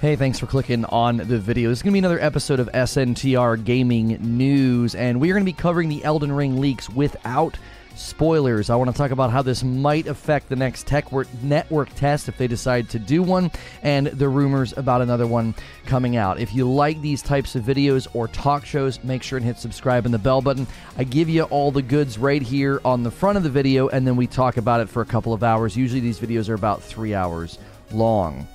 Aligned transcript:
Hey, 0.00 0.14
thanks 0.14 0.38
for 0.38 0.46
clicking 0.46 0.84
on 0.84 1.16
the 1.16 1.40
video. 1.40 1.70
This 1.70 1.80
is 1.80 1.82
going 1.82 1.90
to 1.90 1.94
be 1.94 1.98
another 1.98 2.20
episode 2.20 2.60
of 2.60 2.70
SNTR 2.70 3.64
Gaming 3.64 4.16
News, 4.20 4.94
and 4.94 5.20
we 5.20 5.28
are 5.28 5.34
going 5.34 5.44
to 5.44 5.52
be 5.52 5.52
covering 5.52 5.88
the 5.88 6.04
Elden 6.04 6.30
Ring 6.30 6.60
leaks 6.60 6.88
without 6.88 7.58
spoilers. 7.96 8.70
I 8.70 8.76
want 8.76 8.92
to 8.92 8.96
talk 8.96 9.10
about 9.10 9.32
how 9.32 9.42
this 9.42 9.64
might 9.64 10.06
affect 10.06 10.48
the 10.48 10.54
next 10.54 10.86
tech 10.86 11.06
network 11.42 11.92
test 11.96 12.28
if 12.28 12.38
they 12.38 12.46
decide 12.46 12.88
to 12.90 13.00
do 13.00 13.24
one, 13.24 13.50
and 13.82 14.06
the 14.06 14.28
rumors 14.28 14.72
about 14.76 15.02
another 15.02 15.26
one 15.26 15.52
coming 15.84 16.14
out. 16.14 16.38
If 16.38 16.54
you 16.54 16.70
like 16.70 17.00
these 17.00 17.20
types 17.20 17.56
of 17.56 17.64
videos 17.64 18.06
or 18.14 18.28
talk 18.28 18.64
shows, 18.64 19.02
make 19.02 19.24
sure 19.24 19.38
and 19.38 19.44
hit 19.44 19.58
subscribe 19.58 20.04
and 20.04 20.14
the 20.14 20.18
bell 20.20 20.40
button. 20.40 20.68
I 20.96 21.02
give 21.02 21.28
you 21.28 21.42
all 21.42 21.72
the 21.72 21.82
goods 21.82 22.18
right 22.18 22.40
here 22.40 22.80
on 22.84 23.02
the 23.02 23.10
front 23.10 23.36
of 23.36 23.42
the 23.42 23.50
video, 23.50 23.88
and 23.88 24.06
then 24.06 24.14
we 24.14 24.28
talk 24.28 24.58
about 24.58 24.80
it 24.80 24.88
for 24.88 25.02
a 25.02 25.06
couple 25.06 25.32
of 25.32 25.42
hours. 25.42 25.76
Usually 25.76 26.00
these 26.00 26.20
videos 26.20 26.48
are 26.48 26.54
about 26.54 26.84
three 26.84 27.16
hours 27.16 27.58
long. 27.90 28.46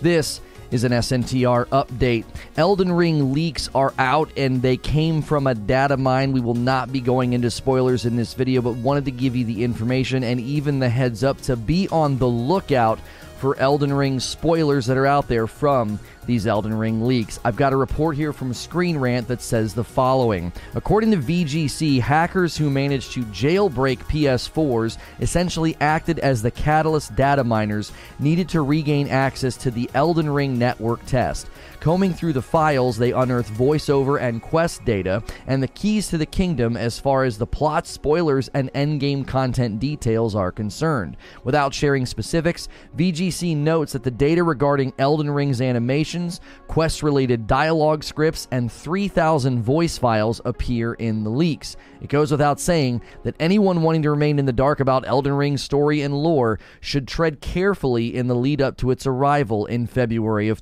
This 0.00 0.40
is 0.70 0.84
an 0.84 0.92
SNTR 0.92 1.66
update. 1.66 2.24
Elden 2.56 2.92
Ring 2.92 3.32
leaks 3.32 3.68
are 3.74 3.94
out 3.98 4.30
and 4.36 4.60
they 4.60 4.76
came 4.76 5.22
from 5.22 5.46
a 5.46 5.54
data 5.54 5.96
mine. 5.96 6.32
We 6.32 6.40
will 6.40 6.54
not 6.54 6.92
be 6.92 7.00
going 7.00 7.32
into 7.32 7.50
spoilers 7.50 8.04
in 8.04 8.16
this 8.16 8.34
video, 8.34 8.62
but 8.62 8.74
wanted 8.74 9.04
to 9.06 9.10
give 9.10 9.36
you 9.36 9.44
the 9.44 9.62
information 9.62 10.24
and 10.24 10.40
even 10.40 10.78
the 10.78 10.88
heads 10.88 11.22
up 11.22 11.40
to 11.42 11.56
be 11.56 11.88
on 11.88 12.18
the 12.18 12.28
lookout 12.28 12.98
for 13.38 13.56
Elden 13.58 13.92
Ring 13.92 14.18
spoilers 14.18 14.86
that 14.86 14.96
are 14.96 15.06
out 15.06 15.28
there 15.28 15.46
from 15.46 16.00
these 16.26 16.46
Elden 16.46 16.74
Ring 16.76 17.06
leaks. 17.06 17.40
I've 17.44 17.56
got 17.56 17.72
a 17.72 17.76
report 17.76 18.16
here 18.16 18.32
from 18.32 18.52
Screen 18.52 18.98
Rant 18.98 19.28
that 19.28 19.40
says 19.40 19.74
the 19.74 19.84
following. 19.84 20.52
According 20.74 21.12
to 21.12 21.16
VGC, 21.18 22.00
hackers 22.00 22.56
who 22.56 22.68
managed 22.70 23.12
to 23.12 23.22
jailbreak 23.24 23.98
PS4s 23.98 24.98
essentially 25.20 25.76
acted 25.80 26.18
as 26.18 26.42
the 26.42 26.50
Catalyst 26.50 27.14
data 27.16 27.44
miners 27.44 27.92
needed 28.18 28.48
to 28.50 28.62
regain 28.62 29.08
access 29.08 29.56
to 29.58 29.70
the 29.70 29.88
Elden 29.94 30.28
Ring 30.28 30.58
network 30.58 31.04
test. 31.06 31.48
Combing 31.86 32.14
through 32.14 32.32
the 32.32 32.42
files, 32.42 32.98
they 32.98 33.12
unearth 33.12 33.48
voiceover 33.48 34.20
and 34.20 34.42
quest 34.42 34.84
data 34.84 35.22
and 35.46 35.62
the 35.62 35.68
keys 35.68 36.08
to 36.08 36.18
the 36.18 36.26
kingdom 36.26 36.76
as 36.76 36.98
far 36.98 37.22
as 37.22 37.38
the 37.38 37.46
plot 37.46 37.86
spoilers 37.86 38.48
and 38.54 38.72
endgame 38.72 39.24
content 39.24 39.78
details 39.78 40.34
are 40.34 40.50
concerned. 40.50 41.16
Without 41.44 41.72
sharing 41.72 42.04
specifics, 42.04 42.66
VGC 42.96 43.56
notes 43.56 43.92
that 43.92 44.02
the 44.02 44.10
data 44.10 44.42
regarding 44.42 44.94
Elden 44.98 45.30
Ring's 45.30 45.60
animations, 45.60 46.40
quest 46.66 47.04
related 47.04 47.46
dialogue 47.46 48.02
scripts, 48.02 48.48
and 48.50 48.72
3,000 48.72 49.62
voice 49.62 49.96
files 49.96 50.40
appear 50.44 50.94
in 50.94 51.22
the 51.22 51.30
leaks. 51.30 51.76
It 52.00 52.08
goes 52.08 52.32
without 52.32 52.58
saying 52.58 53.00
that 53.22 53.36
anyone 53.38 53.82
wanting 53.82 54.02
to 54.02 54.10
remain 54.10 54.40
in 54.40 54.46
the 54.46 54.52
dark 54.52 54.80
about 54.80 55.06
Elden 55.06 55.34
Ring's 55.34 55.62
story 55.62 56.02
and 56.02 56.20
lore 56.20 56.58
should 56.80 57.06
tread 57.06 57.40
carefully 57.40 58.16
in 58.16 58.26
the 58.26 58.34
lead 58.34 58.60
up 58.60 58.76
to 58.78 58.90
its 58.90 59.06
arrival 59.06 59.66
in 59.66 59.86
February 59.86 60.48
of 60.48 60.60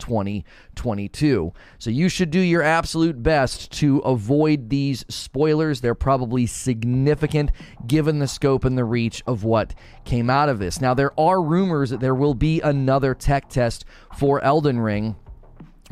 2022. 0.75 1.53
So 1.79 1.91
you 1.91 2.09
should 2.09 2.31
do 2.31 2.41
your 2.41 2.63
absolute 2.63 3.23
best 3.23 3.71
to 3.73 3.99
avoid 3.99 4.71
these 4.71 5.05
spoilers. 5.09 5.81
They're 5.81 5.95
probably 5.95 6.47
significant 6.47 7.51
given 7.87 8.19
the 8.19 8.29
scope 8.29 8.65
and 8.65 8.77
the 8.77 8.85
reach 8.85 9.23
of 9.27 9.45
what 9.45 9.75
came 10.05 10.31
out 10.31 10.49
of 10.49 10.59
this. 10.59 10.81
Now, 10.81 10.95
there 10.95 11.19
are 11.19 11.43
rumors 11.43 11.91
that 11.91 12.01
there 12.01 12.15
will 12.15 12.35
be 12.35 12.61
another 12.61 13.15
tech 13.15 13.49
test 13.49 13.85
for 14.17 14.43
Elden 14.43 14.81
Ring 14.81 15.17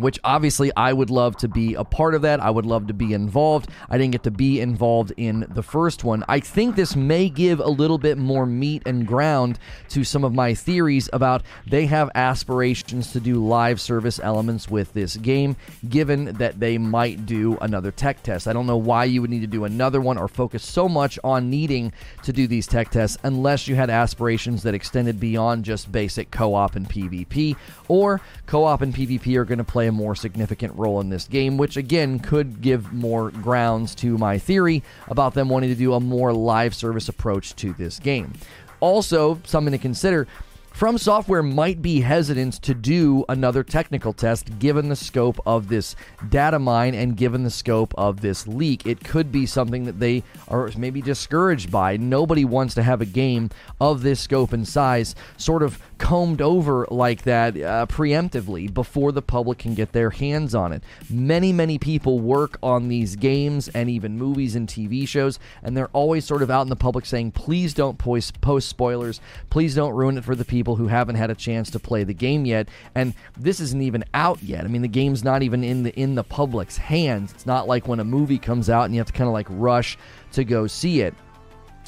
which 0.02 0.18
obviously 0.24 0.70
I 0.76 0.92
would 0.92 1.10
love 1.10 1.36
to 1.38 1.48
be 1.48 1.74
a 1.74 1.84
part 1.84 2.14
of 2.14 2.22
that. 2.22 2.40
I 2.40 2.50
would 2.50 2.66
love 2.66 2.86
to 2.88 2.94
be 2.94 3.12
involved. 3.12 3.70
I 3.88 3.98
didn't 3.98 4.12
get 4.12 4.24
to 4.24 4.30
be 4.30 4.60
involved 4.60 5.12
in 5.16 5.46
the 5.48 5.62
first 5.62 6.04
one. 6.04 6.24
I 6.28 6.40
think 6.40 6.76
this 6.76 6.96
may 6.96 7.28
give 7.28 7.60
a 7.60 7.68
little 7.68 7.98
bit 7.98 8.18
more 8.18 8.46
meat 8.46 8.82
and 8.86 9.06
ground 9.06 9.58
to 9.90 10.04
some 10.04 10.24
of 10.24 10.34
my 10.34 10.54
theories 10.54 11.08
about 11.12 11.42
they 11.66 11.86
have 11.86 12.10
aspirations 12.14 13.12
to 13.12 13.20
do 13.20 13.44
live 13.44 13.80
service 13.80 14.20
elements 14.22 14.70
with 14.70 14.92
this 14.92 15.16
game, 15.16 15.56
given 15.88 16.24
that 16.34 16.60
they 16.60 16.78
might 16.78 17.26
do 17.26 17.56
another 17.60 17.90
tech 17.90 18.22
test. 18.22 18.48
I 18.48 18.52
don't 18.52 18.66
know 18.66 18.76
why 18.76 19.04
you 19.04 19.20
would 19.20 19.30
need 19.30 19.40
to 19.40 19.46
do 19.46 19.64
another 19.64 20.00
one 20.00 20.18
or 20.18 20.28
focus 20.28 20.64
so 20.64 20.88
much 20.88 21.18
on 21.24 21.50
needing 21.50 21.92
to 22.22 22.32
do 22.32 22.46
these 22.46 22.66
tech 22.66 22.90
tests 22.90 23.18
unless 23.22 23.68
you 23.68 23.74
had 23.74 23.90
aspirations 23.90 24.62
that 24.62 24.74
extended 24.74 25.20
beyond 25.20 25.64
just 25.64 25.92
basic 25.92 26.30
co 26.30 26.54
op 26.54 26.76
and 26.76 26.88
PvP, 26.88 27.56
or 27.92 28.22
co 28.46 28.64
op 28.64 28.80
and 28.80 28.94
PvP 28.94 29.36
are 29.36 29.44
going 29.44 29.58
to 29.58 29.64
play 29.64 29.82
play 29.82 29.88
a 29.88 29.92
more 29.92 30.14
significant 30.14 30.72
role 30.76 31.00
in 31.00 31.08
this 31.08 31.26
game, 31.26 31.56
which 31.56 31.76
again 31.76 32.20
could 32.20 32.60
give 32.60 32.92
more 32.92 33.32
grounds 33.32 33.96
to 33.96 34.16
my 34.16 34.38
theory 34.38 34.80
about 35.08 35.34
them 35.34 35.48
wanting 35.48 35.70
to 35.70 35.74
do 35.74 35.92
a 35.94 35.98
more 35.98 36.32
live 36.32 36.72
service 36.72 37.08
approach 37.08 37.56
to 37.56 37.72
this 37.72 37.98
game. 37.98 38.32
Also, 38.78 39.40
something 39.44 39.72
to 39.72 39.78
consider 39.78 40.28
From 40.70 40.98
Software 40.98 41.42
might 41.42 41.82
be 41.82 42.00
hesitant 42.00 42.54
to 42.62 42.74
do 42.74 43.24
another 43.28 43.64
technical 43.64 44.12
test 44.12 44.58
given 44.60 44.88
the 44.88 44.96
scope 44.96 45.40
of 45.44 45.68
this 45.68 45.96
data 46.30 46.60
mine 46.60 46.94
and 46.94 47.16
given 47.16 47.42
the 47.42 47.50
scope 47.50 47.92
of 47.98 48.20
this 48.20 48.46
leak. 48.46 48.86
It 48.86 49.02
could 49.02 49.32
be 49.32 49.46
something 49.46 49.84
that 49.84 49.98
they 49.98 50.22
are 50.46 50.70
maybe 50.76 51.02
discouraged 51.02 51.72
by. 51.72 51.96
Nobody 51.96 52.44
wants 52.44 52.74
to 52.76 52.84
have 52.84 53.00
a 53.00 53.06
game 53.06 53.50
of 53.80 54.02
this 54.02 54.20
scope 54.20 54.52
and 54.52 54.66
size 54.66 55.14
sort 55.36 55.62
of 55.64 55.78
combed 56.02 56.42
over 56.42 56.84
like 56.90 57.22
that 57.22 57.56
uh, 57.56 57.86
preemptively 57.86 58.72
before 58.74 59.12
the 59.12 59.22
public 59.22 59.58
can 59.58 59.72
get 59.72 59.92
their 59.92 60.10
hands 60.10 60.52
on 60.52 60.72
it. 60.72 60.82
Many, 61.08 61.52
many 61.52 61.78
people 61.78 62.18
work 62.18 62.58
on 62.60 62.88
these 62.88 63.14
games 63.14 63.68
and 63.68 63.88
even 63.88 64.18
movies 64.18 64.56
and 64.56 64.66
TV 64.68 65.06
shows, 65.06 65.38
and 65.62 65.76
they're 65.76 65.90
always 65.92 66.24
sort 66.24 66.42
of 66.42 66.50
out 66.50 66.62
in 66.62 66.70
the 66.70 66.76
public 66.76 67.06
saying, 67.06 67.30
please 67.30 67.72
don't 67.72 67.98
post, 67.98 68.40
post 68.40 68.68
spoilers, 68.68 69.20
please 69.48 69.76
don't 69.76 69.94
ruin 69.94 70.18
it 70.18 70.24
for 70.24 70.34
the 70.34 70.44
people 70.44 70.74
who 70.74 70.88
haven't 70.88 71.14
had 71.14 71.30
a 71.30 71.36
chance 71.36 71.70
to 71.70 71.78
play 71.78 72.02
the 72.02 72.12
game 72.12 72.46
yet. 72.46 72.68
And 72.96 73.14
this 73.38 73.60
isn't 73.60 73.80
even 73.80 74.02
out 74.12 74.42
yet. 74.42 74.64
I 74.64 74.66
mean, 74.66 74.82
the 74.82 74.88
game's 74.88 75.22
not 75.22 75.44
even 75.44 75.62
in 75.62 75.84
the 75.84 75.94
in 75.94 76.16
the 76.16 76.24
public's 76.24 76.76
hands. 76.76 77.30
It's 77.30 77.46
not 77.46 77.68
like 77.68 77.86
when 77.86 78.00
a 78.00 78.04
movie 78.04 78.38
comes 78.38 78.68
out 78.68 78.86
and 78.86 78.94
you 78.94 78.98
have 78.98 79.06
to 79.06 79.12
kind 79.12 79.28
of 79.28 79.34
like 79.34 79.46
rush 79.50 79.96
to 80.32 80.42
go 80.42 80.66
see 80.66 81.02
it. 81.02 81.14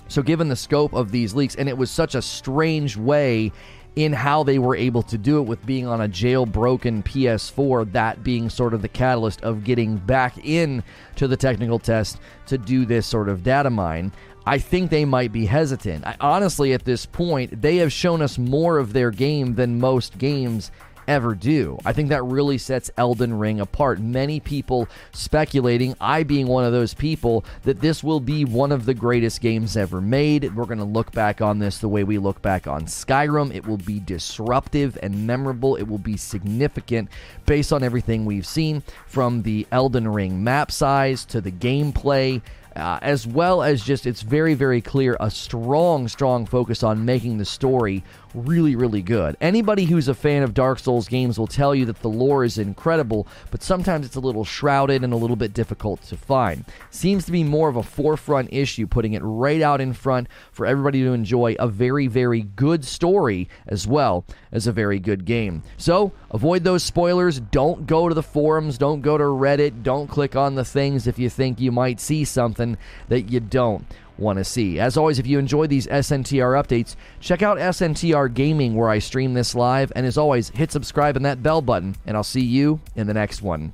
So, 0.09 0.23
given 0.23 0.49
the 0.49 0.57
scope 0.57 0.93
of 0.93 1.11
these 1.11 1.35
leaks, 1.35 1.55
and 1.55 1.69
it 1.69 1.77
was 1.77 1.91
such 1.91 2.15
a 2.15 2.23
strange 2.23 2.97
way 2.97 3.53
in 3.97 4.13
how 4.13 4.43
they 4.43 4.59
were 4.59 4.75
able 4.75 5.03
to 5.03 5.17
do 5.17 5.39
it 5.39 5.43
with 5.43 5.65
being 5.65 5.87
on 5.87 6.01
a 6.01 6.09
jailbroken 6.09 7.05
PS4, 7.05 7.93
that 7.93 8.25
being 8.25 8.51
sort 8.51 8.75
of 8.75 8.83
the 8.83 8.89
catalyst 8.89 9.41
of 9.43 9.65
getting 9.65 9.97
back 9.97 10.37
in 10.45 10.83
to 11.17 11.29
the 11.29 11.37
technical 11.37 11.79
test 11.79 12.19
to 12.47 12.59
do 12.59 12.85
this 12.85 13.07
sort 13.07 13.29
of 13.29 13.43
data 13.43 13.71
mine. 13.71 14.13
I 14.47 14.59
think 14.59 14.91
they 14.91 15.05
might 15.05 15.33
be 15.33 15.47
hesitant. 15.47 16.05
I, 16.05 16.17
honestly, 16.21 16.73
at 16.75 16.85
this 16.85 17.07
point, 17.07 17.63
they 17.63 17.77
have 17.77 17.93
shown 17.93 18.21
us 18.21 18.37
more 18.37 18.79
of 18.79 18.93
their 18.93 19.11
game 19.11 19.55
than 19.55 19.79
most 19.79 20.19
games 20.19 20.71
ever 21.09 21.35
do. 21.35 21.79
I 21.85 21.93
think 21.93 22.09
that 22.09 22.23
really 22.25 22.59
sets 22.59 22.91
Elden 22.97 23.39
Ring 23.39 23.61
apart. 23.61 24.01
Many 24.01 24.41
people 24.41 24.89
speculating, 25.13 25.95
I 26.01 26.23
being 26.23 26.47
one 26.47 26.65
of 26.65 26.73
those 26.73 26.95
people, 26.95 27.45
that 27.63 27.81
this 27.81 28.03
will 28.03 28.21
be 28.21 28.45
one 28.45 28.73
of 28.73 28.87
the 28.87 28.95
greatest 28.95 29.41
games 29.41 29.77
ever 29.77 30.01
made. 30.01 30.55
We're 30.55 30.67
going 30.67 30.79
to 30.79 30.85
look 30.85 31.13
back 31.13 31.41
on 31.41 31.59
this 31.59 31.79
the 31.79 31.89
way 31.89 32.05
we 32.05 32.19
look 32.19 32.43
back 32.43 32.67
on 32.67 32.87
Skyrim. 32.87 33.55
It 33.55 33.67
will 33.67 33.79
be 33.79 34.01
disruptive 34.01 34.99
and 35.03 35.27
memorable. 35.27 35.77
It 35.77 35.85
will 35.85 35.99
be 35.99 36.17
significant 36.17 37.09
based 37.47 37.73
on 37.73 37.83
everything 37.83 38.25
we've 38.25 38.47
seen 38.47 38.83
from 39.07 39.43
the 39.43 39.67
Elden 39.71 40.09
Ring 40.09 40.43
map 40.43 40.71
size 40.71 41.25
to 41.27 41.41
the 41.41 41.53
gameplay 41.53 42.43
uh, 42.77 42.99
as 43.03 43.27
well 43.27 43.63
as 43.63 43.83
just 43.83 44.07
it's 44.07 44.23
very, 44.23 44.55
very 44.55 44.81
clear 44.81 45.17
a 45.21 45.31
strong, 45.31 46.09
strong 46.09 46.47
focus 46.47 46.83
on 46.83 47.05
making 47.05 47.39
the 47.39 47.45
story 47.45 48.03
really, 48.35 48.77
really 48.77 49.03
good. 49.03 49.37
Anybody 49.41 49.85
who's 49.85 50.09
a 50.09 50.15
fan 50.15 50.43
of 50.43 50.55
Dark 50.55 50.79
Souls 50.79 51.09
games 51.09 51.39
will 51.39 51.47
tell 51.47 51.75
you 51.75 51.85
that 51.87 52.01
the 52.01 52.09
lore 52.09 52.45
is 52.45 52.59
incredible, 52.59 53.27
but 53.51 53.63
sometimes 53.63 54.07
it's 54.07 54.17
a 54.17 54.21
little 54.21 54.45
shrouded 54.45 55.05
and 55.05 55.13
a 55.13 55.17
little 55.17 55.37
bit 55.37 55.55
difficult 55.55 56.03
to 56.03 56.17
find. 56.17 56.65
Seems 56.91 57.25
to 57.27 57.33
be 57.33 57.45
more 57.45 57.69
of 57.69 57.77
a 57.77 57.83
forefront 57.83 58.53
issue, 58.53 58.87
putting 58.87 59.15
it 59.15 59.23
right 59.23 59.63
out 59.63 59.81
in 59.81 59.93
front 59.93 60.29
for 60.53 60.67
everybody 60.67 61.03
to 61.03 61.13
enjoy 61.13 61.57
a 61.59 61.69
very, 61.69 62.07
very 62.07 62.43
good 62.43 62.85
story 62.85 63.49
as 63.67 63.87
well 63.87 64.25
as 64.53 64.67
a 64.67 64.73
very 64.73 64.99
good 64.99 65.25
game. 65.25 65.63
So 65.77 66.13
avoid 66.31 66.65
those 66.65 66.83
spoilers. 66.83 67.41
Don't 67.41 67.87
go 67.87 68.09
to 68.09 68.15
the 68.15 68.23
forums. 68.23 68.79
Don't 68.79 69.01
go 69.01 69.17
to 69.17 69.25
Reddit. 69.25 69.83
Don't 69.83 70.09
click 70.09 70.37
on 70.37 70.55
the 70.55 70.65
things 70.65 71.07
if 71.07 71.19
you 71.19 71.31
think 71.31 71.61
you 71.61 71.73
might 71.73 72.01
see 72.01 72.25
something 72.25 72.77
that 73.09 73.31
you 73.31 73.41
don't 73.41 73.87
want 74.19 74.39
to 74.39 74.45
see. 74.45 74.79
As 74.79 74.97
always, 74.97 75.19
if 75.19 75.27
you 75.27 75.39
enjoy 75.39 75.67
these 75.67 75.87
SNTR 75.87 76.63
updates, 76.63 76.97
check 77.21 77.43
out 77.43 77.59
SNTR 77.59 78.33
Gaming 78.33 78.75
where 78.75 78.89
I 78.89 78.99
stream 78.99 79.35
this 79.35 79.55
live. 79.55 79.93
And 79.97 80.07
as 80.07 80.19
always, 80.19 80.51
hit 80.51 80.73
subscribe 80.73 81.17
and 81.17 81.25
that 81.25 81.43
bell 81.43 81.63
button, 81.63 81.97
and 82.07 82.17
I'll 82.17 82.23
see 82.23 82.45
you 82.45 82.81
in 82.97 83.07
the 83.07 83.15
next 83.15 83.43
one. 83.43 83.73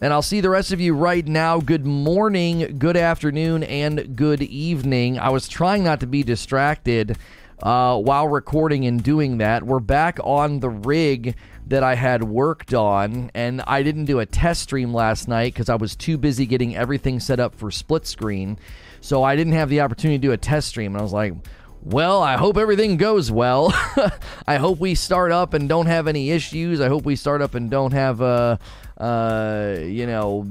And 0.00 0.12
I'll 0.12 0.22
see 0.22 0.40
the 0.40 0.50
rest 0.50 0.70
of 0.72 0.80
you 0.80 0.94
right 0.94 1.26
now. 1.26 1.58
Good 1.58 1.84
morning, 1.84 2.78
good 2.78 2.96
afternoon, 2.96 3.64
and 3.64 4.14
good 4.16 4.42
evening. 4.42 5.18
I 5.18 5.30
was 5.30 5.48
trying 5.48 5.82
not 5.82 5.98
to 6.00 6.06
be 6.06 6.22
distracted 6.22 7.18
uh, 7.64 7.98
while 7.98 8.28
recording 8.28 8.86
and 8.86 9.02
doing 9.02 9.38
that. 9.38 9.64
We're 9.64 9.80
back 9.80 10.20
on 10.22 10.60
the 10.60 10.70
rig 10.70 11.34
that 11.68 11.82
I 11.82 11.94
had 11.94 12.24
worked 12.24 12.72
on, 12.72 13.30
and 13.34 13.62
I 13.66 13.82
didn't 13.82 14.06
do 14.06 14.20
a 14.20 14.26
test 14.26 14.62
stream 14.62 14.92
last 14.92 15.28
night 15.28 15.52
because 15.52 15.68
I 15.68 15.76
was 15.76 15.94
too 15.94 16.16
busy 16.16 16.46
getting 16.46 16.74
everything 16.74 17.20
set 17.20 17.40
up 17.40 17.54
for 17.54 17.70
split 17.70 18.06
screen. 18.06 18.58
So 19.00 19.22
I 19.22 19.36
didn't 19.36 19.52
have 19.52 19.68
the 19.68 19.82
opportunity 19.82 20.18
to 20.18 20.28
do 20.28 20.32
a 20.32 20.36
test 20.36 20.68
stream. 20.68 20.94
And 20.94 21.00
I 21.00 21.02
was 21.02 21.12
like, 21.12 21.34
Well, 21.82 22.22
I 22.22 22.36
hope 22.36 22.56
everything 22.56 22.96
goes 22.96 23.30
well. 23.30 23.72
I 24.46 24.56
hope 24.56 24.78
we 24.78 24.94
start 24.94 25.30
up 25.30 25.54
and 25.54 25.68
don't 25.68 25.86
have 25.86 26.08
any 26.08 26.30
issues. 26.30 26.80
I 26.80 26.88
hope 26.88 27.04
we 27.04 27.16
start 27.16 27.42
up 27.42 27.54
and 27.54 27.70
don't 27.70 27.92
have, 27.92 28.20
uh, 28.22 28.56
uh, 28.96 29.76
you 29.80 30.06
know, 30.06 30.46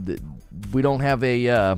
we 0.72 0.82
don't 0.82 1.02
have 1.02 1.24
a 1.24 1.50
uh, 1.50 1.76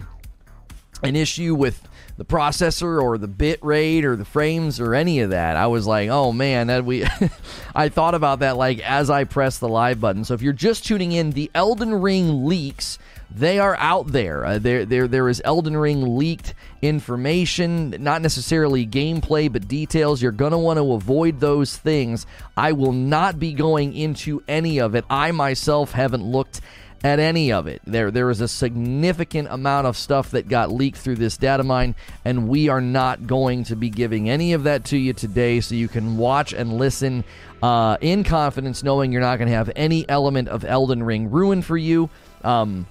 an 1.01 1.15
issue 1.15 1.55
with 1.55 1.88
the 2.19 2.25
processor 2.25 3.01
or 3.01 3.17
the 3.17 3.29
bit 3.29 3.63
rate 3.63 4.03
or 4.03 4.17
the 4.17 4.25
frames 4.25 4.81
or 4.81 4.93
any 4.93 5.21
of 5.21 5.29
that. 5.29 5.55
I 5.55 5.67
was 5.67 5.87
like, 5.87 6.09
oh 6.09 6.33
man, 6.33 6.67
that 6.67 6.83
we. 6.83 7.05
I 7.75 7.87
thought 7.87 8.13
about 8.13 8.39
that 8.39 8.57
like 8.57 8.79
as 8.81 9.09
I 9.09 9.23
pressed 9.23 9.61
the 9.61 9.69
live 9.69 10.01
button. 10.01 10.25
So 10.25 10.33
if 10.33 10.41
you're 10.41 10.51
just 10.51 10.85
tuning 10.85 11.13
in, 11.13 11.31
the 11.31 11.49
Elden 11.55 11.95
Ring 11.95 12.45
leaks 12.45 12.99
they 13.31 13.59
are 13.59 13.75
out 13.77 14.07
there. 14.07 14.43
Uh, 14.43 14.59
there, 14.59 14.85
there, 14.85 15.07
there 15.07 15.29
is 15.29 15.39
Elden 15.45 15.77
Ring 15.77 16.17
leaked 16.17 16.55
information, 16.81 17.91
not 17.99 18.23
necessarily 18.23 18.87
gameplay, 18.87 19.51
but 19.51 19.67
details. 19.67 20.21
You're 20.21 20.31
to 20.31 20.57
want 20.57 20.77
to 20.77 20.93
avoid 20.93 21.39
those 21.39 21.77
things. 21.77 22.25
I 22.57 22.71
will 22.71 22.91
not 22.91 23.39
be 23.39 23.53
going 23.53 23.95
into 23.95 24.43
any 24.47 24.79
of 24.79 24.95
it. 24.95 25.05
I 25.11 25.31
myself 25.31 25.91
haven't 25.91 26.23
looked 26.23 26.61
at 27.03 27.19
any 27.19 27.51
of 27.51 27.67
it. 27.67 27.81
There, 27.85 28.11
there 28.11 28.29
is 28.29 28.41
a 28.41 28.47
significant 28.47 29.47
amount 29.49 29.87
of 29.87 29.95
stuff 29.97 30.31
that 30.31 30.47
got 30.47 30.71
leaked 30.71 30.97
through 30.97 31.15
this 31.15 31.37
data 31.37 31.63
mine, 31.63 31.95
and 32.25 32.47
we 32.47 32.69
are 32.69 32.81
not 32.81 33.25
going 33.25 33.63
to 33.65 33.75
be 33.75 33.89
giving 33.89 34.29
any 34.29 34.53
of 34.53 34.63
that 34.63 34.85
to 34.85 34.97
you 34.97 35.13
today, 35.13 35.61
so 35.61 35.75
you 35.75 35.87
can 35.87 36.17
watch 36.17 36.53
and 36.53 36.73
listen 36.77 37.23
uh, 37.63 37.97
in 38.01 38.23
confidence, 38.23 38.83
knowing 38.83 39.11
you're 39.11 39.21
not 39.21 39.37
going 39.37 39.49
to 39.49 39.55
have 39.55 39.71
any 39.75 40.07
element 40.09 40.49
of 40.49 40.65
Elden 40.65 41.03
Ring 41.03 41.31
ruined 41.31 41.65
for 41.65 41.77
you. 41.77 42.09
Um, 42.43 42.85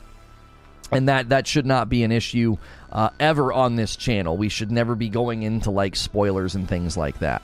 and 0.91 1.09
that 1.09 1.29
that 1.29 1.47
should 1.47 1.67
not 1.67 1.91
be 1.91 2.03
an 2.03 2.13
issue 2.13 2.57
uh, 2.91 3.11
ever 3.21 3.53
on 3.53 3.77
this 3.77 3.95
channel. 3.95 4.37
We 4.37 4.49
should 4.49 4.71
never 4.71 4.95
be 4.95 5.11
going 5.11 5.43
into 5.43 5.71
like 5.71 5.97
spoilers 5.97 6.55
and 6.55 6.67
things 6.67 6.97
like 6.97 7.19
that. 7.19 7.43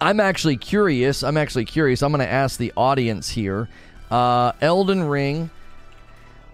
I'm 0.00 0.18
actually 0.18 0.56
curious. 0.56 1.22
I'm 1.22 1.36
actually 1.36 1.66
curious. 1.66 2.02
I'm 2.02 2.10
going 2.10 2.26
to 2.26 2.32
ask 2.32 2.58
the 2.58 2.72
audience 2.74 3.28
here. 3.28 3.68
Uh, 4.10 4.52
Elden 4.60 5.04
Ring, 5.04 5.50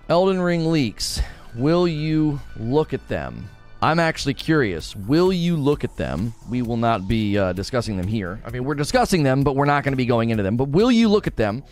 Elden 0.09 0.41
Ring 0.41 0.71
leaks. 0.71 1.21
Will 1.55 1.89
you 1.89 2.41
look 2.57 2.93
at 2.93 3.09
them? 3.09 3.49
I'm 3.81 3.99
actually 3.99 4.35
curious. 4.35 4.97
Will 4.97 5.33
you 5.33 5.57
look 5.57 5.85
at 5.85 5.97
them? 5.97 6.35
We 6.51 6.63
will 6.63 6.77
not 6.77 7.09
be 7.09 7.39
uh, 7.39 7.53
discussing 7.53 7.97
them 7.97 8.07
here. 8.07 8.41
I 8.45 8.51
mean, 8.51 8.65
we're 8.65 8.75
discussing 8.75 9.23
them, 9.23 9.43
but 9.43 9.55
we're 9.55 9.65
not 9.67 9.85
going 9.85 9.93
to 9.93 9.97
be 9.97 10.07
going 10.07 10.31
into 10.31 10.43
them. 10.43 10.57
But 10.57 10.69
will 10.69 10.91
you 10.91 11.09
look 11.09 11.27
at 11.27 11.37
them? 11.37 11.63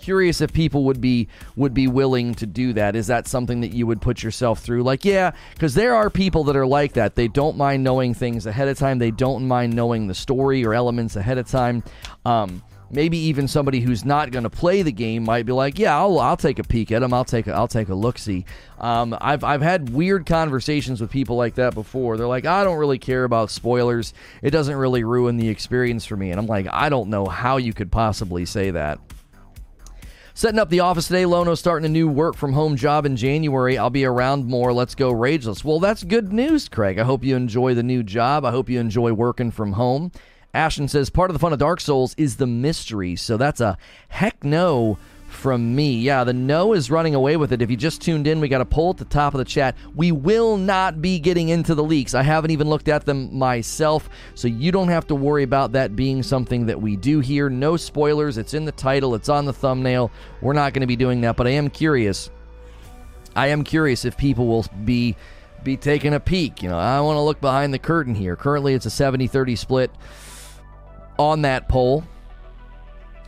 curious 0.00 0.40
if 0.40 0.50
people 0.52 0.84
would 0.84 0.98
be 1.00 1.28
would 1.56 1.74
be 1.74 1.86
willing 1.86 2.34
to 2.34 2.46
do 2.46 2.72
that 2.72 2.96
is 2.96 3.06
that 3.08 3.28
something 3.28 3.60
that 3.60 3.72
you 3.72 3.86
would 3.86 4.00
put 4.00 4.22
yourself 4.22 4.60
through 4.60 4.82
like 4.82 5.04
yeah 5.04 5.30
because 5.52 5.74
there 5.74 5.94
are 5.94 6.08
people 6.08 6.42
that 6.42 6.56
are 6.56 6.66
like 6.66 6.94
that 6.94 7.14
they 7.16 7.28
don't 7.28 7.54
mind 7.54 7.84
knowing 7.84 8.14
things 8.14 8.46
ahead 8.46 8.66
of 8.66 8.78
time 8.78 8.98
they 8.98 9.10
don't 9.10 9.46
mind 9.46 9.74
knowing 9.74 10.06
the 10.06 10.14
story 10.14 10.64
or 10.64 10.72
elements 10.72 11.16
ahead 11.16 11.36
of 11.36 11.46
time 11.46 11.82
um, 12.24 12.62
maybe 12.90 13.16
even 13.18 13.48
somebody 13.48 13.80
who's 13.80 14.04
not 14.04 14.30
going 14.30 14.42
to 14.42 14.50
play 14.50 14.82
the 14.82 14.92
game 14.92 15.24
might 15.24 15.46
be 15.46 15.52
like, 15.52 15.78
"Yeah, 15.78 15.96
I'll, 15.96 16.18
I'll 16.18 16.36
take 16.36 16.58
a 16.58 16.64
peek 16.64 16.92
at 16.92 17.00
them. 17.00 17.12
I'll 17.14 17.24
take 17.24 17.46
a, 17.46 17.52
I'll 17.52 17.68
take 17.68 17.88
a 17.88 17.94
look 17.94 18.18
see." 18.18 18.44
Um, 18.78 19.16
I've 19.20 19.44
I've 19.44 19.62
had 19.62 19.90
weird 19.90 20.26
conversations 20.26 21.00
with 21.00 21.10
people 21.10 21.36
like 21.36 21.54
that 21.54 21.74
before. 21.74 22.16
They're 22.16 22.26
like, 22.26 22.46
"I 22.46 22.64
don't 22.64 22.78
really 22.78 22.98
care 22.98 23.24
about 23.24 23.50
spoilers. 23.50 24.12
It 24.42 24.50
doesn't 24.50 24.76
really 24.76 25.04
ruin 25.04 25.36
the 25.36 25.48
experience 25.48 26.04
for 26.04 26.16
me." 26.16 26.30
And 26.30 26.40
I'm 26.40 26.46
like, 26.46 26.66
"I 26.70 26.88
don't 26.88 27.10
know 27.10 27.26
how 27.26 27.56
you 27.56 27.72
could 27.72 27.92
possibly 27.92 28.44
say 28.44 28.70
that." 28.70 28.98
Setting 30.32 30.58
up 30.58 30.70
the 30.70 30.80
office 30.80 31.06
today. 31.06 31.26
Lono 31.26 31.54
starting 31.54 31.84
a 31.84 31.88
new 31.90 32.08
work 32.08 32.34
from 32.34 32.54
home 32.54 32.76
job 32.76 33.04
in 33.04 33.14
January. 33.16 33.76
I'll 33.76 33.90
be 33.90 34.06
around 34.06 34.46
more. 34.46 34.72
Let's 34.72 34.94
go 34.94 35.12
Rageless. 35.12 35.64
Well, 35.64 35.80
that's 35.80 36.02
good 36.02 36.32
news, 36.32 36.66
Craig. 36.66 36.98
I 36.98 37.04
hope 37.04 37.24
you 37.24 37.36
enjoy 37.36 37.74
the 37.74 37.82
new 37.82 38.02
job. 38.02 38.46
I 38.46 38.50
hope 38.50 38.70
you 38.70 38.80
enjoy 38.80 39.12
working 39.12 39.50
from 39.50 39.72
home. 39.72 40.12
Ashton 40.52 40.88
says 40.88 41.10
part 41.10 41.30
of 41.30 41.34
the 41.34 41.38
fun 41.38 41.52
of 41.52 41.58
Dark 41.58 41.80
Souls 41.80 42.14
is 42.16 42.36
the 42.36 42.46
mystery. 42.46 43.16
So 43.16 43.36
that's 43.36 43.60
a 43.60 43.78
heck 44.08 44.42
no 44.42 44.98
from 45.30 45.74
me. 45.74 46.00
Yeah, 46.00 46.24
the 46.24 46.32
no 46.32 46.72
is 46.72 46.90
running 46.90 47.14
away 47.14 47.36
with 47.36 47.52
it. 47.52 47.62
If 47.62 47.70
you 47.70 47.76
just 47.76 48.02
tuned 48.02 48.26
in, 48.26 48.40
we 48.40 48.48
got 48.48 48.60
a 48.60 48.66
poll 48.66 48.90
at 48.90 48.96
the 48.98 49.04
top 49.04 49.32
of 49.32 49.38
the 49.38 49.44
chat. 49.44 49.76
We 49.94 50.12
will 50.12 50.56
not 50.56 51.00
be 51.00 51.18
getting 51.18 51.48
into 51.48 51.74
the 51.74 51.84
leaks. 51.84 52.14
I 52.14 52.22
haven't 52.22 52.50
even 52.50 52.68
looked 52.68 52.88
at 52.88 53.06
them 53.06 53.36
myself, 53.36 54.10
so 54.34 54.48
you 54.48 54.72
don't 54.72 54.88
have 54.88 55.06
to 55.06 55.14
worry 55.14 55.44
about 55.44 55.72
that 55.72 55.96
being 55.96 56.22
something 56.22 56.66
that 56.66 56.80
we 56.80 56.96
do 56.96 57.20
here. 57.20 57.48
No 57.48 57.76
spoilers. 57.76 58.38
It's 58.38 58.54
in 58.54 58.64
the 58.64 58.72
title, 58.72 59.14
it's 59.14 59.28
on 59.28 59.44
the 59.44 59.52
thumbnail. 59.52 60.10
We're 60.40 60.52
not 60.52 60.74
going 60.74 60.82
to 60.82 60.86
be 60.86 60.96
doing 60.96 61.20
that, 61.22 61.36
but 61.36 61.46
I 61.46 61.50
am 61.50 61.70
curious. 61.70 62.30
I 63.36 63.48
am 63.48 63.62
curious 63.62 64.04
if 64.04 64.16
people 64.16 64.46
will 64.46 64.66
be 64.84 65.16
be 65.62 65.76
taking 65.76 66.14
a 66.14 66.20
peek. 66.20 66.62
You 66.62 66.70
know, 66.70 66.78
I 66.78 67.00
want 67.00 67.16
to 67.16 67.20
look 67.20 67.40
behind 67.40 67.74
the 67.74 67.78
curtain 67.78 68.14
here. 68.14 68.34
Currently, 68.34 68.72
it's 68.72 68.86
a 68.86 68.88
70-30 68.88 69.58
split 69.58 69.90
on 71.20 71.42
that 71.42 71.68
poll. 71.68 72.02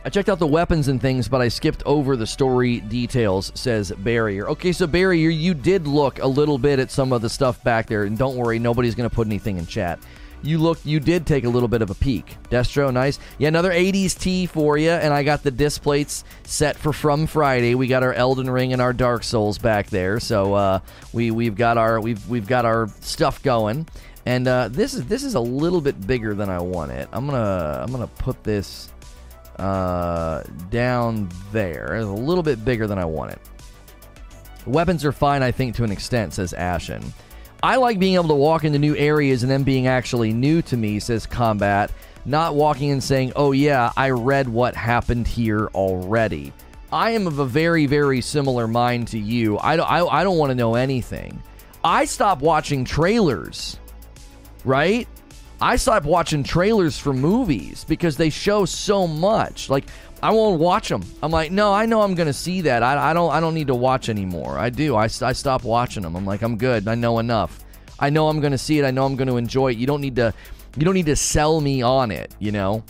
I 0.03 0.09
checked 0.09 0.27
out 0.27 0.39
the 0.39 0.47
weapons 0.47 0.87
and 0.89 0.99
things, 0.99 1.29
but 1.29 1.41
I 1.41 1.47
skipped 1.47 1.83
over 1.85 2.17
the 2.17 2.25
story 2.27 2.79
details, 2.81 3.51
says 3.55 3.91
Barrier. 3.91 4.49
Okay, 4.49 4.73
so 4.73 4.87
Barrier, 4.87 5.29
you 5.29 5.53
did 5.53 5.87
look 5.87 6.19
a 6.19 6.27
little 6.27 6.57
bit 6.57 6.79
at 6.79 6.91
some 6.91 7.13
of 7.13 7.21
the 7.21 7.29
stuff 7.29 7.63
back 7.63 7.85
there, 7.85 8.03
and 8.03 8.17
don't 8.17 8.35
worry, 8.35 8.59
nobody's 8.59 8.95
going 8.95 9.09
to 9.09 9.15
put 9.15 9.27
anything 9.27 9.57
in 9.57 9.67
chat. 9.67 9.99
You 10.41 10.57
looked, 10.57 10.85
you 10.85 10.99
did 10.99 11.25
take 11.25 11.45
a 11.45 11.49
little 11.49 11.69
bit 11.69 11.81
of 11.81 11.89
a 11.89 11.95
peek. 11.95 12.35
Destro, 12.49 12.91
nice. 12.91 13.17
Yeah, 13.37 13.47
another 13.47 13.71
80s 13.71 14.19
tee 14.19 14.45
for 14.45 14.77
you, 14.77 14.89
and 14.89 15.13
I 15.13 15.23
got 15.23 15.43
the 15.43 15.51
disc 15.51 15.81
plates 15.81 16.25
set 16.43 16.75
for 16.75 16.91
From 16.91 17.27
Friday. 17.27 17.75
We 17.75 17.87
got 17.87 18.03
our 18.03 18.11
Elden 18.11 18.49
Ring 18.49 18.73
and 18.73 18.81
our 18.81 18.91
Dark 18.91 19.23
Souls 19.23 19.57
back 19.57 19.89
there, 19.89 20.19
so 20.19 20.53
uh, 20.55 20.79
we 21.13 21.31
we've 21.31 21.55
got 21.55 21.77
our 21.77 22.01
we've 22.01 22.27
we've 22.27 22.47
got 22.47 22.65
our 22.65 22.89
stuff 22.99 23.41
going. 23.41 23.87
And 24.25 24.47
uh, 24.47 24.69
this 24.69 24.93
is 24.93 25.05
this 25.05 25.23
is 25.23 25.35
a 25.35 25.39
little 25.39 25.81
bit 25.81 26.07
bigger 26.07 26.33
than 26.33 26.49
I 26.49 26.59
want 26.59 26.91
it. 26.91 27.09
I'm 27.11 27.25
gonna 27.25 27.81
I'm 27.83 27.91
gonna 27.91 28.07
put 28.07 28.43
this 28.43 28.89
uh, 29.59 30.43
down 30.69 31.29
there. 31.51 31.95
It's 31.95 32.05
a 32.05 32.11
little 32.11 32.43
bit 32.43 32.63
bigger 32.63 32.87
than 32.87 32.97
I 32.97 33.05
want 33.05 33.31
it. 33.31 33.39
Weapons 34.65 35.03
are 35.03 35.11
fine, 35.11 35.43
I 35.43 35.51
think, 35.51 35.75
to 35.75 35.83
an 35.83 35.91
extent, 35.91 36.33
says 36.33 36.53
Ashen. 36.53 37.03
I 37.61 37.77
like 37.77 37.99
being 37.99 38.15
able 38.15 38.29
to 38.29 38.35
walk 38.35 38.63
into 38.63 38.79
new 38.79 38.95
areas 38.95 39.43
and 39.43 39.51
them 39.51 39.63
being 39.63 39.87
actually 39.87 40.33
new 40.33 40.61
to 40.63 40.77
me, 40.77 40.99
says 40.99 41.25
Combat. 41.25 41.91
Not 42.25 42.55
walking 42.55 42.91
and 42.91 43.03
saying, 43.03 43.33
oh, 43.35 43.51
yeah, 43.51 43.91
I 43.97 44.11
read 44.11 44.47
what 44.47 44.75
happened 44.75 45.27
here 45.27 45.67
already. 45.75 46.53
I 46.91 47.11
am 47.11 47.27
of 47.27 47.39
a 47.39 47.45
very, 47.45 47.85
very 47.85 48.21
similar 48.21 48.67
mind 48.67 49.09
to 49.09 49.19
you. 49.19 49.57
I 49.59 49.75
don't, 49.75 49.89
I, 49.89 50.05
I 50.05 50.23
don't 50.23 50.37
want 50.37 50.51
to 50.51 50.55
know 50.55 50.75
anything. 50.75 51.41
I 51.83 52.05
stop 52.05 52.39
watching 52.41 52.85
trailers, 52.85 53.79
right? 54.63 55.07
I 55.61 55.77
stopped 55.77 56.05
watching 56.05 56.43
trailers 56.43 56.97
for 56.97 57.13
movies 57.13 57.85
because 57.85 58.17
they 58.17 58.29
show 58.29 58.65
so 58.65 59.07
much. 59.07 59.69
Like 59.69 59.85
I 60.21 60.31
won't 60.31 60.59
watch 60.59 60.89
them. 60.89 61.03
I'm 61.21 61.31
like, 61.31 61.51
no, 61.51 61.73
I 61.73 61.85
know 61.85 62.01
I'm 62.01 62.15
gonna 62.15 62.33
see 62.33 62.61
that. 62.61 62.83
I, 62.83 63.11
I 63.11 63.13
don't 63.13 63.31
I 63.31 63.39
don't 63.39 63.53
need 63.53 63.67
to 63.67 63.75
watch 63.75 64.09
anymore. 64.09 64.57
I 64.59 64.69
do. 64.69 64.95
I, 64.95 65.05
I 65.05 65.33
stop 65.33 65.63
watching 65.63 66.03
them. 66.03 66.15
I'm 66.15 66.25
like, 66.25 66.41
I'm 66.41 66.57
good. 66.57 66.87
I 66.87 66.95
know 66.95 67.19
enough. 67.19 67.63
I 67.99 68.09
know 68.09 68.27
I'm 68.27 68.41
gonna 68.41 68.57
see 68.57 68.79
it. 68.79 68.85
I 68.85 68.91
know 68.91 69.05
I'm 69.05 69.15
gonna 69.15 69.35
enjoy 69.37 69.71
it. 69.71 69.77
You 69.77 69.87
don't 69.87 70.01
need 70.01 70.17
to 70.17 70.33
you 70.75 70.85
don't 70.85 70.95
need 70.95 71.05
to 71.05 71.15
sell 71.15 71.61
me 71.61 71.81
on 71.81 72.11
it. 72.11 72.35
You 72.39 72.51
know. 72.51 72.83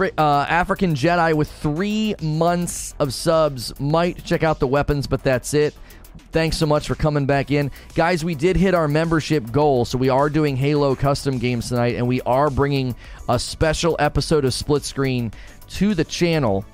Uh, 0.00 0.46
African 0.48 0.94
Jedi 0.94 1.34
with 1.34 1.50
three 1.50 2.14
months 2.22 2.94
of 2.98 3.12
subs 3.12 3.78
might 3.78 4.24
check 4.24 4.42
out 4.42 4.58
the 4.58 4.66
weapons, 4.66 5.06
but 5.06 5.22
that's 5.22 5.52
it. 5.52 5.74
Thanks 6.34 6.56
so 6.56 6.66
much 6.66 6.88
for 6.88 6.96
coming 6.96 7.26
back 7.26 7.52
in. 7.52 7.70
Guys, 7.94 8.24
we 8.24 8.34
did 8.34 8.56
hit 8.56 8.74
our 8.74 8.88
membership 8.88 9.52
goal, 9.52 9.84
so 9.84 9.96
we 9.96 10.08
are 10.08 10.28
doing 10.28 10.56
Halo 10.56 10.96
custom 10.96 11.38
games 11.38 11.68
tonight, 11.68 11.94
and 11.94 12.08
we 12.08 12.20
are 12.22 12.50
bringing 12.50 12.96
a 13.28 13.38
special 13.38 13.94
episode 14.00 14.44
of 14.44 14.52
Split 14.52 14.82
Screen 14.82 15.30
to 15.68 15.94
the 15.94 16.02
channel. 16.02 16.64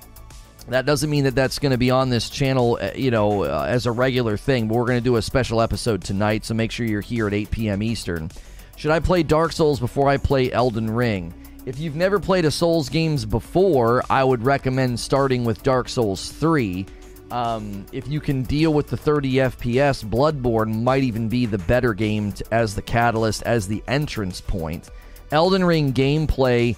That 0.68 0.86
doesn't 0.86 1.10
mean 1.10 1.24
that 1.24 1.34
that's 1.34 1.58
going 1.58 1.72
to 1.72 1.78
be 1.78 1.90
on 1.90 2.08
this 2.08 2.30
channel, 2.30 2.78
uh, 2.80 2.92
you 2.94 3.10
know, 3.10 3.42
uh, 3.42 3.66
as 3.68 3.84
a 3.84 3.92
regular 3.92 4.38
thing, 4.38 4.66
but 4.66 4.76
we're 4.76 4.86
going 4.86 4.96
to 4.98 5.04
do 5.04 5.16
a 5.16 5.22
special 5.22 5.60
episode 5.60 6.02
tonight, 6.02 6.46
so 6.46 6.54
make 6.54 6.72
sure 6.72 6.86
you're 6.86 7.02
here 7.02 7.26
at 7.26 7.34
8 7.34 7.50
p.m. 7.50 7.82
Eastern. 7.82 8.30
Should 8.76 8.92
I 8.92 9.00
play 9.00 9.22
Dark 9.22 9.52
Souls 9.52 9.78
before 9.78 10.08
I 10.08 10.16
play 10.16 10.50
Elden 10.50 10.90
Ring? 10.90 11.34
If 11.66 11.78
you've 11.78 11.96
never 11.96 12.18
played 12.18 12.46
a 12.46 12.50
Souls 12.50 12.88
games 12.88 13.26
before, 13.26 14.02
I 14.08 14.24
would 14.24 14.42
recommend 14.42 14.98
starting 14.98 15.44
with 15.44 15.62
Dark 15.62 15.90
Souls 15.90 16.32
3 16.32 16.86
um, 17.30 17.86
if 17.92 18.08
you 18.08 18.20
can 18.20 18.42
deal 18.42 18.72
with 18.72 18.88
the 18.88 18.96
30 18.96 19.34
FPS, 19.34 20.04
Bloodborne 20.04 20.82
might 20.82 21.02
even 21.02 21.28
be 21.28 21.46
the 21.46 21.58
better 21.58 21.94
game 21.94 22.32
to, 22.32 22.44
as 22.52 22.74
the 22.74 22.82
catalyst, 22.82 23.42
as 23.44 23.68
the 23.68 23.82
entrance 23.88 24.40
point. 24.40 24.90
Elden 25.30 25.64
Ring 25.64 25.92
gameplay 25.92 26.76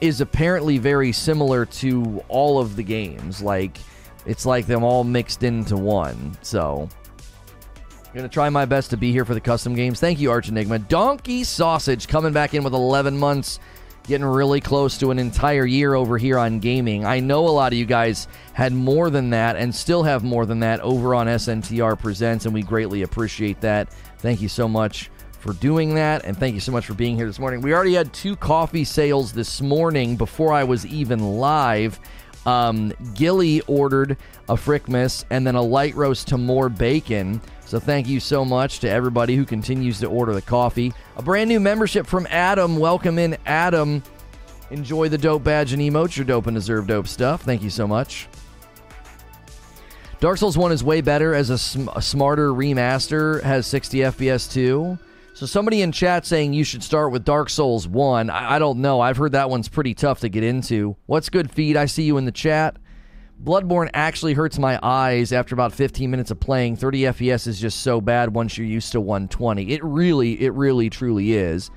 is 0.00 0.20
apparently 0.20 0.78
very 0.78 1.12
similar 1.12 1.66
to 1.66 2.22
all 2.28 2.60
of 2.60 2.76
the 2.76 2.82
games. 2.82 3.42
Like, 3.42 3.78
it's 4.26 4.46
like 4.46 4.66
them 4.66 4.84
all 4.84 5.04
mixed 5.04 5.42
into 5.42 5.76
one. 5.76 6.36
So, 6.42 6.88
I'm 8.10 8.14
going 8.14 8.28
to 8.28 8.32
try 8.32 8.48
my 8.48 8.64
best 8.64 8.90
to 8.90 8.96
be 8.96 9.12
here 9.12 9.24
for 9.24 9.34
the 9.34 9.40
custom 9.40 9.74
games. 9.74 10.00
Thank 10.00 10.18
you, 10.18 10.30
Arch 10.30 10.48
Enigma. 10.48 10.80
Donkey 10.80 11.44
Sausage 11.44 12.08
coming 12.08 12.32
back 12.32 12.54
in 12.54 12.64
with 12.64 12.74
11 12.74 13.16
months 13.16 13.60
getting 14.04 14.26
really 14.26 14.60
close 14.60 14.98
to 14.98 15.10
an 15.10 15.18
entire 15.18 15.64
year 15.64 15.94
over 15.94 16.18
here 16.18 16.38
on 16.38 16.58
gaming. 16.58 17.04
I 17.04 17.20
know 17.20 17.46
a 17.46 17.50
lot 17.50 17.72
of 17.72 17.78
you 17.78 17.84
guys 17.84 18.28
had 18.52 18.72
more 18.72 19.10
than 19.10 19.30
that 19.30 19.56
and 19.56 19.74
still 19.74 20.02
have 20.02 20.24
more 20.24 20.46
than 20.46 20.60
that 20.60 20.80
over 20.80 21.14
on 21.14 21.26
SNTR 21.26 21.98
Presents, 21.98 22.44
and 22.44 22.54
we 22.54 22.62
greatly 22.62 23.02
appreciate 23.02 23.60
that. 23.60 23.92
Thank 24.18 24.40
you 24.40 24.48
so 24.48 24.68
much 24.68 25.10
for 25.40 25.52
doing 25.54 25.94
that, 25.94 26.24
and 26.24 26.36
thank 26.36 26.54
you 26.54 26.60
so 26.60 26.72
much 26.72 26.86
for 26.86 26.94
being 26.94 27.16
here 27.16 27.26
this 27.26 27.38
morning. 27.38 27.62
We 27.62 27.72
already 27.72 27.94
had 27.94 28.12
two 28.12 28.36
coffee 28.36 28.84
sales 28.84 29.32
this 29.32 29.60
morning 29.60 30.16
before 30.16 30.52
I 30.52 30.64
was 30.64 30.84
even 30.84 31.38
live. 31.38 31.98
Um, 32.46 32.92
Gilly 33.14 33.60
ordered 33.62 34.16
a 34.48 34.54
Frickmas 34.54 35.24
and 35.30 35.46
then 35.46 35.54
a 35.54 35.62
light 35.62 35.94
roast 35.94 36.28
to 36.28 36.38
more 36.38 36.68
bacon. 36.68 37.40
So 37.66 37.78
thank 37.78 38.08
you 38.08 38.18
so 38.18 38.44
much 38.44 38.80
to 38.80 38.90
everybody 38.90 39.36
who 39.36 39.44
continues 39.44 40.00
to 40.00 40.06
order 40.06 40.32
the 40.32 40.42
coffee. 40.42 40.92
A 41.16 41.22
brand 41.22 41.48
new 41.48 41.60
membership 41.60 42.06
from 42.06 42.26
Adam. 42.30 42.78
Welcome 42.78 43.18
in, 43.18 43.36
Adam. 43.46 44.02
Enjoy 44.70 45.08
the 45.08 45.18
dope 45.18 45.44
badge 45.44 45.72
and 45.72 45.82
emotes. 45.82 46.16
You're 46.16 46.24
dope 46.24 46.46
and 46.46 46.54
deserve 46.54 46.86
dope 46.86 47.06
stuff. 47.08 47.42
Thank 47.42 47.62
you 47.62 47.70
so 47.70 47.86
much. 47.86 48.28
Dark 50.20 50.36
Souls 50.36 50.58
1 50.58 50.72
is 50.72 50.84
way 50.84 51.00
better 51.00 51.34
as 51.34 51.48
a, 51.50 51.56
sm- 51.56 51.88
a 51.94 52.02
smarter 52.02 52.50
remaster, 52.50 53.42
has 53.42 53.66
60 53.66 53.98
FPS 53.98 54.52
too. 54.52 54.98
So 55.40 55.46
somebody 55.46 55.80
in 55.80 55.90
chat 55.90 56.26
saying 56.26 56.52
you 56.52 56.64
should 56.64 56.82
start 56.82 57.12
with 57.12 57.24
Dark 57.24 57.48
Souls 57.48 57.88
1. 57.88 58.28
I, 58.28 58.56
I 58.56 58.58
don't 58.58 58.80
know. 58.80 59.00
I've 59.00 59.16
heard 59.16 59.32
that 59.32 59.48
one's 59.48 59.70
pretty 59.70 59.94
tough 59.94 60.20
to 60.20 60.28
get 60.28 60.44
into. 60.44 60.96
What's 61.06 61.30
good, 61.30 61.50
feed? 61.50 61.78
I 61.78 61.86
see 61.86 62.02
you 62.02 62.18
in 62.18 62.26
the 62.26 62.30
chat. 62.30 62.76
Bloodborne 63.42 63.88
actually 63.94 64.34
hurts 64.34 64.58
my 64.58 64.78
eyes 64.82 65.32
after 65.32 65.54
about 65.54 65.72
15 65.72 66.10
minutes 66.10 66.30
of 66.30 66.40
playing. 66.40 66.76
30 66.76 67.00
FPS 67.04 67.46
is 67.46 67.58
just 67.58 67.80
so 67.80 68.02
bad 68.02 68.34
once 68.34 68.58
you're 68.58 68.66
used 68.66 68.92
to 68.92 69.00
120. 69.00 69.70
It 69.72 69.82
really, 69.82 70.38
it 70.42 70.52
really, 70.52 70.90
truly 70.90 71.32
is. 71.32 71.70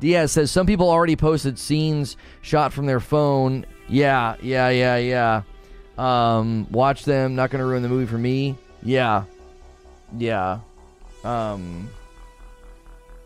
Diaz 0.00 0.32
says 0.32 0.50
some 0.50 0.64
people 0.64 0.88
already 0.88 1.14
posted 1.14 1.58
scenes 1.58 2.16
shot 2.40 2.72
from 2.72 2.86
their 2.86 3.00
phone. 3.00 3.66
Yeah, 3.86 4.36
yeah, 4.40 4.70
yeah, 4.70 4.96
yeah. 4.96 5.42
Um, 5.98 6.66
watch 6.70 7.04
them. 7.04 7.34
Not 7.34 7.50
going 7.50 7.60
to 7.60 7.66
ruin 7.66 7.82
the 7.82 7.90
movie 7.90 8.10
for 8.10 8.16
me. 8.16 8.56
Yeah, 8.82 9.24
yeah. 10.16 10.60
Um, 11.22 11.90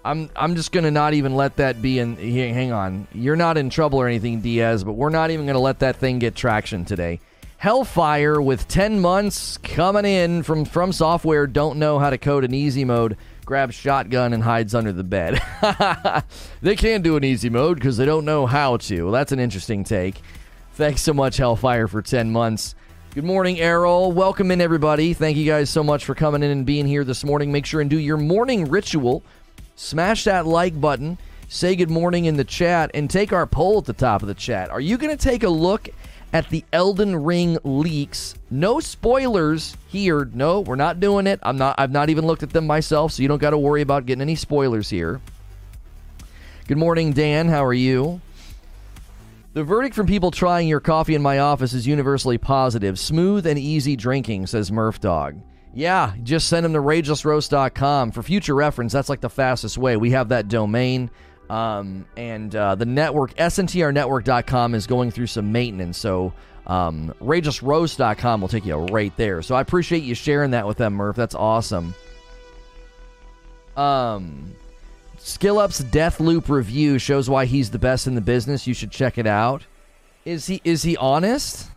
I'm 0.04 0.28
I'm 0.36 0.54
just 0.54 0.70
gonna 0.70 0.90
not 0.90 1.14
even 1.14 1.34
let 1.34 1.56
that 1.56 1.80
be 1.80 1.98
in. 1.98 2.16
Hang 2.16 2.72
on, 2.72 3.08
you're 3.12 3.36
not 3.36 3.56
in 3.56 3.70
trouble 3.70 4.00
or 4.00 4.06
anything, 4.06 4.40
Diaz. 4.40 4.84
But 4.84 4.92
we're 4.92 5.08
not 5.08 5.30
even 5.30 5.46
gonna 5.46 5.58
let 5.58 5.78
that 5.78 5.96
thing 5.96 6.18
get 6.18 6.34
traction 6.34 6.84
today. 6.84 7.20
Hellfire 7.56 8.42
with 8.42 8.68
10 8.68 9.00
months 9.00 9.56
coming 9.56 10.04
in 10.04 10.42
from 10.42 10.66
from 10.66 10.92
software. 10.92 11.46
Don't 11.46 11.78
know 11.78 11.98
how 11.98 12.10
to 12.10 12.18
code 12.18 12.44
an 12.44 12.52
easy 12.52 12.84
mode. 12.84 13.16
Grabs 13.46 13.74
shotgun 13.74 14.34
and 14.34 14.42
hides 14.42 14.74
under 14.74 14.92
the 14.92 15.04
bed. 15.04 15.40
they 16.62 16.76
can't 16.76 17.02
do 17.02 17.16
an 17.16 17.24
easy 17.24 17.48
mode 17.48 17.76
because 17.76 17.96
they 17.96 18.06
don't 18.06 18.24
know 18.24 18.46
how 18.46 18.76
to. 18.78 19.04
Well, 19.04 19.12
that's 19.12 19.32
an 19.32 19.38
interesting 19.38 19.84
take. 19.84 20.20
Thanks 20.74 21.02
so 21.02 21.14
much, 21.14 21.36
Hellfire, 21.36 21.86
for 21.86 22.02
10 22.02 22.30
months. 22.30 22.74
Good 23.14 23.24
morning, 23.24 23.60
Errol. 23.60 24.12
Welcome 24.12 24.50
in, 24.50 24.60
everybody. 24.60 25.14
Thank 25.14 25.36
you 25.36 25.46
guys 25.46 25.70
so 25.70 25.84
much 25.84 26.04
for 26.04 26.14
coming 26.14 26.42
in 26.42 26.50
and 26.50 26.66
being 26.66 26.86
here 26.86 27.04
this 27.04 27.22
morning. 27.22 27.52
Make 27.52 27.64
sure 27.64 27.80
and 27.80 27.88
do 27.88 27.98
your 27.98 28.16
morning 28.16 28.64
ritual. 28.64 29.22
Smash 29.76 30.24
that 30.24 30.46
like 30.46 30.80
button. 30.80 31.18
Say 31.48 31.76
good 31.76 31.90
morning 31.90 32.24
in 32.24 32.36
the 32.36 32.44
chat 32.44 32.90
and 32.94 33.10
take 33.10 33.32
our 33.32 33.46
poll 33.46 33.78
at 33.78 33.84
the 33.84 33.92
top 33.92 34.22
of 34.22 34.28
the 34.28 34.34
chat. 34.34 34.70
Are 34.70 34.80
you 34.80 34.96
going 34.96 35.16
to 35.16 35.22
take 35.22 35.42
a 35.42 35.48
look 35.48 35.88
at 36.32 36.48
the 36.50 36.64
Elden 36.72 37.22
Ring 37.22 37.58
leaks? 37.64 38.34
No 38.50 38.80
spoilers 38.80 39.76
here. 39.88 40.28
No, 40.32 40.60
we're 40.60 40.76
not 40.76 41.00
doing 41.00 41.26
it. 41.26 41.40
I'm 41.42 41.58
not 41.58 41.74
I've 41.78 41.92
not 41.92 42.08
even 42.08 42.26
looked 42.26 42.42
at 42.42 42.50
them 42.50 42.66
myself, 42.66 43.12
so 43.12 43.22
you 43.22 43.28
don't 43.28 43.40
got 43.40 43.50
to 43.50 43.58
worry 43.58 43.82
about 43.82 44.06
getting 44.06 44.22
any 44.22 44.36
spoilers 44.36 44.90
here. 44.90 45.20
Good 46.66 46.78
morning, 46.78 47.12
Dan. 47.12 47.48
How 47.48 47.64
are 47.64 47.74
you? 47.74 48.20
The 49.52 49.62
verdict 49.62 49.94
from 49.94 50.06
people 50.06 50.30
trying 50.30 50.66
your 50.66 50.80
coffee 50.80 51.14
in 51.14 51.22
my 51.22 51.38
office 51.38 51.72
is 51.72 51.86
universally 51.86 52.38
positive. 52.38 52.98
Smooth 52.98 53.46
and 53.46 53.58
easy 53.58 53.94
drinking, 53.94 54.46
says 54.48 54.72
Murph 54.72 55.00
Dog. 55.00 55.40
Yeah, 55.74 56.14
just 56.22 56.48
send 56.48 56.64
them 56.64 56.72
to 56.74 56.78
ragelessroast.com. 56.78 58.12
For 58.12 58.22
future 58.22 58.54
reference, 58.54 58.92
that's 58.92 59.08
like 59.08 59.20
the 59.20 59.28
fastest 59.30 59.76
way. 59.76 59.96
We 59.96 60.10
have 60.10 60.28
that 60.28 60.48
domain. 60.48 61.10
Um, 61.50 62.06
and 62.16 62.54
uh, 62.54 62.74
the 62.74 62.86
network, 62.86 63.34
sntrnetwork.com, 63.34 64.74
is 64.74 64.86
going 64.86 65.10
through 65.10 65.26
some 65.26 65.52
maintenance. 65.52 65.98
So 65.98 66.32
um, 66.66 67.14
ragelessroast.com 67.20 68.40
will 68.40 68.48
take 68.48 68.64
you 68.64 68.76
right 68.76 69.14
there. 69.16 69.42
So 69.42 69.54
I 69.54 69.60
appreciate 69.60 70.04
you 70.04 70.14
sharing 70.14 70.52
that 70.52 70.66
with 70.66 70.78
them, 70.78 70.94
Murph. 70.94 71.16
That's 71.16 71.34
awesome. 71.34 71.94
Um, 73.76 74.54
SkillUp's 75.18 75.82
Deathloop 75.84 76.48
review 76.48 76.98
shows 76.98 77.28
why 77.28 77.46
he's 77.46 77.70
the 77.70 77.78
best 77.78 78.06
in 78.06 78.14
the 78.14 78.20
business. 78.20 78.66
You 78.66 78.74
should 78.74 78.90
check 78.90 79.18
it 79.18 79.26
out. 79.26 79.64
Is 80.24 80.46
he 80.46 80.60
is 80.64 80.82
he 80.82 80.96
honest? 80.96 81.68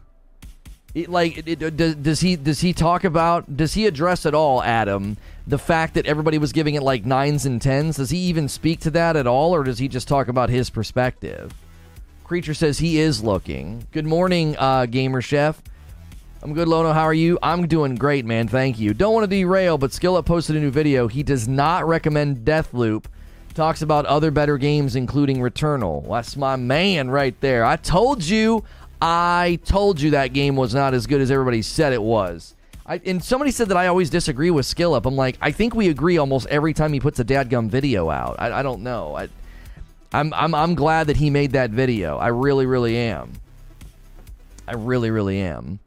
Like, 1.06 1.46
does, 1.60 1.96
does 1.96 2.20
he 2.22 2.36
does 2.36 2.62
he 2.62 2.74
talk 2.74 3.04
about 3.04 3.56
does 3.56 3.74
he 3.74 3.86
address 3.86 4.26
at 4.26 4.34
all, 4.34 4.64
Adam, 4.64 5.18
the 5.46 5.60
fact 5.60 5.94
that 5.94 6.06
everybody 6.06 6.38
was 6.38 6.52
giving 6.52 6.76
it 6.76 6.82
like 6.82 7.06
nines 7.06 7.46
and 7.46 7.62
tens? 7.62 7.98
Does 7.98 8.10
he 8.10 8.18
even 8.18 8.50
speak 8.50 8.80
to 8.82 8.92
that 8.92 9.16
at 9.16 9.28
all, 9.28 9.54
or 9.54 9.64
does 9.64 9.78
he 9.78 9.88
just 9.88 10.08
talk 10.08 10.28
about 10.28 10.50
his 10.50 10.70
perspective? 10.70 11.54
Creature 12.24 12.56
says 12.56 12.80
he 12.80 13.00
is 13.00 13.24
looking. 13.24 13.86
Good 13.92 14.06
morning, 14.06 14.56
uh, 14.58 14.86
Gamer 14.86 15.22
Chef. 15.22 15.62
I'm 16.42 16.54
good, 16.54 16.68
Lono. 16.68 16.94
How 16.94 17.04
are 17.04 17.14
you? 17.14 17.38
I'm 17.42 17.68
doing 17.68 17.96
great, 17.96 18.26
man. 18.26 18.48
Thank 18.48 18.80
you. 18.80 18.94
Don't 18.94 19.14
want 19.14 19.24
to 19.24 19.36
derail, 19.36 19.78
but 19.78 19.92
SkillUp 19.92 20.26
posted 20.26 20.56
a 20.56 20.60
new 20.60 20.72
video. 20.72 21.08
He 21.08 21.24
does 21.24 21.48
not 21.48 21.88
recommend 21.88 22.46
Deathloop 22.46 23.06
talks 23.58 23.82
about 23.82 24.06
other 24.06 24.30
better 24.30 24.58
games, 24.60 24.96
including 24.96 25.40
Returnal. 25.40 26.08
That's 26.08 26.38
my 26.38 26.56
man 26.56 27.10
right 27.10 27.36
there. 27.42 27.66
I 27.66 27.76
told 27.76 28.24
you, 28.24 28.64
I 29.02 29.60
told 29.66 30.02
you 30.02 30.12
that 30.12 30.34
game 30.34 30.56
was 30.56 30.74
not 30.74 30.94
as 30.94 31.08
good 31.08 31.22
as 31.22 31.30
everybody 31.32 31.62
said 31.62 31.94
it 31.94 32.02
was. 32.02 32.56
I, 32.86 33.02
and 33.06 33.24
somebody 33.24 33.52
said 33.52 33.70
that 33.70 33.78
I 33.78 33.88
always 33.88 34.10
disagree 34.10 34.50
with 34.50 34.66
SkillUp. 34.66 35.06
I'm 35.06 35.16
like, 35.16 35.38
I 35.42 35.52
think 35.52 35.76
we 35.76 35.90
agree 35.90 36.18
almost 36.18 36.48
every 36.48 36.74
time 36.74 36.94
he 36.94 37.00
puts 37.00 37.20
a 37.20 37.26
dadgum 37.26 37.70
video 37.70 38.10
out. 38.10 38.38
I, 38.40 38.60
I 38.60 38.64
don't 38.64 38.82
know. 38.82 39.16
I, 39.16 39.30
I'm, 40.14 40.34
I'm, 40.34 40.56
I'm 40.56 40.74
glad 40.74 41.08
that 41.08 41.18
he 41.18 41.30
made 41.30 41.52
that 41.52 41.70
video. 41.70 42.18
I 42.18 42.28
really, 42.28 42.66
really 42.66 42.96
am. 42.96 43.34
I 44.68 44.74
really, 44.74 45.12
really 45.12 45.42
am. 45.42 45.80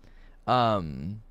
Um, 0.47 1.23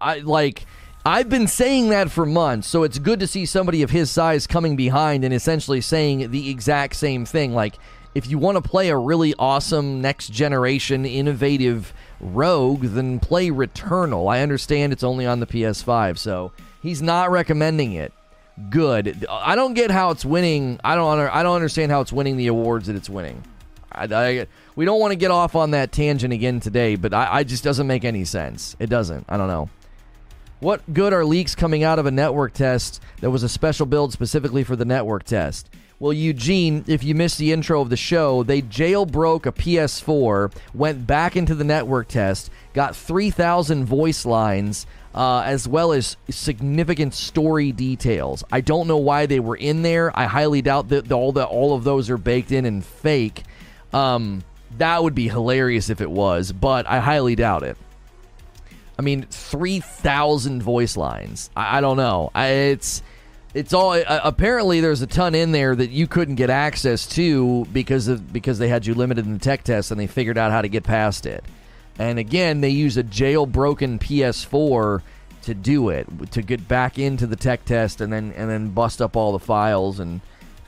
I 0.00 0.18
like 0.18 0.64
I've 1.04 1.28
been 1.28 1.46
saying 1.46 1.88
that 1.88 2.10
for 2.10 2.26
months, 2.26 2.68
so 2.68 2.82
it's 2.82 2.98
good 2.98 3.20
to 3.20 3.26
see 3.26 3.46
somebody 3.46 3.82
of 3.82 3.90
his 3.90 4.10
size 4.10 4.46
coming 4.46 4.76
behind 4.76 5.24
and 5.24 5.32
essentially 5.32 5.80
saying 5.80 6.30
the 6.30 6.50
exact 6.50 6.96
same 6.96 7.24
thing. 7.24 7.54
Like, 7.54 7.78
if 8.18 8.28
you 8.28 8.36
want 8.36 8.56
to 8.56 8.68
play 8.68 8.88
a 8.88 8.96
really 8.96 9.32
awesome, 9.38 10.00
next 10.00 10.32
generation, 10.32 11.06
innovative 11.06 11.94
Rogue, 12.20 12.82
then 12.82 13.20
play 13.20 13.48
Returnal. 13.48 14.28
I 14.30 14.42
understand 14.42 14.92
it's 14.92 15.04
only 15.04 15.24
on 15.24 15.38
the 15.38 15.46
PS5, 15.46 16.18
so 16.18 16.50
he's 16.82 17.00
not 17.00 17.30
recommending 17.30 17.92
it. 17.92 18.12
Good. 18.70 19.24
I 19.30 19.54
don't 19.54 19.74
get 19.74 19.92
how 19.92 20.10
it's 20.10 20.24
winning. 20.24 20.80
I 20.82 20.96
don't. 20.96 21.20
I 21.20 21.44
don't 21.44 21.54
understand 21.54 21.92
how 21.92 22.00
it's 22.00 22.12
winning 22.12 22.36
the 22.36 22.48
awards 22.48 22.88
that 22.88 22.96
it's 22.96 23.08
winning. 23.08 23.44
I, 23.92 24.04
I, 24.12 24.46
we 24.74 24.84
don't 24.84 24.98
want 24.98 25.12
to 25.12 25.16
get 25.16 25.30
off 25.30 25.54
on 25.54 25.70
that 25.70 25.92
tangent 25.92 26.32
again 26.32 26.58
today, 26.58 26.96
but 26.96 27.14
I, 27.14 27.36
I 27.36 27.44
just 27.44 27.62
doesn't 27.62 27.86
make 27.86 28.04
any 28.04 28.24
sense. 28.24 28.74
It 28.80 28.90
doesn't. 28.90 29.26
I 29.28 29.36
don't 29.36 29.46
know. 29.46 29.70
What 30.58 30.92
good 30.92 31.12
are 31.12 31.24
leaks 31.24 31.54
coming 31.54 31.84
out 31.84 32.00
of 32.00 32.06
a 32.06 32.10
network 32.10 32.52
test 32.52 33.00
that 33.20 33.30
was 33.30 33.44
a 33.44 33.48
special 33.48 33.86
build 33.86 34.12
specifically 34.12 34.64
for 34.64 34.74
the 34.74 34.84
network 34.84 35.22
test? 35.22 35.70
Well, 36.00 36.12
Eugene, 36.12 36.84
if 36.86 37.02
you 37.02 37.16
missed 37.16 37.38
the 37.38 37.52
intro 37.52 37.80
of 37.80 37.90
the 37.90 37.96
show, 37.96 38.44
they 38.44 38.62
jailbroke 38.62 39.46
a 39.46 39.52
PS4, 39.52 40.54
went 40.72 41.08
back 41.08 41.34
into 41.34 41.56
the 41.56 41.64
network 41.64 42.06
test, 42.06 42.50
got 42.72 42.94
3,000 42.94 43.84
voice 43.84 44.24
lines, 44.24 44.86
uh, 45.12 45.42
as 45.44 45.66
well 45.66 45.90
as 45.90 46.16
significant 46.30 47.14
story 47.14 47.72
details. 47.72 48.44
I 48.52 48.60
don't 48.60 48.86
know 48.86 48.98
why 48.98 49.26
they 49.26 49.40
were 49.40 49.56
in 49.56 49.82
there. 49.82 50.16
I 50.16 50.26
highly 50.26 50.62
doubt 50.62 50.90
that 50.90 51.10
all 51.10 51.32
that 51.32 51.48
all 51.48 51.74
of 51.74 51.82
those 51.82 52.10
are 52.10 52.18
baked 52.18 52.52
in 52.52 52.64
and 52.64 52.84
fake. 52.84 53.42
Um, 53.92 54.44
that 54.76 55.02
would 55.02 55.16
be 55.16 55.28
hilarious 55.28 55.90
if 55.90 56.00
it 56.00 56.10
was, 56.10 56.52
but 56.52 56.86
I 56.86 57.00
highly 57.00 57.34
doubt 57.34 57.64
it. 57.64 57.76
I 58.96 59.02
mean, 59.02 59.26
three 59.30 59.80
thousand 59.80 60.62
voice 60.62 60.96
lines. 60.96 61.50
I, 61.56 61.78
I, 61.78 61.80
don't 61.80 61.96
know. 61.96 62.30
I, 62.34 62.48
it's 62.48 63.02
it's 63.58 63.72
all 63.72 63.90
uh, 63.90 64.20
apparently 64.22 64.80
there's 64.80 65.02
a 65.02 65.06
ton 65.06 65.34
in 65.34 65.50
there 65.50 65.74
that 65.74 65.90
you 65.90 66.06
couldn't 66.06 66.36
get 66.36 66.48
access 66.48 67.06
to 67.08 67.64
because 67.72 68.06
of 68.06 68.32
because 68.32 68.58
they 68.58 68.68
had 68.68 68.86
you 68.86 68.94
limited 68.94 69.26
in 69.26 69.32
the 69.32 69.38
tech 69.38 69.64
test 69.64 69.90
and 69.90 69.98
they 69.98 70.06
figured 70.06 70.38
out 70.38 70.52
how 70.52 70.62
to 70.62 70.68
get 70.68 70.84
past 70.84 71.26
it. 71.26 71.44
And 71.98 72.20
again, 72.20 72.60
they 72.60 72.68
use 72.68 72.96
a 72.96 73.02
jailbroken 73.02 73.98
PS4 73.98 75.02
to 75.42 75.54
do 75.54 75.88
it 75.88 76.06
to 76.30 76.42
get 76.42 76.68
back 76.68 76.98
into 76.98 77.26
the 77.26 77.34
tech 77.34 77.64
test 77.64 78.00
and 78.00 78.12
then 78.12 78.32
and 78.36 78.48
then 78.48 78.68
bust 78.70 79.02
up 79.02 79.16
all 79.16 79.32
the 79.32 79.40
files 79.40 79.98
and 79.98 80.20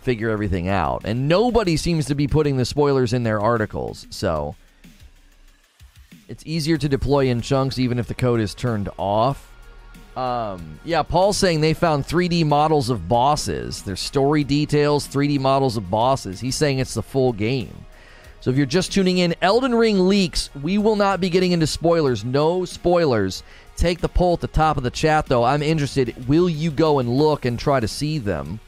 figure 0.03 0.31
everything 0.31 0.69
out. 0.69 1.03
And 1.05 1.29
nobody 1.29 1.77
seems 1.77 2.07
to 2.07 2.17
be 2.17 2.27
putting 2.27 2.57
the 2.57 2.65
spoilers 2.65 3.13
in 3.13 3.23
their 3.23 3.41
articles. 3.41 4.09
So 4.11 4.57
it's 6.29 6.45
easier 6.45 6.77
to 6.77 6.89
deploy 6.89 7.27
in 7.27 7.41
chunks 7.41 7.79
even 7.79 8.01
if 8.01 8.09
the 8.09 8.15
code 8.15 8.41
is 8.41 8.53
turned 8.53 8.89
off. 8.99 9.50
Um, 10.17 10.81
yeah, 10.85 11.03
Paul's 11.03 11.39
saying 11.39 11.61
they 11.61 11.75
found 11.75 12.07
3D 12.07 12.45
models 12.45 12.91
of 12.91 13.09
bosses. 13.09 13.83
There's 13.83 14.01
story 14.01 14.45
details, 14.45 15.07
3D 15.07 15.39
models 15.39 15.77
of 15.77 15.91
bosses. 15.91 16.41
He's 16.41 16.57
saying 16.57 16.79
it's 16.79 16.95
the 16.95 17.03
full 17.03 17.33
game. 17.33 17.87
So 18.41 18.51
if 18.51 18.57
you're 18.57 18.67
just 18.67 18.93
tuning 18.93 19.19
in, 19.19 19.35
Elden 19.43 19.75
Ring 19.75 20.09
leaks. 20.09 20.51
We 20.61 20.79
will 20.79 20.97
not 20.97 21.21
be 21.21 21.29
getting 21.29 21.53
into 21.53 21.67
spoilers. 21.67 22.25
No 22.25 22.65
spoilers. 22.65 23.43
Take 23.77 24.01
the 24.01 24.09
poll 24.09 24.35
at 24.35 24.41
the 24.41 24.47
top 24.47 24.77
of 24.77 24.83
the 24.83 24.91
chat, 24.91 25.27
though. 25.27 25.45
I'm 25.45 25.63
interested. 25.63 26.27
Will 26.27 26.49
you 26.49 26.71
go 26.71 26.99
and 26.99 27.09
look 27.09 27.45
and 27.45 27.59
try 27.59 27.81
to 27.81 27.89
see 27.89 28.19
them? 28.19 28.61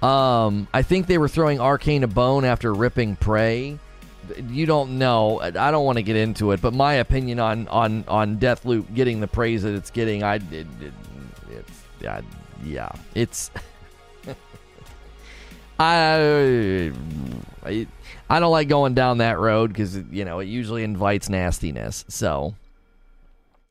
Um, 0.00 0.66
I 0.72 0.82
think 0.82 1.06
they 1.06 1.18
were 1.18 1.28
throwing 1.28 1.58
Arkane 1.58 2.02
a 2.02 2.08
bone 2.08 2.44
after 2.44 2.72
ripping 2.72 3.16
Prey. 3.16 3.78
You 4.48 4.66
don't 4.66 4.98
know. 4.98 5.40
I 5.40 5.70
don't 5.70 5.84
want 5.84 5.98
to 5.98 6.02
get 6.02 6.16
into 6.16 6.52
it, 6.52 6.60
but 6.60 6.72
my 6.72 6.94
opinion 6.94 7.40
on 7.40 7.68
on 7.68 8.04
on 8.08 8.38
Deathloop 8.38 8.94
getting 8.94 9.20
the 9.20 9.26
praise 9.26 9.62
that 9.62 9.74
it's 9.74 9.90
getting, 9.90 10.22
I 10.22 10.36
it, 10.36 10.66
it, 10.80 10.92
yeah, 12.00 12.20
yeah, 12.64 12.92
it's. 13.14 13.50
I, 15.78 16.92
I 17.64 17.86
I 18.30 18.40
don't 18.40 18.52
like 18.52 18.68
going 18.68 18.94
down 18.94 19.18
that 19.18 19.38
road 19.38 19.68
because 19.72 19.96
you 19.96 20.24
know 20.24 20.40
it 20.40 20.46
usually 20.46 20.84
invites 20.84 21.28
nastiness. 21.28 22.04
So 22.08 22.54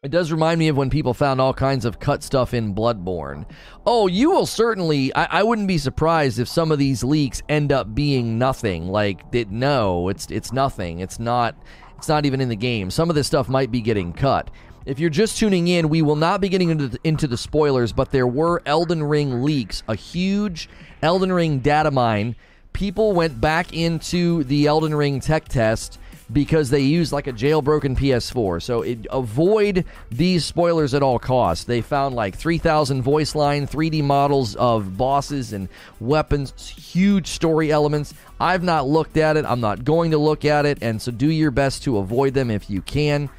it 0.04 0.10
does 0.10 0.32
remind 0.32 0.58
me 0.58 0.68
of 0.68 0.76
when 0.76 0.90
people 0.90 1.14
found 1.14 1.40
all 1.40 1.54
kinds 1.54 1.86
of 1.86 2.00
cut 2.00 2.24
stuff 2.24 2.56
in 2.56 2.74
Bloodborne. 2.74 3.46
Oh, 3.86 4.08
you 4.08 4.32
will 4.32 4.48
certainly. 4.48 5.14
I, 5.14 5.26
I 5.26 5.44
wouldn't 5.44 5.68
be 5.68 5.78
surprised 5.78 6.40
if 6.40 6.48
some 6.48 6.72
of 6.72 6.80
these 6.80 7.04
leaks 7.04 7.44
end 7.48 7.72
up 7.72 7.94
being 7.94 8.40
nothing. 8.40 8.88
Like, 8.88 9.22
it, 9.32 9.52
no, 9.52 10.10
it's 10.10 10.32
it's 10.32 10.52
nothing. 10.52 11.00
It's 11.02 11.20
not. 11.20 11.56
It's 11.98 12.08
not 12.08 12.26
even 12.26 12.42
in 12.42 12.50
the 12.50 12.56
game. 12.56 12.90
Some 12.90 13.12
of 13.12 13.16
this 13.16 13.28
stuff 13.28 13.48
might 13.48 13.70
be 13.70 13.80
getting 13.80 14.12
cut. 14.12 14.50
If 14.88 14.98
you're 14.98 15.12
just 15.12 15.38
tuning 15.38 15.68
in, 15.68 15.88
we 15.88 16.02
will 16.02 16.16
not 16.16 16.42
be 16.42 16.50
getting 16.50 16.72
into 16.72 16.88
the, 16.88 17.00
into 17.04 17.28
the 17.28 17.38
spoilers, 17.38 17.94
but 17.94 18.10
there 18.10 18.26
were 18.26 18.64
Elden 18.66 19.04
Ring 19.04 19.44
leaks, 19.44 19.84
a 19.88 19.94
huge 19.94 20.68
Elden 21.04 21.32
Ring 21.32 21.60
data 21.60 21.92
mine. 21.92 22.36
People 22.74 23.14
went 23.14 23.40
back 23.40 23.72
into 23.72 24.44
the 24.46 24.66
Elden 24.66 24.96
Ring 24.96 25.20
tech 25.20 25.48
test 25.48 26.00
because 26.32 26.70
they 26.70 26.82
use 26.82 27.12
like 27.12 27.28
a 27.28 27.34
jailbroken 27.34 27.98
PS4. 27.98 28.62
So 28.62 28.82
it, 28.82 29.06
avoid 29.10 29.86
these 30.10 30.46
spoilers 30.46 30.94
at 30.94 31.04
all 31.04 31.20
costs. 31.20 31.66
They 31.66 31.82
found 31.82 32.16
like 32.16 32.36
3,000 32.36 33.02
voice 33.02 33.36
line, 33.36 33.68
3D 33.68 34.04
models 34.04 34.56
of 34.56 34.98
bosses 34.98 35.54
and 35.54 35.68
weapons, 36.00 36.68
huge 36.68 37.28
story 37.28 37.72
elements. 37.72 38.14
I've 38.40 38.64
not 38.64 38.88
looked 38.88 39.18
at 39.18 39.38
it. 39.38 39.46
I'm 39.46 39.62
not 39.62 39.84
going 39.84 40.12
to 40.12 40.18
look 40.18 40.46
at 40.46 40.66
it. 40.66 40.80
And 40.82 41.02
so 41.02 41.12
do 41.12 41.30
your 41.30 41.52
best 41.52 41.84
to 41.84 41.98
avoid 41.98 42.34
them 42.34 42.50
if 42.50 42.70
you 42.70 42.82
can. 42.82 43.30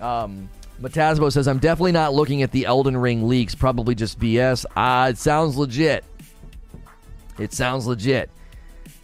Um, 0.00 0.48
Matasbo 0.80 1.30
says, 1.32 1.46
I'm 1.46 1.58
definitely 1.58 1.92
not 1.92 2.12
looking 2.12 2.42
at 2.42 2.50
the 2.50 2.66
Elden 2.66 2.96
Ring 2.96 3.28
leaks. 3.28 3.54
Probably 3.54 3.94
just 3.94 4.18
BS. 4.18 4.64
Ah, 4.76 5.08
it 5.08 5.18
sounds 5.18 5.56
legit. 5.56 6.04
It 7.38 7.52
sounds 7.52 7.86
legit. 7.86 8.30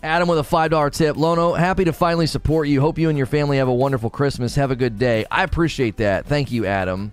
Adam 0.02 0.28
with 0.28 0.38
a 0.38 0.42
$5 0.42 0.92
tip. 0.92 1.16
Lono, 1.16 1.54
happy 1.54 1.84
to 1.84 1.92
finally 1.92 2.26
support 2.26 2.68
you. 2.68 2.80
Hope 2.80 2.98
you 2.98 3.08
and 3.08 3.18
your 3.18 3.26
family 3.26 3.56
have 3.56 3.68
a 3.68 3.74
wonderful 3.74 4.10
Christmas. 4.10 4.54
Have 4.54 4.70
a 4.70 4.76
good 4.76 4.98
day. 4.98 5.24
I 5.30 5.42
appreciate 5.42 5.96
that. 5.96 6.26
Thank 6.26 6.52
you, 6.52 6.66
Adam. 6.66 7.10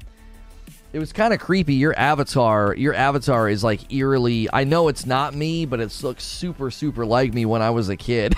It 0.93 0.99
was 0.99 1.11
kind 1.11 1.33
of 1.33 1.39
creepy. 1.39 1.73
Your 1.73 1.97
avatar, 1.97 2.73
your 2.75 2.93
avatar 2.93 3.49
is 3.49 3.63
like 3.63 3.91
eerily. 3.91 4.47
I 4.53 4.63
know 4.63 4.87
it's 4.87 5.05
not 5.05 5.33
me, 5.33 5.65
but 5.65 5.79
it 5.79 6.03
looks 6.03 6.23
super, 6.23 6.71
super 6.71 7.05
like 7.05 7.33
me 7.33 7.45
when 7.45 7.61
I 7.61 7.71
was 7.71 7.89
a 7.89 7.97
kid. 7.97 8.35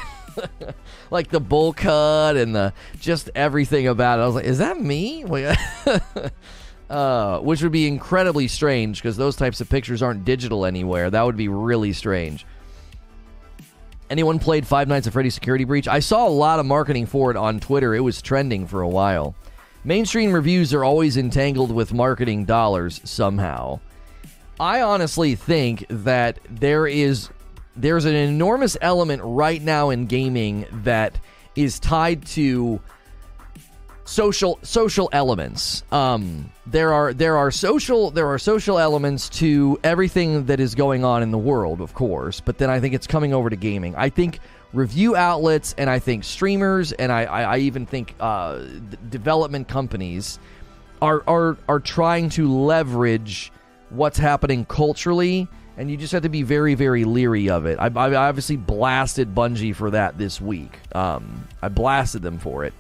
like 1.12 1.30
the 1.30 1.40
bowl 1.40 1.74
cut 1.74 2.38
and 2.38 2.56
the 2.56 2.74
just 3.00 3.30
everything 3.36 3.88
about 3.88 4.20
it. 4.20 4.24
I 4.24 4.26
was 4.26 4.36
like, 4.36 4.46
is 4.46 4.58
that 4.60 4.80
me? 4.80 5.26
uh, 6.90 7.40
which 7.40 7.62
would 7.62 7.72
be 7.72 7.88
incredibly 7.88 8.48
strange 8.48 9.02
because 9.02 9.18
those 9.18 9.36
types 9.36 9.62
of 9.62 9.70
pictures 9.70 10.02
aren't 10.02 10.26
digital 10.26 10.66
anywhere. 10.66 11.10
That 11.10 11.24
would 11.24 11.38
be 11.38 11.50
really 11.50 11.94
strange. 11.94 12.46
Anyone 14.10 14.40
played 14.40 14.66
Five 14.66 14.88
Nights 14.88 15.06
at 15.08 15.14
Freddy's 15.14 15.34
Security 15.34 15.66
Breach? 15.66 15.88
I 15.88 16.00
saw 16.00 16.28
a 16.28 16.30
lot 16.30 16.60
of 16.60 16.66
marketing 16.66 17.08
for 17.08 17.30
it 17.30 17.38
on 17.38 17.60
Twitter. 17.60 17.94
It 17.94 18.00
was 18.00 18.22
trending 18.22 18.66
for 18.66 18.82
a 18.82 18.88
while. 18.88 19.36
Mainstream 19.84 20.32
reviews 20.32 20.74
are 20.74 20.84
always 20.84 21.18
entangled 21.18 21.72
with 21.72 21.94
marketing 21.94 22.46
dollars 22.46 23.02
somehow. 23.04 23.80
I 24.60 24.82
honestly 24.82 25.36
think 25.36 25.86
that 25.90 26.40
there 26.50 26.88
is 26.88 27.30
there's 27.76 28.06
an 28.06 28.16
enormous 28.16 28.76
element 28.82 29.22
right 29.24 29.62
now 29.62 29.92
in 29.92 30.08
gaming 30.08 30.66
that 30.84 31.20
is 31.56 31.80
tied 31.80 32.26
to 32.26 32.82
social 34.08 34.58
social 34.64 35.10
elements. 35.12 35.84
Um, 35.92 36.50
there 36.66 36.94
are 36.94 37.14
there 37.14 37.38
are 37.38 37.52
social 37.52 38.10
there 38.12 38.28
are 38.28 38.40
social 38.40 38.80
elements 38.80 39.30
to 39.30 39.80
everything 39.84 40.46
that 40.46 40.60
is 40.60 40.76
going 40.76 41.04
on 41.04 41.24
in 41.24 41.32
the 41.32 41.38
world, 41.38 41.82
of 41.82 41.94
course. 41.94 42.40
But 42.40 42.58
then 42.58 42.70
I 42.70 42.80
think 42.80 42.94
it's 42.94 43.08
coming 43.08 43.34
over 43.34 43.50
to 43.50 43.56
gaming. 43.56 43.96
I 43.96 44.10
think 44.10 44.40
review 44.74 45.16
outlets 45.16 45.76
and 45.78 45.90
I 45.90 46.00
think 46.00 46.24
streamers 46.24 46.92
and 46.94 47.12
I 47.12 47.26
I, 47.26 47.42
I 47.42 47.58
even 47.60 47.86
think 47.86 48.16
uh, 48.20 48.64
development 49.10 49.68
companies 49.68 50.40
are 51.02 51.24
are 51.28 51.58
are 51.68 51.80
trying 51.80 52.30
to 52.32 52.52
leverage 52.52 53.52
what's 53.90 54.18
happening 54.18 54.66
culturally. 54.66 55.48
And 55.80 55.92
you 55.92 55.98
just 55.98 56.12
have 56.14 56.24
to 56.24 56.30
be 56.30 56.42
very, 56.42 56.74
very 56.74 57.04
leery 57.04 57.52
of 57.52 57.68
it. 57.68 57.78
I, 57.78 57.86
I 57.86 58.16
obviously 58.16 58.56
blasted 58.56 59.36
Bungie 59.36 59.76
for 59.76 59.92
that 59.92 60.18
this 60.18 60.42
week. 60.42 60.80
Um, 60.96 61.48
I 61.62 61.70
blasted 61.70 62.24
them 62.24 62.40
for 62.40 62.66
it 62.66 62.74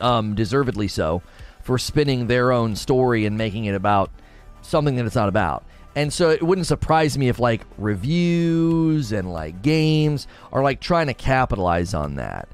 um, 0.00 0.34
deservedly 0.34 0.88
so, 0.88 1.22
for 1.62 1.78
spinning 1.78 2.26
their 2.26 2.52
own 2.52 2.76
story 2.76 3.26
and 3.26 3.36
making 3.36 3.64
it 3.64 3.74
about 3.74 4.10
something 4.62 4.96
that 4.96 5.06
it's 5.06 5.14
not 5.14 5.28
about. 5.28 5.64
And 5.96 6.12
so 6.12 6.28
it 6.28 6.42
wouldn't 6.42 6.66
surprise 6.66 7.16
me 7.16 7.28
if 7.28 7.38
like 7.38 7.62
reviews 7.78 9.12
and 9.12 9.32
like 9.32 9.62
games 9.62 10.28
are 10.52 10.62
like 10.62 10.78
trying 10.80 11.06
to 11.06 11.14
capitalize 11.14 11.94
on 11.94 12.16
that. 12.16 12.48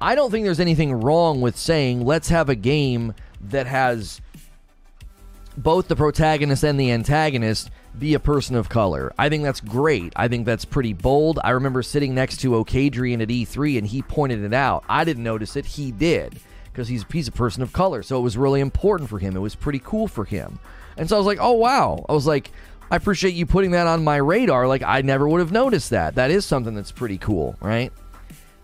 I 0.00 0.14
don't 0.14 0.30
think 0.30 0.44
there's 0.44 0.60
anything 0.60 0.92
wrong 0.92 1.40
with 1.40 1.56
saying 1.56 2.04
let's 2.04 2.28
have 2.28 2.48
a 2.48 2.54
game 2.54 3.14
that 3.40 3.66
has 3.66 4.20
both 5.56 5.88
the 5.88 5.96
protagonist 5.96 6.62
and 6.62 6.78
the 6.78 6.92
antagonist 6.92 7.70
be 7.98 8.14
a 8.14 8.20
person 8.20 8.54
of 8.54 8.68
color. 8.68 9.12
I 9.18 9.28
think 9.28 9.42
that's 9.42 9.60
great. 9.60 10.12
I 10.14 10.28
think 10.28 10.46
that's 10.46 10.64
pretty 10.64 10.92
bold. 10.92 11.40
I 11.42 11.50
remember 11.50 11.82
sitting 11.82 12.14
next 12.14 12.38
to 12.38 12.50
Okadrian 12.50 13.22
at 13.22 13.28
E3 13.28 13.78
and 13.78 13.86
he 13.86 14.02
pointed 14.02 14.44
it 14.44 14.54
out. 14.54 14.84
I 14.88 15.04
didn't 15.04 15.24
notice 15.24 15.56
it, 15.56 15.66
he 15.66 15.90
did 15.90 16.38
because 16.74 16.88
he's 16.88 17.04
he's 17.12 17.28
a 17.28 17.32
person 17.32 17.62
of 17.62 17.72
color. 17.72 18.02
So 18.02 18.18
it 18.18 18.22
was 18.22 18.36
really 18.36 18.60
important 18.60 19.08
for 19.08 19.18
him. 19.18 19.36
It 19.36 19.40
was 19.40 19.54
pretty 19.54 19.78
cool 19.78 20.08
for 20.08 20.24
him. 20.24 20.58
And 20.96 21.08
so 21.08 21.14
I 21.14 21.18
was 21.18 21.26
like, 21.26 21.38
"Oh 21.40 21.52
wow." 21.52 22.04
I 22.08 22.12
was 22.12 22.26
like, 22.26 22.50
"I 22.90 22.96
appreciate 22.96 23.34
you 23.34 23.46
putting 23.46 23.70
that 23.70 23.86
on 23.86 24.02
my 24.02 24.16
radar. 24.16 24.66
Like 24.66 24.82
I 24.82 25.00
never 25.02 25.28
would 25.28 25.40
have 25.40 25.52
noticed 25.52 25.90
that. 25.90 26.16
That 26.16 26.30
is 26.30 26.44
something 26.44 26.74
that's 26.74 26.92
pretty 26.92 27.18
cool, 27.18 27.56
right?" 27.60 27.92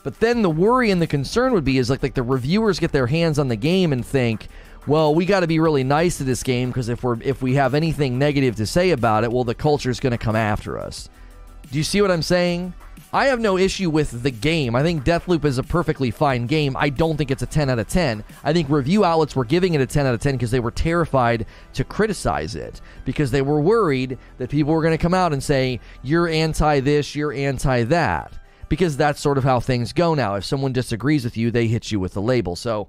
But 0.02 0.18
then 0.18 0.42
the 0.42 0.50
worry 0.50 0.90
and 0.90 1.00
the 1.00 1.06
concern 1.06 1.52
would 1.52 1.64
be 1.64 1.78
is 1.78 1.88
like 1.88 2.02
like 2.02 2.14
the 2.14 2.22
reviewers 2.22 2.80
get 2.80 2.92
their 2.92 3.06
hands 3.06 3.38
on 3.38 3.48
the 3.48 3.56
game 3.56 3.92
and 3.92 4.04
think, 4.04 4.48
well, 4.86 5.14
we 5.14 5.26
got 5.26 5.40
to 5.40 5.46
be 5.46 5.60
really 5.60 5.84
nice 5.84 6.18
to 6.18 6.24
this 6.24 6.42
game 6.42 6.70
because 6.70 6.88
if 6.88 7.02
we're 7.02 7.20
if 7.22 7.42
we 7.42 7.54
have 7.54 7.74
anything 7.74 8.18
negative 8.18 8.56
to 8.56 8.66
say 8.66 8.90
about 8.90 9.24
it, 9.24 9.32
well, 9.32 9.44
the 9.44 9.54
culture 9.54 9.90
is 9.90 10.00
going 10.00 10.12
to 10.12 10.18
come 10.18 10.36
after 10.36 10.78
us. 10.78 11.08
Do 11.70 11.78
you 11.78 11.84
see 11.84 12.02
what 12.02 12.10
I'm 12.10 12.22
saying? 12.22 12.74
I 13.12 13.26
have 13.26 13.40
no 13.40 13.56
issue 13.56 13.90
with 13.90 14.22
the 14.22 14.30
game. 14.30 14.74
I 14.74 14.82
think 14.82 15.04
Deathloop 15.04 15.44
is 15.44 15.58
a 15.58 15.62
perfectly 15.62 16.10
fine 16.10 16.46
game. 16.46 16.76
I 16.76 16.90
don't 16.90 17.16
think 17.16 17.30
it's 17.30 17.42
a 17.42 17.46
10 17.46 17.70
out 17.70 17.78
of 17.78 17.88
10. 17.88 18.24
I 18.44 18.52
think 18.52 18.68
review 18.68 19.04
outlets 19.04 19.34
were 19.34 19.44
giving 19.44 19.74
it 19.74 19.80
a 19.80 19.86
10 19.86 20.06
out 20.06 20.14
of 20.14 20.20
10 20.20 20.34
because 20.34 20.50
they 20.50 20.60
were 20.60 20.70
terrified 20.70 21.46
to 21.74 21.84
criticize 21.84 22.54
it 22.54 22.80
because 23.04 23.30
they 23.30 23.42
were 23.42 23.60
worried 23.60 24.18
that 24.38 24.50
people 24.50 24.72
were 24.72 24.82
going 24.82 24.96
to 24.96 25.02
come 25.02 25.14
out 25.14 25.32
and 25.32 25.42
say, 25.42 25.80
you're 26.02 26.28
anti 26.28 26.80
this, 26.80 27.14
you're 27.14 27.32
anti 27.32 27.84
that. 27.84 28.32
Because 28.68 28.96
that's 28.96 29.20
sort 29.20 29.38
of 29.38 29.44
how 29.44 29.58
things 29.58 29.92
go 29.92 30.14
now. 30.14 30.36
If 30.36 30.44
someone 30.44 30.72
disagrees 30.72 31.24
with 31.24 31.36
you, 31.36 31.50
they 31.50 31.66
hit 31.66 31.90
you 31.90 31.98
with 31.98 32.14
the 32.14 32.22
label. 32.22 32.54
So 32.54 32.88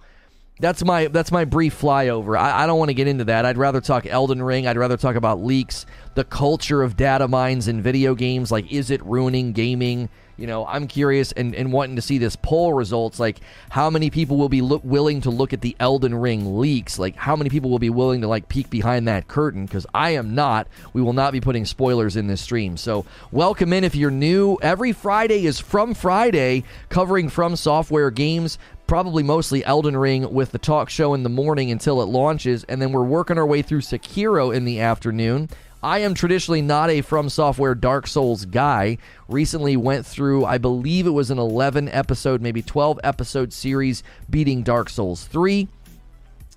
that's 0.61 0.85
my 0.85 1.07
that's 1.07 1.31
my 1.31 1.43
brief 1.43 1.79
flyover. 1.79 2.37
I, 2.37 2.63
I 2.63 2.67
don't 2.67 2.77
want 2.77 2.89
to 2.89 2.93
get 2.93 3.07
into 3.07 3.25
that. 3.25 3.45
I'd 3.45 3.57
rather 3.57 3.81
talk 3.81 4.05
Elden 4.05 4.41
Ring. 4.41 4.67
I'd 4.67 4.77
rather 4.77 4.95
talk 4.95 5.15
about 5.15 5.43
leaks, 5.43 5.85
the 6.13 6.23
culture 6.23 6.83
of 6.83 6.95
data 6.95 7.27
mines 7.27 7.67
in 7.67 7.81
video 7.81 8.13
games. 8.15 8.51
Like, 8.51 8.71
is 8.71 8.91
it 8.91 9.03
ruining 9.03 9.51
gaming? 9.53 10.07
You 10.37 10.47
know, 10.47 10.65
I'm 10.65 10.87
curious 10.87 11.31
and, 11.33 11.53
and 11.53 11.71
wanting 11.71 11.97
to 11.97 12.01
see 12.01 12.17
this 12.17 12.35
poll 12.35 12.73
results. 12.73 13.19
Like, 13.19 13.41
how 13.69 13.91
many 13.91 14.09
people 14.09 14.37
will 14.37 14.49
be 14.49 14.61
look, 14.61 14.83
willing 14.83 15.21
to 15.21 15.29
look 15.29 15.53
at 15.53 15.61
the 15.61 15.75
Elden 15.79 16.15
Ring 16.15 16.59
leaks? 16.59 16.97
Like, 16.97 17.15
how 17.15 17.35
many 17.35 17.49
people 17.49 17.69
will 17.69 17.79
be 17.79 17.91
willing 17.91 18.21
to 18.21 18.27
like 18.27 18.47
peek 18.47 18.69
behind 18.69 19.07
that 19.07 19.27
curtain? 19.27 19.65
Because 19.65 19.85
I 19.93 20.11
am 20.11 20.33
not. 20.33 20.67
We 20.93 21.01
will 21.01 21.13
not 21.13 21.33
be 21.33 21.41
putting 21.41 21.65
spoilers 21.65 22.15
in 22.15 22.25
this 22.25 22.41
stream. 22.41 22.77
So, 22.77 23.05
welcome 23.31 23.71
in 23.71 23.83
if 23.83 23.93
you're 23.93 24.09
new. 24.09 24.57
Every 24.61 24.93
Friday 24.93 25.45
is 25.45 25.59
From 25.59 25.93
Friday, 25.93 26.63
covering 26.89 27.29
From 27.29 27.55
Software 27.55 28.09
games 28.09 28.57
probably 28.91 29.23
mostly 29.23 29.63
Elden 29.63 29.95
Ring 29.95 30.33
with 30.33 30.51
the 30.51 30.57
talk 30.57 30.89
show 30.89 31.13
in 31.13 31.23
the 31.23 31.29
morning 31.29 31.71
until 31.71 32.01
it 32.01 32.09
launches, 32.09 32.65
and 32.65 32.81
then 32.81 32.91
we're 32.91 33.01
working 33.01 33.37
our 33.37 33.45
way 33.45 33.61
through 33.61 33.79
Sekiro 33.79 34.53
in 34.53 34.65
the 34.65 34.81
afternoon. 34.81 35.47
I 35.81 35.99
am 35.99 36.13
traditionally 36.13 36.61
not 36.61 36.89
a 36.89 36.99
From 36.99 37.29
Software 37.29 37.73
Dark 37.73 38.05
Souls 38.05 38.43
guy. 38.43 38.97
Recently 39.29 39.77
went 39.77 40.05
through, 40.05 40.43
I 40.43 40.57
believe 40.57 41.07
it 41.07 41.11
was 41.11 41.31
an 41.31 41.39
11 41.39 41.87
episode, 41.87 42.41
maybe 42.41 42.61
12 42.61 42.99
episode 43.01 43.53
series 43.53 44.03
beating 44.29 44.61
Dark 44.61 44.89
Souls 44.89 45.23
3. 45.23 45.69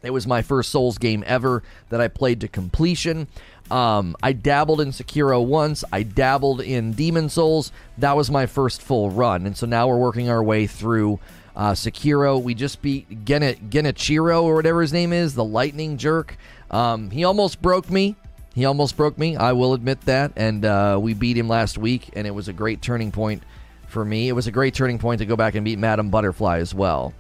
It 0.02 0.10
was 0.10 0.26
my 0.26 0.42
first 0.42 0.72
Souls 0.72 0.98
game 0.98 1.22
ever 1.28 1.62
that 1.90 2.00
I 2.00 2.08
played 2.08 2.40
to 2.40 2.48
completion. 2.48 3.28
Um, 3.70 4.16
I 4.24 4.32
dabbled 4.32 4.80
in 4.80 4.88
Sekiro 4.88 5.46
once. 5.46 5.84
I 5.92 6.02
dabbled 6.02 6.62
in 6.62 6.94
Demon 6.94 7.28
Souls. 7.28 7.70
That 7.96 8.16
was 8.16 8.28
my 8.28 8.46
first 8.46 8.82
full 8.82 9.10
run. 9.10 9.46
And 9.46 9.56
so 9.56 9.66
now 9.66 9.86
we're 9.86 9.98
working 9.98 10.28
our 10.28 10.42
way 10.42 10.66
through 10.66 11.20
uh, 11.56 11.72
Sekiro, 11.72 12.42
we 12.42 12.54
just 12.54 12.82
beat 12.82 13.24
Gen- 13.24 13.68
Genichiro 13.70 14.42
or 14.42 14.54
whatever 14.54 14.80
his 14.80 14.92
name 14.92 15.12
is, 15.12 15.34
the 15.34 15.44
lightning 15.44 15.96
jerk. 15.96 16.36
Um, 16.70 17.10
he 17.10 17.24
almost 17.24 17.62
broke 17.62 17.90
me. 17.90 18.16
He 18.54 18.64
almost 18.64 18.96
broke 18.96 19.18
me. 19.18 19.36
I 19.36 19.52
will 19.52 19.74
admit 19.74 20.00
that. 20.02 20.32
And 20.36 20.64
uh, 20.64 20.98
we 21.00 21.14
beat 21.14 21.36
him 21.36 21.48
last 21.48 21.78
week, 21.78 22.10
and 22.14 22.26
it 22.26 22.32
was 22.32 22.48
a 22.48 22.52
great 22.52 22.82
turning 22.82 23.12
point 23.12 23.42
for 23.88 24.04
me. 24.04 24.28
It 24.28 24.32
was 24.32 24.46
a 24.46 24.52
great 24.52 24.74
turning 24.74 24.98
point 24.98 25.20
to 25.20 25.26
go 25.26 25.36
back 25.36 25.54
and 25.54 25.64
beat 25.64 25.78
Madam 25.78 26.10
Butterfly 26.10 26.58
as 26.58 26.74
well. 26.74 27.14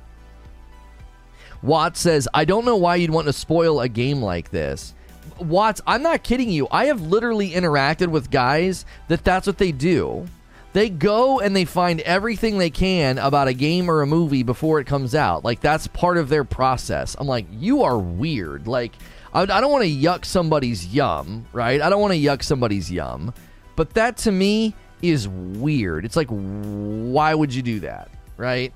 Watts 1.62 2.00
says, 2.00 2.28
I 2.34 2.44
don't 2.44 2.64
know 2.64 2.76
why 2.76 2.96
you'd 2.96 3.10
want 3.10 3.26
to 3.26 3.32
spoil 3.32 3.80
a 3.80 3.88
game 3.88 4.20
like 4.20 4.50
this. 4.50 4.94
Watts, 5.38 5.80
I'm 5.86 6.02
not 6.02 6.22
kidding 6.22 6.50
you. 6.50 6.68
I 6.70 6.86
have 6.86 7.00
literally 7.00 7.52
interacted 7.52 8.08
with 8.08 8.30
guys 8.30 8.84
that 9.08 9.24
that's 9.24 9.46
what 9.46 9.58
they 9.58 9.72
do. 9.72 10.26
They 10.74 10.90
go 10.90 11.38
and 11.38 11.54
they 11.54 11.64
find 11.64 12.00
everything 12.00 12.58
they 12.58 12.68
can 12.68 13.16
about 13.18 13.46
a 13.46 13.52
game 13.52 13.88
or 13.88 14.02
a 14.02 14.08
movie 14.08 14.42
before 14.42 14.80
it 14.80 14.88
comes 14.88 15.14
out. 15.14 15.44
Like 15.44 15.60
that's 15.60 15.86
part 15.86 16.18
of 16.18 16.28
their 16.28 16.42
process. 16.42 17.14
I'm 17.16 17.28
like, 17.28 17.46
you 17.52 17.84
are 17.84 17.96
weird. 17.96 18.66
Like 18.66 18.92
I, 19.32 19.42
I 19.42 19.46
don't 19.46 19.70
want 19.70 19.84
to 19.84 19.90
yuck 19.90 20.24
somebody's 20.24 20.88
yum, 20.88 21.46
right? 21.52 21.80
I 21.80 21.88
don't 21.88 22.00
want 22.00 22.12
to 22.12 22.18
yuck 22.18 22.42
somebody's 22.42 22.90
yum, 22.90 23.32
but 23.76 23.94
that 23.94 24.16
to 24.18 24.32
me 24.32 24.74
is 25.00 25.28
weird. 25.28 26.04
It's 26.04 26.16
like, 26.16 26.26
why 26.28 27.32
would 27.34 27.54
you 27.54 27.62
do 27.62 27.78
that, 27.80 28.10
right? 28.36 28.74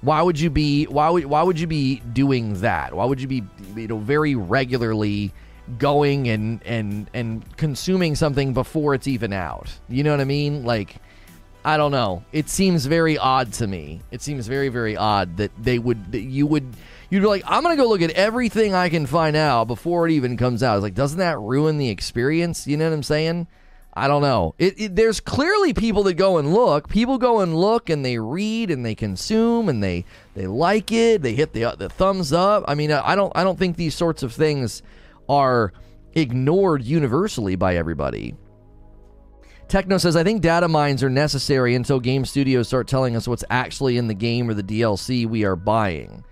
Why 0.00 0.22
would 0.22 0.40
you 0.40 0.48
be 0.48 0.84
why 0.84 1.10
would 1.10 1.26
why 1.26 1.42
would 1.42 1.60
you 1.60 1.66
be 1.66 1.96
doing 2.14 2.62
that? 2.62 2.94
Why 2.94 3.04
would 3.04 3.20
you 3.20 3.28
be 3.28 3.42
you 3.76 3.88
know 3.88 3.98
very 3.98 4.36
regularly 4.36 5.34
going 5.76 6.30
and 6.30 6.62
and 6.64 7.10
and 7.12 7.56
consuming 7.58 8.14
something 8.14 8.54
before 8.54 8.94
it's 8.94 9.06
even 9.06 9.34
out? 9.34 9.70
You 9.90 10.02
know 10.02 10.12
what 10.12 10.20
I 10.20 10.24
mean? 10.24 10.64
Like 10.64 10.96
I 11.64 11.76
don't 11.76 11.92
know. 11.92 12.24
It 12.32 12.48
seems 12.48 12.86
very 12.86 13.18
odd 13.18 13.52
to 13.54 13.66
me. 13.66 14.00
It 14.10 14.22
seems 14.22 14.46
very, 14.46 14.68
very 14.68 14.96
odd 14.96 15.36
that 15.36 15.50
they 15.62 15.78
would, 15.78 16.12
that 16.12 16.22
you 16.22 16.46
would, 16.46 16.74
you'd 17.10 17.20
be 17.20 17.26
like, 17.26 17.42
I'm 17.46 17.62
going 17.62 17.76
to 17.76 17.82
go 17.82 17.88
look 17.88 18.02
at 18.02 18.10
everything 18.12 18.74
I 18.74 18.88
can 18.88 19.04
find 19.04 19.36
out 19.36 19.66
before 19.66 20.08
it 20.08 20.12
even 20.12 20.36
comes 20.36 20.62
out. 20.62 20.76
It's 20.76 20.82
like, 20.82 20.94
doesn't 20.94 21.18
that 21.18 21.38
ruin 21.38 21.76
the 21.76 21.90
experience? 21.90 22.66
You 22.66 22.76
know 22.78 22.88
what 22.88 22.94
I'm 22.94 23.02
saying? 23.02 23.46
I 23.92 24.08
don't 24.08 24.22
know. 24.22 24.54
It, 24.58 24.80
it, 24.80 24.96
there's 24.96 25.20
clearly 25.20 25.74
people 25.74 26.04
that 26.04 26.14
go 26.14 26.38
and 26.38 26.54
look. 26.54 26.88
People 26.88 27.18
go 27.18 27.40
and 27.40 27.56
look 27.56 27.90
and 27.90 28.04
they 28.04 28.18
read 28.18 28.70
and 28.70 28.86
they 28.86 28.94
consume 28.94 29.68
and 29.68 29.82
they 29.82 30.04
they 30.34 30.46
like 30.46 30.92
it. 30.92 31.22
They 31.22 31.34
hit 31.34 31.52
the 31.52 31.74
the 31.76 31.88
thumbs 31.88 32.32
up. 32.32 32.64
I 32.68 32.76
mean, 32.76 32.92
I 32.92 33.16
don't 33.16 33.32
I 33.34 33.42
don't 33.42 33.58
think 33.58 33.76
these 33.76 33.96
sorts 33.96 34.22
of 34.22 34.32
things 34.32 34.82
are 35.28 35.72
ignored 36.14 36.84
universally 36.84 37.56
by 37.56 37.76
everybody. 37.76 38.36
Techno 39.70 39.98
says, 39.98 40.16
I 40.16 40.24
think 40.24 40.42
data 40.42 40.66
mines 40.66 41.00
are 41.04 41.08
necessary 41.08 41.76
until 41.76 42.00
game 42.00 42.24
studios 42.24 42.66
start 42.66 42.88
telling 42.88 43.14
us 43.14 43.28
what's 43.28 43.44
actually 43.50 43.98
in 43.98 44.08
the 44.08 44.14
game 44.14 44.50
or 44.50 44.54
the 44.54 44.64
DLC 44.64 45.28
we 45.28 45.44
are 45.44 45.54
buying. 45.54 46.24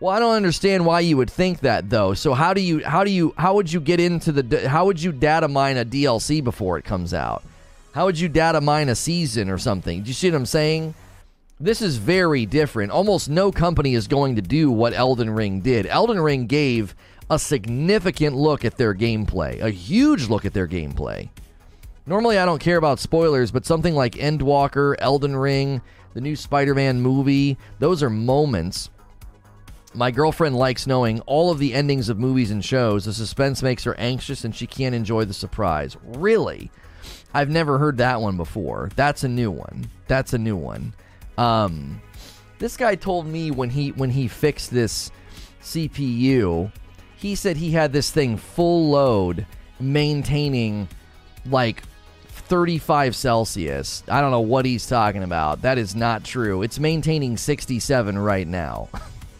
Well, 0.00 0.12
I 0.12 0.18
don't 0.18 0.34
understand 0.34 0.84
why 0.84 0.98
you 0.98 1.16
would 1.16 1.30
think 1.30 1.60
that 1.60 1.88
though. 1.88 2.14
So 2.14 2.34
how 2.34 2.52
do 2.52 2.60
you 2.60 2.84
how 2.84 3.04
do 3.04 3.12
you 3.12 3.32
how 3.38 3.54
would 3.54 3.72
you 3.72 3.80
get 3.80 4.00
into 4.00 4.32
the 4.32 4.68
how 4.68 4.86
would 4.86 5.00
you 5.00 5.12
data 5.12 5.46
mine 5.46 5.76
a 5.76 5.84
DLC 5.84 6.42
before 6.42 6.78
it 6.78 6.84
comes 6.84 7.14
out? 7.14 7.44
How 7.92 8.06
would 8.06 8.18
you 8.18 8.28
data 8.28 8.60
mine 8.60 8.88
a 8.88 8.96
season 8.96 9.50
or 9.50 9.58
something? 9.58 10.02
Do 10.02 10.08
you 10.08 10.14
see 10.14 10.28
what 10.28 10.38
I'm 10.38 10.46
saying? 10.46 10.94
This 11.60 11.82
is 11.82 11.96
very 11.96 12.44
different. 12.44 12.90
Almost 12.90 13.30
no 13.30 13.52
company 13.52 13.94
is 13.94 14.08
going 14.08 14.34
to 14.34 14.42
do 14.42 14.68
what 14.68 14.94
Elden 14.94 15.30
Ring 15.30 15.60
did. 15.60 15.86
Elden 15.86 16.18
Ring 16.18 16.46
gave 16.46 16.96
a 17.30 17.38
significant 17.38 18.34
look 18.34 18.64
at 18.64 18.78
their 18.78 18.94
gameplay, 18.96 19.60
a 19.60 19.70
huge 19.70 20.28
look 20.28 20.44
at 20.44 20.54
their 20.54 20.66
gameplay. 20.66 21.28
Normally, 22.10 22.38
I 22.38 22.44
don't 22.44 22.58
care 22.58 22.76
about 22.76 22.98
spoilers, 22.98 23.52
but 23.52 23.64
something 23.64 23.94
like 23.94 24.14
Endwalker, 24.14 24.96
Elden 24.98 25.36
Ring, 25.36 25.80
the 26.12 26.20
new 26.20 26.34
Spider 26.34 26.74
Man 26.74 27.00
movie, 27.00 27.56
those 27.78 28.02
are 28.02 28.10
moments. 28.10 28.90
My 29.94 30.10
girlfriend 30.10 30.56
likes 30.56 30.88
knowing 30.88 31.20
all 31.20 31.52
of 31.52 31.60
the 31.60 31.72
endings 31.72 32.08
of 32.08 32.18
movies 32.18 32.50
and 32.50 32.64
shows. 32.64 33.04
The 33.04 33.12
suspense 33.12 33.62
makes 33.62 33.84
her 33.84 33.94
anxious 33.94 34.42
and 34.42 34.52
she 34.52 34.66
can't 34.66 34.92
enjoy 34.92 35.24
the 35.24 35.32
surprise. 35.32 35.96
Really? 36.02 36.72
I've 37.32 37.48
never 37.48 37.78
heard 37.78 37.98
that 37.98 38.20
one 38.20 38.36
before. 38.36 38.90
That's 38.96 39.22
a 39.22 39.28
new 39.28 39.52
one. 39.52 39.88
That's 40.08 40.32
a 40.32 40.38
new 40.38 40.56
one. 40.56 40.94
Um, 41.38 42.02
this 42.58 42.76
guy 42.76 42.96
told 42.96 43.28
me 43.28 43.52
when 43.52 43.70
he 43.70 43.92
when 43.92 44.10
he 44.10 44.26
fixed 44.26 44.72
this 44.72 45.12
CPU, 45.62 46.72
he 47.18 47.36
said 47.36 47.56
he 47.56 47.70
had 47.70 47.92
this 47.92 48.10
thing 48.10 48.36
full 48.36 48.90
load 48.90 49.46
maintaining 49.78 50.88
like 51.46 51.84
35 52.50 53.14
Celsius. 53.14 54.02
I 54.08 54.20
don't 54.20 54.32
know 54.32 54.40
what 54.40 54.64
he's 54.64 54.88
talking 54.88 55.22
about. 55.22 55.62
That 55.62 55.78
is 55.78 55.94
not 55.94 56.24
true. 56.24 56.62
It's 56.62 56.80
maintaining 56.80 57.36
67 57.36 58.18
right 58.18 58.46
now. 58.46 58.88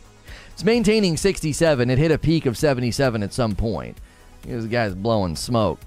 it's 0.53 0.63
maintaining 0.63 1.17
67. 1.17 1.91
It 1.91 1.99
hit 1.99 2.13
a 2.13 2.19
peak 2.19 2.47
of 2.47 2.57
77 2.57 3.25
at 3.25 3.33
some 3.33 3.57
point. 3.57 3.99
This 4.43 4.65
guy's 4.67 4.95
blowing 4.95 5.35
smoke. 5.35 5.81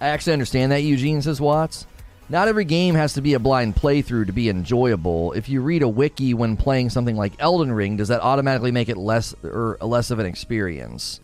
I 0.00 0.08
actually 0.08 0.34
understand 0.34 0.70
that, 0.70 0.84
Eugene 0.84 1.20
says 1.22 1.40
Watts. 1.40 1.88
Not 2.28 2.46
every 2.46 2.64
game 2.64 2.94
has 2.94 3.14
to 3.14 3.20
be 3.20 3.34
a 3.34 3.40
blind 3.40 3.74
playthrough 3.74 4.26
to 4.26 4.32
be 4.32 4.48
enjoyable. 4.48 5.32
If 5.32 5.48
you 5.48 5.60
read 5.60 5.82
a 5.82 5.88
wiki 5.88 6.34
when 6.34 6.56
playing 6.56 6.90
something 6.90 7.16
like 7.16 7.32
Elden 7.40 7.72
Ring, 7.72 7.96
does 7.96 8.08
that 8.08 8.20
automatically 8.20 8.70
make 8.70 8.88
it 8.88 8.96
less 8.96 9.34
or 9.42 9.76
less 9.80 10.12
of 10.12 10.20
an 10.20 10.26
experience? 10.26 11.18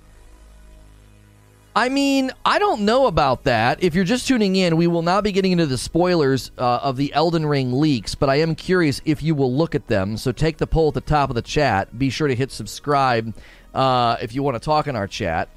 I 1.76 1.88
mean, 1.88 2.30
I 2.44 2.60
don't 2.60 2.82
know 2.82 3.06
about 3.06 3.44
that. 3.44 3.82
If 3.82 3.96
you're 3.96 4.04
just 4.04 4.28
tuning 4.28 4.54
in, 4.54 4.76
we 4.76 4.86
will 4.86 5.02
not 5.02 5.24
be 5.24 5.32
getting 5.32 5.50
into 5.50 5.66
the 5.66 5.76
spoilers 5.76 6.52
uh, 6.56 6.78
of 6.82 6.96
the 6.96 7.12
Elden 7.12 7.46
Ring 7.46 7.80
leaks, 7.80 8.14
but 8.14 8.30
I 8.30 8.36
am 8.36 8.54
curious 8.54 9.00
if 9.04 9.24
you 9.24 9.34
will 9.34 9.52
look 9.52 9.74
at 9.74 9.88
them. 9.88 10.16
So 10.16 10.30
take 10.30 10.58
the 10.58 10.68
poll 10.68 10.88
at 10.88 10.94
the 10.94 11.00
top 11.00 11.30
of 11.30 11.34
the 11.34 11.42
chat. 11.42 11.98
Be 11.98 12.10
sure 12.10 12.28
to 12.28 12.34
hit 12.36 12.52
subscribe 12.52 13.34
uh, 13.74 14.16
if 14.22 14.36
you 14.36 14.44
want 14.44 14.54
to 14.54 14.60
talk 14.60 14.86
in 14.86 14.94
our 14.94 15.08
chat. 15.08 15.48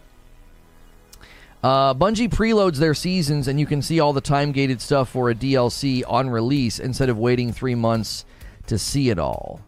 Uh, 1.63 1.93
Bungie 1.93 2.29
preloads 2.29 2.77
their 2.77 2.95
seasons, 2.95 3.47
and 3.47 3.59
you 3.59 3.67
can 3.67 3.83
see 3.83 3.99
all 3.99 4.13
the 4.13 4.21
time 4.21 4.51
gated 4.51 4.81
stuff 4.81 5.09
for 5.09 5.29
a 5.29 5.35
DLC 5.35 6.03
on 6.07 6.31
release 6.31 6.79
instead 6.79 7.09
of 7.09 7.19
waiting 7.19 7.51
three 7.51 7.75
months 7.75 8.25
to 8.65 8.79
see 8.79 9.09
it 9.09 9.19
all. 9.19 9.61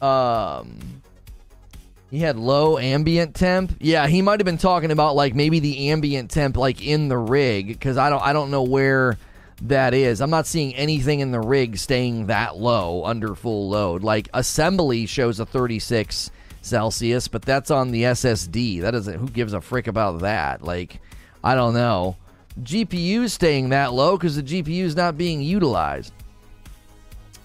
Um, 0.00 1.02
he 2.14 2.20
had 2.20 2.36
low 2.36 2.78
ambient 2.78 3.34
temp. 3.34 3.76
Yeah, 3.80 4.06
he 4.06 4.22
might 4.22 4.40
have 4.40 4.44
been 4.44 4.58
talking 4.58 4.90
about 4.90 5.16
like 5.16 5.34
maybe 5.34 5.58
the 5.58 5.90
ambient 5.90 6.30
temp 6.30 6.56
like 6.56 6.84
in 6.84 7.08
the 7.08 7.18
rig 7.18 7.68
because 7.68 7.96
I 7.96 8.08
don't 8.10 8.22
I 8.22 8.32
don't 8.32 8.50
know 8.50 8.62
where 8.62 9.18
that 9.62 9.94
is. 9.94 10.20
I'm 10.20 10.30
not 10.30 10.46
seeing 10.46 10.74
anything 10.74 11.20
in 11.20 11.32
the 11.32 11.40
rig 11.40 11.76
staying 11.76 12.26
that 12.26 12.56
low 12.56 13.04
under 13.04 13.34
full 13.34 13.68
load. 13.68 14.02
Like 14.02 14.28
assembly 14.32 15.06
shows 15.06 15.40
a 15.40 15.46
36 15.46 16.30
Celsius, 16.62 17.28
but 17.28 17.42
that's 17.42 17.70
on 17.70 17.90
the 17.90 18.04
SSD. 18.04 18.80
That 18.80 18.94
isn't 18.94 19.18
who 19.18 19.28
gives 19.28 19.52
a 19.52 19.60
frick 19.60 19.86
about 19.86 20.20
that. 20.20 20.62
Like 20.62 21.00
I 21.42 21.54
don't 21.54 21.74
know. 21.74 22.16
GPU 22.62 23.28
staying 23.28 23.70
that 23.70 23.92
low 23.92 24.16
because 24.16 24.36
the 24.36 24.42
GPU 24.42 24.84
is 24.84 24.94
not 24.94 25.18
being 25.18 25.42
utilized. 25.42 26.12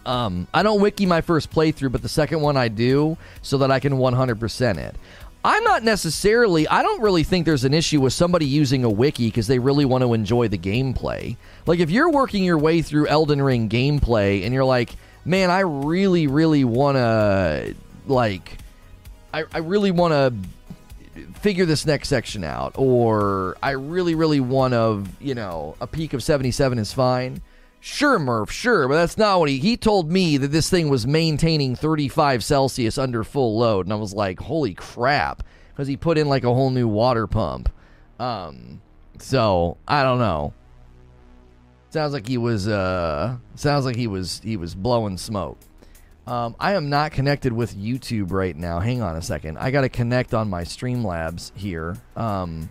Um, 0.05 0.47
I 0.53 0.63
don't 0.63 0.81
wiki 0.81 1.05
my 1.05 1.21
first 1.21 1.51
playthrough, 1.51 1.91
but 1.91 2.01
the 2.01 2.09
second 2.09 2.41
one 2.41 2.57
I 2.57 2.67
do 2.67 3.17
so 3.41 3.57
that 3.59 3.71
I 3.71 3.79
can 3.79 3.93
100% 3.93 4.77
it. 4.77 4.95
I'm 5.43 5.63
not 5.63 5.83
necessarily, 5.83 6.67
I 6.67 6.81
don't 6.81 7.01
really 7.01 7.23
think 7.23 7.45
there's 7.45 7.63
an 7.63 7.73
issue 7.73 8.01
with 8.01 8.11
somebody 8.11 8.45
using 8.45 8.83
a 8.83 8.89
wiki 8.89 9.27
because 9.27 9.47
they 9.47 9.59
really 9.59 9.85
want 9.85 10.01
to 10.03 10.13
enjoy 10.13 10.49
the 10.49 10.57
gameplay. 10.57 11.37
Like, 11.65 11.79
if 11.79 11.89
you're 11.89 12.09
working 12.09 12.43
your 12.43 12.57
way 12.57 12.81
through 12.81 13.07
Elden 13.07 13.41
Ring 13.41 13.69
gameplay 13.69 14.43
and 14.43 14.53
you're 14.53 14.65
like, 14.65 14.95
man, 15.23 15.49
I 15.49 15.59
really, 15.59 16.27
really 16.27 16.65
want 16.65 16.97
to, 16.97 17.73
like, 18.05 18.57
I, 19.33 19.45
I 19.53 19.59
really 19.59 19.91
want 19.91 20.11
to 20.13 21.29
figure 21.39 21.65
this 21.65 21.85
next 21.85 22.09
section 22.09 22.43
out, 22.43 22.73
or 22.75 23.57
I 23.63 23.71
really, 23.71 24.15
really 24.15 24.41
want 24.41 24.73
to, 24.73 25.05
you 25.21 25.35
know, 25.35 25.75
a 25.79 25.87
peak 25.87 26.13
of 26.13 26.21
77 26.21 26.79
is 26.79 26.91
fine 26.91 27.41
Sure, 27.81 28.19
Murph, 28.19 28.51
sure, 28.51 28.87
but 28.87 28.95
that's 28.95 29.17
not 29.17 29.39
what 29.39 29.49
he 29.49 29.57
he 29.57 29.77
told 29.77 30.11
me 30.11 30.35
that 30.37 30.49
this 30.49 30.69
thing 30.69 30.89
was 30.89 31.07
maintaining 31.07 31.75
35 31.75 32.43
Celsius 32.43 32.97
under 32.97 33.23
full 33.23 33.57
load, 33.57 33.85
and 33.85 33.93
I 33.93 33.95
was 33.95 34.13
like, 34.13 34.39
holy 34.39 34.73
crap, 34.73 35.43
because 35.69 35.87
he 35.87 35.95
put 35.95 36.17
in 36.17 36.27
like 36.27 36.43
a 36.43 36.53
whole 36.53 36.71
new 36.71 36.87
water 36.87 37.25
pump. 37.25 37.69
Um, 38.19 38.81
so 39.17 39.77
I 39.87 40.03
don't 40.03 40.19
know. 40.19 40.53
Sounds 41.91 42.13
like 42.13 42.27
he 42.27 42.37
was 42.37 42.67
uh 42.67 43.37
sounds 43.55 43.85
like 43.85 43.95
he 43.95 44.07
was 44.07 44.41
he 44.43 44.57
was 44.57 44.75
blowing 44.75 45.17
smoke. 45.17 45.57
Um, 46.27 46.55
I 46.59 46.73
am 46.73 46.89
not 46.89 47.11
connected 47.11 47.53
with 47.53 47.75
YouTube 47.75 48.31
right 48.31 48.55
now. 48.55 48.79
Hang 48.79 49.01
on 49.01 49.15
a 49.15 49.21
second. 49.21 49.57
I 49.57 49.71
got 49.71 49.81
to 49.81 49.89
connect 49.89 50.35
on 50.35 50.47
my 50.47 50.61
Streamlabs 50.61 51.51
here. 51.57 51.97
Um, 52.15 52.69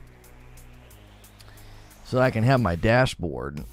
so 2.04 2.20
I 2.20 2.30
can 2.30 2.44
have 2.44 2.60
my 2.60 2.76
dashboard. 2.76 3.64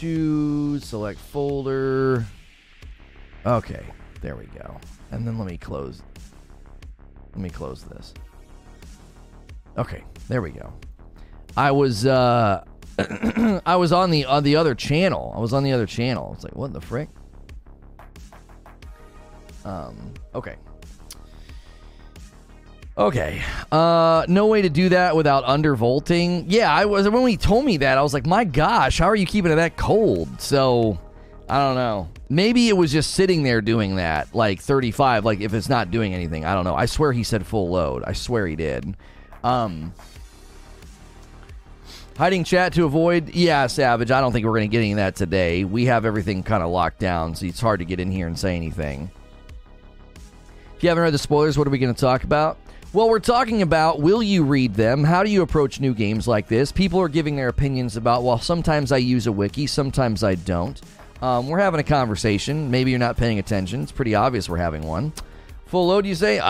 Choose, 0.00 0.86
select 0.86 1.20
folder. 1.20 2.24
Okay, 3.44 3.84
there 4.22 4.34
we 4.34 4.46
go. 4.46 4.80
And 5.10 5.26
then 5.26 5.36
let 5.36 5.46
me 5.46 5.58
close. 5.58 6.00
Let 7.32 7.40
me 7.40 7.50
close 7.50 7.82
this. 7.82 8.14
Okay, 9.76 10.02
there 10.26 10.40
we 10.40 10.52
go. 10.52 10.72
I 11.54 11.70
was 11.70 12.06
uh 12.06 12.64
I 13.66 13.76
was 13.76 13.92
on 13.92 14.10
the 14.10 14.24
on 14.24 14.42
the 14.42 14.56
other 14.56 14.74
channel. 14.74 15.34
I 15.36 15.38
was 15.38 15.52
on 15.52 15.64
the 15.64 15.72
other 15.72 15.84
channel. 15.84 16.32
It's 16.32 16.44
like 16.44 16.56
what 16.56 16.72
the 16.72 16.80
frick? 16.80 17.10
Um 19.66 20.14
okay. 20.34 20.56
Okay. 23.00 23.40
Uh, 23.72 24.26
no 24.28 24.46
way 24.46 24.60
to 24.60 24.68
do 24.68 24.90
that 24.90 25.16
without 25.16 25.44
undervolting. 25.44 26.44
Yeah, 26.48 26.70
I 26.70 26.84
was 26.84 27.08
when 27.08 27.26
he 27.26 27.38
told 27.38 27.64
me 27.64 27.78
that 27.78 27.96
I 27.96 28.02
was 28.02 28.12
like, 28.12 28.26
my 28.26 28.44
gosh, 28.44 28.98
how 28.98 29.06
are 29.06 29.16
you 29.16 29.24
keeping 29.24 29.50
it 29.50 29.54
that 29.54 29.78
cold? 29.78 30.38
So 30.38 30.98
I 31.48 31.58
don't 31.60 31.76
know. 31.76 32.10
Maybe 32.28 32.68
it 32.68 32.76
was 32.76 32.92
just 32.92 33.12
sitting 33.12 33.42
there 33.42 33.62
doing 33.62 33.96
that, 33.96 34.34
like 34.34 34.60
35. 34.60 35.24
Like 35.24 35.40
if 35.40 35.54
it's 35.54 35.70
not 35.70 35.90
doing 35.90 36.12
anything, 36.12 36.44
I 36.44 36.54
don't 36.54 36.64
know. 36.64 36.74
I 36.74 36.84
swear 36.84 37.10
he 37.10 37.24
said 37.24 37.46
full 37.46 37.70
load. 37.70 38.04
I 38.04 38.12
swear 38.12 38.46
he 38.46 38.54
did. 38.54 38.94
Um, 39.42 39.94
hiding 42.18 42.44
chat 42.44 42.74
to 42.74 42.84
avoid. 42.84 43.30
Yeah, 43.30 43.66
Savage. 43.66 44.10
I 44.10 44.20
don't 44.20 44.30
think 44.30 44.44
we're 44.44 44.52
going 44.52 44.68
to 44.68 44.72
get 44.72 44.80
any 44.80 44.92
of 44.92 44.96
that 44.96 45.16
today. 45.16 45.64
We 45.64 45.86
have 45.86 46.04
everything 46.04 46.42
kind 46.42 46.62
of 46.62 46.68
locked 46.68 46.98
down, 47.00 47.34
so 47.34 47.46
it's 47.46 47.60
hard 47.60 47.80
to 47.80 47.86
get 47.86 47.98
in 47.98 48.10
here 48.10 48.26
and 48.26 48.38
say 48.38 48.56
anything. 48.56 49.10
If 50.76 50.82
you 50.82 50.90
haven't 50.90 51.02
read 51.02 51.14
the 51.14 51.18
spoilers, 51.18 51.56
what 51.56 51.66
are 51.66 51.70
we 51.70 51.78
going 51.78 51.94
to 51.94 52.00
talk 52.00 52.24
about? 52.24 52.58
Well, 52.92 53.08
we're 53.08 53.20
talking 53.20 53.62
about 53.62 54.00
will 54.00 54.20
you 54.20 54.42
read 54.42 54.74
them? 54.74 55.04
How 55.04 55.22
do 55.22 55.30
you 55.30 55.42
approach 55.42 55.78
new 55.78 55.94
games 55.94 56.26
like 56.26 56.48
this? 56.48 56.72
People 56.72 56.98
are 57.00 57.08
giving 57.08 57.36
their 57.36 57.46
opinions 57.46 57.96
about, 57.96 58.24
well, 58.24 58.38
sometimes 58.38 58.90
I 58.90 58.96
use 58.96 59.28
a 59.28 59.32
wiki, 59.32 59.68
sometimes 59.68 60.24
I 60.24 60.34
don't. 60.34 60.80
Um, 61.22 61.46
we're 61.46 61.60
having 61.60 61.78
a 61.78 61.84
conversation. 61.84 62.68
Maybe 62.68 62.90
you're 62.90 62.98
not 62.98 63.16
paying 63.16 63.38
attention. 63.38 63.84
It's 63.84 63.92
pretty 63.92 64.16
obvious 64.16 64.48
we're 64.48 64.56
having 64.56 64.82
one. 64.82 65.12
Full 65.66 65.86
load, 65.86 66.04
you 66.04 66.16
say? 66.16 66.40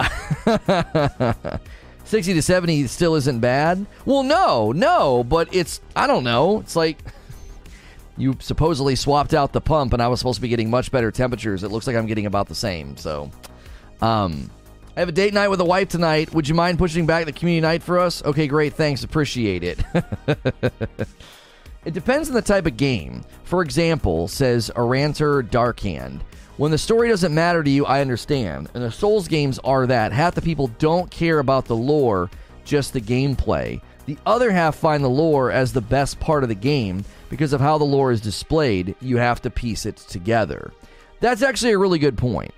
60 2.05 2.33
to 2.33 2.41
70 2.41 2.87
still 2.87 3.17
isn't 3.17 3.41
bad? 3.41 3.85
Well, 4.07 4.23
no, 4.23 4.73
no, 4.73 5.23
but 5.23 5.55
it's, 5.55 5.83
I 5.95 6.07
don't 6.07 6.25
know. 6.25 6.61
It's 6.61 6.75
like 6.75 7.03
you 8.17 8.35
supposedly 8.41 8.97
swapped 8.97 9.35
out 9.35 9.53
the 9.53 9.61
pump 9.61 9.93
and 9.93 10.01
I 10.01 10.09
was 10.09 10.21
supposed 10.21 10.37
to 10.37 10.43
be 10.43 10.49
getting 10.49 10.71
much 10.71 10.91
better 10.91 11.11
temperatures. 11.11 11.65
It 11.65 11.69
looks 11.71 11.87
like 11.87 11.97
I'm 11.97 12.07
getting 12.07 12.25
about 12.25 12.49
the 12.49 12.55
same. 12.55 12.97
So, 12.97 13.31
um, 14.01 14.51
I 14.97 15.01
have 15.01 15.09
a 15.09 15.13
date 15.13 15.33
night 15.33 15.49
with 15.49 15.61
a 15.61 15.65
wife 15.65 15.89
tonight. 15.89 16.35
Would 16.35 16.49
you 16.49 16.55
mind 16.55 16.79
pushing 16.79 17.07
back 17.07 17.25
the 17.25 17.33
community 17.33 17.61
night 17.61 17.83
for 17.83 17.99
us? 17.99 18.25
Okay, 18.25 18.49
great. 18.49 18.75
Thanks. 18.75 19.05
Appreciate 19.05 19.63
it. 19.63 19.85
it 21.85 21.95
depends 21.95 22.29
on 22.29 22.35
the 22.35 22.43
type 22.43 22.67
of 22.67 22.77
game. 22.77 23.25
For 23.45 23.63
example, 23.63 24.27
says 24.27 24.71
Aranter 24.75 25.49
Darkhand. 25.49 26.23
When 26.57 26.73
the 26.73 26.79
story 26.79 27.09
doesn't 27.09 27.33
matter 27.33 27.63
to 27.63 27.71
you, 27.71 27.87
I 27.87 28.01
understand. 28.01 28.69
And 28.75 28.83
the 28.83 28.91
Souls 28.91 29.29
games 29.29 29.61
are 29.61 29.87
that. 29.87 30.13
Half 30.13 30.35
the 30.35 30.43
people 30.43 30.67
don't 30.79 31.11
care 31.11 31.39
about 31.39 31.67
the 31.67 31.77
lore, 31.77 32.29
just 32.65 32.93
the 32.93 33.01
gameplay. 33.01 33.81
The 34.07 34.19
other 34.27 34.51
half 34.51 34.75
find 34.75 35.05
the 35.05 35.09
lore 35.09 35.53
as 35.53 35.73
the 35.73 35.81
best 35.81 36.19
part 36.19 36.43
of 36.43 36.49
the 36.49 36.55
game 36.57 37.05
because 37.29 37.53
of 37.53 37.61
how 37.61 37.79
the 37.79 37.85
lore 37.85 38.11
is 38.11 38.21
displayed. 38.21 38.97
You 39.01 39.19
have 39.19 39.41
to 39.43 39.51
piece 39.51 39.87
it 39.87 39.97
together. 39.97 40.73
That's 41.21 41.43
actually 41.43 41.73
a 41.73 41.79
really 41.79 42.01
good 42.01 42.19
point. 42.19 42.53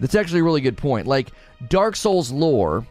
That's 0.00 0.14
actually 0.14 0.40
a 0.40 0.44
really 0.44 0.60
good 0.60 0.76
point. 0.76 1.06
Like, 1.06 1.30
Dark 1.68 1.94
Souls 1.94 2.32
lore, 2.32 2.86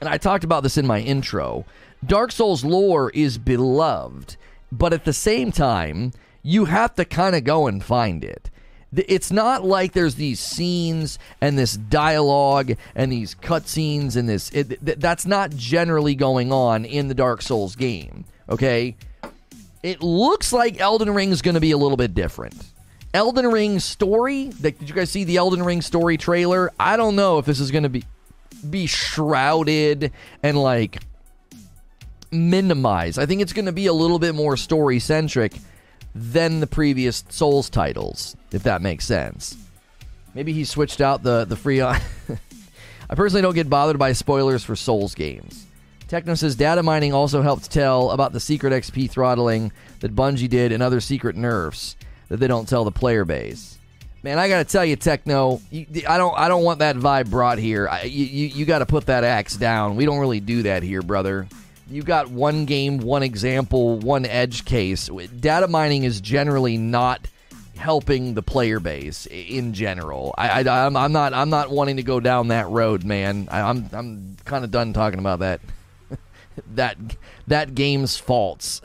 and 0.00 0.08
I 0.08 0.18
talked 0.18 0.44
about 0.44 0.62
this 0.62 0.78
in 0.78 0.86
my 0.86 1.00
intro, 1.00 1.64
Dark 2.04 2.32
Souls 2.32 2.64
lore 2.64 3.10
is 3.10 3.38
beloved, 3.38 4.36
but 4.72 4.92
at 4.92 5.04
the 5.04 5.12
same 5.12 5.52
time, 5.52 6.12
you 6.42 6.64
have 6.64 6.94
to 6.96 7.04
kind 7.04 7.36
of 7.36 7.44
go 7.44 7.66
and 7.66 7.84
find 7.84 8.24
it. 8.24 8.50
It's 8.94 9.30
not 9.30 9.64
like 9.64 9.92
there's 9.92 10.16
these 10.16 10.38
scenes 10.38 11.18
and 11.40 11.56
this 11.56 11.76
dialogue 11.76 12.72
and 12.94 13.10
these 13.10 13.34
cutscenes 13.34 14.16
and 14.16 14.28
this. 14.28 14.50
It, 14.50 14.84
that's 15.00 15.24
not 15.24 15.50
generally 15.56 16.14
going 16.14 16.52
on 16.52 16.84
in 16.84 17.08
the 17.08 17.14
Dark 17.14 17.40
Souls 17.40 17.74
game. 17.74 18.24
Okay, 18.50 18.96
it 19.82 20.02
looks 20.02 20.52
like 20.52 20.78
Elden 20.78 21.14
Ring 21.14 21.30
is 21.30 21.40
going 21.40 21.54
to 21.54 21.60
be 21.60 21.70
a 21.70 21.78
little 21.78 21.96
bit 21.96 22.14
different. 22.14 22.54
Elden 23.14 23.46
Ring 23.46 23.78
story. 23.78 24.48
Did 24.48 24.76
you 24.80 24.94
guys 24.94 25.10
see 25.10 25.24
the 25.24 25.36
Elden 25.36 25.62
Ring 25.62 25.82
story 25.82 26.16
trailer? 26.16 26.72
I 26.80 26.96
don't 26.96 27.14
know 27.14 27.38
if 27.38 27.44
this 27.44 27.60
is 27.60 27.70
going 27.70 27.82
to 27.82 27.88
be 27.88 28.04
be 28.68 28.86
shrouded 28.86 30.12
and 30.42 30.60
like 30.60 31.02
minimized. 32.30 33.18
I 33.18 33.26
think 33.26 33.42
it's 33.42 33.52
going 33.52 33.66
to 33.66 33.72
be 33.72 33.86
a 33.86 33.92
little 33.92 34.18
bit 34.18 34.34
more 34.34 34.56
story 34.56 34.98
centric 34.98 35.52
than 36.14 36.60
the 36.60 36.66
previous 36.66 37.24
Souls 37.28 37.68
titles, 37.68 38.36
if 38.50 38.62
that 38.62 38.82
makes 38.82 39.04
sense. 39.04 39.56
Maybe 40.34 40.52
he 40.52 40.64
switched 40.64 41.00
out 41.00 41.22
the 41.22 41.44
the 41.44 41.56
free. 41.56 41.80
On. 41.80 41.98
I 43.10 43.14
personally 43.14 43.42
don't 43.42 43.54
get 43.54 43.68
bothered 43.68 43.98
by 43.98 44.12
spoilers 44.12 44.64
for 44.64 44.74
Souls 44.74 45.14
games. 45.14 45.66
Techno 46.08 46.34
says 46.34 46.56
data 46.56 46.82
mining 46.82 47.12
also 47.12 47.42
helped 47.42 47.70
tell 47.70 48.10
about 48.10 48.32
the 48.32 48.40
secret 48.40 48.72
XP 48.72 49.10
throttling 49.10 49.72
that 50.00 50.14
Bungie 50.14 50.48
did 50.48 50.72
and 50.72 50.82
other 50.82 51.00
secret 51.00 51.36
nerfs 51.36 51.96
that 52.32 52.40
they 52.40 52.46
don't 52.46 52.66
tell 52.66 52.82
the 52.82 52.90
player 52.90 53.26
base. 53.26 53.76
Man, 54.22 54.38
I 54.38 54.48
gotta 54.48 54.64
tell 54.64 54.86
you, 54.86 54.96
Techno, 54.96 55.60
you, 55.70 55.84
I 56.08 56.16
don't, 56.16 56.34
I 56.38 56.48
don't 56.48 56.64
want 56.64 56.78
that 56.78 56.96
vibe 56.96 57.28
brought 57.28 57.58
here. 57.58 57.86
I, 57.86 58.04
you, 58.04 58.24
you, 58.24 58.46
you 58.46 58.64
got 58.64 58.78
to 58.78 58.86
put 58.86 59.04
that 59.06 59.22
axe 59.22 59.54
down. 59.54 59.96
We 59.96 60.06
don't 60.06 60.18
really 60.18 60.40
do 60.40 60.62
that 60.62 60.82
here, 60.82 61.02
brother. 61.02 61.46
You 61.90 62.02
got 62.02 62.30
one 62.30 62.64
game, 62.64 63.00
one 63.00 63.22
example, 63.22 63.98
one 63.98 64.24
edge 64.24 64.64
case. 64.64 65.10
Data 65.40 65.68
mining 65.68 66.04
is 66.04 66.22
generally 66.22 66.78
not 66.78 67.28
helping 67.76 68.32
the 68.32 68.42
player 68.42 68.80
base 68.80 69.26
in 69.26 69.74
general. 69.74 70.34
I, 70.38 70.62
I, 70.62 70.86
am 70.86 70.96
I'm 70.96 71.12
not, 71.12 71.34
I'm 71.34 71.50
not 71.50 71.68
wanting 71.68 71.96
to 71.96 72.02
go 72.02 72.18
down 72.18 72.48
that 72.48 72.66
road, 72.70 73.04
man. 73.04 73.46
I, 73.50 73.60
I'm, 73.60 73.90
I'm 73.92 74.36
kind 74.46 74.64
of 74.64 74.70
done 74.70 74.94
talking 74.94 75.18
about 75.18 75.40
that. 75.40 75.60
that, 76.76 76.96
that 77.48 77.74
game's 77.74 78.16
faults. 78.16 78.80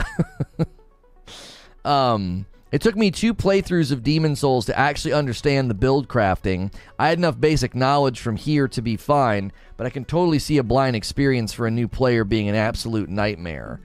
um. 1.86 2.46
It 2.70 2.82
took 2.82 2.98
me 2.98 3.12
two 3.12 3.34
playthroughs 3.34 3.94
of 3.94 4.04
Demon 4.04 4.36
Souls 4.36 4.66
to 4.66 4.78
actually 4.78 5.14
understand 5.14 5.70
the 5.70 5.74
build 5.74 6.10
crafting. 6.10 6.74
I 7.00 7.08
had 7.08 7.18
enough 7.18 7.40
basic 7.40 7.74
knowledge 7.74 8.20
from 8.20 8.36
here 8.36 8.68
to 8.68 8.82
be 8.82 8.98
fine, 8.98 9.54
but 9.78 9.88
I 9.88 9.90
can 9.90 10.04
totally 10.04 10.40
see 10.40 10.58
a 10.58 10.64
blind 10.64 10.96
experience 10.96 11.54
for 11.54 11.66
a 11.66 11.72
new 11.72 11.88
player 11.88 12.26
being 12.26 12.50
an 12.50 12.56
absolute 12.56 13.10
nightmare. 13.10 13.80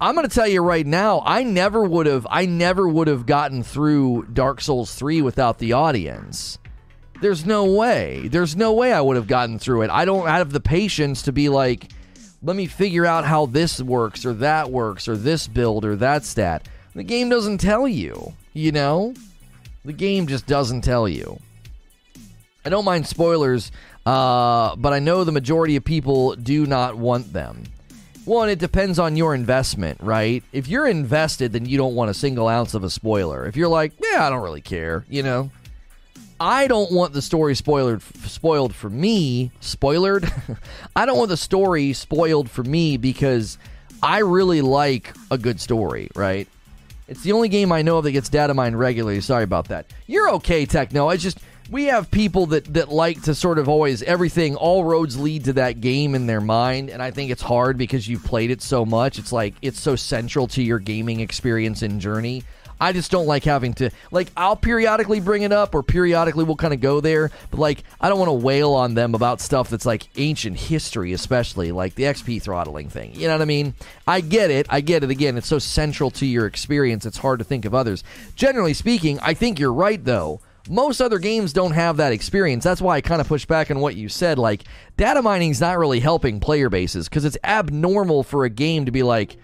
I'm 0.00 0.14
going 0.14 0.28
to 0.28 0.34
tell 0.34 0.48
you 0.48 0.62
right 0.62 0.86
now, 0.86 1.22
I 1.26 1.42
never 1.42 1.84
would 1.84 2.06
have 2.06 2.26
I 2.30 2.46
never 2.46 2.88
would 2.88 3.08
have 3.08 3.26
gotten 3.26 3.62
through 3.62 4.28
Dark 4.32 4.60
Souls 4.60 4.94
3 4.94 5.20
without 5.22 5.58
the 5.58 5.74
audience. 5.74 6.58
There's 7.20 7.46
no 7.46 7.64
way. 7.64 8.28
There's 8.28 8.56
no 8.56 8.72
way 8.72 8.92
I 8.92 9.00
would 9.00 9.16
have 9.16 9.26
gotten 9.26 9.58
through 9.58 9.82
it. 9.82 9.90
I 9.90 10.04
don't 10.04 10.26
have 10.26 10.52
the 10.52 10.60
patience 10.60 11.22
to 11.22 11.32
be 11.32 11.48
like 11.48 11.90
let 12.42 12.56
me 12.56 12.66
figure 12.66 13.06
out 13.06 13.24
how 13.24 13.46
this 13.46 13.80
works 13.80 14.24
or 14.24 14.34
that 14.34 14.70
works 14.70 15.08
or 15.08 15.16
this 15.16 15.48
build 15.48 15.84
or 15.84 15.96
that 15.96 16.24
stat. 16.24 16.68
The 16.96 17.04
game 17.04 17.28
doesn't 17.28 17.58
tell 17.58 17.86
you, 17.86 18.32
you 18.54 18.72
know? 18.72 19.12
The 19.84 19.92
game 19.92 20.26
just 20.26 20.46
doesn't 20.46 20.80
tell 20.80 21.06
you. 21.06 21.38
I 22.64 22.70
don't 22.70 22.86
mind 22.86 23.06
spoilers, 23.06 23.70
uh, 24.06 24.74
but 24.76 24.94
I 24.94 24.98
know 24.98 25.22
the 25.22 25.30
majority 25.30 25.76
of 25.76 25.84
people 25.84 26.36
do 26.36 26.64
not 26.64 26.96
want 26.96 27.34
them. 27.34 27.64
One, 28.24 28.48
it 28.48 28.58
depends 28.58 28.98
on 28.98 29.14
your 29.14 29.34
investment, 29.34 30.00
right? 30.00 30.42
If 30.54 30.68
you're 30.68 30.86
invested, 30.86 31.52
then 31.52 31.66
you 31.66 31.76
don't 31.76 31.94
want 31.94 32.10
a 32.10 32.14
single 32.14 32.48
ounce 32.48 32.72
of 32.72 32.82
a 32.82 32.88
spoiler. 32.88 33.44
If 33.44 33.56
you're 33.56 33.68
like, 33.68 33.92
yeah, 34.02 34.26
I 34.26 34.30
don't 34.30 34.42
really 34.42 34.62
care, 34.62 35.04
you 35.10 35.22
know? 35.22 35.50
I 36.40 36.66
don't 36.66 36.90
want 36.92 37.12
the 37.12 37.20
story 37.20 37.56
spoiled 37.56 38.02
spoiled 38.24 38.74
for 38.74 38.88
me. 38.88 39.50
Spoiled? 39.60 40.24
I 40.96 41.04
don't 41.04 41.18
want 41.18 41.28
the 41.28 41.36
story 41.36 41.92
spoiled 41.92 42.50
for 42.50 42.64
me 42.64 42.96
because 42.96 43.58
I 44.02 44.20
really 44.20 44.62
like 44.62 45.14
a 45.30 45.36
good 45.36 45.60
story, 45.60 46.08
right? 46.14 46.48
It's 47.08 47.22
the 47.22 47.32
only 47.32 47.48
game 47.48 47.70
I 47.70 47.82
know 47.82 47.98
of 47.98 48.04
that 48.04 48.12
gets 48.12 48.28
data 48.28 48.52
mined 48.52 48.78
regularly. 48.78 49.20
Sorry 49.20 49.44
about 49.44 49.68
that. 49.68 49.86
You're 50.06 50.30
okay, 50.30 50.66
Techno. 50.66 51.08
I 51.08 51.16
just 51.16 51.38
we 51.70 51.84
have 51.84 52.10
people 52.10 52.46
that 52.46 52.72
that 52.74 52.88
like 52.88 53.22
to 53.22 53.34
sort 53.34 53.58
of 53.58 53.68
always 53.68 54.02
everything 54.02 54.56
all 54.56 54.84
roads 54.84 55.18
lead 55.18 55.44
to 55.44 55.52
that 55.54 55.80
game 55.80 56.14
in 56.14 56.26
their 56.26 56.40
mind 56.40 56.90
and 56.90 57.02
i 57.02 57.10
think 57.10 57.30
it's 57.30 57.42
hard 57.42 57.76
because 57.76 58.06
you've 58.06 58.24
played 58.24 58.50
it 58.50 58.62
so 58.62 58.84
much 58.84 59.18
it's 59.18 59.32
like 59.32 59.54
it's 59.62 59.80
so 59.80 59.96
central 59.96 60.46
to 60.46 60.62
your 60.62 60.78
gaming 60.78 61.20
experience 61.20 61.82
and 61.82 62.00
journey 62.00 62.42
I 62.80 62.92
just 62.92 63.10
don't 63.10 63.26
like 63.26 63.44
having 63.44 63.74
to 63.74 63.90
like 64.10 64.30
I'll 64.36 64.56
periodically 64.56 65.20
bring 65.20 65.42
it 65.42 65.52
up 65.52 65.74
or 65.74 65.82
periodically 65.82 66.44
we'll 66.44 66.56
kind 66.56 66.74
of 66.74 66.80
go 66.80 67.00
there, 67.00 67.30
but 67.50 67.60
like 67.60 67.84
I 68.00 68.08
don't 68.08 68.18
want 68.18 68.28
to 68.28 68.46
wail 68.46 68.72
on 68.72 68.94
them 68.94 69.14
about 69.14 69.40
stuff 69.40 69.70
that's 69.70 69.86
like 69.86 70.08
ancient 70.16 70.58
history, 70.58 71.12
especially 71.12 71.72
like 71.72 71.94
the 71.94 72.04
XP 72.04 72.42
throttling 72.42 72.88
thing. 72.88 73.14
You 73.14 73.28
know 73.28 73.34
what 73.34 73.42
I 73.42 73.46
mean? 73.46 73.74
I 74.06 74.20
get 74.20 74.50
it. 74.50 74.66
I 74.68 74.80
get 74.80 75.04
it. 75.04 75.10
Again, 75.10 75.36
it's 75.38 75.46
so 75.46 75.58
central 75.58 76.10
to 76.12 76.26
your 76.26 76.46
experience. 76.46 77.06
It's 77.06 77.18
hard 77.18 77.38
to 77.38 77.44
think 77.44 77.64
of 77.64 77.74
others. 77.74 78.04
Generally 78.34 78.74
speaking, 78.74 79.18
I 79.20 79.34
think 79.34 79.58
you're 79.58 79.72
right 79.72 80.04
though. 80.04 80.40
Most 80.68 81.00
other 81.00 81.18
games 81.18 81.52
don't 81.52 81.72
have 81.72 81.98
that 81.98 82.12
experience. 82.12 82.64
That's 82.64 82.80
why 82.80 82.96
I 82.96 83.00
kind 83.00 83.20
of 83.20 83.28
push 83.28 83.46
back 83.46 83.70
on 83.70 83.78
what 83.78 83.94
you 83.94 84.08
said. 84.08 84.36
Like, 84.36 84.64
data 84.96 85.22
mining 85.22 85.52
is 85.52 85.60
not 85.60 85.78
really 85.78 86.00
helping 86.00 86.40
player 86.40 86.68
bases 86.68 87.08
because 87.08 87.24
it's 87.24 87.38
abnormal 87.44 88.24
for 88.24 88.44
a 88.44 88.50
game 88.50 88.84
to 88.86 88.90
be 88.90 89.04
like, 89.04 89.36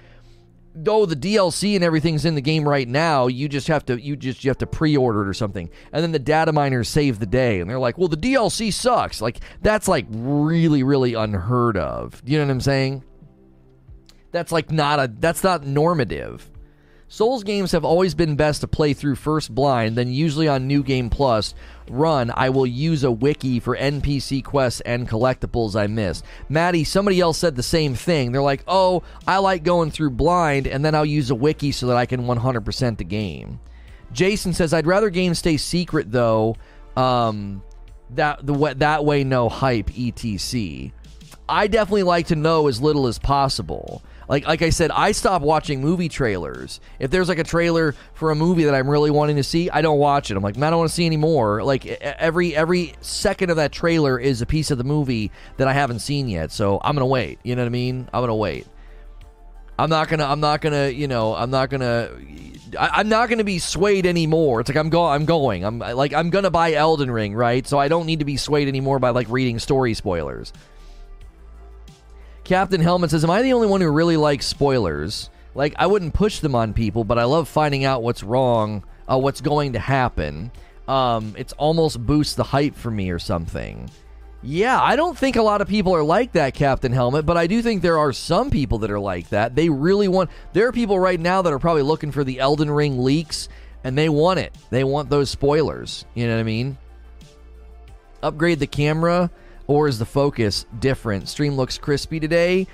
though 0.74 1.06
the 1.06 1.16
DLC 1.16 1.74
and 1.74 1.85
everything's 1.85 2.24
in 2.24 2.35
the 2.35 2.40
game 2.40 2.68
right 2.68 2.88
now, 2.88 3.26
you 3.26 3.48
just 3.48 3.68
have 3.68 3.85
to 3.87 4.00
you 4.00 4.16
just 4.16 4.44
you 4.44 4.50
have 4.50 4.58
to 4.58 4.66
pre-order 4.66 5.22
it 5.22 5.28
or 5.28 5.35
something. 5.35 5.70
And 5.92 6.02
then 6.02 6.12
the 6.12 6.18
data 6.18 6.52
miners 6.52 6.88
save 6.88 7.18
the 7.18 7.26
day 7.26 7.61
and 7.61 7.68
they're 7.68 7.78
like, 7.78 7.98
"Well, 7.98 8.08
the 8.08 8.16
DLC 8.16 8.72
sucks." 8.72 9.20
Like 9.20 9.40
that's 9.61 9.88
like 9.88 10.06
really 10.11 10.82
really 10.82 11.14
unheard 11.14 11.76
of. 11.76 12.22
You 12.24 12.38
know 12.38 12.46
what 12.46 12.52
I'm 12.52 12.61
saying? 12.61 13.04
That's 14.30 14.52
like 14.52 14.70
not 14.70 14.98
a 14.98 15.12
that's 15.18 15.42
not 15.44 15.66
normative. 15.66 16.50
Souls 17.12 17.44
games 17.44 17.72
have 17.72 17.85
always 17.85 18.14
been 18.14 18.37
best 18.37 18.62
to 18.62 18.66
play 18.66 18.94
through 18.94 19.16
first 19.16 19.55
blind, 19.55 19.96
then 19.96 20.09
usually 20.11 20.48
on 20.48 20.66
New 20.66 20.83
Game 20.83 21.11
Plus 21.11 21.55
run, 21.90 22.33
I 22.35 22.48
will 22.48 22.64
use 22.64 23.05
a 23.05 23.11
wiki 23.11 23.61
for 23.61 23.77
NPC 23.77 24.42
quests 24.42 24.81
and 24.81 25.07
collectibles 25.07 25.79
I 25.79 25.88
missed. 25.88 26.25
Maddie, 26.48 26.85
somebody 26.85 27.20
else 27.20 27.37
said 27.37 27.55
the 27.55 27.62
same 27.62 27.94
thing. 27.94 28.33
They're 28.33 28.40
like, 28.40 28.64
oh, 28.66 29.03
I 29.27 29.37
like 29.40 29.62
going 29.62 29.90
through 29.90 30.12
blind, 30.12 30.66
and 30.66 30.83
then 30.83 30.94
I'll 30.94 31.05
use 31.05 31.29
a 31.29 31.35
wiki 31.35 31.70
so 31.70 31.87
that 31.88 31.98
I 31.98 32.07
can 32.07 32.22
100% 32.22 32.96
the 32.96 33.05
game. 33.05 33.61
Jason 34.14 34.55
says, 34.55 34.72
I'd 34.72 34.87
rather 34.87 35.11
games 35.11 35.38
stay 35.38 35.59
secret, 35.59 36.11
though. 36.11 36.57
Um, 36.96 37.62
that 38.12 38.46
the 38.46 38.75
that 38.79 39.05
way, 39.05 39.22
no 39.22 39.51
hype, 39.51 39.90
etc. 39.98 40.92
I 41.46 41.66
definitely 41.66 42.05
like 42.05 42.29
to 42.29 42.37
know 42.37 42.68
as 42.68 42.81
little 42.81 43.07
as 43.07 43.18
possible. 43.18 44.03
Like 44.28 44.46
like 44.46 44.62
I 44.62 44.70
said, 44.70 44.90
I 44.90 45.12
stop 45.12 45.42
watching 45.42 45.80
movie 45.80 46.08
trailers. 46.08 46.80
If 46.98 47.11
there's 47.11 47.28
like 47.28 47.38
a 47.38 47.44
trailer 47.44 47.94
for 48.14 48.30
a 48.30 48.35
movie 48.35 48.64
that 48.64 48.74
I'm 48.74 48.88
really 48.88 49.11
wanting 49.11 49.37
to 49.37 49.42
see, 49.42 49.70
I 49.70 49.82
don't 49.82 49.98
watch 49.98 50.30
it. 50.30 50.37
I'm 50.37 50.42
like, 50.42 50.56
man, 50.56 50.68
I 50.68 50.70
don't 50.70 50.80
want 50.80 50.90
to 50.90 50.94
see 50.94 51.06
any 51.06 51.16
more. 51.16 51.62
Like 51.62 51.87
every 51.87 52.54
every 52.54 52.94
second 53.00 53.50
of 53.50 53.56
that 53.56 53.72
trailer 53.72 54.18
is 54.18 54.42
a 54.42 54.46
piece 54.46 54.70
of 54.70 54.78
the 54.78 54.85
movie 54.85 55.30
that 55.56 55.68
I 55.68 55.72
haven't 55.72 56.00
seen 56.00 56.28
yet. 56.28 56.52
So 56.52 56.80
I'm 56.82 56.94
gonna 56.94 57.06
wait. 57.06 57.38
You 57.42 57.56
know 57.56 57.62
what 57.62 57.66
I 57.66 57.70
mean? 57.70 58.08
I'm 58.12 58.22
gonna 58.22 58.35
wait. 58.37 58.66
I'm 59.78 59.90
not 59.90 60.08
gonna. 60.08 60.24
I'm 60.24 60.40
not 60.40 60.61
gonna. 60.61 60.88
You 60.88 61.08
know. 61.08 61.35
I'm 61.35 61.50
not 61.50 61.70
gonna. 61.70 62.11
I, 62.78 63.00
am 63.00 63.08
not 63.08 63.28
gonna 63.28 63.44
be 63.44 63.58
swayed 63.58 64.06
anymore. 64.06 64.61
It's 64.61 64.68
like 64.68 64.76
I'm 64.76 64.90
going. 64.90 65.12
I'm 65.12 65.24
going. 65.24 65.64
I'm 65.64 65.78
like 65.78 66.12
I'm 66.12 66.30
gonna 66.30 66.50
buy 66.50 66.74
Elden 66.74 67.11
Ring, 67.11 67.35
right? 67.35 67.66
So 67.66 67.78
I 67.78 67.88
don't 67.88 68.06
need 68.06 68.20
to 68.20 68.24
be 68.24 68.37
swayed 68.37 68.68
anymore 68.68 68.98
by 68.98 69.11
like 69.11 69.28
reading 69.28 69.58
story 69.58 69.94
spoilers. 69.94 70.52
Captain 72.52 72.82
Helmet 72.82 73.08
says, 73.08 73.24
Am 73.24 73.30
I 73.30 73.40
the 73.40 73.54
only 73.54 73.66
one 73.66 73.80
who 73.80 73.90
really 73.90 74.18
likes 74.18 74.44
spoilers? 74.44 75.30
Like, 75.54 75.72
I 75.78 75.86
wouldn't 75.86 76.12
push 76.12 76.40
them 76.40 76.54
on 76.54 76.74
people, 76.74 77.02
but 77.02 77.18
I 77.18 77.24
love 77.24 77.48
finding 77.48 77.86
out 77.86 78.02
what's 78.02 78.22
wrong, 78.22 78.84
uh, 79.10 79.18
what's 79.18 79.40
going 79.40 79.72
to 79.72 79.78
happen. 79.78 80.52
Um, 80.86 81.34
it's 81.38 81.54
almost 81.54 82.04
boosts 82.04 82.34
the 82.34 82.44
hype 82.44 82.76
for 82.76 82.90
me 82.90 83.08
or 83.08 83.18
something. 83.18 83.88
Yeah, 84.42 84.78
I 84.78 84.96
don't 84.96 85.16
think 85.16 85.36
a 85.36 85.42
lot 85.42 85.62
of 85.62 85.68
people 85.68 85.94
are 85.94 86.02
like 86.02 86.32
that, 86.32 86.52
Captain 86.52 86.92
Helmet, 86.92 87.24
but 87.24 87.38
I 87.38 87.46
do 87.46 87.62
think 87.62 87.80
there 87.80 87.96
are 87.96 88.12
some 88.12 88.50
people 88.50 88.76
that 88.80 88.90
are 88.90 89.00
like 89.00 89.30
that. 89.30 89.54
They 89.54 89.70
really 89.70 90.08
want. 90.08 90.28
There 90.52 90.68
are 90.68 90.72
people 90.72 91.00
right 91.00 91.18
now 91.18 91.40
that 91.40 91.54
are 91.54 91.58
probably 91.58 91.80
looking 91.80 92.12
for 92.12 92.22
the 92.22 92.38
Elden 92.38 92.70
Ring 92.70 93.02
leaks, 93.02 93.48
and 93.82 93.96
they 93.96 94.10
want 94.10 94.40
it. 94.40 94.54
They 94.68 94.84
want 94.84 95.08
those 95.08 95.30
spoilers. 95.30 96.04
You 96.12 96.26
know 96.26 96.34
what 96.34 96.40
I 96.40 96.44
mean? 96.44 96.76
Upgrade 98.22 98.58
the 98.58 98.66
camera 98.66 99.30
or 99.72 99.88
is 99.88 99.98
the 99.98 100.04
focus 100.04 100.66
different? 100.80 101.30
Stream 101.30 101.54
looks 101.54 101.78
crispy 101.78 102.20
today. 102.20 102.66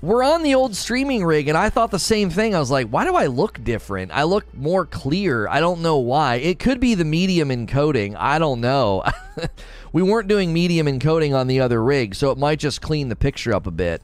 We're 0.00 0.22
on 0.22 0.42
the 0.42 0.54
old 0.54 0.74
streaming 0.74 1.22
rig, 1.22 1.48
and 1.48 1.58
I 1.58 1.68
thought 1.68 1.90
the 1.90 1.98
same 1.98 2.30
thing. 2.30 2.54
I 2.54 2.58
was 2.58 2.70
like, 2.70 2.88
why 2.88 3.04
do 3.04 3.14
I 3.16 3.26
look 3.26 3.62
different? 3.62 4.12
I 4.12 4.22
look 4.22 4.54
more 4.54 4.86
clear. 4.86 5.46
I 5.46 5.60
don't 5.60 5.82
know 5.82 5.98
why. 5.98 6.36
It 6.36 6.58
could 6.58 6.80
be 6.80 6.94
the 6.94 7.04
medium 7.04 7.50
encoding. 7.50 8.16
I 8.16 8.38
don't 8.38 8.62
know. 8.62 9.04
we 9.92 10.02
weren't 10.02 10.28
doing 10.28 10.54
medium 10.54 10.86
encoding 10.86 11.36
on 11.36 11.48
the 11.48 11.60
other 11.60 11.84
rig, 11.84 12.14
so 12.14 12.30
it 12.30 12.38
might 12.38 12.58
just 12.60 12.80
clean 12.80 13.10
the 13.10 13.16
picture 13.16 13.52
up 13.52 13.66
a 13.66 13.70
bit. 13.70 14.00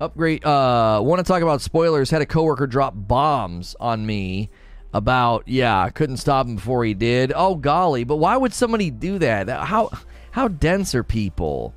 Upgrade. 0.00 0.44
Uh, 0.44 1.00
want 1.02 1.20
to 1.20 1.24
talk 1.24 1.40
about 1.40 1.62
spoilers? 1.62 2.10
Had 2.10 2.20
a 2.20 2.26
coworker 2.26 2.66
drop 2.66 2.92
bombs 2.94 3.74
on 3.80 4.04
me 4.04 4.50
about 4.92 5.48
yeah, 5.48 5.88
couldn't 5.88 6.18
stop 6.18 6.46
him 6.46 6.56
before 6.56 6.84
he 6.84 6.92
did. 6.92 7.32
Oh 7.34 7.54
golly, 7.54 8.04
but 8.04 8.16
why 8.16 8.36
would 8.36 8.52
somebody 8.52 8.90
do 8.90 9.18
that? 9.20 9.48
How? 9.48 9.90
How 10.34 10.48
dense 10.48 10.96
are 10.96 11.04
people? 11.04 11.72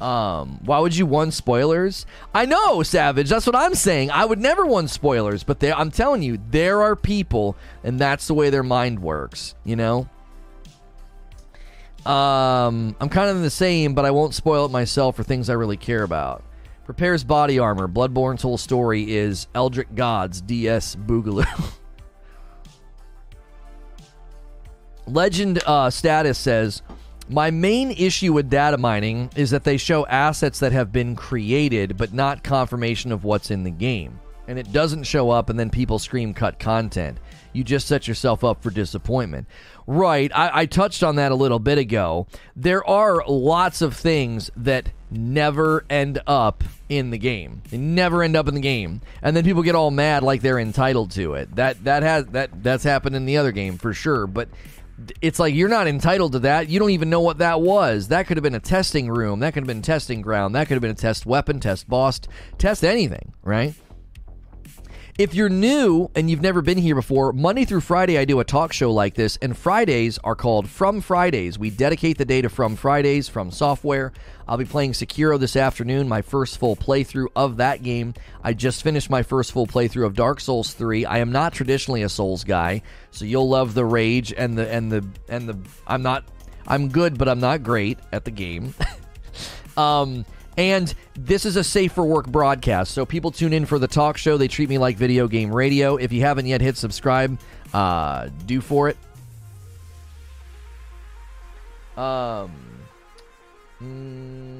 Um, 0.00 0.58
why 0.64 0.80
would 0.80 0.96
you 0.96 1.06
want 1.06 1.34
spoilers? 1.34 2.04
I 2.34 2.44
know, 2.44 2.82
Savage. 2.82 3.28
That's 3.28 3.46
what 3.46 3.54
I'm 3.54 3.76
saying. 3.76 4.10
I 4.10 4.24
would 4.24 4.40
never 4.40 4.66
want 4.66 4.90
spoilers, 4.90 5.44
but 5.44 5.60
there, 5.60 5.72
I'm 5.72 5.92
telling 5.92 6.20
you, 6.20 6.36
there 6.50 6.82
are 6.82 6.96
people, 6.96 7.56
and 7.84 7.96
that's 7.96 8.26
the 8.26 8.34
way 8.34 8.50
their 8.50 8.64
mind 8.64 8.98
works. 8.98 9.54
You 9.62 9.76
know. 9.76 10.08
Um, 12.04 12.96
I'm 13.00 13.08
kind 13.08 13.30
of 13.30 13.40
the 13.42 13.50
same, 13.50 13.94
but 13.94 14.04
I 14.04 14.10
won't 14.10 14.34
spoil 14.34 14.66
it 14.66 14.72
myself 14.72 15.14
for 15.14 15.22
things 15.22 15.48
I 15.48 15.52
really 15.52 15.76
care 15.76 16.02
about. 16.02 16.42
Prepares 16.86 17.22
body 17.22 17.60
armor. 17.60 17.86
Bloodborne's 17.86 18.42
whole 18.42 18.58
story 18.58 19.14
is 19.14 19.46
Eldritch 19.54 19.94
Gods 19.94 20.40
DS 20.40 20.96
Boogaloo. 20.96 21.46
Legend 25.06 25.62
uh, 25.64 25.88
status 25.88 26.36
says 26.36 26.82
my 27.28 27.50
main 27.50 27.90
issue 27.90 28.32
with 28.32 28.50
data 28.50 28.78
mining 28.78 29.30
is 29.36 29.50
that 29.50 29.64
they 29.64 29.76
show 29.76 30.06
assets 30.06 30.60
that 30.60 30.72
have 30.72 30.92
been 30.92 31.16
created, 31.16 31.96
but 31.96 32.12
not 32.12 32.44
confirmation 32.44 33.12
of 33.12 33.24
what's 33.24 33.50
in 33.50 33.64
the 33.64 33.70
game. 33.70 34.20
And 34.48 34.58
it 34.58 34.72
doesn't 34.72 35.04
show 35.04 35.30
up, 35.30 35.50
and 35.50 35.58
then 35.58 35.70
people 35.70 35.98
scream 35.98 36.32
cut 36.32 36.60
content. 36.60 37.18
You 37.52 37.64
just 37.64 37.88
set 37.88 38.06
yourself 38.06 38.44
up 38.44 38.62
for 38.62 38.70
disappointment. 38.70 39.48
Right, 39.88 40.30
I, 40.34 40.60
I 40.60 40.66
touched 40.66 41.02
on 41.02 41.16
that 41.16 41.32
a 41.32 41.36
little 41.36 41.58
bit 41.58 41.78
ago. 41.78 42.28
There 42.54 42.86
are 42.86 43.24
lots 43.26 43.82
of 43.82 43.96
things 43.96 44.50
that 44.56 44.90
never 45.10 45.84
end 45.90 46.20
up 46.26 46.62
in 46.88 47.10
the 47.10 47.18
game. 47.18 47.62
They 47.70 47.78
never 47.78 48.22
end 48.22 48.36
up 48.36 48.46
in 48.46 48.54
the 48.54 48.60
game, 48.60 49.00
and 49.22 49.36
then 49.36 49.44
people 49.44 49.62
get 49.62 49.74
all 49.74 49.90
mad 49.90 50.22
like 50.22 50.42
they're 50.42 50.58
entitled 50.58 51.12
to 51.12 51.34
it. 51.34 51.56
That 51.56 51.82
that 51.84 52.02
has 52.02 52.26
that 52.26 52.62
that's 52.62 52.84
happened 52.84 53.16
in 53.16 53.26
the 53.26 53.36
other 53.36 53.52
game 53.52 53.78
for 53.78 53.92
sure. 53.92 54.26
But 54.26 54.48
it's 55.20 55.38
like 55.38 55.54
you're 55.54 55.68
not 55.68 55.86
entitled 55.86 56.32
to 56.32 56.38
that. 56.40 56.68
You 56.68 56.78
don't 56.78 56.90
even 56.90 57.10
know 57.10 57.20
what 57.20 57.38
that 57.38 57.60
was. 57.60 58.08
That 58.08 58.26
could 58.26 58.36
have 58.36 58.42
been 58.42 58.54
a 58.54 58.60
testing 58.60 59.08
room. 59.08 59.40
That 59.40 59.54
could 59.54 59.62
have 59.62 59.68
been 59.68 59.82
testing 59.82 60.22
ground. 60.22 60.54
That 60.54 60.68
could 60.68 60.74
have 60.74 60.82
been 60.82 60.90
a 60.90 60.94
test 60.94 61.26
weapon, 61.26 61.60
test 61.60 61.88
boss, 61.88 62.20
test 62.58 62.84
anything, 62.84 63.32
right? 63.42 63.74
If 65.18 65.34
you're 65.34 65.48
new 65.48 66.10
and 66.14 66.28
you've 66.28 66.42
never 66.42 66.60
been 66.60 66.76
here 66.76 66.94
before, 66.94 67.32
Monday 67.32 67.64
through 67.64 67.80
Friday 67.80 68.18
I 68.18 68.26
do 68.26 68.40
a 68.40 68.44
talk 68.44 68.74
show 68.74 68.92
like 68.92 69.14
this, 69.14 69.38
and 69.40 69.56
Fridays 69.56 70.18
are 70.18 70.34
called 70.34 70.68
From 70.68 71.00
Fridays. 71.00 71.58
We 71.58 71.70
dedicate 71.70 72.18
the 72.18 72.26
day 72.26 72.42
to 72.42 72.50
From 72.50 72.76
Fridays 72.76 73.26
from 73.26 73.50
software. 73.50 74.12
I'll 74.46 74.58
be 74.58 74.66
playing 74.66 74.92
Sekiro 74.92 75.40
this 75.40 75.56
afternoon, 75.56 76.06
my 76.06 76.20
first 76.20 76.58
full 76.58 76.76
playthrough 76.76 77.28
of 77.34 77.56
that 77.56 77.82
game. 77.82 78.12
I 78.44 78.52
just 78.52 78.82
finished 78.82 79.08
my 79.08 79.22
first 79.22 79.52
full 79.52 79.66
playthrough 79.66 80.04
of 80.04 80.16
Dark 80.16 80.38
Souls 80.38 80.74
3. 80.74 81.06
I 81.06 81.20
am 81.20 81.32
not 81.32 81.54
traditionally 81.54 82.02
a 82.02 82.10
Souls 82.10 82.44
guy, 82.44 82.82
so 83.10 83.24
you'll 83.24 83.48
love 83.48 83.72
the 83.72 83.86
rage 83.86 84.34
and 84.36 84.58
the 84.58 84.70
and 84.70 84.92
the 84.92 85.08
and 85.30 85.48
the 85.48 85.58
I'm 85.86 86.02
not 86.02 86.24
I'm 86.68 86.90
good, 86.90 87.16
but 87.16 87.26
I'm 87.26 87.40
not 87.40 87.62
great 87.62 87.98
at 88.12 88.26
the 88.26 88.30
game. 88.30 88.74
um 89.78 90.26
and 90.56 90.92
this 91.14 91.44
is 91.44 91.56
a 91.56 91.64
safe 91.64 91.92
for 91.92 92.04
work 92.04 92.26
broadcast, 92.26 92.92
so 92.92 93.04
people 93.04 93.30
tune 93.30 93.52
in 93.52 93.66
for 93.66 93.78
the 93.78 93.88
talk 93.88 94.16
show. 94.16 94.36
They 94.36 94.48
treat 94.48 94.68
me 94.68 94.78
like 94.78 94.96
video 94.96 95.28
game 95.28 95.54
radio. 95.54 95.96
If 95.96 96.12
you 96.12 96.22
haven't 96.22 96.46
yet 96.46 96.60
hit 96.60 96.76
subscribe, 96.76 97.38
uh, 97.74 98.28
do 98.46 98.60
for 98.60 98.88
it. 98.88 98.96
Um. 101.96 102.52
Mm. 103.82 104.55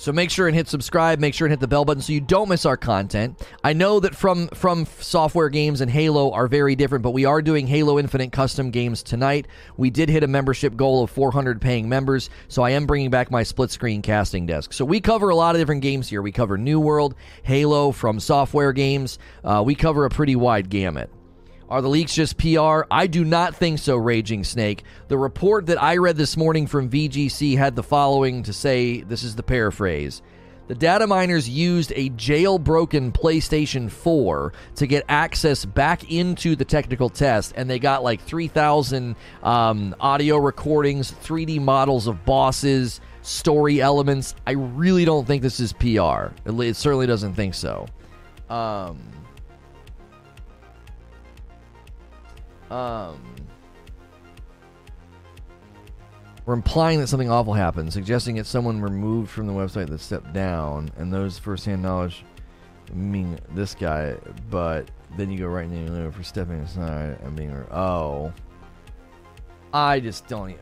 So 0.00 0.10
make 0.10 0.30
sure 0.30 0.46
and 0.46 0.56
hit 0.56 0.68
subscribe. 0.68 1.18
Make 1.18 1.34
sure 1.34 1.46
and 1.46 1.52
hit 1.52 1.60
the 1.60 1.68
bell 1.68 1.84
button 1.84 2.02
so 2.02 2.14
you 2.14 2.20
don't 2.20 2.48
miss 2.48 2.64
our 2.64 2.78
content. 2.78 3.38
I 3.62 3.74
know 3.74 4.00
that 4.00 4.14
from 4.14 4.48
from 4.48 4.86
software 4.86 5.50
games 5.50 5.82
and 5.82 5.90
Halo 5.90 6.32
are 6.32 6.48
very 6.48 6.74
different, 6.74 7.02
but 7.02 7.10
we 7.10 7.26
are 7.26 7.42
doing 7.42 7.66
Halo 7.66 7.98
Infinite 7.98 8.32
custom 8.32 8.70
games 8.70 9.02
tonight. 9.02 9.46
We 9.76 9.90
did 9.90 10.08
hit 10.08 10.24
a 10.24 10.28
membership 10.28 10.76
goal 10.76 11.04
of 11.04 11.10
400 11.10 11.60
paying 11.60 11.90
members, 11.90 12.30
so 12.48 12.62
I 12.62 12.70
am 12.70 12.86
bringing 12.86 13.10
back 13.10 13.30
my 13.30 13.42
split 13.42 13.70
screen 13.70 14.00
casting 14.00 14.46
desk. 14.46 14.72
So 14.72 14.86
we 14.86 14.98
cover 15.00 15.28
a 15.28 15.36
lot 15.36 15.54
of 15.54 15.60
different 15.60 15.82
games 15.82 16.08
here. 16.08 16.22
We 16.22 16.32
cover 16.32 16.56
New 16.56 16.80
World, 16.80 17.14
Halo 17.42 17.92
from 17.92 18.20
software 18.20 18.72
games. 18.72 19.18
Uh, 19.44 19.62
we 19.64 19.74
cover 19.74 20.06
a 20.06 20.10
pretty 20.10 20.36
wide 20.36 20.70
gamut. 20.70 21.10
Are 21.68 21.82
the 21.82 21.88
leaks 21.88 22.14
just 22.14 22.38
PR? 22.38 22.82
I 22.90 23.06
do 23.06 23.24
not 23.24 23.54
think 23.54 23.78
so, 23.78 23.96
Raging 23.96 24.42
Snake. 24.42 24.84
The 25.08 25.18
report 25.18 25.66
that 25.66 25.82
I 25.82 25.98
read 25.98 26.16
this 26.16 26.36
morning 26.36 26.66
from 26.66 26.88
VGC 26.88 27.58
had 27.58 27.76
the 27.76 27.82
following 27.82 28.42
to 28.44 28.54
say 28.54 29.02
this 29.02 29.22
is 29.22 29.36
the 29.36 29.42
paraphrase. 29.42 30.22
The 30.68 30.74
data 30.74 31.06
miners 31.06 31.48
used 31.48 31.92
a 31.94 32.10
jailbroken 32.10 33.12
PlayStation 33.12 33.90
4 33.90 34.52
to 34.76 34.86
get 34.86 35.04
access 35.08 35.64
back 35.64 36.10
into 36.10 36.56
the 36.56 36.64
technical 36.64 37.08
test, 37.08 37.52
and 37.56 37.68
they 37.68 37.78
got 37.78 38.02
like 38.02 38.20
3,000 38.22 39.16
um, 39.42 39.96
audio 40.00 40.36
recordings, 40.36 41.10
3D 41.10 41.60
models 41.60 42.06
of 42.06 42.24
bosses, 42.24 43.00
story 43.22 43.80
elements. 43.80 44.34
I 44.46 44.52
really 44.52 45.06
don't 45.06 45.26
think 45.26 45.42
this 45.42 45.60
is 45.60 45.72
PR. 45.74 46.32
It, 46.46 46.76
certainly 46.76 47.06
doesn't 47.06 47.34
think 47.34 47.54
so. 47.54 47.86
Um, 48.50 48.98
Um, 52.70 53.20
we're 56.44 56.54
implying 56.54 57.00
that 57.00 57.08
something 57.08 57.30
awful 57.30 57.52
happened, 57.52 57.92
suggesting 57.92 58.36
it's 58.36 58.48
someone 58.48 58.80
removed 58.80 59.30
from 59.30 59.46
the 59.46 59.52
website 59.52 59.88
that 59.88 60.00
stepped 60.00 60.32
down, 60.32 60.90
and 60.96 61.12
those 61.12 61.38
firsthand 61.38 61.82
knowledge 61.82 62.24
mean 62.94 63.38
this 63.54 63.74
guy, 63.74 64.16
but 64.50 64.90
then 65.16 65.30
you 65.30 65.38
go 65.38 65.46
right 65.46 65.64
into 65.64 65.92
the 65.92 66.10
for 66.12 66.22
stepping 66.22 66.60
aside 66.60 67.18
and 67.22 67.36
being 67.36 67.50
oh. 67.70 68.32
I 69.72 70.00
just 70.00 70.26
don't. 70.26 70.56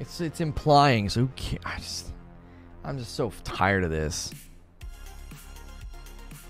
It's 0.00 0.20
it's 0.20 0.40
implying. 0.40 1.08
So 1.08 1.20
who 1.20 1.28
cares? 1.36 1.62
I 1.64 1.78
just 1.78 2.12
I'm 2.84 2.98
just 2.98 3.14
so 3.14 3.32
tired 3.44 3.84
of 3.84 3.90
this. 3.90 4.32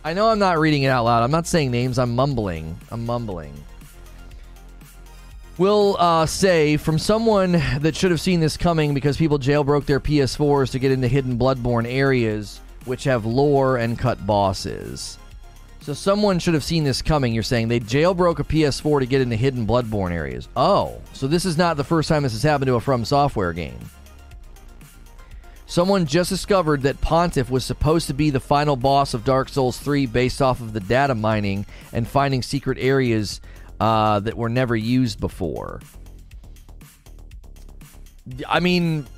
I 0.04 0.14
know 0.14 0.28
I'm 0.28 0.40
not 0.40 0.58
reading 0.58 0.82
it 0.82 0.88
out 0.88 1.04
loud. 1.04 1.22
I'm 1.22 1.30
not 1.30 1.46
saying 1.46 1.70
names. 1.70 1.98
I'm 1.98 2.16
mumbling. 2.16 2.76
I'm 2.90 3.06
mumbling. 3.06 3.54
Will 5.58 5.96
uh, 5.98 6.24
say 6.24 6.78
from 6.78 6.98
someone 6.98 7.52
that 7.80 7.94
should 7.94 8.10
have 8.10 8.20
seen 8.20 8.40
this 8.40 8.56
coming 8.56 8.94
because 8.94 9.18
people 9.18 9.38
jailbroke 9.38 9.84
their 9.84 10.00
PS4s 10.00 10.70
to 10.70 10.78
get 10.78 10.92
into 10.92 11.08
hidden 11.08 11.38
Bloodborne 11.38 11.86
areas, 11.86 12.60
which 12.86 13.04
have 13.04 13.26
lore 13.26 13.76
and 13.76 13.98
cut 13.98 14.26
bosses. 14.26 15.18
So 15.82 15.92
someone 15.92 16.38
should 16.38 16.54
have 16.54 16.64
seen 16.64 16.84
this 16.84 17.02
coming. 17.02 17.34
You're 17.34 17.42
saying 17.42 17.68
they 17.68 17.80
jailbroke 17.80 18.38
a 18.38 18.44
PS4 18.44 19.00
to 19.00 19.06
get 19.06 19.20
into 19.20 19.36
hidden 19.36 19.66
Bloodborne 19.66 20.12
areas. 20.12 20.48
Oh, 20.56 21.00
so 21.12 21.26
this 21.26 21.44
is 21.44 21.58
not 21.58 21.76
the 21.76 21.84
first 21.84 22.08
time 22.08 22.22
this 22.22 22.32
has 22.32 22.42
happened 22.42 22.68
to 22.68 22.76
a 22.76 22.80
From 22.80 23.04
Software 23.04 23.52
game. 23.52 23.78
Someone 25.66 26.06
just 26.06 26.28
discovered 26.28 26.82
that 26.82 27.00
Pontiff 27.00 27.50
was 27.50 27.64
supposed 27.64 28.06
to 28.06 28.14
be 28.14 28.30
the 28.30 28.40
final 28.40 28.76
boss 28.76 29.14
of 29.14 29.24
Dark 29.24 29.48
Souls 29.48 29.78
3 29.78 30.06
based 30.06 30.40
off 30.40 30.60
of 30.60 30.72
the 30.72 30.80
data 30.80 31.14
mining 31.14 31.66
and 31.92 32.06
finding 32.06 32.42
secret 32.42 32.78
areas 32.78 33.40
uh, 33.82 34.20
that 34.20 34.36
were 34.36 34.48
never 34.48 34.76
used 34.76 35.18
before. 35.18 35.80
I 38.48 38.60
mean, 38.60 39.08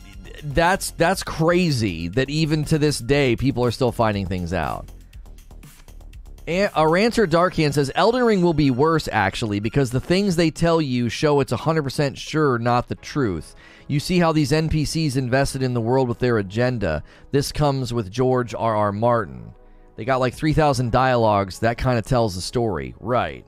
that's 0.43 0.93
that's 0.93 1.23
crazy 1.23 2.09
that 2.09 2.31
even 2.31 2.65
to 2.65 2.79
this 2.79 2.99
day 2.99 3.37
people 3.37 3.63
are 3.67 3.71
still 3.71 3.93
finding 3.93 4.25
things 4.25 4.55
out. 4.55 4.89
A 6.49 6.89
Ranter 6.89 7.27
Darkhand 7.27 7.75
says 7.75 7.93
Elden 7.95 8.25
Ring 8.25 8.41
will 8.41 8.55
be 8.55 8.71
worse 8.71 9.07
actually 9.13 9.61
because 9.61 9.91
the 9.91 10.01
things 10.01 10.37
they 10.37 10.51
tell 10.51 10.81
you 10.81 11.11
show 11.11 11.41
it's 11.41 11.53
100% 11.53 12.17
sure 12.17 12.59
not 12.59 12.89
the 12.89 12.95
truth. 12.95 13.55
You 13.87 14.01
see 14.01 14.19
how 14.19 14.33
these 14.33 14.51
NPCs 14.51 15.19
invested 15.19 15.63
in 15.63 15.75
the 15.75 15.81
world 15.83 16.09
with 16.09 16.21
their 16.21 16.39
agenda. 16.39 17.03
This 17.33 17.53
comes 17.53 17.93
with 17.93 18.11
George 18.11 18.55
R. 18.55 18.77
R. 18.77 18.93
Martin. 18.93 19.53
They 19.97 20.05
got 20.05 20.21
like 20.21 20.35
3,000 20.35 20.91
dialogues. 20.91 21.61
That 21.61 21.79
kind 21.79 21.99
of 21.99 22.05
tells 22.05 22.35
the 22.35 22.41
story. 22.41 22.95
Right. 22.99 23.47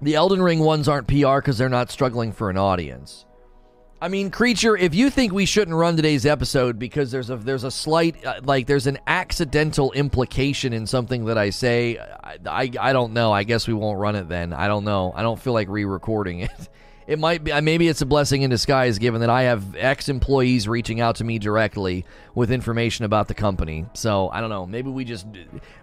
The 0.00 0.14
Elden 0.14 0.40
Ring 0.40 0.60
ones 0.60 0.88
aren't 0.88 1.08
PR 1.08 1.36
because 1.36 1.58
they're 1.58 1.68
not 1.68 1.90
struggling 1.90 2.32
for 2.32 2.50
an 2.50 2.56
audience. 2.56 3.24
I 4.00 4.06
mean, 4.06 4.30
creature, 4.30 4.76
if 4.76 4.94
you 4.94 5.10
think 5.10 5.32
we 5.32 5.44
shouldn't 5.44 5.76
run 5.76 5.96
today's 5.96 6.24
episode 6.24 6.78
because 6.78 7.10
there's 7.10 7.30
a 7.30 7.36
there's 7.36 7.64
a 7.64 7.70
slight 7.70 8.24
uh, 8.24 8.40
like 8.44 8.68
there's 8.68 8.86
an 8.86 8.98
accidental 9.08 9.90
implication 9.90 10.72
in 10.72 10.86
something 10.86 11.24
that 11.24 11.36
I 11.36 11.50
say, 11.50 11.98
I, 11.98 12.38
I, 12.46 12.70
I 12.78 12.92
don't 12.92 13.12
know. 13.12 13.32
I 13.32 13.42
guess 13.42 13.66
we 13.66 13.74
won't 13.74 13.98
run 13.98 14.14
it 14.14 14.28
then. 14.28 14.52
I 14.52 14.68
don't 14.68 14.84
know. 14.84 15.12
I 15.16 15.22
don't 15.22 15.40
feel 15.40 15.52
like 15.52 15.68
re-recording 15.68 16.40
it. 16.40 16.50
It 17.08 17.18
might 17.18 17.42
be 17.42 17.58
maybe 17.62 17.88
it's 17.88 18.02
a 18.02 18.06
blessing 18.06 18.42
in 18.42 18.50
disguise 18.50 18.98
given 18.98 19.22
that 19.22 19.30
I 19.30 19.44
have 19.44 19.74
ex-employees 19.74 20.68
reaching 20.68 21.00
out 21.00 21.16
to 21.16 21.24
me 21.24 21.38
directly 21.38 22.04
with 22.34 22.52
information 22.52 23.06
about 23.06 23.28
the 23.28 23.34
company. 23.34 23.86
So, 23.94 24.28
I 24.28 24.42
don't 24.42 24.50
know. 24.50 24.66
Maybe 24.66 24.90
we 24.90 25.06
just 25.06 25.26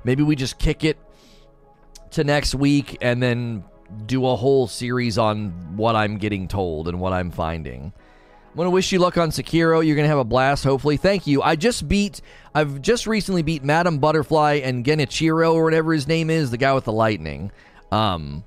maybe 0.03 0.21
we 0.21 0.35
just 0.35 0.59
kick 0.59 0.83
it 0.83 0.99
to 2.11 2.23
next 2.23 2.53
week 2.53 2.99
and 3.01 3.23
then 3.23 3.63
do 4.05 4.25
a 4.27 4.35
whole 4.35 4.67
series 4.67 5.17
on 5.17 5.77
what 5.77 5.95
I'm 5.95 6.17
getting 6.17 6.47
told 6.47 6.87
and 6.87 6.99
what 6.99 7.13
I'm 7.13 7.31
finding. 7.31 7.93
I'm 8.57 8.63
to 8.63 8.69
wish 8.69 8.93
you 8.93 8.99
luck 8.99 9.17
on 9.17 9.31
Sekiro. 9.31 9.85
You're 9.85 9.97
to 9.97 10.07
have 10.07 10.17
a 10.17 10.23
blast, 10.23 10.63
hopefully. 10.63 10.95
Thank 10.95 11.27
you. 11.27 11.41
I 11.41 11.57
just 11.57 11.89
beat, 11.89 12.21
I've 12.53 12.81
just 12.81 13.05
recently 13.05 13.41
beat 13.41 13.65
Madame 13.65 13.97
Butterfly 13.97 14.61
and 14.63 14.85
Genichiro, 14.85 15.53
or 15.53 15.65
whatever 15.65 15.91
his 15.91 16.07
name 16.07 16.29
is, 16.29 16.51
the 16.51 16.57
guy 16.57 16.73
with 16.73 16.85
the 16.85 16.93
lightning. 16.93 17.51
Um, 17.91 18.45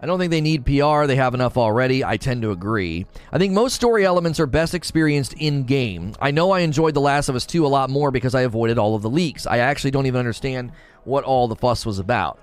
I 0.00 0.06
don't 0.06 0.20
think 0.20 0.30
they 0.30 0.40
need 0.40 0.64
PR. 0.64 1.06
They 1.06 1.16
have 1.16 1.34
enough 1.34 1.56
already. 1.56 2.04
I 2.04 2.18
tend 2.18 2.42
to 2.42 2.52
agree. 2.52 3.06
I 3.32 3.38
think 3.38 3.52
most 3.52 3.74
story 3.74 4.04
elements 4.04 4.38
are 4.38 4.46
best 4.46 4.74
experienced 4.74 5.32
in 5.32 5.64
game. 5.64 6.14
I 6.20 6.30
know 6.30 6.52
I 6.52 6.60
enjoyed 6.60 6.94
The 6.94 7.00
Last 7.00 7.28
of 7.28 7.34
Us 7.34 7.46
2 7.46 7.66
a 7.66 7.68
lot 7.68 7.90
more 7.90 8.12
because 8.12 8.36
I 8.36 8.42
avoided 8.42 8.78
all 8.78 8.94
of 8.94 9.02
the 9.02 9.10
leaks. 9.10 9.44
I 9.44 9.58
actually 9.58 9.90
don't 9.90 10.06
even 10.06 10.20
understand 10.20 10.70
what 11.02 11.24
all 11.24 11.48
the 11.48 11.56
fuss 11.56 11.84
was 11.84 11.98
about. 11.98 12.38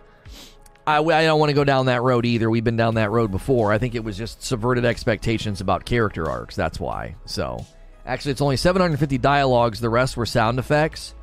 I, 0.86 0.98
I 0.98 1.24
don't 1.24 1.40
want 1.40 1.50
to 1.50 1.54
go 1.54 1.64
down 1.64 1.86
that 1.86 2.02
road 2.02 2.26
either. 2.26 2.50
We've 2.50 2.64
been 2.64 2.76
down 2.76 2.96
that 2.96 3.12
road 3.12 3.32
before. 3.32 3.72
I 3.72 3.78
think 3.78 3.96
it 3.96 4.04
was 4.04 4.18
just 4.18 4.44
subverted 4.44 4.86
expectations 4.86 5.62
about 5.62 5.86
character 5.86 6.30
arcs. 6.30 6.56
That's 6.56 6.80
why. 6.80 7.16
So, 7.26 7.66
actually, 8.06 8.34
it's 8.34 8.42
only 8.42 8.58
750 8.58 9.18
dialogues. 9.18 9.80
The 9.80 9.90
rest 9.90 10.18
were 10.18 10.26
sound 10.26 10.60
effects. 10.60 11.16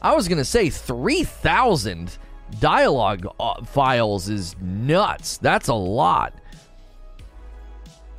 I 0.00 0.14
was 0.14 0.28
going 0.28 0.38
to 0.38 0.44
say 0.44 0.70
3,000 0.70 2.16
dialogue 2.58 3.26
uh, 3.38 3.64
files 3.64 4.28
is 4.28 4.56
nuts. 4.60 5.38
That's 5.38 5.68
a 5.68 5.74
lot. 5.74 6.34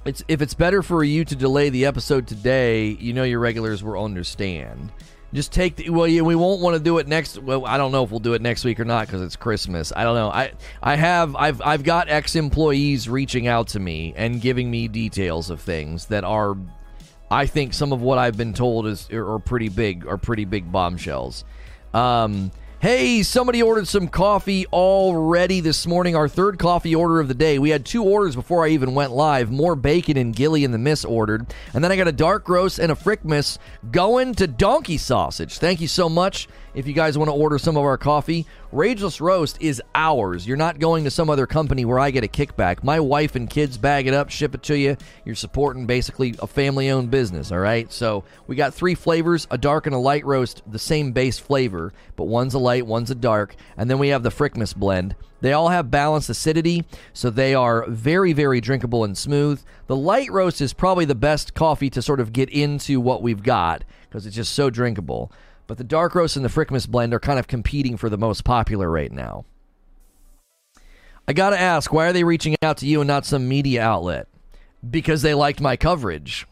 It's 0.03 0.23
if 0.27 0.41
it's 0.41 0.55
better 0.55 0.81
for 0.81 1.03
you 1.03 1.23
to 1.25 1.35
delay 1.35 1.69
the 1.69 1.85
episode 1.85 2.27
today, 2.27 2.89
you 2.89 3.13
know 3.13 3.23
your 3.23 3.39
regulars 3.39 3.83
will 3.83 4.03
understand. 4.03 4.91
Just 5.34 5.53
take 5.53 5.77
the 5.77 5.89
well. 5.89 6.07
Yeah, 6.07 6.23
we 6.23 6.36
won't 6.36 6.59
want 6.59 6.75
to 6.75 6.84
do 6.84 6.97
it 6.97 7.07
next. 7.07 7.38
Well, 7.38 7.65
I 7.65 7.77
don't 7.77 7.93
know 7.93 8.03
if 8.03 8.11
we'll 8.11 8.19
do 8.19 8.34
it 8.34 8.41
next 8.41 8.65
week 8.65 8.79
or 8.79 8.86
not 8.86 9.07
because 9.07 9.21
it's 9.21 9.38
Christmas. 9.38 9.93
I 9.95 10.03
don't 10.03 10.15
know. 10.15 10.29
I 10.29 10.51
I 10.84 10.95
have 10.95 11.36
I've 11.38 11.61
I've 11.61 11.84
got 11.84 12.09
ex 12.09 12.36
employees 12.36 13.07
reaching 13.07 13.47
out 13.47 13.69
to 13.69 13.79
me 13.79 14.13
and 14.17 14.41
giving 14.41 14.69
me 14.69 14.89
details 14.89 15.49
of 15.49 15.61
things 15.61 16.07
that 16.07 16.25
are, 16.25 16.57
I 17.29 17.45
think 17.45 17.73
some 17.73 17.93
of 17.93 18.01
what 18.01 18.17
I've 18.17 18.36
been 18.36 18.53
told 18.53 18.88
is 18.88 19.09
are 19.11 19.39
pretty 19.39 19.69
big 19.69 20.05
are 20.05 20.17
pretty 20.17 20.43
big 20.43 20.69
bombshells. 20.69 21.45
Um, 21.93 22.51
Hey, 22.82 23.21
somebody 23.21 23.61
ordered 23.61 23.88
some 23.88 24.07
coffee 24.07 24.65
already 24.73 25.59
this 25.59 25.86
morning. 25.86 26.15
Our 26.15 26.27
third 26.27 26.57
coffee 26.57 26.95
order 26.95 27.19
of 27.19 27.27
the 27.27 27.36
day. 27.36 27.59
We 27.59 27.69
had 27.69 27.86
two 27.86 28.03
orders 28.03 28.36
before 28.36 28.65
I 28.65 28.69
even 28.69 28.95
went 28.95 29.11
live. 29.11 29.51
More 29.51 29.75
bacon 29.75 30.17
and 30.17 30.36
Gilly 30.36 30.65
and 30.65 30.73
the 30.73 30.79
Miss 30.79 31.05
ordered. 31.05 31.53
And 31.75 31.84
then 31.84 31.91
I 31.91 31.95
got 31.95 32.07
a 32.07 32.11
dark 32.11 32.49
roast 32.49 32.79
and 32.79 32.91
a 32.91 32.95
Frickmas 32.95 33.59
going 33.91 34.34
to 34.34 34.47
Donkey 34.47 34.97
Sausage. 34.97 35.59
Thank 35.59 35.79
you 35.79 35.88
so 35.88 36.09
much. 36.09 36.47
If 36.74 36.88
you 36.88 36.93
guys 36.93 37.17
want 37.17 37.28
to 37.28 37.34
order 37.34 37.59
some 37.59 37.76
of 37.76 37.84
our 37.84 37.97
coffee, 37.97 38.45
Rageless 38.72 39.19
Roast 39.19 39.61
is 39.61 39.82
ours. 39.93 40.47
You're 40.47 40.55
not 40.55 40.80
going 40.80 41.03
to 41.03 41.11
some 41.11 41.30
other 41.30 41.45
company 41.45 41.84
where 41.84 41.99
I 41.99 42.11
get 42.11 42.24
a 42.24 42.30
kickback. 42.30 42.82
My 42.82 42.97
wife 42.97 43.36
and 43.36 43.49
kids 43.49 43.78
bag 43.78 44.07
it 44.07 44.13
up, 44.13 44.30
ship 44.30 44.55
it 44.55 44.63
to 44.63 44.78
you. 44.78 44.95
You're 45.26 45.36
supporting 45.36 45.86
basically 45.86 46.34
a 46.39 46.47
family 46.47 46.89
owned 46.89 47.11
business, 47.11 47.51
all 47.51 47.59
right? 47.59 47.91
So 47.91 48.24
we 48.47 48.55
got 48.55 48.74
three 48.74 48.95
flavors 48.95 49.47
a 49.51 49.57
dark 49.57 49.86
and 49.86 49.93
a 49.93 49.99
light 49.99 50.26
roast, 50.26 50.61
the 50.65 50.80
same 50.80 51.11
base 51.11 51.38
flavor, 51.38 51.91
but 52.15 52.26
one's 52.26 52.53
a 52.53 52.59
light, 52.59 52.88
one's 52.88 53.11
a 53.11 53.15
dark. 53.15 53.53
And 53.76 53.89
then 53.89 53.99
we 53.99 54.07
have 54.07 54.24
the 54.24 54.30
Frickmas 54.30 54.74
blend. 54.74 55.15
They 55.41 55.51
all 55.51 55.69
have 55.69 55.91
balanced 55.91 56.30
acidity, 56.30 56.86
so 57.11 57.30
they 57.30 57.53
are 57.53 57.86
very, 57.89 58.32
very 58.32 58.61
drinkable 58.61 59.03
and 59.03 59.17
smooth. 59.17 59.61
The 59.88 59.95
light 59.95 60.32
roast 60.32 60.61
is 60.61 60.72
probably 60.72 61.03
the 61.03 61.15
best 61.15 61.53
coffee 61.53 61.89
to 61.89 62.01
sort 62.01 62.22
of 62.22 62.32
get 62.32 62.49
into 62.49 63.01
what 63.01 63.22
we've 63.22 63.43
got 63.43 63.84
because 64.07 64.26
it's 64.26 64.36
just 64.36 64.53
so 64.53 64.69
drinkable. 64.69 65.34
But 65.72 65.78
the 65.78 65.86
dark 65.86 66.15
roast 66.15 66.36
and 66.36 66.43
the 66.43 66.49
Frickmas 66.49 66.86
blend 66.86 67.13
are 67.13 67.19
kind 67.22 67.39
of 67.39 67.47
competing 67.47 67.95
for 67.95 68.09
the 68.09 68.17
most 68.17 68.43
popular 68.43 68.91
right 68.91 69.09
now. 69.09 69.45
I 71.26 71.32
gotta 71.32 71.57
ask, 71.57 71.93
why 71.93 72.07
are 72.07 72.11
they 72.11 72.26
reaching 72.26 72.57
out 72.61 72.76
to 72.80 72.86
you 72.86 72.99
and 72.99 73.07
not 73.07 73.26
some 73.26 73.47
media 73.47 73.82
outlet? 73.82 74.28
Because 74.89 75.22
they 75.22 75.34
liked 75.34 75.61
my 75.61 75.78
coverage. 75.78 76.45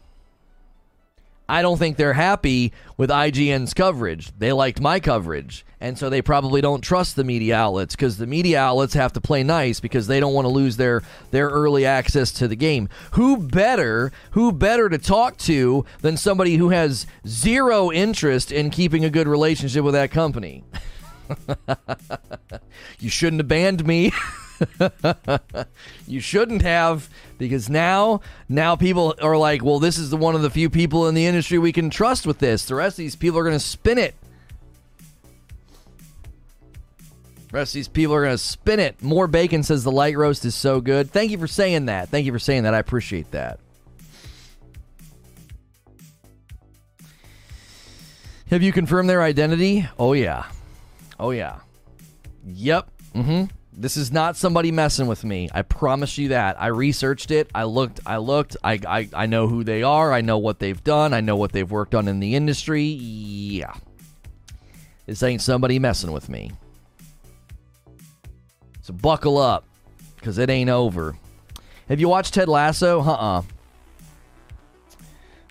I 1.50 1.62
don't 1.62 1.78
think 1.78 1.96
they're 1.96 2.12
happy 2.12 2.72
with 2.96 3.10
IGN's 3.10 3.74
coverage. 3.74 4.30
They 4.38 4.52
liked 4.52 4.80
my 4.80 5.00
coverage. 5.00 5.64
And 5.80 5.98
so 5.98 6.08
they 6.08 6.22
probably 6.22 6.60
don't 6.60 6.82
trust 6.82 7.16
the 7.16 7.24
media 7.24 7.56
outlets 7.56 7.96
because 7.96 8.18
the 8.18 8.26
media 8.26 8.60
outlets 8.60 8.94
have 8.94 9.14
to 9.14 9.20
play 9.20 9.42
nice 9.42 9.80
because 9.80 10.06
they 10.06 10.20
don't 10.20 10.34
want 10.34 10.44
to 10.44 10.50
lose 10.50 10.76
their, 10.76 11.02
their 11.30 11.48
early 11.48 11.84
access 11.84 12.30
to 12.32 12.46
the 12.46 12.54
game. 12.54 12.88
Who 13.12 13.36
better, 13.36 14.12
who 14.32 14.52
better 14.52 14.88
to 14.88 14.98
talk 14.98 15.38
to 15.38 15.84
than 16.02 16.16
somebody 16.16 16.56
who 16.56 16.68
has 16.68 17.06
zero 17.26 17.90
interest 17.90 18.52
in 18.52 18.70
keeping 18.70 19.04
a 19.04 19.10
good 19.10 19.26
relationship 19.26 19.82
with 19.82 19.94
that 19.94 20.10
company? 20.10 20.62
you 23.00 23.08
shouldn't 23.08 23.40
have 23.40 23.48
banned 23.48 23.86
me. 23.86 24.12
you 26.06 26.20
shouldn't 26.20 26.62
have 26.62 27.08
because 27.38 27.70
now 27.70 28.20
now 28.48 28.76
people 28.76 29.14
are 29.22 29.36
like 29.36 29.64
well 29.64 29.78
this 29.78 29.98
is 29.98 30.10
the 30.10 30.16
one 30.16 30.34
of 30.34 30.42
the 30.42 30.50
few 30.50 30.68
people 30.68 31.08
in 31.08 31.14
the 31.14 31.26
industry 31.26 31.58
we 31.58 31.72
can 31.72 31.90
trust 31.90 32.26
with 32.26 32.38
this. 32.38 32.64
The 32.64 32.74
rest 32.74 32.94
of 32.94 33.04
these 33.04 33.16
people 33.16 33.38
are 33.38 33.44
going 33.44 33.56
to 33.56 33.60
spin 33.60 33.98
it. 33.98 34.14
The 37.48 37.56
rest 37.56 37.70
of 37.70 37.78
these 37.78 37.88
people 37.88 38.14
are 38.14 38.22
going 38.22 38.34
to 38.34 38.38
spin 38.38 38.78
it. 38.78 39.02
More 39.02 39.26
bacon 39.26 39.62
says 39.62 39.82
the 39.82 39.90
light 39.90 40.16
roast 40.16 40.44
is 40.44 40.54
so 40.54 40.80
good. 40.80 41.10
Thank 41.10 41.30
you 41.30 41.38
for 41.38 41.48
saying 41.48 41.86
that. 41.86 42.08
Thank 42.08 42.26
you 42.26 42.32
for 42.32 42.38
saying 42.38 42.62
that. 42.62 42.74
I 42.74 42.78
appreciate 42.78 43.30
that. 43.32 43.58
Have 48.50 48.62
you 48.62 48.72
confirmed 48.72 49.08
their 49.08 49.22
identity? 49.22 49.88
Oh 49.98 50.12
yeah. 50.12 50.46
Oh 51.18 51.30
yeah. 51.30 51.60
Yep. 52.44 52.90
Mm-hmm 53.14 53.56
this 53.80 53.96
is 53.96 54.12
not 54.12 54.36
somebody 54.36 54.70
messing 54.70 55.06
with 55.06 55.24
me. 55.24 55.48
I 55.54 55.62
promise 55.62 56.18
you 56.18 56.28
that. 56.28 56.60
I 56.60 56.66
researched 56.66 57.30
it. 57.30 57.50
I 57.54 57.64
looked. 57.64 58.00
I 58.04 58.18
looked. 58.18 58.56
I, 58.62 58.78
I, 58.86 59.08
I 59.14 59.26
know 59.26 59.48
who 59.48 59.64
they 59.64 59.82
are. 59.82 60.12
I 60.12 60.20
know 60.20 60.36
what 60.36 60.58
they've 60.58 60.84
done. 60.84 61.14
I 61.14 61.20
know 61.20 61.36
what 61.36 61.52
they've 61.52 61.70
worked 61.70 61.94
on 61.94 62.06
in 62.06 62.20
the 62.20 62.34
industry. 62.34 62.82
Yeah. 62.82 63.72
This 65.06 65.22
ain't 65.22 65.40
somebody 65.40 65.78
messing 65.78 66.12
with 66.12 66.28
me. 66.28 66.52
So 68.82 68.92
buckle 68.92 69.38
up, 69.38 69.64
because 70.16 70.36
it 70.36 70.50
ain't 70.50 70.70
over. 70.70 71.16
Have 71.88 72.00
you 72.00 72.08
watched 72.08 72.34
Ted 72.34 72.48
Lasso? 72.48 73.00
Uh 73.00 73.42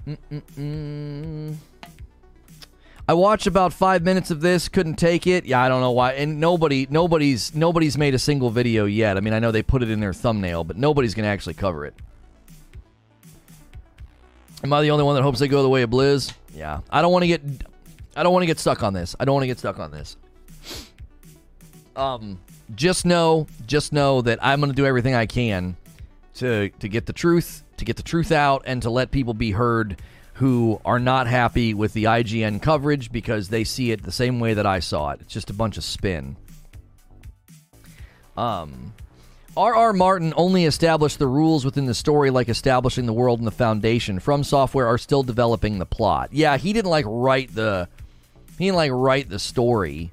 uh 0.07 1.53
I 3.09 3.13
watched 3.13 3.47
about 3.47 3.73
five 3.73 4.03
minutes 4.03 4.29
of 4.29 4.39
this, 4.39 4.69
couldn't 4.69 4.97
take 4.97 5.25
it. 5.25 5.43
Yeah, 5.43 5.63
I 5.63 5.67
don't 5.67 5.81
know 5.81 5.89
why. 5.89 6.13
And 6.13 6.39
nobody, 6.39 6.85
nobody's, 6.91 7.55
nobody's 7.55 7.97
made 7.97 8.13
a 8.13 8.19
single 8.19 8.51
video 8.51 8.85
yet. 8.85 9.17
I 9.17 9.19
mean, 9.19 9.33
I 9.33 9.39
know 9.39 9.51
they 9.51 9.63
put 9.63 9.81
it 9.81 9.89
in 9.89 9.99
their 9.99 10.13
thumbnail, 10.13 10.63
but 10.63 10.77
nobody's 10.77 11.15
gonna 11.15 11.27
actually 11.27 11.55
cover 11.55 11.87
it. 11.87 11.95
Am 14.63 14.71
I 14.71 14.83
the 14.83 14.91
only 14.91 15.03
one 15.03 15.15
that 15.15 15.23
hopes 15.23 15.39
they 15.39 15.47
go 15.47 15.63
the 15.63 15.69
way 15.69 15.81
of 15.81 15.89
Blizz? 15.89 16.33
Yeah, 16.53 16.81
I 16.91 17.01
don't 17.01 17.11
want 17.11 17.23
to 17.23 17.27
get, 17.27 17.41
I 18.15 18.21
don't 18.21 18.31
want 18.31 18.43
to 18.43 18.45
get 18.45 18.59
stuck 18.59 18.83
on 18.83 18.93
this. 18.93 19.15
I 19.19 19.25
don't 19.25 19.33
want 19.33 19.41
to 19.41 19.47
get 19.47 19.57
stuck 19.57 19.79
on 19.79 19.89
this. 19.89 20.15
Um, 21.95 22.39
just 22.75 23.05
know, 23.05 23.47
just 23.65 23.91
know 23.91 24.21
that 24.21 24.37
I'm 24.39 24.59
gonna 24.59 24.73
do 24.73 24.85
everything 24.85 25.15
I 25.15 25.25
can 25.25 25.77
to 26.35 26.69
to 26.69 26.87
get 26.87 27.07
the 27.07 27.13
truth, 27.13 27.63
to 27.77 27.85
get 27.85 27.97
the 27.97 28.03
truth 28.03 28.31
out, 28.31 28.61
and 28.67 28.83
to 28.83 28.91
let 28.91 29.09
people 29.09 29.33
be 29.33 29.49
heard 29.49 29.99
who 30.39 30.79
are 30.85 30.99
not 30.99 31.27
happy 31.27 31.73
with 31.73 31.91
the 31.91 32.05
IGN 32.05 32.61
coverage 32.61 33.11
because 33.11 33.49
they 33.49 33.65
see 33.65 33.91
it 33.91 34.03
the 34.03 34.11
same 34.11 34.39
way 34.39 34.53
that 34.53 34.65
I 34.65 34.79
saw 34.79 35.09
it. 35.11 35.19
It's 35.19 35.33
just 35.33 35.49
a 35.49 35.53
bunch 35.53 35.75
of 35.75 35.83
spin. 35.83 36.37
Um, 38.37 38.93
R.R. 39.57 39.91
Martin 39.91 40.33
only 40.37 40.63
established 40.63 41.19
the 41.19 41.27
rules 41.27 41.65
within 41.65 41.87
the 41.87 41.93
story, 41.93 42.29
like 42.29 42.47
establishing 42.47 43.05
the 43.05 43.11
world 43.11 43.39
and 43.39 43.47
the 43.47 43.51
foundation. 43.51 44.19
From 44.19 44.45
Software 44.45 44.87
are 44.87 44.97
still 44.97 45.23
developing 45.23 45.77
the 45.77 45.85
plot. 45.85 46.29
Yeah, 46.31 46.55
he 46.55 46.71
didn't 46.71 46.89
like 46.89 47.03
write 47.05 47.53
the 47.53 47.89
he 48.57 48.65
didn't 48.65 48.77
like 48.77 48.91
write 48.93 49.27
the 49.27 49.39
story. 49.39 50.09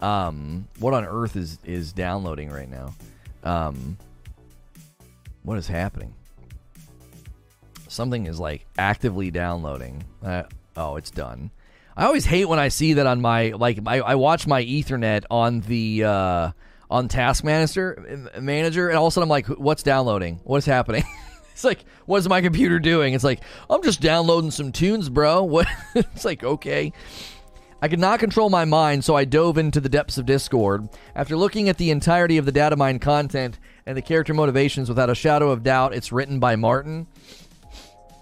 Um, 0.00 0.68
what 0.78 0.94
on 0.94 1.04
earth 1.04 1.34
is 1.34 1.58
is 1.64 1.92
downloading 1.92 2.50
right 2.50 2.70
now? 2.70 2.94
Um, 3.42 3.96
what 5.42 5.58
is 5.58 5.66
happening? 5.66 6.14
Something 7.88 8.26
is 8.26 8.38
like 8.40 8.66
actively 8.78 9.30
downloading. 9.30 10.04
Uh, 10.22 10.44
oh, 10.76 10.96
it's 10.96 11.10
done. 11.10 11.50
I 11.96 12.04
always 12.04 12.26
hate 12.26 12.44
when 12.44 12.58
I 12.58 12.68
see 12.68 12.94
that 12.94 13.06
on 13.06 13.20
my 13.20 13.50
like 13.50 13.78
I, 13.86 14.00
I 14.00 14.14
watch 14.16 14.46
my 14.46 14.62
Ethernet 14.62 15.24
on 15.30 15.60
the 15.60 16.04
uh, 16.04 16.50
on 16.90 17.08
Task 17.08 17.42
Manager 17.42 18.30
Manager, 18.38 18.88
and 18.88 18.98
all 18.98 19.06
of 19.06 19.12
a 19.12 19.14
sudden 19.14 19.24
I'm 19.24 19.30
like, 19.30 19.46
what's 19.46 19.82
downloading? 19.82 20.40
What's 20.44 20.66
happening? 20.66 21.04
it's 21.52 21.64
like, 21.64 21.84
what 22.04 22.18
is 22.18 22.28
my 22.28 22.42
computer 22.42 22.78
doing? 22.78 23.14
It's 23.14 23.24
like 23.24 23.40
I'm 23.70 23.82
just 23.82 24.02
downloading 24.02 24.50
some 24.50 24.72
tunes, 24.72 25.08
bro. 25.08 25.42
What? 25.56 25.66
it's 25.94 26.24
like 26.24 26.44
okay. 26.44 26.92
I 27.80 27.88
could 27.88 28.00
not 28.00 28.20
control 28.20 28.48
my 28.48 28.64
mind, 28.64 29.04
so 29.04 29.14
I 29.14 29.26
dove 29.26 29.58
into 29.58 29.80
the 29.80 29.88
depths 29.88 30.16
of 30.16 30.24
Discord. 30.24 30.88
After 31.14 31.36
looking 31.36 31.68
at 31.68 31.76
the 31.76 31.90
entirety 31.90 32.38
of 32.38 32.46
the 32.46 32.52
data 32.52 32.74
mine 32.74 32.98
content 32.98 33.58
and 33.84 33.96
the 33.96 34.02
character 34.02 34.32
motivations, 34.32 34.88
without 34.88 35.10
a 35.10 35.14
shadow 35.14 35.50
of 35.50 35.62
doubt, 35.62 35.94
it's 35.94 36.10
written 36.10 36.40
by 36.40 36.56
Martin. 36.56 37.06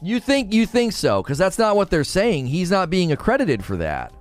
You 0.04 0.20
think 0.20 0.52
you 0.52 0.66
think 0.66 0.92
so, 0.92 1.22
because 1.22 1.38
that's 1.38 1.58
not 1.58 1.76
what 1.76 1.88
they're 1.88 2.04
saying. 2.04 2.48
He's 2.48 2.70
not 2.70 2.90
being 2.90 3.10
accredited 3.10 3.64
for 3.64 3.78
that. 3.78 4.12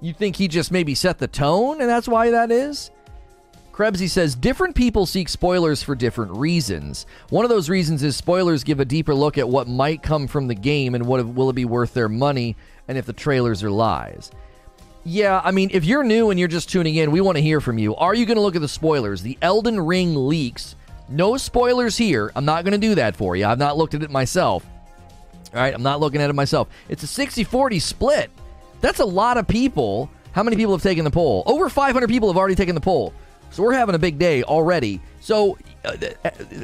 You 0.00 0.12
think 0.12 0.36
he 0.36 0.46
just 0.46 0.70
maybe 0.70 0.94
set 0.94 1.18
the 1.18 1.26
tone, 1.26 1.80
and 1.80 1.90
that's 1.90 2.06
why 2.06 2.30
that 2.30 2.52
is? 2.52 2.92
Krebsy 3.72 4.08
says 4.08 4.36
different 4.36 4.76
people 4.76 5.04
seek 5.04 5.28
spoilers 5.28 5.82
for 5.82 5.96
different 5.96 6.30
reasons. 6.30 7.06
One 7.30 7.44
of 7.44 7.48
those 7.48 7.68
reasons 7.68 8.04
is 8.04 8.14
spoilers 8.14 8.62
give 8.62 8.78
a 8.78 8.84
deeper 8.84 9.16
look 9.16 9.36
at 9.36 9.48
what 9.48 9.66
might 9.66 10.00
come 10.00 10.28
from 10.28 10.46
the 10.46 10.54
game 10.54 10.94
and 10.94 11.06
what 11.08 11.26
will 11.26 11.50
it 11.50 11.56
be 11.56 11.64
worth 11.64 11.92
their 11.92 12.08
money, 12.08 12.54
and 12.86 12.96
if 12.96 13.04
the 13.04 13.12
trailers 13.12 13.64
are 13.64 13.70
lies. 13.70 14.30
Yeah, 15.02 15.40
I 15.42 15.50
mean, 15.50 15.70
if 15.72 15.84
you're 15.84 16.04
new 16.04 16.30
and 16.30 16.38
you're 16.38 16.46
just 16.46 16.70
tuning 16.70 16.94
in, 16.94 17.10
we 17.10 17.20
want 17.20 17.36
to 17.36 17.42
hear 17.42 17.60
from 17.60 17.78
you. 17.78 17.96
Are 17.96 18.14
you 18.14 18.26
going 18.26 18.36
to 18.36 18.42
look 18.42 18.54
at 18.54 18.62
the 18.62 18.68
spoilers? 18.68 19.22
The 19.22 19.38
Elden 19.42 19.80
Ring 19.80 20.14
leaks. 20.14 20.76
No 21.08 21.36
spoilers 21.36 21.96
here. 21.96 22.30
I'm 22.36 22.44
not 22.44 22.62
going 22.62 22.80
to 22.80 22.86
do 22.88 22.94
that 22.94 23.16
for 23.16 23.34
you. 23.34 23.44
I've 23.44 23.58
not 23.58 23.76
looked 23.76 23.94
at 23.94 24.04
it 24.04 24.10
myself. 24.12 24.64
All 25.54 25.60
right, 25.60 25.74
I'm 25.74 25.82
not 25.82 26.00
looking 26.00 26.20
at 26.20 26.30
it 26.30 26.34
myself. 26.34 26.68
It's 26.88 27.02
a 27.02 27.06
60 27.06 27.44
40 27.44 27.78
split. 27.78 28.30
That's 28.80 29.00
a 29.00 29.04
lot 29.04 29.38
of 29.38 29.48
people. 29.48 30.10
How 30.32 30.42
many 30.42 30.56
people 30.56 30.74
have 30.74 30.82
taken 30.82 31.04
the 31.04 31.10
poll? 31.10 31.42
Over 31.46 31.68
500 31.68 32.08
people 32.08 32.28
have 32.28 32.36
already 32.36 32.54
taken 32.54 32.74
the 32.74 32.80
poll. 32.80 33.12
So 33.50 33.62
we're 33.62 33.72
having 33.72 33.94
a 33.94 33.98
big 33.98 34.18
day 34.18 34.42
already. 34.42 35.00
So 35.20 35.56
uh, 35.84 35.96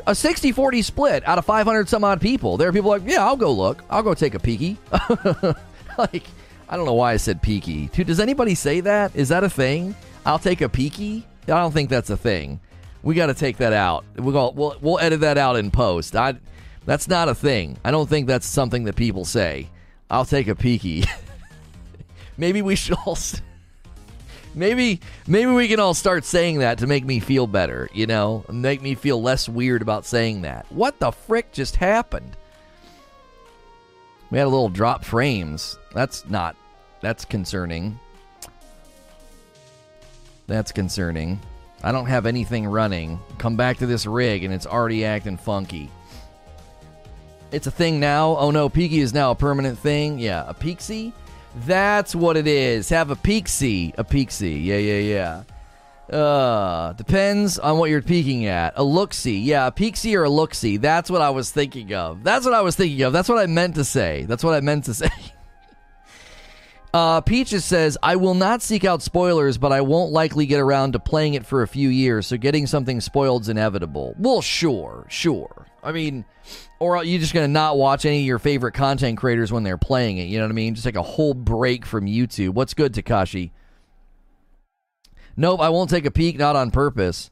a 0.07 0.15
60 0.15 0.53
40 0.53 0.83
split 0.83 1.27
out 1.27 1.39
of 1.39 1.47
500 1.47 1.89
some 1.89 2.05
odd 2.05 2.21
people. 2.21 2.57
There 2.57 2.69
are 2.69 2.73
people 2.73 2.91
like, 2.91 3.03
yeah, 3.07 3.25
I'll 3.25 3.37
go 3.37 3.51
look. 3.51 3.83
I'll 3.89 4.03
go 4.03 4.15
take 4.15 4.35
a 4.35 4.39
peeky. 4.39 4.77
like, 5.99 6.25
I 6.69 6.77
don't 6.77 6.87
know 6.87 6.95
why 6.95 7.13
I 7.13 7.17
said 7.17 7.43
peeky. 7.43 7.91
Dude, 7.93 8.07
does 8.07 8.21
anybody 8.21 8.55
say 8.55 8.81
that? 8.81 9.17
Is 9.17 9.31
that 9.31 9.45
a 9.45 9.51
thing? 9.51 9.95
I'll 10.27 10.39
take 10.39 10.61
a 10.61 10.69
peeky? 10.69 11.25
I 11.45 11.59
don't 11.59 11.73
think 11.73 11.89
that's 11.89 12.11
a 12.11 12.17
thing. 12.17 12.61
We 13.03 13.15
got 13.15 13.27
to 13.27 13.35
take 13.35 13.57
that 13.57 13.73
out. 13.73 14.05
We'll, 14.17 14.53
we'll 14.53 14.77
we'll 14.81 14.99
edit 15.01 15.21
that 15.21 15.37
out 15.37 15.57
in 15.57 15.71
post. 15.71 16.15
I 16.15 16.37
that's 16.85 17.09
not 17.09 17.29
a 17.29 17.35
thing. 17.35 17.79
I 17.85 17.91
don't 17.91 18.09
think 18.09 18.27
that's 18.27 18.47
something 18.47 18.85
that 18.85 18.97
people 18.97 19.25
say. 19.25 19.69
I'll 20.11 20.25
take 20.25 20.49
a 20.49 20.55
peeky. 20.55 21.07
maybe 22.37 22.63
we 22.63 22.77
should 22.77 22.97
all. 23.07 23.17
Maybe 24.55 25.01
maybe 25.27 25.51
we 25.51 25.69
can 25.69 25.81
all 25.81 25.95
start 25.95 26.25
saying 26.25 26.59
that 26.59 26.79
to 26.79 26.87
make 26.87 27.05
me 27.05 27.21
feel 27.21 27.47
better. 27.47 27.89
You 27.95 28.07
know, 28.07 28.45
make 28.51 28.83
me 28.83 28.95
feel 28.95 29.23
less 29.23 29.49
weird 29.49 29.81
about 29.81 30.05
saying 30.05 30.43
that. 30.43 30.67
What 30.71 30.99
the 30.99 31.11
frick 31.11 31.53
just 31.53 31.77
happened? 31.77 32.37
We 34.31 34.39
had 34.39 34.47
a 34.47 34.51
little 34.51 34.69
drop 34.69 35.05
frames. 35.05 35.79
That's 35.95 36.29
not 36.29 36.57
that's 37.01 37.25
concerning. 37.25 37.99
That's 40.47 40.73
concerning. 40.73 41.41
I 41.83 41.93
don't 41.93 42.07
have 42.07 42.27
anything 42.27 42.67
running. 42.67 43.19
Come 43.39 43.57
back 43.57 43.79
to 43.79 43.87
this 43.87 44.07
rig 44.07 44.45
and 44.45 44.53
it's 44.53 44.67
already 44.67 45.05
acting 45.05 45.37
funky. 45.37 45.91
It's 47.53 47.67
a 47.67 47.71
thing 47.71 48.01
now. 48.01 48.37
Oh 48.37 48.51
no, 48.51 48.69
Peaky 48.69 49.01
is 49.01 49.13
now 49.13 49.31
a 49.31 49.35
permanent 49.35 49.79
thing. 49.79 50.19
Yeah, 50.19 50.45
a 50.49 50.55
Peaksy? 50.55 51.13
That's 51.67 52.15
what 52.15 52.37
it 52.37 52.47
is. 52.47 52.89
Have 52.89 53.11
a 53.11 53.17
Peaksy. 53.17 53.93
A 53.99 54.05
Peaksy. 54.05 54.65
Yeah, 54.65 54.79
yeah, 54.79 54.99
yeah. 54.99 55.43
Uh, 56.13 56.93
depends 56.95 57.59
on 57.59 57.79
what 57.79 57.89
you're 57.89 58.03
peeking 58.03 58.45
at. 58.47 58.75
A 58.77 58.83
looksy. 58.83 59.43
Yeah, 59.43 59.67
a 59.67 59.73
peeksy 59.73 60.15
or 60.15 60.25
a 60.25 60.29
looksy. 60.29 60.79
That's 60.79 61.11
what 61.11 61.23
I 61.23 61.31
was 61.31 61.51
thinking 61.51 61.95
of. 61.95 62.23
That's 62.23 62.45
what 62.45 62.53
I 62.53 62.61
was 62.61 62.77
thinking 62.77 63.01
of. 63.03 63.15
That's 63.15 63.31
what 63.31 63.39
I 63.39 63.47
meant 63.47 63.77
to 63.77 63.85
say. 63.85 64.27
That's 64.27 64.45
what 64.45 64.53
I 64.53 64.61
meant 64.61 64.85
to 64.87 64.95
say. 64.95 65.09
Uh, 66.93 67.23
Peaches 67.23 67.65
says, 67.65 67.97
I 68.03 68.17
will 68.17 68.35
not 68.35 68.61
seek 68.61 68.85
out 68.85 69.01
spoilers, 69.01 69.57
but 69.57 69.73
I 69.73 69.81
won't 69.81 70.13
likely 70.13 70.45
get 70.45 70.61
around 70.61 70.93
to 70.93 70.99
playing 70.99 71.33
it 71.33 71.47
for 71.47 71.63
a 71.63 71.69
few 71.69 71.89
years, 71.89 72.27
so 72.27 72.37
getting 72.37 72.67
something 72.67 73.01
spoiled's 73.01 73.49
inevitable. 73.49 74.15
Well, 74.19 74.43
sure, 74.43 75.07
sure. 75.09 75.67
I 75.83 75.93
mean, 75.93 76.27
or 76.83 76.97
are 76.97 77.05
you 77.05 77.21
just 77.21 77.33
going 77.33 77.45
to 77.45 77.53
not 77.53 77.79
watch 77.79 78.05
any 78.05 78.19
of 78.19 78.27
your 78.27 78.41
favorite 78.41 78.73
content 78.73 79.17
creators 79.17 79.53
when 79.53 79.63
they're 79.63 79.79
playing 79.79 80.19
it? 80.19 80.25
You 80.25 80.39
know 80.39 80.45
what 80.45 80.51
I 80.51 80.55
mean? 80.55 80.75
Just 80.75 80.85
like 80.85 80.97
a 80.97 81.03
whole 81.03 81.33
break 81.33 81.87
from 81.87 82.07
YouTube. 82.07 82.51
What's 82.51 82.75
good, 82.75 82.93
Takashi? 82.93 83.53
Nope, 85.37 85.61
I 85.61 85.69
won't 85.69 85.91
take 85.91 86.05
a 86.05 86.11
peek, 86.11 86.37
not 86.39 86.57
on 86.57 86.73
purpose. 86.73 87.31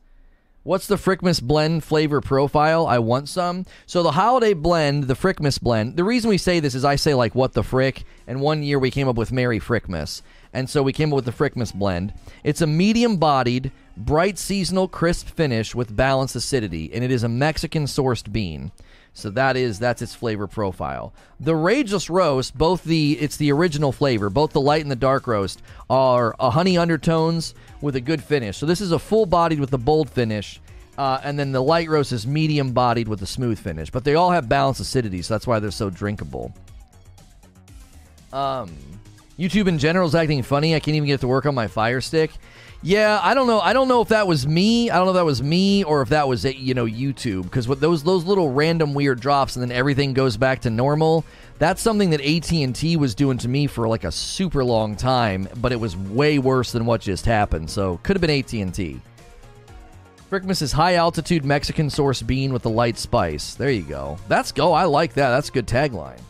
What's 0.62 0.86
the 0.86 0.94
Frickmas 0.94 1.42
blend 1.42 1.82
flavor 1.82 2.20
profile? 2.20 2.86
I 2.86 3.00
want 3.00 3.28
some. 3.28 3.66
So 3.86 4.04
the 4.04 4.12
holiday 4.12 4.54
blend, 4.54 5.04
the 5.04 5.14
Frickmas 5.14 5.60
blend. 5.60 5.96
The 5.96 6.04
reason 6.04 6.30
we 6.30 6.38
say 6.38 6.60
this 6.60 6.76
is 6.76 6.84
I 6.84 6.94
say 6.94 7.14
like 7.14 7.34
what 7.34 7.54
the 7.54 7.64
frick, 7.64 8.04
and 8.28 8.40
one 8.40 8.62
year 8.62 8.78
we 8.78 8.90
came 8.92 9.08
up 9.08 9.16
with 9.16 9.32
Merry 9.32 9.58
Frickmas, 9.58 10.22
and 10.52 10.70
so 10.70 10.82
we 10.82 10.92
came 10.92 11.12
up 11.12 11.16
with 11.16 11.24
the 11.24 11.32
Frickmas 11.32 11.74
blend. 11.74 12.12
It's 12.44 12.60
a 12.60 12.66
medium-bodied, 12.66 13.72
bright 13.96 14.38
seasonal 14.38 14.86
crisp 14.86 15.28
finish 15.28 15.74
with 15.74 15.96
balanced 15.96 16.36
acidity, 16.36 16.92
and 16.92 17.02
it 17.02 17.10
is 17.10 17.24
a 17.24 17.28
Mexican 17.28 17.86
sourced 17.86 18.30
bean. 18.30 18.70
So 19.12 19.30
that 19.30 19.56
is 19.56 19.78
that's 19.78 20.02
its 20.02 20.14
flavor 20.14 20.46
profile. 20.46 21.12
The 21.40 21.52
Rageless 21.52 22.08
Roast, 22.08 22.56
both 22.56 22.84
the 22.84 23.18
it's 23.20 23.36
the 23.36 23.52
original 23.52 23.92
flavor, 23.92 24.30
both 24.30 24.52
the 24.52 24.60
light 24.60 24.82
and 24.82 24.90
the 24.90 24.96
dark 24.96 25.26
roast 25.26 25.62
are 25.88 26.34
a 26.38 26.50
honey 26.50 26.78
undertones 26.78 27.54
with 27.80 27.96
a 27.96 28.00
good 28.00 28.22
finish. 28.22 28.56
So 28.56 28.66
this 28.66 28.80
is 28.80 28.92
a 28.92 28.98
full 28.98 29.26
bodied 29.26 29.60
with 29.60 29.72
a 29.72 29.78
bold 29.78 30.10
finish. 30.10 30.60
Uh, 30.98 31.20
and 31.24 31.38
then 31.38 31.50
the 31.50 31.62
light 31.62 31.88
roast 31.88 32.12
is 32.12 32.26
medium 32.26 32.72
bodied 32.72 33.08
with 33.08 33.22
a 33.22 33.26
smooth 33.26 33.58
finish. 33.58 33.90
But 33.90 34.04
they 34.04 34.14
all 34.14 34.30
have 34.30 34.48
balanced 34.48 34.80
acidity, 34.80 35.22
so 35.22 35.32
that's 35.34 35.46
why 35.46 35.58
they're 35.58 35.70
so 35.70 35.88
drinkable. 35.88 36.52
Um, 38.32 38.76
YouTube 39.38 39.66
in 39.66 39.78
general 39.78 40.06
is 40.06 40.14
acting 40.14 40.42
funny. 40.42 40.74
I 40.74 40.80
can't 40.80 40.94
even 40.94 41.06
get 41.06 41.14
it 41.14 41.20
to 41.22 41.28
work 41.28 41.46
on 41.46 41.54
my 41.54 41.68
Fire 41.68 42.02
Stick. 42.02 42.30
Yeah, 42.82 43.20
I 43.22 43.34
don't 43.34 43.46
know. 43.46 43.60
I 43.60 43.74
don't 43.74 43.88
know 43.88 44.00
if 44.00 44.08
that 44.08 44.26
was 44.26 44.46
me. 44.46 44.90
I 44.90 44.96
don't 44.96 45.04
know 45.04 45.10
if 45.10 45.16
that 45.16 45.26
was 45.26 45.42
me 45.42 45.84
or 45.84 46.00
if 46.00 46.08
that 46.08 46.26
was 46.26 46.44
you 46.44 46.72
know 46.72 46.86
YouTube 46.86 47.42
because 47.42 47.68
what 47.68 47.80
those 47.80 48.02
those 48.02 48.24
little 48.24 48.50
random 48.52 48.94
weird 48.94 49.20
drops 49.20 49.56
and 49.56 49.62
then 49.62 49.70
everything 49.70 50.14
goes 50.14 50.38
back 50.38 50.60
to 50.62 50.70
normal. 50.70 51.24
That's 51.58 51.82
something 51.82 52.08
that 52.10 52.22
AT&T 52.22 52.96
was 52.96 53.14
doing 53.14 53.36
to 53.36 53.48
me 53.48 53.66
for 53.66 53.86
like 53.86 54.04
a 54.04 54.10
super 54.10 54.64
long 54.64 54.96
time, 54.96 55.46
but 55.58 55.72
it 55.72 55.76
was 55.80 55.94
way 55.94 56.38
worse 56.38 56.72
than 56.72 56.86
what 56.86 57.02
just 57.02 57.26
happened. 57.26 57.68
So, 57.68 57.98
could 58.02 58.16
have 58.16 58.22
been 58.22 58.30
AT&T. 58.30 58.98
Frickmas 60.30 60.62
is 60.62 60.72
high 60.72 60.94
altitude 60.94 61.44
Mexican 61.44 61.90
source 61.90 62.22
bean 62.22 62.54
with 62.54 62.62
the 62.62 62.70
light 62.70 62.96
spice. 62.96 63.56
There 63.56 63.70
you 63.70 63.82
go. 63.82 64.16
That's 64.26 64.52
go. 64.52 64.72
I 64.72 64.84
like 64.84 65.12
that. 65.14 65.28
That's 65.28 65.50
a 65.50 65.52
good 65.52 65.66
tagline. 65.66 66.20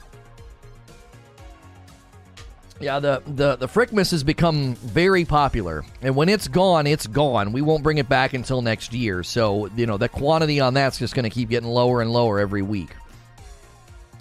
Yeah, 2.80 2.98
the 2.98 3.22
the 3.26 3.56
the 3.56 3.68
Frickmas 3.68 4.10
has 4.10 4.24
become 4.24 4.74
very 4.76 5.26
popular, 5.26 5.84
and 6.00 6.16
when 6.16 6.30
it's 6.30 6.48
gone, 6.48 6.86
it's 6.86 7.06
gone. 7.06 7.52
We 7.52 7.60
won't 7.60 7.82
bring 7.82 7.98
it 7.98 8.08
back 8.08 8.32
until 8.32 8.62
next 8.62 8.94
year. 8.94 9.22
So 9.22 9.66
you 9.76 9.84
know 9.84 9.98
the 9.98 10.08
quantity 10.08 10.60
on 10.60 10.72
that's 10.72 10.98
just 10.98 11.14
going 11.14 11.24
to 11.24 11.30
keep 11.30 11.50
getting 11.50 11.68
lower 11.68 12.00
and 12.00 12.10
lower 12.10 12.40
every 12.40 12.62
week. 12.62 12.90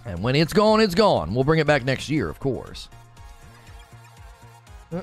And 0.05 0.21
when 0.21 0.35
it's 0.35 0.51
gone, 0.51 0.81
it's 0.81 0.95
gone. 0.95 1.33
We'll 1.33 1.45
bring 1.45 1.59
it 1.59 1.67
back 1.67 1.85
next 1.85 2.09
year, 2.09 2.27
of 2.27 2.39
course. 2.39 2.89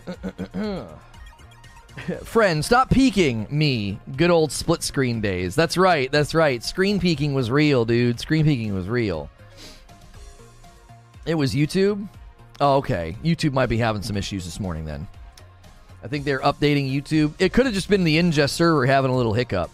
Friend, 2.24 2.64
stop 2.64 2.90
peeking 2.90 3.46
me. 3.50 3.98
Good 4.16 4.30
old 4.30 4.52
split 4.52 4.82
screen 4.82 5.20
days. 5.22 5.54
That's 5.54 5.78
right. 5.78 6.12
That's 6.12 6.34
right. 6.34 6.62
Screen 6.62 7.00
peeking 7.00 7.32
was 7.34 7.50
real, 7.50 7.86
dude. 7.86 8.20
Screen 8.20 8.44
peeking 8.44 8.74
was 8.74 8.86
real. 8.88 9.30
It 11.24 11.36
was 11.36 11.54
YouTube. 11.54 12.08
Oh, 12.60 12.76
okay. 12.76 13.16
YouTube 13.22 13.52
might 13.52 13.66
be 13.66 13.76
having 13.76 14.02
some 14.02 14.16
issues 14.16 14.44
this 14.44 14.60
morning 14.60 14.84
then. 14.84 15.06
I 16.02 16.08
think 16.08 16.24
they're 16.24 16.40
updating 16.40 16.92
YouTube. 16.92 17.34
It 17.38 17.52
could 17.52 17.66
have 17.66 17.74
just 17.74 17.88
been 17.88 18.04
the 18.04 18.16
ingest 18.16 18.50
server 18.50 18.86
having 18.86 19.10
a 19.10 19.16
little 19.16 19.34
hiccup. 19.34 19.70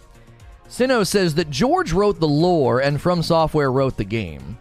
Sino 0.68 1.04
says 1.04 1.34
that 1.34 1.50
George 1.50 1.92
wrote 1.92 2.18
the 2.18 2.28
lore 2.28 2.80
and 2.80 3.00
From 3.00 3.22
Software 3.22 3.70
wrote 3.70 3.96
the 3.96 4.04
game. 4.04 4.56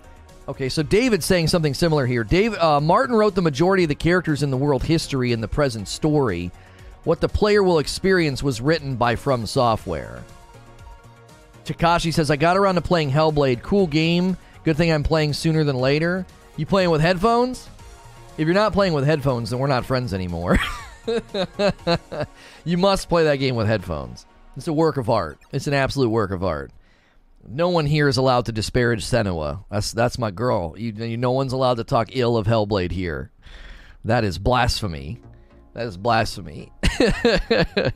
Okay, 0.48 0.68
so 0.68 0.84
David's 0.84 1.26
saying 1.26 1.48
something 1.48 1.74
similar 1.74 2.06
here. 2.06 2.26
Dave 2.26 2.54
uh, 2.56 2.82
Martin 2.82 3.16
wrote 3.16 3.36
the 3.36 3.42
majority 3.42 3.84
of 3.84 3.90
the 3.90 3.96
characters 3.96 4.44
in 4.44 4.52
the 4.52 4.58
world 4.58 4.84
history 4.84 5.32
and 5.32 5.42
the 5.42 5.48
present 5.48 5.88
story. 5.88 6.52
What 7.06 7.22
the 7.22 7.30
player 7.30 7.64
will 7.64 7.80
experience 7.80 8.44
was 8.44 8.60
written 8.60 8.96
by 8.98 9.16
From 9.16 9.46
Software. 9.46 10.24
Takashi 11.64 12.14
says, 12.14 12.30
I 12.30 12.36
got 12.36 12.58
around 12.58 12.76
to 12.76 12.82
playing 12.82 13.12
Hellblade. 13.12 13.62
Cool 13.62 13.88
game. 13.88 14.36
Good 14.66 14.78
thing 14.78 14.92
I'm 14.92 15.04
playing 15.04 15.34
sooner 15.34 15.64
than 15.64 15.78
later. 15.78 16.26
You 16.58 16.66
playing 16.66 16.90
with 16.90 17.02
headphones? 17.02 17.70
If 18.38 18.46
you're 18.46 18.54
not 18.54 18.74
playing 18.74 18.94
with 18.94 19.06
headphones, 19.06 19.50
then 19.50 19.60
we're 19.60 19.68
not 19.68 19.86
friends 19.86 20.14
anymore. 20.14 20.58
you 22.66 22.78
must 22.78 23.10
play 23.10 23.26
that 23.26 23.38
game 23.38 23.56
with 23.56 23.68
headphones. 23.68 24.26
It's 24.56 24.68
a 24.68 24.74
work 24.74 24.98
of 24.98 25.10
art. 25.10 25.40
It's 25.52 25.68
an 25.68 25.74
absolute 25.74 26.10
work 26.10 26.32
of 26.32 26.44
art. 26.44 26.72
No 27.48 27.70
one 27.70 27.86
here 27.86 28.08
is 28.08 28.18
allowed 28.18 28.46
to 28.46 28.52
disparage 28.52 29.04
Senua. 29.04 29.64
That's 29.70 29.92
that's 29.92 30.20
my 30.20 30.32
girl. 30.32 30.76
You, 30.78 30.92
you, 30.92 31.18
no 31.18 31.32
one's 31.32 31.54
allowed 31.54 31.78
to 31.78 31.84
talk 31.84 32.16
ill 32.16 32.38
of 32.38 32.46
Hellblade 32.46 32.92
here. 32.92 33.32
That 34.06 34.24
is 34.24 34.38
blasphemy. 34.38 35.20
That 35.74 35.88
is 35.88 35.98
blasphemy. 35.98 36.72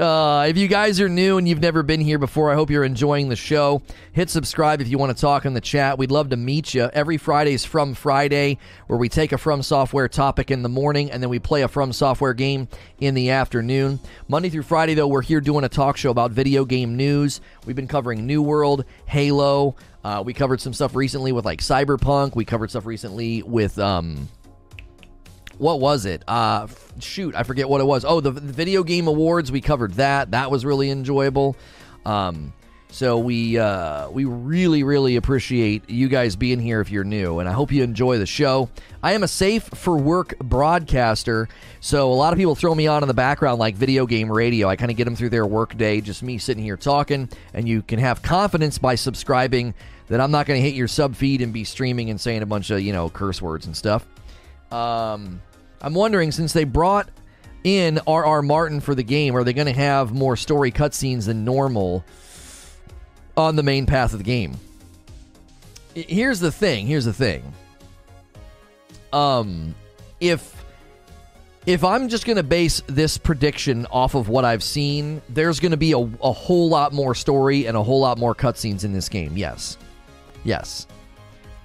Uh, 0.00 0.46
if 0.48 0.56
you 0.56 0.66
guys 0.66 0.98
are 0.98 1.10
new 1.10 1.36
and 1.36 1.46
you've 1.46 1.60
never 1.60 1.82
been 1.82 2.00
here 2.00 2.18
before, 2.18 2.50
I 2.50 2.54
hope 2.54 2.70
you're 2.70 2.84
enjoying 2.84 3.28
the 3.28 3.36
show. 3.36 3.82
Hit 4.12 4.30
subscribe 4.30 4.80
if 4.80 4.88
you 4.88 4.96
want 4.96 5.14
to 5.14 5.20
talk 5.20 5.44
in 5.44 5.52
the 5.52 5.60
chat. 5.60 5.98
We'd 5.98 6.10
love 6.10 6.30
to 6.30 6.38
meet 6.38 6.72
you. 6.72 6.88
Every 6.94 7.18
Friday 7.18 7.52
is 7.52 7.66
From 7.66 7.92
Friday, 7.92 8.56
where 8.86 8.98
we 8.98 9.10
take 9.10 9.32
a 9.32 9.36
From 9.36 9.62
Software 9.62 10.08
topic 10.08 10.50
in 10.50 10.62
the 10.62 10.70
morning 10.70 11.10
and 11.10 11.22
then 11.22 11.28
we 11.28 11.38
play 11.38 11.60
a 11.60 11.68
From 11.68 11.92
Software 11.92 12.32
game 12.32 12.66
in 12.98 13.12
the 13.12 13.28
afternoon. 13.28 14.00
Monday 14.26 14.48
through 14.48 14.62
Friday, 14.62 14.94
though, 14.94 15.06
we're 15.06 15.20
here 15.20 15.42
doing 15.42 15.64
a 15.64 15.68
talk 15.68 15.98
show 15.98 16.10
about 16.10 16.30
video 16.30 16.64
game 16.64 16.96
news. 16.96 17.42
We've 17.66 17.76
been 17.76 17.86
covering 17.86 18.26
New 18.26 18.40
World, 18.40 18.86
Halo. 19.04 19.76
Uh, 20.02 20.22
we 20.24 20.32
covered 20.32 20.62
some 20.62 20.72
stuff 20.72 20.94
recently 20.94 21.32
with 21.32 21.44
like 21.44 21.60
Cyberpunk. 21.60 22.34
We 22.34 22.46
covered 22.46 22.70
stuff 22.70 22.86
recently 22.86 23.42
with. 23.42 23.78
Um, 23.78 24.30
what 25.58 25.78
was 25.78 26.06
it? 26.06 26.24
Uh, 26.26 26.68
shoot, 27.02 27.34
I 27.34 27.42
forget 27.42 27.68
what 27.68 27.80
it 27.80 27.84
was. 27.84 28.04
Oh, 28.04 28.20
the, 28.20 28.30
the 28.30 28.52
video 28.52 28.82
game 28.82 29.06
awards. 29.08 29.50
We 29.50 29.60
covered 29.60 29.94
that. 29.94 30.30
That 30.32 30.50
was 30.50 30.64
really 30.64 30.90
enjoyable. 30.90 31.56
Um, 32.04 32.52
so 32.92 33.18
we 33.18 33.56
uh, 33.56 34.10
we 34.10 34.24
really 34.24 34.82
really 34.82 35.16
appreciate 35.16 35.88
you 35.88 36.08
guys 36.08 36.34
being 36.34 36.58
here 36.58 36.80
if 36.80 36.90
you're 36.90 37.04
new, 37.04 37.38
and 37.38 37.48
I 37.48 37.52
hope 37.52 37.70
you 37.70 37.82
enjoy 37.84 38.18
the 38.18 38.26
show. 38.26 38.68
I 39.02 39.12
am 39.12 39.22
a 39.22 39.28
safe 39.28 39.62
for 39.62 39.96
work 39.96 40.36
broadcaster, 40.38 41.48
so 41.80 42.12
a 42.12 42.14
lot 42.14 42.32
of 42.32 42.38
people 42.38 42.54
throw 42.54 42.74
me 42.74 42.88
on 42.88 43.02
in 43.02 43.08
the 43.08 43.14
background 43.14 43.60
like 43.60 43.76
video 43.76 44.06
game 44.06 44.30
radio. 44.30 44.68
I 44.68 44.76
kind 44.76 44.90
of 44.90 44.96
get 44.96 45.04
them 45.04 45.14
through 45.14 45.30
their 45.30 45.46
work 45.46 45.76
day, 45.76 46.00
just 46.00 46.22
me 46.22 46.38
sitting 46.38 46.64
here 46.64 46.76
talking, 46.76 47.28
and 47.54 47.68
you 47.68 47.82
can 47.82 48.00
have 48.00 48.22
confidence 48.22 48.78
by 48.78 48.96
subscribing 48.96 49.74
that 50.08 50.20
I'm 50.20 50.32
not 50.32 50.46
going 50.46 50.60
to 50.60 50.68
hit 50.68 50.74
your 50.74 50.88
sub 50.88 51.14
feed 51.14 51.42
and 51.42 51.52
be 51.52 51.62
streaming 51.62 52.10
and 52.10 52.20
saying 52.20 52.42
a 52.42 52.46
bunch 52.46 52.70
of 52.70 52.80
you 52.80 52.92
know 52.92 53.08
curse 53.08 53.40
words 53.40 53.66
and 53.66 53.76
stuff. 53.76 54.04
Um, 54.72 55.40
I'm 55.80 55.94
wondering 55.94 56.32
since 56.32 56.52
they 56.52 56.64
brought 56.64 57.08
in 57.64 58.00
R.R. 58.06 58.42
Martin 58.42 58.80
for 58.80 58.94
the 58.94 59.02
game, 59.02 59.36
are 59.36 59.44
they 59.44 59.52
going 59.52 59.66
to 59.66 59.72
have 59.72 60.12
more 60.12 60.36
story 60.36 60.72
cutscenes 60.72 61.26
than 61.26 61.44
normal 61.44 62.04
on 63.36 63.56
the 63.56 63.62
main 63.62 63.86
path 63.86 64.12
of 64.12 64.18
the 64.18 64.24
game? 64.24 64.56
Here's 65.94 66.40
the 66.40 66.52
thing. 66.52 66.86
Here's 66.86 67.04
the 67.04 67.12
thing. 67.12 67.52
Um, 69.12 69.74
if 70.20 70.56
if 71.66 71.84
I'm 71.84 72.08
just 72.08 72.24
going 72.24 72.36
to 72.36 72.42
base 72.42 72.82
this 72.86 73.18
prediction 73.18 73.86
off 73.86 74.14
of 74.14 74.28
what 74.28 74.44
I've 74.44 74.62
seen, 74.62 75.20
there's 75.28 75.60
going 75.60 75.72
to 75.72 75.76
be 75.76 75.92
a, 75.92 75.98
a 75.98 76.32
whole 76.32 76.68
lot 76.68 76.92
more 76.92 77.14
story 77.14 77.66
and 77.66 77.76
a 77.76 77.82
whole 77.82 78.00
lot 78.00 78.18
more 78.18 78.34
cutscenes 78.34 78.84
in 78.84 78.92
this 78.92 79.08
game. 79.08 79.36
Yes, 79.36 79.76
yes. 80.44 80.86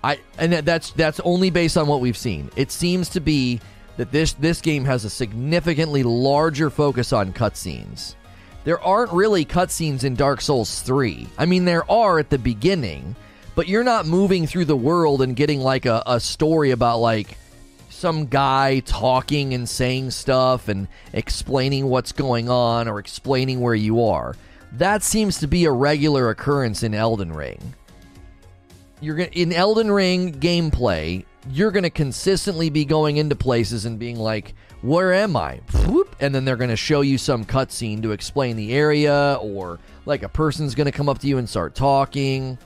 I 0.03 0.19
and 0.37 0.53
that's 0.53 0.91
that's 0.91 1.19
only 1.21 1.49
based 1.49 1.77
on 1.77 1.87
what 1.87 2.01
we've 2.01 2.17
seen. 2.17 2.49
It 2.55 2.71
seems 2.71 3.09
to 3.09 3.19
be 3.19 3.61
that 3.97 4.11
this 4.11 4.33
this 4.33 4.61
game 4.61 4.85
has 4.85 5.05
a 5.05 5.09
significantly 5.09 6.03
larger 6.03 6.69
focus 6.69 7.13
on 7.13 7.33
cutscenes. 7.33 8.15
There 8.63 8.79
aren't 8.81 9.11
really 9.11 9.45
cutscenes 9.45 10.03
in 10.03 10.15
Dark 10.15 10.41
Souls 10.41 10.81
3. 10.81 11.27
I 11.37 11.45
mean, 11.45 11.65
there 11.65 11.89
are 11.89 12.17
at 12.17 12.31
the 12.31 12.39
beginning, 12.39 13.15
but 13.53 13.67
you're 13.67 13.83
not 13.83 14.07
moving 14.07 14.47
through 14.47 14.65
the 14.65 14.75
world 14.75 15.21
and 15.21 15.35
getting 15.35 15.59
like 15.59 15.85
a, 15.85 16.01
a 16.07 16.19
story 16.19 16.71
about 16.71 16.97
like 16.97 17.37
some 17.89 18.25
guy 18.25 18.79
talking 18.79 19.53
and 19.53 19.69
saying 19.69 20.11
stuff 20.11 20.67
and 20.67 20.87
explaining 21.13 21.85
what's 21.85 22.11
going 22.11 22.49
on 22.49 22.87
or 22.87 22.99
explaining 22.99 23.61
where 23.61 23.75
you 23.75 24.03
are. 24.03 24.35
That 24.73 25.03
seems 25.03 25.39
to 25.39 25.47
be 25.47 25.65
a 25.65 25.71
regular 25.71 26.29
occurrence 26.29 26.83
in 26.83 26.93
Elden 26.93 27.31
Ring. 27.31 27.73
You're 28.99 29.19
in 29.19 29.53
Elden 29.53 29.91
Ring 29.91 30.33
gameplay 30.33 31.23
you're 31.49 31.71
going 31.71 31.83
to 31.83 31.89
consistently 31.89 32.69
be 32.69 32.85
going 32.85 33.17
into 33.17 33.35
places 33.35 33.85
and 33.85 33.99
being 33.99 34.17
like, 34.17 34.55
where 34.81 35.13
am 35.13 35.35
I? 35.35 35.61
And 36.19 36.33
then 36.33 36.45
they're 36.45 36.55
going 36.55 36.69
to 36.69 36.75
show 36.75 37.01
you 37.01 37.17
some 37.17 37.45
cutscene 37.45 38.01
to 38.03 38.11
explain 38.11 38.55
the 38.55 38.73
area, 38.73 39.37
or 39.41 39.79
like 40.05 40.23
a 40.23 40.29
person's 40.29 40.75
going 40.75 40.85
to 40.85 40.91
come 40.91 41.09
up 41.09 41.19
to 41.19 41.27
you 41.27 41.37
and 41.37 41.49
start 41.49 41.75
talking. 41.75 42.57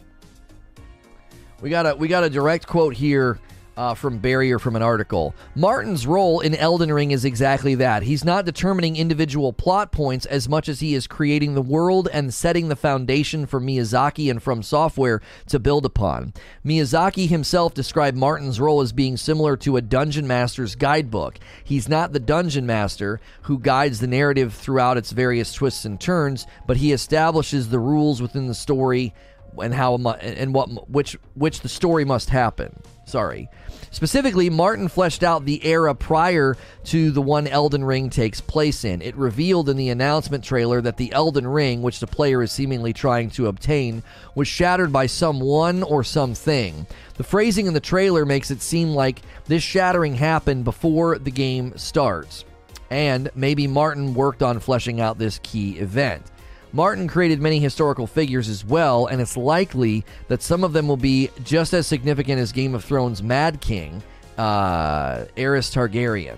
We 1.62 1.70
got 1.70 1.86
a 1.86 1.96
we 1.96 2.08
got 2.08 2.24
a 2.24 2.30
direct 2.30 2.68
quote 2.68 2.94
here 2.94 3.40
uh, 3.80 3.94
from 3.94 4.18
Barrier 4.18 4.60
from 4.60 4.76
an 4.76 4.82
article. 4.82 5.34
Martin's 5.56 6.06
role 6.06 6.42
in 6.42 6.54
Elden 6.54 6.92
Ring 6.92 7.12
is 7.12 7.24
exactly 7.24 7.76
that. 7.76 8.04
He's 8.04 8.26
not 8.26 8.44
determining 8.44 8.98
individual 8.98 9.54
plot 9.54 9.94
points 9.94 10.26
as 10.26 10.50
much 10.50 10.68
as 10.68 10.82
he 10.82 10.94
is 10.94 11.08
creating 11.08 11.54
the 11.54 11.62
world 11.62 12.10
and 12.12 12.34
setting 12.34 12.68
the 12.68 12.76
foundation 12.76 13.46
for 13.46 13.62
Miyazaki 13.62 14.30
and 14.30 14.44
From 14.44 14.64
Software 14.64 15.22
to 15.48 15.60
build 15.60 15.86
upon. 15.86 16.34
Miyazaki 16.66 17.30
himself 17.30 17.74
described 17.74 18.18
Martin's 18.18 18.60
role 18.60 18.82
as 18.82 18.92
being 18.92 19.16
similar 19.16 19.56
to 19.56 19.78
a 19.78 19.82
dungeon 19.82 20.28
master's 20.28 20.76
guidebook. 20.76 21.40
He's 21.64 21.88
not 21.88 22.12
the 22.12 22.20
dungeon 22.20 22.66
master 22.66 23.22
who 23.44 23.60
guides 23.60 24.02
the 24.02 24.08
narrative 24.08 24.54
throughout 24.54 24.98
its 24.98 25.12
various 25.12 25.54
twists 25.54 25.86
and 25.86 26.02
turns, 26.02 26.46
but 26.68 26.76
he 26.76 26.92
establishes 26.92 27.70
the 27.70 27.80
rules 27.80 28.22
within 28.22 28.48
the 28.48 28.54
story 28.54 29.14
and 29.58 29.74
how 29.74 29.96
and 29.96 30.54
what 30.54 30.90
which 30.90 31.18
which 31.34 31.62
the 31.62 31.70
story 31.70 32.04
must 32.06 32.30
happen. 32.30 32.76
Sorry. 33.06 33.50
Specifically, 33.92 34.50
Martin 34.50 34.88
fleshed 34.88 35.24
out 35.24 35.46
the 35.46 35.66
era 35.66 35.96
prior 35.96 36.56
to 36.86 37.12
the 37.12 37.22
one 37.22 37.48
Elden 37.48 37.84
Ring 37.84 38.10
takes 38.10 38.40
place 38.40 38.86
in. 38.86 39.02
It 39.02 39.16
revealed 39.16 39.70
in 39.70 39.78
the 39.78 39.90
announcement 39.90 40.44
trailer 40.44 40.80
that 40.82 40.98
the 40.98 41.12
Elden 41.12 41.48
Ring, 41.48 41.82
which 41.82 42.00
the 42.00 42.08
player 42.08 42.44
is 42.44 42.52
seemingly 42.52 42.94
trying 42.94 43.30
to 43.32 43.48
obtain, 43.48 44.04
was 44.36 44.48
shattered 44.48 44.94
by 44.94 45.08
someone 45.08 45.82
or 45.84 46.04
something. 46.04 46.86
The 47.16 47.24
phrasing 47.24 47.66
in 47.66 47.74
the 47.74 47.80
trailer 47.80 48.26
makes 48.26 48.52
it 48.52 48.62
seem 48.62 48.90
like 48.90 49.22
this 49.46 49.64
shattering 49.64 50.14
happened 50.14 50.64
before 50.64 51.18
the 51.18 51.32
game 51.32 51.78
starts. 51.78 52.46
And 52.92 53.30
maybe 53.36 53.68
Martin 53.68 54.14
worked 54.14 54.42
on 54.42 54.60
fleshing 54.60 55.02
out 55.02 55.18
this 55.18 55.40
key 55.44 55.78
event. 55.80 56.24
Martin 56.72 57.08
created 57.08 57.42
many 57.42 57.60
historical 57.60 58.06
figures 58.06 58.48
as 58.48 58.64
well, 58.64 59.08
and 59.08 59.22
it's 59.22 59.36
likely 59.36 60.06
that 60.28 60.42
some 60.42 60.64
of 60.64 60.74
them 60.74 60.88
will 60.88 60.98
be 60.98 61.30
just 61.44 61.74
as 61.74 61.88
significant 61.88 62.40
as 62.40 62.52
Game 62.52 62.76
of 62.76 62.84
Thrones 62.84 63.24
Mad 63.24 63.60
King, 63.60 64.04
uh, 64.38 65.26
Aerys 65.36 65.72
Targaryen. 65.74 66.38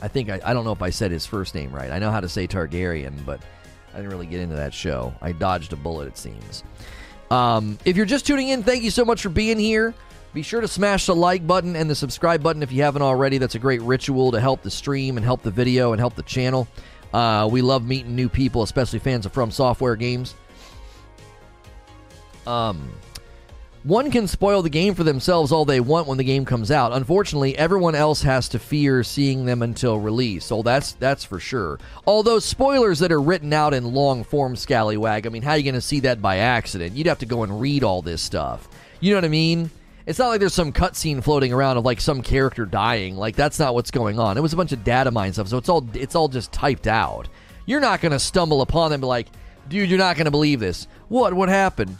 I 0.00 0.08
think, 0.08 0.30
I, 0.30 0.40
I 0.44 0.54
don't 0.54 0.64
know 0.64 0.72
if 0.72 0.82
I 0.82 0.90
said 0.90 1.10
his 1.10 1.26
first 1.26 1.54
name 1.54 1.70
right. 1.70 1.90
I 1.90 1.98
know 1.98 2.10
how 2.10 2.20
to 2.20 2.28
say 2.28 2.46
Targaryen, 2.46 3.24
but 3.24 3.40
I 3.92 3.96
didn't 3.98 4.10
really 4.10 4.26
get 4.26 4.40
into 4.40 4.56
that 4.56 4.72
show. 4.72 5.14
I 5.20 5.32
dodged 5.32 5.72
a 5.72 5.76
bullet, 5.76 6.08
it 6.08 6.18
seems. 6.18 6.64
Um, 7.30 7.78
if 7.84 7.96
you're 7.96 8.06
just 8.06 8.26
tuning 8.26 8.48
in, 8.48 8.62
thank 8.62 8.82
you 8.82 8.90
so 8.90 9.04
much 9.04 9.22
for 9.22 9.28
being 9.28 9.58
here. 9.58 9.94
Be 10.34 10.42
sure 10.42 10.62
to 10.62 10.68
smash 10.68 11.06
the 11.06 11.14
like 11.14 11.46
button 11.46 11.76
and 11.76 11.90
the 11.90 11.94
subscribe 11.94 12.42
button 12.42 12.62
if 12.62 12.72
you 12.72 12.82
haven't 12.82 13.02
already. 13.02 13.36
That's 13.36 13.54
a 13.54 13.58
great 13.58 13.82
ritual 13.82 14.32
to 14.32 14.40
help 14.40 14.62
the 14.62 14.70
stream 14.70 15.18
and 15.18 15.24
help 15.24 15.42
the 15.42 15.50
video 15.50 15.92
and 15.92 16.00
help 16.00 16.14
the 16.14 16.22
channel. 16.22 16.66
Uh, 17.12 17.48
we 17.50 17.62
love 17.62 17.86
meeting 17.86 18.16
new 18.16 18.28
people, 18.28 18.62
especially 18.62 18.98
fans 18.98 19.26
of 19.26 19.32
From 19.32 19.50
Software 19.50 19.96
games. 19.96 20.34
Um, 22.46 22.90
one 23.84 24.12
can 24.12 24.28
spoil 24.28 24.62
the 24.62 24.70
game 24.70 24.94
for 24.94 25.02
themselves 25.02 25.50
all 25.50 25.64
they 25.64 25.80
want 25.80 26.06
when 26.06 26.16
the 26.16 26.24
game 26.24 26.44
comes 26.44 26.70
out. 26.70 26.92
Unfortunately, 26.92 27.58
everyone 27.58 27.96
else 27.96 28.22
has 28.22 28.48
to 28.50 28.60
fear 28.60 29.02
seeing 29.02 29.44
them 29.44 29.60
until 29.60 29.98
release. 29.98 30.44
So 30.44 30.62
that's 30.62 30.92
that's 30.92 31.24
for 31.24 31.40
sure. 31.40 31.80
Although 32.06 32.38
spoilers 32.38 33.00
that 33.00 33.10
are 33.10 33.20
written 33.20 33.52
out 33.52 33.74
in 33.74 33.92
long 33.92 34.22
form, 34.22 34.54
scallywag. 34.54 35.26
I 35.26 35.30
mean, 35.30 35.42
how 35.42 35.52
are 35.52 35.56
you 35.56 35.64
going 35.64 35.74
to 35.74 35.80
see 35.80 36.00
that 36.00 36.22
by 36.22 36.38
accident? 36.38 36.96
You'd 36.96 37.08
have 37.08 37.18
to 37.18 37.26
go 37.26 37.42
and 37.42 37.60
read 37.60 37.82
all 37.82 38.02
this 38.02 38.22
stuff. 38.22 38.68
You 39.00 39.10
know 39.10 39.16
what 39.16 39.24
I 39.24 39.28
mean? 39.28 39.70
It's 40.06 40.18
not 40.18 40.28
like 40.28 40.40
there's 40.40 40.54
some 40.54 40.72
cutscene 40.72 41.22
floating 41.22 41.52
around 41.52 41.76
of 41.76 41.84
like 41.84 42.00
some 42.00 42.22
character 42.22 42.66
dying. 42.66 43.16
Like 43.16 43.36
that's 43.36 43.58
not 43.58 43.74
what's 43.74 43.90
going 43.90 44.18
on. 44.18 44.36
It 44.36 44.40
was 44.40 44.52
a 44.52 44.56
bunch 44.56 44.72
of 44.72 44.84
data 44.84 45.10
mine 45.10 45.32
stuff, 45.32 45.48
so 45.48 45.58
it's 45.58 45.68
all 45.68 45.86
it's 45.94 46.14
all 46.14 46.28
just 46.28 46.52
typed 46.52 46.86
out. 46.86 47.28
You're 47.66 47.80
not 47.80 48.00
gonna 48.00 48.18
stumble 48.18 48.62
upon 48.62 48.90
them 48.90 49.00
like, 49.00 49.28
dude, 49.68 49.88
you're 49.88 49.98
not 49.98 50.16
gonna 50.16 50.30
believe 50.30 50.60
this. 50.60 50.88
What? 51.08 51.34
What 51.34 51.48
happened? 51.48 51.96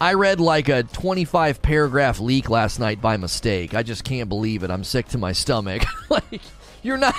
I 0.00 0.14
read 0.14 0.40
like 0.40 0.68
a 0.68 0.82
25 0.82 1.62
paragraph 1.62 2.18
leak 2.18 2.50
last 2.50 2.80
night 2.80 3.00
by 3.00 3.16
mistake. 3.16 3.74
I 3.74 3.82
just 3.82 4.04
can't 4.04 4.28
believe 4.28 4.64
it. 4.64 4.70
I'm 4.70 4.84
sick 4.84 5.08
to 5.08 5.18
my 5.18 5.32
stomach. 5.32 5.84
like 6.08 6.40
you're 6.82 6.96
not 6.98 7.14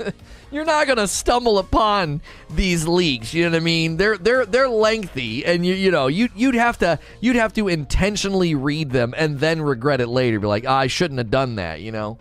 you're 0.50 0.64
not 0.64 0.86
gonna 0.86 1.06
stumble 1.06 1.58
upon 1.58 2.20
these 2.50 2.86
leaks. 2.86 3.34
You 3.34 3.44
know 3.44 3.50
what 3.50 3.56
I 3.56 3.60
mean? 3.60 3.96
They're 3.96 4.18
they're 4.18 4.46
they're 4.46 4.68
lengthy, 4.68 5.44
and 5.44 5.64
you 5.64 5.74
you 5.74 5.90
know 5.90 6.06
you 6.06 6.28
you'd 6.34 6.54
have 6.54 6.78
to 6.78 6.98
you'd 7.20 7.36
have 7.36 7.52
to 7.54 7.68
intentionally 7.68 8.54
read 8.54 8.90
them 8.90 9.14
and 9.16 9.38
then 9.38 9.62
regret 9.62 10.00
it 10.00 10.08
later. 10.08 10.40
Be 10.40 10.46
like, 10.46 10.64
oh, 10.66 10.72
I 10.72 10.86
shouldn't 10.86 11.18
have 11.18 11.30
done 11.30 11.56
that. 11.56 11.80
You 11.80 11.92
know. 11.92 12.18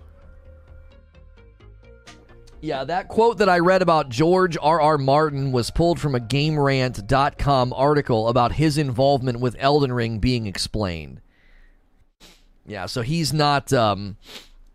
Yeah, 2.62 2.84
that 2.84 3.08
quote 3.08 3.38
that 3.38 3.48
I 3.48 3.60
read 3.60 3.82
about 3.82 4.10
George 4.10 4.58
R. 4.62 4.82
R. 4.82 4.98
Martin 4.98 5.54
was 5.54 5.72
pulled 5.72 5.98
from 5.98 6.14
a 6.14 6.20
GameRant.com 6.20 7.72
article 7.74 8.28
about 8.28 8.52
his 8.54 8.78
involvement 8.78 9.40
with 9.40 9.56
Elden 9.60 9.94
Ring 9.94 10.20
being 10.20 10.46
explained. 10.46 11.22
Yeah, 12.66 12.86
so 12.86 13.02
he's 13.02 13.34
not 13.34 13.72
um, 13.72 14.18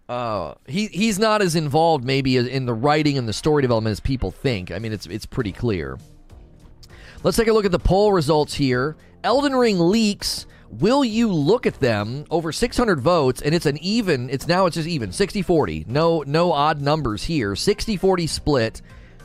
uh, 0.09 0.55
he 0.67 0.87
he's 0.89 1.19
not 1.19 1.41
as 1.41 1.57
involved 1.57 2.05
maybe 2.05 2.37
in 2.37 2.67
the 2.67 2.75
writing 2.75 3.17
and 3.17 3.29
the 3.29 3.33
story 3.33 3.63
development 3.63 3.93
as 3.93 4.01
people 4.01 4.31
think. 4.31 4.71
I 4.71 4.79
mean, 4.79 4.93
it's 4.93 5.07
it's 5.07 5.27
pretty 5.27 5.53
clear. 5.53 5.99
Let's 7.23 7.37
take 7.39 7.49
a 7.49 7.53
look 7.53 7.65
at 7.65 7.73
the 7.73 7.79
poll 7.79 8.13
results 8.13 8.55
here. 8.55 8.97
Elden 9.23 9.55
Ring 9.55 9.79
leaks. 9.79 10.47
Will 10.71 11.05
you 11.05 11.33
look 11.33 11.67
at 11.67 11.79
them? 11.79 12.25
Over 12.31 12.51
600 12.51 13.01
votes, 13.01 13.41
and 13.41 13.55
it's 13.55 13.65
an 13.65 13.79
even. 13.79 14.29
It's 14.29 14.49
now 14.49 14.67
it's 14.67 14.75
just 14.75 14.89
even 14.89 15.11
60-40. 15.11 15.87
No 15.87 16.23
no 16.27 16.53
odd 16.53 16.81
numbers 16.81 17.25
here. 17.25 17.53
60-40 17.53 18.29
split. 18.29 18.83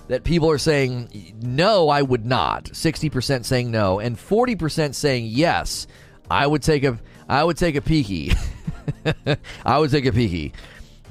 That 0.07 0.23
people 0.23 0.49
are 0.49 0.57
saying 0.57 1.35
no, 1.41 1.89
I 1.89 2.01
would 2.01 2.25
not. 2.25 2.65
60% 2.65 3.45
saying 3.45 3.69
no, 3.69 3.99
and 3.99 4.17
40% 4.17 4.95
saying 4.95 5.25
yes. 5.27 5.85
I 6.31 6.47
would 6.47 6.63
take 6.63 6.83
a 6.83 6.99
I 7.27 7.43
would 7.43 7.57
take 7.57 7.75
a 7.75 7.81
peeky. 7.81 8.35
I 9.65 9.79
would 9.79 9.91
take 9.91 10.05
a 10.05 10.11
peeky. 10.11 10.53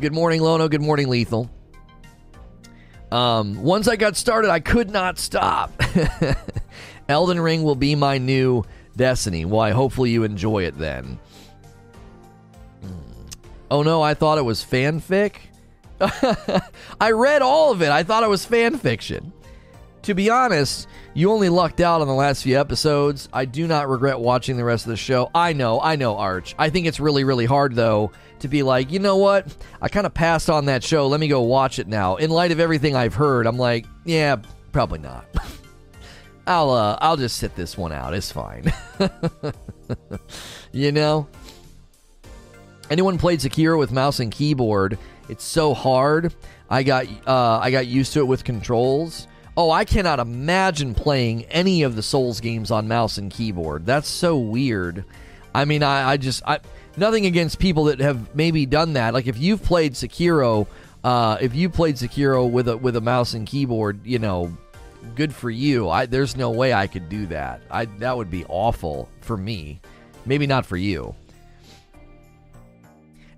Good 0.01 0.12
morning, 0.12 0.41
Lono. 0.41 0.68
Good 0.68 0.83
morning, 0.83 1.09
Lethal. 1.09 1.51
Um, 3.11 3.62
once 3.62 3.89
I 3.89 3.97
got 3.97 4.16
started, 4.16 4.51
I 4.51 4.61
could 4.61 4.91
not 4.91 5.18
stop. 5.18 5.72
Elden 7.09 7.41
Ring 7.41 7.62
will 7.62 7.74
be 7.74 7.95
my 7.95 8.18
new 8.18 8.64
Destiny. 8.97 9.45
Why? 9.45 9.70
Hopefully 9.70 10.11
you 10.11 10.24
enjoy 10.24 10.64
it 10.64 10.76
then. 10.76 11.18
Hmm. 12.83 12.89
Oh 13.70 13.83
no, 13.83 14.03
I 14.03 14.14
thought 14.14 14.39
it 14.39 14.45
was 14.45 14.64
fanfic. 14.64 15.37
I 17.01 17.12
read 17.12 17.41
all 17.41 17.70
of 17.70 17.81
it. 17.81 17.91
I 17.91 18.03
thought 18.03 18.24
it 18.24 18.29
was 18.29 18.45
fan 18.45 18.76
fiction. 18.76 19.33
To 20.03 20.14
be 20.14 20.31
honest, 20.31 20.89
you 21.19 21.33
only 21.33 21.49
lucked 21.49 21.81
out 21.81 22.01
on 22.01 22.07
the 22.07 22.14
last 22.14 22.45
few 22.45 22.57
episodes. 22.61 23.29
I 23.33 23.45
do 23.45 23.66
not 23.66 23.89
regret 23.89 24.21
watching 24.21 24.57
the 24.57 24.62
rest 24.62 24.87
of 24.87 24.91
the 24.91 24.97
show. 24.97 25.33
I 25.35 25.53
know, 25.53 25.81
I 25.81 25.97
know, 25.97 26.16
Arch. 26.16 26.55
I 26.57 26.71
think 26.71 26.87
it's 26.87 27.01
really, 27.01 27.25
really 27.25 27.45
hard, 27.45 27.75
though, 27.75 28.12
to 28.39 28.47
be 28.47 28.62
like, 28.62 28.93
you 28.93 29.01
know 29.01 29.16
what? 29.16 29.53
I 29.83 29.89
kind 29.89 30.07
of 30.07 30.14
passed 30.14 30.49
on 30.49 30.66
that 30.66 30.85
show. 30.85 31.09
Let 31.09 31.19
me 31.19 31.27
go 31.27 31.41
watch 31.41 31.81
it 31.81 31.89
now. 31.89 32.14
In 32.14 32.31
light 32.31 32.53
of 32.53 32.61
everything 32.61 32.95
I've 32.95 33.14
heard, 33.14 33.49
I'm 33.49 33.59
like, 33.59 33.85
yeah, 34.05 34.37
probably 34.71 35.01
not. 35.01 35.27
I'll, 36.47 36.71
uh, 36.71 36.97
I'll 37.01 37.16
just 37.16 37.39
sit 37.39 37.57
this 37.57 37.77
one 37.77 37.91
out. 37.91 38.14
It's 38.14 38.31
fine. 38.31 38.73
you 40.71 40.93
know? 40.93 41.27
Anyone 42.91 43.19
played 43.19 43.41
Sekiro 43.41 43.77
with 43.77 43.91
mouse 43.91 44.21
and 44.21 44.31
keyboard? 44.31 44.97
It's 45.29 45.43
so 45.43 45.75
hard. 45.75 46.33
I 46.71 46.85
got, 46.85 47.07
uh, 47.27 47.59
I 47.59 47.73
got 47.73 47.89
used 47.89 48.12
to 48.12 48.21
it 48.21 48.29
with 48.29 48.45
controls. 48.45 49.27
Oh, 49.59 49.73
I 49.73 49.85
cannot 49.85 50.21
imagine 50.21 50.95
playing 50.95 51.47
any 51.47 51.83
of 51.83 51.97
the 51.97 52.03
Souls 52.03 52.41
games 52.41 52.71
on 52.71 52.87
mouse 52.87 53.19
and 53.19 53.29
keyboard. 53.29 53.87
That's 53.87 54.07
so 54.07 54.39
weird. 54.39 55.05
I 55.53 55.65
mean, 55.65 55.83
I, 55.83 56.11
I 56.11 56.17
just 56.17 56.45
I 56.47 56.61
nothing 56.97 57.27
against 57.27 57.59
people 57.59 57.85
that 57.85 57.99
have 57.99 58.37
maybe 58.37 58.67
done 58.67 58.93
that. 58.93 59.15
Like 59.15 59.27
if 59.27 59.37
you've 59.37 59.61
played 59.65 59.95
Sekiro, 59.95 60.69
uh, 61.03 61.39
if 61.41 61.57
you 61.57 61.71
played 61.71 61.97
Sekiro 61.97 62.49
with 62.49 62.69
a 62.69 62.77
with 62.77 62.95
a 62.95 63.01
mouse 63.01 63.35
and 63.35 63.49
keyboard, 63.49 64.07
you 64.07 64.21
know, 64.21 64.57
good 65.17 65.35
for 65.35 65.51
you. 65.51 65.91
I 65.91 66.07
there's 66.07 66.37
no 66.37 66.51
way 66.51 66.73
I 66.73 66.87
could 66.87 67.09
do 67.09 67.27
that. 67.27 67.61
I 67.69 67.87
that 67.87 68.17
would 68.17 68.31
be 68.31 68.45
awful 68.45 69.09
for 69.23 69.37
me. 69.37 69.81
Maybe 70.25 70.47
not 70.47 70.67
for 70.67 70.77
you. 70.77 71.17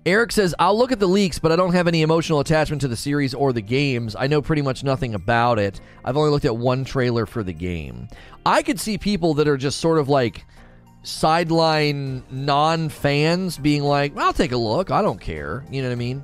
Eric 0.05 0.31
says, 0.31 0.55
I'll 0.57 0.75
look 0.75 0.91
at 0.91 0.99
the 0.99 1.07
leaks, 1.07 1.37
but 1.37 1.51
I 1.51 1.55
don't 1.55 1.73
have 1.73 1.87
any 1.87 2.01
emotional 2.01 2.39
attachment 2.39 2.81
to 2.81 2.87
the 2.87 2.95
series 2.95 3.35
or 3.35 3.53
the 3.53 3.61
games. 3.61 4.15
I 4.17 4.25
know 4.25 4.41
pretty 4.41 4.63
much 4.63 4.83
nothing 4.83 5.13
about 5.13 5.59
it. 5.59 5.79
I've 6.03 6.17
only 6.17 6.31
looked 6.31 6.45
at 6.45 6.57
one 6.57 6.83
trailer 6.83 7.27
for 7.27 7.43
the 7.43 7.53
game. 7.53 8.07
I 8.43 8.63
could 8.63 8.79
see 8.79 8.97
people 8.97 9.35
that 9.35 9.47
are 9.47 9.57
just 9.57 9.79
sort 9.79 9.99
of 9.99 10.09
like 10.09 10.43
sideline 11.03 12.23
non 12.31 12.89
fans 12.89 13.59
being 13.59 13.83
like, 13.83 14.17
I'll 14.17 14.33
take 14.33 14.53
a 14.53 14.57
look. 14.57 14.89
I 14.89 15.03
don't 15.03 15.21
care. 15.21 15.63
You 15.69 15.83
know 15.83 15.89
what 15.89 15.93
I 15.93 15.97
mean? 15.97 16.23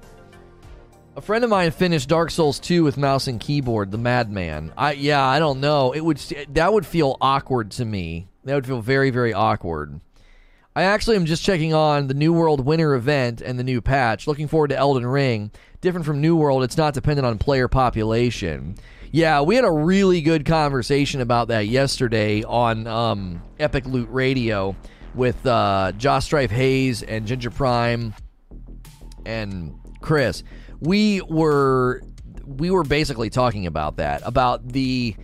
A 1.16 1.22
friend 1.22 1.44
of 1.44 1.50
mine 1.50 1.70
finished 1.72 2.10
Dark 2.10 2.32
Souls 2.32 2.60
2 2.60 2.84
with 2.84 2.98
mouse 2.98 3.28
and 3.28 3.40
keyboard, 3.40 3.92
the 3.92 3.98
Madman. 3.98 4.72
I 4.78 4.94
yeah, 4.94 5.24
I 5.24 5.40
don't 5.40 5.60
know. 5.60 5.92
It 5.92 6.02
would 6.02 6.18
that 6.50 6.74
would 6.74 6.86
feel 6.86 7.18
awkward 7.22 7.72
to 7.72 7.86
me. 7.86 8.28
That 8.44 8.56
would 8.56 8.68
feel 8.68 8.82
very 8.82 9.10
very 9.10 9.34
awkward. 9.34 10.00
I 10.78 10.84
actually 10.84 11.16
am 11.16 11.26
just 11.26 11.44
checking 11.44 11.74
on 11.74 12.06
the 12.06 12.14
New 12.14 12.32
World 12.32 12.64
Winter 12.64 12.94
event 12.94 13.42
and 13.42 13.58
the 13.58 13.64
new 13.64 13.82
patch. 13.82 14.28
Looking 14.28 14.48
forward 14.48 14.68
to 14.68 14.78
Elden 14.78 15.08
Ring. 15.08 15.50
Different 15.82 16.06
from 16.06 16.22
New 16.22 16.36
World, 16.36 16.64
it's 16.64 16.78
not 16.78 16.94
dependent 16.94 17.26
on 17.26 17.40
player 17.40 17.68
population. 17.68 18.76
Yeah, 19.12 19.42
we 19.42 19.56
had 19.56 19.66
a 19.66 19.72
really 19.72 20.22
good 20.22 20.46
conversation 20.46 21.20
about 21.20 21.48
that 21.48 21.66
yesterday 21.66 22.44
on 22.44 22.86
um, 22.86 23.42
Epic 23.60 23.88
Loot 23.88 24.08
Radio 24.12 24.76
with 25.16 25.44
uh, 25.48 25.94
Josh 25.98 26.26
Strife 26.26 26.52
Hayes 26.52 27.02
and 27.02 27.26
Ginger 27.26 27.50
Prime 27.50 28.14
and 29.26 29.74
Chris. 30.02 30.44
We 30.80 31.22
were 31.22 32.04
we 32.46 32.70
were 32.70 32.84
basically 32.84 33.32
talking 33.32 33.66
about 33.66 33.98
that 33.98 34.22
about 34.24 34.68
the 34.74 35.16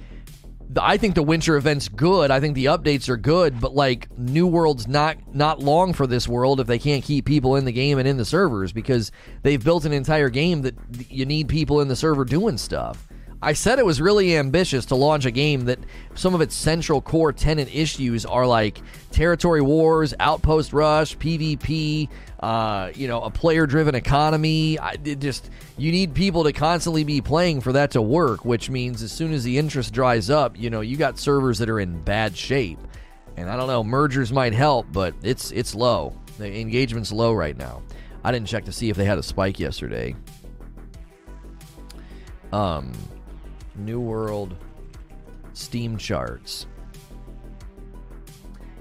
I 0.80 0.97
think 0.97 1.16
the 1.16 1.24
winter 1.24 1.55
event's 1.55 1.88
good. 1.88 2.32
I 2.32 2.39
think 2.39 2.55
the 2.55 2.66
updates 2.66 3.09
are 3.09 3.18
good, 3.18 3.59
but 3.59 3.76
like 3.76 4.07
New 4.18 4.47
World's 4.47 4.88
not 4.88 5.18
not 5.34 5.59
long 5.59 5.93
for 5.93 6.07
this 6.07 6.28
world 6.28 6.59
if 6.59 6.68
they 6.68 6.80
can't 6.80 7.03
keep 7.03 7.26
people 7.26 7.55
in 7.55 7.66
the 7.66 7.72
game 7.72 7.99
and 7.99 8.07
in 8.07 8.18
the 8.18 8.26
servers 8.26 8.72
because 8.72 9.11
they've 9.43 9.64
built 9.64 9.86
an 9.86 9.93
entire 9.93 10.30
game 10.30 10.61
that 10.64 10.76
you 11.09 11.26
need 11.26 11.47
people 11.47 11.82
in 11.82 11.88
the 11.88 11.95
server 11.95 12.26
doing 12.26 12.57
stuff. 12.57 13.07
I 13.43 13.51
said 13.51 13.77
it 13.77 13.85
was 13.85 13.99
really 13.99 14.37
ambitious 14.37 14.85
to 14.85 14.95
launch 14.95 15.25
a 15.25 15.31
game 15.31 15.65
that 15.65 15.79
some 16.15 16.33
of 16.33 16.39
its 16.39 16.55
central 16.55 17.01
core 17.01 17.33
tenant 17.33 17.69
issues 17.75 18.25
are 18.25 18.47
like 18.47 18.81
territory 19.11 19.61
wars, 19.61 20.13
outpost 20.17 20.71
rush, 20.71 21.17
PvP, 21.17 22.07
uh, 22.39 22.91
you 22.95 23.09
know, 23.09 23.21
a 23.21 23.29
player-driven 23.29 23.95
economy. 23.95 24.79
I, 24.79 24.95
just 24.95 25.49
you 25.77 25.91
need 25.91 26.13
people 26.13 26.45
to 26.45 26.53
constantly 26.53 27.03
be 27.03 27.19
playing 27.19 27.59
for 27.59 27.73
that 27.73 27.91
to 27.91 28.01
work, 28.01 28.45
which 28.45 28.69
means 28.69 29.03
as 29.03 29.11
soon 29.11 29.33
as 29.33 29.43
the 29.43 29.57
interest 29.57 29.93
dries 29.93 30.29
up, 30.29 30.57
you 30.57 30.69
know, 30.69 30.79
you 30.79 30.95
got 30.95 31.19
servers 31.19 31.59
that 31.59 31.69
are 31.69 31.81
in 31.81 32.01
bad 32.01 32.37
shape. 32.37 32.79
And 33.35 33.49
I 33.49 33.57
don't 33.57 33.67
know, 33.67 33.83
mergers 33.83 34.31
might 34.31 34.53
help, 34.53 34.87
but 34.93 35.15
it's 35.21 35.51
it's 35.51 35.75
low. 35.75 36.15
The 36.37 36.59
engagement's 36.59 37.11
low 37.11 37.33
right 37.33 37.57
now. 37.57 37.81
I 38.23 38.31
didn't 38.31 38.47
check 38.47 38.63
to 38.65 38.71
see 38.71 38.89
if 38.89 38.95
they 38.95 39.05
had 39.05 39.17
a 39.17 39.23
spike 39.23 39.59
yesterday. 39.59 40.15
Um 42.53 42.93
New 43.76 43.99
World 43.99 44.55
Steam 45.53 45.97
charts. 45.97 46.67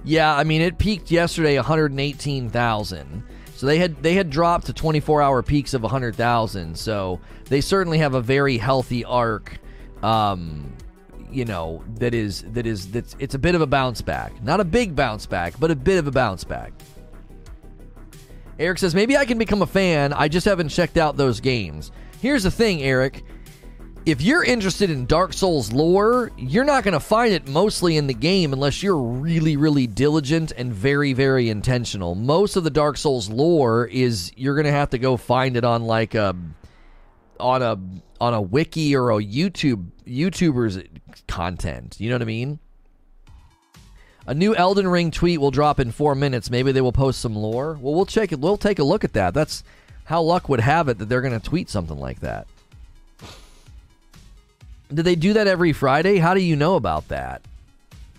Yeah, 0.04 0.34
I 0.34 0.44
mean 0.44 0.62
it 0.62 0.78
peaked 0.78 1.10
yesterday 1.10 1.56
118,000. 1.56 3.22
So 3.54 3.66
they 3.66 3.78
had 3.78 4.02
they 4.02 4.14
had 4.14 4.30
dropped 4.30 4.66
to 4.66 4.72
24-hour 4.72 5.42
peaks 5.42 5.74
of 5.74 5.82
100,000. 5.82 6.76
So 6.76 7.20
they 7.44 7.60
certainly 7.60 7.98
have 7.98 8.14
a 8.14 8.20
very 8.20 8.58
healthy 8.58 9.04
arc 9.04 9.58
um 10.02 10.72
you 11.30 11.44
know 11.44 11.84
that 11.94 12.12
is 12.12 12.42
that 12.48 12.66
is 12.66 12.90
that's 12.90 13.14
it's 13.18 13.34
a 13.34 13.38
bit 13.38 13.54
of 13.54 13.60
a 13.60 13.66
bounce 13.66 14.02
back. 14.02 14.42
Not 14.42 14.60
a 14.60 14.64
big 14.64 14.94
bounce 14.96 15.26
back, 15.26 15.54
but 15.58 15.70
a 15.70 15.76
bit 15.76 15.98
of 15.98 16.06
a 16.06 16.10
bounce 16.10 16.44
back. 16.44 16.72
Eric 18.58 18.78
says 18.78 18.94
maybe 18.94 19.16
I 19.16 19.24
can 19.24 19.38
become 19.38 19.62
a 19.62 19.66
fan. 19.66 20.12
I 20.12 20.28
just 20.28 20.44
haven't 20.44 20.68
checked 20.68 20.96
out 20.96 21.16
those 21.16 21.40
games. 21.40 21.90
Here's 22.20 22.42
the 22.42 22.50
thing, 22.50 22.82
Eric 22.82 23.24
if 24.04 24.20
you're 24.20 24.42
interested 24.42 24.90
in 24.90 25.06
Dark 25.06 25.32
Souls 25.32 25.72
lore, 25.72 26.32
you're 26.36 26.64
not 26.64 26.82
going 26.82 26.92
to 26.92 27.00
find 27.00 27.32
it 27.32 27.46
mostly 27.46 27.96
in 27.96 28.06
the 28.06 28.14
game 28.14 28.52
unless 28.52 28.82
you're 28.82 28.96
really, 28.96 29.56
really 29.56 29.86
diligent 29.86 30.52
and 30.56 30.72
very, 30.72 31.12
very 31.12 31.48
intentional. 31.48 32.14
Most 32.14 32.56
of 32.56 32.64
the 32.64 32.70
Dark 32.70 32.96
Souls 32.96 33.30
lore 33.30 33.86
is 33.86 34.32
you're 34.36 34.54
going 34.54 34.66
to 34.66 34.72
have 34.72 34.90
to 34.90 34.98
go 34.98 35.16
find 35.16 35.56
it 35.56 35.64
on 35.64 35.84
like 35.84 36.14
a 36.14 36.34
on 37.38 37.62
a 37.62 37.78
on 38.20 38.34
a 38.34 38.40
wiki 38.40 38.96
or 38.96 39.10
a 39.10 39.16
YouTube 39.18 39.86
YouTuber's 40.06 40.82
content. 41.28 41.96
You 42.00 42.10
know 42.10 42.16
what 42.16 42.22
I 42.22 42.26
mean? 42.26 42.58
A 44.26 44.34
new 44.34 44.54
Elden 44.54 44.86
Ring 44.86 45.10
tweet 45.10 45.40
will 45.40 45.50
drop 45.50 45.80
in 45.80 45.90
four 45.90 46.14
minutes. 46.14 46.50
Maybe 46.50 46.72
they 46.72 46.80
will 46.80 46.92
post 46.92 47.20
some 47.20 47.34
lore. 47.34 47.78
Well, 47.80 47.94
we'll 47.94 48.06
check 48.06 48.32
it. 48.32 48.38
We'll 48.40 48.56
take 48.56 48.78
a 48.78 48.84
look 48.84 49.04
at 49.04 49.14
that. 49.14 49.34
That's 49.34 49.64
how 50.04 50.22
luck 50.22 50.48
would 50.48 50.60
have 50.60 50.88
it 50.88 50.98
that 50.98 51.08
they're 51.08 51.20
going 51.20 51.38
to 51.38 51.48
tweet 51.48 51.68
something 51.68 51.98
like 51.98 52.20
that. 52.20 52.46
Did 54.94 55.04
they 55.04 55.14
do 55.14 55.32
that 55.34 55.46
every 55.46 55.72
Friday? 55.72 56.18
How 56.18 56.34
do 56.34 56.40
you 56.40 56.56
know 56.56 56.76
about 56.76 57.08
that? 57.08 57.42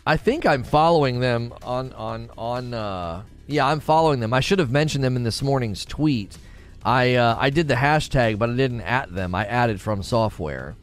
I 0.05 0.17
think 0.17 0.45
I'm 0.45 0.63
following 0.63 1.19
them 1.19 1.53
on 1.63 1.93
on 1.93 2.30
on. 2.38 2.74
Uh, 2.74 3.24
yeah, 3.47 3.67
I'm 3.67 3.80
following 3.80 4.19
them. 4.19 4.34
I 4.34 4.39
should 4.39 4.59
have 4.59 4.71
mentioned 4.71 5.03
them 5.03 5.15
in 5.15 5.24
this 5.24 5.41
morning's 5.41 5.86
tweet. 5.86 6.38
I 6.84 7.15
uh, 7.15 7.38
I 7.39 7.49
did 7.49 7.67
the 7.67 7.76
hashtag, 7.76 8.38
but 8.38 8.49
I 8.49 8.55
didn't 8.55 8.82
at 8.82 9.13
them. 9.13 9.36
I 9.36 9.45
added 9.45 9.80
from 9.80 10.03
software. 10.03 10.76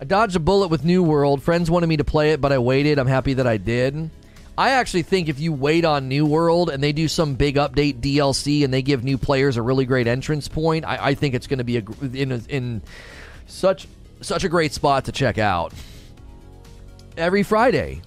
I 0.00 0.04
dodged 0.04 0.36
a 0.36 0.40
bullet 0.40 0.68
with 0.68 0.84
New 0.84 1.02
World. 1.02 1.42
Friends 1.42 1.70
wanted 1.70 1.86
me 1.86 1.96
to 1.96 2.04
play 2.04 2.32
it, 2.32 2.40
but 2.40 2.52
I 2.52 2.58
waited. 2.58 2.98
I'm 2.98 3.06
happy 3.06 3.34
that 3.34 3.46
I 3.46 3.56
did. 3.56 4.10
I 4.58 4.70
actually 4.70 5.02
think 5.02 5.28
if 5.28 5.40
you 5.40 5.52
wait 5.52 5.84
on 5.84 6.08
New 6.08 6.24
World 6.24 6.70
and 6.70 6.82
they 6.82 6.92
do 6.92 7.08
some 7.08 7.34
big 7.34 7.56
update 7.56 8.00
DLC 8.00 8.64
and 8.64 8.72
they 8.72 8.82
give 8.82 9.04
new 9.04 9.18
players 9.18 9.56
a 9.56 9.62
really 9.62 9.84
great 9.84 10.06
entrance 10.06 10.48
point, 10.48 10.84
I, 10.84 11.08
I 11.08 11.14
think 11.14 11.34
it's 11.34 11.46
going 11.46 11.58
to 11.58 11.64
be 11.64 11.78
a, 11.78 11.84
in 12.12 12.32
in 12.48 12.82
such 13.46 13.88
such 14.20 14.44
a 14.44 14.48
great 14.48 14.72
spot 14.72 15.04
to 15.06 15.12
check 15.12 15.38
out 15.38 15.72
every 17.16 17.42
Friday. 17.42 18.02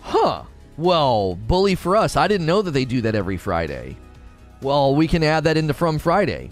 Huh. 0.00 0.42
Well, 0.76 1.36
bully 1.36 1.74
for 1.74 1.96
us. 1.96 2.16
I 2.16 2.28
didn't 2.28 2.46
know 2.46 2.62
that 2.62 2.70
they 2.70 2.84
do 2.84 3.02
that 3.02 3.14
every 3.14 3.36
Friday. 3.36 3.96
Well, 4.62 4.94
we 4.94 5.06
can 5.08 5.22
add 5.22 5.44
that 5.44 5.56
into 5.56 5.74
From 5.74 5.98
Friday. 5.98 6.50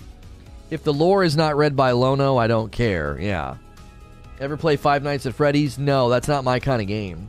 If 0.71 0.85
the 0.85 0.93
lore 0.93 1.25
is 1.25 1.37
not 1.37 1.57
read 1.57 1.75
by 1.75 1.93
Lono, 1.93 2.37
I 2.37 2.47
don't 2.47 2.71
care. 2.71 3.19
Yeah. 3.21 3.57
Ever 4.39 4.57
play 4.57 4.77
Five 4.77 5.03
Nights 5.03 5.27
at 5.27 5.35
Freddy's? 5.35 5.79
No, 5.79 6.09
that's 6.09 6.29
not 6.29 6.45
my 6.45 6.61
kind 6.61 6.81
of 6.81 6.89
game. 6.89 7.29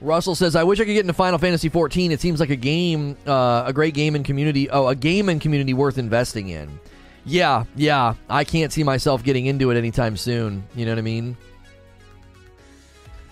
Russell 0.00 0.34
says, 0.34 0.54
"I 0.54 0.64
wish 0.64 0.80
I 0.80 0.84
could 0.84 0.92
get 0.92 1.00
into 1.00 1.14
Final 1.14 1.38
Fantasy 1.38 1.68
14. 1.68 2.12
It 2.12 2.20
seems 2.20 2.38
like 2.38 2.50
a 2.50 2.56
game, 2.56 3.16
uh, 3.26 3.64
a 3.66 3.72
great 3.72 3.94
game 3.94 4.14
and 4.14 4.24
community. 4.24 4.68
Oh, 4.68 4.86
a 4.88 4.94
game 4.94 5.28
and 5.28 5.40
community 5.40 5.72
worth 5.72 5.96
investing 5.98 6.48
in. 6.50 6.78
Yeah, 7.26 7.64
yeah. 7.76 8.14
I 8.28 8.44
can't 8.44 8.72
see 8.72 8.82
myself 8.82 9.22
getting 9.22 9.46
into 9.46 9.70
it 9.70 9.76
anytime 9.76 10.16
soon. 10.16 10.64
You 10.74 10.84
know 10.84 10.92
what 10.92 10.98
I 10.98 11.02
mean? 11.02 11.36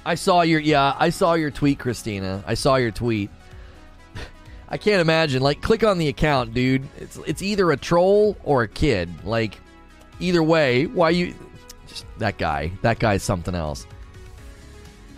I 0.05 0.15
saw 0.15 0.43
your 0.43 0.61
yeah, 0.61 0.97
I 0.99 1.11
saw 1.11 1.35
your 1.35 1.51
tweet, 1.51 1.79
Christina. 1.79 2.43
I 2.47 2.55
saw 2.55 2.77
your 2.77 2.91
tweet. 2.91 3.31
I 4.69 4.79
can't 4.79 5.01
imagine. 5.01 5.43
Like, 5.43 5.63
click 5.63 5.85
on 5.85 5.99
the 5.99 6.09
account, 6.09 6.55
dude. 6.55 6.89
It's 6.99 7.19
it's 7.27 7.43
either 7.43 7.71
a 7.71 7.77
troll 7.77 8.37
or 8.43 8.63
a 8.63 8.69
kid. 8.69 9.11
Like, 9.25 9.59
either 10.19 10.43
way, 10.43 10.87
why 10.87 11.11
you? 11.11 11.35
Just 11.87 12.07
that 12.19 12.39
guy. 12.39 12.73
That 12.83 12.99
guy's 12.99 13.23
something 13.23 13.55
else. 13.55 13.87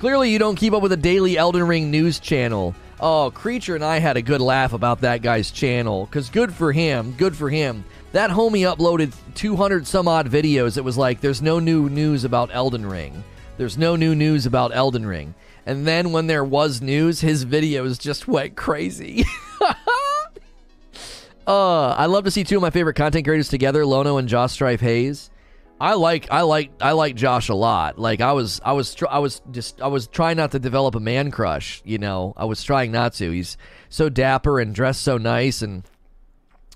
Clearly, 0.00 0.30
you 0.30 0.38
don't 0.38 0.56
keep 0.56 0.72
up 0.74 0.82
with 0.82 0.90
the 0.90 0.96
daily 0.96 1.38
Elden 1.38 1.66
Ring 1.66 1.90
news 1.90 2.18
channel. 2.18 2.74
Oh, 3.00 3.30
Creature 3.34 3.76
and 3.76 3.84
I 3.84 3.98
had 3.98 4.16
a 4.16 4.22
good 4.22 4.40
laugh 4.40 4.72
about 4.72 5.00
that 5.00 5.22
guy's 5.22 5.50
channel. 5.50 6.06
Because 6.06 6.28
good 6.28 6.52
for 6.52 6.72
him. 6.72 7.12
Good 7.16 7.36
for 7.36 7.48
him. 7.48 7.84
That 8.14 8.30
homie 8.30 8.60
uploaded 8.60 9.12
200 9.34 9.88
some 9.88 10.06
odd 10.06 10.30
videos. 10.30 10.78
It 10.78 10.84
was 10.84 10.96
like, 10.96 11.20
there's 11.20 11.42
no 11.42 11.58
new 11.58 11.88
news 11.88 12.22
about 12.22 12.50
Elden 12.52 12.86
Ring. 12.86 13.24
There's 13.56 13.76
no 13.76 13.96
new 13.96 14.14
news 14.14 14.46
about 14.46 14.72
Elden 14.72 15.04
Ring. 15.04 15.34
And 15.66 15.84
then 15.84 16.12
when 16.12 16.28
there 16.28 16.44
was 16.44 16.80
news, 16.80 17.20
his 17.20 17.44
videos 17.44 17.98
just 17.98 18.28
went 18.28 18.54
crazy. 18.54 19.24
uh, 21.44 21.88
I 21.88 22.06
love 22.06 22.22
to 22.22 22.30
see 22.30 22.44
two 22.44 22.54
of 22.54 22.62
my 22.62 22.70
favorite 22.70 22.94
content 22.94 23.24
creators 23.24 23.48
together, 23.48 23.84
Lono 23.84 24.16
and 24.18 24.28
Josh 24.28 24.52
Strife 24.52 24.80
Hayes. 24.80 25.28
I 25.80 25.94
like 25.94 26.30
I 26.30 26.42
like 26.42 26.70
I 26.80 26.92
like 26.92 27.16
Josh 27.16 27.48
a 27.48 27.54
lot. 27.54 27.98
Like 27.98 28.20
I 28.20 28.32
was 28.32 28.60
I 28.64 28.74
was 28.74 28.94
I 29.10 29.18
was 29.18 29.42
just 29.50 29.82
I 29.82 29.88
was 29.88 30.06
trying 30.06 30.36
not 30.36 30.52
to 30.52 30.60
develop 30.60 30.94
a 30.94 31.00
man 31.00 31.32
crush, 31.32 31.82
you 31.84 31.98
know. 31.98 32.32
I 32.36 32.44
was 32.44 32.62
trying 32.62 32.92
not 32.92 33.14
to. 33.14 33.32
He's 33.32 33.56
so 33.88 34.08
dapper 34.08 34.60
and 34.60 34.72
dressed 34.72 35.02
so 35.02 35.18
nice 35.18 35.62
and 35.62 35.82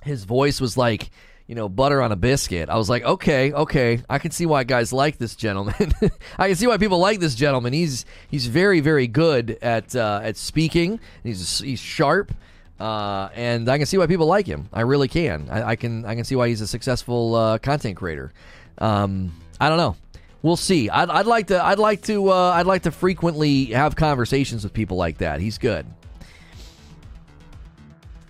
his 0.03 0.25
voice 0.25 0.61
was 0.61 0.77
like 0.77 1.11
you 1.49 1.55
know, 1.55 1.69
butter 1.69 2.03
on 2.03 2.13
a 2.13 2.17
biscuit. 2.17 2.69
I 2.69 2.77
was 2.77 2.91
like, 2.91 3.03
okay, 3.03 3.53
okay, 3.53 4.03
I 4.09 4.19
can 4.19 4.31
see 4.31 4.45
why 4.45 4.65
guys 4.65 4.93
like 4.93 5.17
this 5.17 5.35
gentleman. 5.35 5.93
I 6.39 6.49
can 6.49 6.57
see 6.57 6.67
why 6.67 6.77
people 6.77 6.99
like 6.99 7.21
this 7.21 7.35
gentleman. 7.35 7.73
He's 7.73 8.05
he's 8.29 8.47
very 8.47 8.81
very 8.81 9.09
good 9.09 9.59
at 9.63 9.97
uh, 9.97 10.21
at 10.23 10.37
speaking. 10.37 11.01
He's 11.25 11.61
he's 11.61 11.81
sharp, 11.81 12.33
uh, 12.79 13.31
and 13.35 13.67
I 13.69 13.79
can 13.79 13.87
see 13.87 13.97
why 13.97 14.07
people 14.07 14.27
like 14.27 14.47
him. 14.47 14.69
I 14.75 14.83
really 14.83 15.09
can. 15.09 15.49
I, 15.51 15.71
I 15.71 15.77
can 15.77 16.05
I 16.05 16.15
can 16.15 16.25
see 16.25 16.37
why 16.37 16.49
he's 16.49 16.61
a 16.61 16.67
successful 16.67 17.35
uh, 17.35 17.59
content 17.59 17.97
creator. 17.97 18.31
Um, 18.77 19.33
I 19.59 19.71
don't 19.71 19.79
know. 19.79 19.97
We'll 20.43 20.57
see. 20.57 20.91
I'd, 20.91 21.09
I'd 21.09 21.27
like 21.27 21.47
to. 21.47 21.65
I'd 21.65 21.79
like 21.79 22.03
to. 22.03 22.31
Uh, 22.31 22.51
I'd 22.51 22.67
like 22.67 22.83
to 22.83 22.91
frequently 22.91 23.67
have 23.67 23.97
conversations 23.97 24.65
with 24.65 24.75
people 24.75 24.99
like 24.99 25.19
that. 25.19 25.41
He's 25.41 25.57
good. 25.57 25.87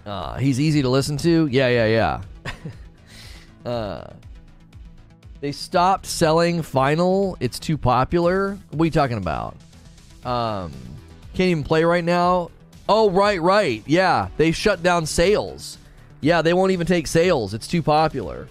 Uh, 0.07 0.39
he's 0.39 0.61
easy 0.61 0.83
to 0.83 0.89
listen 0.89 1.17
to. 1.19 1.49
Yeah, 1.49 1.69
yeah, 1.69 1.87
yeah. 1.87 2.53
Uh, 3.69 4.15
they 5.41 5.53
stopped 5.53 6.07
selling 6.07 6.63
Final. 6.63 7.37
It's 7.39 7.59
too 7.59 7.77
popular. 7.77 8.59
What 8.71 8.83
are 8.83 8.87
you 8.87 8.91
talking 8.91 9.19
about? 9.19 9.57
Um, 10.25 10.73
can't 11.35 11.51
even 11.51 11.65
play 11.65 11.85
right 11.85 12.05
now. 12.05 12.51
Oh, 12.89 13.11
right, 13.11 13.41
right. 13.43 13.83
Yeah, 13.87 14.29
they 14.39 14.53
shut 14.53 14.83
down 14.83 15.05
sales. 15.05 15.77
Yeah, 16.23 16.41
they 16.41 16.55
won't 16.55 16.73
even 16.73 16.87
take 16.87 17.07
sales. 17.07 17.53
It's 17.53 17.69
too 17.69 17.83
popular. 17.83 18.49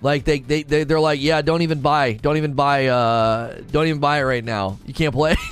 Like 0.00 0.24
they 0.24 0.38
they, 0.40 0.62
they 0.62 0.84
they're 0.84 0.98
like, 0.98 1.20
yeah, 1.20 1.42
don't 1.42 1.60
even 1.60 1.80
buy, 1.80 2.14
don't 2.14 2.38
even 2.38 2.54
buy, 2.54 2.86
uh, 2.86 3.60
don't 3.70 3.86
even 3.86 4.00
buy 4.00 4.18
it 4.18 4.22
right 4.22 4.44
now. 4.44 4.78
You 4.86 4.94
can't 4.94 5.14
play. 5.14 5.36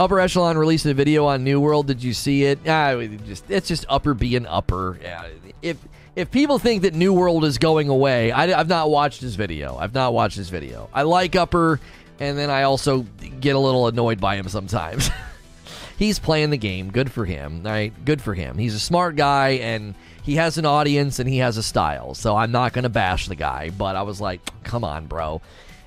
Upper 0.00 0.18
Echelon 0.18 0.58
released 0.58 0.86
a 0.86 0.94
video 0.94 1.26
on 1.26 1.44
New 1.44 1.60
World. 1.60 1.86
Did 1.86 2.02
you 2.02 2.14
see 2.14 2.44
it? 2.44 2.58
Ah, 2.66 3.00
just 3.26 3.50
it's 3.50 3.68
just 3.68 3.84
upper 3.88 4.12
being 4.12 4.46
upper. 4.46 4.98
Yeah, 5.00 5.28
if 5.62 5.76
if 6.16 6.30
people 6.30 6.58
think 6.58 6.82
that 6.82 6.94
New 6.94 7.12
World 7.12 7.44
is 7.44 7.58
going 7.58 7.88
away, 7.88 8.30
I, 8.30 8.46
have 8.48 8.68
not 8.68 8.90
watched 8.90 9.20
his 9.20 9.34
video. 9.34 9.76
I've 9.76 9.94
not 9.94 10.12
watched 10.12 10.36
his 10.36 10.48
video. 10.48 10.88
I 10.92 11.02
like 11.02 11.34
Upper, 11.34 11.80
and 12.20 12.38
then 12.38 12.50
I 12.50 12.62
also 12.62 13.02
get 13.40 13.56
a 13.56 13.58
little 13.58 13.88
annoyed 13.88 14.20
by 14.20 14.36
him 14.36 14.48
sometimes. 14.48 15.10
He's 15.98 16.18
playing 16.18 16.50
the 16.50 16.56
game. 16.56 16.90
Good 16.90 17.10
for 17.10 17.24
him. 17.24 17.62
Right? 17.62 17.92
Good 18.04 18.20
for 18.20 18.34
him. 18.34 18.58
He's 18.58 18.74
a 18.74 18.80
smart 18.80 19.16
guy, 19.16 19.50
and 19.50 19.94
he 20.22 20.36
has 20.36 20.58
an 20.58 20.66
audience, 20.66 21.18
and 21.18 21.28
he 21.28 21.38
has 21.38 21.56
a 21.56 21.62
style. 21.62 22.14
So 22.14 22.36
I'm 22.36 22.52
not 22.52 22.72
going 22.72 22.84
to 22.84 22.88
bash 22.88 23.28
the 23.28 23.36
guy, 23.36 23.70
but 23.70 23.96
I 23.96 24.02
was 24.02 24.20
like, 24.20 24.40
come 24.62 24.84
on, 24.84 25.06
bro. 25.06 25.40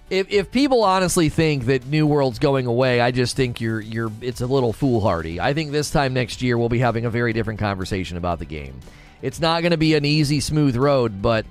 If, 0.10 0.32
if 0.32 0.52
people 0.52 0.84
honestly 0.84 1.28
think 1.28 1.66
that 1.66 1.86
New 1.88 2.08
World's 2.08 2.40
going 2.40 2.66
away, 2.66 3.02
I 3.02 3.12
just 3.12 3.36
think 3.36 3.60
you're 3.60 3.82
you're 3.82 4.10
it's 4.22 4.40
a 4.40 4.48
little 4.48 4.72
foolhardy. 4.72 5.42
I 5.42 5.54
think 5.54 5.74
this 5.74 5.92
time 5.92 6.14
next 6.14 6.42
year 6.42 6.58
we'll 6.58 6.70
be 6.70 6.80
having 6.80 7.04
a 7.04 7.10
very 7.10 7.34
different 7.34 7.60
conversation 7.60 8.16
about 8.16 8.40
the 8.40 8.46
game. 8.46 8.80
It's 9.22 9.40
not 9.40 9.62
going 9.62 9.72
to 9.72 9.78
be 9.78 9.96
an 9.96 10.06
easy, 10.06 10.40
smooth 10.40 10.76
road, 10.76 11.22
but 11.22 11.46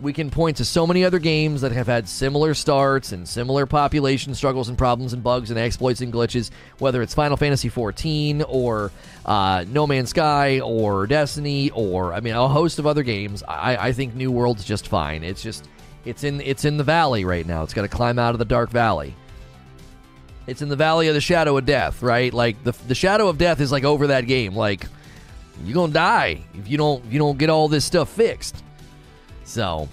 we 0.00 0.12
can 0.12 0.30
point 0.30 0.56
to 0.56 0.64
so 0.64 0.86
many 0.86 1.04
other 1.04 1.18
games 1.18 1.60
that 1.60 1.72
have 1.72 1.86
had 1.86 2.08
similar 2.08 2.54
starts 2.54 3.12
and 3.12 3.28
similar 3.28 3.66
population 3.66 4.34
struggles 4.34 4.68
and 4.68 4.76
problems 4.76 5.12
and 5.12 5.22
bugs 5.22 5.50
and 5.50 5.58
exploits 5.58 6.00
and 6.00 6.12
glitches, 6.12 6.50
whether 6.78 7.00
it's 7.00 7.14
Final 7.14 7.36
Fantasy 7.36 7.70
XIV 7.70 8.44
or 8.48 8.90
uh, 9.24 9.64
No 9.68 9.86
Man's 9.86 10.10
Sky 10.10 10.60
or 10.60 11.06
Destiny 11.06 11.70
or 11.70 12.12
I 12.12 12.20
mean 12.20 12.34
a 12.34 12.48
host 12.48 12.78
of 12.78 12.86
other 12.86 13.02
games. 13.02 13.42
I, 13.46 13.76
I 13.76 13.92
think 13.92 14.14
New 14.14 14.32
World's 14.32 14.64
just 14.64 14.88
fine. 14.88 15.22
It's 15.22 15.42
just 15.42 15.68
it's 16.04 16.24
in 16.24 16.40
it's 16.40 16.64
in 16.64 16.76
the 16.76 16.84
valley 16.84 17.24
right 17.24 17.46
now. 17.46 17.62
It's 17.62 17.74
got 17.74 17.82
to 17.82 17.88
climb 17.88 18.18
out 18.18 18.34
of 18.34 18.38
the 18.38 18.44
dark 18.44 18.70
valley. 18.70 19.14
It's 20.46 20.60
in 20.60 20.68
the 20.68 20.76
valley 20.76 21.08
of 21.08 21.14
the 21.14 21.20
shadow 21.20 21.56
of 21.56 21.64
death, 21.64 22.02
right? 22.02 22.34
Like 22.34 22.62
the 22.64 22.72
the 22.88 22.94
shadow 22.94 23.28
of 23.28 23.38
death 23.38 23.60
is 23.60 23.70
like 23.70 23.84
over 23.84 24.08
that 24.08 24.26
game, 24.26 24.54
like 24.54 24.86
you're 25.62 25.74
gonna 25.74 25.92
die 25.92 26.42
if 26.54 26.68
you 26.68 26.76
don't 26.76 27.04
if 27.06 27.12
you 27.12 27.18
don't 27.18 27.38
get 27.38 27.50
all 27.50 27.68
this 27.68 27.84
stuff 27.84 28.08
fixed. 28.08 28.62
So 29.44 29.88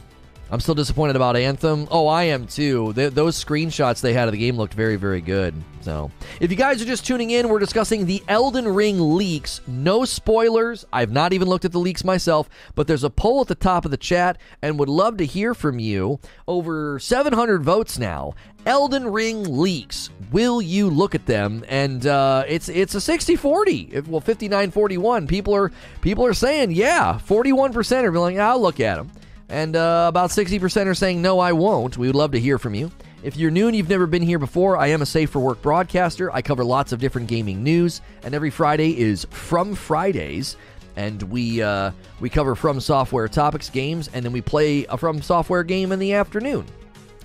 I'm 0.51 0.59
still 0.59 0.75
disappointed 0.75 1.15
about 1.15 1.37
Anthem. 1.37 1.87
Oh, 1.89 2.07
I 2.07 2.23
am 2.23 2.45
too. 2.45 2.91
those 2.91 3.41
screenshots 3.41 4.01
they 4.01 4.11
had 4.11 4.27
of 4.27 4.33
the 4.33 4.37
game 4.37 4.57
looked 4.57 4.73
very, 4.73 4.97
very 4.97 5.21
good. 5.21 5.55
So, 5.79 6.11
if 6.41 6.51
you 6.51 6.57
guys 6.57 6.81
are 6.81 6.85
just 6.85 7.07
tuning 7.07 7.29
in, 7.29 7.47
we're 7.47 7.57
discussing 7.57 8.05
the 8.05 8.21
Elden 8.27 8.67
Ring 8.67 9.15
leaks. 9.15 9.61
No 9.65 10.03
spoilers. 10.03 10.85
I've 10.91 11.11
not 11.11 11.31
even 11.31 11.47
looked 11.47 11.63
at 11.63 11.71
the 11.71 11.79
leaks 11.79 12.03
myself, 12.03 12.49
but 12.75 12.85
there's 12.85 13.05
a 13.05 13.09
poll 13.09 13.39
at 13.41 13.47
the 13.47 13.55
top 13.55 13.85
of 13.85 13.91
the 13.91 13.97
chat 13.97 14.37
and 14.61 14.77
would 14.77 14.89
love 14.89 15.15
to 15.17 15.25
hear 15.25 15.53
from 15.53 15.79
you. 15.79 16.19
Over 16.49 16.99
700 16.99 17.63
votes 17.63 17.97
now. 17.97 18.33
Elden 18.65 19.09
Ring 19.11 19.57
leaks. 19.57 20.09
Will 20.33 20.61
you 20.61 20.89
look 20.89 21.15
at 21.15 21.27
them? 21.27 21.63
And 21.69 22.05
uh, 22.05 22.43
it's 22.47 22.67
it's 22.67 22.93
a 22.93 22.97
60-40. 22.97 24.05
Well, 24.07 24.21
59-41. 24.21 25.29
People 25.29 25.55
are 25.55 25.71
people 26.01 26.25
are 26.25 26.33
saying, 26.33 26.71
yeah. 26.71 27.19
41% 27.25 28.03
are 28.03 28.11
like, 28.11 28.37
I'll 28.37 28.61
look 28.61 28.81
at 28.81 28.97
them. 28.97 29.11
And 29.51 29.75
uh, 29.75 30.05
about 30.07 30.29
60% 30.29 30.87
are 30.87 30.95
saying, 30.95 31.21
no, 31.21 31.39
I 31.39 31.51
won't. 31.51 31.97
We 31.97 32.07
would 32.07 32.15
love 32.15 32.31
to 32.31 32.39
hear 32.39 32.57
from 32.57 32.73
you. 32.73 32.89
If 33.21 33.35
you're 33.35 33.51
new 33.51 33.67
and 33.67 33.75
you've 33.75 33.89
never 33.89 34.07
been 34.07 34.21
here 34.21 34.39
before, 34.39 34.77
I 34.77 34.87
am 34.87 35.01
a 35.01 35.05
Safe 35.05 35.29
for 35.29 35.39
Work 35.39 35.61
broadcaster. 35.61 36.33
I 36.33 36.41
cover 36.41 36.63
lots 36.63 36.93
of 36.93 36.99
different 36.99 37.27
gaming 37.27 37.61
news, 37.61 38.01
and 38.23 38.33
every 38.33 38.49
Friday 38.49 38.97
is 38.97 39.27
From 39.29 39.75
Fridays. 39.75 40.55
And 40.95 41.21
we 41.23 41.61
uh, 41.61 41.91
we 42.19 42.29
cover 42.29 42.55
From 42.55 42.79
Software 42.79 43.27
topics, 43.27 43.69
games, 43.69 44.09
and 44.13 44.25
then 44.25 44.31
we 44.31 44.41
play 44.41 44.85
a 44.85 44.97
From 44.97 45.21
Software 45.21 45.63
game 45.63 45.91
in 45.91 45.99
the 45.99 46.13
afternoon. 46.13 46.65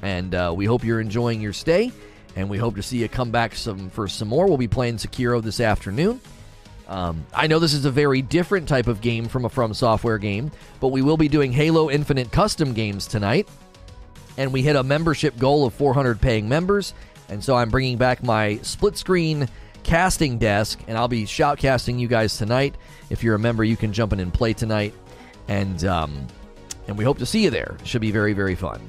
And 0.03 0.35
uh, 0.35 0.53
we 0.55 0.67
hope 0.67 0.85
you're 0.85 1.01
enjoying 1.01 1.41
your 1.41 1.53
stay. 1.53 1.93
and 2.37 2.51
we 2.51 2.59
hope 2.59 2.75
to 2.77 2.83
see 2.83 2.99
you 2.99 3.09
come 3.09 3.31
back 3.31 3.55
some 3.55 3.89
for 3.89 4.07
some 4.07 4.29
more. 4.29 4.47
We'll 4.47 4.59
be 4.59 4.69
playing 4.69 4.97
Sekiro 4.97 5.43
this 5.43 5.61
afternoon. 5.61 6.21
Um, 6.89 7.27
I 7.35 7.47
know 7.47 7.59
this 7.59 7.75
is 7.75 7.85
a 7.85 7.91
very 7.91 8.23
different 8.23 8.69
type 8.69 8.87
of 8.87 9.01
game 9.01 9.29
from 9.29 9.45
a 9.45 9.49
From 9.49 9.75
Software 9.75 10.19
game, 10.19 10.53
but 10.81 10.89
we 10.89 11.03
will 11.03 11.17
be 11.17 11.29
doing 11.29 11.53
Halo 11.53 11.91
Infinite 11.91 12.31
custom 12.31 12.73
games 12.73 13.07
tonight. 13.07 13.49
And 14.39 14.53
we 14.53 14.63
hit 14.63 14.77
a 14.77 14.83
membership 14.83 15.39
goal 15.39 15.67
of 15.67 15.75
400 15.75 16.21
paying 16.21 16.49
members. 16.49 16.95
And 17.29 17.43
so 17.43 17.57
I'm 17.57 17.71
bringing 17.71 17.97
back 17.97 18.23
my 18.23 18.59
split 18.59 18.97
screen 18.97 19.49
casting 19.83 20.37
desk, 20.39 20.81
and 20.89 20.99
I'll 20.99 21.09
be 21.09 21.25
shoutcasting 21.25 21.99
you 21.99 22.09
guys 22.09 22.37
tonight. 22.37 22.75
If 23.09 23.23
you're 23.23 23.37
a 23.37 23.39
member, 23.39 23.65
you 23.65 23.77
can 23.77 23.93
jump 23.93 24.13
in 24.13 24.21
and 24.21 24.35
play 24.35 24.53
tonight. 24.53 24.93
And, 25.49 25.85
um, 25.85 26.27
and 26.89 26.99
we 26.99 27.05
hope 27.05 27.19
to 27.19 27.27
see 27.27 27.45
you 27.45 27.51
there. 27.51 27.77
Should 27.85 28.01
be 28.01 28.11
very, 28.11 28.33
very 28.33 28.55
fun. 28.55 28.81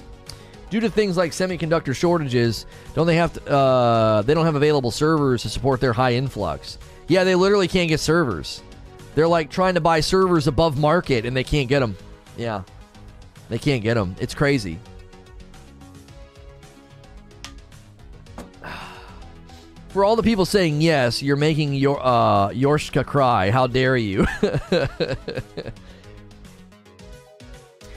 Due 0.69 0.79
to 0.81 0.89
things 0.89 1.15
like 1.15 1.31
semiconductor 1.31 1.95
shortages, 1.95 2.65
don't 2.93 3.07
they 3.07 3.15
have 3.15 3.33
to, 3.33 3.49
uh, 3.49 4.21
they 4.23 4.33
don't 4.33 4.45
have 4.45 4.55
available 4.55 4.91
servers 4.91 5.43
to 5.43 5.49
support 5.49 5.79
their 5.79 5.93
high 5.93 6.13
influx. 6.13 6.77
Yeah, 7.07 7.23
they 7.23 7.35
literally 7.35 7.67
can't 7.67 7.89
get 7.89 7.99
servers. 7.99 8.61
They're 9.15 9.27
like 9.27 9.49
trying 9.49 9.73
to 9.75 9.81
buy 9.81 10.01
servers 10.01 10.47
above 10.47 10.77
market 10.77 11.25
and 11.25 11.35
they 11.35 11.43
can't 11.43 11.67
get 11.67 11.79
them. 11.79 11.97
Yeah. 12.37 12.61
They 13.49 13.57
can't 13.57 13.81
get 13.81 13.95
them. 13.95 14.15
It's 14.19 14.35
crazy. 14.35 14.77
For 19.89 20.03
all 20.03 20.15
the 20.15 20.23
people 20.23 20.45
saying 20.45 20.81
yes, 20.81 21.23
you're 21.23 21.35
making 21.35 21.73
your 21.73 21.99
uh 21.99 22.49
Yorshka 22.49 23.05
cry. 23.05 23.49
How 23.51 23.67
dare 23.67 23.97
you? 23.97 24.27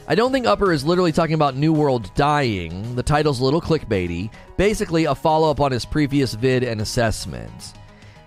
I 0.09 0.15
don't 0.17 0.33
think 0.33 0.47
Upper 0.47 0.73
is 0.73 0.85
literally 0.85 1.13
talking 1.13 1.35
about 1.35 1.55
New 1.55 1.73
World 1.73 2.13
dying. 2.15 2.97
The 2.97 3.03
title's 3.03 3.41
a 3.41 3.45
little 3.45 3.61
clickbaity. 3.61 4.31
Basically, 4.57 5.05
a 5.05 5.15
follow 5.15 5.51
up 5.51 5.61
on 5.61 5.71
his 5.71 5.85
previous 5.85 6.35
vid 6.35 6.65
and 6.65 6.81
assessment. 6.81 7.75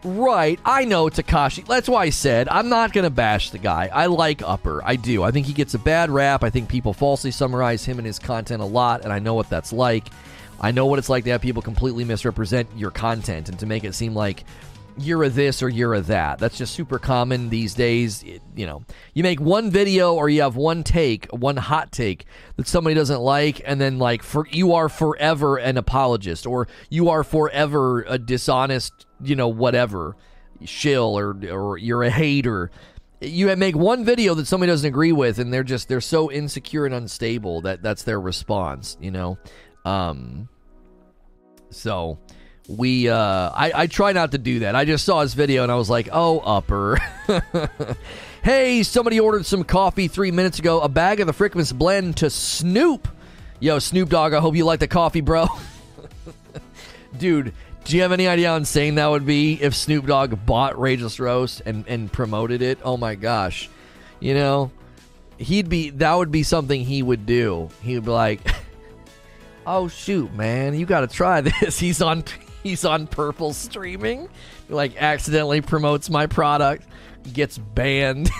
Right, 0.04 0.60
I 0.66 0.84
know 0.84 1.06
Takashi. 1.06 1.66
That's 1.66 1.88
why 1.88 2.04
I 2.04 2.10
said 2.10 2.50
I'm 2.50 2.68
not 2.68 2.92
going 2.92 3.06
to 3.06 3.10
bash 3.10 3.52
the 3.52 3.58
guy. 3.58 3.90
I 3.92 4.08
like 4.08 4.42
Upper. 4.42 4.82
I 4.84 4.98
do. 4.98 5.24
I 5.24 5.32
think 5.32 5.46
he 5.46 5.54
gets 5.54 5.76
a 5.76 5.80
bad 5.80 6.10
rap. 6.10 6.44
I 6.44 6.50
think 6.50 6.68
people 6.68 6.94
falsely 6.94 7.32
summarize 7.32 7.86
him 7.86 8.00
and 8.00 8.06
his 8.06 8.20
content 8.20 8.62
a 8.62 8.66
lot, 8.66 9.04
and 9.04 9.14
I 9.14 9.20
know 9.20 9.34
what 9.34 9.50
that's 9.50 9.72
like. 9.72 10.10
I 10.60 10.72
know 10.72 10.86
what 10.88 11.00
it's 11.00 11.10
like 11.10 11.24
to 11.24 11.30
have 11.32 11.42
people 11.42 11.62
completely 11.62 12.04
misrepresent 12.04 12.70
your 12.76 12.92
content 12.92 13.48
and 13.48 13.58
to 13.60 13.66
make 13.66 13.84
it 13.84 13.96
seem 13.96 14.14
like 14.14 14.44
you're 14.98 15.24
a 15.24 15.30
this 15.30 15.64
or 15.64 15.70
you're 15.70 15.94
a 15.94 16.02
that. 16.02 16.40
That's 16.40 16.58
just 16.58 16.74
super 16.74 17.00
common 17.00 17.50
these 17.50 17.74
days. 17.74 18.24
It, 18.24 18.42
you 18.56 18.66
know, 18.66 18.84
you 19.14 19.24
make 19.24 19.40
one 19.40 19.72
video 19.72 20.14
or 20.14 20.30
you 20.30 20.42
have 20.42 20.56
one 20.56 20.84
take, 20.84 21.26
one 21.32 21.58
hot 21.58 21.92
take 21.92 22.26
that 22.58 22.68
somebody 22.68 22.94
doesn't 22.94 23.22
like, 23.22 23.62
and 23.66 23.80
then 23.80 24.00
like 24.00 24.24
for 24.24 24.48
you 24.52 24.74
are 24.74 24.90
forever 24.90 25.58
an 25.58 25.78
apologist 25.78 26.46
or 26.46 26.68
you 26.90 27.10
are 27.10 27.24
forever 27.24 28.04
a 28.04 28.18
dishonest, 28.18 29.06
you 29.24 29.36
know, 29.36 29.48
whatever 29.48 30.16
shill 30.66 31.18
or 31.18 31.38
or 31.52 31.78
you're 31.78 32.04
a 32.04 32.10
hater. 32.10 32.72
You 33.22 33.56
make 33.56 33.76
one 33.76 34.04
video 34.04 34.34
that 34.34 34.48
somebody 34.48 34.72
doesn't 34.72 34.88
agree 34.88 35.14
with, 35.14 35.40
and 35.40 35.54
they're 35.54 35.64
just 35.64 35.88
they're 35.88 36.02
so 36.02 36.30
insecure 36.32 36.86
and 36.86 36.94
unstable 36.94 37.62
that 37.62 37.82
that's 37.82 38.04
their 38.04 38.20
response. 38.20 38.98
You 39.00 39.12
know, 39.12 39.38
um, 39.86 40.50
so 41.70 42.20
we 42.68 43.10
uh 43.10 43.50
I, 43.50 43.72
I 43.76 43.88
try 43.88 44.14
not 44.14 44.32
to 44.32 44.38
do 44.38 44.60
that. 44.60 44.76
I 44.76 44.86
just 44.86 45.06
saw 45.06 45.22
his 45.22 45.34
video 45.34 45.64
and 45.64 45.72
I 45.72 45.76
was 45.76 45.90
like, 45.90 46.10
oh 46.12 46.40
upper. 46.40 47.00
hey, 48.44 48.84
somebody 48.84 49.20
ordered 49.20 49.46
some 49.46 49.64
coffee 49.64 50.08
three 50.08 50.32
minutes 50.32 50.60
ago, 50.60 50.82
a 50.82 50.90
bag 50.90 51.20
of 51.20 51.28
the 51.28 51.34
Frickmas 51.34 51.74
blend 51.74 52.18
to 52.18 52.30
Snoop. 52.30 53.08
Yo, 53.60 53.80
Snoop 53.80 54.10
Dogg, 54.10 54.34
I 54.34 54.40
hope 54.40 54.56
you 54.56 54.66
like 54.66 54.80
the 54.80 54.88
coffee, 54.88 55.22
bro. 55.22 55.48
Dude, 57.18 57.54
do 57.86 57.96
you 57.96 58.02
have 58.02 58.12
any 58.12 58.28
idea 58.28 58.50
how 58.50 58.56
insane 58.56 58.96
that 58.96 59.08
would 59.08 59.26
be 59.26 59.62
if 59.62 59.76
Snoop 59.76 60.06
Dogg 60.06 60.46
bought 60.46 60.76
Rageless 60.76 61.20
Roast 61.20 61.62
and, 61.66 61.86
and 61.88 62.12
promoted 62.12 62.62
it? 62.62 62.80
Oh 62.84 62.98
my 62.98 63.16
gosh. 63.16 63.70
You 64.20 64.34
know, 64.34 64.72
he'd 65.38 65.70
be 65.70 65.90
that 65.92 66.14
would 66.14 66.32
be 66.32 66.44
something 66.44 66.84
he 66.84 67.04
would 67.04 67.26
do. 67.26 67.70
He 67.82 67.96
would 67.96 68.06
be 68.06 68.12
like, 68.12 68.40
"Oh 69.68 69.88
shoot, 69.90 70.34
man, 70.34 70.76
you 70.76 70.86
got 70.86 71.02
to 71.02 71.08
try 71.08 71.42
this." 71.62 71.78
He's 71.80 72.02
on 72.02 72.24
he's 72.64 72.86
on 72.86 73.08
Purple 73.08 73.54
streaming, 73.54 74.30
like 74.70 74.96
accidentally 75.02 75.62
promotes 75.62 76.10
my 76.10 76.28
product, 76.28 76.86
gets 77.34 77.58
banned. 77.58 78.30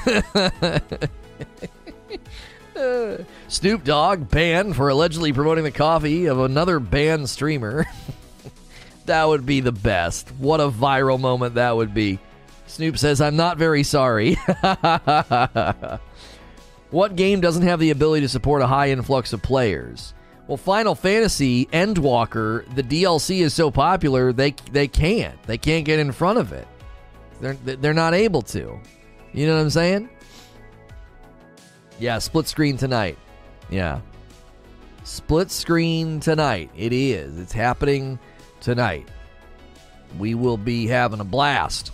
Snoop 3.50 3.84
Dogg 3.84 4.30
banned 4.30 4.76
for 4.76 4.90
allegedly 4.90 5.32
promoting 5.32 5.64
the 5.64 5.72
coffee 5.72 6.26
of 6.26 6.40
another 6.40 6.80
banned 6.80 7.30
streamer. 7.30 7.86
That 9.06 9.28
would 9.28 9.46
be 9.46 9.60
the 9.60 9.72
best. 9.72 10.30
What 10.38 10.60
a 10.60 10.70
viral 10.70 11.20
moment 11.20 11.56
that 11.56 11.76
would 11.76 11.94
be. 11.94 12.20
Snoop 12.68 12.98
says, 12.98 13.22
I'm 13.22 13.36
not 13.36 13.58
very 13.58 13.84
sorry. 13.84 14.34
what 16.90 17.16
game 17.16 17.42
doesn't 17.42 17.64
have 17.64 17.80
the 17.80 17.92
ability 17.92 18.22
to 18.22 18.30
support 18.30 18.62
a 18.62 18.68
high 18.68 18.90
influx 18.90 19.34
of 19.34 19.42
players? 19.42 20.14
Well, 20.48 20.58
Final 20.58 20.96
Fantasy 20.96 21.66
Endwalker, 21.68 22.66
the 22.76 22.84
DLC 22.84 23.42
is 23.42 23.54
so 23.54 23.72
popular 23.72 24.34
they 24.34 24.56
they 24.72 24.88
can't. 24.88 25.42
They 25.44 25.58
can't 25.58 25.86
get 25.86 26.00
in 26.00 26.12
front 26.12 26.40
of 26.40 26.52
it. 26.52 26.68
They're 27.40 27.54
they're 27.54 27.94
not 27.94 28.14
able 28.14 28.42
to. 28.44 28.80
You 29.34 29.48
know 29.48 29.56
what 29.56 29.62
I'm 29.62 29.70
saying? 29.70 30.10
Yeah, 32.00 32.20
split 32.20 32.48
screen 32.48 32.76
tonight. 32.78 33.18
Yeah. 33.70 34.02
Split 35.04 35.52
screen 35.52 36.20
tonight. 36.20 36.70
It 36.76 36.92
is. 36.94 37.40
It's 37.40 37.54
happening 37.54 38.20
tonight. 38.64 39.08
We 40.18 40.36
will 40.36 40.58
be 40.58 40.88
having 40.88 41.20
a 41.20 41.26
blast. 41.26 41.92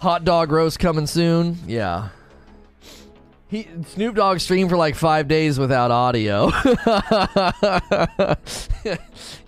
Hot 0.00 0.24
dog 0.24 0.50
roast 0.52 0.78
coming 0.78 1.06
soon. 1.06 1.58
Yeah. 1.66 2.08
He 3.50 3.68
Snoop 3.88 4.14
Dogg 4.14 4.38
streamed 4.38 4.70
for 4.70 4.76
like 4.76 4.94
five 4.94 5.26
days 5.26 5.58
without 5.58 5.90
audio. 5.90 6.50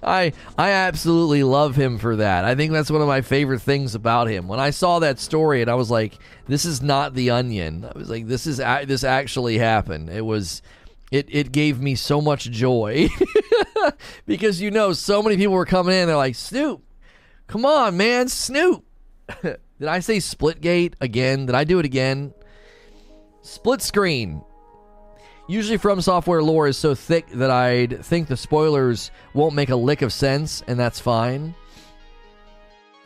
I 0.02 0.32
I 0.58 0.70
absolutely 0.70 1.44
love 1.44 1.76
him 1.76 1.98
for 1.98 2.16
that. 2.16 2.44
I 2.44 2.56
think 2.56 2.72
that's 2.72 2.90
one 2.90 3.00
of 3.00 3.06
my 3.06 3.20
favorite 3.20 3.62
things 3.62 3.94
about 3.94 4.28
him. 4.28 4.48
When 4.48 4.58
I 4.58 4.70
saw 4.70 4.98
that 4.98 5.20
story 5.20 5.62
and 5.62 5.70
I 5.70 5.76
was 5.76 5.88
like, 5.88 6.18
"This 6.48 6.64
is 6.64 6.82
not 6.82 7.14
the 7.14 7.30
Onion." 7.30 7.84
I 7.84 7.96
was 7.96 8.10
like, 8.10 8.26
"This 8.26 8.44
is 8.44 8.56
this 8.56 9.04
actually 9.04 9.58
happened." 9.58 10.10
It 10.10 10.24
was, 10.24 10.62
it 11.12 11.28
it 11.30 11.52
gave 11.52 11.80
me 11.80 11.94
so 11.94 12.20
much 12.20 12.50
joy 12.50 13.08
because 14.26 14.60
you 14.60 14.70
know 14.70 14.92
so 14.92 15.22
many 15.22 15.36
people 15.36 15.54
were 15.54 15.66
coming 15.66 15.94
in. 15.94 16.08
They're 16.08 16.16
like, 16.16 16.34
"Snoop, 16.34 16.82
come 17.46 17.64
on, 17.64 17.96
man, 17.96 18.28
Snoop." 18.28 18.84
Did 19.42 19.88
I 19.88 20.00
say 20.00 20.16
Splitgate 20.16 20.94
again? 21.00 21.46
Did 21.46 21.54
I 21.54 21.64
do 21.64 21.78
it 21.78 21.84
again? 21.84 22.32
Split 23.42 23.82
screen. 23.82 24.42
Usually, 25.48 25.76
From 25.76 26.00
Software 26.00 26.42
lore 26.42 26.68
is 26.68 26.78
so 26.78 26.94
thick 26.94 27.26
that 27.32 27.50
I'd 27.50 28.04
think 28.04 28.28
the 28.28 28.36
spoilers 28.36 29.10
won't 29.34 29.54
make 29.54 29.70
a 29.70 29.76
lick 29.76 30.00
of 30.02 30.12
sense, 30.12 30.62
and 30.68 30.78
that's 30.78 31.00
fine. 31.00 31.54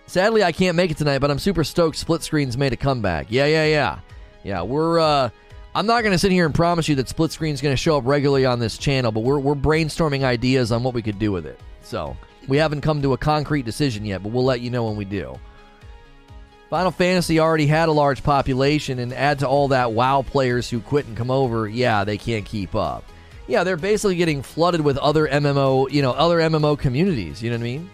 Sadly, 0.06 0.44
I 0.44 0.52
can't 0.52 0.76
make 0.76 0.90
it 0.90 0.98
tonight, 0.98 1.18
but 1.18 1.30
I'm 1.30 1.38
super 1.38 1.64
stoked 1.64 1.96
Split 1.96 2.22
Screen's 2.22 2.56
made 2.56 2.72
a 2.72 2.76
comeback. 2.76 3.26
Yeah, 3.30 3.46
yeah, 3.46 3.64
yeah. 3.64 3.98
Yeah, 4.44 4.62
we're, 4.62 5.00
uh, 5.00 5.30
I'm 5.76 5.84
not 5.84 6.00
going 6.00 6.12
to 6.12 6.18
sit 6.18 6.32
here 6.32 6.46
and 6.46 6.54
promise 6.54 6.88
you 6.88 6.94
that 6.94 7.06
Split 7.06 7.32
screen 7.32 7.52
is 7.52 7.60
going 7.60 7.74
to 7.74 7.76
show 7.76 7.98
up 7.98 8.06
regularly 8.06 8.46
on 8.46 8.58
this 8.58 8.78
channel, 8.78 9.12
but 9.12 9.20
we're, 9.20 9.38
we're 9.38 9.54
brainstorming 9.54 10.24
ideas 10.24 10.72
on 10.72 10.82
what 10.82 10.94
we 10.94 11.02
could 11.02 11.18
do 11.18 11.30
with 11.30 11.44
it. 11.44 11.60
So, 11.82 12.16
we 12.48 12.56
haven't 12.56 12.80
come 12.80 13.02
to 13.02 13.12
a 13.12 13.18
concrete 13.18 13.66
decision 13.66 14.06
yet, 14.06 14.22
but 14.22 14.32
we'll 14.32 14.42
let 14.42 14.62
you 14.62 14.70
know 14.70 14.86
when 14.86 14.96
we 14.96 15.04
do. 15.04 15.38
Final 16.70 16.90
Fantasy 16.90 17.40
already 17.40 17.66
had 17.66 17.90
a 17.90 17.92
large 17.92 18.22
population, 18.22 19.00
and 19.00 19.12
add 19.12 19.40
to 19.40 19.48
all 19.48 19.68
that 19.68 19.92
WoW 19.92 20.22
players 20.22 20.70
who 20.70 20.80
quit 20.80 21.04
and 21.04 21.14
come 21.14 21.30
over, 21.30 21.68
yeah, 21.68 22.04
they 22.04 22.16
can't 22.16 22.46
keep 22.46 22.74
up. 22.74 23.04
Yeah, 23.46 23.62
they're 23.62 23.76
basically 23.76 24.16
getting 24.16 24.40
flooded 24.40 24.80
with 24.80 24.96
other 24.96 25.28
MMO, 25.28 25.92
you 25.92 26.00
know, 26.00 26.12
other 26.12 26.38
MMO 26.38 26.78
communities. 26.78 27.42
You 27.42 27.50
know 27.50 27.56
what 27.56 27.60
I 27.60 27.64
mean? 27.64 27.90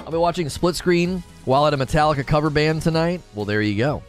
I'll 0.00 0.10
be 0.10 0.18
watching 0.18 0.48
Split 0.48 0.74
Screen 0.74 1.22
while 1.44 1.64
at 1.64 1.74
a 1.74 1.76
Metallica 1.76 2.26
cover 2.26 2.50
band 2.50 2.82
tonight. 2.82 3.20
Well, 3.36 3.44
there 3.44 3.62
you 3.62 3.76
go. 3.76 4.02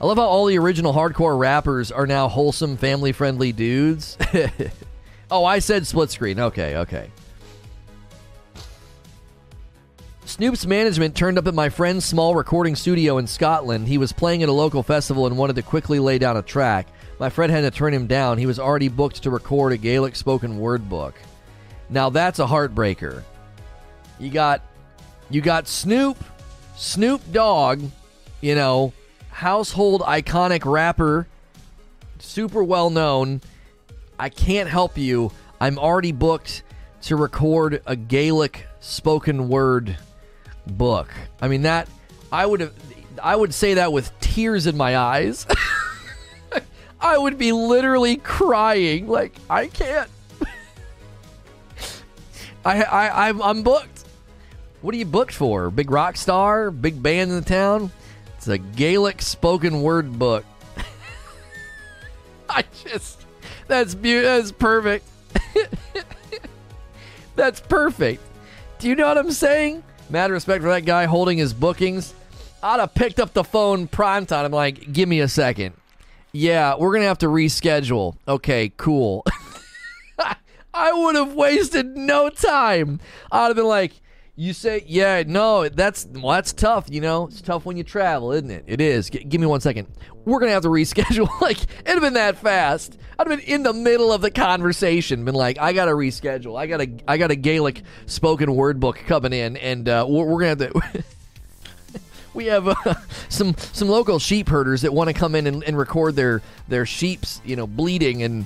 I 0.00 0.06
love 0.06 0.18
how 0.18 0.24
all 0.24 0.46
the 0.46 0.58
original 0.58 0.92
hardcore 0.92 1.38
rappers 1.38 1.90
are 1.90 2.06
now 2.06 2.28
wholesome, 2.28 2.76
family 2.76 3.12
friendly 3.12 3.52
dudes. 3.52 4.18
oh, 5.30 5.44
I 5.44 5.58
said 5.58 5.86
split 5.86 6.10
screen. 6.10 6.38
Okay, 6.38 6.76
okay. 6.76 7.10
Snoop's 10.26 10.66
management 10.66 11.14
turned 11.14 11.38
up 11.38 11.46
at 11.46 11.54
my 11.54 11.68
friend's 11.68 12.04
small 12.04 12.34
recording 12.34 12.76
studio 12.76 13.16
in 13.18 13.26
Scotland. 13.26 13.88
He 13.88 13.96
was 13.96 14.12
playing 14.12 14.42
at 14.42 14.48
a 14.48 14.52
local 14.52 14.82
festival 14.82 15.26
and 15.26 15.38
wanted 15.38 15.56
to 15.56 15.62
quickly 15.62 15.98
lay 15.98 16.18
down 16.18 16.36
a 16.36 16.42
track. 16.42 16.88
My 17.18 17.30
friend 17.30 17.50
had 17.50 17.62
to 17.62 17.70
turn 17.70 17.94
him 17.94 18.06
down. 18.06 18.36
He 18.36 18.44
was 18.44 18.58
already 18.58 18.88
booked 18.88 19.22
to 19.22 19.30
record 19.30 19.72
a 19.72 19.76
Gaelic 19.78 20.14
spoken 20.14 20.58
word 20.58 20.88
book. 20.90 21.14
Now 21.88 22.10
that's 22.10 22.38
a 22.38 22.46
heartbreaker. 22.46 23.22
You 24.18 24.30
got 24.30 24.62
you 25.30 25.40
got 25.40 25.68
Snoop, 25.68 26.22
Snoop 26.76 27.22
Dogg, 27.32 27.82
you 28.40 28.54
know, 28.54 28.92
household 29.36 30.00
iconic 30.00 30.64
rapper, 30.64 31.28
super 32.18 32.64
well 32.64 32.88
known. 32.88 33.42
I 34.18 34.30
can't 34.30 34.68
help 34.68 34.96
you. 34.96 35.30
I'm 35.60 35.78
already 35.78 36.12
booked 36.12 36.62
to 37.02 37.16
record 37.16 37.82
a 37.84 37.96
Gaelic 37.96 38.66
spoken 38.80 39.50
word 39.50 39.98
book. 40.66 41.12
I 41.42 41.48
mean 41.48 41.62
that 41.62 41.86
I 42.32 42.46
would 42.46 42.60
have 42.60 42.72
I 43.22 43.36
would 43.36 43.52
say 43.52 43.74
that 43.74 43.92
with 43.92 44.10
tears 44.20 44.66
in 44.66 44.78
my 44.78 44.96
eyes. 44.96 45.46
I 47.00 47.18
would 47.18 47.36
be 47.36 47.52
literally 47.52 48.16
crying 48.16 49.06
like 49.06 49.34
I 49.50 49.66
can't. 49.66 50.08
I 52.64 52.82
I 52.82 53.28
I'm, 53.28 53.42
I'm 53.42 53.62
booked. 53.62 54.04
What 54.80 54.94
are 54.94 54.98
you 54.98 55.04
booked 55.04 55.34
for? 55.34 55.70
Big 55.70 55.90
rock 55.90 56.16
star? 56.16 56.70
Big 56.70 57.02
band 57.02 57.30
in 57.30 57.36
the 57.36 57.44
town? 57.44 57.90
It's 58.46 58.52
a 58.52 58.58
Gaelic 58.58 59.22
spoken 59.22 59.82
word 59.82 60.20
book. 60.20 60.44
I 62.48 62.62
just 62.84 63.26
that's 63.66 63.92
beautiful. 63.92 64.36
That's 64.36 64.52
perfect. 64.52 65.08
that's 67.34 67.58
perfect. 67.58 68.22
Do 68.78 68.88
you 68.88 68.94
know 68.94 69.08
what 69.08 69.18
I'm 69.18 69.32
saying? 69.32 69.82
Mad 70.10 70.30
respect 70.30 70.62
for 70.62 70.68
that 70.68 70.84
guy 70.84 71.06
holding 71.06 71.38
his 71.38 71.52
bookings. 71.52 72.14
I'd 72.62 72.78
have 72.78 72.94
picked 72.94 73.18
up 73.18 73.32
the 73.32 73.42
phone 73.42 73.88
pronto. 73.88 74.36
I'm 74.36 74.52
like, 74.52 74.92
give 74.92 75.08
me 75.08 75.18
a 75.18 75.28
second. 75.28 75.74
Yeah, 76.30 76.76
we're 76.78 76.92
gonna 76.92 77.06
have 77.06 77.18
to 77.18 77.26
reschedule. 77.26 78.14
Okay, 78.28 78.72
cool. 78.76 79.24
I 80.72 80.92
would 80.92 81.16
have 81.16 81.34
wasted 81.34 81.96
no 81.96 82.30
time. 82.30 83.00
I'd 83.32 83.48
have 83.48 83.56
been 83.56 83.66
like, 83.66 83.94
you 84.38 84.52
say, 84.52 84.84
yeah, 84.86 85.22
no, 85.26 85.66
that's 85.68 86.06
well, 86.12 86.34
that's 86.34 86.52
tough. 86.52 86.86
You 86.90 87.00
know, 87.00 87.26
it's 87.26 87.40
tough 87.40 87.64
when 87.64 87.78
you 87.78 87.84
travel, 87.84 88.32
isn't 88.32 88.50
it? 88.50 88.64
It 88.66 88.82
is. 88.82 89.08
G- 89.08 89.24
give 89.24 89.40
me 89.40 89.46
one 89.46 89.60
second. 89.60 89.88
We're 90.26 90.38
gonna 90.38 90.52
have 90.52 90.62
to 90.64 90.68
reschedule. 90.68 91.28
like, 91.40 91.62
it'd 91.62 91.86
have 91.86 92.02
been 92.02 92.14
that 92.14 92.36
fast. 92.36 92.98
I'd 93.18 93.26
have 93.26 93.38
been 93.38 93.48
in 93.48 93.62
the 93.62 93.72
middle 93.72 94.12
of 94.12 94.20
the 94.20 94.30
conversation, 94.30 95.24
been 95.24 95.34
like, 95.34 95.58
I 95.58 95.72
gotta 95.72 95.92
reschedule. 95.92 96.58
I 96.58 96.66
got 96.66 96.82
a, 96.82 96.90
I 97.08 97.16
got 97.16 97.30
a 97.30 97.36
Gaelic 97.36 97.82
spoken 98.04 98.54
word 98.54 98.78
book 98.78 98.98
coming 99.06 99.32
in, 99.32 99.56
and 99.56 99.88
uh, 99.88 100.04
we're, 100.06 100.26
we're 100.26 100.40
gonna 100.40 100.64
have 100.64 100.92
to. 100.92 101.04
we 102.34 102.44
have 102.46 102.68
uh, 102.68 102.74
some 103.30 103.56
some 103.72 103.88
local 103.88 104.18
sheep 104.18 104.50
herders 104.50 104.82
that 104.82 104.92
want 104.92 105.08
to 105.08 105.14
come 105.14 105.34
in 105.34 105.46
and, 105.46 105.64
and, 105.64 105.78
record 105.78 106.14
their 106.14 106.42
their 106.68 106.84
sheep's 106.84 107.40
you 107.42 107.56
know 107.56 107.66
bleeding 107.66 108.22
and 108.22 108.44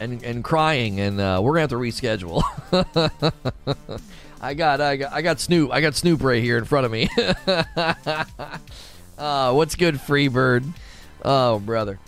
and 0.00 0.24
and 0.24 0.42
crying, 0.42 0.98
and 0.98 1.20
uh, 1.20 1.38
we're 1.40 1.52
gonna 1.52 1.60
have 1.60 1.70
to 1.70 1.76
reschedule. 1.76 2.42
I 4.40 4.54
got, 4.54 4.80
I 4.80 4.96
got, 4.96 5.12
I 5.12 5.22
got 5.22 5.40
Snoop. 5.40 5.72
I 5.72 5.80
got 5.80 5.94
Snoop 5.94 6.22
right 6.22 6.42
here 6.42 6.58
in 6.58 6.64
front 6.64 6.86
of 6.86 6.92
me. 6.92 7.08
uh, 9.18 9.52
what's 9.52 9.74
good, 9.74 9.96
Freebird? 9.96 10.64
Oh, 11.24 11.58
brother. 11.58 11.98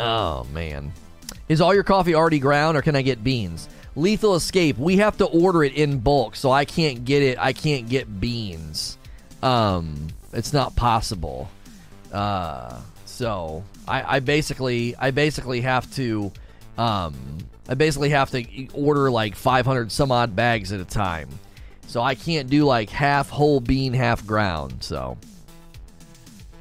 Oh 0.00 0.46
man, 0.54 0.92
is 1.50 1.60
all 1.60 1.74
your 1.74 1.82
coffee 1.82 2.14
already 2.14 2.38
ground, 2.38 2.78
or 2.78 2.80
can 2.80 2.96
I 2.96 3.02
get 3.02 3.22
beans? 3.22 3.68
Lethal 3.94 4.34
Escape. 4.34 4.78
We 4.78 4.96
have 4.96 5.18
to 5.18 5.26
order 5.26 5.62
it 5.62 5.74
in 5.74 5.98
bulk, 5.98 6.36
so 6.36 6.50
I 6.50 6.64
can't 6.64 7.04
get 7.04 7.22
it. 7.22 7.38
I 7.38 7.52
can't 7.52 7.86
get 7.86 8.18
beans. 8.18 8.96
Um, 9.42 10.08
it's 10.32 10.54
not 10.54 10.74
possible. 10.74 11.50
Uh, 12.10 12.80
so 13.04 13.62
I, 13.86 14.16
I 14.16 14.20
basically, 14.20 14.96
I 14.96 15.10
basically 15.10 15.60
have 15.60 15.92
to, 15.96 16.32
um, 16.78 17.14
I 17.70 17.74
basically 17.74 18.10
have 18.10 18.32
to 18.32 18.66
order 18.74 19.12
like 19.12 19.36
500 19.36 19.92
some 19.92 20.10
odd 20.10 20.34
bags 20.34 20.72
at 20.72 20.80
a 20.80 20.84
time. 20.84 21.28
So 21.86 22.02
I 22.02 22.16
can't 22.16 22.50
do 22.50 22.64
like 22.64 22.90
half 22.90 23.30
whole 23.30 23.60
bean, 23.60 23.92
half 23.92 24.26
ground. 24.26 24.78
So 24.80 25.16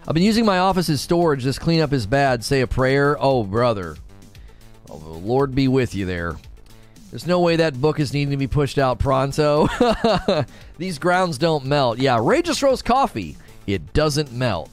I've 0.07 0.14
been 0.14 0.24
using 0.24 0.45
my 0.45 0.60
office's 0.60 1.01
storage. 1.01 1.43
This 1.43 1.57
cleanup 1.57 1.93
is 1.93 2.05
bad. 2.05 2.43
Say 2.43 2.62
a 2.62 2.68
prayer. 2.68 3.18
Oh, 3.20 3.43
brother. 3.43 3.97
Oh, 4.88 4.97
Lord 4.97 5.55
be 5.55 5.68
with 5.68 5.95
you 5.95 6.05
there. 6.05 6.38
There's 7.10 7.26
no 7.26 7.39
way 7.39 7.55
that 7.55 7.82
book 7.82 7.99
is 7.99 8.14
needing 8.14 8.30
to 8.30 8.38
be 8.38 8.47
pushed 8.47 8.78
out 8.78 8.99
pronto. 8.99 9.68
These 10.78 10.99
grounds 10.99 11.39
don't 11.39 11.66
melt. 11.66 11.97
Yeah, 11.97 12.18
Rageless 12.18 12.62
Roast 12.62 12.86
Coffee. 12.86 13.36
It 13.66 13.93
doesn't 13.93 14.32
melt. 14.32 14.70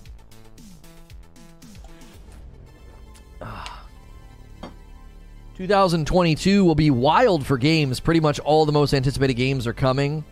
2022 5.56 6.66
will 6.66 6.74
be 6.74 6.90
wild 6.90 7.46
for 7.46 7.56
games. 7.56 7.98
Pretty 7.98 8.20
much 8.20 8.38
all 8.40 8.66
the 8.66 8.72
most 8.72 8.92
anticipated 8.92 9.34
games 9.34 9.66
are 9.66 9.72
coming. 9.72 10.22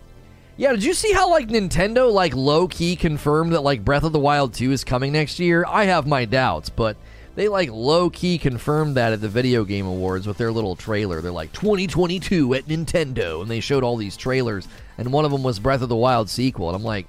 Yeah, 0.59 0.73
did 0.73 0.85
you 0.85 0.93
see 0.93 1.13
how 1.13 1.31
like 1.31 1.49
Nintendo 1.49 2.13
like 2.13 2.35
low 2.35 2.69
key 2.69 2.95
confirmed 2.95 3.55
that 3.55 3.63
like 3.63 3.85
Breath 3.85 4.05
of 4.05 4.13
the 4.13 4.19
Wild 4.19 4.53
2 4.53 4.71
is 4.71 4.85
coming 4.85 5.13
next 5.13 5.41
year? 5.41 5.65
I 5.67 5.85
have 5.85 6.07
my 6.07 6.27
doubts, 6.27 6.69
but 6.69 6.99
they 7.37 7.49
like 7.49 7.71
low 7.73 8.11
key 8.11 8.37
confirmed 8.37 8.97
that 8.97 9.15
at 9.15 9.23
the 9.23 9.29
Video 9.31 9.65
Game 9.65 9.87
Awards 9.87 10.27
with 10.27 10.37
their 10.37 10.53
little 10.53 10.77
trailer. 10.77 11.23
They're 11.23 11.33
like 11.33 11.53
2022 11.55 12.53
at 12.53 12.67
Nintendo, 12.67 13.41
and 13.41 13.51
they 13.51 13.61
showed 13.61 13.83
all 13.83 13.97
these 13.97 14.19
trailers, 14.19 14.69
and 14.99 15.11
one 15.11 15.25
of 15.25 15.33
them 15.33 15.43
was 15.43 15.59
Breath 15.59 15.81
of 15.81 15.89
the 15.89 15.97
Wild 15.97 16.29
sequel, 16.29 16.69
and 16.69 16.77
I'm 16.77 16.85
like, 16.85 17.07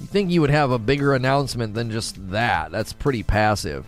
you 0.00 0.06
think 0.06 0.32
you 0.32 0.40
would 0.40 0.50
have 0.50 0.72
a 0.72 0.78
bigger 0.78 1.14
announcement 1.14 1.72
than 1.74 1.92
just 1.92 2.30
that? 2.30 2.72
That's 2.72 2.92
pretty 2.92 3.22
passive. 3.22 3.86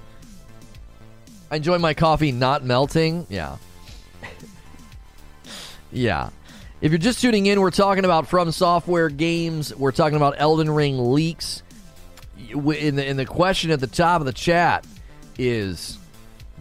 I 1.51 1.57
enjoy 1.57 1.79
my 1.79 1.95
coffee 1.95 2.33
not 2.33 2.65
melting. 2.65 3.27
Yeah. 3.29 3.57
yeah. 5.93 6.31
If 6.81 6.93
you're 6.93 6.99
just 6.99 7.21
tuning 7.21 7.47
in, 7.47 7.61
we're 7.61 7.71
talking 7.71 8.05
about 8.05 8.27
From 8.27 8.53
Software 8.53 9.09
games. 9.09 9.75
We're 9.75 9.93
talking 9.93 10.17
about 10.17 10.35
Elden 10.39 10.71
Ring 10.71 11.13
leaks. 11.13 11.63
In 12.51 12.97
the, 12.97 13.07
in 13.07 13.17
the 13.17 13.25
question 13.25 13.71
at 13.71 13.81
the 13.81 13.87
top 13.87 14.21
of 14.21 14.27
the 14.27 14.33
chat 14.33 14.87
is 15.39 15.99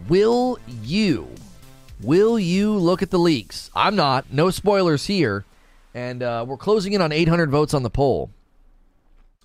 Will 0.08 0.58
you, 0.82 1.28
will 2.00 2.38
you 2.38 2.72
look 2.72 3.02
at 3.02 3.10
the 3.10 3.18
leaks? 3.18 3.70
I'm 3.74 3.96
not. 3.96 4.32
No 4.32 4.50
spoilers 4.50 5.06
here. 5.06 5.44
And 5.94 6.22
uh, 6.22 6.44
we're 6.46 6.56
closing 6.56 6.92
in 6.92 7.02
on 7.02 7.12
800 7.12 7.50
votes 7.50 7.74
on 7.74 7.82
the 7.82 7.90
poll. 7.90 8.30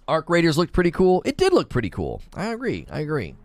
Arc 0.07 0.29
Raiders 0.29 0.57
looked 0.57 0.73
pretty 0.73 0.91
cool. 0.91 1.21
It 1.25 1.37
did 1.37 1.53
look 1.53 1.69
pretty 1.69 1.89
cool. 1.89 2.21
I 2.33 2.47
agree. 2.47 2.85
I 2.91 2.99
agree. 2.99 3.35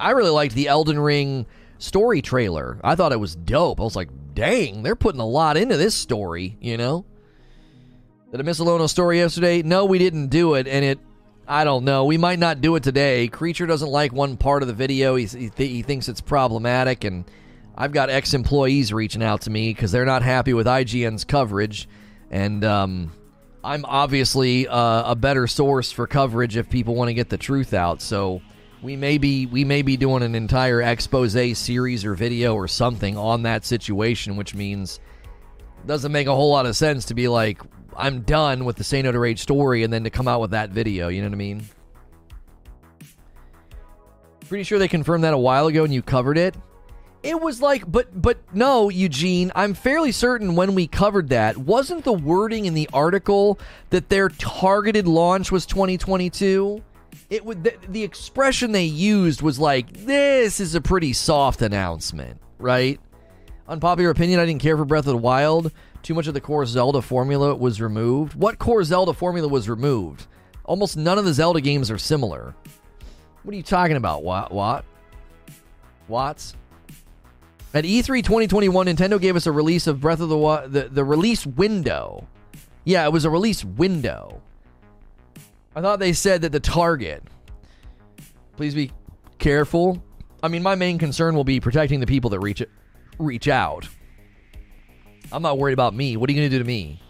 I 0.00 0.10
really 0.10 0.30
liked 0.30 0.54
the 0.54 0.68
Elden 0.68 0.98
Ring 0.98 1.46
story 1.78 2.22
trailer. 2.22 2.80
I 2.82 2.94
thought 2.94 3.12
it 3.12 3.20
was 3.20 3.36
dope. 3.36 3.80
I 3.80 3.84
was 3.84 3.96
like, 3.96 4.08
dang, 4.34 4.82
they're 4.82 4.96
putting 4.96 5.20
a 5.20 5.26
lot 5.26 5.56
into 5.56 5.76
this 5.76 5.94
story, 5.94 6.56
you 6.60 6.76
know? 6.76 7.04
Did 8.30 8.40
I 8.40 8.42
miss 8.44 8.60
a 8.60 8.88
story 8.88 9.18
yesterday? 9.18 9.62
No, 9.62 9.84
we 9.84 9.98
didn't 9.98 10.28
do 10.28 10.54
it, 10.54 10.68
and 10.68 10.84
it. 10.84 10.98
I 11.48 11.64
don't 11.64 11.84
know. 11.84 12.04
We 12.04 12.16
might 12.16 12.38
not 12.38 12.60
do 12.60 12.76
it 12.76 12.84
today. 12.84 13.26
Creature 13.26 13.66
doesn't 13.66 13.90
like 13.90 14.12
one 14.12 14.36
part 14.36 14.62
of 14.62 14.68
the 14.68 14.74
video. 14.74 15.16
He, 15.16 15.26
he, 15.26 15.50
th- 15.50 15.70
he 15.70 15.82
thinks 15.82 16.08
it's 16.08 16.20
problematic, 16.20 17.02
and 17.02 17.24
I've 17.76 17.90
got 17.90 18.08
ex 18.08 18.34
employees 18.34 18.92
reaching 18.92 19.22
out 19.22 19.42
to 19.42 19.50
me 19.50 19.74
because 19.74 19.90
they're 19.90 20.04
not 20.04 20.22
happy 20.22 20.54
with 20.54 20.68
IGN's 20.68 21.24
coverage, 21.24 21.88
and 22.30 22.64
um, 22.64 23.12
I'm 23.64 23.84
obviously 23.84 24.68
uh, 24.68 25.10
a 25.10 25.16
better 25.16 25.48
source 25.48 25.90
for 25.90 26.06
coverage 26.06 26.56
if 26.56 26.70
people 26.70 26.94
want 26.94 27.08
to 27.08 27.14
get 27.14 27.30
the 27.30 27.38
truth 27.38 27.74
out. 27.74 28.00
So 28.00 28.42
we 28.82 28.96
may 28.96 29.18
be 29.18 29.46
we 29.46 29.64
may 29.64 29.82
be 29.82 29.96
doing 29.96 30.22
an 30.22 30.34
entire 30.34 30.80
expose 30.80 31.58
series 31.58 32.04
or 32.04 32.14
video 32.14 32.54
or 32.54 32.66
something 32.66 33.16
on 33.16 33.42
that 33.42 33.64
situation, 33.64 34.36
which 34.36 34.54
means 34.54 35.00
doesn't 35.86 36.12
make 36.12 36.26
a 36.26 36.34
whole 36.34 36.50
lot 36.50 36.66
of 36.66 36.76
sense 36.76 37.06
to 37.06 37.14
be 37.14 37.28
like 37.28 37.60
I'm 37.96 38.22
done 38.22 38.64
with 38.64 38.76
the 38.76 38.84
Say 38.84 39.02
No 39.02 39.12
to 39.12 39.18
Rage 39.18 39.40
story 39.40 39.82
and 39.82 39.92
then 39.92 40.04
to 40.04 40.10
come 40.10 40.28
out 40.28 40.40
with 40.40 40.52
that 40.52 40.70
video. 40.70 41.08
You 41.08 41.20
know 41.22 41.28
what 41.28 41.34
I 41.34 41.38
mean? 41.38 41.68
Pretty 44.48 44.64
sure 44.64 44.78
they 44.78 44.88
confirmed 44.88 45.24
that 45.24 45.34
a 45.34 45.38
while 45.38 45.66
ago 45.66 45.84
and 45.84 45.92
you 45.92 46.02
covered 46.02 46.38
it. 46.38 46.56
It 47.22 47.38
was 47.38 47.60
like, 47.60 47.90
but 47.90 48.20
but 48.20 48.38
no, 48.54 48.88
Eugene. 48.88 49.52
I'm 49.54 49.74
fairly 49.74 50.10
certain 50.10 50.56
when 50.56 50.74
we 50.74 50.86
covered 50.86 51.28
that 51.28 51.58
wasn't 51.58 52.04
the 52.04 52.14
wording 52.14 52.64
in 52.64 52.72
the 52.72 52.88
article 52.94 53.58
that 53.90 54.08
their 54.08 54.30
targeted 54.30 55.06
launch 55.06 55.52
was 55.52 55.66
2022 55.66 56.82
it 57.28 57.44
would 57.44 57.64
the, 57.64 57.74
the 57.88 58.02
expression 58.02 58.72
they 58.72 58.84
used 58.84 59.42
was 59.42 59.58
like 59.58 59.92
this 59.92 60.60
is 60.60 60.74
a 60.74 60.80
pretty 60.80 61.12
soft 61.12 61.62
announcement, 61.62 62.40
right? 62.58 63.00
Unpopular 63.68 64.10
opinion, 64.10 64.40
I 64.40 64.46
didn't 64.46 64.62
care 64.62 64.76
for 64.76 64.84
Breath 64.84 65.06
of 65.06 65.12
the 65.12 65.16
Wild. 65.16 65.70
Too 66.02 66.14
much 66.14 66.26
of 66.26 66.34
the 66.34 66.40
core 66.40 66.66
Zelda 66.66 67.02
formula 67.02 67.54
was 67.54 67.80
removed. 67.80 68.34
What 68.34 68.58
core 68.58 68.82
Zelda 68.82 69.12
formula 69.12 69.48
was 69.48 69.68
removed? 69.68 70.26
Almost 70.64 70.96
none 70.96 71.18
of 71.18 71.24
the 71.24 71.32
Zelda 71.32 71.60
games 71.60 71.90
are 71.90 71.98
similar. 71.98 72.54
What 73.42 73.52
are 73.52 73.56
you 73.56 73.62
talking 73.62 73.96
about, 73.96 74.22
What? 74.22 74.52
What? 74.52 74.84
Watts? 76.08 76.56
At 77.72 77.84
E3 77.84 78.24
2021, 78.24 78.86
Nintendo 78.86 79.20
gave 79.20 79.36
us 79.36 79.46
a 79.46 79.52
release 79.52 79.86
of 79.86 80.00
Breath 80.00 80.20
of 80.20 80.28
the 80.28 80.36
Wild, 80.36 80.72
the, 80.72 80.88
the 80.88 81.04
release 81.04 81.46
window. 81.46 82.26
Yeah, 82.84 83.04
it 83.04 83.12
was 83.12 83.24
a 83.24 83.30
release 83.30 83.64
window. 83.64 84.42
I 85.80 85.82
thought 85.82 85.98
they 85.98 86.12
said 86.12 86.42
that 86.42 86.52
the 86.52 86.60
target. 86.60 87.22
Please 88.58 88.74
be 88.74 88.92
careful. 89.38 90.04
I 90.42 90.48
mean, 90.48 90.62
my 90.62 90.74
main 90.74 90.98
concern 90.98 91.34
will 91.34 91.42
be 91.42 91.58
protecting 91.58 92.00
the 92.00 92.06
people 92.06 92.28
that 92.30 92.40
reach 92.40 92.60
it, 92.60 92.68
reach 93.18 93.48
out. 93.48 93.88
I'm 95.32 95.40
not 95.40 95.56
worried 95.56 95.72
about 95.72 95.94
me. 95.94 96.18
What 96.18 96.28
are 96.28 96.34
you 96.34 96.38
going 96.38 96.50
to 96.50 96.54
do 96.54 96.62
to 96.62 96.66
me? 96.66 97.00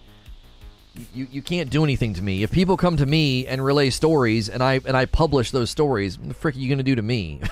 You, 1.12 1.26
you 1.32 1.42
can't 1.42 1.68
do 1.68 1.82
anything 1.82 2.14
to 2.14 2.22
me. 2.22 2.44
If 2.44 2.52
people 2.52 2.76
come 2.76 2.96
to 2.98 3.06
me 3.06 3.44
and 3.44 3.64
relay 3.64 3.90
stories 3.90 4.48
and 4.48 4.62
I 4.62 4.80
and 4.86 4.96
I 4.96 5.04
publish 5.06 5.50
those 5.50 5.68
stories, 5.68 6.16
what 6.16 6.28
the 6.28 6.34
frick 6.34 6.54
are 6.54 6.58
you 6.60 6.68
going 6.68 6.78
to 6.78 6.84
do 6.84 6.94
to 6.94 7.02
me? 7.02 7.40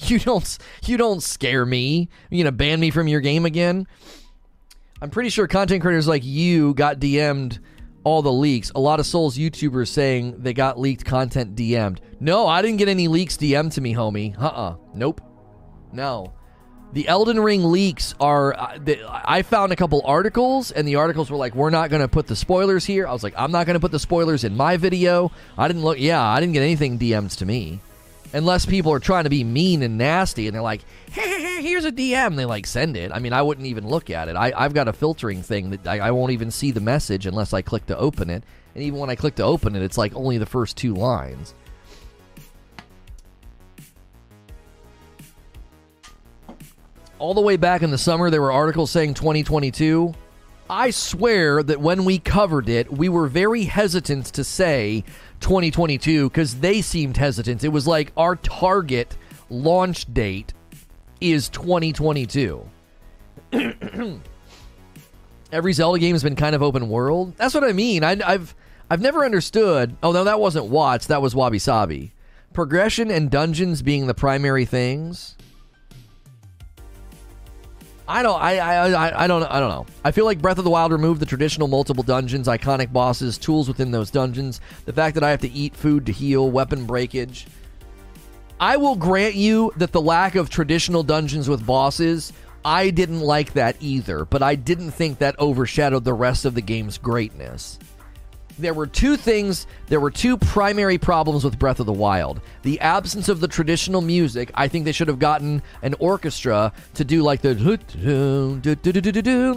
You 0.00 0.20
don't 0.20 0.58
you 0.84 0.96
don't 0.96 1.20
scare 1.20 1.66
me. 1.66 2.08
You 2.30 2.44
gonna 2.44 2.52
ban 2.52 2.78
me 2.78 2.92
from 2.92 3.08
your 3.08 3.20
game 3.20 3.44
again? 3.44 3.88
I'm 5.02 5.10
pretty 5.10 5.28
sure 5.28 5.48
content 5.48 5.82
creators 5.82 6.06
like 6.06 6.24
you 6.24 6.72
got 6.74 7.00
DM'd 7.00 7.58
all 8.08 8.22
the 8.22 8.32
leaks. 8.32 8.72
A 8.74 8.80
lot 8.80 9.00
of 9.00 9.06
Souls 9.06 9.36
YouTubers 9.36 9.88
saying 9.88 10.36
they 10.38 10.54
got 10.54 10.80
leaked 10.80 11.04
content 11.04 11.54
DM'd. 11.54 12.00
No, 12.20 12.46
I 12.46 12.62
didn't 12.62 12.78
get 12.78 12.88
any 12.88 13.06
leaks 13.06 13.36
DM'd 13.36 13.72
to 13.72 13.82
me, 13.82 13.94
homie. 13.94 14.36
Uh 14.40 14.46
uh 14.46 14.76
Nope. 14.94 15.20
No. 15.92 16.32
The 16.94 17.06
Elden 17.06 17.38
Ring 17.38 17.64
leaks 17.64 18.14
are. 18.18 18.54
Uh, 18.54 18.78
I 19.10 19.42
found 19.42 19.72
a 19.72 19.76
couple 19.76 20.00
articles, 20.06 20.70
and 20.70 20.88
the 20.88 20.96
articles 20.96 21.30
were 21.30 21.36
like, 21.36 21.54
"We're 21.54 21.68
not 21.68 21.90
going 21.90 22.00
to 22.00 22.08
put 22.08 22.26
the 22.26 22.34
spoilers 22.34 22.86
here." 22.86 23.06
I 23.06 23.12
was 23.12 23.22
like, 23.22 23.34
"I'm 23.36 23.52
not 23.52 23.66
going 23.66 23.74
to 23.74 23.80
put 23.80 23.92
the 23.92 23.98
spoilers 23.98 24.42
in 24.42 24.56
my 24.56 24.78
video." 24.78 25.30
I 25.58 25.68
didn't 25.68 25.82
look. 25.82 26.00
Yeah, 26.00 26.26
I 26.26 26.40
didn't 26.40 26.54
get 26.54 26.62
anything 26.62 26.98
DMs 26.98 27.36
to 27.38 27.46
me, 27.46 27.80
unless 28.32 28.66
people 28.66 28.92
are 28.92 29.00
trying 29.00 29.24
to 29.24 29.30
be 29.30 29.44
mean 29.44 29.82
and 29.82 29.98
nasty, 29.98 30.46
and 30.46 30.54
they're 30.54 30.62
like, 30.62 30.82
hey, 31.10 31.62
"Here's 31.62 31.84
a 31.84 31.92
DM." 31.92 32.36
They 32.36 32.44
like 32.44 32.66
send 32.66 32.96
it. 32.96 33.12
I 33.12 33.18
mean, 33.18 33.32
I 33.32 33.42
wouldn't 33.42 33.66
even 33.66 33.88
look 33.88 34.10
at 34.10 34.28
it. 34.28 34.36
I, 34.36 34.52
have 34.62 34.74
got 34.74 34.88
a 34.88 34.92
filtering 34.92 35.42
thing 35.42 35.70
that 35.70 35.86
I, 35.86 35.98
I 35.98 36.10
won't 36.10 36.32
even 36.32 36.50
see 36.50 36.70
the 36.70 36.80
message 36.80 37.26
unless 37.26 37.52
I 37.52 37.62
click 37.62 37.86
to 37.86 37.96
open 37.96 38.30
it, 38.30 38.42
and 38.74 38.84
even 38.84 38.98
when 38.98 39.10
I 39.10 39.14
click 39.14 39.34
to 39.36 39.44
open 39.44 39.76
it, 39.76 39.82
it's 39.82 39.98
like 39.98 40.14
only 40.14 40.38
the 40.38 40.46
first 40.46 40.76
two 40.76 40.94
lines. 40.94 41.54
all 47.18 47.34
the 47.34 47.40
way 47.40 47.56
back 47.56 47.82
in 47.82 47.90
the 47.90 47.98
summer, 47.98 48.30
there 48.30 48.40
were 48.40 48.52
articles 48.52 48.90
saying 48.90 49.14
2022. 49.14 50.14
I 50.70 50.90
swear 50.90 51.62
that 51.62 51.80
when 51.80 52.04
we 52.04 52.18
covered 52.18 52.68
it, 52.68 52.92
we 52.92 53.08
were 53.08 53.26
very 53.26 53.64
hesitant 53.64 54.26
to 54.26 54.44
say 54.44 55.04
2022 55.40 56.28
because 56.28 56.60
they 56.60 56.80
seemed 56.82 57.16
hesitant. 57.16 57.64
It 57.64 57.68
was 57.68 57.86
like 57.86 58.12
our 58.16 58.36
target 58.36 59.16
launch 59.50 60.12
date 60.12 60.52
is 61.20 61.48
2022. 61.48 62.68
Every 65.50 65.72
Zelda 65.72 65.98
game 65.98 66.14
has 66.14 66.22
been 66.22 66.36
kind 66.36 66.54
of 66.54 66.62
open 66.62 66.88
world. 66.88 67.34
That's 67.36 67.54
what 67.54 67.64
I 67.64 67.72
mean. 67.72 68.04
I, 68.04 68.16
have 68.32 68.54
I've 68.90 69.00
never 69.00 69.24
understood. 69.24 69.96
Oh 70.02 70.12
no, 70.12 70.24
that 70.24 70.40
wasn't 70.40 70.66
Watts. 70.66 71.06
That 71.06 71.22
was 71.22 71.34
Wabi 71.34 71.58
Sabi. 71.58 72.12
Progression 72.52 73.10
and 73.10 73.30
dungeons 73.30 73.82
being 73.82 74.06
the 74.06 74.14
primary 74.14 74.64
things. 74.64 75.36
I 78.08 78.22
don't. 78.22 78.40
I, 78.40 78.58
I. 78.58 79.24
I. 79.24 79.26
don't. 79.26 79.42
I 79.42 79.60
don't 79.60 79.68
know. 79.68 79.86
I 80.02 80.12
feel 80.12 80.24
like 80.24 80.40
Breath 80.40 80.56
of 80.56 80.64
the 80.64 80.70
Wild 80.70 80.92
removed 80.92 81.20
the 81.20 81.26
traditional 81.26 81.68
multiple 81.68 82.02
dungeons, 82.02 82.48
iconic 82.48 82.90
bosses, 82.90 83.36
tools 83.36 83.68
within 83.68 83.90
those 83.90 84.10
dungeons. 84.10 84.62
The 84.86 84.94
fact 84.94 85.14
that 85.14 85.22
I 85.22 85.30
have 85.30 85.42
to 85.42 85.50
eat 85.52 85.76
food 85.76 86.06
to 86.06 86.12
heal, 86.12 86.50
weapon 86.50 86.86
breakage. 86.86 87.46
I 88.58 88.78
will 88.78 88.96
grant 88.96 89.34
you 89.34 89.72
that 89.76 89.92
the 89.92 90.00
lack 90.00 90.36
of 90.36 90.48
traditional 90.48 91.02
dungeons 91.02 91.50
with 91.50 91.66
bosses, 91.66 92.32
I 92.64 92.88
didn't 92.90 93.20
like 93.20 93.52
that 93.52 93.76
either. 93.78 94.24
But 94.24 94.42
I 94.42 94.54
didn't 94.54 94.92
think 94.92 95.18
that 95.18 95.38
overshadowed 95.38 96.04
the 96.04 96.14
rest 96.14 96.46
of 96.46 96.54
the 96.54 96.62
game's 96.62 96.96
greatness 96.96 97.78
there 98.58 98.74
were 98.74 98.86
two 98.86 99.16
things, 99.16 99.66
there 99.86 100.00
were 100.00 100.10
two 100.10 100.36
primary 100.36 100.98
problems 100.98 101.44
with 101.44 101.58
Breath 101.58 101.80
of 101.80 101.86
the 101.86 101.92
Wild. 101.92 102.40
The 102.62 102.80
absence 102.80 103.28
of 103.28 103.40
the 103.40 103.48
traditional 103.48 104.00
music. 104.00 104.50
I 104.54 104.68
think 104.68 104.84
they 104.84 104.92
should 104.92 105.08
have 105.08 105.18
gotten 105.18 105.62
an 105.82 105.94
orchestra 105.98 106.72
to 106.94 107.04
do 107.04 107.22
like 107.22 107.40
the 107.42 107.54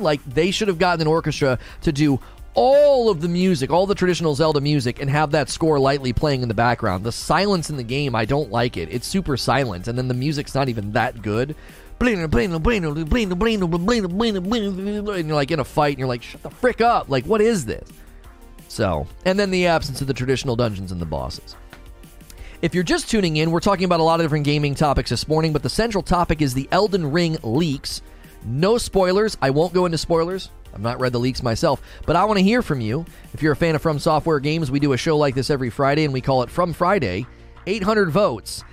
like 0.01 0.23
they 0.25 0.51
should 0.51 0.67
have 0.67 0.79
gotten 0.79 1.01
an 1.01 1.07
orchestra 1.07 1.59
to 1.81 1.91
do 1.91 2.19
all 2.53 3.09
of 3.09 3.21
the 3.21 3.27
music, 3.27 3.71
all 3.71 3.85
the 3.85 3.95
traditional 3.95 4.35
Zelda 4.35 4.59
music, 4.59 5.01
and 5.01 5.09
have 5.09 5.31
that 5.31 5.49
score 5.49 5.79
lightly 5.79 6.13
playing 6.13 6.41
in 6.41 6.47
the 6.49 6.53
background. 6.53 7.03
The 7.03 7.11
silence 7.11 7.69
in 7.69 7.77
the 7.77 7.83
game, 7.83 8.13
I 8.15 8.25
don't 8.25 8.51
like 8.51 8.77
it. 8.77 8.89
It's 8.91 9.07
super 9.07 9.37
silent, 9.37 9.87
and 9.87 9.97
then 9.97 10.07
the 10.07 10.13
music's 10.13 10.53
not 10.53 10.67
even 10.69 10.91
that 10.91 11.21
good. 11.21 11.55
And 11.99 12.19
you're 12.19 12.27
like 15.35 15.51
in 15.51 15.59
a 15.59 15.63
fight, 15.63 15.91
and 15.91 15.99
you're 15.99 16.07
like, 16.07 16.23
shut 16.23 16.41
the 16.43 16.49
frick 16.49 16.81
up. 16.81 17.09
Like, 17.09 17.25
what 17.25 17.41
is 17.41 17.65
this? 17.65 17.87
So, 18.71 19.05
and 19.25 19.37
then 19.37 19.51
the 19.51 19.67
absence 19.67 19.99
of 19.99 20.07
the 20.07 20.13
traditional 20.13 20.55
dungeons 20.55 20.93
and 20.93 21.01
the 21.01 21.05
bosses. 21.05 21.57
If 22.61 22.73
you're 22.73 22.85
just 22.85 23.09
tuning 23.09 23.35
in, 23.35 23.51
we're 23.51 23.59
talking 23.59 23.83
about 23.83 23.99
a 23.99 24.03
lot 24.03 24.21
of 24.21 24.23
different 24.23 24.45
gaming 24.45 24.75
topics 24.75 25.09
this 25.09 25.27
morning, 25.27 25.51
but 25.51 25.61
the 25.61 25.69
central 25.69 26.01
topic 26.01 26.41
is 26.41 26.53
the 26.53 26.69
Elden 26.71 27.11
Ring 27.11 27.37
leaks. 27.43 28.01
No 28.45 28.77
spoilers. 28.77 29.37
I 29.41 29.49
won't 29.49 29.73
go 29.73 29.85
into 29.85 29.97
spoilers. 29.97 30.51
I've 30.73 30.79
not 30.79 31.01
read 31.01 31.11
the 31.11 31.19
leaks 31.19 31.43
myself, 31.43 31.81
but 32.05 32.15
I 32.15 32.23
want 32.23 32.37
to 32.37 32.43
hear 32.45 32.61
from 32.61 32.79
you. 32.79 33.05
If 33.33 33.43
you're 33.43 33.51
a 33.51 33.57
fan 33.57 33.75
of 33.75 33.81
From 33.81 33.99
Software 33.99 34.39
Games, 34.39 34.71
we 34.71 34.79
do 34.79 34.93
a 34.93 34.97
show 34.97 35.17
like 35.17 35.35
this 35.35 35.49
every 35.49 35.69
Friday, 35.69 36.05
and 36.05 36.13
we 36.13 36.21
call 36.21 36.41
it 36.41 36.49
From 36.49 36.71
Friday. 36.71 37.27
800 37.67 38.09
votes. 38.09 38.63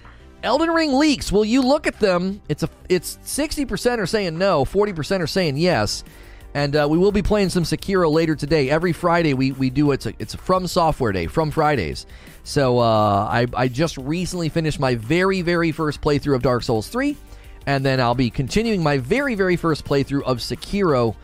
Elden 0.45 0.71
Ring 0.71 0.93
leaks. 0.93 1.33
Will 1.33 1.45
you 1.45 1.61
look 1.61 1.89
at 1.89 1.99
them? 1.99 2.41
It's 2.49 2.63
a 2.63 2.71
it's 2.89 3.19
60% 3.25 3.99
are 3.99 4.07
saying 4.07 4.39
no, 4.39 4.65
40% 4.65 5.21
are 5.23 5.27
saying 5.27 5.57
yes. 5.57 6.05
And 6.55 6.75
uh, 6.75 6.87
we 6.91 6.99
will 6.99 7.13
be 7.13 7.23
playing 7.23 7.51
some 7.51 7.65
Sekiro 7.65 8.11
later 8.11 8.35
today. 8.35 8.71
Every 8.71 8.93
Friday 8.93 9.35
we, 9.35 9.53
we 9.53 9.71
do 9.71 9.93
it's 9.93 10.07
a, 10.07 10.15
it's 10.19 10.35
a 10.35 10.39
from 10.39 10.67
software 10.67 11.13
day 11.13 11.27
from 11.27 11.51
Fridays. 11.51 12.07
So 12.43 12.79
uh, 12.79 13.29
I 13.31 13.47
I 13.55 13.69
just 13.69 13.99
recently 13.99 14.49
finished 14.49 14.81
my 14.81 14.95
very 14.95 15.43
very 15.43 15.73
first 15.73 16.01
playthrough 16.01 16.35
of 16.35 16.43
Dark 16.43 16.63
Souls 16.63 16.89
three, 16.89 17.17
and 17.67 17.85
then 17.85 18.01
I'll 18.01 18.15
be 18.15 18.31
continuing 18.31 18.83
my 18.83 18.97
very 18.99 19.35
very 19.35 19.57
first 19.57 19.85
playthrough 19.85 20.23
of 20.23 20.39
Sekiro 20.39 21.15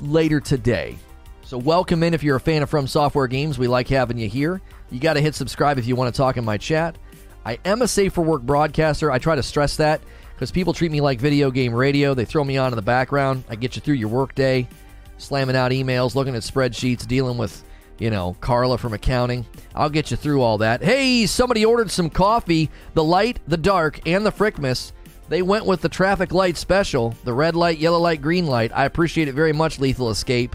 later 0.00 0.38
today. 0.40 0.96
So 1.42 1.58
welcome 1.58 2.02
in 2.02 2.14
if 2.14 2.22
you're 2.22 2.36
a 2.36 2.40
fan 2.40 2.62
of 2.62 2.70
From 2.70 2.86
Software 2.86 3.26
Games. 3.26 3.58
We 3.58 3.66
like 3.66 3.88
having 3.88 4.18
you 4.18 4.28
here. 4.28 4.60
You 4.90 5.00
got 5.00 5.14
to 5.14 5.20
hit 5.20 5.34
subscribe 5.34 5.78
if 5.78 5.86
you 5.86 5.96
want 5.96 6.14
to 6.14 6.16
talk 6.16 6.36
in 6.36 6.44
my 6.44 6.56
chat. 6.56 6.96
I 7.44 7.58
am 7.64 7.82
a 7.82 7.88
safe 7.88 8.12
for 8.12 8.22
work 8.22 8.42
broadcaster. 8.42 9.10
I 9.10 9.18
try 9.18 9.34
to 9.34 9.42
stress 9.42 9.76
that 9.76 10.00
because 10.38 10.52
people 10.52 10.72
treat 10.72 10.92
me 10.92 11.00
like 11.00 11.18
video 11.18 11.50
game 11.50 11.74
radio. 11.74 12.14
They 12.14 12.24
throw 12.24 12.44
me 12.44 12.58
on 12.58 12.70
in 12.70 12.76
the 12.76 12.82
background. 12.82 13.42
I 13.48 13.56
get 13.56 13.74
you 13.74 13.82
through 13.82 13.96
your 13.96 14.08
workday, 14.08 14.68
slamming 15.16 15.56
out 15.56 15.72
emails, 15.72 16.14
looking 16.14 16.36
at 16.36 16.42
spreadsheets, 16.42 17.04
dealing 17.08 17.36
with, 17.36 17.64
you 17.98 18.08
know, 18.08 18.36
Carla 18.40 18.78
from 18.78 18.94
accounting. 18.94 19.44
I'll 19.74 19.90
get 19.90 20.12
you 20.12 20.16
through 20.16 20.42
all 20.42 20.58
that. 20.58 20.80
Hey, 20.80 21.26
somebody 21.26 21.64
ordered 21.64 21.90
some 21.90 22.08
coffee. 22.08 22.70
The 22.94 23.02
light, 23.02 23.40
the 23.48 23.56
dark, 23.56 24.06
and 24.06 24.24
the 24.24 24.30
Frickmas. 24.30 24.92
They 25.28 25.42
went 25.42 25.66
with 25.66 25.80
the 25.80 25.88
traffic 25.88 26.32
light 26.32 26.56
special, 26.56 27.16
the 27.24 27.32
red 27.32 27.56
light, 27.56 27.78
yellow 27.78 27.98
light, 27.98 28.22
green 28.22 28.46
light. 28.46 28.70
I 28.72 28.84
appreciate 28.84 29.26
it 29.26 29.34
very 29.34 29.52
much, 29.52 29.80
Lethal 29.80 30.08
Escape. 30.08 30.54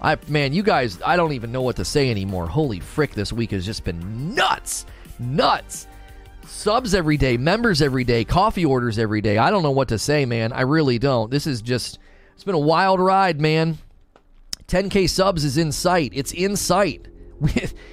I 0.00 0.16
man, 0.28 0.52
you 0.52 0.62
guys, 0.62 1.00
I 1.04 1.16
don't 1.16 1.32
even 1.32 1.50
know 1.50 1.62
what 1.62 1.74
to 1.76 1.84
say 1.84 2.08
anymore. 2.08 2.46
Holy 2.46 2.78
frick, 2.78 3.14
this 3.14 3.32
week 3.32 3.50
has 3.50 3.66
just 3.66 3.82
been 3.82 4.32
nuts. 4.32 4.86
Nuts 5.18 5.88
subs 6.46 6.94
every 6.94 7.16
day, 7.16 7.36
members 7.36 7.82
every 7.82 8.04
day, 8.04 8.24
coffee 8.24 8.64
orders 8.64 8.98
every 8.98 9.20
day. 9.20 9.38
I 9.38 9.50
don't 9.50 9.62
know 9.62 9.70
what 9.70 9.88
to 9.88 9.98
say, 9.98 10.24
man. 10.24 10.52
I 10.52 10.62
really 10.62 10.98
don't. 10.98 11.30
This 11.30 11.46
is 11.46 11.62
just, 11.62 11.98
it's 12.34 12.44
been 12.44 12.54
a 12.54 12.58
wild 12.58 13.00
ride, 13.00 13.40
man. 13.40 13.78
10K 14.68 15.08
subs 15.08 15.44
is 15.44 15.58
in 15.58 15.72
sight. 15.72 16.12
It's 16.14 16.32
in 16.32 16.56
sight. 16.56 17.08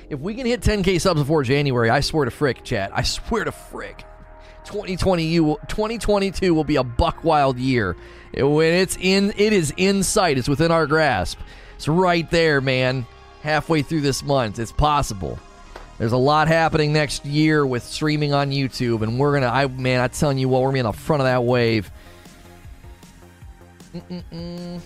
if 0.10 0.20
we 0.20 0.36
can 0.36 0.46
hit 0.46 0.62
10K 0.62 1.02
subs 1.02 1.22
before 1.22 1.44
January, 1.44 1.90
I 1.90 2.00
swear 2.00 2.26
to 2.26 2.32
frick, 2.32 2.64
chat. 2.64 2.92
I 2.94 3.04
swear 3.04 3.44
to 3.44 3.52
frick. 3.52 4.06
2020 4.66 5.24
you 5.24 5.58
2022 5.68 6.54
will 6.54 6.64
be 6.64 6.76
a 6.76 6.84
buck 6.84 7.24
wild 7.24 7.58
year. 7.58 7.96
When 8.34 8.74
it's 8.74 8.98
in, 9.00 9.34
it 9.36 9.54
is 9.54 9.74
in 9.76 10.04
sight. 10.04 10.38
It's 10.38 10.48
within 10.48 10.72
our 10.72 10.88
grasp. 10.88 11.40
It's 11.76 11.88
right 11.88 12.30
there, 12.30 12.62
man. 12.62 13.06
Halfway 13.42 13.82
through 13.82 14.02
this 14.02 14.24
month, 14.24 14.60
it's 14.60 14.72
possible. 14.72 15.40
There's 16.02 16.14
a 16.14 16.18
lot 16.18 16.48
happening 16.48 16.94
next 16.94 17.28
year 17.28 17.64
with 17.64 17.84
streaming 17.84 18.34
on 18.34 18.50
YouTube, 18.50 19.04
and 19.04 19.20
we're 19.20 19.34
gonna. 19.36 19.52
I 19.54 19.68
man, 19.68 20.02
I'm 20.02 20.10
telling 20.10 20.40
you 20.40 20.50
what, 20.50 20.64
we're 20.64 20.70
gonna 20.70 20.74
be 20.74 20.80
on 20.80 20.94
the 20.94 20.98
front 20.98 21.22
of 21.22 21.26
that 21.26 21.44
wave. 21.44 21.92
Mm-mm-mm. 23.94 24.82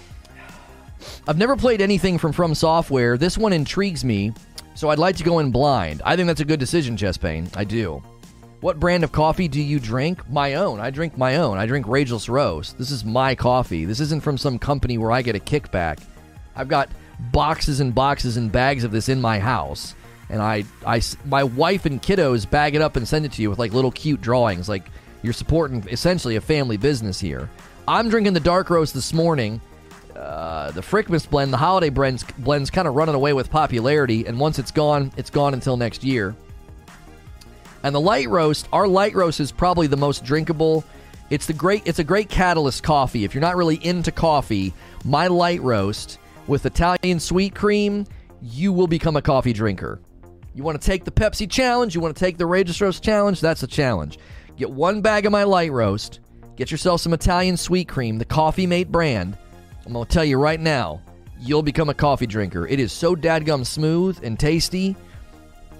I've 1.25 1.37
never 1.37 1.55
played 1.55 1.79
anything 1.79 2.17
from 2.17 2.33
From 2.33 2.53
Software. 2.53 3.17
This 3.17 3.37
one 3.37 3.53
intrigues 3.53 4.03
me, 4.03 4.33
so 4.73 4.89
I'd 4.89 4.99
like 4.99 5.15
to 5.15 5.23
go 5.23 5.39
in 5.39 5.51
blind. 5.51 6.01
I 6.03 6.17
think 6.17 6.27
that's 6.27 6.41
a 6.41 6.45
good 6.45 6.59
decision, 6.59 6.97
Chess 6.97 7.15
Payne. 7.15 7.49
I 7.55 7.63
do. 7.63 8.03
What 8.59 8.77
brand 8.81 9.05
of 9.05 9.13
coffee 9.13 9.47
do 9.47 9.61
you 9.61 9.79
drink? 9.79 10.29
My 10.29 10.55
own. 10.55 10.81
I 10.81 10.89
drink 10.89 11.17
my 11.17 11.37
own. 11.37 11.57
I 11.57 11.65
drink 11.65 11.85
Rageless 11.85 12.27
Roast. 12.27 12.77
This 12.77 12.91
is 12.91 13.05
my 13.05 13.35
coffee. 13.35 13.85
This 13.85 14.01
isn't 14.01 14.21
from 14.21 14.37
some 14.37 14.59
company 14.59 14.97
where 14.97 15.13
I 15.13 15.21
get 15.21 15.37
a 15.37 15.39
kickback. 15.39 16.03
I've 16.57 16.67
got 16.67 16.89
boxes 17.31 17.79
and 17.79 17.95
boxes 17.95 18.35
and 18.35 18.51
bags 18.51 18.83
of 18.83 18.91
this 18.91 19.07
in 19.07 19.21
my 19.21 19.39
house 19.39 19.95
and 20.35 20.43
I, 20.43 20.65
I, 20.85 21.01
my 21.23 21.45
wife 21.45 21.85
and 21.85 22.01
kiddos 22.01 22.49
bag 22.49 22.75
it 22.75 22.81
up 22.81 22.97
and 22.97 23.07
send 23.07 23.23
it 23.25 23.31
to 23.31 23.41
you 23.41 23.49
with 23.49 23.57
like 23.57 23.71
little 23.71 23.89
cute 23.91 24.19
drawings. 24.19 24.67
Like 24.67 24.83
you're 25.23 25.31
supporting 25.31 25.87
essentially 25.89 26.35
a 26.35 26.41
family 26.41 26.75
business 26.75 27.21
here. 27.21 27.49
I'm 27.87 28.09
drinking 28.09 28.33
the 28.33 28.41
dark 28.41 28.69
roast 28.69 28.93
this 28.93 29.13
morning. 29.13 29.61
Uh, 30.13 30.71
the 30.71 30.81
Frickmas 30.81 31.29
blend, 31.29 31.53
the 31.53 31.57
holiday 31.57 31.89
blends, 31.89 32.25
blends 32.39 32.69
kind 32.69 32.85
of 32.85 32.95
running 32.95 33.15
away 33.15 33.31
with 33.31 33.49
popularity, 33.49 34.25
and 34.25 34.37
once 34.37 34.59
it's 34.59 34.71
gone, 34.71 35.09
it's 35.15 35.29
gone 35.29 35.53
until 35.53 35.77
next 35.77 36.03
year. 36.03 36.35
And 37.83 37.95
the 37.95 38.01
light 38.01 38.27
roast, 38.27 38.67
our 38.73 38.89
light 38.89 39.15
roast 39.15 39.39
is 39.39 39.53
probably 39.53 39.87
the 39.87 39.95
most 39.95 40.25
drinkable. 40.25 40.83
It's 41.29 41.45
the 41.45 41.53
great, 41.53 41.83
it's 41.85 41.99
a 41.99 42.03
great 42.03 42.27
catalyst 42.27 42.83
coffee. 42.83 43.23
If 43.23 43.33
you're 43.33 43.41
not 43.41 43.55
really 43.55 43.77
into 43.85 44.11
coffee, 44.11 44.73
my 45.05 45.27
light 45.27 45.61
roast 45.61 46.19
with 46.45 46.65
Italian 46.65 47.21
sweet 47.21 47.55
cream, 47.55 48.05
you 48.41 48.73
will 48.73 48.87
become 48.87 49.15
a 49.15 49.21
coffee 49.21 49.53
drinker. 49.53 49.99
You 50.56 50.64
want 50.64 50.82
to 50.82 50.86
take 50.86 51.03
the 51.03 51.11
Pepsi 51.11 51.52
challenge? 51.52 51.95
You 51.95 52.02
want 52.02 52.15
to 52.15 52.19
take 52.19 52.38
the 52.38 52.45
Rageless 52.45 52.80
Roast 52.80 53.03
challenge? 53.03 53.41
That's 53.41 53.64
a 53.64 53.68
challenge. 53.68 54.18
Get 54.56 54.72
one 54.72 55.02
bag 55.02 55.26
of 55.26 55.34
my 55.34 55.44
light 55.44 55.73
roast. 55.73 56.22
Get 56.56 56.72
yourself 56.72 57.02
some 57.02 57.11
Italian 57.11 57.57
sweet 57.57 57.90
cream, 57.90 58.18
the 58.18 58.26
Coffee 58.26 58.65
Mate 58.65 58.90
brand. 58.90 59.38
I'm 59.86 59.91
going 59.91 60.06
to 60.06 60.11
tell 60.11 60.23
you 60.23 60.38
right 60.38 60.60
now, 60.60 61.02
you'll 61.41 61.61
become 61.61 61.90
a 61.90 61.94
coffee 61.94 62.26
drinker. 62.26 62.65
It 62.65 62.80
is 62.80 62.94
so 62.94 63.18
dadgum 63.18 63.65
smooth 63.65 64.18
and 64.23 64.40
tasty. 64.40 64.95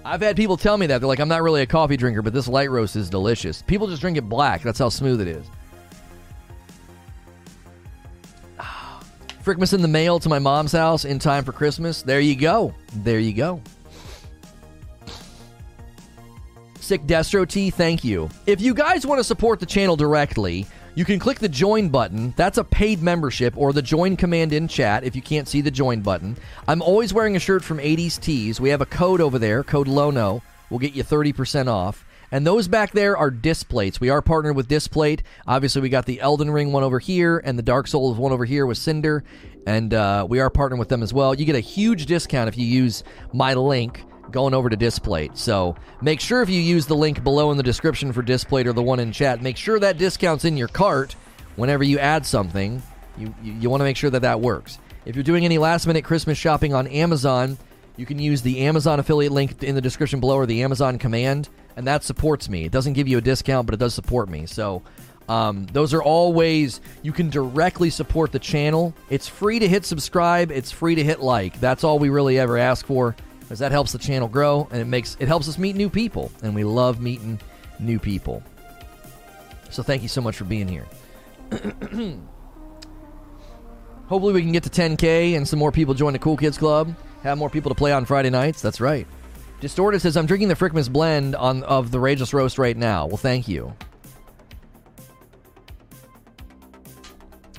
I've 0.04 0.22
had 0.22 0.36
people 0.36 0.58
tell 0.58 0.78
me 0.78 0.88
that. 0.88 1.00
They're 1.00 1.08
like, 1.08 1.20
I'm 1.20 1.30
not 1.30 1.42
really 1.42 1.62
a 1.62 1.66
coffee 1.66 1.96
drinker, 1.96 2.22
but 2.22 2.34
this 2.34 2.50
light 2.50 2.70
roast 2.70 2.98
is 2.98 3.10
delicious. 3.10 3.62
People 3.62 3.88
just 3.88 4.02
drink 4.02 4.18
it 4.18 4.24
black. 4.24 4.62
That's 4.62 4.78
how 4.78 4.90
smooth 4.90 5.22
it 5.22 5.30
is. 5.30 5.46
Frickmas 9.42 9.74
in 9.74 9.82
the 9.82 9.88
mail 9.88 10.20
to 10.20 10.28
my 10.28 10.40
mom's 10.40 10.74
house 10.74 11.06
in 11.06 11.18
time 11.18 11.46
for 11.46 11.54
Christmas. 11.54 12.02
There 12.02 12.20
you 12.20 12.36
go. 12.36 12.76
There 12.94 13.20
you 13.20 13.32
go. 13.32 13.62
Sick 16.86 17.08
Destro 17.08 17.50
T, 17.50 17.72
thank 17.72 18.04
you. 18.04 18.30
If 18.46 18.62
you 18.62 18.76
guys 18.76 19.08
want 19.08 19.18
to 19.18 19.24
support 19.24 19.60
the 19.60 19.66
channel 19.66 19.96
directly, 19.96 20.68
you 20.94 21.04
can 21.04 21.18
click 21.18 21.40
the 21.40 21.50
join 21.50 21.90
button. 21.90 22.32
That's 22.38 22.60
a 22.60 22.64
paid 22.64 23.02
membership 23.02 23.58
or 23.58 23.74
the 23.74 23.82
join 23.82 24.16
command 24.16 24.54
in 24.54 24.68
chat 24.68 25.04
if 25.04 25.16
you 25.16 25.22
can't 25.24 25.48
see 25.48 25.62
the 25.62 25.72
join 25.72 26.02
button. 26.02 26.38
I'm 26.68 26.84
always 26.84 27.12
wearing 27.12 27.36
a 27.36 27.40
shirt 27.40 27.64
from 27.64 27.80
80s 27.80 28.20
Tees. 28.20 28.62
We 28.62 28.70
have 28.70 28.82
a 28.82 28.86
code 28.86 29.20
over 29.20 29.40
there, 29.40 29.64
code 29.64 29.88
LONO. 29.88 30.44
We'll 30.70 30.80
get 30.80 30.94
you 30.94 31.04
30% 31.04 31.68
off. 31.68 32.06
And 32.32 32.46
those 32.46 32.68
back 32.68 32.92
there 32.92 33.18
are 33.18 33.32
Displates. 33.32 34.00
We 34.00 34.12
are 34.12 34.22
partnered 34.22 34.56
with 34.56 34.68
Displate. 34.68 35.24
Obviously, 35.48 35.82
we 35.82 35.90
got 35.90 36.06
the 36.06 36.22
Elden 36.22 36.52
Ring 36.52 36.72
one 36.72 36.84
over 36.84 37.00
here 37.00 37.42
and 37.44 37.58
the 37.58 37.64
Dark 37.64 37.88
Souls 37.88 38.16
one 38.16 38.32
over 38.32 38.46
here 38.46 38.68
with 38.68 38.78
Cinder. 38.78 39.24
And 39.66 39.92
uh, 39.92 40.28
we 40.30 40.40
are 40.40 40.52
partnered 40.52 40.78
with 40.78 40.90
them 40.90 41.02
as 41.02 41.16
well. 41.16 41.34
You 41.34 41.46
get 41.46 41.56
a 41.56 41.62
huge 41.62 42.06
discount 42.06 42.48
if 42.48 42.60
you 42.60 42.68
use 42.68 43.04
my 43.34 43.56
link 43.56 44.06
going 44.32 44.54
over 44.54 44.70
to 44.70 44.76
Displate. 44.76 45.38
So 45.38 45.76
make 46.02 46.20
sure 46.20 46.42
if 46.42 46.50
you 46.50 46.60
use 46.60 46.86
the 46.86 46.96
link 46.96 47.24
below 47.24 47.52
in 47.52 47.58
the 47.58 47.64
description 47.64 48.12
for 48.12 48.22
Displate 48.22 48.68
or 48.68 48.74
the 48.74 48.84
one 48.84 49.00
in 49.00 49.12
chat, 49.12 49.42
make 49.42 49.58
sure 49.58 49.80
that 49.80 49.98
discount's 49.98 50.46
in 50.46 50.58
your 50.58 50.68
cart 50.68 51.16
whenever 51.56 51.84
you 51.84 52.00
add 52.00 52.26
something. 52.26 52.82
You, 53.18 53.34
you, 53.42 53.54
you 53.54 53.70
want 53.70 53.82
to 53.82 53.86
make 53.86 53.98
sure 53.98 54.10
that 54.10 54.24
that 54.24 54.42
works. 54.42 54.80
If 55.06 55.16
you're 55.16 55.24
doing 55.24 55.46
any 55.46 55.58
last 55.58 55.88
minute 55.88 56.04
Christmas 56.04 56.38
shopping 56.38 56.74
on 56.74 56.88
Amazon, 56.88 57.58
you 57.98 58.06
can 58.06 58.20
use 58.20 58.42
the 58.42 58.62
Amazon 58.62 59.00
affiliate 59.00 59.32
link 59.32 59.64
in 59.64 59.76
the 59.76 59.82
description 59.82 60.20
below 60.20 60.36
or 60.36 60.46
the 60.46 60.64
Amazon 60.64 60.98
command, 60.98 61.48
and 61.78 61.88
that 61.88 62.04
supports 62.04 62.50
me. 62.50 62.66
It 62.66 62.72
doesn't 62.72 62.94
give 62.94 63.08
you 63.08 63.18
a 63.18 63.22
discount, 63.22 63.68
but 63.68 63.74
it 63.74 63.80
does 63.80 63.94
support 63.94 64.28
me. 64.28 64.46
So 64.48 64.82
um, 65.30 65.66
those 65.68 65.94
are 65.94 66.04
all 66.04 66.34
ways 66.34 66.82
you 67.04 67.12
can 67.12 67.30
directly 67.30 67.90
support 67.90 68.32
the 68.32 68.40
channel. 68.40 68.94
It's 69.10 69.28
free 69.28 69.60
to 69.60 69.68
hit 69.68 69.86
subscribe. 69.86 70.52
It's 70.52 70.72
free 70.72 70.96
to 70.96 71.04
hit 71.04 71.22
like. 71.22 71.60
That's 71.60 71.84
all 71.84 72.00
we 72.00 72.10
really 72.10 72.38
ever 72.38 72.58
ask 72.58 72.86
for, 72.86 73.16
because 73.46 73.60
that 73.60 73.72
helps 73.72 73.92
the 73.92 74.00
channel 74.00 74.28
grow 74.28 74.68
and 74.72 74.82
it 74.82 74.86
makes 74.86 75.16
it 75.20 75.28
helps 75.28 75.48
us 75.48 75.60
meet 75.60 75.76
new 75.76 75.90
people, 75.90 76.32
and 76.42 76.56
we 76.56 76.64
love 76.64 77.00
meeting 77.00 77.40
new 77.80 78.00
people. 78.00 78.42
So 79.70 79.84
thank 79.84 80.02
you 80.02 80.08
so 80.08 80.22
much 80.22 80.36
for 80.36 80.46
being 80.46 80.68
here. 80.68 80.86
Hopefully 84.08 84.34
we 84.34 84.42
can 84.42 84.52
get 84.52 84.64
to 84.64 84.70
10k 84.70 85.36
and 85.36 85.48
some 85.48 85.60
more 85.60 85.72
people 85.72 85.94
join 85.94 86.14
the 86.14 86.20
Cool 86.20 86.38
Kids 86.38 86.58
Club. 86.58 86.96
Have 87.24 87.38
more 87.38 87.50
people 87.50 87.70
to 87.70 87.76
play 87.76 87.92
on 87.92 88.06
Friday 88.06 88.30
nights. 88.30 88.62
That's 88.62 88.80
right. 88.80 89.08
Distorted 89.62 90.00
says 90.02 90.18
I'm 90.18 90.26
drinking 90.26 90.50
the 90.50 90.56
Frickmas 90.56 90.92
blend 90.92 91.36
on 91.36 91.64
of 91.64 91.92
the 91.92 91.98
Rageless 91.98 92.34
Roast 92.34 92.58
right 92.58 92.78
now. 92.78 93.08
Well, 93.08 93.18
thank 93.18 93.48
you. 93.48 93.74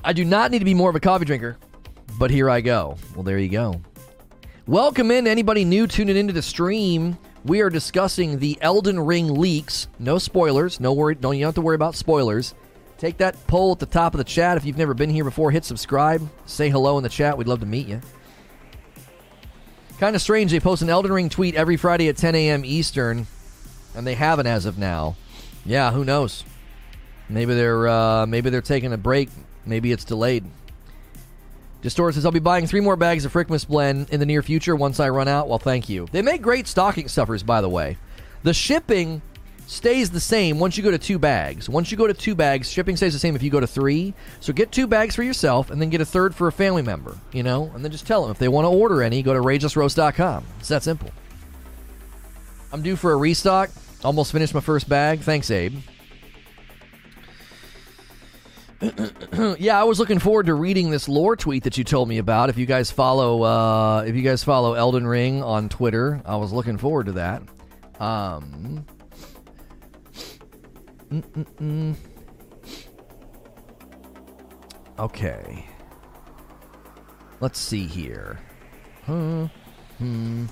I 0.03 0.13
do 0.13 0.23
not 0.23 0.51
need 0.51 0.59
to 0.59 0.65
be 0.65 0.73
more 0.73 0.89
of 0.89 0.95
a 0.95 1.01
coffee 1.01 1.25
drinker, 1.25 1.57
but 2.17 2.31
here 2.31 2.49
I 2.49 2.61
go. 2.61 2.97
Well, 3.13 3.23
there 3.23 3.39
you 3.39 3.49
go. 3.49 3.81
Welcome 4.67 5.11
in 5.11 5.27
anybody 5.27 5.63
new 5.63 5.87
tuning 5.87 6.17
into 6.17 6.33
the 6.33 6.41
stream. 6.41 7.17
We 7.45 7.61
are 7.61 7.69
discussing 7.69 8.39
the 8.39 8.57
Elden 8.59 8.99
Ring 8.99 9.33
leaks. 9.35 9.87
No 9.97 10.17
spoilers. 10.17 10.81
No 10.81 10.91
worry. 10.91 11.15
Don't 11.15 11.37
you 11.37 11.45
have 11.45 11.55
to 11.55 11.61
worry 11.61 11.75
about 11.75 11.95
spoilers. 11.95 12.53
Take 12.97 13.15
that 13.19 13.47
poll 13.47 13.71
at 13.71 13.79
the 13.79 13.85
top 13.85 14.13
of 14.13 14.17
the 14.17 14.25
chat. 14.25 14.57
If 14.57 14.65
you've 14.65 14.77
never 14.77 14.93
been 14.93 15.09
here 15.09 15.23
before, 15.23 15.51
hit 15.51 15.63
subscribe. 15.63 16.27
Say 16.47 16.69
hello 16.69 16.97
in 16.97 17.03
the 17.03 17.09
chat. 17.09 17.37
We'd 17.37 17.47
love 17.47 17.61
to 17.61 17.65
meet 17.65 17.87
you. 17.87 18.01
Kind 20.01 20.17
of 20.17 20.21
strange. 20.21 20.51
They 20.51 20.59
post 20.59 20.81
an 20.81 20.89
Elden 20.89 21.13
Ring 21.13 21.29
tweet 21.29 21.55
every 21.55 21.77
Friday 21.77 22.09
at 22.09 22.17
10 22.17 22.35
a.m. 22.35 22.65
Eastern, 22.65 23.25
and 23.95 24.05
they 24.05 24.15
haven't 24.15 24.47
as 24.47 24.65
of 24.65 24.77
now. 24.77 25.15
Yeah, 25.65 25.93
who 25.93 26.03
knows? 26.03 26.43
Maybe 27.29 27.53
they're 27.53 27.87
uh, 27.87 28.25
maybe 28.25 28.49
they're 28.49 28.61
taking 28.61 28.91
a 28.91 28.97
break. 28.97 29.29
Maybe 29.65 29.93
it's 29.93 30.03
delayed. 30.03 30.43
Distor 31.81 32.13
says, 32.13 32.25
I'll 32.25 32.31
be 32.31 32.39
buying 32.39 32.67
three 32.67 32.79
more 32.79 32.95
bags 32.95 33.23
of 33.25 33.33
Frickmas 33.33 33.67
Blend 33.67 34.09
in 34.09 34.19
the 34.19 34.25
near 34.25 34.41
future 34.41 34.75
once 34.75 34.99
I 34.99 35.09
run 35.09 35.27
out. 35.27 35.47
Well, 35.47 35.59
thank 35.59 35.89
you. 35.89 36.07
They 36.11 36.21
make 36.21 36.41
great 36.41 36.67
stocking 36.67 37.07
stuffers, 37.07 37.43
by 37.43 37.61
the 37.61 37.69
way. 37.69 37.97
The 38.43 38.53
shipping 38.53 39.21
stays 39.67 40.09
the 40.09 40.19
same 40.19 40.59
once 40.59 40.77
you 40.77 40.83
go 40.83 40.91
to 40.91 40.97
two 40.97 41.19
bags. 41.19 41.69
Once 41.69 41.91
you 41.91 41.97
go 41.97 42.07
to 42.07 42.13
two 42.13 42.33
bags, 42.33 42.71
shipping 42.71 42.95
stays 42.95 43.13
the 43.13 43.19
same 43.19 43.35
if 43.35 43.43
you 43.43 43.49
go 43.49 43.59
to 43.59 43.67
three. 43.67 44.13
So 44.39 44.53
get 44.53 44.71
two 44.71 44.87
bags 44.87 45.15
for 45.15 45.23
yourself 45.23 45.69
and 45.69 45.81
then 45.81 45.89
get 45.89 46.01
a 46.01 46.05
third 46.05 46.33
for 46.33 46.47
a 46.47 46.51
family 46.51 46.81
member, 46.81 47.17
you 47.31 47.43
know? 47.43 47.71
And 47.75 47.83
then 47.83 47.91
just 47.91 48.07
tell 48.07 48.21
them 48.21 48.31
if 48.31 48.39
they 48.39 48.47
want 48.47 48.65
to 48.65 48.69
order 48.69 49.03
any, 49.03 49.21
go 49.21 49.33
to 49.33 49.39
ragelessroast.com. 49.39 50.45
It's 50.59 50.69
that 50.69 50.83
simple. 50.83 51.11
I'm 52.71 52.81
due 52.81 52.95
for 52.95 53.11
a 53.11 53.17
restock. 53.17 53.69
Almost 54.03 54.31
finished 54.31 54.53
my 54.53 54.61
first 54.61 54.89
bag. 54.89 55.19
Thanks, 55.19 55.51
Abe. 55.51 55.79
yeah, 59.59 59.79
I 59.79 59.83
was 59.83 59.99
looking 59.99 60.19
forward 60.19 60.45
to 60.47 60.53
reading 60.53 60.91
this 60.91 61.09
lore 61.09 61.35
tweet 61.35 61.63
that 61.63 61.77
you 61.77 61.83
told 61.83 62.07
me 62.07 62.19
about. 62.19 62.49
If 62.49 62.57
you 62.57 62.65
guys 62.65 62.91
follow, 62.91 63.41
uh, 63.41 64.03
if 64.05 64.15
you 64.15 64.21
guys 64.21 64.43
follow 64.43 64.73
Elden 64.73 65.07
Ring 65.07 65.41
on 65.41 65.67
Twitter, 65.69 66.21
I 66.25 66.35
was 66.35 66.53
looking 66.53 66.77
forward 66.77 67.07
to 67.07 67.11
that. 67.13 67.41
Um, 67.99 68.85
mm-mm-mm. 71.09 71.95
okay, 74.99 75.65
let's 77.39 77.59
see 77.59 77.87
here. 77.87 78.39
Hmm. 79.05 79.45
Hmm. 79.97 80.45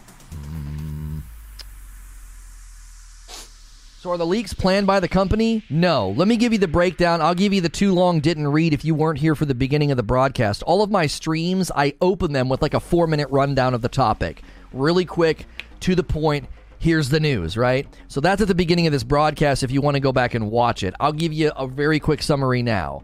So 4.05 4.11
are 4.11 4.17
the 4.17 4.23
leaks 4.27 4.53
planned 4.53 4.85
by 4.85 4.99
the 4.99 5.07
company? 5.07 5.63
No. 5.67 6.11
Let 6.11 6.27
me 6.27 6.37
give 6.37 6.53
you 6.53 6.59
the 6.59 6.67
breakdown. 6.67 7.21
I'll 7.21 7.33
give 7.33 7.53
you 7.53 7.61
the 7.61 7.69
too 7.69 7.91
long 7.91 8.19
didn't 8.19 8.49
read 8.49 8.71
if 8.71 8.85
you 8.85 8.93
weren't 8.93 9.17
here 9.17 9.33
for 9.33 9.45
the 9.45 9.55
beginning 9.55 9.89
of 9.89 9.97
the 9.97 10.03
broadcast. 10.03 10.61
All 10.61 10.83
of 10.83 10.91
my 10.91 11.07
streams, 11.07 11.71
I 11.75 11.95
open 12.01 12.31
them 12.31 12.47
with 12.47 12.61
like 12.61 12.75
a 12.75 12.79
four 12.79 13.07
minute 13.07 13.27
rundown 13.31 13.73
of 13.73 13.81
the 13.81 13.89
topic. 13.89 14.43
Really 14.73 15.05
quick, 15.05 15.47
to 15.79 15.95
the 15.95 16.03
point. 16.03 16.47
Here's 16.77 17.09
the 17.09 17.19
news, 17.19 17.57
right? 17.57 17.87
So 18.07 18.21
that's 18.21 18.43
at 18.43 18.47
the 18.47 18.53
beginning 18.53 18.85
of 18.85 18.93
this 18.93 19.03
broadcast 19.03 19.63
if 19.63 19.71
you 19.71 19.81
want 19.81 19.95
to 19.95 20.01
go 20.01 20.11
back 20.11 20.35
and 20.35 20.51
watch 20.51 20.83
it. 20.83 20.93
I'll 20.99 21.11
give 21.11 21.33
you 21.33 21.51
a 21.55 21.65
very 21.65 21.99
quick 21.99 22.21
summary 22.21 22.61
now 22.61 23.01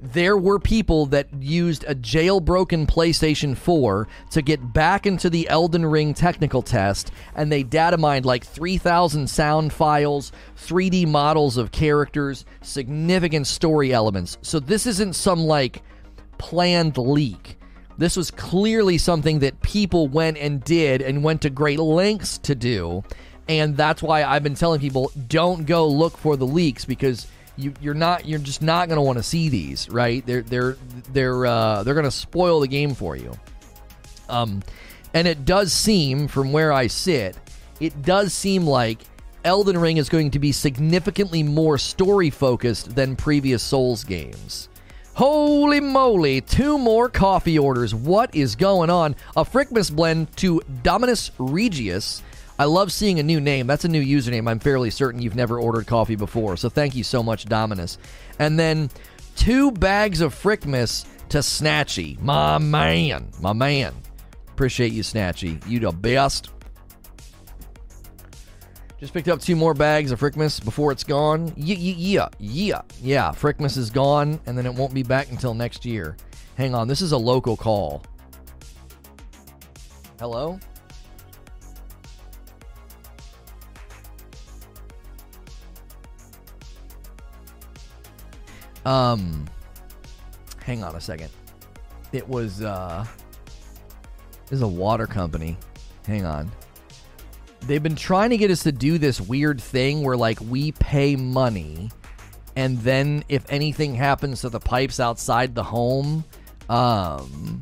there 0.00 0.36
were 0.36 0.58
people 0.58 1.06
that 1.06 1.28
used 1.40 1.84
a 1.84 1.94
jailbroken 1.94 2.86
PlayStation 2.86 3.56
4 3.56 4.06
to 4.30 4.42
get 4.42 4.72
back 4.72 5.06
into 5.06 5.28
the 5.28 5.48
Elden 5.48 5.84
Ring 5.84 6.14
technical 6.14 6.62
test, 6.62 7.10
and 7.34 7.50
they 7.50 7.62
data 7.62 7.96
mined 7.96 8.24
like 8.24 8.44
3,000 8.44 9.28
sound 9.28 9.72
files, 9.72 10.30
3D 10.56 11.06
models 11.08 11.56
of 11.56 11.72
characters, 11.72 12.44
significant 12.62 13.46
story 13.46 13.92
elements. 13.92 14.38
So 14.42 14.60
this 14.60 14.86
isn't 14.86 15.14
some 15.14 15.40
like 15.40 15.82
planned 16.38 16.96
leak. 16.96 17.58
This 17.96 18.16
was 18.16 18.30
clearly 18.30 18.96
something 18.98 19.40
that 19.40 19.60
people 19.60 20.06
went 20.06 20.38
and 20.38 20.62
did 20.62 21.02
and 21.02 21.24
went 21.24 21.42
to 21.42 21.50
great 21.50 21.80
lengths 21.80 22.38
to 22.38 22.54
do. 22.54 23.02
And 23.48 23.76
that's 23.76 24.02
why 24.02 24.22
I've 24.22 24.44
been 24.44 24.54
telling 24.54 24.78
people 24.78 25.10
don't 25.26 25.66
go 25.66 25.88
look 25.88 26.16
for 26.16 26.36
the 26.36 26.46
leaks 26.46 26.84
because 26.84 27.26
you 27.58 27.74
you're 27.80 27.94
not 27.94 28.26
you're 28.26 28.38
just 28.38 28.62
not 28.62 28.88
going 28.88 28.96
to 28.96 29.02
want 29.02 29.18
to 29.18 29.22
see 29.22 29.48
these, 29.48 29.88
right? 29.90 30.24
They're 30.24 30.42
they're 30.42 30.76
they're 31.12 31.46
uh, 31.46 31.82
they're 31.82 31.94
going 31.94 32.04
to 32.04 32.10
spoil 32.10 32.60
the 32.60 32.68
game 32.68 32.94
for 32.94 33.16
you. 33.16 33.32
Um, 34.28 34.62
and 35.14 35.26
it 35.26 35.44
does 35.44 35.72
seem, 35.72 36.28
from 36.28 36.52
where 36.52 36.72
I 36.72 36.86
sit, 36.86 37.36
it 37.80 38.02
does 38.02 38.32
seem 38.34 38.66
like 38.66 39.00
Elden 39.44 39.78
Ring 39.78 39.96
is 39.96 40.08
going 40.08 40.30
to 40.32 40.38
be 40.38 40.52
significantly 40.52 41.42
more 41.42 41.78
story 41.78 42.30
focused 42.30 42.94
than 42.94 43.16
previous 43.16 43.62
Souls 43.62 44.04
games. 44.04 44.68
Holy 45.14 45.80
moly, 45.80 46.40
two 46.40 46.78
more 46.78 47.08
coffee 47.08 47.58
orders. 47.58 47.94
What 47.94 48.34
is 48.34 48.54
going 48.54 48.90
on? 48.90 49.16
A 49.36 49.44
Frickmas 49.44 49.90
blend 49.90 50.36
to 50.36 50.60
Dominus 50.82 51.32
Regius 51.38 52.22
I 52.58 52.64
love 52.64 52.92
seeing 52.92 53.20
a 53.20 53.22
new 53.22 53.40
name. 53.40 53.66
That's 53.66 53.84
a 53.84 53.88
new 53.88 54.04
username. 54.04 54.48
I'm 54.48 54.58
fairly 54.58 54.90
certain 54.90 55.22
you've 55.22 55.36
never 55.36 55.60
ordered 55.60 55.86
coffee 55.86 56.16
before. 56.16 56.56
So 56.56 56.68
thank 56.68 56.96
you 56.96 57.04
so 57.04 57.22
much, 57.22 57.44
Dominus. 57.44 57.98
And 58.38 58.58
then 58.58 58.90
two 59.36 59.70
bags 59.70 60.20
of 60.20 60.34
Frickmas 60.34 61.06
to 61.28 61.38
Snatchy. 61.38 62.20
My 62.20 62.58
man. 62.58 63.30
My 63.40 63.52
man. 63.52 63.94
Appreciate 64.48 64.92
you, 64.92 65.02
Snatchy. 65.02 65.64
You 65.68 65.78
the 65.78 65.92
best. 65.92 66.50
Just 68.98 69.14
picked 69.14 69.28
up 69.28 69.40
two 69.40 69.54
more 69.54 69.74
bags 69.74 70.10
of 70.10 70.18
Frickmas 70.18 70.64
before 70.64 70.90
it's 70.90 71.04
gone. 71.04 71.52
Yeah, 71.56 71.76
yeah, 71.76 72.28
yeah, 72.40 72.82
yeah. 73.00 73.28
Frickmas 73.30 73.78
is 73.78 73.90
gone, 73.90 74.40
and 74.46 74.58
then 74.58 74.66
it 74.66 74.74
won't 74.74 74.92
be 74.92 75.04
back 75.04 75.30
until 75.30 75.54
next 75.54 75.86
year. 75.86 76.16
Hang 76.56 76.74
on, 76.74 76.88
this 76.88 77.00
is 77.00 77.12
a 77.12 77.16
local 77.16 77.56
call. 77.56 78.02
Hello? 80.18 80.58
Um, 88.84 89.46
hang 90.64 90.82
on 90.82 90.94
a 90.96 91.00
second. 91.00 91.30
It 92.12 92.26
was 92.28 92.62
uh, 92.62 93.04
this 94.46 94.56
is 94.56 94.62
a 94.62 94.68
water 94.68 95.06
company. 95.06 95.56
Hang 96.06 96.24
on. 96.24 96.50
They've 97.62 97.82
been 97.82 97.96
trying 97.96 98.30
to 98.30 98.36
get 98.36 98.50
us 98.50 98.62
to 98.62 98.72
do 98.72 98.98
this 98.98 99.20
weird 99.20 99.60
thing 99.60 100.02
where 100.02 100.16
like 100.16 100.40
we 100.40 100.72
pay 100.72 101.16
money 101.16 101.90
and 102.56 102.78
then 102.78 103.24
if 103.28 103.44
anything 103.50 103.94
happens 103.94 104.40
to 104.40 104.48
the 104.48 104.60
pipes 104.60 105.00
outside 105.00 105.54
the 105.54 105.62
home, 105.62 106.24
um 106.68 107.60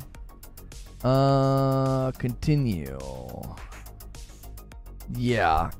uh 1.03 2.11
continue. 2.13 2.97
Yeah. 5.15 5.71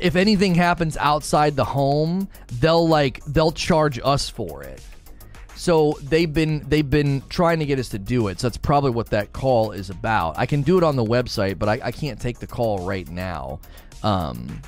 If 0.00 0.16
anything 0.16 0.54
happens 0.54 0.96
outside 0.96 1.56
the 1.56 1.64
home, 1.64 2.28
they'll 2.60 2.86
like 2.86 3.24
they'll 3.24 3.52
charge 3.52 3.98
us 4.02 4.28
for 4.28 4.62
it. 4.62 4.82
So 5.54 5.98
they've 6.02 6.32
been 6.32 6.64
they've 6.68 6.88
been 6.88 7.22
trying 7.28 7.58
to 7.58 7.66
get 7.66 7.78
us 7.78 7.90
to 7.90 7.98
do 7.98 8.28
it. 8.28 8.40
So 8.40 8.48
that's 8.48 8.56
probably 8.56 8.92
what 8.92 9.10
that 9.10 9.32
call 9.32 9.72
is 9.72 9.90
about. 9.90 10.38
I 10.38 10.46
can 10.46 10.62
do 10.62 10.78
it 10.78 10.84
on 10.84 10.96
the 10.96 11.04
website, 11.04 11.58
but 11.58 11.68
I, 11.68 11.80
I 11.84 11.92
can't 11.92 12.20
take 12.20 12.38
the 12.38 12.46
call 12.46 12.86
right 12.86 13.08
now. 13.08 13.60
Um, 14.02 14.62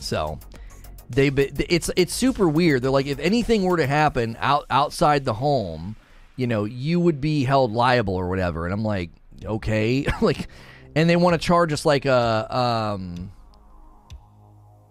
so 0.00 0.40
they've 1.10 1.38
it's 1.38 1.90
it's 1.96 2.14
super 2.14 2.48
weird. 2.48 2.82
They're 2.82 2.90
like 2.90 3.06
if 3.06 3.18
anything 3.18 3.62
were 3.62 3.76
to 3.76 3.86
happen 3.86 4.36
out 4.40 4.66
outside 4.70 5.24
the 5.24 5.34
home, 5.34 5.96
you 6.36 6.46
know, 6.46 6.64
you 6.64 7.00
would 7.00 7.20
be 7.20 7.44
held 7.44 7.72
liable 7.72 8.14
or 8.14 8.28
whatever. 8.28 8.64
And 8.64 8.72
I'm 8.72 8.84
like, 8.84 9.10
okay, 9.44 10.06
like, 10.20 10.48
and 10.94 11.08
they 11.08 11.16
want 11.16 11.40
to 11.40 11.46
charge 11.46 11.72
us 11.72 11.84
like 11.84 12.06
a 12.06 12.56
um, 12.56 13.30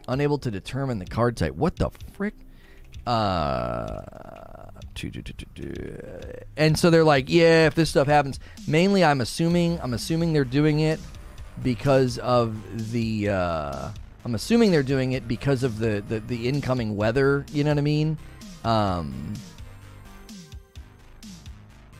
unable 0.07 0.37
to 0.39 0.51
determine 0.51 0.99
the 0.99 1.05
card 1.05 1.37
type. 1.37 1.55
What 1.55 1.75
the 1.77 1.89
frick? 2.13 2.33
Uh, 3.05 4.01
and 6.57 6.77
so 6.77 6.89
they're 6.89 7.03
like, 7.03 7.29
yeah, 7.29 7.67
if 7.67 7.75
this 7.75 7.89
stuff 7.89 8.07
happens, 8.07 8.39
mainly 8.67 9.03
I'm 9.03 9.21
assuming 9.21 9.79
I'm 9.81 9.93
assuming 9.93 10.33
they're 10.33 10.43
doing 10.43 10.79
it 10.79 10.99
because 11.63 12.17
of 12.17 12.91
the 12.91 13.29
uh, 13.29 13.89
I'm 14.25 14.35
assuming 14.35 14.71
they're 14.71 14.83
doing 14.83 15.13
it 15.13 15.27
because 15.27 15.63
of 15.63 15.79
the, 15.79 16.03
the 16.07 16.19
the 16.19 16.47
incoming 16.47 16.97
weather. 16.97 17.45
You 17.53 17.63
know 17.63 17.71
what 17.71 17.77
I 17.77 17.81
mean? 17.81 18.17
Um, 18.65 19.33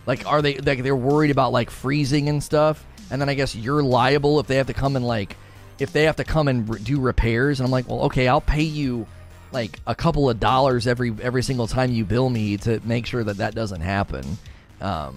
like, 0.06 0.26
are 0.26 0.42
they 0.42 0.58
like 0.58 0.84
they're 0.84 0.96
worried 0.96 1.32
about 1.32 1.52
like 1.52 1.70
freezing 1.70 2.30
and 2.30 2.44
stuff? 2.44 2.84
And 3.10 3.22
then 3.22 3.30
I 3.30 3.36
guess 3.36 3.56
you're 3.56 3.84
liable 3.84 4.40
if 4.40 4.48
they 4.48 4.56
have 4.58 4.68
to 4.68 4.74
come 4.74 4.96
and 4.96 5.06
like 5.08 5.38
if 5.80 5.94
they 5.94 6.04
have 6.04 6.16
to 6.18 6.24
come 6.24 6.48
and 6.48 6.68
re- 6.70 6.80
do 6.80 7.00
repairs. 7.00 7.60
And 7.60 7.66
I'm 7.66 7.72
like, 7.72 7.88
well, 7.88 8.04
okay, 8.04 8.28
I'll 8.28 8.42
pay 8.42 8.64
you 8.64 9.08
like 9.52 9.80
a 9.88 9.96
couple 9.96 10.30
of 10.30 10.40
dollars 10.40 10.88
every 10.88 11.14
every 11.22 11.44
single 11.44 11.68
time 11.68 11.92
you 11.92 12.06
bill 12.06 12.30
me 12.30 12.58
to 12.58 12.80
make 12.84 13.06
sure 13.06 13.24
that 13.24 13.38
that 13.38 13.56
doesn't 13.56 13.82
happen. 13.82 14.38
Um, 14.82 15.16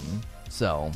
so 0.49 0.93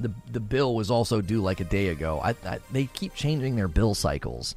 the 0.00 0.12
the 0.30 0.40
bill 0.40 0.74
was 0.74 0.90
also 0.90 1.20
due 1.20 1.40
like 1.40 1.60
a 1.60 1.64
day 1.64 1.88
ago. 1.88 2.20
I, 2.22 2.30
I, 2.44 2.58
they 2.70 2.86
keep 2.86 3.14
changing 3.14 3.56
their 3.56 3.68
bill 3.68 3.94
cycles. 3.94 4.54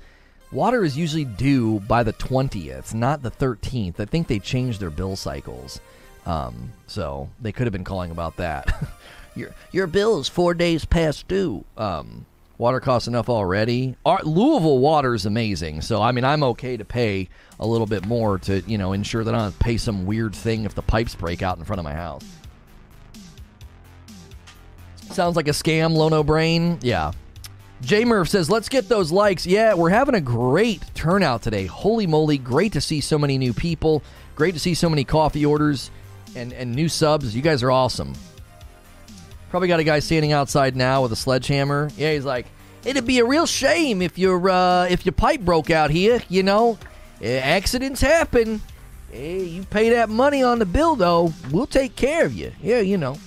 Water 0.52 0.84
is 0.84 0.98
usually 0.98 1.26
due 1.26 1.80
by 1.82 2.04
the 2.04 2.14
twentieth, 2.14 2.94
not 2.94 3.22
the 3.22 3.30
thirteenth. 3.30 4.00
I 4.00 4.06
think 4.06 4.28
they 4.28 4.40
changed 4.40 4.80
their 4.80 4.90
bill 4.90 5.16
cycles. 5.16 5.80
Um, 6.26 6.72
so 6.88 7.30
they 7.40 7.52
could 7.52 7.68
have 7.68 7.74
been 7.74 7.84
calling 7.84 8.12
about 8.12 8.38
that. 8.38 8.90
your 9.36 9.54
your 9.72 9.88
bill 9.88 10.20
is 10.20 10.28
four 10.28 10.54
days 10.54 10.86
past 10.86 11.28
due. 11.28 11.64
Um, 11.78 12.26
Water 12.58 12.80
costs 12.80 13.08
enough 13.08 13.30
already. 13.30 13.96
Our, 14.06 14.22
Louisville 14.24 14.80
water 14.80 15.14
is 15.14 15.26
amazing, 15.26 15.82
so 15.82 16.02
I 16.02 16.12
mean 16.12 16.24
I'm 16.24 16.44
okay 16.44 16.78
to 16.78 16.86
pay 16.86 17.28
a 17.60 17.68
little 17.68 17.88
bit 17.88 18.06
more 18.06 18.38
to 18.40 18.62
you 18.62 18.78
know 18.78 18.94
ensure 18.94 19.24
that 19.24 19.36
I 19.36 19.40
don't 19.40 19.60
pay 19.60 19.78
some 19.78 20.06
weird 20.06 20.34
thing 20.34 20.64
if 20.64 20.74
the 20.74 20.82
pipes 20.82 21.16
break 21.16 21.42
out 21.42 21.58
in 21.58 21.66
front 21.66 21.80
of 21.80 21.84
my 21.84 21.94
house. 21.94 22.24
Sounds 25.12 25.36
like 25.36 25.48
a 25.48 25.52
scam, 25.52 25.94
Lono 25.94 26.24
Brain. 26.24 26.80
Yeah. 26.82 27.12
J 27.82 28.06
Murph 28.06 28.30
says, 28.30 28.50
let's 28.50 28.70
get 28.70 28.90
those 28.90 29.12
likes. 29.12 29.46
Yeah, 29.46 29.74
we're 29.74 29.90
having 29.90 30.16
a 30.16 30.22
great 30.22 30.82
turnout 30.96 31.42
today. 31.42 31.66
Holy 31.66 32.08
moly, 32.08 32.38
great 32.38 32.74
to 32.74 32.82
see 32.82 33.02
so 33.02 33.20
many 33.20 33.38
new 33.38 33.54
people. 33.54 34.02
Great 34.36 34.54
to 34.54 34.60
see 34.60 34.74
so 34.74 34.90
many 34.90 35.04
coffee 35.04 35.46
orders 35.46 35.92
and, 36.36 36.54
and 36.54 36.74
new 36.74 36.90
subs. 36.90 37.36
You 37.36 37.42
guys 37.42 37.64
are 37.64 37.72
awesome. 37.72 38.14
Probably 39.50 39.68
got 39.68 39.80
a 39.80 39.84
guy 39.84 40.00
standing 40.00 40.32
outside 40.32 40.76
now 40.76 41.02
with 41.04 41.12
a 41.12 41.16
sledgehammer. 41.16 41.90
Yeah, 41.98 42.14
he's 42.14 42.26
like, 42.26 42.48
it'd 42.84 43.06
be 43.06 43.20
a 43.20 43.26
real 43.26 43.46
shame 43.46 44.02
if 44.02 44.18
your 44.18 44.50
uh, 44.50 44.86
if 44.86 45.06
your 45.06 45.14
pipe 45.14 45.42
broke 45.42 45.70
out 45.70 45.92
here. 45.92 46.22
You 46.30 46.44
know, 46.44 46.78
eh, 47.22 47.40
accidents 47.40 48.02
happen. 48.02 48.62
Hey, 49.12 49.44
you 49.44 49.64
pay 49.64 49.90
that 49.92 50.10
money 50.10 50.44
on 50.44 50.60
the 50.60 50.66
bill 50.66 50.96
though. 50.96 51.34
We'll 51.52 51.68
take 51.68 51.96
care 51.96 52.26
of 52.26 52.34
you. 52.34 52.52
Yeah, 52.62 52.82
you 52.82 52.98
know, 52.98 53.18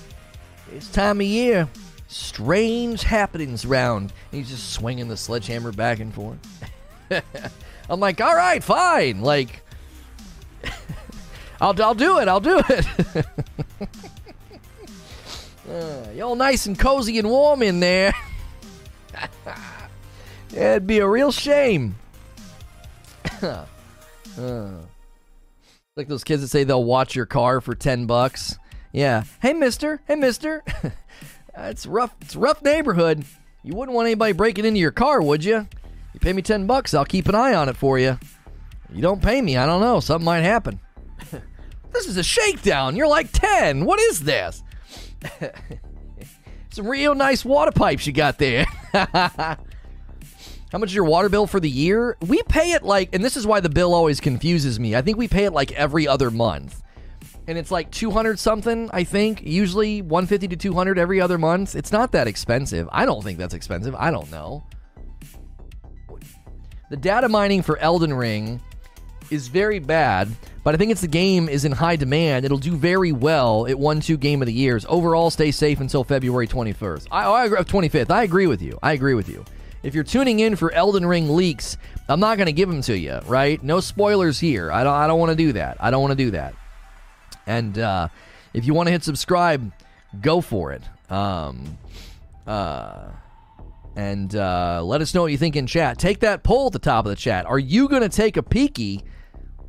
it's 0.74 0.90
time 0.90 1.20
of 1.20 1.27
year. 1.27 1.69
Strange 2.09 3.03
happenings 3.03 3.66
round. 3.66 4.12
He's 4.31 4.49
just 4.49 4.73
swinging 4.73 5.09
the 5.09 5.16
sledgehammer 5.16 5.73
back 5.73 6.01
and 6.01 6.12
forth. 6.12 6.39
I'm 7.90 8.01
like, 8.01 8.20
all 8.20 8.35
right, 8.35 8.62
fine. 8.62 9.20
Like, 9.20 9.62
I'll 11.61 11.81
I'll 11.82 11.95
do 11.95 12.19
it. 12.19 12.28
I'll 12.28 12.40
do 12.40 12.62
it. 12.69 13.27
Uh, 15.69 16.07
y'all 16.15 16.35
nice 16.35 16.66
and 16.66 16.78
cozy 16.78 17.19
and 17.19 17.28
warm 17.28 17.62
in 17.62 17.81
there. 17.81 18.15
yeah, 20.51 20.73
it'd 20.73 20.86
be 20.86 20.99
a 20.99 21.09
real 21.09 21.31
shame. 21.31 21.97
uh, 23.43 23.65
like 25.97 26.09
those 26.09 26.24
kids 26.24 26.43
that 26.43 26.49
say 26.49 26.65
they'll 26.65 26.85
watch 26.85 27.15
your 27.15 27.27
car 27.27 27.61
for 27.61 27.74
10 27.74 28.07
bucks. 28.07 28.57
Yeah. 28.93 29.24
Hey, 29.43 29.53
mister. 29.53 30.01
Hey, 30.07 30.15
mister. 30.15 30.65
it's 31.57 31.86
rough. 31.86 32.15
It's 32.23 32.35
rough 32.35 32.62
neighborhood. 32.62 33.24
You 33.62 33.74
wouldn't 33.74 33.95
want 33.95 34.07
anybody 34.07 34.32
breaking 34.32 34.65
into 34.65 34.81
your 34.81 34.93
car, 34.93 35.20
would 35.20 35.45
you? 35.45 35.69
You 36.15 36.20
pay 36.20 36.32
me 36.32 36.40
10 36.40 36.66
bucks, 36.66 36.95
I'll 36.95 37.05
keep 37.05 37.28
an 37.28 37.35
eye 37.35 37.55
on 37.55 37.69
it 37.69 37.77
for 37.77 37.99
you. 37.99 38.19
You 38.90 39.03
don't 39.03 39.23
pay 39.23 39.43
me, 39.43 39.59
I 39.59 39.66
don't 39.66 39.82
know. 39.82 40.01
Something 40.01 40.24
might 40.24 40.40
happen. 40.40 40.81
this 41.93 42.07
is 42.07 42.16
a 42.16 42.23
shakedown. 42.23 42.97
You're 42.97 43.09
like 43.09 43.31
10. 43.32 43.85
What 43.85 44.01
is 44.01 44.20
this? 44.20 44.62
Some 46.70 46.86
real 46.86 47.15
nice 47.15 47.45
water 47.45 47.73
pipes 47.73 48.07
you 48.07 48.12
got 48.12 48.39
there. 48.39 48.65
How 50.70 50.77
much 50.78 50.90
is 50.90 50.95
your 50.95 51.05
water 51.05 51.28
bill 51.28 51.47
for 51.47 51.61
the 51.61 51.70
year? 51.70 52.16
We 52.20 52.43
pay 52.43 52.73
it 52.73 52.82
like, 52.82 53.15
and 53.15 53.24
this 53.24 53.36
is 53.36 53.47
why 53.47 53.61
the 53.61 53.70
bill 53.70 53.95
always 53.95 54.20
confuses 54.20 54.78
me. 54.78 54.95
I 54.95 55.01
think 55.03 55.16
we 55.16 55.27
pay 55.27 55.45
it 55.45 55.53
like 55.53 55.73
every 55.73 56.07
other 56.07 56.31
month. 56.31 56.82
And 57.47 57.57
it's 57.57 57.70
like 57.70 57.90
200 57.90 58.39
something, 58.39 58.90
I 58.93 59.05
think. 59.05 59.43
Usually 59.43 60.03
150 60.03 60.49
to 60.49 60.57
200 60.57 60.99
every 60.99 61.20
other 61.23 61.39
month. 61.39 61.74
It's 61.74 61.90
not 61.90 62.12
that 62.12 62.28
expensive. 62.28 62.86
I 62.93 63.07
don't 63.07 63.24
think 63.24 63.39
that's 63.39 63.55
expensive. 63.55 63.95
I 63.95 64.11
don't 64.11 64.31
know. 64.31 64.62
The 66.90 66.97
data 66.99 67.28
mining 67.28 67.62
for 67.62 67.78
Elden 67.78 68.12
Ring 68.12 68.61
is 69.31 69.49
very 69.49 69.78
bad, 69.78 70.28
but 70.69 70.74
I 70.74 70.77
think 70.77 70.90
it's 70.90 71.01
the 71.01 71.09
game 71.09 71.49
is 71.49 71.65
in 71.65 71.73
high 71.73 71.97
demand. 71.97 72.45
It'll 72.45 72.59
do 72.59 72.77
very 72.77 73.11
well. 73.11 73.65
It 73.65 73.78
won 73.78 74.01
two 74.01 74.19
game 74.19 74.43
of 74.43 74.47
the 74.47 74.53
years. 74.53 74.85
Overall, 74.86 75.31
stay 75.31 75.51
safe 75.51 75.81
until 75.81 76.05
February 76.05 76.47
21st. 76.47 77.09
I, 77.11 77.45
I 77.45 77.49
25th. 77.49 78.11
I 78.11 78.23
agree 78.23 78.47
with 78.47 78.61
you. 78.61 78.78
I 78.82 78.93
agree 78.93 79.15
with 79.15 79.31
you. 79.31 79.47
If 79.82 79.95
you're 79.95 80.05
tuning 80.05 80.40
in 80.40 80.57
for 80.57 80.70
Elden 80.73 81.07
Ring 81.07 81.35
leaks, 81.35 81.78
I'm 82.07 82.20
not 82.20 82.36
going 82.36 82.49
to 82.49 82.53
give 82.53 82.69
them 82.69 82.82
to 82.82 82.99
you, 82.99 83.19
right? 83.24 83.62
No 83.65 83.81
spoilers 83.81 84.39
here. 84.39 84.70
I 84.70 84.85
don't. 84.85 84.93
I 84.93 85.07
don't 85.07 85.19
want 85.19 85.31
to 85.31 85.36
do 85.36 85.55
that. 85.55 85.78
I 85.81 85.90
don't 85.90 86.03
want 86.03 86.12
to 86.12 86.23
do 86.23 86.32
that. 86.32 86.55
And 87.47 87.78
uh, 87.78 88.09
if 88.53 88.66
you 88.66 88.74
want 88.74 88.89
to 88.89 88.90
hit 88.90 89.03
subscribe, 89.03 89.73
go 90.20 90.43
for 90.43 90.73
it. 90.73 90.82
Um, 91.11 91.78
uh, 92.47 93.07
and 93.97 94.36
uh, 94.36 94.82
let 94.85 95.01
us 95.01 95.15
know 95.15 95.23
what 95.23 95.32
you 95.32 95.39
think 95.39 95.57
in 95.57 95.66
chat. 95.66 95.99
Take 95.99 96.20
that 96.20 96.43
poll 96.43 96.66
at 96.66 96.74
the 96.74 96.78
top 96.78 97.07
of 97.07 97.09
the 97.09 97.16
chat. 97.16 97.47
Are 97.47 97.59
you 97.59 97.89
going 97.89 98.03
to 98.03 98.11
take 98.11 98.36
a 98.36 98.43
peeky? 98.43 99.03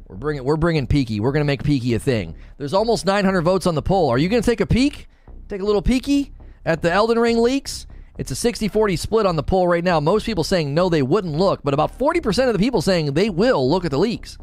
We're 0.09 0.17
bringing 0.17 0.43
we're 0.43 0.57
bringing 0.57 0.87
Peaky. 0.87 1.19
We're 1.19 1.31
going 1.31 1.41
to 1.41 1.47
make 1.47 1.63
Peaky 1.63 1.93
a 1.93 1.99
thing. 1.99 2.35
There's 2.57 2.73
almost 2.73 3.05
900 3.05 3.41
votes 3.41 3.67
on 3.67 3.75
the 3.75 3.81
poll. 3.83 4.09
Are 4.09 4.17
you 4.17 4.27
going 4.27 4.41
to 4.41 4.45
take 4.45 4.59
a 4.59 4.65
peek? 4.65 5.07
Take 5.47 5.61
a 5.61 5.65
little 5.65 5.83
peeky 5.83 6.31
at 6.65 6.81
the 6.81 6.91
Elden 6.91 7.19
Ring 7.19 7.37
leaks? 7.37 7.85
It's 8.17 8.31
a 8.31 8.33
60-40 8.33 8.99
split 8.99 9.25
on 9.25 9.35
the 9.37 9.43
poll 9.43 9.67
right 9.67 9.83
now. 9.83 9.99
Most 9.99 10.25
people 10.25 10.43
saying 10.43 10.73
no, 10.73 10.89
they 10.89 11.03
wouldn't 11.03 11.35
look, 11.35 11.61
but 11.63 11.73
about 11.73 11.97
40% 11.97 12.47
of 12.47 12.53
the 12.53 12.59
people 12.59 12.81
saying 12.81 13.13
they 13.13 13.29
will 13.29 13.69
look 13.69 13.85
at 13.85 13.91
the 13.91 13.97
leaks. 13.99 14.37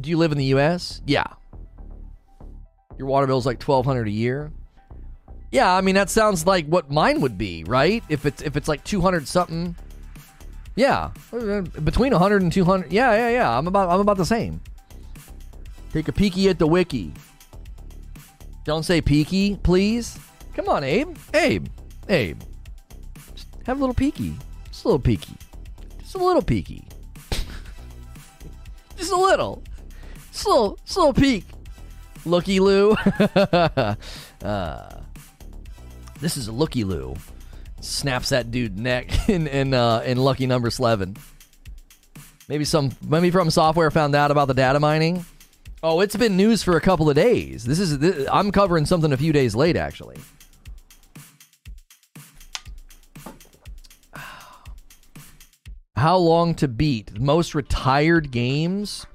Do 0.00 0.10
you 0.10 0.16
live 0.16 0.32
in 0.32 0.38
the 0.38 0.44
U.S.? 0.46 1.02
Yeah. 1.06 1.26
Your 2.98 3.08
water 3.08 3.26
bill 3.26 3.38
is 3.38 3.46
like 3.46 3.60
1200 3.60 4.06
a 4.06 4.10
year. 4.10 4.52
Yeah, 5.50 5.74
I 5.74 5.80
mean 5.80 5.94
that 5.96 6.08
sounds 6.08 6.46
like 6.46 6.66
what 6.66 6.90
mine 6.90 7.20
would 7.20 7.36
be, 7.36 7.64
right? 7.64 8.04
If 8.08 8.26
it's 8.26 8.42
if 8.42 8.56
it's 8.56 8.68
like 8.68 8.84
200 8.84 9.26
something 9.28 9.76
yeah, 10.74 11.10
between 11.84 12.12
100 12.12 12.42
and 12.42 12.52
200. 12.52 12.92
Yeah, 12.92 13.12
yeah, 13.12 13.28
yeah. 13.28 13.58
I'm 13.58 13.66
about 13.66 13.90
I'm 13.90 14.00
about 14.00 14.16
the 14.16 14.24
same. 14.24 14.60
Take 15.92 16.08
a 16.08 16.12
peeky 16.12 16.48
at 16.48 16.58
the 16.58 16.66
wiki. 16.66 17.12
Don't 18.64 18.82
say 18.82 19.02
peeky, 19.02 19.62
please. 19.62 20.18
Come 20.54 20.68
on, 20.68 20.84
Abe. 20.84 21.16
Abe. 21.34 21.66
Abe. 22.08 22.40
Just 23.34 23.48
have 23.66 23.78
a 23.78 23.80
little 23.80 23.94
peeky. 23.94 24.34
Just 24.68 24.84
a 24.84 24.88
little 24.88 25.00
peeky. 25.00 25.36
Just 25.98 26.14
a 26.14 26.18
little 26.18 26.42
peeky. 26.42 26.84
just 28.96 29.12
a 29.12 29.16
little. 29.16 29.62
Just 30.32 30.46
a 30.46 30.48
little, 30.48 30.78
just 30.84 30.96
a 30.96 31.00
little 31.00 31.14
peek. 31.14 31.44
Looky 32.24 32.60
Lou. 32.60 32.92
uh, 34.42 35.00
this 36.20 36.36
is 36.36 36.48
a 36.48 36.52
Looky 36.52 36.84
Lou. 36.84 37.14
Snaps 37.82 38.30
that 38.30 38.50
dude 38.50 38.78
neck 38.78 39.28
in 39.28 39.46
in 39.46 39.74
uh, 39.74 40.02
in 40.06 40.16
Lucky 40.18 40.46
Number 40.46 40.70
Slevin. 40.70 41.16
Maybe 42.48 42.64
some 42.64 42.92
maybe 43.06 43.30
from 43.30 43.50
software 43.50 43.90
found 43.90 44.14
out 44.14 44.30
about 44.30 44.48
the 44.48 44.54
data 44.54 44.80
mining. 44.80 45.24
Oh, 45.82 46.00
it's 46.00 46.14
been 46.14 46.36
news 46.36 46.62
for 46.62 46.76
a 46.76 46.80
couple 46.80 47.10
of 47.10 47.16
days. 47.16 47.64
This 47.64 47.80
is 47.80 47.98
this, 47.98 48.28
I'm 48.30 48.52
covering 48.52 48.86
something 48.86 49.12
a 49.12 49.16
few 49.16 49.32
days 49.32 49.56
late 49.56 49.76
actually. 49.76 50.16
How 55.96 56.16
long 56.16 56.54
to 56.56 56.68
beat? 56.68 57.18
Most 57.18 57.54
retired 57.54 58.30
games? 58.30 59.06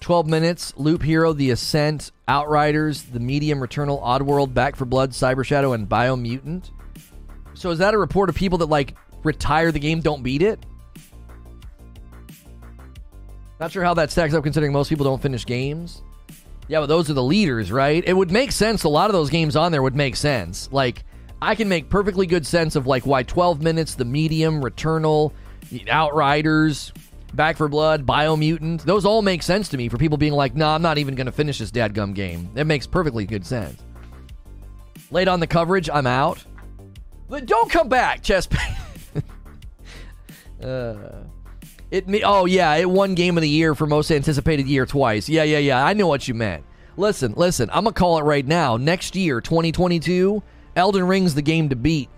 12 0.00 0.26
minutes, 0.26 0.74
Loop 0.76 1.02
Hero, 1.04 1.32
The 1.32 1.50
Ascent, 1.50 2.10
Outriders, 2.26 3.04
The 3.04 3.20
Medium, 3.20 3.60
Returnal, 3.60 4.02
Oddworld, 4.02 4.52
Back 4.52 4.74
4 4.74 4.84
Blood, 4.84 5.12
Cyber 5.12 5.44
Shadow, 5.44 5.74
and 5.74 5.88
Biomutant. 5.88 6.70
So 7.54 7.70
is 7.70 7.78
that 7.78 7.94
a 7.94 7.98
report 7.98 8.28
of 8.28 8.34
people 8.34 8.58
that 8.58 8.66
like 8.66 8.94
retire 9.22 9.72
the 9.72 9.78
game, 9.78 10.00
don't 10.00 10.22
beat 10.22 10.42
it? 10.42 10.64
Not 13.60 13.70
sure 13.70 13.84
how 13.84 13.94
that 13.94 14.10
stacks 14.10 14.34
up 14.34 14.42
considering 14.42 14.72
most 14.72 14.88
people 14.88 15.04
don't 15.04 15.22
finish 15.22 15.46
games. 15.46 16.02
Yeah, 16.68 16.80
but 16.80 16.86
those 16.86 17.10
are 17.10 17.14
the 17.14 17.22
leaders, 17.22 17.70
right? 17.70 18.02
It 18.06 18.14
would 18.14 18.30
make 18.30 18.50
sense. 18.50 18.84
A 18.84 18.88
lot 18.88 19.08
of 19.10 19.14
those 19.14 19.30
games 19.30 19.56
on 19.56 19.72
there 19.72 19.82
would 19.82 19.94
make 19.94 20.16
sense. 20.16 20.68
Like, 20.72 21.04
I 21.40 21.54
can 21.54 21.68
make 21.68 21.88
perfectly 21.88 22.26
good 22.26 22.46
sense 22.46 22.76
of 22.76 22.86
like 22.86 23.04
why 23.04 23.24
12 23.24 23.62
minutes, 23.62 23.94
The 23.94 24.04
Medium, 24.04 24.62
Returnal, 24.62 25.32
Outriders, 25.88 26.92
Back 27.34 27.56
4 27.56 27.68
Blood, 27.68 28.06
Biomutant, 28.06 28.82
those 28.82 29.04
all 29.04 29.22
make 29.22 29.42
sense 29.42 29.68
to 29.68 29.76
me 29.76 29.88
for 29.88 29.96
people 29.96 30.18
being 30.18 30.32
like, 30.32 30.54
nah, 30.54 30.74
I'm 30.74 30.82
not 30.82 30.98
even 30.98 31.14
going 31.14 31.26
to 31.26 31.32
finish 31.32 31.58
this 31.58 31.70
dadgum 31.70 32.14
game. 32.14 32.50
It 32.54 32.64
makes 32.64 32.86
perfectly 32.86 33.26
good 33.26 33.46
sense. 33.46 33.80
Late 35.10 35.28
on 35.28 35.40
the 35.40 35.46
coverage, 35.46 35.90
I'm 35.90 36.06
out. 36.06 36.44
But 37.32 37.46
don't 37.46 37.70
come 37.70 37.88
back, 37.88 38.22
chess. 38.22 38.46
uh, 40.62 40.94
it 41.90 42.04
oh 42.24 42.44
yeah, 42.44 42.74
it 42.74 42.90
won 42.90 43.14
game 43.14 43.38
of 43.38 43.40
the 43.40 43.48
year 43.48 43.74
for 43.74 43.86
most 43.86 44.10
anticipated 44.10 44.66
year 44.66 44.84
twice. 44.84 45.30
Yeah, 45.30 45.44
yeah, 45.44 45.56
yeah. 45.56 45.82
I 45.82 45.94
know 45.94 46.08
what 46.08 46.28
you 46.28 46.34
meant. 46.34 46.62
Listen, 46.98 47.32
listen. 47.34 47.70
I'm 47.72 47.84
gonna 47.84 47.94
call 47.94 48.18
it 48.18 48.24
right 48.24 48.46
now. 48.46 48.76
Next 48.76 49.16
year, 49.16 49.40
2022, 49.40 50.42
Elden 50.76 51.06
Ring's 51.06 51.34
the 51.34 51.40
game 51.40 51.70
to 51.70 51.76
beat. 51.76 52.10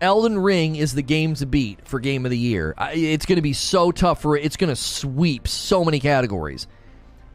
Elden 0.00 0.38
Ring 0.38 0.76
is 0.76 0.94
the 0.94 1.02
game 1.02 1.34
to 1.34 1.46
beat 1.46 1.80
for 1.84 1.98
game 1.98 2.24
of 2.24 2.30
the 2.30 2.38
year. 2.38 2.76
It's 2.92 3.26
going 3.26 3.36
to 3.36 3.42
be 3.42 3.54
so 3.54 3.90
tough 3.90 4.22
for 4.22 4.36
it. 4.36 4.44
It's 4.44 4.56
going 4.56 4.70
to 4.70 4.76
sweep 4.76 5.48
so 5.48 5.84
many 5.84 5.98
categories. 5.98 6.68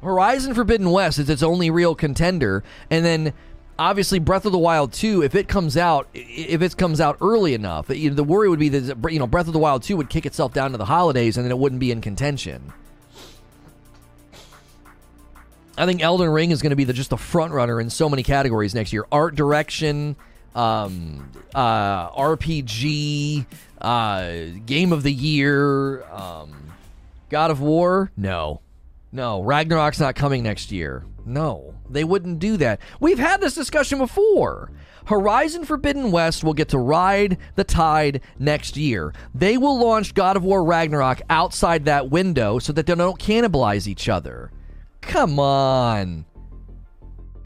Horizon 0.01 0.53
Forbidden 0.53 0.89
West 0.89 1.19
is 1.19 1.29
its 1.29 1.43
only 1.43 1.69
real 1.69 1.95
contender, 1.95 2.63
and 2.89 3.03
then 3.03 3.33
obviously 3.77 4.19
Breath 4.19 4.45
of 4.45 4.51
the 4.51 4.57
Wild 4.57 4.93
2 4.93 5.23
if 5.23 5.35
it 5.35 5.47
comes 5.47 5.75
out 5.77 6.07
if 6.13 6.61
it 6.61 6.77
comes 6.77 7.01
out 7.01 7.17
early 7.21 7.53
enough 7.53 7.89
you 7.89 8.09
know, 8.09 8.15
the 8.15 8.23
worry 8.23 8.49
would 8.49 8.59
be 8.59 8.69
that 8.69 9.11
you 9.11 9.19
know 9.19 9.27
Breath 9.27 9.47
of 9.47 9.53
the 9.53 9.59
Wild 9.59 9.83
2 9.83 9.97
would 9.97 10.09
kick 10.09 10.25
itself 10.25 10.53
down 10.53 10.71
to 10.71 10.77
the 10.77 10.85
holidays 10.85 11.37
and 11.37 11.45
then 11.45 11.51
it 11.51 11.57
wouldn't 11.57 11.79
be 11.79 11.91
in 11.91 12.01
contention. 12.01 12.73
I 15.77 15.85
think 15.85 16.01
Elden 16.01 16.29
Ring 16.29 16.51
is 16.51 16.61
going 16.61 16.69
to 16.69 16.75
be 16.75 16.85
the, 16.85 16.93
just 16.93 17.09
the 17.09 17.17
front 17.17 17.51
runner 17.51 17.81
in 17.81 17.89
so 17.89 18.07
many 18.07 18.23
categories 18.23 18.73
next 18.73 18.93
year. 18.93 19.05
Art 19.11 19.35
direction 19.35 20.15
um, 20.55 21.29
uh, 21.53 22.09
RPG 22.11 23.45
uh, 23.81 24.33
game 24.65 24.93
of 24.93 25.03
the 25.03 25.11
year 25.11 26.03
um, 26.05 26.71
God 27.29 27.51
of 27.51 27.59
War? 27.59 28.09
No. 28.15 28.61
No. 29.11 29.41
Ragnarok's 29.43 29.99
not 29.99 30.15
coming 30.15 30.43
next 30.43 30.71
year. 30.71 31.03
No, 31.25 31.74
they 31.89 32.03
wouldn't 32.03 32.39
do 32.39 32.57
that. 32.57 32.79
We've 32.99 33.19
had 33.19 33.41
this 33.41 33.55
discussion 33.55 33.99
before. 33.99 34.71
Horizon 35.05 35.65
Forbidden 35.65 36.11
West 36.11 36.43
will 36.43 36.53
get 36.53 36.69
to 36.69 36.79
ride 36.79 37.37
the 37.55 37.63
tide 37.63 38.21
next 38.39 38.75
year. 38.75 39.13
They 39.33 39.57
will 39.57 39.79
launch 39.79 40.15
God 40.15 40.35
of 40.35 40.43
War 40.43 40.63
Ragnarok 40.63 41.21
outside 41.29 41.85
that 41.85 42.09
window 42.09 42.57
so 42.59 42.73
that 42.73 42.87
they 42.87 42.95
don't 42.95 43.19
cannibalize 43.19 43.87
each 43.87 44.09
other. 44.09 44.51
Come 45.01 45.39
on. 45.39 46.25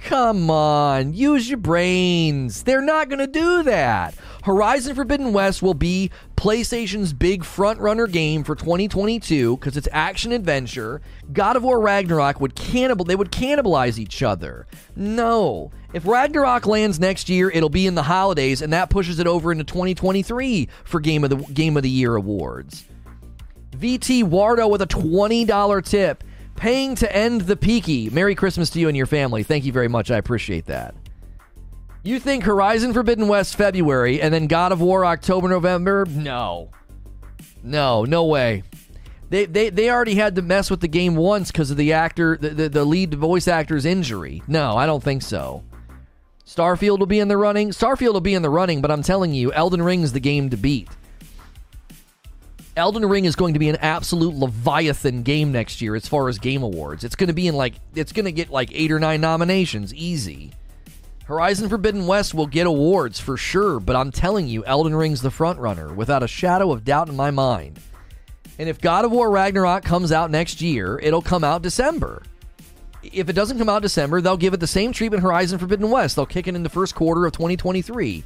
Come 0.03 0.49
on, 0.49 1.13
use 1.13 1.49
your 1.49 1.57
brains. 1.57 2.63
They're 2.63 2.81
not 2.81 3.09
going 3.09 3.19
to 3.19 3.27
do 3.27 3.63
that. 3.63 4.15
Horizon 4.43 4.95
Forbidden 4.95 5.33
West 5.33 5.61
will 5.61 5.73
be 5.73 6.09
PlayStation's 6.37 7.11
big 7.11 7.43
frontrunner 7.43 8.09
game 8.09 8.43
for 8.43 8.55
2022 8.55 9.57
because 9.57 9.75
it's 9.75 9.89
action 9.91 10.31
adventure. 10.31 11.01
God 11.33 11.57
of 11.57 11.63
War 11.63 11.79
Ragnarok 11.81 12.39
would 12.39 12.55
cannibal 12.55 13.03
they 13.03 13.15
would 13.15 13.31
cannibalize 13.31 13.99
each 13.99 14.23
other. 14.23 14.65
No. 14.95 15.69
If 15.93 16.07
Ragnarok 16.07 16.65
lands 16.65 16.99
next 16.99 17.29
year, 17.29 17.49
it'll 17.49 17.69
be 17.69 17.85
in 17.85 17.95
the 17.95 18.03
holidays 18.03 18.61
and 18.61 18.71
that 18.71 18.89
pushes 18.89 19.19
it 19.19 19.27
over 19.27 19.51
into 19.51 19.65
2023 19.65 20.69
for 20.85 20.99
Game 21.01 21.23
of 21.25 21.29
the 21.29 21.37
Game 21.53 21.75
of 21.75 21.83
the 21.83 21.89
Year 21.89 22.15
awards. 22.15 22.85
VT 23.71 24.23
Wardo 24.23 24.69
with 24.69 24.81
a 24.81 24.87
$20 24.87 25.85
tip 25.85 26.23
paying 26.59 26.93
to 26.95 27.15
end 27.15 27.41
the 27.41 27.55
peaky. 27.55 28.09
Merry 28.09 28.35
Christmas 28.35 28.69
to 28.71 28.79
you 28.79 28.89
and 28.89 28.97
your 28.97 29.05
family. 29.05 29.43
Thank 29.43 29.63
you 29.63 29.71
very 29.71 29.87
much. 29.87 30.11
I 30.11 30.17
appreciate 30.17 30.65
that. 30.65 30.93
You 32.03 32.19
think 32.19 32.43
Horizon 32.43 32.93
Forbidden 32.93 33.27
West 33.27 33.55
February 33.55 34.21
and 34.21 34.33
then 34.33 34.47
God 34.47 34.71
of 34.71 34.81
War 34.81 35.05
October, 35.05 35.47
November? 35.47 36.05
No. 36.09 36.69
No, 37.63 38.03
no 38.03 38.25
way. 38.25 38.63
They, 39.29 39.45
they, 39.45 39.69
they 39.69 39.89
already 39.89 40.15
had 40.15 40.35
to 40.35 40.41
mess 40.41 40.69
with 40.69 40.81
the 40.81 40.87
game 40.87 41.15
once 41.15 41.51
because 41.51 41.71
of 41.71 41.77
the 41.77 41.93
actor, 41.93 42.37
the, 42.37 42.49
the, 42.49 42.69
the 42.69 42.85
lead 42.85 43.13
voice 43.13 43.47
actor's 43.47 43.85
injury. 43.85 44.41
No, 44.47 44.75
I 44.75 44.85
don't 44.85 45.03
think 45.03 45.21
so. 45.21 45.63
Starfield 46.45 46.99
will 46.99 47.05
be 47.05 47.19
in 47.19 47.27
the 47.27 47.37
running. 47.37 47.69
Starfield 47.69 48.13
will 48.13 48.21
be 48.21 48.33
in 48.33 48.41
the 48.41 48.49
running, 48.49 48.81
but 48.81 48.91
I'm 48.91 49.03
telling 49.03 49.33
you, 49.33 49.53
Elden 49.53 49.83
Ring 49.83 50.01
is 50.01 50.13
the 50.13 50.19
game 50.19 50.49
to 50.49 50.57
beat. 50.57 50.89
Elden 52.79 53.05
Ring 53.05 53.25
is 53.25 53.35
going 53.35 53.53
to 53.53 53.59
be 53.59 53.69
an 53.69 53.75
absolute 53.75 54.33
leviathan 54.33 55.21
game 55.23 55.51
next 55.51 55.81
year 55.81 55.95
as 55.95 56.07
far 56.07 56.29
as 56.29 56.39
game 56.39 56.63
awards. 56.63 57.03
It's 57.03 57.15
going 57.15 57.27
to 57.27 57.33
be 57.33 57.47
in 57.47 57.55
like 57.55 57.75
it's 57.93 58.13
going 58.13 58.25
to 58.25 58.31
get 58.31 58.49
like 58.49 58.71
8 58.73 58.91
or 58.93 58.99
9 58.99 59.19
nominations 59.19 59.93
easy. 59.93 60.53
Horizon 61.25 61.69
Forbidden 61.69 62.07
West 62.07 62.33
will 62.33 62.47
get 62.47 62.65
awards 62.65 63.19
for 63.19 63.37
sure, 63.37 63.79
but 63.79 63.95
I'm 63.95 64.11
telling 64.11 64.47
you 64.47 64.65
Elden 64.65 64.95
Ring's 64.95 65.21
the 65.21 65.29
front 65.29 65.59
runner 65.59 65.93
without 65.93 66.23
a 66.23 66.27
shadow 66.27 66.71
of 66.71 66.85
doubt 66.85 67.09
in 67.09 67.15
my 67.15 67.29
mind. 67.29 67.79
And 68.57 68.69
if 68.69 68.81
God 68.81 69.05
of 69.05 69.11
War 69.11 69.29
Ragnarok 69.29 69.83
comes 69.83 70.11
out 70.11 70.31
next 70.31 70.61
year, 70.61 70.97
it'll 71.03 71.21
come 71.21 71.43
out 71.43 71.61
December. 71.61 72.23
If 73.03 73.29
it 73.29 73.33
doesn't 73.33 73.57
come 73.57 73.69
out 73.69 73.81
December, 73.81 74.21
they'll 74.21 74.37
give 74.37 74.53
it 74.53 74.61
the 74.61 74.67
same 74.67 74.93
treatment 74.93 75.21
Horizon 75.21 75.59
Forbidden 75.59 75.91
West. 75.91 76.15
They'll 76.15 76.25
kick 76.25 76.47
it 76.47 76.55
in 76.55 76.63
the 76.63 76.69
first 76.69 76.95
quarter 76.95 77.25
of 77.25 77.33
2023. 77.33 78.23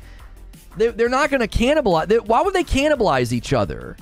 They're, 0.77 0.91
they're 0.91 1.09
not 1.09 1.29
going 1.29 1.41
to 1.41 1.47
cannibalize. 1.47 2.25
Why 2.25 2.41
would 2.41 2.53
they 2.53 2.63
cannibalize 2.63 3.31
each 3.31 3.51
other? 3.51 3.97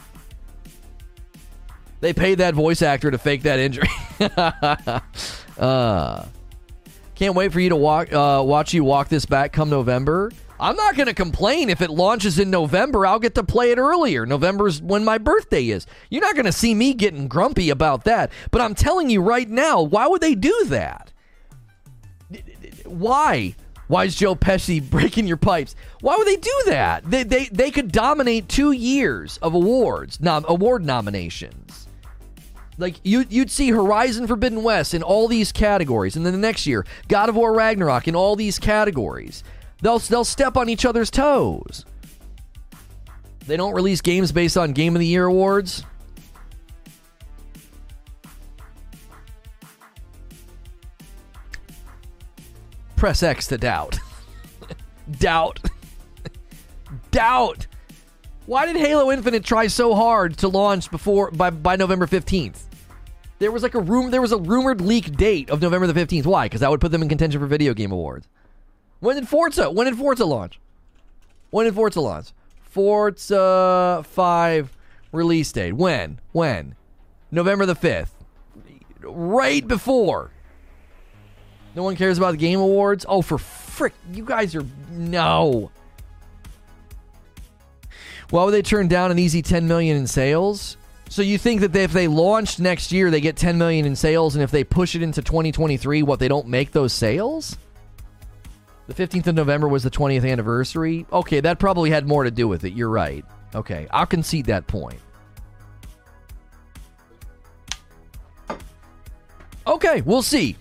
They 2.02 2.14
paid 2.14 2.40
that 2.40 2.56
voice 2.56 2.82
actor 2.82 3.11
to 3.11 3.18
fake 3.18 3.44
that 3.44 3.60
injury. 3.60 3.88
uh, 5.57 6.26
can't 7.15 7.36
wait 7.36 7.53
for 7.53 7.60
you 7.60 7.69
to 7.69 7.76
walk, 7.76 8.11
uh, 8.11 8.41
watch 8.44 8.73
you 8.73 8.84
walk 8.84 9.07
this 9.07 9.26
back 9.26 9.53
come 9.53 9.69
November. 9.69 10.32
I'm 10.60 10.76
not 10.76 10.95
going 10.95 11.07
to 11.07 11.14
complain 11.14 11.69
if 11.69 11.82
it 11.82 11.90
launches 11.90 12.38
in 12.38 12.52
November. 12.52 13.06
I'll 13.06 13.19
get 13.19 13.36
to 13.36 13.44
play 13.44 13.72
it 13.72 13.80
earlier. 13.80 14.28
November's 14.28 14.80
when 14.82 15.03
my 15.03 15.18
birthday 15.18 15.69
is. 15.69 15.88
You're 16.10 16.22
not 16.22 16.36
going 16.36 16.45
to 16.45 16.52
see 16.52 16.76
me 16.76 16.94
getting 16.94 17.28
grumpy 17.28 17.72
about 17.72 18.03
that. 18.03 18.32
But 18.52 18.61
I'm 18.61 18.76
telling 18.76 19.10
you 19.10 19.22
right 19.22 19.49
now, 19.49 19.82
why 19.82 20.06
would 20.06 20.22
they 20.22 20.36
do 20.36 20.65
that? 20.68 21.11
Why? 22.86 23.56
Why 23.88 24.06
is 24.06 24.15
Joe 24.15 24.36
Pesci 24.36 24.82
breaking 24.90 25.28
your 25.28 25.38
pipes? 25.38 25.76
Why 25.99 26.15
would 26.15 26.28
they 26.28 26.38
do 26.38 26.61
that? 26.68 27.10
They, 27.10 27.23
they, 27.23 27.45
they 27.45 27.72
could 27.72 27.91
dominate 27.91 28.48
two 28.48 28.72
years 28.72 29.38
of 29.40 29.53
awards, 29.56 30.19
nom- 30.22 30.45
award 30.48 30.86
nominations. 30.86 31.60
Like 32.82 32.95
you, 33.03 33.26
you'd 33.30 33.52
see 33.52 33.70
Horizon 33.70 34.26
Forbidden 34.26 34.64
West 34.64 34.95
in 34.95 35.03
all 35.03 35.28
these 35.28 35.52
categories, 35.52 36.16
and 36.16 36.26
then 36.26 36.34
the 36.34 36.40
next 36.40 36.66
year, 36.66 36.84
God 37.08 37.30
of 37.30 37.36
War 37.36 37.53
Ragnarok 37.53 38.08
in 38.08 38.16
all 38.16 38.36
these 38.36 38.58
categories. 38.58 39.44
They'll 39.84 39.99
they'll 39.99 40.26
step 40.26 40.58
on 40.58 40.68
each 40.68 40.84
other's 40.84 41.12
toes. 41.12 41.86
They 43.45 43.56
don't 43.56 43.76
release 43.76 44.02
games 44.02 44.32
based 44.32 44.58
on 44.58 44.72
Game 44.72 44.95
of 44.95 44.99
the 44.99 45.06
Year 45.06 45.26
awards. 45.26 45.84
Press 52.95 53.22
X 53.22 53.45
to 53.48 53.60
doubt. 53.60 53.99
doubt. 55.20 55.60
doubt. 57.12 57.68
Why 58.48 58.66
did 58.66 58.76
Halo 58.76 59.12
Infinite 59.12 59.44
try 59.44 59.68
so 59.68 59.94
hard 59.94 60.38
to 60.38 60.48
launch 60.48 60.90
before 60.90 61.30
by, 61.30 61.52
by 61.52 61.76
November 61.76 62.08
15th? 62.08 62.70
There 63.41 63.51
was 63.51 63.63
like 63.63 63.73
a 63.73 63.80
room. 63.80 64.11
There 64.11 64.22
was 64.22 64.31
a 64.31 64.38
rumored 64.38 64.81
leak 64.81 65.18
date 65.18 65.49
of 65.49 65.63
November 65.63 65.88
the 65.88 65.95
fifteenth. 65.95 66.27
Why? 66.27 66.45
Because 66.45 66.59
that 66.61 66.69
would 66.69 66.80
put 66.80 66.91
them 66.91 67.01
in 67.01 67.09
contention 67.09 67.41
for 67.41 67.47
video 67.47 67.73
game 67.73 67.91
awards. 67.91 68.27
When 68.99 69.15
did 69.15 69.27
Forza? 69.27 69.72
When 69.72 69.88
did 69.88 69.97
Forza 69.97 70.26
launch? 70.26 70.59
When 71.49 71.65
did 71.65 71.73
Forza 71.73 72.01
launch? 72.01 72.34
Forza 72.61 74.05
Five 74.07 74.77
release 75.11 75.51
date. 75.51 75.73
When? 75.73 76.19
When? 76.34 76.76
November 77.31 77.65
the 77.65 77.73
fifth. 77.73 78.13
right 79.01 79.68
before. 79.68 80.30
No 81.73 81.81
one 81.81 81.95
cares 81.95 82.19
about 82.19 82.31
the 82.34 82.38
Game 82.38 82.59
Awards? 82.59 83.07
Oh, 83.09 83.23
for 83.23 83.39
frick, 83.39 83.93
you 84.13 84.23
guys 84.23 84.53
are. 84.53 84.65
No. 84.91 85.72
Why 88.30 88.43
would 88.43 88.51
they 88.51 88.61
turn 88.61 88.88
down 88.88 89.09
an 89.09 89.18
easy 89.18 89.41
10 89.41 89.68
million 89.68 89.97
in 89.97 90.05
sales? 90.05 90.77
So 91.11 91.21
you 91.21 91.38
think 91.38 91.59
that 91.59 91.75
if 91.75 91.91
they 91.91 92.07
launched 92.07 92.61
next 92.61 92.93
year, 92.93 93.11
they 93.11 93.19
get 93.19 93.35
10 93.35 93.57
million 93.57 93.85
in 93.85 93.97
sales, 93.97 94.33
and 94.33 94.41
if 94.41 94.49
they 94.49 94.63
push 94.63 94.95
it 94.95 95.01
into 95.01 95.21
2023, 95.21 96.03
what 96.03 96.19
they 96.19 96.29
don't 96.29 96.47
make 96.47 96.71
those 96.71 96.93
sales? 96.93 97.57
The 98.88 98.93
15th 98.93 99.27
of 99.27 99.35
November 99.35 99.67
was 99.67 99.83
the 99.83 99.91
20th 99.91 100.25
anniversary. 100.25 101.05
Okay, 101.11 101.41
that 101.41 101.59
probably 101.59 101.89
had 101.89 102.07
more 102.07 102.23
to 102.23 102.31
do 102.31 102.47
with 102.47 102.63
it. 102.63 102.71
You're 102.71 102.88
right. 102.88 103.25
Okay, 103.53 103.89
I'll 103.91 104.05
concede 104.05 104.45
that 104.45 104.67
point. 104.67 105.01
Okay, 109.67 109.99
we'll 110.03 110.21
see. 110.21 110.55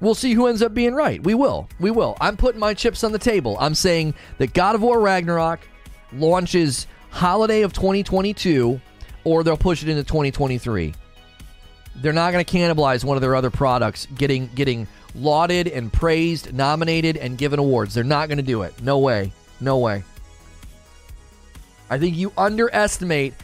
We'll 0.00 0.14
see 0.14 0.34
who 0.34 0.46
ends 0.46 0.62
up 0.62 0.72
being 0.72 0.94
right. 0.94 1.20
We 1.20 1.34
will. 1.34 1.68
We 1.80 1.90
will. 1.90 2.16
I'm 2.20 2.36
putting 2.36 2.60
my 2.60 2.74
chips 2.74 3.02
on 3.02 3.10
the 3.10 3.18
table. 3.18 3.56
I'm 3.58 3.74
saying 3.74 4.14
that 4.38 4.54
God 4.54 4.76
of 4.76 4.82
War 4.82 5.00
Ragnarok 5.00 5.66
launches 6.12 6.86
holiday 7.10 7.62
of 7.62 7.72
2022 7.72 8.80
or 9.26 9.42
they'll 9.42 9.56
push 9.56 9.82
it 9.82 9.88
into 9.88 10.04
2023. 10.04 10.94
They're 11.96 12.12
not 12.12 12.32
going 12.32 12.44
to 12.44 12.56
cannibalize 12.56 13.02
one 13.04 13.16
of 13.16 13.20
their 13.20 13.34
other 13.34 13.50
products 13.50 14.06
getting 14.16 14.48
getting 14.54 14.86
lauded 15.16 15.66
and 15.66 15.92
praised, 15.92 16.54
nominated 16.54 17.16
and 17.16 17.36
given 17.36 17.58
awards. 17.58 17.92
They're 17.92 18.04
not 18.04 18.28
going 18.28 18.38
to 18.38 18.44
do 18.44 18.62
it. 18.62 18.80
No 18.80 18.98
way. 18.98 19.32
No 19.60 19.78
way. 19.78 20.04
I 21.90 21.98
think 21.98 22.16
you 22.16 22.32
underestimate 22.38 23.34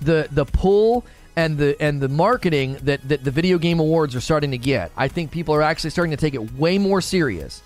the 0.00 0.28
the 0.30 0.44
pull 0.44 1.04
and 1.34 1.58
the 1.58 1.80
and 1.82 2.00
the 2.00 2.08
marketing 2.08 2.76
that, 2.82 3.08
that 3.08 3.24
the 3.24 3.30
video 3.32 3.58
game 3.58 3.80
awards 3.80 4.14
are 4.14 4.20
starting 4.20 4.52
to 4.52 4.58
get. 4.58 4.92
I 4.96 5.08
think 5.08 5.32
people 5.32 5.56
are 5.56 5.62
actually 5.62 5.90
starting 5.90 6.12
to 6.12 6.16
take 6.16 6.34
it 6.34 6.52
way 6.54 6.78
more 6.78 7.00
serious. 7.00 7.62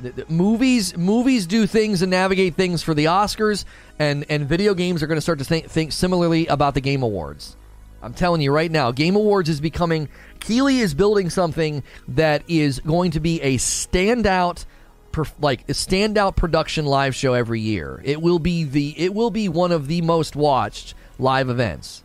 The, 0.00 0.10
the 0.10 0.26
movies 0.28 0.96
movies 0.96 1.46
do 1.46 1.66
things 1.66 2.02
and 2.02 2.10
navigate 2.10 2.54
things 2.54 2.82
for 2.82 2.94
the 2.94 3.06
Oscars, 3.06 3.64
and 3.98 4.24
and 4.28 4.48
video 4.48 4.74
games 4.74 5.02
are 5.02 5.06
going 5.06 5.16
to 5.16 5.22
start 5.22 5.40
to 5.40 5.44
think, 5.44 5.68
think 5.68 5.92
similarly 5.92 6.46
about 6.46 6.74
the 6.74 6.80
Game 6.80 7.02
Awards. 7.02 7.56
I'm 8.00 8.14
telling 8.14 8.40
you 8.40 8.52
right 8.52 8.70
now, 8.70 8.92
Game 8.92 9.16
Awards 9.16 9.48
is 9.48 9.60
becoming. 9.60 10.08
Keighley 10.40 10.78
is 10.78 10.94
building 10.94 11.30
something 11.30 11.82
that 12.08 12.42
is 12.46 12.78
going 12.80 13.10
to 13.12 13.20
be 13.20 13.40
a 13.42 13.56
standout 13.56 14.64
like 15.40 15.62
a 15.62 15.72
standout 15.72 16.36
production 16.36 16.86
live 16.86 17.14
show 17.14 17.34
every 17.34 17.60
year. 17.60 18.00
It 18.04 18.22
will 18.22 18.38
be 18.38 18.64
the 18.64 18.94
it 18.96 19.12
will 19.12 19.30
be 19.30 19.48
one 19.48 19.72
of 19.72 19.88
the 19.88 20.00
most 20.02 20.36
watched 20.36 20.94
live 21.18 21.48
events. 21.48 22.04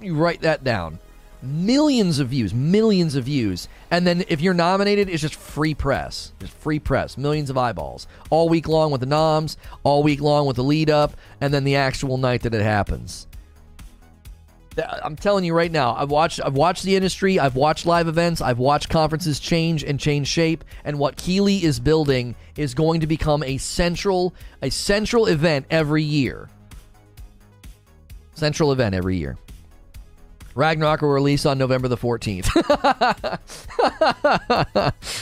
You 0.00 0.14
write 0.14 0.42
that 0.42 0.64
down. 0.64 0.98
Millions 1.42 2.18
of 2.18 2.28
views, 2.28 2.52
millions 2.52 3.16
of 3.16 3.24
views. 3.24 3.68
And 3.90 4.06
then 4.06 4.24
if 4.28 4.40
you're 4.40 4.54
nominated, 4.54 5.08
it's 5.08 5.22
just 5.22 5.34
free 5.34 5.74
press. 5.74 6.32
Just 6.38 6.52
free 6.52 6.78
press. 6.78 7.16
Millions 7.16 7.48
of 7.48 7.56
eyeballs. 7.56 8.06
All 8.28 8.48
week 8.48 8.68
long 8.68 8.90
with 8.90 9.00
the 9.00 9.06
noms, 9.06 9.56
all 9.82 10.02
week 10.02 10.20
long 10.20 10.46
with 10.46 10.56
the 10.56 10.64
lead 10.64 10.90
up, 10.90 11.16
and 11.40 11.52
then 11.52 11.64
the 11.64 11.76
actual 11.76 12.18
night 12.18 12.42
that 12.42 12.54
it 12.54 12.62
happens. 12.62 13.26
I'm 15.02 15.16
telling 15.16 15.44
you 15.44 15.54
right 15.54 15.70
now, 15.70 15.94
I've 15.94 16.10
watched 16.10 16.40
I've 16.44 16.54
watched 16.54 16.84
the 16.84 16.94
industry, 16.94 17.38
I've 17.38 17.56
watched 17.56 17.86
live 17.86 18.06
events, 18.06 18.40
I've 18.40 18.58
watched 18.58 18.88
conferences 18.88 19.40
change 19.40 19.82
and 19.82 19.98
change 19.98 20.28
shape, 20.28 20.64
and 20.84 20.98
what 20.98 21.16
Keighley 21.16 21.64
is 21.64 21.80
building 21.80 22.36
is 22.56 22.74
going 22.74 23.00
to 23.00 23.06
become 23.06 23.42
a 23.42 23.58
central 23.58 24.34
a 24.62 24.70
central 24.70 25.26
event 25.26 25.66
every 25.70 26.04
year. 26.04 26.48
Central 28.34 28.72
event 28.72 28.94
every 28.94 29.16
year. 29.16 29.36
Ragnarok 30.54 31.02
will 31.02 31.10
release 31.10 31.46
on 31.46 31.58
November 31.58 31.88
the 31.88 31.96
14th. 31.96 32.48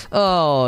oh, 0.13 0.67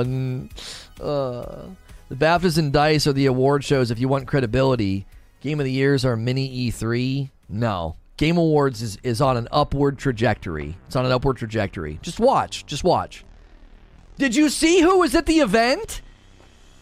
uh, 1.00 1.68
the 2.08 2.14
BAFTAs 2.14 2.58
and 2.58 2.72
DICE 2.72 3.06
are 3.06 3.12
the 3.12 3.26
award 3.26 3.64
shows 3.64 3.90
if 3.90 3.98
you 3.98 4.08
want 4.08 4.26
credibility. 4.26 5.06
Game 5.40 5.60
of 5.60 5.64
the 5.64 5.72
Years 5.72 6.04
are 6.04 6.16
mini 6.16 6.70
E3. 6.70 7.30
No. 7.48 7.96
Game 8.16 8.36
Awards 8.36 8.82
is, 8.82 8.98
is 9.02 9.22
on 9.22 9.38
an 9.38 9.48
upward 9.50 9.98
trajectory. 9.98 10.76
It's 10.86 10.96
on 10.96 11.06
an 11.06 11.12
upward 11.12 11.38
trajectory. 11.38 11.98
Just 12.02 12.20
watch. 12.20 12.66
Just 12.66 12.84
watch. 12.84 13.24
Did 14.18 14.36
you 14.36 14.50
see 14.50 14.82
who 14.82 14.98
was 14.98 15.14
at 15.14 15.24
the 15.24 15.38
event? 15.38 16.02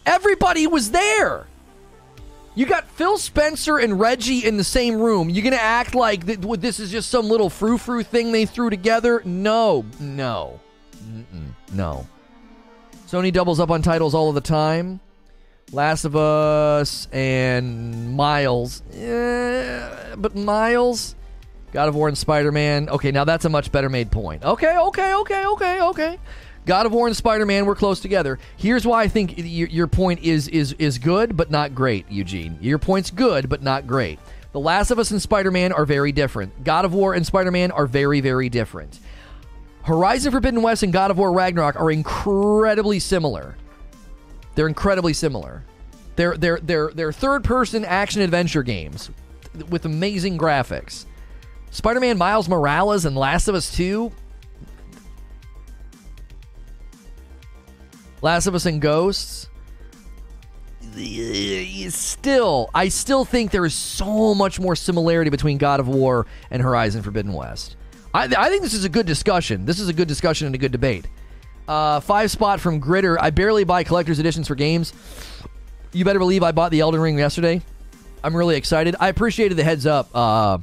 Everybody 0.05 0.67
was 0.67 0.91
there. 0.91 1.45
You 2.55 2.65
got 2.65 2.87
Phil 2.89 3.17
Spencer 3.17 3.77
and 3.77 3.99
Reggie 3.99 4.45
in 4.45 4.57
the 4.57 4.63
same 4.63 4.99
room. 4.99 5.29
You're 5.29 5.43
gonna 5.43 5.55
act 5.55 5.95
like 5.95 6.25
th- 6.25 6.39
this 6.59 6.79
is 6.79 6.91
just 6.91 7.09
some 7.09 7.29
little 7.29 7.49
frou 7.49 7.77
frou 7.77 8.03
thing 8.03 8.31
they 8.31 8.45
threw 8.45 8.69
together? 8.69 9.21
No, 9.23 9.85
no, 9.99 10.59
Mm-mm, 11.05 11.51
no. 11.73 12.07
Sony 13.07 13.31
doubles 13.31 13.59
up 13.59 13.71
on 13.71 13.81
titles 13.81 14.13
all 14.13 14.29
of 14.29 14.35
the 14.35 14.41
time. 14.41 14.99
Last 15.71 16.03
of 16.03 16.15
Us 16.15 17.07
and 17.11 18.15
Miles, 18.15 18.81
eh, 18.93 20.15
but 20.17 20.35
Miles, 20.35 21.15
God 21.71 21.87
of 21.87 21.95
War 21.95 22.07
and 22.07 22.17
Spider 22.17 22.51
Man. 22.51 22.89
Okay, 22.89 23.11
now 23.11 23.23
that's 23.23 23.45
a 23.45 23.49
much 23.49 23.71
better 23.71 23.89
made 23.89 24.11
point. 24.11 24.43
Okay, 24.43 24.75
okay, 24.77 25.13
okay, 25.13 25.45
okay, 25.45 25.81
okay. 25.81 26.19
God 26.69 26.85
of 26.85 26.91
War 26.91 27.07
and 27.07 27.17
Spider 27.17 27.47
Man 27.47 27.65
were 27.65 27.73
close 27.73 27.99
together. 27.99 28.37
Here's 28.55 28.85
why 28.85 29.01
I 29.01 29.07
think 29.07 29.33
your, 29.37 29.87
point 29.87 30.19
is 30.19 30.47
is 30.47 30.73
is 30.73 30.99
good, 30.99 31.35
but 31.35 31.49
not 31.49 31.73
great, 31.73 32.05
Eugene. 32.11 32.59
Your 32.61 32.77
point's 32.77 33.09
good, 33.09 33.49
but 33.49 33.63
not 33.63 33.87
great. 33.87 34.19
The 34.51 34.59
Last 34.59 34.91
of 34.91 34.99
Us 34.99 35.09
and 35.09 35.19
Spider 35.19 35.49
Man 35.49 35.71
are 35.71 35.83
very 35.83 36.11
different. 36.11 36.63
God 36.63 36.85
of 36.85 36.93
War 36.93 37.15
and 37.15 37.25
Spider 37.25 37.49
Man 37.49 37.71
are 37.71 37.87
very, 37.87 38.21
very 38.21 38.49
different. 38.49 38.99
Horizon 39.81 40.31
Forbidden 40.31 40.61
West 40.61 40.83
and 40.83 40.93
God 40.93 41.09
of 41.09 41.17
War 41.17 41.33
Ragnarok 41.33 41.75
are 41.75 41.89
incredibly 41.89 42.99
similar. 42.99 43.55
They're 44.53 44.67
incredibly 44.67 45.13
similar. 45.13 45.63
They're 46.17 46.37
they're 46.37 46.59
they're 46.59 46.91
they're 46.93 47.11
third 47.11 47.43
person 47.43 47.83
action 47.83 48.21
adventure 48.21 48.61
games 48.61 49.09
with 49.69 49.85
amazing 49.85 50.37
graphics. 50.37 51.07
Spider 51.71 51.99
Man 51.99 52.19
Miles 52.19 52.47
Morales 52.47 53.05
and 53.05 53.15
Last 53.15 53.47
of 53.47 53.55
Us 53.55 53.75
2 53.75 54.11
Last 58.21 58.47
of 58.47 58.55
Us 58.55 58.65
and 58.65 58.81
Ghosts. 58.81 59.49
Still, 61.89 62.69
I 62.73 62.89
still 62.89 63.25
think 63.25 63.51
there 63.51 63.65
is 63.65 63.73
so 63.75 64.33
much 64.33 64.59
more 64.59 64.75
similarity 64.75 65.29
between 65.29 65.57
God 65.57 65.79
of 65.79 65.87
War 65.87 66.25
and 66.51 66.61
Horizon 66.61 67.03
Forbidden 67.03 67.33
West. 67.33 67.75
I, 68.13 68.23
I 68.25 68.49
think 68.49 68.63
this 68.63 68.73
is 68.73 68.85
a 68.85 68.89
good 68.89 69.05
discussion. 69.05 69.65
This 69.65 69.79
is 69.79 69.87
a 69.87 69.93
good 69.93 70.07
discussion 70.07 70.47
and 70.47 70.55
a 70.55 70.57
good 70.57 70.71
debate. 70.71 71.07
Uh, 71.67 71.99
five 71.99 72.31
spot 72.31 72.59
from 72.59 72.81
Gritter. 72.81 73.17
I 73.19 73.29
barely 73.29 73.63
buy 73.63 73.83
collector's 73.83 74.19
editions 74.19 74.47
for 74.47 74.55
games. 74.55 74.93
You 75.93 76.03
better 76.03 76.19
believe 76.19 76.43
I 76.43 76.51
bought 76.51 76.71
the 76.71 76.79
Elden 76.79 76.99
Ring 76.99 77.17
yesterday. 77.17 77.61
I'm 78.23 78.35
really 78.35 78.55
excited. 78.57 78.95
I 78.99 79.09
appreciated 79.09 79.55
the 79.55 79.63
heads 79.63 79.85
up, 79.85 80.09
uh, 80.13 80.57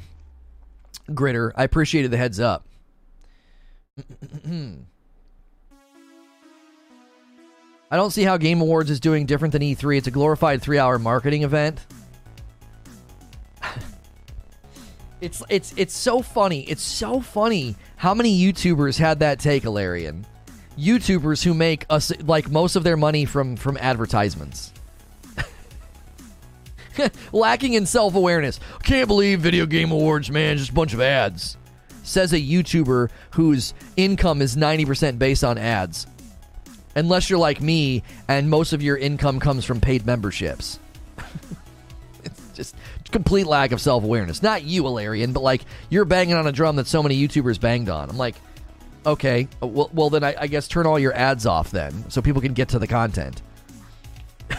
Gritter. 1.09 1.51
I 1.55 1.63
appreciated 1.63 2.11
the 2.11 2.17
heads 2.17 2.39
up. 2.39 2.65
I 7.89 7.95
don't 7.95 8.11
see 8.11 8.23
how 8.23 8.35
Game 8.37 8.59
Awards 8.59 8.89
is 8.89 8.99
doing 8.99 9.25
different 9.25 9.53
than 9.53 9.61
E3. 9.61 9.99
It's 9.99 10.07
a 10.07 10.11
glorified 10.11 10.61
three 10.61 10.77
hour 10.77 10.99
marketing 10.99 11.43
event. 11.43 11.79
it's 15.21 15.41
it's 15.49 15.73
it's 15.77 15.95
so 15.95 16.21
funny. 16.21 16.63
It's 16.63 16.83
so 16.83 17.21
funny 17.21 17.77
how 17.95 18.13
many 18.13 18.37
YouTubers 18.37 18.99
had 18.99 19.19
that 19.19 19.39
take, 19.39 19.63
Alarian. 19.63 20.25
YouTubers 20.77 21.43
who 21.43 21.53
make 21.53 21.85
us 21.89 22.11
like 22.23 22.51
most 22.51 22.75
of 22.75 22.83
their 22.83 22.97
money 22.97 23.23
from 23.23 23.55
from 23.55 23.77
advertisements. 23.77 24.73
Lacking 27.31 27.73
in 27.73 27.85
self 27.85 28.15
awareness. 28.15 28.59
Can't 28.83 29.07
believe 29.07 29.39
video 29.39 29.65
game 29.65 29.91
awards, 29.91 30.29
man. 30.29 30.57
Just 30.57 30.71
a 30.71 30.73
bunch 30.73 30.93
of 30.93 30.99
ads. 30.99 31.55
Says 32.03 32.33
a 32.33 32.39
YouTuber 32.39 33.09
whose 33.31 33.73
income 33.97 34.41
is 34.41 34.55
90% 34.55 35.19
based 35.19 35.43
on 35.43 35.57
ads 35.57 36.07
unless 36.97 37.29
you're 37.29 37.39
like 37.39 37.61
me 37.61 38.03
and 38.27 38.49
most 38.49 38.73
of 38.73 38.81
your 38.81 38.97
income 38.97 39.39
comes 39.39 39.63
from 39.63 39.79
paid 39.79 40.05
memberships. 40.05 40.79
it's 42.23 42.51
just 42.55 42.75
complete 43.11 43.45
lack 43.45 43.71
of 43.71 43.79
self 43.79 44.03
awareness. 44.03 44.41
Not 44.43 44.63
you, 44.63 44.83
Alarian, 44.83 45.31
but 45.31 45.43
like 45.43 45.61
you're 45.89 46.05
banging 46.05 46.33
on 46.35 46.47
a 46.47 46.51
drum 46.51 46.75
that 46.77 46.87
so 46.87 47.03
many 47.03 47.15
YouTubers 47.15 47.61
banged 47.61 47.87
on. 47.89 48.09
I'm 48.09 48.17
like, 48.17 48.35
okay, 49.05 49.47
well, 49.61 49.91
well 49.93 50.09
then 50.09 50.23
I, 50.23 50.35
I 50.39 50.47
guess 50.47 50.67
turn 50.67 50.87
all 50.87 50.97
your 50.97 51.13
ads 51.13 51.45
off 51.45 51.69
then, 51.71 52.09
so 52.09 52.21
people 52.21 52.41
can 52.41 52.53
get 52.53 52.69
to 52.69 52.79
the 52.79 52.87
content. 52.87 53.43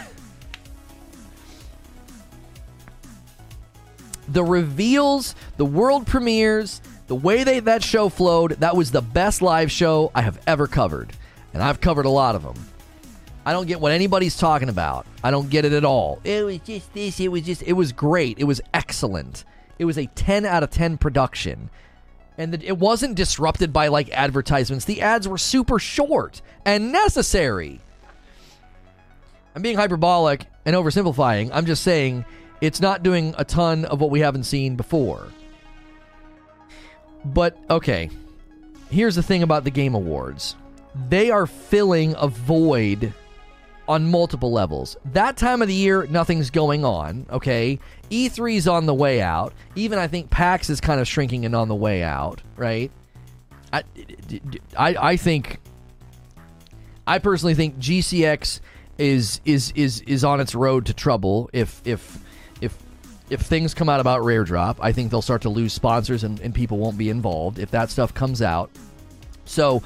the 4.29 4.45
reveals, 4.45 5.35
the 5.57 5.65
world 5.65 6.07
premieres, 6.07 6.81
the 7.07 7.15
way 7.15 7.43
they 7.43 7.59
that 7.59 7.83
show 7.83 8.07
flowed, 8.07 8.51
that 8.53 8.77
was 8.77 8.91
the 8.91 9.01
best 9.01 9.41
live 9.41 9.69
show 9.71 10.09
I 10.15 10.21
have 10.21 10.39
ever 10.47 10.67
covered 10.67 11.11
and 11.53 11.63
I've 11.63 11.81
covered 11.81 12.05
a 12.05 12.09
lot 12.09 12.35
of 12.35 12.43
them. 12.43 12.55
I 13.45 13.51
don't 13.53 13.67
get 13.67 13.79
what 13.79 13.91
anybody's 13.91 14.37
talking 14.37 14.69
about. 14.69 15.07
I 15.23 15.31
don't 15.31 15.49
get 15.49 15.65
it 15.65 15.73
at 15.73 15.85
all. 15.85 16.19
It 16.23 16.45
was 16.45 16.59
just 16.59 16.93
this. 16.93 17.19
It 17.19 17.29
was 17.29 17.41
just. 17.41 17.63
It 17.63 17.73
was 17.73 17.91
great. 17.91 18.37
It 18.37 18.43
was 18.43 18.61
excellent. 18.73 19.45
It 19.79 19.85
was 19.85 19.97
a 19.97 20.05
10 20.07 20.45
out 20.45 20.61
of 20.61 20.69
10 20.69 20.97
production. 20.97 21.69
and 22.37 22.53
the, 22.53 22.65
it 22.67 22.77
wasn't 22.77 23.15
disrupted 23.15 23.71
by 23.73 23.87
like 23.87 24.09
advertisements. 24.11 24.85
The 24.85 25.01
ads 25.01 25.27
were 25.27 25.37
super 25.37 25.79
short 25.79 26.41
and 26.65 26.91
necessary. 26.91 27.79
I'm 29.55 29.61
being 29.61 29.77
hyperbolic 29.77 30.45
and 30.65 30.75
oversimplifying. 30.75 31.49
I'm 31.53 31.65
just 31.65 31.81
saying 31.83 32.25
it's 32.61 32.81
not 32.81 33.03
doing 33.03 33.33
a 33.37 33.45
ton 33.45 33.85
of 33.85 33.99
what 33.99 34.11
we 34.11 34.19
haven't 34.19 34.43
seen 34.43 34.75
before. 34.75 35.27
But 37.25 37.57
okay, 37.69 38.09
here's 38.91 39.15
the 39.15 39.23
thing 39.23 39.43
about 39.43 39.63
the 39.63 39.71
Game 39.71 39.95
Awards 39.95 40.55
they 41.09 41.31
are 41.31 41.45
filling 41.45 42.15
a 42.17 42.27
void 42.27 43.13
on 43.87 44.09
multiple 44.09 44.51
levels. 44.51 44.97
That 45.05 45.35
time 45.35 45.61
of 45.61 45.67
the 45.67 45.73
year, 45.73 46.05
nothing's 46.07 46.51
going 46.51 46.85
on, 46.85 47.25
okay? 47.31 47.79
E3's 48.11 48.67
on 48.67 48.85
the 48.85 48.93
way 48.93 49.21
out. 49.21 49.53
Even 49.75 49.97
I 49.97 50.07
think 50.07 50.29
PAX 50.29 50.69
is 50.69 50.79
kind 50.79 51.01
of 51.01 51.07
shrinking 51.07 51.45
and 51.45 51.55
on 51.55 51.67
the 51.67 51.75
way 51.75 52.03
out, 52.03 52.41
right? 52.55 52.91
I, 53.73 53.83
I, 54.77 54.95
I 54.95 55.17
think, 55.17 55.59
I 57.07 57.17
personally 57.17 57.55
think 57.55 57.79
GCX 57.79 58.59
is 58.99 59.39
is 59.45 59.71
is 59.75 60.01
is 60.01 60.23
on 60.23 60.41
its 60.41 60.53
road 60.53 60.85
to 60.85 60.93
trouble 60.93 61.49
if 61.53 61.81
if 61.85 62.19
if 62.59 62.77
if 63.29 63.39
things 63.39 63.73
come 63.73 63.87
out 63.87 64.01
about 64.01 64.23
rare 64.23 64.43
drop 64.43 64.77
i 64.81 64.91
think 64.91 65.09
they'll 65.09 65.21
start 65.21 65.41
to 65.41 65.49
lose 65.49 65.71
sponsors 65.71 66.25
and, 66.25 66.37
and 66.41 66.53
people 66.53 66.77
won't 66.77 66.97
be 66.97 67.09
involved 67.09 67.59
if 67.59 67.71
that 67.71 67.89
stuff 67.89 68.13
comes 68.13 68.41
out 68.41 68.69
so 69.45 69.81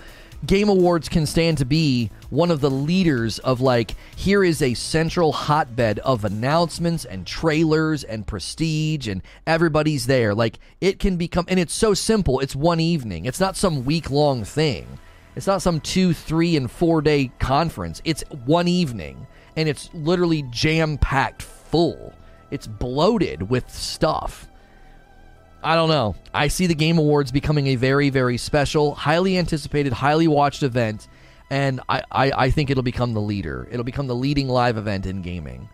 game 0.45 0.69
awards 0.69 1.09
can 1.09 1.25
stand 1.25 1.57
to 1.57 1.65
be 1.65 2.09
one 2.29 2.51
of 2.51 2.61
the 2.61 2.71
leaders 2.71 3.39
of 3.39 3.61
like 3.61 3.95
here 4.15 4.43
is 4.43 4.61
a 4.61 4.73
central 4.73 5.31
hotbed 5.31 5.99
of 5.99 6.25
announcements 6.25 7.05
and 7.05 7.25
trailers 7.25 8.03
and 8.03 8.27
prestige 8.27 9.07
and 9.07 9.21
everybody's 9.47 10.05
there 10.05 10.35
like 10.35 10.59
it 10.81 10.99
can 10.99 11.15
become 11.15 11.45
and 11.47 11.59
it's 11.59 11.73
so 11.73 11.93
simple 11.93 12.39
it's 12.39 12.55
one 12.55 12.79
evening 12.79 13.25
it's 13.25 13.39
not 13.39 13.55
some 13.55 13.85
week 13.85 14.09
long 14.09 14.43
thing 14.43 14.99
it's 15.35 15.47
not 15.47 15.61
some 15.61 15.79
two, 15.79 16.13
three, 16.13 16.55
and 16.55 16.69
four 16.69 17.01
day 17.01 17.31
conference. 17.39 18.01
It's 18.05 18.23
one 18.45 18.67
evening, 18.67 19.25
and 19.55 19.67
it's 19.67 19.89
literally 19.93 20.43
jam 20.49 20.97
packed 20.97 21.41
full. 21.41 22.13
It's 22.51 22.67
bloated 22.67 23.49
with 23.49 23.69
stuff. 23.71 24.47
I 25.63 25.75
don't 25.75 25.89
know. 25.89 26.15
I 26.33 26.49
see 26.49 26.67
the 26.67 26.75
Game 26.75 26.97
Awards 26.97 27.31
becoming 27.31 27.67
a 27.67 27.75
very, 27.75 28.09
very 28.09 28.37
special, 28.37 28.93
highly 28.93 29.37
anticipated, 29.37 29.93
highly 29.93 30.27
watched 30.27 30.61
event, 30.61 31.07
and 31.49 31.79
I, 31.87 32.03
I, 32.11 32.31
I 32.31 32.49
think 32.49 32.69
it'll 32.69 32.83
become 32.83 33.13
the 33.13 33.21
leader. 33.21 33.67
It'll 33.71 33.85
become 33.85 34.07
the 34.07 34.15
leading 34.15 34.49
live 34.49 34.77
event 34.77 35.05
in 35.05 35.21
gaming. 35.21 35.69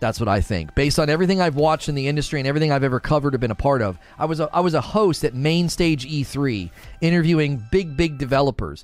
That's 0.00 0.20
what 0.20 0.28
I 0.28 0.40
think. 0.40 0.74
Based 0.74 0.98
on 0.98 1.10
everything 1.10 1.40
I've 1.40 1.56
watched 1.56 1.88
in 1.88 1.94
the 1.94 2.06
industry 2.06 2.40
and 2.40 2.46
everything 2.46 2.72
I've 2.72 2.84
ever 2.84 3.00
covered 3.00 3.34
or 3.34 3.38
been 3.38 3.50
a 3.50 3.56
part 3.56 3.82
of, 3.82 3.98
I 4.18 4.24
was 4.24 4.40
a, 4.40 4.48
I 4.52 4.60
was 4.60 4.74
a 4.74 4.80
host 4.80 5.24
at 5.24 5.34
Main 5.34 5.68
Stage 5.68 6.06
E3, 6.06 6.70
interviewing 7.00 7.62
big, 7.70 7.96
big 7.96 8.16
developers. 8.16 8.82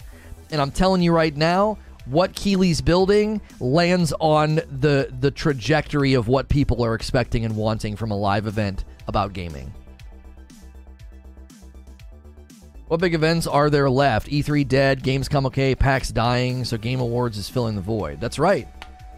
And 0.50 0.60
I'm 0.60 0.70
telling 0.70 1.02
you 1.02 1.12
right 1.12 1.34
now, 1.34 1.78
what 2.04 2.34
Keighley's 2.34 2.80
building 2.80 3.40
lands 3.60 4.12
on 4.20 4.56
the 4.56 5.12
the 5.20 5.30
trajectory 5.30 6.14
of 6.14 6.28
what 6.28 6.48
people 6.48 6.84
are 6.84 6.94
expecting 6.94 7.44
and 7.44 7.56
wanting 7.56 7.96
from 7.96 8.10
a 8.10 8.16
live 8.16 8.46
event 8.46 8.84
about 9.08 9.32
gaming. 9.32 9.72
What 12.88 13.00
big 13.00 13.14
events 13.14 13.46
are 13.46 13.68
there 13.68 13.90
left? 13.90 14.28
E3 14.28 14.66
dead, 14.66 15.02
Gamescom 15.02 15.46
okay, 15.46 15.74
PAX 15.74 16.10
dying, 16.10 16.64
so 16.64 16.76
Game 16.76 17.00
Awards 17.00 17.36
is 17.36 17.48
filling 17.48 17.74
the 17.74 17.80
void. 17.80 18.20
That's 18.20 18.38
right. 18.38 18.68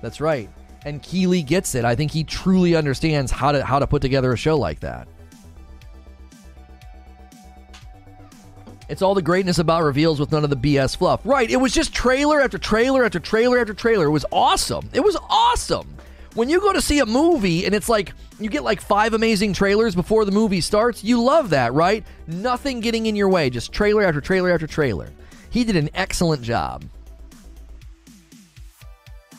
That's 0.00 0.20
right 0.20 0.48
and 0.84 1.02
Keighley 1.02 1.42
gets 1.42 1.74
it. 1.74 1.84
I 1.84 1.94
think 1.94 2.10
he 2.10 2.24
truly 2.24 2.74
understands 2.74 3.30
how 3.30 3.52
to 3.52 3.64
how 3.64 3.78
to 3.78 3.86
put 3.86 4.02
together 4.02 4.32
a 4.32 4.36
show 4.36 4.56
like 4.56 4.80
that. 4.80 5.08
It's 8.88 9.02
all 9.02 9.14
the 9.14 9.22
greatness 9.22 9.58
about 9.58 9.82
reveals 9.82 10.18
with 10.18 10.32
none 10.32 10.44
of 10.44 10.50
the 10.50 10.56
BS 10.56 10.96
fluff. 10.96 11.20
Right, 11.24 11.50
it 11.50 11.58
was 11.58 11.74
just 11.74 11.92
trailer 11.92 12.40
after 12.40 12.56
trailer 12.56 13.04
after 13.04 13.20
trailer 13.20 13.58
after 13.58 13.74
trailer. 13.74 14.06
It 14.06 14.10
was 14.10 14.24
awesome. 14.32 14.88
It 14.94 15.00
was 15.00 15.14
awesome. 15.28 15.94
When 16.38 16.48
you 16.48 16.60
go 16.60 16.72
to 16.72 16.80
see 16.80 17.00
a 17.00 17.04
movie 17.04 17.66
and 17.66 17.74
it's 17.74 17.88
like 17.88 18.12
you 18.38 18.48
get 18.48 18.62
like 18.62 18.80
five 18.80 19.12
amazing 19.12 19.54
trailers 19.54 19.96
before 19.96 20.24
the 20.24 20.30
movie 20.30 20.60
starts, 20.60 21.02
you 21.02 21.20
love 21.20 21.50
that, 21.50 21.74
right? 21.74 22.06
Nothing 22.28 22.78
getting 22.78 23.06
in 23.06 23.16
your 23.16 23.28
way, 23.28 23.50
just 23.50 23.72
trailer 23.72 24.04
after 24.04 24.20
trailer 24.20 24.52
after 24.52 24.68
trailer. 24.68 25.10
He 25.50 25.64
did 25.64 25.74
an 25.74 25.90
excellent 25.94 26.42
job. 26.42 26.84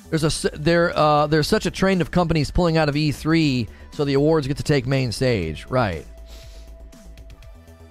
There's 0.10 0.44
a 0.44 0.50
there 0.58 0.92
uh, 0.94 1.28
there's 1.28 1.48
such 1.48 1.66
a 1.66 1.72
trend 1.72 2.02
of 2.02 2.12
companies 2.12 2.52
pulling 2.52 2.76
out 2.76 2.90
of 2.90 2.96
E3, 2.96 3.70
so 3.92 4.04
the 4.04 4.16
awards 4.16 4.46
get 4.46 4.58
to 4.58 4.64
take 4.64 4.86
main 4.86 5.14
stage. 5.14 5.68
Right. 5.70 6.06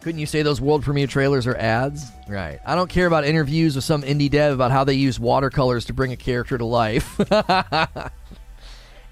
Couldn't 0.02 0.20
you 0.20 0.26
say 0.26 0.42
those 0.42 0.60
world 0.60 0.82
premiere 0.82 1.06
trailers 1.06 1.46
are 1.46 1.56
ads? 1.56 2.04
Right. 2.28 2.58
I 2.66 2.74
don't 2.74 2.90
care 2.90 3.06
about 3.06 3.24
interviews 3.24 3.74
with 3.74 3.84
some 3.84 4.02
indie 4.02 4.30
dev 4.30 4.52
about 4.52 4.70
how 4.70 4.84
they 4.84 4.92
use 4.92 5.18
watercolors 5.18 5.86
to 5.86 5.94
bring 5.94 6.12
a 6.12 6.16
character 6.16 6.58
to 6.58 6.64
life. 6.66 7.18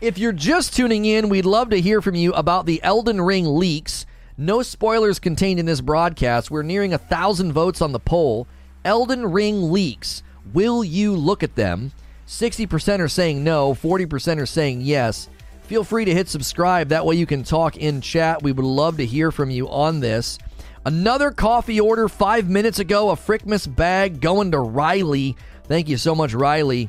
if 0.01 0.19
you're 0.19 0.33
just 0.33 0.77
tuning 0.77 1.05
in, 1.05 1.29
we'd 1.29 1.47
love 1.47 1.71
to 1.71 1.81
hear 1.81 2.03
from 2.03 2.15
you 2.15 2.33
about 2.35 2.67
the 2.67 2.83
Elden 2.83 3.21
Ring 3.21 3.57
leaks. 3.57 4.05
No 4.37 4.63
spoilers 4.63 5.19
contained 5.19 5.59
in 5.59 5.67
this 5.67 5.81
broadcast. 5.81 6.51
We're 6.51 6.63
nearing 6.63 6.93
a 6.93 6.99
thousand 6.99 7.53
votes 7.53 7.81
on 7.81 7.93
the 7.93 7.99
poll. 7.99 8.47
Elden 8.85 9.33
Ring 9.33 9.73
leaks. 9.73 10.23
Will 10.53 10.85
you 10.85 11.17
look 11.17 11.43
at 11.43 11.57
them? 11.57 11.93
60% 12.27 13.01
are 13.01 13.09
saying 13.09 13.43
no, 13.43 13.73
40% 13.73 14.39
are 14.39 14.47
saying 14.47 14.83
yes. 14.83 15.29
Feel 15.63 15.83
free 15.83 16.05
to 16.05 16.15
hit 16.15 16.29
subscribe. 16.29 16.91
That 16.91 17.07
way 17.07 17.17
you 17.17 17.27
can 17.27 17.43
talk 17.43 17.77
in 17.77 18.01
chat. 18.01 18.43
We 18.43 18.53
would 18.53 18.65
love 18.65 18.99
to 18.99 19.07
hear 19.07 19.33
from 19.33 19.51
you 19.51 19.69
on 19.69 20.01
this. 20.01 20.39
Another 20.85 21.31
coffee 21.31 21.81
order 21.81 22.09
five 22.09 22.49
minutes 22.49 22.79
ago, 22.79 23.11
a 23.11 23.17
Frickmas 23.17 23.75
bag 23.75 24.21
going 24.21 24.53
to 24.53 24.61
Riley. 24.61 25.37
Thank 25.65 25.89
you 25.89 25.97
so 25.97 26.15
much, 26.15 26.35
Riley, 26.35 26.89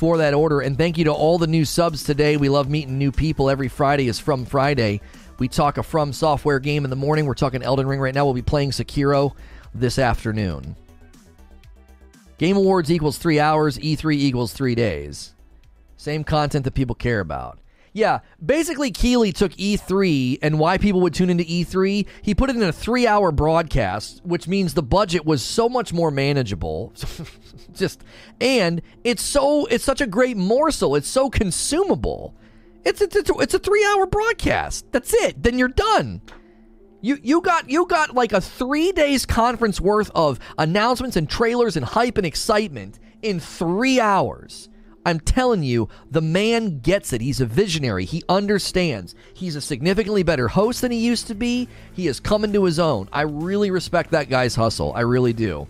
for 0.00 0.16
that 0.16 0.32
order. 0.32 0.60
And 0.60 0.78
thank 0.78 0.96
you 0.96 1.04
to 1.04 1.12
all 1.12 1.36
the 1.36 1.46
new 1.46 1.66
subs 1.66 2.02
today. 2.02 2.38
We 2.38 2.48
love 2.48 2.70
meeting 2.70 2.96
new 2.96 3.12
people. 3.12 3.50
Every 3.50 3.68
Friday 3.68 4.08
is 4.08 4.18
From 4.18 4.46
Friday. 4.46 5.02
We 5.38 5.46
talk 5.46 5.76
a 5.76 5.82
From 5.82 6.14
software 6.14 6.58
game 6.58 6.84
in 6.84 6.90
the 6.90 6.96
morning. 6.96 7.26
We're 7.26 7.34
talking 7.34 7.62
Elden 7.62 7.86
Ring 7.86 8.00
right 8.00 8.14
now. 8.14 8.24
We'll 8.24 8.32
be 8.32 8.40
playing 8.40 8.70
Sekiro 8.70 9.34
this 9.74 9.98
afternoon. 9.98 10.74
Game 12.38 12.56
Awards 12.56 12.90
equals 12.90 13.18
three 13.18 13.38
hours, 13.38 13.76
E3 13.76 14.14
equals 14.14 14.54
three 14.54 14.74
days. 14.74 15.34
Same 15.98 16.24
content 16.24 16.64
that 16.64 16.72
people 16.72 16.94
care 16.94 17.20
about. 17.20 17.58
Yeah, 17.92 18.20
basically, 18.44 18.92
Keighley 18.92 19.32
took 19.32 19.52
E3 19.52 20.38
and 20.40 20.58
why 20.58 20.78
people 20.78 21.02
would 21.02 21.12
tune 21.12 21.28
into 21.28 21.44
E3. 21.44 22.06
He 22.22 22.34
put 22.34 22.48
it 22.48 22.56
in 22.56 22.62
a 22.62 22.72
three 22.72 23.06
hour 23.06 23.32
broadcast, 23.32 24.22
which 24.24 24.48
means 24.48 24.72
the 24.72 24.82
budget 24.82 25.26
was 25.26 25.42
so 25.42 25.68
much 25.68 25.92
more 25.92 26.10
manageable. 26.10 26.94
Just, 27.74 28.02
and 28.40 28.82
it's 29.04 29.22
so, 29.22 29.66
it's 29.66 29.84
such 29.84 30.00
a 30.00 30.06
great 30.06 30.36
morsel. 30.36 30.96
It's 30.96 31.08
so 31.08 31.30
consumable. 31.30 32.34
It's, 32.84 33.00
it's, 33.00 33.16
it's 33.16 33.54
a 33.54 33.58
three 33.58 33.84
hour 33.84 34.06
broadcast. 34.06 34.86
That's 34.92 35.12
it. 35.14 35.42
Then 35.42 35.58
you're 35.58 35.68
done. 35.68 36.22
You 37.02 37.18
you 37.22 37.40
got 37.40 37.70
you 37.70 37.86
got 37.86 38.14
like 38.14 38.32
a 38.32 38.42
three 38.42 38.92
days 38.92 39.24
conference 39.24 39.80
worth 39.80 40.10
of 40.14 40.38
announcements 40.58 41.16
and 41.16 41.28
trailers 41.28 41.76
and 41.76 41.84
hype 41.84 42.18
and 42.18 42.26
excitement 42.26 42.98
in 43.22 43.40
three 43.40 43.98
hours. 43.98 44.68
I'm 45.06 45.18
telling 45.18 45.62
you, 45.62 45.88
the 46.10 46.20
man 46.20 46.80
gets 46.80 47.14
it. 47.14 47.22
He's 47.22 47.40
a 47.40 47.46
visionary. 47.46 48.04
He 48.04 48.22
understands. 48.28 49.14
He's 49.32 49.56
a 49.56 49.62
significantly 49.62 50.22
better 50.22 50.48
host 50.48 50.82
than 50.82 50.92
he 50.92 50.98
used 50.98 51.26
to 51.28 51.34
be. 51.34 51.68
He 51.94 52.04
has 52.04 52.20
come 52.20 52.44
into 52.44 52.64
his 52.64 52.78
own. 52.78 53.08
I 53.10 53.22
really 53.22 53.70
respect 53.70 54.10
that 54.10 54.28
guy's 54.28 54.54
hustle. 54.54 54.92
I 54.94 55.00
really 55.00 55.32
do. 55.32 55.66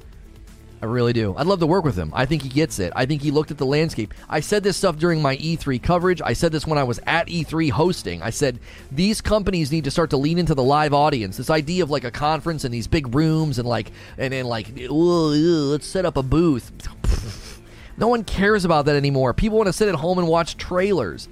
I 0.82 0.86
really 0.86 1.12
do. 1.12 1.35
I'd 1.36 1.47
love 1.47 1.61
to 1.61 1.66
work 1.66 1.85
with 1.85 1.97
him. 1.97 2.11
I 2.15 2.24
think 2.24 2.43
he 2.43 2.48
gets 2.48 2.78
it. 2.78 2.93
I 2.97 3.05
think 3.05 3.20
he 3.20 3.31
looked 3.31 3.51
at 3.51 3.59
the 3.59 3.66
landscape. 3.66 4.15
I 4.28 4.40
said 4.40 4.62
this 4.62 4.78
stuff 4.78 4.97
during 4.97 5.20
my 5.20 5.36
E3 5.36 5.82
coverage. 5.82 6.23
I 6.23 6.32
said 6.32 6.52
this 6.52 6.66
when 6.66 6.78
I 6.78 6.85
was 6.85 6.98
at 7.07 7.27
E3 7.27 7.70
hosting. 7.70 8.23
I 8.23 8.31
said 8.31 8.59
these 8.90 9.20
companies 9.20 9.70
need 9.70 9.85
to 9.85 9.90
start 9.90 10.11
to 10.11 10.16
lean 10.16 10.39
into 10.39 10.55
the 10.55 10.62
live 10.62 10.94
audience. 10.94 11.36
This 11.36 11.51
idea 11.51 11.82
of 11.82 11.90
like 11.90 12.05
a 12.05 12.11
conference 12.11 12.65
and 12.65 12.73
these 12.73 12.86
big 12.86 13.15
rooms 13.15 13.59
and 13.59 13.69
like 13.69 13.93
and 14.16 14.32
then 14.32 14.47
like 14.47 14.69
let's 14.89 15.86
set 15.86 16.07
up 16.07 16.16
a 16.16 16.23
booth. 16.23 16.73
No 18.01 18.09
one 18.09 18.24
cares 18.24 18.65
about 18.65 18.86
that 18.86 18.97
anymore. 18.97 19.35
People 19.35 19.59
want 19.59 19.66
to 19.66 19.74
sit 19.74 19.86
at 19.86 19.94
home 19.94 20.19
and 20.19 20.27
watch 20.27 20.57
trailers. 20.57 21.28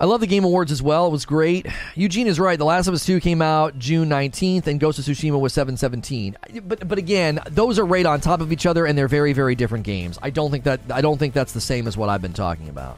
I 0.00 0.04
love 0.04 0.20
the 0.20 0.28
Game 0.28 0.44
Awards 0.44 0.70
as 0.70 0.80
well. 0.80 1.08
It 1.08 1.10
was 1.10 1.26
great. 1.26 1.66
Eugene 1.96 2.28
is 2.28 2.38
right. 2.38 2.56
The 2.56 2.64
Last 2.64 2.86
of 2.86 2.94
Us 2.94 3.04
2 3.04 3.18
came 3.18 3.42
out 3.42 3.76
June 3.80 4.08
19th, 4.08 4.68
and 4.68 4.78
Ghost 4.78 5.00
of 5.00 5.04
Tsushima 5.04 5.40
was 5.40 5.52
717. 5.52 6.36
But 6.64 6.86
but 6.86 6.98
again, 6.98 7.40
those 7.50 7.80
are 7.80 7.84
right 7.84 8.06
on 8.06 8.20
top 8.20 8.40
of 8.40 8.52
each 8.52 8.64
other, 8.64 8.86
and 8.86 8.96
they're 8.96 9.08
very 9.08 9.32
very 9.32 9.56
different 9.56 9.84
games. 9.84 10.16
I 10.22 10.30
don't 10.30 10.52
think 10.52 10.64
that 10.64 10.80
I 10.90 11.00
don't 11.00 11.18
think 11.18 11.34
that's 11.34 11.52
the 11.52 11.60
same 11.60 11.88
as 11.88 11.96
what 11.96 12.08
I've 12.08 12.22
been 12.22 12.32
talking 12.32 12.68
about. 12.68 12.96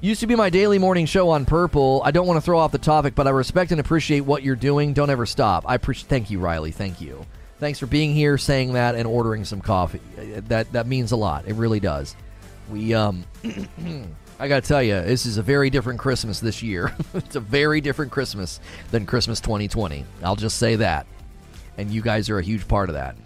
Used 0.00 0.20
to 0.20 0.26
be 0.26 0.34
my 0.34 0.50
daily 0.50 0.78
morning 0.78 1.06
show 1.06 1.30
on 1.30 1.44
Purple. 1.44 2.02
I 2.04 2.10
don't 2.10 2.26
want 2.26 2.38
to 2.38 2.40
throw 2.40 2.58
off 2.58 2.72
the 2.72 2.78
topic, 2.78 3.14
but 3.14 3.28
I 3.28 3.30
respect 3.30 3.70
and 3.70 3.80
appreciate 3.80 4.20
what 4.20 4.42
you're 4.42 4.56
doing. 4.56 4.94
Don't 4.94 5.10
ever 5.10 5.26
stop. 5.26 5.64
I 5.68 5.76
appreciate. 5.76 6.08
Thank 6.08 6.30
you, 6.30 6.40
Riley. 6.40 6.72
Thank 6.72 7.00
you. 7.00 7.24
Thanks 7.60 7.78
for 7.78 7.86
being 7.86 8.14
here, 8.14 8.36
saying 8.36 8.72
that, 8.72 8.96
and 8.96 9.06
ordering 9.06 9.44
some 9.44 9.60
coffee. 9.60 10.00
That 10.48 10.72
that 10.72 10.88
means 10.88 11.12
a 11.12 11.16
lot. 11.16 11.46
It 11.46 11.54
really 11.54 11.78
does. 11.78 12.16
We 12.68 12.94
um. 12.94 13.24
I 14.40 14.46
gotta 14.46 14.66
tell 14.66 14.82
you, 14.82 15.00
this 15.02 15.26
is 15.26 15.36
a 15.36 15.42
very 15.42 15.68
different 15.68 15.98
Christmas 15.98 16.38
this 16.38 16.62
year. 16.62 16.94
it's 17.14 17.34
a 17.34 17.40
very 17.40 17.80
different 17.80 18.12
Christmas 18.12 18.60
than 18.92 19.04
Christmas 19.04 19.40
2020. 19.40 20.04
I'll 20.22 20.36
just 20.36 20.58
say 20.58 20.76
that. 20.76 21.06
And 21.76 21.90
you 21.90 22.02
guys 22.02 22.30
are 22.30 22.38
a 22.38 22.42
huge 22.42 22.68
part 22.68 22.88
of 22.88 22.94
that. 22.94 23.16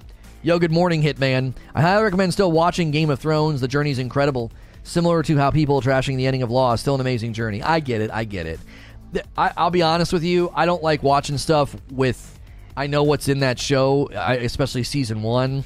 Yo, 0.42 0.58
good 0.58 0.72
morning, 0.72 1.02
Hitman. 1.02 1.54
I 1.74 1.82
highly 1.82 2.04
recommend 2.04 2.32
still 2.32 2.50
watching 2.50 2.90
Game 2.90 3.10
of 3.10 3.20
Thrones. 3.20 3.60
The 3.60 3.68
journey's 3.68 3.98
incredible. 3.98 4.50
Similar 4.84 5.22
to 5.24 5.36
how 5.36 5.50
people 5.50 5.82
trashing 5.82 6.16
the 6.16 6.26
ending 6.26 6.42
of 6.42 6.50
Law, 6.50 6.74
still 6.76 6.94
an 6.94 7.00
amazing 7.02 7.34
journey. 7.34 7.62
I 7.62 7.80
get 7.80 8.00
it. 8.00 8.10
I 8.10 8.24
get 8.24 8.46
it. 8.46 8.58
I, 9.36 9.52
will 9.62 9.70
be 9.70 9.82
honest 9.82 10.14
with 10.14 10.24
you. 10.24 10.50
I 10.54 10.64
don't 10.64 10.82
like 10.82 11.02
watching 11.02 11.36
stuff 11.36 11.76
with. 11.90 12.40
I 12.74 12.86
know 12.86 13.02
what's 13.02 13.28
in 13.28 13.40
that 13.40 13.58
show, 13.58 14.08
I, 14.16 14.36
especially 14.36 14.82
season 14.82 15.22
one. 15.22 15.64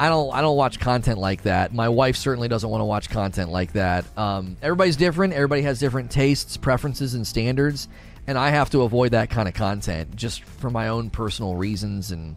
I 0.00 0.08
don't 0.08 0.32
I 0.32 0.40
don't 0.40 0.56
watch 0.56 0.78
content 0.78 1.18
like 1.18 1.42
that. 1.42 1.74
My 1.74 1.88
wife 1.88 2.16
certainly 2.16 2.48
doesn't 2.48 2.68
want 2.68 2.80
to 2.80 2.84
watch 2.84 3.10
content 3.10 3.50
like 3.50 3.72
that. 3.72 4.04
Um, 4.16 4.56
everybody's 4.62 4.96
different. 4.96 5.32
Everybody 5.32 5.62
has 5.62 5.80
different 5.80 6.10
tastes, 6.10 6.56
preferences, 6.56 7.14
and 7.14 7.26
standards, 7.26 7.88
and 8.26 8.38
I 8.38 8.50
have 8.50 8.70
to 8.70 8.82
avoid 8.82 9.12
that 9.12 9.30
kind 9.30 9.48
of 9.48 9.54
content 9.54 10.14
just 10.14 10.44
for 10.44 10.70
my 10.70 10.88
own 10.88 11.10
personal 11.10 11.56
reasons 11.56 12.12
and 12.12 12.36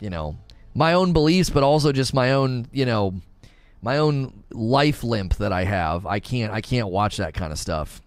you 0.00 0.10
know 0.10 0.36
my 0.74 0.94
own 0.94 1.12
beliefs, 1.12 1.50
but 1.50 1.62
also 1.62 1.92
just 1.92 2.12
my 2.12 2.32
own 2.32 2.66
you 2.72 2.86
know 2.86 3.14
my 3.82 3.98
own 3.98 4.42
life 4.50 5.04
limp 5.04 5.36
that 5.36 5.52
I 5.52 5.64
have. 5.64 6.06
I 6.06 6.18
can't 6.18 6.52
I 6.52 6.60
can't 6.60 6.88
watch 6.88 7.18
that 7.18 7.34
kind 7.34 7.52
of 7.52 7.58
stuff. 7.58 8.02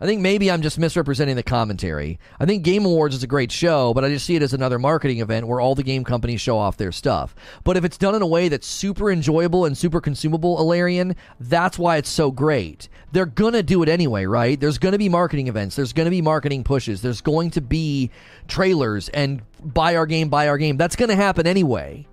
I 0.00 0.06
think 0.06 0.20
maybe 0.20 0.50
I'm 0.50 0.62
just 0.62 0.78
misrepresenting 0.78 1.36
the 1.36 1.42
commentary. 1.42 2.18
I 2.38 2.46
think 2.46 2.62
Game 2.62 2.84
Awards 2.84 3.14
is 3.14 3.22
a 3.22 3.26
great 3.26 3.50
show, 3.50 3.92
but 3.94 4.04
I 4.04 4.08
just 4.08 4.26
see 4.26 4.36
it 4.36 4.42
as 4.42 4.54
another 4.54 4.78
marketing 4.78 5.20
event 5.20 5.46
where 5.48 5.60
all 5.60 5.74
the 5.74 5.82
game 5.82 6.04
companies 6.04 6.40
show 6.40 6.56
off 6.56 6.76
their 6.76 6.92
stuff. 6.92 7.34
But 7.64 7.76
if 7.76 7.84
it's 7.84 7.98
done 7.98 8.14
in 8.14 8.22
a 8.22 8.26
way 8.26 8.48
that's 8.48 8.66
super 8.66 9.10
enjoyable 9.10 9.64
and 9.64 9.76
super 9.76 10.00
consumable, 10.00 10.58
Alarian, 10.58 11.16
that's 11.40 11.78
why 11.78 11.96
it's 11.96 12.08
so 12.08 12.30
great. 12.30 12.88
They're 13.12 13.26
going 13.26 13.54
to 13.54 13.62
do 13.62 13.82
it 13.82 13.88
anyway, 13.88 14.26
right? 14.26 14.58
There's 14.58 14.78
going 14.78 14.92
to 14.92 14.98
be 14.98 15.08
marketing 15.08 15.48
events, 15.48 15.76
there's 15.76 15.92
going 15.92 16.06
to 16.06 16.10
be 16.10 16.22
marketing 16.22 16.64
pushes, 16.64 17.02
there's 17.02 17.20
going 17.20 17.50
to 17.52 17.60
be 17.60 18.10
trailers 18.46 19.08
and 19.08 19.42
buy 19.62 19.96
our 19.96 20.06
game, 20.06 20.28
buy 20.28 20.48
our 20.48 20.58
game. 20.58 20.76
That's 20.76 20.96
going 20.96 21.08
to 21.08 21.16
happen 21.16 21.46
anyway. 21.46 22.06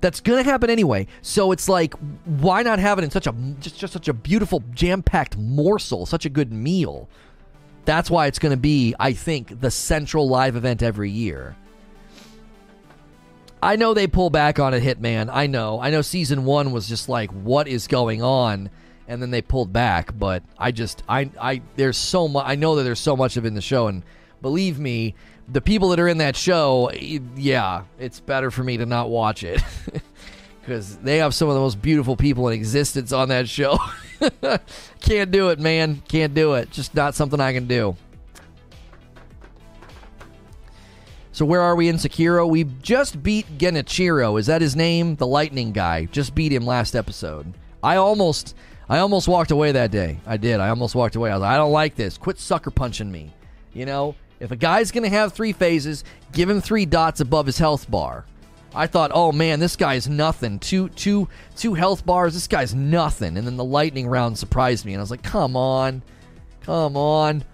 That's 0.00 0.20
gonna 0.20 0.42
happen 0.42 0.70
anyway. 0.70 1.06
So 1.22 1.52
it's 1.52 1.68
like, 1.68 1.94
why 2.24 2.62
not 2.62 2.78
have 2.78 2.98
it 2.98 3.04
in 3.04 3.10
such 3.10 3.26
a 3.26 3.32
just, 3.60 3.78
just 3.78 3.92
such 3.92 4.08
a 4.08 4.14
beautiful, 4.14 4.62
jam-packed 4.72 5.36
morsel, 5.36 6.06
such 6.06 6.24
a 6.24 6.30
good 6.30 6.52
meal? 6.52 7.08
That's 7.84 8.10
why 8.10 8.26
it's 8.26 8.38
gonna 8.38 8.56
be, 8.56 8.94
I 8.98 9.12
think, 9.12 9.60
the 9.60 9.70
central 9.70 10.28
live 10.28 10.56
event 10.56 10.82
every 10.82 11.10
year. 11.10 11.56
I 13.62 13.76
know 13.76 13.92
they 13.92 14.06
pull 14.06 14.30
back 14.30 14.58
on 14.58 14.72
it, 14.72 14.82
Hitman. 14.82 15.28
I 15.30 15.46
know. 15.46 15.80
I 15.80 15.90
know 15.90 16.00
season 16.00 16.44
one 16.46 16.72
was 16.72 16.88
just 16.88 17.08
like, 17.08 17.30
what 17.30 17.68
is 17.68 17.86
going 17.86 18.22
on? 18.22 18.70
And 19.06 19.20
then 19.20 19.30
they 19.30 19.42
pulled 19.42 19.72
back, 19.72 20.16
but 20.18 20.42
I 20.56 20.70
just 20.70 21.02
I 21.08 21.30
I 21.38 21.62
there's 21.76 21.96
so 21.96 22.28
much 22.28 22.44
I 22.46 22.54
know 22.54 22.76
that 22.76 22.84
there's 22.84 23.00
so 23.00 23.16
much 23.16 23.36
of 23.36 23.44
in 23.44 23.54
the 23.54 23.60
show 23.60 23.88
and 23.88 24.02
believe 24.40 24.78
me, 24.78 25.14
the 25.52 25.60
people 25.60 25.88
that 25.90 26.00
are 26.00 26.08
in 26.08 26.18
that 26.18 26.36
show, 26.36 26.90
yeah, 26.92 27.84
it's 27.98 28.20
better 28.20 28.50
for 28.50 28.62
me 28.62 28.76
to 28.76 28.86
not 28.86 29.10
watch 29.10 29.42
it 29.42 29.60
because 30.60 30.96
they 30.98 31.18
have 31.18 31.34
some 31.34 31.48
of 31.48 31.54
the 31.54 31.60
most 31.60 31.82
beautiful 31.82 32.16
people 32.16 32.48
in 32.48 32.54
existence 32.54 33.12
on 33.12 33.28
that 33.28 33.48
show. 33.48 33.78
Can't 35.00 35.30
do 35.30 35.48
it, 35.48 35.58
man. 35.58 36.02
Can't 36.08 36.34
do 36.34 36.54
it. 36.54 36.70
Just 36.70 36.94
not 36.94 37.14
something 37.14 37.40
I 37.40 37.52
can 37.52 37.66
do. 37.66 37.96
So 41.32 41.44
where 41.46 41.62
are 41.62 41.74
we 41.74 41.88
in 41.88 41.96
Sekiro? 41.96 42.48
We 42.48 42.64
just 42.64 43.22
beat 43.22 43.46
Genichiro. 43.56 44.38
Is 44.38 44.46
that 44.46 44.60
his 44.60 44.76
name? 44.76 45.16
The 45.16 45.26
lightning 45.26 45.72
guy. 45.72 46.04
Just 46.04 46.34
beat 46.34 46.52
him 46.52 46.66
last 46.66 46.94
episode. 46.94 47.54
I 47.82 47.96
almost 47.96 48.54
I 48.90 48.98
almost 48.98 49.26
walked 49.26 49.50
away 49.50 49.72
that 49.72 49.90
day. 49.90 50.18
I 50.26 50.36
did. 50.36 50.60
I 50.60 50.68
almost 50.68 50.94
walked 50.94 51.16
away. 51.16 51.30
I 51.30 51.34
was 51.34 51.42
like, 51.42 51.52
I 51.52 51.56
don't 51.56 51.72
like 51.72 51.94
this. 51.94 52.18
Quit 52.18 52.38
sucker 52.38 52.70
punching 52.70 53.10
me. 53.10 53.32
You 53.72 53.86
know, 53.86 54.16
if 54.40 54.50
a 54.50 54.56
guy's 54.56 54.90
going 54.90 55.04
to 55.04 55.10
have 55.10 55.32
three 55.32 55.52
phases, 55.52 56.02
give 56.32 56.48
him 56.48 56.60
three 56.60 56.86
dots 56.86 57.20
above 57.20 57.46
his 57.46 57.58
health 57.58 57.90
bar. 57.90 58.24
I 58.74 58.86
thought, 58.86 59.10
oh 59.12 59.32
man, 59.32 59.60
this 59.60 59.76
guy's 59.76 60.08
nothing. 60.08 60.58
Two, 60.58 60.88
two, 60.90 61.28
two 61.56 61.74
health 61.74 62.06
bars. 62.06 62.34
This 62.34 62.46
guy's 62.48 62.74
nothing. 62.74 63.36
And 63.36 63.46
then 63.46 63.56
the 63.56 63.64
lightning 63.64 64.06
round 64.06 64.38
surprised 64.38 64.86
me, 64.86 64.94
and 64.94 65.00
I 65.00 65.02
was 65.02 65.10
like, 65.10 65.22
come 65.22 65.56
on, 65.56 66.02
come 66.62 66.96
on. 66.96 67.44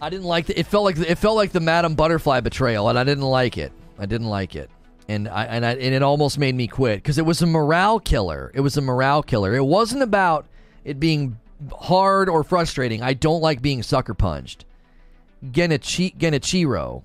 I 0.00 0.10
didn't 0.10 0.26
like 0.26 0.50
it. 0.50 0.58
It 0.58 0.66
felt 0.66 0.84
like 0.84 0.98
it 0.98 1.14
felt 1.16 1.36
like 1.36 1.52
the 1.52 1.60
Madam 1.60 1.94
Butterfly 1.94 2.40
betrayal, 2.40 2.88
and 2.88 2.98
I 2.98 3.04
didn't 3.04 3.24
like 3.24 3.56
it. 3.56 3.72
I 4.00 4.06
didn't 4.06 4.28
like 4.28 4.56
it, 4.56 4.68
and 5.08 5.28
I 5.28 5.44
and 5.44 5.64
I 5.64 5.74
and 5.74 5.94
it 5.94 6.02
almost 6.02 6.38
made 6.38 6.56
me 6.56 6.66
quit 6.66 6.96
because 6.96 7.18
it 7.18 7.24
was 7.24 7.40
a 7.40 7.46
morale 7.46 8.00
killer. 8.00 8.50
It 8.52 8.60
was 8.62 8.76
a 8.76 8.80
morale 8.80 9.22
killer. 9.22 9.54
It 9.54 9.64
wasn't 9.64 10.02
about 10.02 10.46
it 10.84 10.98
being 10.98 11.38
hard 11.70 12.28
or 12.28 12.42
frustrating. 12.44 13.02
I 13.02 13.14
don't 13.14 13.40
like 13.40 13.62
being 13.62 13.82
sucker 13.82 14.14
punched. 14.14 14.64
Genichi- 15.44 16.16
Genichiro. 16.16 17.02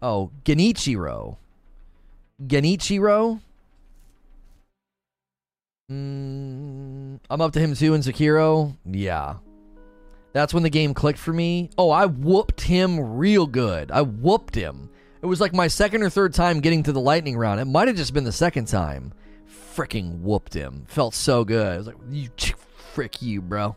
Oh, 0.00 0.30
Genichiro. 0.44 1.36
Genichiro? 2.44 3.40
Mm, 5.90 7.18
I'm 7.28 7.40
up 7.40 7.52
to 7.52 7.60
him 7.60 7.74
too 7.74 7.94
in 7.94 8.00
Sekiro. 8.00 8.76
Yeah. 8.84 9.36
That's 10.32 10.54
when 10.54 10.62
the 10.62 10.70
game 10.70 10.94
clicked 10.94 11.18
for 11.18 11.32
me. 11.32 11.70
Oh, 11.76 11.90
I 11.90 12.06
whooped 12.06 12.62
him 12.62 13.16
real 13.18 13.46
good. 13.46 13.90
I 13.90 14.02
whooped 14.02 14.54
him. 14.54 14.88
It 15.20 15.26
was 15.26 15.40
like 15.40 15.52
my 15.52 15.68
second 15.68 16.02
or 16.02 16.10
third 16.10 16.34
time 16.34 16.60
getting 16.60 16.82
to 16.84 16.92
the 16.92 17.00
lightning 17.00 17.36
round. 17.36 17.60
It 17.60 17.66
might 17.66 17.88
have 17.88 17.96
just 17.96 18.14
been 18.14 18.24
the 18.24 18.32
second 18.32 18.66
time. 18.66 19.12
Freaking 19.74 20.20
whooped 20.20 20.54
him. 20.54 20.84
Felt 20.88 21.14
so 21.14 21.44
good. 21.44 21.74
I 21.74 21.76
was 21.76 21.86
like, 21.86 21.96
you 22.10 22.28
frick 22.94 23.20
you, 23.22 23.42
bro. 23.42 23.76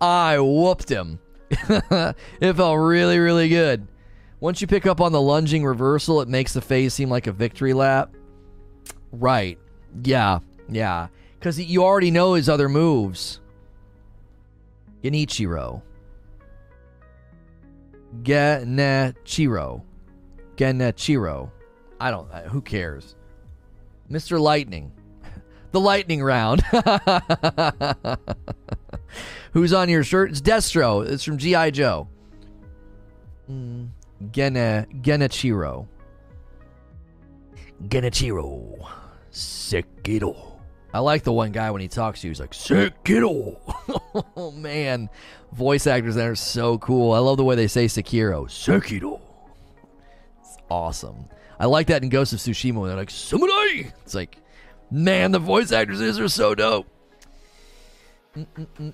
I 0.00 0.38
whooped 0.38 0.88
him. 0.88 1.18
it 1.50 2.56
felt 2.56 2.78
really, 2.78 3.18
really 3.18 3.48
good. 3.48 3.86
Once 4.40 4.60
you 4.60 4.66
pick 4.66 4.86
up 4.86 5.00
on 5.00 5.12
the 5.12 5.20
lunging 5.20 5.64
reversal, 5.64 6.20
it 6.20 6.28
makes 6.28 6.52
the 6.52 6.60
phase 6.60 6.94
seem 6.94 7.10
like 7.10 7.26
a 7.26 7.32
victory 7.32 7.74
lap. 7.74 8.14
Right. 9.12 9.58
Yeah. 10.02 10.38
Yeah. 10.68 11.08
Because 11.38 11.60
you 11.60 11.82
already 11.82 12.10
know 12.10 12.34
his 12.34 12.48
other 12.48 12.68
moves. 12.68 13.40
Genichiro. 15.02 15.82
Genichiro. 18.22 19.82
Genichiro. 20.56 21.50
I 21.98 22.10
don't. 22.10 22.30
Who 22.46 22.60
cares? 22.60 23.16
Mr. 24.10 24.40
Lightning 24.40 24.92
the 25.72 25.80
lightning 25.80 26.22
round. 26.22 26.62
Who's 29.52 29.72
on 29.72 29.88
your 29.88 30.04
shirt? 30.04 30.30
It's 30.30 30.40
Destro. 30.40 31.06
It's 31.06 31.24
from 31.24 31.38
G.I. 31.38 31.70
Joe. 31.70 32.08
Mm, 33.50 33.88
Gene, 34.30 34.86
Genichiro. 35.02 35.86
Genichiro. 37.88 38.88
Sekiro. 39.32 40.46
I 40.92 40.98
like 40.98 41.22
the 41.22 41.32
one 41.32 41.52
guy 41.52 41.70
when 41.70 41.80
he 41.80 41.88
talks 41.88 42.20
to 42.20 42.26
you. 42.26 42.30
He's 42.30 42.40
like, 42.40 42.52
Sekiro. 42.52 43.56
oh, 44.36 44.50
man. 44.52 45.08
Voice 45.52 45.86
actors 45.86 46.16
that 46.16 46.26
are 46.26 46.34
so 46.34 46.78
cool. 46.78 47.12
I 47.12 47.18
love 47.18 47.36
the 47.36 47.44
way 47.44 47.54
they 47.54 47.68
say 47.68 47.86
Sekiro. 47.86 48.46
Sekiro. 48.46 49.20
It's 50.40 50.56
awesome. 50.68 51.28
I 51.58 51.66
like 51.66 51.88
that 51.88 52.02
in 52.02 52.08
Ghost 52.08 52.32
of 52.32 52.38
Tsushima 52.38 52.80
when 52.80 52.88
they're 52.88 52.96
like, 52.96 53.10
Samurai. 53.10 53.90
It's 54.02 54.14
like, 54.14 54.38
Man, 54.90 55.32
the 55.32 55.38
voice 55.38 55.72
actors 55.72 56.18
are 56.18 56.28
so 56.28 56.54
dope. 56.54 56.86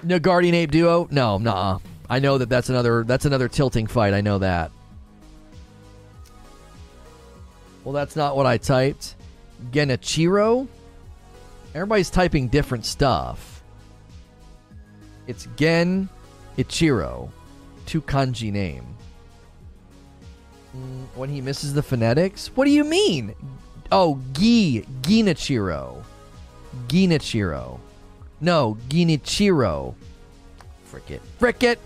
No 0.02 0.18
Guardian 0.18 0.54
Ape 0.54 0.70
duo? 0.70 1.08
No, 1.10 1.38
nah. 1.38 1.78
I 2.08 2.18
know 2.18 2.38
that 2.38 2.48
that's 2.48 2.68
another 2.68 3.04
that's 3.04 3.24
another 3.24 3.48
tilting 3.48 3.86
fight. 3.86 4.14
I 4.14 4.20
know 4.20 4.38
that. 4.38 4.70
Well, 7.84 7.92
that's 7.92 8.16
not 8.16 8.36
what 8.36 8.46
I 8.46 8.58
typed. 8.58 9.14
Genichiro. 9.70 10.68
Everybody's 11.74 12.10
typing 12.10 12.48
different 12.48 12.86
stuff. 12.86 13.62
It's 15.26 15.48
Gen 15.56 16.08
Ichiro, 16.56 17.30
two 17.84 18.00
kanji 18.00 18.52
name. 18.52 18.86
When 21.14 21.28
he 21.28 21.40
misses 21.40 21.74
the 21.74 21.82
phonetics? 21.82 22.48
What 22.54 22.64
do 22.64 22.70
you 22.70 22.84
mean? 22.84 23.34
Oh, 23.90 24.20
Gi 24.32 24.82
Ginichiro. 25.02 26.02
Ginichiro. 26.88 27.80
No, 28.40 28.76
Ginichiro. 28.88 29.94
Frick 30.84 31.10
it. 31.10 31.22
Frick 31.38 31.62
it. 31.62 31.78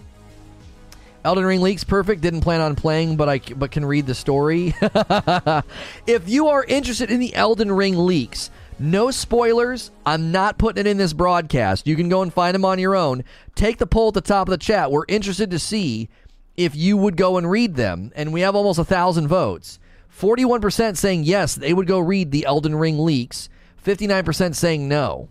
Elden 1.24 1.44
Ring 1.44 1.60
leaks 1.60 1.84
perfect. 1.84 2.22
Didn't 2.22 2.40
plan 2.40 2.60
on 2.60 2.74
playing, 2.74 3.16
but 3.16 3.28
I 3.28 3.38
but 3.38 3.70
can 3.70 3.84
read 3.84 4.06
the 4.06 4.14
story. 4.14 4.74
if 6.06 6.28
you 6.28 6.48
are 6.48 6.64
interested 6.64 7.10
in 7.10 7.20
the 7.20 7.34
Elden 7.34 7.70
Ring 7.70 7.98
leaks, 7.98 8.50
no 8.78 9.10
spoilers. 9.10 9.90
I'm 10.06 10.32
not 10.32 10.56
putting 10.56 10.80
it 10.80 10.90
in 10.90 10.96
this 10.96 11.12
broadcast. 11.12 11.86
You 11.86 11.96
can 11.96 12.08
go 12.08 12.22
and 12.22 12.32
find 12.32 12.54
them 12.54 12.64
on 12.64 12.78
your 12.78 12.96
own. 12.96 13.24
Take 13.54 13.76
the 13.76 13.86
poll 13.86 14.08
at 14.08 14.14
the 14.14 14.22
top 14.22 14.48
of 14.48 14.52
the 14.52 14.58
chat. 14.58 14.90
We're 14.90 15.04
interested 15.08 15.50
to 15.50 15.58
see 15.58 16.08
if 16.56 16.74
you 16.74 16.96
would 16.96 17.16
go 17.16 17.36
and 17.36 17.50
read 17.50 17.74
them, 17.74 18.12
and 18.16 18.32
we 18.32 18.40
have 18.40 18.56
almost 18.56 18.78
a 18.78 18.84
thousand 18.84 19.28
votes 19.28 19.78
41% 20.18 20.96
saying 20.96 21.24
yes, 21.24 21.54
they 21.54 21.72
would 21.72 21.86
go 21.86 21.98
read 21.98 22.30
the 22.30 22.44
Elden 22.44 22.74
Ring 22.74 22.98
leaks. 22.98 23.48
59% 23.84 24.54
saying 24.54 24.88
no. 24.88 25.28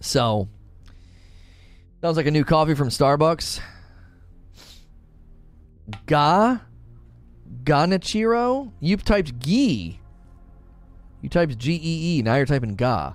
So, 0.00 0.48
sounds 2.00 2.16
like 2.16 2.26
a 2.26 2.30
new 2.30 2.44
coffee 2.44 2.74
from 2.74 2.88
Starbucks. 2.88 3.60
Ga? 6.06 6.60
Ganichiro? 7.64 8.72
You 8.80 8.96
typed 8.96 9.38
Gi. 9.40 10.00
You 11.22 11.28
typed 11.28 11.58
G 11.58 11.74
E 11.74 12.18
E. 12.18 12.22
Now 12.22 12.36
you're 12.36 12.46
typing 12.46 12.76
Ga. 12.76 13.14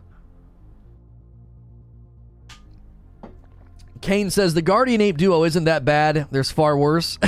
Kane 4.01 4.31
says 4.31 4.55
the 4.55 4.63
Guardian 4.63 4.99
Ape 4.99 5.17
duo 5.17 5.43
isn't 5.43 5.65
that 5.65 5.85
bad. 5.85 6.27
There's 6.31 6.49
far 6.49 6.75
worse. 6.75 7.19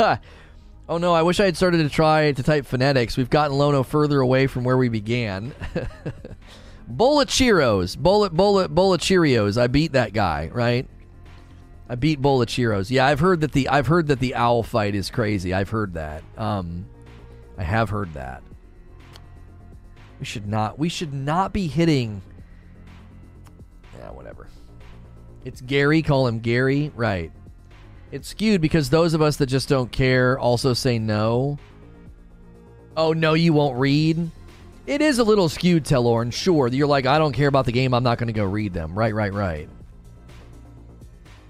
oh 0.88 0.98
no, 0.98 1.12
I 1.14 1.22
wish 1.22 1.40
I 1.40 1.44
had 1.44 1.56
started 1.56 1.78
to 1.78 1.88
try 1.88 2.32
to 2.32 2.42
type 2.42 2.66
phonetics. 2.66 3.16
We've 3.16 3.30
gotten 3.30 3.56
Lono 3.56 3.82
further 3.82 4.20
away 4.20 4.46
from 4.46 4.64
where 4.64 4.76
we 4.76 4.88
began. 4.88 5.54
Bullet 6.88 7.28
Cheerios. 7.28 7.96
Bullet 7.98 8.32
Bullet 8.32 8.74
Bullet 8.74 9.00
Cheerios. 9.00 9.60
I 9.60 9.66
beat 9.66 9.92
that 9.92 10.12
guy, 10.12 10.50
right? 10.52 10.88
I 11.88 11.94
beat 11.94 12.20
Bullet 12.20 12.48
Cheerios. 12.48 12.90
Yeah, 12.90 13.06
I've 13.06 13.20
heard 13.20 13.40
that 13.42 13.52
the 13.52 13.68
I've 13.68 13.86
heard 13.86 14.08
that 14.08 14.20
the 14.20 14.34
owl 14.34 14.62
fight 14.62 14.94
is 14.94 15.10
crazy. 15.10 15.52
I've 15.52 15.70
heard 15.70 15.94
that. 15.94 16.22
Um 16.36 16.86
I 17.58 17.62
have 17.62 17.90
heard 17.90 18.14
that. 18.14 18.42
We 20.18 20.24
should 20.24 20.46
not 20.46 20.78
we 20.78 20.88
should 20.88 21.12
not 21.12 21.52
be 21.52 21.66
hitting 21.66 22.22
Yeah, 23.98 24.10
whatever. 24.10 24.48
It's 25.44 25.60
Gary, 25.60 26.02
call 26.02 26.26
him 26.26 26.40
Gary. 26.40 26.90
Right. 26.94 27.32
It's 28.10 28.28
skewed 28.28 28.60
because 28.60 28.90
those 28.90 29.14
of 29.14 29.22
us 29.22 29.36
that 29.36 29.46
just 29.46 29.68
don't 29.68 29.92
care 29.92 30.38
also 30.38 30.74
say 30.74 30.98
no. 30.98 31.58
Oh, 32.96 33.12
no, 33.12 33.34
you 33.34 33.52
won't 33.52 33.78
read? 33.78 34.30
It 34.86 35.02
is 35.02 35.18
a 35.18 35.24
little 35.24 35.48
skewed, 35.48 35.84
Telorn. 35.84 36.32
Sure. 36.32 36.68
You're 36.68 36.86
like, 36.86 37.06
I 37.06 37.18
don't 37.18 37.32
care 37.32 37.48
about 37.48 37.66
the 37.66 37.72
game. 37.72 37.92
I'm 37.92 38.02
not 38.02 38.18
going 38.18 38.28
to 38.28 38.32
go 38.32 38.44
read 38.44 38.72
them. 38.72 38.98
Right, 38.98 39.14
right, 39.14 39.32
right. 39.32 39.68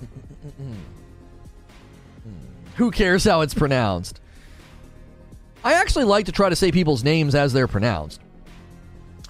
Who 2.76 2.90
cares 2.90 3.24
how 3.24 3.42
it's 3.42 3.54
pronounced? 3.54 4.20
I 5.64 5.74
actually 5.74 6.04
like 6.04 6.26
to 6.26 6.32
try 6.32 6.48
to 6.48 6.56
say 6.56 6.72
people's 6.72 7.04
names 7.04 7.34
as 7.34 7.52
they're 7.52 7.68
pronounced 7.68 8.20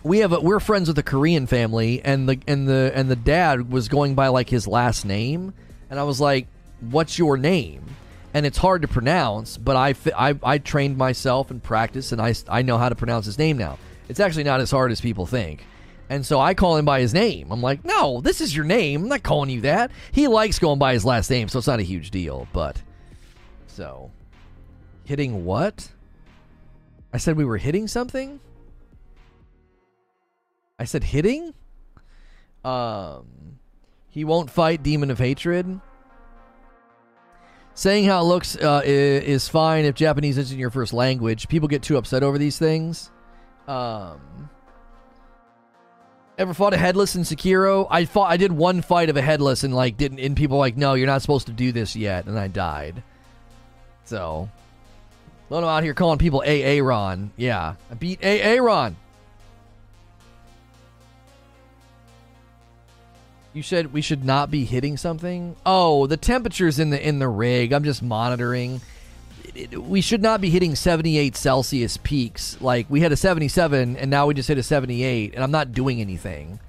we 0.03 0.19
have 0.19 0.33
a, 0.33 0.41
we're 0.41 0.61
friends 0.61 0.89
with 0.89 0.99
a 0.99 1.03
Korean 1.03 1.47
family, 1.47 2.01
and 2.03 2.29
the 2.29 2.39
and 2.47 2.69
the 2.69 2.93
and 2.95 3.11
the 3.11 3.17
dad 3.17 3.71
was 3.71 3.89
going 3.89 4.15
by 4.15 4.29
like 4.29 4.49
his 4.49 4.67
last 4.67 5.05
name, 5.05 5.53
and 5.91 5.99
I 5.99 6.05
was 6.05 6.21
like, 6.21 6.47
"What's 6.81 7.19
your 7.19 7.37
name?" 7.37 7.85
And 8.35 8.45
it's 8.45 8.59
hard 8.59 8.83
to 8.83 8.89
pronounce, 8.89 9.57
but 9.57 9.77
I 9.77 9.95
I, 10.17 10.39
I 10.43 10.59
trained 10.59 10.97
myself 10.97 11.51
and 11.51 11.63
practiced, 11.63 12.13
and 12.13 12.21
I 12.21 12.35
I 12.49 12.63
know 12.63 12.79
how 12.79 12.89
to 12.89 12.95
pronounce 12.95 13.27
his 13.27 13.39
name 13.39 13.57
now. 13.59 13.79
It's 14.09 14.21
actually 14.21 14.45
not 14.45 14.61
as 14.61 14.71
hard 14.71 14.91
as 14.91 15.01
people 15.01 15.27
think. 15.27 15.65
And 16.11 16.25
so 16.25 16.41
I 16.41 16.55
call 16.55 16.77
him 16.77 16.87
by 16.87 17.01
his 17.01 17.13
name. 17.13 17.51
I'm 17.51 17.61
like, 17.61 17.85
no, 17.85 18.23
this 18.23 18.41
is 18.41 18.57
your 18.57 18.65
name. 18.65 19.03
I'm 19.03 19.09
not 19.09 19.23
calling 19.23 19.51
you 19.51 19.61
that. 19.63 19.91
He 20.11 20.27
likes 20.27 20.59
going 20.59 20.79
by 20.79 20.95
his 20.95 21.05
last 21.05 21.29
name, 21.29 21.49
so 21.49 21.59
it's 21.59 21.67
not 21.67 21.81
a 21.81 21.83
huge 21.83 22.11
deal. 22.11 22.49
But 22.53 22.81
so 23.67 24.11
hitting 25.05 25.45
what? 25.45 25.91
I 27.13 27.19
said 27.19 27.37
we 27.37 27.45
were 27.45 27.59
hitting 27.59 27.89
something. 27.89 28.41
I 30.79 30.85
said 30.85 31.05
hitting? 31.05 31.55
Um, 32.65 33.59
he 34.09 34.25
won't 34.25 34.51
fight 34.51 34.83
Demon 34.83 35.11
of 35.11 35.19
Hatred. 35.19 35.81
Saying 37.79 38.07
how 38.07 38.23
it 38.23 38.25
looks 38.25 38.57
uh, 38.57 38.83
is 38.85 39.49
fine 39.49 39.85
if 39.85 39.95
Japanese 39.95 40.37
isn't 40.37 40.59
your 40.59 40.69
first 40.69 40.93
language. 40.93 41.47
People 41.47 41.69
get 41.69 41.81
too 41.81 41.97
upset 41.97 42.25
over 42.25 42.37
these 42.37 42.59
things. 42.59 43.09
Um, 43.69 44.51
ever 46.37 46.53
fought 46.55 46.75
a 46.75 46.77
headless 46.77 47.15
in 47.15 47.23
Sekiro? 47.23 47.87
I 47.89 48.05
fought. 48.05 48.33
I 48.33 48.37
did 48.37 48.51
one 48.51 48.83
fight 48.83 49.11
of 49.11 49.17
a 49.17 49.23
headless 49.23 49.63
and 49.63 49.73
like 49.77 49.97
didn't. 49.97 50.19
And 50.19 50.37
people 50.37 50.59
like, 50.59 50.77
no, 50.77 50.95
you're 50.95 51.07
not 51.07 51.23
supposed 51.23 51.47
to 51.47 51.53
do 51.53 51.71
this 51.71 51.95
yet, 51.95 52.27
and 52.27 52.37
I 52.37 52.49
died. 52.49 53.05
So, 54.07 54.49
Lono 55.49 55.69
out 55.69 55.85
here 55.85 55.95
calling 55.95 56.19
people 56.19 56.43
AA 56.45 56.83
Ron. 56.83 57.31
Yeah, 57.37 57.77
I 57.93 57.95
beat 57.95 58.19
AA 58.25 58.61
You 63.53 63.62
said 63.62 63.93
we 63.93 64.03
should 64.03 64.25
not 64.25 64.51
be 64.51 64.65
hitting 64.65 64.97
something. 64.97 65.57
Oh, 65.65 66.07
the 66.07 66.16
temperatures 66.16 66.79
in 66.79 66.91
the 66.91 67.07
in 67.09 67.19
the 67.19 67.29
rig. 67.29 67.73
I'm 67.73 67.85
just 67.85 68.03
monitoring. 68.03 68.81
It, 69.55 69.73
it, 69.73 69.83
we 69.83 70.01
should 70.01 70.23
not 70.23 70.41
be 70.41 70.51
hitting 70.51 70.75
78 70.75 71.35
Celsius 71.37 71.97
peaks. 71.97 72.61
Like 72.61 72.87
we 72.91 73.01
had 73.01 73.12
a 73.12 73.16
77 73.16 73.97
and 73.97 74.11
now 74.11 74.27
we 74.27 74.35
just 74.35 74.49
hit 74.49 74.59
a 74.59 74.62
78 74.62 75.35
and 75.35 75.43
I'm 75.43 75.51
not 75.51 75.73
doing 75.73 76.01
anything. 76.01 76.61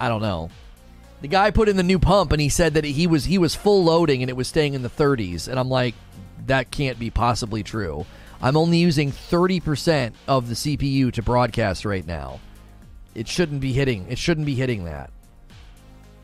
I 0.00 0.08
don't 0.08 0.22
know. 0.22 0.50
The 1.20 1.28
guy 1.28 1.50
put 1.50 1.68
in 1.68 1.76
the 1.76 1.82
new 1.82 1.98
pump 1.98 2.32
and 2.32 2.40
he 2.40 2.48
said 2.48 2.74
that 2.74 2.84
he 2.84 3.06
was 3.06 3.24
he 3.24 3.38
was 3.38 3.54
full 3.54 3.84
loading 3.84 4.22
and 4.22 4.30
it 4.30 4.36
was 4.36 4.48
staying 4.48 4.74
in 4.74 4.82
the 4.82 4.90
30s 4.90 5.48
and 5.48 5.60
I'm 5.60 5.68
like 5.68 5.94
that 6.46 6.70
can't 6.70 6.98
be 6.98 7.10
possibly 7.10 7.62
true. 7.62 8.04
I'm 8.42 8.56
only 8.56 8.78
using 8.78 9.12
30% 9.12 10.14
of 10.26 10.48
the 10.48 10.54
CPU 10.54 11.12
to 11.12 11.22
broadcast 11.22 11.84
right 11.84 12.06
now. 12.06 12.40
It 13.14 13.28
shouldn't 13.28 13.60
be 13.60 13.72
hitting. 13.72 14.06
It 14.08 14.18
shouldn't 14.18 14.46
be 14.46 14.54
hitting 14.54 14.84
that. 14.84 15.10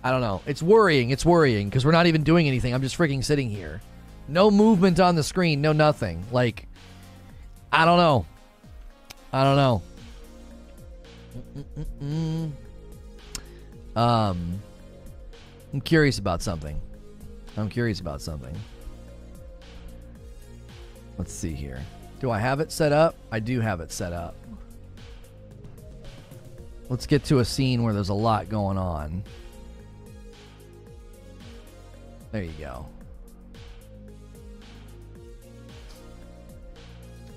I 0.07 0.13
don't 0.13 0.21
know. 0.21 0.41
It's 0.47 0.63
worrying. 0.63 1.11
It's 1.11 1.27
worrying 1.27 1.69
because 1.69 1.85
we're 1.85 1.91
not 1.91 2.07
even 2.07 2.23
doing 2.23 2.47
anything. 2.47 2.73
I'm 2.73 2.81
just 2.81 2.97
freaking 2.97 3.25
sitting 3.25 3.51
here. 3.51 3.81
No 4.29 4.53
movement 4.53 5.01
on 5.01 5.17
the 5.17 5.25
screen. 5.25 5.61
No 5.61 5.73
nothing. 5.73 6.25
Like, 6.31 6.69
I 7.73 7.85
don't 7.85 7.99
know. 7.99 8.25
I 9.33 9.43
don't 9.43 9.57
know. 9.57 9.83
Um, 13.97 14.63
I'm 15.73 15.81
curious 15.81 16.21
about 16.21 16.41
something. 16.41 16.81
I'm 17.57 17.69
curious 17.69 17.99
about 17.99 18.23
something. 18.23 18.57
Let's 21.19 21.33
see 21.33 21.53
here. 21.53 21.83
Do 22.21 22.31
I 22.31 22.39
have 22.39 22.61
it 22.61 22.71
set 22.71 22.93
up? 22.93 23.17
I 23.33 23.41
do 23.41 23.61
have 23.61 23.81
it 23.81 23.91
set 23.91 24.13
up. 24.13 24.37
Let's 26.89 27.07
get 27.07 27.25
to 27.25 27.41
a 27.41 27.45
scene 27.45 27.83
where 27.83 27.93
there's 27.93 28.11
a 28.11 28.15
lot 28.15 28.49
going 28.49 28.79
on. 28.79 29.25
There 32.33 32.43
you 32.43 32.53
go. 32.59 32.87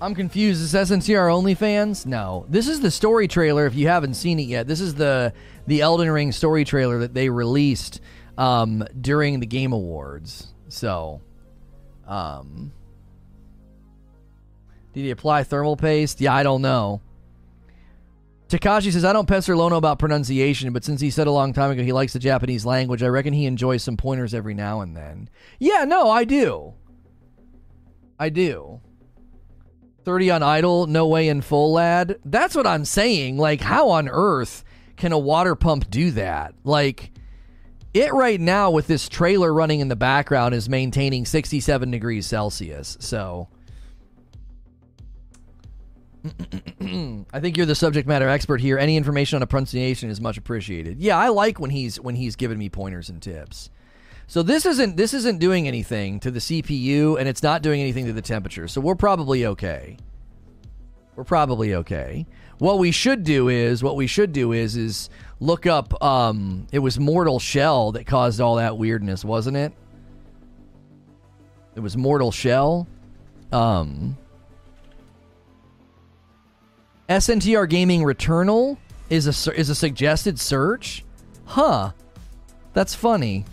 I'm 0.01 0.15
confused. 0.15 0.61
Is 0.61 0.73
SNTR 0.73 1.29
OnlyFans? 1.29 2.05
No. 2.05 2.45
This 2.47 2.67
is 2.67 2.79
the 2.79 2.91
story 2.91 3.27
trailer. 3.27 3.65
If 3.65 3.75
you 3.75 3.87
haven't 3.87 4.13
seen 4.13 4.39
it 4.39 4.43
yet, 4.43 4.67
this 4.67 4.79
is 4.79 4.95
the 4.95 5.33
the 5.67 5.81
Elden 5.81 6.09
Ring 6.09 6.31
story 6.31 6.63
trailer 6.63 6.99
that 6.99 7.13
they 7.13 7.29
released 7.29 7.99
um, 8.37 8.85
during 8.99 9.39
the 9.39 9.45
Game 9.45 9.73
Awards. 9.73 10.47
So, 10.69 11.21
um, 12.07 12.71
did 14.93 15.01
he 15.01 15.11
apply 15.11 15.43
thermal 15.43 15.75
paste? 15.75 16.21
Yeah, 16.21 16.33
I 16.33 16.43
don't 16.43 16.61
know. 16.61 17.01
Takashi 18.49 18.91
says, 18.91 19.05
I 19.05 19.13
don't 19.13 19.27
pester 19.27 19.55
Lono 19.55 19.77
about 19.77 19.99
pronunciation, 19.99 20.73
but 20.73 20.84
since 20.84 20.99
he 20.99 21.11
said 21.11 21.27
a 21.27 21.31
long 21.31 21.53
time 21.53 21.69
ago 21.69 21.84
he 21.84 21.93
likes 21.93 22.13
the 22.13 22.19
Japanese 22.19 22.65
language, 22.65 23.03
I 23.03 23.07
reckon 23.07 23.31
he 23.31 23.45
enjoys 23.45 23.84
some 23.84 23.95
pointers 23.95 24.34
every 24.34 24.55
now 24.55 24.81
and 24.81 24.97
then. 24.97 25.30
Yeah, 25.59 25.85
no, 25.85 26.09
I 26.09 26.23
do. 26.23 26.73
I 28.17 28.30
do. 28.30 28.81
30 30.03 30.31
on 30.31 30.43
idle, 30.43 30.88
no 30.88 31.07
way 31.07 31.27
in 31.27 31.41
full, 31.41 31.73
lad. 31.73 32.19
That's 32.26 32.55
what 32.55 32.65
I'm 32.65 32.85
saying. 32.85 33.38
Like, 33.38 33.61
how 33.61 33.89
on 33.89 34.09
earth 34.09 34.63
can 34.97 35.11
a 35.11 35.19
water 35.19 35.53
pump 35.53 35.88
do 35.91 36.09
that? 36.11 36.55
Like, 36.63 37.11
it 37.93 38.11
right 38.13 38.39
now 38.39 38.71
with 38.71 38.88
this 38.88 39.07
trailer 39.07 39.53
running 39.53 39.80
in 39.80 39.89
the 39.89 39.95
background 39.95 40.55
is 40.55 40.67
maintaining 40.67 41.26
67 41.26 41.91
degrees 41.91 42.26
Celsius. 42.26 42.97
So 42.99 43.47
I 47.33 47.39
think 47.39 47.55
you're 47.55 47.65
the 47.65 47.75
subject 47.75 48.07
matter 48.07 48.27
expert 48.27 48.61
here. 48.61 48.77
Any 48.77 48.97
information 48.97 49.37
on 49.37 49.41
a 49.41 49.47
pronunciation 49.47 50.09
is 50.09 50.19
much 50.19 50.37
appreciated. 50.37 50.99
Yeah, 50.99 51.17
I 51.17 51.29
like 51.29 51.59
when 51.59 51.69
he's 51.69 51.99
when 51.99 52.15
he's 52.15 52.35
giving 52.35 52.57
me 52.57 52.69
pointers 52.69 53.09
and 53.09 53.21
tips. 53.21 53.69
So 54.27 54.43
this 54.43 54.65
isn't 54.65 54.95
this 54.97 55.13
isn't 55.13 55.39
doing 55.39 55.67
anything 55.67 56.19
to 56.19 56.31
the 56.31 56.39
CPU 56.39 57.19
and 57.19 57.27
it's 57.27 57.41
not 57.41 57.61
doing 57.61 57.81
anything 57.81 58.05
to 58.05 58.13
the 58.13 58.21
temperature. 58.21 58.67
So 58.67 58.81
we're 58.81 58.95
probably 58.95 59.45
okay. 59.45 59.97
We're 61.15 61.23
probably 61.23 61.73
okay. 61.75 62.25
What 62.59 62.77
we 62.77 62.91
should 62.91 63.23
do 63.23 63.49
is 63.49 63.81
what 63.81 63.95
we 63.95 64.05
should 64.05 64.31
do 64.31 64.51
is 64.51 64.75
is 64.75 65.09
look 65.39 65.65
up 65.65 66.01
um 66.03 66.67
it 66.71 66.79
was 66.79 66.99
Mortal 66.99 67.39
Shell 67.39 67.93
that 67.93 68.05
caused 68.05 68.39
all 68.41 68.57
that 68.57 68.77
weirdness, 68.77 69.23
wasn't 69.25 69.57
it? 69.57 69.73
It 71.75 71.79
was 71.79 71.95
Mortal 71.97 72.31
Shell. 72.31 72.87
Um 73.51 74.17
SNTR 77.10 77.68
Gaming 77.68 78.03
Returnal 78.03 78.77
is 79.10 79.26
a 79.26 79.53
is 79.60 79.69
a 79.69 79.76
suggested 79.76 80.40
search. 80.40 81.03
Huh. 81.45 81.91
That's 82.73 82.94
funny. 82.94 83.45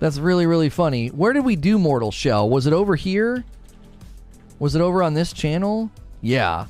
That's 0.00 0.18
really 0.18 0.46
really 0.46 0.68
funny. 0.68 1.08
Where 1.08 1.32
did 1.32 1.44
we 1.44 1.54
do 1.54 1.78
Mortal 1.78 2.10
Shell? 2.10 2.50
Was 2.50 2.66
it 2.66 2.72
over 2.72 2.96
here? 2.96 3.44
Was 4.58 4.74
it 4.74 4.80
over 4.80 5.04
on 5.04 5.14
this 5.14 5.32
channel? 5.32 5.88
Yeah. 6.20 6.66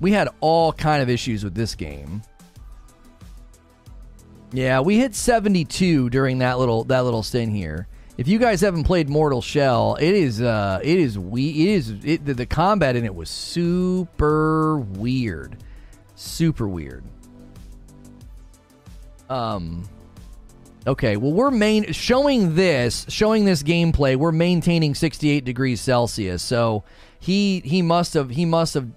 We 0.00 0.12
had 0.12 0.28
all 0.40 0.72
kind 0.74 1.02
of 1.02 1.08
issues 1.08 1.42
with 1.42 1.54
this 1.54 1.74
game. 1.74 2.22
Yeah, 4.52 4.80
we 4.80 4.98
hit 4.98 5.14
72 5.14 6.10
during 6.10 6.38
that 6.38 6.58
little 6.58 6.84
that 6.84 7.04
little 7.04 7.22
stint 7.22 7.54
here. 7.54 7.88
If 8.18 8.26
you 8.26 8.40
guys 8.40 8.60
haven't 8.62 8.82
played 8.82 9.08
Mortal 9.08 9.40
Shell, 9.40 9.96
it 10.00 10.12
is 10.12 10.42
uh 10.42 10.80
it 10.82 10.98
is 10.98 11.16
we 11.16 11.50
it 11.50 11.68
is 11.68 11.94
it, 12.02 12.26
the, 12.26 12.34
the 12.34 12.46
combat 12.46 12.96
in 12.96 13.04
it 13.04 13.14
was 13.14 13.30
super 13.30 14.78
weird. 14.78 15.56
Super 16.16 16.66
weird. 16.66 17.04
Um 19.30 19.88
Okay, 20.84 21.16
well 21.16 21.32
we're 21.32 21.52
main 21.52 21.92
showing 21.92 22.56
this, 22.56 23.06
showing 23.08 23.44
this 23.44 23.62
gameplay, 23.62 24.16
we're 24.16 24.32
maintaining 24.32 24.96
68 24.96 25.44
degrees 25.44 25.80
Celsius. 25.80 26.42
So 26.42 26.82
he 27.20 27.60
he 27.60 27.82
must 27.82 28.14
have 28.14 28.30
he 28.30 28.44
must 28.44 28.74
have 28.74 28.88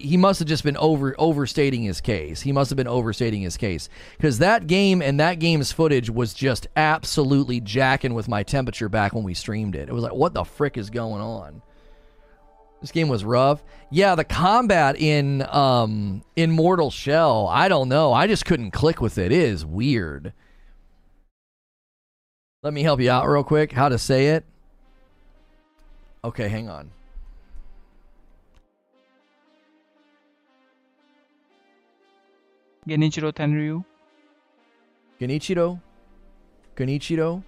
he 0.00 0.16
must 0.16 0.38
have 0.38 0.48
just 0.48 0.64
been 0.64 0.76
over 0.76 1.14
overstating 1.18 1.82
his 1.82 2.00
case. 2.00 2.40
He 2.40 2.52
must 2.52 2.70
have 2.70 2.76
been 2.76 2.88
overstating 2.88 3.42
his 3.42 3.56
case 3.56 3.88
because 4.16 4.38
that 4.38 4.66
game 4.66 5.02
and 5.02 5.20
that 5.20 5.38
game's 5.38 5.72
footage 5.72 6.10
was 6.10 6.34
just 6.34 6.66
absolutely 6.76 7.60
jacking 7.60 8.14
with 8.14 8.28
my 8.28 8.42
temperature 8.42 8.88
back 8.88 9.12
when 9.12 9.24
we 9.24 9.34
streamed 9.34 9.74
it. 9.74 9.88
It 9.88 9.92
was 9.92 10.02
like, 10.02 10.14
what 10.14 10.34
the 10.34 10.44
frick 10.44 10.76
is 10.76 10.90
going 10.90 11.20
on? 11.20 11.62
This 12.80 12.92
game 12.92 13.08
was 13.08 13.24
rough. 13.24 13.62
Yeah, 13.90 14.14
the 14.14 14.24
combat 14.24 14.98
in 14.98 15.42
um 15.50 16.22
in 16.36 16.50
Mortal 16.50 16.90
Shell, 16.90 17.46
I 17.48 17.68
don't 17.68 17.88
know. 17.88 18.12
I 18.12 18.26
just 18.26 18.46
couldn't 18.46 18.70
click 18.70 19.00
with 19.00 19.18
it. 19.18 19.32
It 19.32 19.32
is 19.32 19.66
weird. 19.66 20.32
Let 22.62 22.72
me 22.72 22.82
help 22.82 23.00
you 23.00 23.10
out 23.10 23.26
real 23.26 23.44
quick. 23.44 23.72
How 23.72 23.88
to 23.88 23.98
say 23.98 24.28
it? 24.28 24.44
Okay, 26.22 26.48
hang 26.48 26.68
on. 26.68 26.90
Genichiro 32.90 33.30
Tenryu. 33.30 33.84
Genichiro? 35.20 35.80
Genichiro? 36.74 37.44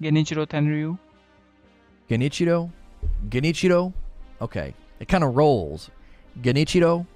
Genichiro 0.00 0.46
Tenryu. 0.46 0.98
Genichiro? 2.08 2.72
Genichiro? 3.28 3.92
Okay. 4.40 4.72
It 5.00 5.08
kind 5.08 5.22
of 5.22 5.36
rolls. 5.36 5.90
Genichiro? 6.40 7.06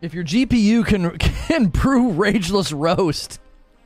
if 0.00 0.14
your 0.14 0.24
GPU 0.24 0.86
can 0.86 1.18
can 1.18 1.66
brew 1.66 2.12
Rageless 2.12 2.72
Roast. 2.74 3.40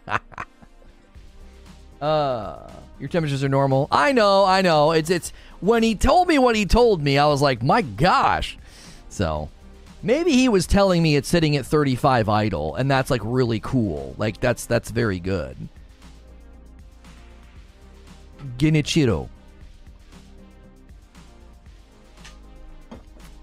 uh 2.01 2.78
your 2.99 3.09
temperatures 3.09 3.45
are 3.45 3.49
normal. 3.49 3.89
I 3.91 4.13
know, 4.13 4.45
I 4.45 4.63
know. 4.63 4.93
It's 4.93 5.11
it's 5.11 5.33
when 5.61 5.83
he 5.83 5.95
told 5.95 6.29
me 6.29 6.39
what 6.39 6.57
he 6.57 6.67
told 6.67 7.03
me, 7.03 7.19
I 7.19 7.27
was 7.27 7.43
like, 7.43 7.63
my 7.63 7.83
gosh. 7.83 8.59
So 9.09 9.49
maybe 10.03 10.33
he 10.33 10.49
was 10.49 10.67
telling 10.67 11.03
me 11.03 11.17
it's 11.17 11.29
sitting 11.29 11.57
at 11.57 11.67
35 11.67 12.29
idle, 12.29 12.75
and 12.75 12.91
that's 12.91 13.11
like 13.11 13.21
really 13.25 13.61
cool. 13.61 14.15
Like 14.19 14.41
that's 14.41 14.67
that's 14.67 14.91
very 14.91 15.21
good. 15.21 15.57
Genichiro. 18.59 19.29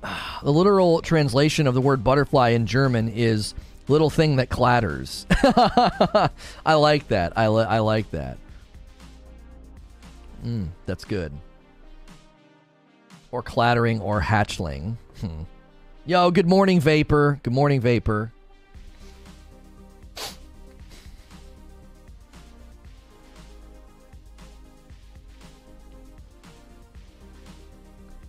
The 0.43 0.51
literal 0.53 1.01
translation 1.01 1.65
of 1.65 1.73
the 1.73 1.81
word 1.81 2.03
butterfly 2.03 2.49
in 2.49 2.67
German 2.67 3.09
is 3.09 3.55
little 3.87 4.11
thing 4.11 4.35
that 4.35 4.47
clatters. 4.47 5.25
I 6.63 6.73
like 6.75 7.07
that. 7.07 7.33
I, 7.35 7.47
li- 7.47 7.63
I 7.63 7.79
like 7.79 8.11
that. 8.11 8.37
Mm, 10.45 10.67
that's 10.85 11.03
good. 11.03 11.33
Or 13.31 13.41
clattering 13.41 13.99
or 13.99 14.21
hatchling. 14.21 14.97
Hmm. 15.19 15.43
Yo, 16.05 16.29
good 16.29 16.47
morning, 16.47 16.79
Vapor. 16.79 17.39
Good 17.41 17.53
morning, 17.53 17.81
Vapor. 17.81 18.31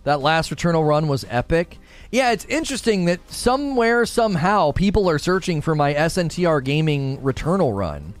That 0.03 0.21
last 0.21 0.49
Returnal 0.51 0.87
run 0.87 1.09
was 1.09 1.25
epic. 1.29 1.77
Yeah, 2.11 2.31
it's 2.31 2.45
interesting 2.45 3.05
that 3.05 3.19
somewhere, 3.29 4.05
somehow, 4.05 4.71
people 4.71 5.09
are 5.09 5.19
searching 5.19 5.61
for 5.61 5.75
my 5.75 5.93
SNTR 5.93 6.63
Gaming 6.63 7.17
Returnal 7.19 7.75
run. 7.75 8.13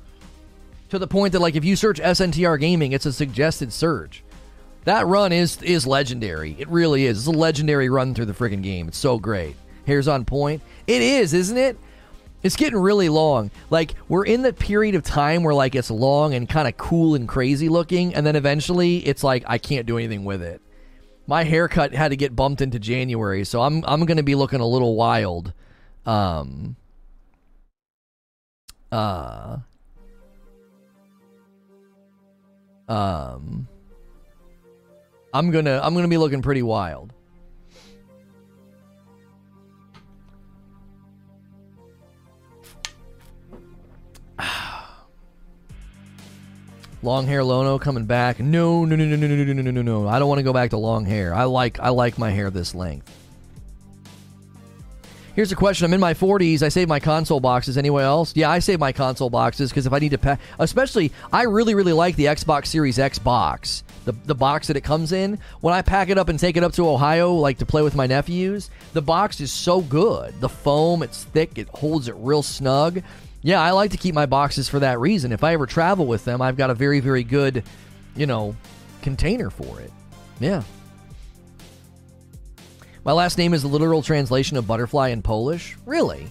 To 0.89 0.99
the 0.99 1.07
point 1.07 1.33
that, 1.33 1.39
like, 1.39 1.55
if 1.55 1.65
you 1.65 1.75
search 1.75 1.99
SNTR 1.99 2.59
Gaming, 2.59 2.93
it's 2.93 3.05
a 3.05 3.11
suggested 3.13 3.73
search. 3.73 4.23
That 4.85 5.05
run 5.05 5.33
is 5.33 5.61
is 5.61 5.85
legendary. 5.85 6.55
It 6.57 6.69
really 6.69 7.05
is. 7.05 7.17
It's 7.17 7.27
a 7.27 7.31
legendary 7.31 7.89
run 7.89 8.13
through 8.13 8.27
the 8.27 8.33
freaking 8.33 8.63
game. 8.63 8.87
It's 8.87 8.97
so 8.97 9.19
great. 9.19 9.57
Hair's 9.85 10.07
on 10.07 10.23
point. 10.23 10.61
It 10.87 11.01
is, 11.01 11.33
isn't 11.33 11.57
it? 11.57 11.77
It's 12.41 12.55
getting 12.55 12.79
really 12.79 13.09
long. 13.09 13.51
Like 13.69 13.95
we're 14.07 14.25
in 14.25 14.43
the 14.43 14.53
period 14.53 14.95
of 14.95 15.03
time 15.03 15.43
where 15.43 15.53
like 15.53 15.75
it's 15.75 15.91
long 15.91 16.33
and 16.33 16.47
kind 16.47 16.69
of 16.69 16.77
cool 16.77 17.15
and 17.15 17.27
crazy 17.27 17.67
looking, 17.67 18.15
and 18.15 18.25
then 18.25 18.37
eventually 18.37 18.99
it's 18.99 19.25
like 19.25 19.43
I 19.45 19.57
can't 19.57 19.85
do 19.85 19.97
anything 19.97 20.23
with 20.23 20.41
it. 20.41 20.61
My 21.25 21.43
haircut 21.43 21.93
had 21.93 22.11
to 22.11 22.15
get 22.15 22.33
bumped 22.33 22.61
into 22.61 22.79
January, 22.79 23.43
so 23.43 23.61
I'm 23.61 23.83
I'm 23.85 24.05
gonna 24.05 24.23
be 24.23 24.35
looking 24.35 24.61
a 24.61 24.67
little 24.67 24.95
wild. 24.95 25.51
Um. 26.05 26.77
Uh. 28.89 29.57
Um. 32.87 33.67
I'm 35.33 35.51
gonna 35.51 35.79
I'm 35.83 35.93
gonna 35.93 36.07
be 36.07 36.17
looking 36.17 36.41
pretty 36.41 36.63
wild. 36.63 37.13
long 47.03 47.27
hair 47.27 47.43
Lono 47.43 47.77
coming 47.77 48.05
back. 48.05 48.39
No, 48.39 48.85
no, 48.85 48.95
no, 48.95 49.05
no, 49.05 49.15
no, 49.15 49.27
no, 49.27 49.43
no, 49.43 49.53
no, 49.53 49.71
no, 49.71 49.81
no. 49.81 50.07
I 50.07 50.19
don't 50.19 50.29
want 50.29 50.39
to 50.39 50.43
go 50.43 50.53
back 50.53 50.69
to 50.69 50.77
long 50.77 51.05
hair. 51.05 51.33
I 51.33 51.43
like 51.43 51.79
I 51.79 51.89
like 51.89 52.17
my 52.17 52.31
hair 52.31 52.49
this 52.49 52.73
length. 52.73 53.16
Here's 55.37 55.51
a 55.51 55.55
question. 55.55 55.85
I'm 55.85 55.93
in 55.93 55.99
my 55.99 56.15
40s. 56.15 56.63
I 56.63 56.69
save 56.69 56.87
my 56.87 56.99
console 56.99 57.39
boxes. 57.39 57.77
Anyone 57.77 58.01
else? 58.01 58.35
Yeah, 58.35 58.49
I 58.49 58.57
save 58.57 58.79
my 58.79 58.91
console 58.91 59.29
boxes 59.29 59.69
because 59.69 59.85
if 59.85 59.93
I 59.93 59.99
need 59.99 60.09
to 60.09 60.17
pack, 60.17 60.39
especially, 60.57 61.11
I 61.31 61.43
really, 61.43 61.75
really 61.75 61.93
like 61.93 62.15
the 62.15 62.25
Xbox 62.25 62.65
Series 62.65 62.97
X 62.97 63.19
box, 63.19 63.83
the, 64.05 64.13
the 64.25 64.33
box 64.33 64.65
that 64.65 64.77
it 64.77 64.81
comes 64.81 65.11
in. 65.11 65.37
When 65.61 65.75
I 65.75 65.83
pack 65.83 66.09
it 66.09 66.17
up 66.17 66.29
and 66.29 66.39
take 66.39 66.57
it 66.57 66.63
up 66.63 66.73
to 66.73 66.89
Ohio, 66.89 67.33
like 67.33 67.59
to 67.59 67.67
play 67.67 67.83
with 67.83 67.93
my 67.93 68.07
nephews, 68.07 68.71
the 68.93 69.01
box 69.03 69.39
is 69.39 69.53
so 69.53 69.81
good. 69.81 70.33
The 70.41 70.49
foam, 70.49 71.03
it's 71.03 71.25
thick, 71.25 71.59
it 71.59 71.69
holds 71.69 72.07
it 72.07 72.15
real 72.17 72.41
snug. 72.41 73.03
Yeah, 73.43 73.61
I 73.61 73.73
like 73.73 73.91
to 73.91 73.97
keep 73.97 74.15
my 74.15 74.25
boxes 74.25 74.67
for 74.67 74.79
that 74.79 74.99
reason. 74.99 75.31
If 75.31 75.43
I 75.43 75.53
ever 75.53 75.67
travel 75.67 76.07
with 76.07 76.25
them, 76.25 76.41
I've 76.41 76.57
got 76.57 76.71
a 76.71 76.73
very, 76.73 76.99
very 76.99 77.23
good, 77.23 77.63
you 78.15 78.25
know, 78.25 78.55
container 79.03 79.51
for 79.51 79.81
it. 79.81 79.93
Yeah. 80.39 80.63
My 83.07 83.13
last 83.13 83.37
name 83.37 83.53
is 83.53 83.63
a 83.63 83.69
literal 83.69 84.01
translation 84.01 84.57
of 84.57 84.67
butterfly 84.67 85.11
in 85.11 85.21
Polish. 85.21 85.77
Really? 85.85 86.27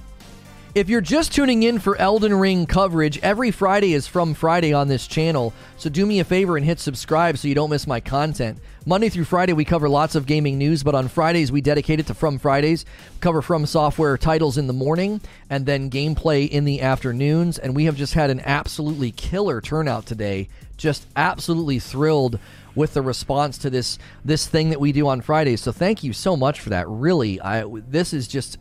If 0.74 0.90
you're 0.90 1.00
just 1.00 1.32
tuning 1.32 1.62
in 1.62 1.78
for 1.78 1.96
Elden 1.96 2.34
Ring 2.34 2.66
coverage, 2.66 3.18
every 3.20 3.50
Friday 3.50 3.94
is 3.94 4.06
From 4.06 4.34
Friday 4.34 4.74
on 4.74 4.86
this 4.86 5.06
channel, 5.06 5.54
so 5.78 5.88
do 5.88 6.04
me 6.04 6.20
a 6.20 6.24
favor 6.24 6.54
and 6.54 6.66
hit 6.66 6.78
subscribe 6.78 7.38
so 7.38 7.48
you 7.48 7.54
don't 7.54 7.70
miss 7.70 7.86
my 7.86 8.00
content. 8.00 8.58
Monday 8.84 9.08
through 9.08 9.24
Friday, 9.24 9.54
we 9.54 9.64
cover 9.64 9.88
lots 9.88 10.14
of 10.14 10.26
gaming 10.26 10.58
news, 10.58 10.82
but 10.82 10.94
on 10.94 11.08
Fridays, 11.08 11.50
we 11.50 11.62
dedicate 11.62 11.98
it 11.98 12.08
to 12.08 12.14
From 12.14 12.38
Fridays, 12.38 12.84
cover 13.20 13.40
From 13.40 13.64
Software 13.64 14.18
titles 14.18 14.58
in 14.58 14.66
the 14.66 14.74
morning, 14.74 15.22
and 15.48 15.64
then 15.64 15.88
gameplay 15.88 16.46
in 16.46 16.66
the 16.66 16.82
afternoons. 16.82 17.56
And 17.56 17.74
we 17.74 17.86
have 17.86 17.96
just 17.96 18.12
had 18.12 18.28
an 18.28 18.40
absolutely 18.40 19.12
killer 19.12 19.62
turnout 19.62 20.04
today. 20.04 20.50
Just 20.76 21.06
absolutely 21.16 21.78
thrilled 21.78 22.38
with 22.76 22.94
the 22.94 23.02
response 23.02 23.58
to 23.58 23.70
this 23.70 23.98
this 24.24 24.46
thing 24.46 24.70
that 24.70 24.78
we 24.78 24.92
do 24.92 25.08
on 25.08 25.20
Fridays. 25.20 25.62
So 25.62 25.72
thank 25.72 26.04
you 26.04 26.12
so 26.12 26.36
much 26.36 26.60
for 26.60 26.70
that. 26.70 26.86
Really, 26.88 27.40
I 27.40 27.64
this 27.88 28.12
is 28.12 28.28
just 28.28 28.58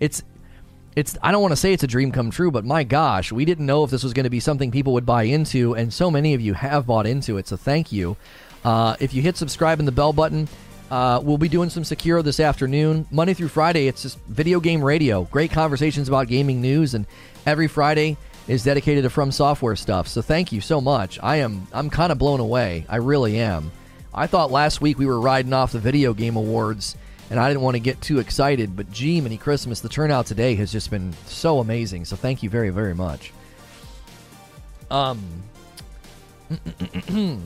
it's 0.00 0.24
it's 0.96 1.16
I 1.22 1.30
don't 1.30 1.42
want 1.42 1.52
to 1.52 1.56
say 1.56 1.72
it's 1.72 1.84
a 1.84 1.88
dream 1.88 2.10
come 2.10 2.30
true, 2.30 2.50
but 2.50 2.64
my 2.64 2.82
gosh, 2.82 3.30
we 3.30 3.44
didn't 3.44 3.66
know 3.66 3.84
if 3.84 3.90
this 3.90 4.02
was 4.02 4.12
going 4.12 4.24
to 4.24 4.30
be 4.30 4.40
something 4.40 4.72
people 4.72 4.94
would 4.94 5.06
buy 5.06 5.24
into, 5.24 5.76
and 5.76 5.92
so 5.92 6.10
many 6.10 6.34
of 6.34 6.40
you 6.40 6.54
have 6.54 6.86
bought 6.86 7.06
into 7.06 7.36
it. 7.36 7.46
So 7.46 7.56
thank 7.56 7.92
you. 7.92 8.16
Uh, 8.64 8.96
if 8.98 9.14
you 9.14 9.22
hit 9.22 9.36
subscribe 9.36 9.78
and 9.78 9.86
the 9.86 9.92
bell 9.92 10.12
button, 10.12 10.48
uh, 10.90 11.20
we'll 11.22 11.38
be 11.38 11.48
doing 11.48 11.70
some 11.70 11.84
Sekiro 11.84 12.24
this 12.24 12.40
afternoon. 12.40 13.06
Monday 13.10 13.34
through 13.34 13.48
Friday, 13.48 13.86
it's 13.86 14.02
just 14.02 14.18
video 14.24 14.58
game 14.58 14.82
radio. 14.82 15.24
Great 15.24 15.52
conversations 15.52 16.08
about 16.08 16.26
gaming 16.26 16.60
news, 16.60 16.94
and 16.94 17.06
every 17.46 17.68
Friday 17.68 18.16
is 18.48 18.64
dedicated 18.64 19.04
to 19.04 19.10
From 19.10 19.30
Software 19.30 19.76
stuff. 19.76 20.08
So 20.08 20.22
thank 20.22 20.50
you 20.50 20.60
so 20.60 20.80
much. 20.80 21.18
I 21.22 21.36
am 21.36 21.68
I'm 21.72 21.90
kind 21.90 22.10
of 22.10 22.18
blown 22.18 22.40
away. 22.40 22.86
I 22.88 22.96
really 22.96 23.38
am. 23.38 23.70
I 24.12 24.26
thought 24.26 24.50
last 24.50 24.80
week 24.80 24.98
we 24.98 25.06
were 25.06 25.20
riding 25.20 25.52
off 25.52 25.72
the 25.72 25.78
video 25.78 26.14
game 26.14 26.36
awards 26.36 26.96
and 27.30 27.38
I 27.38 27.48
didn't 27.48 27.62
want 27.62 27.74
to 27.74 27.80
get 27.80 28.00
too 28.00 28.18
excited. 28.18 28.74
But 28.74 28.90
gee, 28.90 29.20
many 29.20 29.36
Christmas, 29.36 29.80
the 29.80 29.88
turnout 29.88 30.26
today 30.26 30.54
has 30.56 30.72
just 30.72 30.90
been 30.90 31.12
so 31.26 31.60
amazing. 31.60 32.06
So 32.06 32.16
thank 32.16 32.42
you 32.42 32.50
very, 32.50 32.70
very 32.70 32.94
much. 32.94 33.32
Um. 34.90 35.22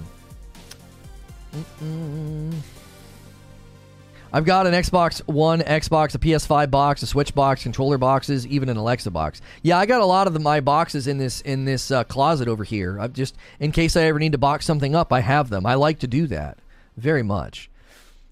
I've 4.35 4.47
got 4.47 4.67
an 4.67 4.73
Xbox 4.73 5.19
One, 5.29 5.61
Xbox, 5.61 6.15
a 6.15 6.19
PS5 6.19 6.71
box, 6.71 7.03
a 7.03 7.07
Switch 7.07 7.35
box, 7.35 7.63
controller 7.65 7.99
boxes, 7.99 8.47
even 8.47 8.71
an 8.71 8.79
Alexa 8.79 9.11
box. 9.11 9.43
Yeah, 9.61 9.79
I 9.79 9.85
got 9.85 10.01
a 10.01 10.07
lot 10.07 10.27
of 10.27 10.33
the, 10.33 10.41
my 10.41 10.61
boxes 10.61 11.07
in 11.07 11.19
this 11.19 11.43
in 11.43 11.67
this 11.67 11.91
uh, 11.91 12.05
closet 12.05 12.49
over 12.49 12.65
here. 12.65 12.99
I've 12.99 13.13
just 13.13 13.37
in 13.61 13.73
case 13.73 13.95
I 13.95 14.05
ever 14.05 14.19
need 14.19 14.33
to 14.33 14.39
box 14.39 14.65
something 14.65 14.95
up, 14.95 15.13
I 15.13 15.21
have 15.21 15.51
them. 15.51 15.67
I 15.67 15.75
like 15.75 15.99
to 15.99 16.07
do 16.07 16.27
that 16.29 16.57
very 16.97 17.23
much. 17.23 17.71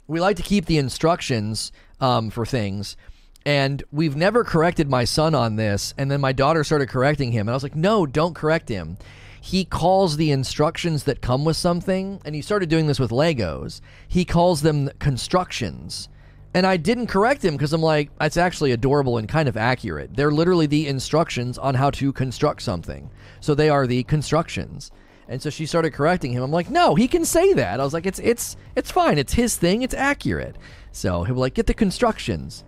We 0.06 0.20
like 0.20 0.36
to 0.36 0.42
keep 0.42 0.64
the 0.64 0.78
instructions 0.78 1.70
um, 2.00 2.30
for 2.30 2.46
things, 2.46 2.96
and 3.44 3.82
we've 3.92 4.16
never 4.16 4.42
corrected 4.42 4.88
my 4.88 5.04
son 5.04 5.34
on 5.34 5.56
this. 5.56 5.92
And 5.98 6.10
then 6.10 6.22
my 6.22 6.32
daughter 6.32 6.64
started 6.64 6.88
correcting 6.88 7.32
him, 7.32 7.42
and 7.42 7.50
I 7.50 7.54
was 7.54 7.62
like, 7.62 7.76
"No, 7.76 8.06
don't 8.06 8.34
correct 8.34 8.70
him." 8.70 8.96
He 9.40 9.64
calls 9.64 10.16
the 10.16 10.30
instructions 10.30 11.04
that 11.04 11.22
come 11.22 11.44
with 11.44 11.56
something, 11.56 12.20
and 12.24 12.34
he 12.34 12.42
started 12.42 12.68
doing 12.68 12.86
this 12.86 13.00
with 13.00 13.10
Legos. 13.10 13.80
He 14.06 14.24
calls 14.24 14.62
them 14.62 14.90
constructions. 14.98 16.08
And 16.52 16.66
I 16.66 16.76
didn't 16.76 17.06
correct 17.06 17.44
him 17.44 17.54
because 17.54 17.72
I'm 17.72 17.80
like, 17.80 18.10
that's 18.18 18.36
actually 18.36 18.72
adorable 18.72 19.18
and 19.18 19.28
kind 19.28 19.48
of 19.48 19.56
accurate. 19.56 20.14
They're 20.14 20.32
literally 20.32 20.66
the 20.66 20.88
instructions 20.88 21.58
on 21.58 21.76
how 21.76 21.90
to 21.90 22.12
construct 22.12 22.62
something. 22.62 23.08
So 23.40 23.54
they 23.54 23.70
are 23.70 23.86
the 23.86 24.02
constructions. 24.02 24.90
And 25.28 25.40
so 25.40 25.48
she 25.48 25.64
started 25.64 25.92
correcting 25.92 26.32
him. 26.32 26.42
I'm 26.42 26.50
like, 26.50 26.68
no, 26.68 26.96
he 26.96 27.06
can 27.06 27.24
say 27.24 27.52
that. 27.52 27.78
I 27.78 27.84
was 27.84 27.94
like, 27.94 28.04
it's 28.04 28.18
it's 28.18 28.56
it's 28.74 28.90
fine. 28.90 29.16
It's 29.16 29.32
his 29.32 29.56
thing. 29.56 29.82
It's 29.82 29.94
accurate. 29.94 30.56
So 30.90 31.22
he 31.22 31.30
was 31.30 31.38
like, 31.38 31.54
get 31.54 31.66
the 31.66 31.74
constructions. 31.74 32.64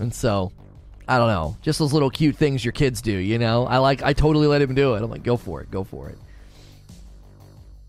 And 0.00 0.12
so 0.12 0.50
I 1.06 1.18
don't 1.18 1.28
know, 1.28 1.56
just 1.60 1.78
those 1.78 1.92
little 1.92 2.10
cute 2.10 2.36
things 2.36 2.64
your 2.64 2.72
kids 2.72 3.02
do, 3.02 3.12
you 3.12 3.38
know? 3.38 3.66
I 3.66 3.78
like 3.78 4.02
I 4.02 4.12
totally 4.12 4.46
let 4.46 4.62
him 4.62 4.74
do 4.74 4.94
it. 4.94 5.02
I'm 5.02 5.10
like, 5.10 5.22
go 5.22 5.36
for 5.36 5.60
it, 5.60 5.70
go 5.70 5.84
for 5.84 6.08
it. 6.08 6.18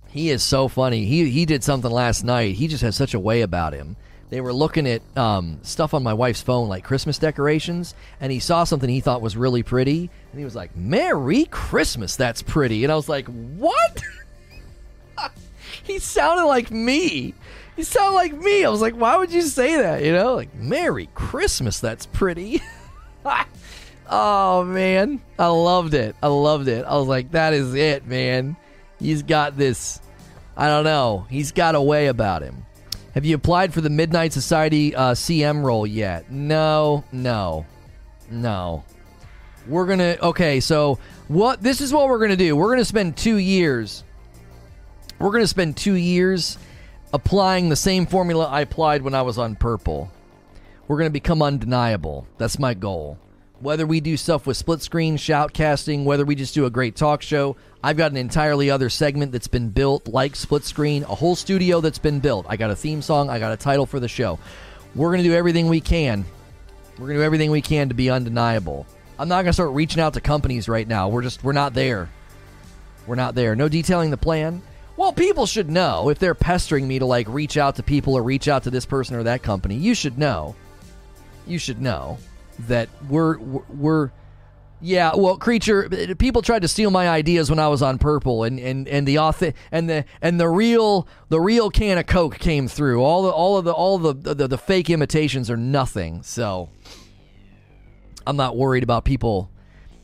He 0.09 0.29
is 0.29 0.43
so 0.43 0.67
funny. 0.67 1.05
He 1.05 1.29
he 1.29 1.45
did 1.45 1.63
something 1.63 1.91
last 1.91 2.23
night. 2.23 2.55
He 2.55 2.67
just 2.67 2.83
has 2.83 2.95
such 2.95 3.13
a 3.13 3.19
way 3.19 3.41
about 3.41 3.73
him. 3.73 3.97
They 4.29 4.41
were 4.41 4.53
looking 4.53 4.87
at 4.87 5.01
um, 5.17 5.59
stuff 5.61 5.93
on 5.93 6.03
my 6.03 6.13
wife's 6.13 6.41
phone, 6.41 6.67
like 6.67 6.83
Christmas 6.83 7.19
decorations, 7.19 7.93
and 8.19 8.31
he 8.31 8.39
saw 8.39 8.63
something 8.63 8.89
he 8.89 9.01
thought 9.01 9.21
was 9.21 9.37
really 9.37 9.61
pretty, 9.61 10.09
and 10.31 10.39
he 10.39 10.43
was 10.45 10.55
like, 10.55 10.75
"Merry 10.75 11.45
Christmas, 11.45 12.15
that's 12.15 12.41
pretty." 12.41 12.83
And 12.83 12.91
I 12.91 12.95
was 12.95 13.07
like, 13.07 13.27
"What?" 13.27 14.01
he 15.83 15.99
sounded 15.99 16.45
like 16.45 16.71
me. 16.71 17.33
He 17.75 17.83
sounded 17.83 18.15
like 18.15 18.33
me. 18.33 18.65
I 18.65 18.69
was 18.69 18.81
like, 18.81 18.95
"Why 18.95 19.17
would 19.17 19.31
you 19.31 19.41
say 19.41 19.75
that?" 19.77 20.03
You 20.03 20.13
know, 20.13 20.35
like 20.35 20.55
"Merry 20.55 21.07
Christmas, 21.13 21.79
that's 21.79 22.05
pretty." 22.05 22.61
oh 24.09 24.63
man, 24.63 25.21
I 25.37 25.47
loved 25.47 25.93
it. 25.93 26.15
I 26.21 26.27
loved 26.27 26.67
it. 26.67 26.85
I 26.85 26.95
was 26.95 27.07
like, 27.07 27.31
that 27.31 27.53
is 27.53 27.73
it, 27.73 28.05
man. 28.05 28.55
He's 28.99 29.23
got 29.23 29.57
this. 29.57 29.99
I 30.55 30.67
don't 30.67 30.83
know. 30.83 31.25
He's 31.29 31.51
got 31.51 31.75
a 31.75 31.81
way 31.81 32.07
about 32.07 32.41
him. 32.41 32.65
Have 33.13 33.25
you 33.25 33.35
applied 33.35 33.73
for 33.73 33.81
the 33.81 33.89
Midnight 33.89 34.33
Society 34.33 34.93
uh, 34.95 35.13
CM 35.13 35.63
role 35.63 35.87
yet? 35.87 36.31
No, 36.31 37.03
no, 37.11 37.65
no. 38.29 38.83
We're 39.67 39.85
gonna. 39.85 40.17
Okay, 40.21 40.59
so 40.59 40.99
what? 41.27 41.61
This 41.61 41.81
is 41.81 41.93
what 41.93 42.07
we're 42.07 42.19
gonna 42.19 42.35
do. 42.35 42.55
We're 42.55 42.69
gonna 42.69 42.85
spend 42.85 43.17
two 43.17 43.37
years. 43.37 44.03
We're 45.17 45.31
gonna 45.31 45.47
spend 45.47 45.77
two 45.77 45.95
years 45.95 46.57
applying 47.13 47.69
the 47.69 47.75
same 47.75 48.05
formula 48.05 48.45
I 48.47 48.61
applied 48.61 49.01
when 49.01 49.15
I 49.15 49.21
was 49.21 49.37
on 49.37 49.55
Purple. 49.55 50.11
We're 50.87 50.97
going 50.97 51.09
to 51.09 51.13
become 51.13 51.41
undeniable. 51.41 52.27
That's 52.37 52.59
my 52.59 52.75
goal. 52.75 53.17
Whether 53.59 53.87
we 53.87 54.01
do 54.01 54.17
stuff 54.17 54.45
with 54.45 54.57
split 54.57 54.81
screen, 54.81 55.17
shoutcasting, 55.17 56.03
whether 56.03 56.25
we 56.25 56.35
just 56.35 56.53
do 56.53 56.65
a 56.65 56.69
great 56.69 56.95
talk 56.95 57.23
show, 57.23 57.55
I've 57.83 57.97
got 57.97 58.11
an 58.11 58.17
entirely 58.17 58.69
other 58.69 58.89
segment 58.89 59.31
that's 59.31 59.47
been 59.47 59.69
built 59.69 60.07
like 60.07 60.35
split 60.35 60.63
screen, 60.63 61.03
a 61.03 61.15
whole 61.15 61.35
studio 61.35 61.81
that's 61.81 61.97
been 61.97 62.19
built. 62.19 62.45
I 62.47 62.57
got 62.57 62.69
a 62.69 62.75
theme 62.75 63.01
song, 63.01 63.29
I 63.29 63.39
got 63.39 63.51
a 63.51 63.57
title 63.57 63.87
for 63.87 63.99
the 63.99 64.07
show. 64.07 64.37
We're 64.93 65.09
going 65.09 65.23
to 65.23 65.29
do 65.29 65.33
everything 65.33 65.69
we 65.69 65.81
can. 65.81 66.23
We're 66.99 67.07
going 67.07 67.15
to 67.15 67.21
do 67.21 67.25
everything 67.25 67.49
we 67.49 67.61
can 67.61 67.89
to 67.89 67.95
be 67.95 68.11
undeniable. 68.11 68.85
I'm 69.17 69.27
not 69.27 69.37
going 69.37 69.47
to 69.47 69.53
start 69.53 69.71
reaching 69.71 70.01
out 70.01 70.13
to 70.13 70.21
companies 70.21 70.69
right 70.69 70.87
now. 70.87 71.09
We're 71.09 71.23
just, 71.23 71.43
we're 71.43 71.53
not 71.53 71.73
there. 71.73 72.09
We're 73.07 73.15
not 73.15 73.33
there. 73.33 73.55
No 73.55 73.69
detailing 73.69 74.11
the 74.11 74.17
plan. 74.17 74.61
Well, 74.97 75.13
people 75.13 75.45
should 75.45 75.69
know 75.69 76.09
if 76.09 76.19
they're 76.19 76.35
pestering 76.35 76.87
me 76.87 76.99
to 76.99 77.05
like 77.05 77.27
reach 77.27 77.57
out 77.57 77.77
to 77.77 77.83
people 77.83 78.15
or 78.15 78.21
reach 78.21 78.47
out 78.47 78.63
to 78.63 78.69
this 78.69 78.85
person 78.85 79.15
or 79.15 79.23
that 79.23 79.41
company. 79.41 79.75
You 79.75 79.95
should 79.95 80.17
know 80.17 80.55
you 81.47 81.59
should 81.59 81.81
know 81.81 82.17
that 82.67 82.89
we're 83.09 83.37
we're 83.37 84.11
yeah, 84.81 85.15
well, 85.15 85.37
creature. 85.37 85.89
People 86.19 86.41
tried 86.41 86.61
to 86.61 86.67
steal 86.67 86.91
my 86.91 87.09
ideas 87.09 87.49
when 87.49 87.59
I 87.59 87.69
was 87.69 87.81
on 87.81 87.97
Purple, 87.97 88.43
and 88.43 88.59
and 88.59 88.87
and 88.87 89.07
the 89.07 89.19
author 89.19 89.53
and 89.71 89.89
the 89.89 90.05
and 90.21 90.39
the 90.39 90.49
real 90.49 91.07
the 91.29 91.39
real 91.39 91.69
can 91.69 91.97
of 91.97 92.05
Coke 92.05 92.37
came 92.37 92.67
through. 92.67 93.01
All 93.01 93.23
the 93.23 93.29
all 93.29 93.57
of 93.57 93.65
the 93.65 93.71
all 93.71 93.97
the 93.97 94.13
the, 94.13 94.47
the 94.47 94.57
fake 94.57 94.89
imitations 94.89 95.49
are 95.49 95.57
nothing. 95.57 96.23
So 96.23 96.69
I'm 98.27 98.35
not 98.35 98.57
worried 98.57 98.83
about 98.83 99.05
people. 99.05 99.49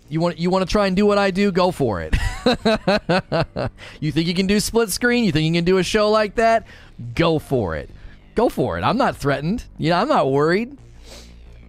You 0.09 0.19
want 0.19 0.39
you 0.39 0.49
want 0.49 0.67
to 0.67 0.71
try 0.71 0.87
and 0.87 0.95
do 0.95 1.05
what 1.05 1.17
I 1.17 1.31
do? 1.31 1.51
Go 1.51 1.71
for 1.71 2.01
it. 2.01 2.15
you 3.99 4.11
think 4.11 4.27
you 4.27 4.33
can 4.33 4.47
do 4.47 4.59
split 4.59 4.89
screen? 4.89 5.25
You 5.25 5.31
think 5.31 5.45
you 5.45 5.53
can 5.53 5.65
do 5.65 5.77
a 5.77 5.83
show 5.83 6.09
like 6.09 6.35
that? 6.35 6.65
Go 7.13 7.39
for 7.39 7.75
it. 7.75 7.89
Go 8.35 8.49
for 8.49 8.77
it. 8.77 8.83
I'm 8.83 8.97
not 8.97 9.15
threatened. 9.15 9.65
You 9.77 9.91
know, 9.91 9.97
I'm 9.97 10.07
not 10.07 10.31
worried. 10.31 10.77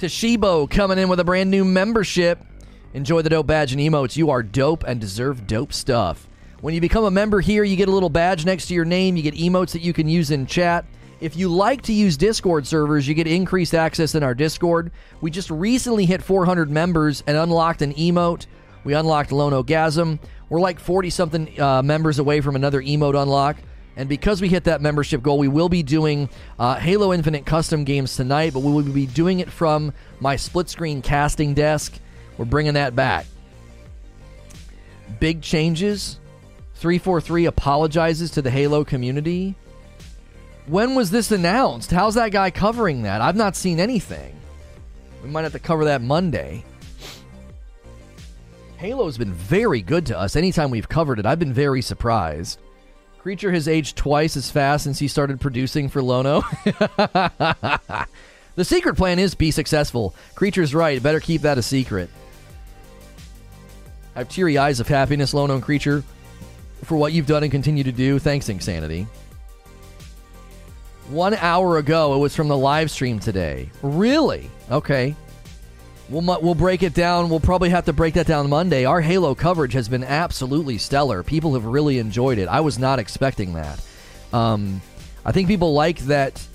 Toshibo 0.02 0.68
coming 0.68 0.98
in 0.98 1.08
with 1.08 1.20
a 1.20 1.24
brand 1.24 1.48
new 1.48 1.64
membership. 1.64 2.44
Enjoy 2.92 3.22
the 3.22 3.30
dope 3.30 3.46
badge 3.46 3.72
and 3.72 3.80
emotes. 3.80 4.16
You 4.16 4.30
are 4.30 4.42
dope 4.42 4.82
and 4.82 5.00
deserve 5.00 5.46
dope 5.46 5.72
stuff. 5.72 6.26
When 6.60 6.74
you 6.74 6.80
become 6.80 7.04
a 7.04 7.10
member 7.10 7.40
here, 7.40 7.62
you 7.62 7.76
get 7.76 7.88
a 7.88 7.92
little 7.92 8.08
badge 8.08 8.44
next 8.44 8.66
to 8.66 8.74
your 8.74 8.84
name. 8.84 9.16
You 9.16 9.22
get 9.22 9.34
emotes 9.34 9.70
that 9.74 9.82
you 9.82 9.92
can 9.92 10.08
use 10.08 10.32
in 10.32 10.46
chat. 10.46 10.86
If 11.20 11.36
you 11.36 11.48
like 11.48 11.82
to 11.82 11.92
use 11.92 12.16
Discord 12.16 12.66
servers, 12.66 13.06
you 13.06 13.14
get 13.14 13.28
increased 13.28 13.76
access 13.76 14.16
in 14.16 14.24
our 14.24 14.34
Discord. 14.34 14.90
We 15.20 15.30
just 15.30 15.52
recently 15.52 16.04
hit 16.04 16.20
400 16.20 16.68
members 16.68 17.22
and 17.28 17.36
unlocked 17.36 17.80
an 17.80 17.94
emote. 17.94 18.46
We 18.82 18.94
unlocked 18.94 19.30
Lone 19.30 19.52
Lonogasm. 19.52 20.18
We're 20.48 20.60
like 20.60 20.80
40 20.80 21.10
something 21.10 21.60
uh, 21.60 21.80
members 21.82 22.18
away 22.18 22.40
from 22.40 22.56
another 22.56 22.82
emote 22.82 23.22
unlock. 23.22 23.56
And 23.96 24.08
because 24.08 24.40
we 24.40 24.48
hit 24.48 24.64
that 24.64 24.80
membership 24.80 25.22
goal, 25.22 25.38
we 25.38 25.48
will 25.48 25.68
be 25.68 25.82
doing 25.82 26.28
uh, 26.58 26.76
Halo 26.76 27.12
Infinite 27.12 27.44
custom 27.44 27.84
games 27.84 28.16
tonight, 28.16 28.54
but 28.54 28.60
we 28.60 28.72
will 28.72 28.82
be 28.82 29.06
doing 29.06 29.40
it 29.40 29.50
from 29.50 29.92
my 30.20 30.36
split 30.36 30.68
screen 30.70 31.02
casting 31.02 31.52
desk. 31.52 31.94
We're 32.38 32.46
bringing 32.46 32.74
that 32.74 32.96
back. 32.96 33.26
Big 35.20 35.42
changes. 35.42 36.18
343 36.76 37.46
apologizes 37.46 38.30
to 38.32 38.42
the 38.42 38.50
Halo 38.50 38.82
community. 38.82 39.54
When 40.66 40.94
was 40.94 41.10
this 41.10 41.30
announced? 41.30 41.90
How's 41.90 42.14
that 42.14 42.32
guy 42.32 42.50
covering 42.50 43.02
that? 43.02 43.20
I've 43.20 43.36
not 43.36 43.56
seen 43.56 43.78
anything. 43.78 44.34
We 45.22 45.28
might 45.28 45.42
have 45.42 45.52
to 45.52 45.58
cover 45.58 45.84
that 45.84 46.02
Monday. 46.02 46.64
Halo's 48.78 49.18
been 49.18 49.32
very 49.32 49.82
good 49.82 50.06
to 50.06 50.18
us. 50.18 50.34
Anytime 50.34 50.70
we've 50.70 50.88
covered 50.88 51.20
it, 51.20 51.26
I've 51.26 51.38
been 51.38 51.52
very 51.52 51.82
surprised. 51.82 52.58
Creature 53.22 53.52
has 53.52 53.68
aged 53.68 53.96
twice 53.96 54.36
as 54.36 54.50
fast 54.50 54.82
since 54.82 54.98
he 54.98 55.06
started 55.06 55.40
producing 55.40 55.88
for 55.88 56.02
Lono. 56.02 56.40
the 56.64 58.08
secret 58.64 58.96
plan 58.96 59.20
is 59.20 59.36
be 59.36 59.52
successful. 59.52 60.12
Creature's 60.34 60.74
right. 60.74 61.00
Better 61.00 61.20
keep 61.20 61.42
that 61.42 61.56
a 61.56 61.62
secret. 61.62 62.10
I 64.16 64.18
have 64.18 64.28
teary 64.28 64.58
eyes 64.58 64.80
of 64.80 64.88
happiness, 64.88 65.32
Lono 65.32 65.54
and 65.54 65.62
Creature, 65.62 66.02
for 66.82 66.96
what 66.96 67.12
you've 67.12 67.28
done 67.28 67.44
and 67.44 67.52
continue 67.52 67.84
to 67.84 67.92
do. 67.92 68.18
Thanks, 68.18 68.48
Insanity. 68.48 69.06
One 71.08 71.34
hour 71.34 71.78
ago, 71.78 72.14
it 72.14 72.18
was 72.18 72.34
from 72.34 72.48
the 72.48 72.56
live 72.56 72.90
stream 72.90 73.20
today. 73.20 73.70
Really? 73.82 74.50
Okay. 74.68 75.14
We'll, 76.12 76.40
we'll 76.42 76.54
break 76.54 76.82
it 76.82 76.92
down. 76.92 77.30
We'll 77.30 77.40
probably 77.40 77.70
have 77.70 77.86
to 77.86 77.94
break 77.94 78.14
that 78.14 78.26
down 78.26 78.50
Monday. 78.50 78.84
Our 78.84 79.00
Halo 79.00 79.34
coverage 79.34 79.72
has 79.72 79.88
been 79.88 80.04
absolutely 80.04 80.76
stellar. 80.76 81.22
People 81.22 81.54
have 81.54 81.64
really 81.64 81.98
enjoyed 81.98 82.36
it. 82.36 82.48
I 82.48 82.60
was 82.60 82.78
not 82.78 82.98
expecting 82.98 83.54
that. 83.54 83.82
Um, 84.30 84.82
I 85.24 85.32
think 85.32 85.48
people 85.48 85.72
like 85.72 86.00
that. 86.00 86.46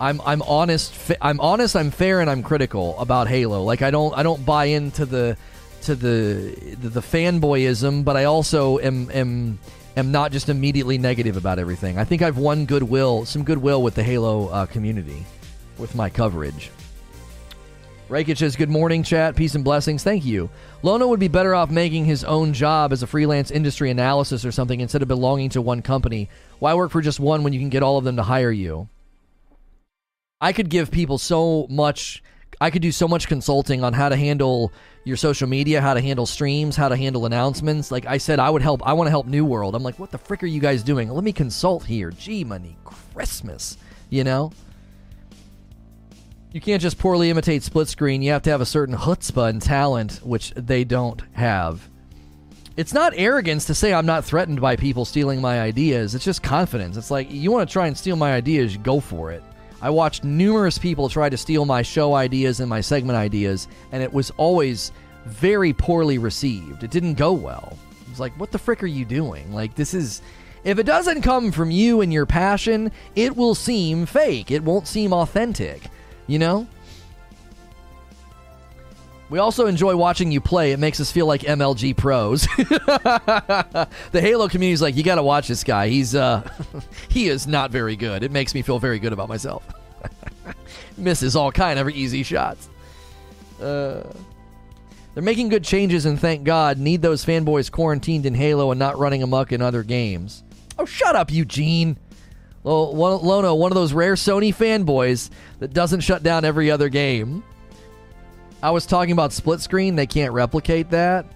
I'm 0.00 0.20
I'm 0.22 0.42
honest. 0.42 0.92
I'm 1.20 1.38
honest. 1.38 1.76
I'm 1.76 1.92
fair, 1.92 2.20
and 2.20 2.28
I'm 2.28 2.42
critical 2.42 2.98
about 2.98 3.28
Halo. 3.28 3.62
Like 3.62 3.82
I 3.82 3.92
don't 3.92 4.18
I 4.18 4.24
don't 4.24 4.44
buy 4.44 4.64
into 4.64 5.06
the 5.06 5.36
to 5.82 5.94
the 5.94 6.76
the, 6.80 6.88
the 6.88 7.00
fanboyism, 7.00 8.04
but 8.04 8.16
I 8.16 8.24
also 8.24 8.80
am 8.80 9.08
am 9.12 9.60
am 9.96 10.10
not 10.10 10.32
just 10.32 10.48
immediately 10.48 10.98
negative 10.98 11.36
about 11.36 11.60
everything. 11.60 11.98
I 11.98 12.04
think 12.04 12.20
I've 12.20 12.38
won 12.38 12.66
goodwill, 12.66 13.26
some 13.26 13.44
goodwill 13.44 13.80
with 13.80 13.94
the 13.94 14.02
Halo 14.02 14.48
uh, 14.48 14.66
community, 14.66 15.24
with 15.78 15.94
my 15.94 16.10
coverage. 16.10 16.72
Rakic 18.12 18.36
says, 18.36 18.56
Good 18.56 18.68
morning, 18.68 19.02
chat. 19.02 19.36
Peace 19.36 19.54
and 19.54 19.64
blessings. 19.64 20.04
Thank 20.04 20.26
you. 20.26 20.50
Lono 20.82 21.08
would 21.08 21.18
be 21.18 21.28
better 21.28 21.54
off 21.54 21.70
making 21.70 22.04
his 22.04 22.24
own 22.24 22.52
job 22.52 22.92
as 22.92 23.02
a 23.02 23.06
freelance 23.06 23.50
industry 23.50 23.90
analysis 23.90 24.44
or 24.44 24.52
something 24.52 24.80
instead 24.80 25.00
of 25.00 25.08
belonging 25.08 25.48
to 25.48 25.62
one 25.62 25.80
company. 25.80 26.28
Why 26.58 26.74
work 26.74 26.90
for 26.90 27.00
just 27.00 27.18
one 27.18 27.42
when 27.42 27.54
you 27.54 27.58
can 27.58 27.70
get 27.70 27.82
all 27.82 27.96
of 27.96 28.04
them 28.04 28.16
to 28.16 28.22
hire 28.22 28.50
you? 28.50 28.90
I 30.42 30.52
could 30.52 30.68
give 30.68 30.90
people 30.90 31.16
so 31.16 31.66
much. 31.70 32.22
I 32.60 32.68
could 32.68 32.82
do 32.82 32.92
so 32.92 33.08
much 33.08 33.28
consulting 33.28 33.82
on 33.82 33.94
how 33.94 34.10
to 34.10 34.16
handle 34.16 34.74
your 35.04 35.16
social 35.16 35.48
media, 35.48 35.80
how 35.80 35.94
to 35.94 36.00
handle 36.02 36.26
streams, 36.26 36.76
how 36.76 36.90
to 36.90 36.96
handle 36.98 37.24
announcements. 37.24 37.90
Like 37.90 38.04
I 38.04 38.18
said, 38.18 38.38
I 38.38 38.50
would 38.50 38.60
help. 38.60 38.86
I 38.86 38.92
want 38.92 39.06
to 39.06 39.10
help 39.10 39.26
New 39.26 39.46
World. 39.46 39.74
I'm 39.74 39.82
like, 39.82 39.98
what 39.98 40.10
the 40.10 40.18
frick 40.18 40.42
are 40.42 40.46
you 40.46 40.60
guys 40.60 40.82
doing? 40.82 41.08
Let 41.08 41.24
me 41.24 41.32
consult 41.32 41.82
here. 41.84 42.10
Gee, 42.10 42.44
money, 42.44 42.76
Christmas. 42.84 43.78
You 44.10 44.22
know. 44.24 44.52
You 46.52 46.60
can't 46.60 46.82
just 46.82 46.98
poorly 46.98 47.30
imitate 47.30 47.62
split 47.62 47.88
screen. 47.88 48.20
You 48.20 48.32
have 48.32 48.42
to 48.42 48.50
have 48.50 48.60
a 48.60 48.66
certain 48.66 48.94
chutzpah 48.94 49.48
and 49.48 49.62
talent, 49.62 50.20
which 50.22 50.50
they 50.50 50.84
don't 50.84 51.22
have. 51.32 51.88
It's 52.76 52.92
not 52.92 53.14
arrogance 53.16 53.64
to 53.66 53.74
say 53.74 53.94
I'm 53.94 54.04
not 54.04 54.24
threatened 54.24 54.60
by 54.60 54.76
people 54.76 55.06
stealing 55.06 55.40
my 55.40 55.62
ideas. 55.62 56.14
It's 56.14 56.24
just 56.24 56.42
confidence. 56.42 56.98
It's 56.98 57.10
like, 57.10 57.30
you 57.30 57.50
want 57.50 57.68
to 57.68 57.72
try 57.72 57.86
and 57.86 57.96
steal 57.96 58.16
my 58.16 58.34
ideas, 58.34 58.76
go 58.76 59.00
for 59.00 59.32
it. 59.32 59.42
I 59.80 59.88
watched 59.88 60.24
numerous 60.24 60.78
people 60.78 61.08
try 61.08 61.30
to 61.30 61.36
steal 61.36 61.64
my 61.64 61.80
show 61.80 62.14
ideas 62.14 62.60
and 62.60 62.68
my 62.68 62.82
segment 62.82 63.16
ideas, 63.16 63.66
and 63.90 64.02
it 64.02 64.12
was 64.12 64.30
always 64.36 64.92
very 65.24 65.72
poorly 65.72 66.18
received. 66.18 66.84
It 66.84 66.90
didn't 66.90 67.14
go 67.14 67.32
well. 67.32 67.78
It 68.02 68.10
was 68.10 68.20
like, 68.20 68.38
what 68.38 68.52
the 68.52 68.58
frick 68.58 68.82
are 68.82 68.86
you 68.86 69.04
doing? 69.04 69.52
Like, 69.54 69.74
this 69.74 69.94
is. 69.94 70.20
If 70.64 70.78
it 70.78 70.84
doesn't 70.84 71.22
come 71.22 71.50
from 71.50 71.72
you 71.72 72.02
and 72.02 72.12
your 72.12 72.26
passion, 72.26 72.92
it 73.16 73.36
will 73.36 73.54
seem 73.54 74.06
fake. 74.06 74.50
It 74.50 74.62
won't 74.62 74.86
seem 74.86 75.12
authentic. 75.12 75.82
You 76.26 76.38
know? 76.38 76.66
We 79.32 79.38
also 79.38 79.66
enjoy 79.66 79.96
watching 79.96 80.30
you 80.30 80.42
play. 80.42 80.72
It 80.72 80.78
makes 80.78 81.00
us 81.00 81.10
feel 81.10 81.24
like 81.24 81.40
MLG 81.40 81.96
pros. 81.96 82.42
the 82.56 83.88
Halo 84.12 84.46
community 84.46 84.74
is 84.74 84.82
like, 84.82 84.94
you 84.94 85.02
got 85.02 85.14
to 85.14 85.22
watch 85.22 85.48
this 85.48 85.64
guy. 85.64 85.88
He's 85.88 86.14
uh, 86.14 86.46
he 87.08 87.28
is 87.28 87.46
not 87.46 87.70
very 87.70 87.96
good. 87.96 88.24
It 88.24 88.30
makes 88.30 88.54
me 88.54 88.60
feel 88.60 88.78
very 88.78 88.98
good 88.98 89.14
about 89.14 89.30
myself. 89.30 89.66
Misses 90.98 91.34
all 91.34 91.50
kind 91.50 91.78
of 91.78 91.88
easy 91.88 92.22
shots. 92.22 92.68
Uh, 93.58 94.02
they're 95.14 95.22
making 95.22 95.48
good 95.48 95.64
changes, 95.64 96.04
and 96.04 96.20
thank 96.20 96.44
God, 96.44 96.76
need 96.76 97.00
those 97.00 97.24
fanboys 97.24 97.72
quarantined 97.72 98.26
in 98.26 98.34
Halo 98.34 98.70
and 98.70 98.78
not 98.78 98.98
running 98.98 99.22
amok 99.22 99.52
in 99.52 99.62
other 99.62 99.82
games. 99.82 100.42
Oh, 100.78 100.84
shut 100.84 101.16
up, 101.16 101.32
Eugene. 101.32 101.96
Lono, 102.64 103.54
one 103.54 103.72
of 103.72 103.74
those 103.74 103.92
rare 103.92 104.14
Sony 104.14 104.54
fanboys 104.54 105.30
that 105.58 105.72
doesn't 105.72 106.00
shut 106.00 106.22
down 106.22 106.44
every 106.44 106.70
other 106.70 106.88
game. 106.88 107.42
I 108.62 108.70
was 108.70 108.86
talking 108.86 109.12
about 109.12 109.32
split 109.32 109.60
screen. 109.60 109.96
They 109.96 110.06
can't 110.06 110.32
replicate 110.32 110.90
that. 110.90 111.26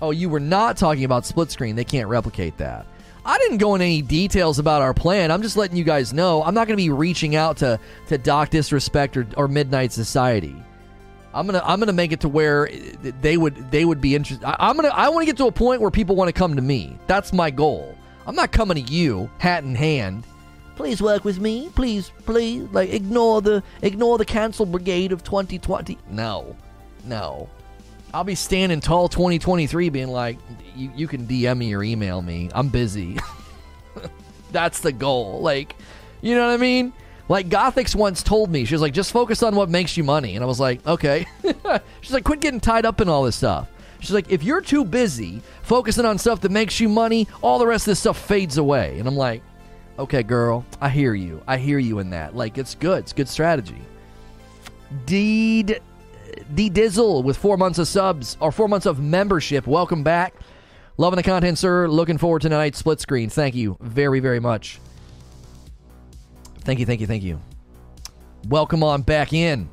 Oh, 0.00 0.12
you 0.12 0.28
were 0.28 0.40
not 0.40 0.76
talking 0.76 1.04
about 1.04 1.26
split 1.26 1.50
screen. 1.50 1.74
They 1.74 1.84
can't 1.84 2.08
replicate 2.08 2.56
that. 2.58 2.86
I 3.24 3.36
didn't 3.38 3.58
go 3.58 3.74
into 3.74 3.84
any 3.84 4.02
details 4.02 4.58
about 4.58 4.80
our 4.80 4.94
plan. 4.94 5.30
I'm 5.30 5.42
just 5.42 5.56
letting 5.56 5.76
you 5.76 5.84
guys 5.84 6.12
know. 6.12 6.42
I'm 6.42 6.54
not 6.54 6.68
going 6.68 6.76
to 6.78 6.82
be 6.82 6.90
reaching 6.90 7.36
out 7.36 7.58
to 7.58 7.78
to 8.08 8.16
Doc 8.16 8.50
Disrespect 8.50 9.16
or, 9.16 9.26
or 9.36 9.48
Midnight 9.48 9.92
Society. 9.92 10.56
I'm 11.32 11.46
gonna 11.46 11.62
I'm 11.64 11.78
gonna 11.78 11.92
make 11.92 12.12
it 12.12 12.20
to 12.20 12.28
where 12.28 12.68
eh, 12.68 13.12
they 13.20 13.36
would 13.36 13.70
they 13.70 13.84
would 13.84 14.00
be 14.00 14.14
interested. 14.14 14.44
I'm 14.44 14.74
gonna 14.74 14.88
I 14.88 15.08
want 15.10 15.22
to 15.22 15.26
get 15.26 15.36
to 15.36 15.46
a 15.46 15.52
point 15.52 15.80
where 15.80 15.90
people 15.90 16.16
want 16.16 16.28
to 16.28 16.32
come 16.32 16.56
to 16.56 16.62
me. 16.62 16.98
That's 17.06 17.32
my 17.32 17.50
goal. 17.50 17.96
I'm 18.26 18.34
not 18.34 18.52
coming 18.52 18.84
to 18.84 18.92
you 18.92 19.30
hat 19.38 19.62
in 19.62 19.74
hand 19.74 20.24
please 20.80 21.02
work 21.02 21.26
with 21.26 21.38
me. 21.38 21.68
Please, 21.74 22.10
please, 22.24 22.66
like 22.72 22.88
ignore 22.90 23.42
the 23.42 23.62
ignore 23.82 24.16
the 24.16 24.24
cancel 24.24 24.64
brigade 24.64 25.12
of 25.12 25.22
2020. 25.22 25.98
No, 26.08 26.56
no. 27.04 27.50
I'll 28.14 28.24
be 28.24 28.34
standing 28.34 28.80
tall 28.80 29.06
2023, 29.08 29.90
being 29.90 30.08
like, 30.08 30.38
you, 30.74 30.90
you 30.96 31.06
can 31.06 31.26
DM 31.26 31.58
me 31.58 31.74
or 31.74 31.84
email 31.84 32.22
me. 32.22 32.48
I'm 32.54 32.70
busy. 32.70 33.18
That's 34.52 34.80
the 34.80 34.90
goal. 34.90 35.42
Like, 35.42 35.76
you 36.22 36.34
know 36.34 36.46
what 36.46 36.54
I 36.54 36.56
mean? 36.56 36.94
Like 37.28 37.50
Gothix 37.50 37.94
once 37.94 38.22
told 38.22 38.50
me, 38.50 38.64
she 38.64 38.74
was 38.74 38.80
like, 38.80 38.94
just 38.94 39.12
focus 39.12 39.42
on 39.42 39.54
what 39.54 39.68
makes 39.68 39.98
you 39.98 40.02
money. 40.02 40.34
And 40.34 40.42
I 40.42 40.46
was 40.46 40.58
like, 40.58 40.84
okay. 40.86 41.26
She's 42.00 42.12
like, 42.12 42.24
quit 42.24 42.40
getting 42.40 42.58
tied 42.58 42.86
up 42.86 43.02
in 43.02 43.08
all 43.10 43.24
this 43.24 43.36
stuff. 43.36 43.68
She's 44.00 44.12
like, 44.12 44.32
if 44.32 44.42
you're 44.42 44.62
too 44.62 44.86
busy 44.86 45.42
focusing 45.62 46.06
on 46.06 46.16
stuff 46.16 46.40
that 46.40 46.50
makes 46.50 46.80
you 46.80 46.88
money, 46.88 47.28
all 47.42 47.58
the 47.58 47.66
rest 47.66 47.82
of 47.82 47.92
this 47.92 48.00
stuff 48.00 48.18
fades 48.18 48.56
away. 48.56 48.98
And 48.98 49.06
I'm 49.06 49.16
like, 49.16 49.42
okay, 50.00 50.22
girl, 50.22 50.64
I 50.80 50.88
hear 50.88 51.14
you. 51.14 51.42
I 51.46 51.58
hear 51.58 51.78
you 51.78 51.98
in 51.98 52.10
that. 52.10 52.34
Like, 52.34 52.58
it's 52.58 52.74
good. 52.74 53.00
It's 53.00 53.12
good 53.12 53.28
strategy. 53.28 53.80
Deed 55.04 55.80
D 56.54 56.70
Dizzle 56.70 57.22
with 57.22 57.36
four 57.36 57.56
months 57.56 57.78
of 57.78 57.86
subs 57.86 58.36
or 58.40 58.50
four 58.50 58.68
months 58.68 58.86
of 58.86 58.98
membership. 58.98 59.66
Welcome 59.66 60.02
back. 60.02 60.34
Loving 60.96 61.16
the 61.16 61.22
content, 61.22 61.58
sir. 61.58 61.88
Looking 61.88 62.18
forward 62.18 62.42
to 62.42 62.48
tonight's 62.48 62.78
split 62.78 63.00
screen. 63.00 63.30
Thank 63.30 63.54
you 63.54 63.76
very, 63.80 64.20
very 64.20 64.40
much. 64.40 64.80
Thank 66.60 66.78
you, 66.78 66.86
thank 66.86 67.00
you, 67.00 67.06
thank 67.06 67.22
you. 67.22 67.40
Welcome 68.48 68.82
on 68.82 69.02
back 69.02 69.32
in. 69.32 69.68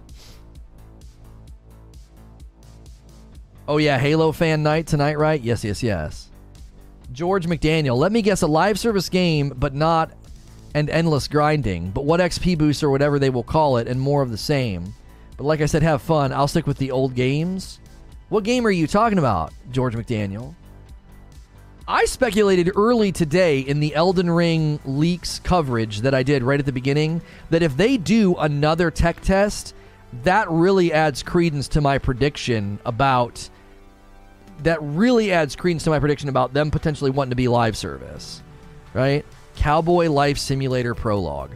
Oh, 3.67 3.77
yeah, 3.77 3.97
Halo 3.97 4.31
fan 4.31 4.63
night 4.63 4.87
tonight, 4.87 5.17
right? 5.17 5.41
Yes, 5.41 5.63
yes, 5.63 5.83
yes. 5.83 6.26
George 7.11 7.47
McDaniel, 7.47 7.97
let 7.97 8.11
me 8.11 8.21
guess 8.21 8.41
a 8.41 8.47
live 8.47 8.77
service 8.77 9.09
game, 9.09 9.53
but 9.55 9.73
not 9.73 10.11
and 10.73 10.89
endless 10.89 11.27
grinding, 11.27 11.91
but 11.91 12.05
what 12.05 12.19
XP 12.19 12.57
boost 12.57 12.83
or 12.83 12.89
whatever 12.89 13.17
they 13.17 13.29
will 13.29 13.43
call 13.43 13.77
it, 13.77 13.87
and 13.87 13.99
more 13.99 14.21
of 14.21 14.29
the 14.29 14.37
same. 14.37 14.93
But 15.37 15.45
like 15.45 15.61
I 15.61 15.65
said, 15.65 15.83
have 15.83 16.01
fun. 16.01 16.33
I'll 16.33 16.47
stick 16.47 16.67
with 16.67 16.77
the 16.77 16.91
old 16.91 17.15
games. 17.15 17.79
What 18.29 18.43
game 18.43 18.65
are 18.67 18.71
you 18.71 18.87
talking 18.87 19.17
about, 19.17 19.53
George 19.71 19.95
McDaniel? 19.95 20.53
I 21.87 22.03
speculated 22.05 22.73
early 22.75 23.13
today 23.13 23.61
in 23.61 23.79
the 23.79 23.95
Elden 23.95 24.29
Ring 24.29 24.79
leaks 24.83 25.39
coverage 25.39 26.01
that 26.01 26.13
I 26.13 26.21
did 26.21 26.43
right 26.43 26.59
at 26.59 26.65
the 26.65 26.73
beginning 26.73 27.21
that 27.49 27.63
if 27.63 27.77
they 27.77 27.95
do 27.95 28.35
another 28.35 28.91
tech 28.91 29.21
test, 29.21 29.73
that 30.23 30.49
really 30.49 30.91
adds 30.91 31.23
credence 31.23 31.69
to 31.69 31.81
my 31.81 31.97
prediction 31.97 32.77
about 32.85 33.49
that 34.63 34.81
really 34.81 35.31
adds 35.31 35.55
credence 35.55 35.83
to 35.83 35.89
my 35.89 35.99
prediction 35.99 36.29
about 36.29 36.53
them 36.53 36.71
potentially 36.71 37.11
wanting 37.11 37.31
to 37.31 37.35
be 37.35 37.47
live 37.47 37.77
service. 37.77 38.41
Right? 38.93 39.25
Cowboy 39.55 40.09
Life 40.09 40.37
Simulator 40.37 40.95
Prologue. 40.95 41.51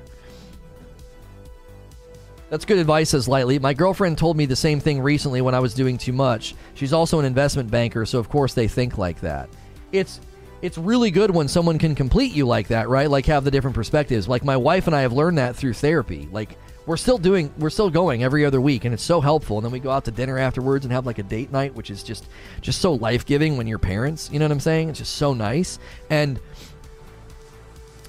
That's 2.50 2.66
good 2.66 2.80
advice, 2.80 3.12
says 3.12 3.30
Lightly. 3.30 3.60
My 3.60 3.74
girlfriend 3.74 4.18
told 4.18 4.36
me 4.36 4.46
the 4.46 4.58
same 4.58 4.82
thing 4.82 5.00
recently 5.00 5.40
when 5.42 5.56
I 5.56 5.60
was 5.60 5.74
doing 5.74 5.98
too 5.98 6.12
much. 6.12 6.54
She's 6.74 6.92
also 6.92 7.18
an 7.18 7.26
investment 7.26 7.72
banker, 7.72 8.06
so 8.06 8.20
of 8.20 8.28
course 8.28 8.54
they 8.54 8.68
think 8.68 8.98
like 8.98 9.22
that. 9.22 9.50
It's 9.94 10.20
it's 10.62 10.78
really 10.78 11.12
good 11.12 11.32
when 11.32 11.48
someone 11.48 11.80
can 11.80 11.96
complete 11.96 12.34
you 12.34 12.46
like 12.46 12.68
that, 12.68 12.90
right? 12.90 13.10
Like 13.10 13.26
have 13.28 13.46
the 13.46 13.52
different 13.52 13.76
perspectives. 13.76 14.28
Like 14.28 14.44
my 14.44 14.58
wife 14.58 14.88
and 14.88 14.96
I 14.96 15.02
have 15.02 15.14
learned 15.14 15.38
that 15.38 15.56
through 15.56 15.74
therapy. 15.74 16.28
Like 16.32 16.58
we're 16.86 16.98
still 16.98 17.18
doing 17.18 17.54
we're 17.58 17.70
still 17.70 17.90
going 17.90 18.24
every 18.24 18.46
other 18.46 18.60
week 18.60 18.86
and 18.86 18.94
it's 18.94 19.04
so 19.04 19.22
helpful. 19.22 19.58
And 19.58 19.66
then 19.66 19.72
we 19.72 19.80
go 19.80 19.92
out 19.92 20.06
to 20.06 20.12
dinner 20.12 20.38
afterwards 20.38 20.86
and 20.86 20.92
have 20.92 21.06
like 21.06 21.20
a 21.20 21.24
date 21.24 21.52
night 21.52 21.76
which 21.76 21.90
is 21.90 22.04
just 22.04 22.28
just 22.62 22.82
so 22.82 22.94
life-giving 22.94 23.58
when 23.58 23.68
you're 23.68 23.80
parents 23.80 24.30
you 24.32 24.40
know 24.40 24.46
what 24.46 24.52
i'm 24.52 24.60
saying? 24.60 24.90
It's 24.90 25.00
just 25.00 25.16
so 25.16 25.34
nice. 25.34 25.80
And 26.10 26.40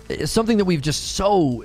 it's 0.09 0.33
something 0.33 0.59
that 0.59 0.65
we've 0.65 0.83
just 0.83 1.13
so 1.13 1.65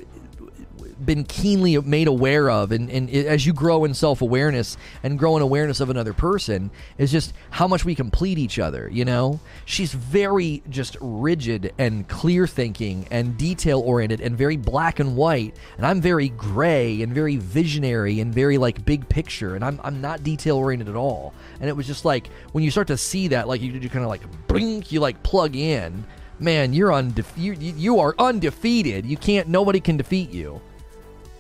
been 1.06 1.24
keenly 1.24 1.78
made 1.82 2.08
aware 2.08 2.50
of 2.50 2.72
and, 2.72 2.90
and 2.90 3.10
as 3.10 3.46
you 3.46 3.54
grow 3.54 3.86
in 3.86 3.94
self-awareness 3.94 4.78
and 5.04 5.18
grow 5.18 5.36
in 5.36 5.42
awareness 5.42 5.80
of 5.80 5.90
another 5.90 6.14
person 6.14 6.70
is 6.98 7.12
just 7.12 7.34
how 7.52 7.68
much 7.68 7.86
we 7.86 7.96
complete 7.96 8.38
each 8.38 8.60
other 8.60 8.90
you 8.92 9.06
know? 9.06 9.40
She's 9.66 9.94
very 9.94 10.64
just 10.70 10.98
rigid 11.02 11.74
and 11.78 12.08
clear 12.08 12.48
thinking 12.48 13.08
and 13.12 13.38
detail 13.38 13.82
oriented 13.82 14.22
and 14.22 14.38
very 14.38 14.58
black 14.58 15.00
and 15.00 15.16
white 15.16 15.56
and 15.78 15.86
i'm 15.86 16.02
very 16.02 16.30
gray 16.30 17.02
and 17.02 17.14
very 17.14 17.38
visionary 17.38 18.20
and 18.20 18.34
very 18.34 18.58
like 18.58 18.86
big 18.86 19.08
picture 19.10 19.56
and 19.56 19.64
i'm, 19.64 19.80
I'm 19.84 20.02
not 20.02 20.24
detail 20.24 20.58
oriented 20.58 20.90
at 20.90 20.96
all. 20.96 21.34
And 21.60 21.70
it 21.70 21.74
was 21.76 21.88
just 21.88 22.06
like 22.06 22.30
when 22.52 22.64
you 22.64 22.72
start 22.72 22.88
to 22.88 22.98
see 22.98 23.30
that 23.30 23.48
like 23.48 23.62
you, 23.62 23.72
you 23.72 23.90
kind 23.90 24.04
of 24.04 24.10
like 24.10 24.22
blink 24.48 24.92
you 24.92 25.00
like 25.00 25.22
plug 25.24 25.56
in 25.56 26.06
man 26.40 26.74
you're 26.74 26.90
undefe- 26.90 27.38
you, 27.38 27.54
you 27.54 28.00
are 28.00 28.16
undefeated. 28.20 29.06
You 29.06 29.18
can't 29.18 29.48
nobody 29.48 29.80
can 29.80 29.98
defeat 29.98 30.32
you 30.32 30.62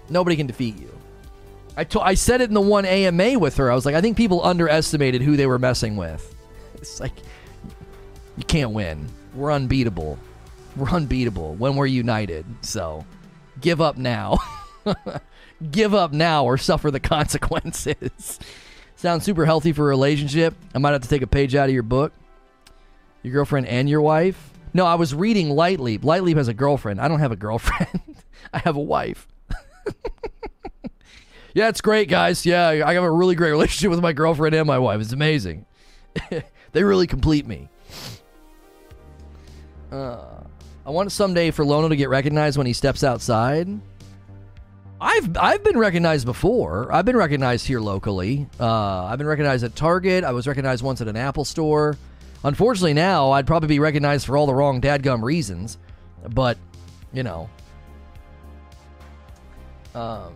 Nobody 0.09 0.35
can 0.35 0.47
defeat 0.47 0.77
you. 0.79 0.91
I, 1.75 1.83
to- 1.85 2.01
I 2.01 2.15
said 2.15 2.41
it 2.41 2.49
in 2.49 2.53
the 2.53 2.61
one 2.61 2.85
AMA 2.85 3.37
with 3.39 3.57
her. 3.57 3.71
I 3.71 3.75
was 3.75 3.85
like, 3.85 3.95
I 3.95 4.01
think 4.01 4.17
people 4.17 4.43
underestimated 4.43 5.21
who 5.21 5.35
they 5.37 5.45
were 5.45 5.59
messing 5.59 5.95
with. 5.95 6.35
It's 6.75 6.99
like, 6.99 7.13
you 8.37 8.43
can't 8.43 8.71
win. 8.71 9.07
We're 9.35 9.51
unbeatable. 9.51 10.17
We're 10.75 10.89
unbeatable 10.89 11.55
when 11.55 11.75
we're 11.75 11.85
united. 11.87 12.45
So, 12.61 13.05
give 13.61 13.81
up 13.81 13.97
now. 13.97 14.37
give 15.71 15.93
up 15.93 16.13
now 16.13 16.45
or 16.45 16.57
suffer 16.57 16.89
the 16.91 16.99
consequences. 17.01 18.39
Sounds 18.95 19.23
super 19.23 19.45
healthy 19.45 19.73
for 19.73 19.83
a 19.83 19.87
relationship. 19.89 20.55
I 20.73 20.79
might 20.79 20.91
have 20.93 21.03
to 21.03 21.09
take 21.09 21.21
a 21.21 21.27
page 21.27 21.53
out 21.55 21.69
of 21.69 21.73
your 21.73 21.83
book. 21.83 22.13
Your 23.21 23.33
girlfriend 23.33 23.67
and 23.67 23.87
your 23.89 24.01
wife? 24.01 24.51
No, 24.73 24.85
I 24.85 24.95
was 24.95 25.13
reading 25.13 25.49
Lightleap. 25.49 25.99
Lightleap 25.99 26.37
has 26.37 26.47
a 26.47 26.53
girlfriend. 26.53 26.99
I 27.01 27.07
don't 27.07 27.19
have 27.19 27.31
a 27.31 27.35
girlfriend. 27.35 28.01
I 28.53 28.59
have 28.59 28.75
a 28.75 28.81
wife. 28.81 29.27
yeah, 31.53 31.69
it's 31.69 31.81
great, 31.81 32.09
guys. 32.09 32.45
Yeah, 32.45 32.83
I 32.85 32.93
have 32.93 33.03
a 33.03 33.11
really 33.11 33.35
great 33.35 33.51
relationship 33.51 33.89
with 33.89 34.01
my 34.01 34.13
girlfriend 34.13 34.55
and 34.55 34.67
my 34.67 34.79
wife. 34.79 35.01
It's 35.01 35.13
amazing. 35.13 35.65
they 36.71 36.83
really 36.83 37.07
complete 37.07 37.45
me. 37.45 37.69
Uh, 39.91 40.43
I 40.85 40.89
want 40.89 41.11
someday 41.11 41.51
for 41.51 41.65
Lono 41.65 41.89
to 41.89 41.95
get 41.95 42.09
recognized 42.09 42.57
when 42.57 42.67
he 42.67 42.73
steps 42.73 43.03
outside. 43.03 43.67
I've 44.99 45.37
I've 45.37 45.63
been 45.63 45.77
recognized 45.77 46.25
before. 46.25 46.91
I've 46.91 47.05
been 47.05 47.17
recognized 47.17 47.67
here 47.67 47.79
locally. 47.79 48.47
Uh, 48.59 49.05
I've 49.05 49.17
been 49.17 49.27
recognized 49.27 49.63
at 49.63 49.75
Target. 49.75 50.23
I 50.23 50.31
was 50.31 50.47
recognized 50.47 50.83
once 50.83 51.01
at 51.01 51.07
an 51.07 51.15
Apple 51.15 51.45
store. 51.45 51.97
Unfortunately, 52.43 52.93
now 52.93 53.31
I'd 53.31 53.45
probably 53.45 53.67
be 53.67 53.79
recognized 53.79 54.25
for 54.25 54.37
all 54.37 54.45
the 54.47 54.53
wrong 54.53 54.81
dadgum 54.81 55.21
reasons. 55.21 55.77
But 56.29 56.57
you 57.13 57.23
know, 57.23 57.49
um, 59.95 60.33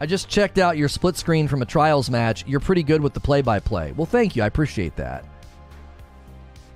I 0.00 0.06
just 0.06 0.28
checked 0.28 0.58
out 0.58 0.76
your 0.76 0.88
split 0.88 1.16
screen 1.16 1.46
from 1.46 1.62
a 1.62 1.64
trials 1.64 2.10
match. 2.10 2.44
You're 2.46 2.60
pretty 2.60 2.82
good 2.82 3.00
with 3.00 3.14
the 3.14 3.20
play-by-play. 3.20 3.92
Well, 3.92 4.06
thank 4.06 4.34
you. 4.34 4.42
I 4.42 4.46
appreciate 4.46 4.96
that. 4.96 5.24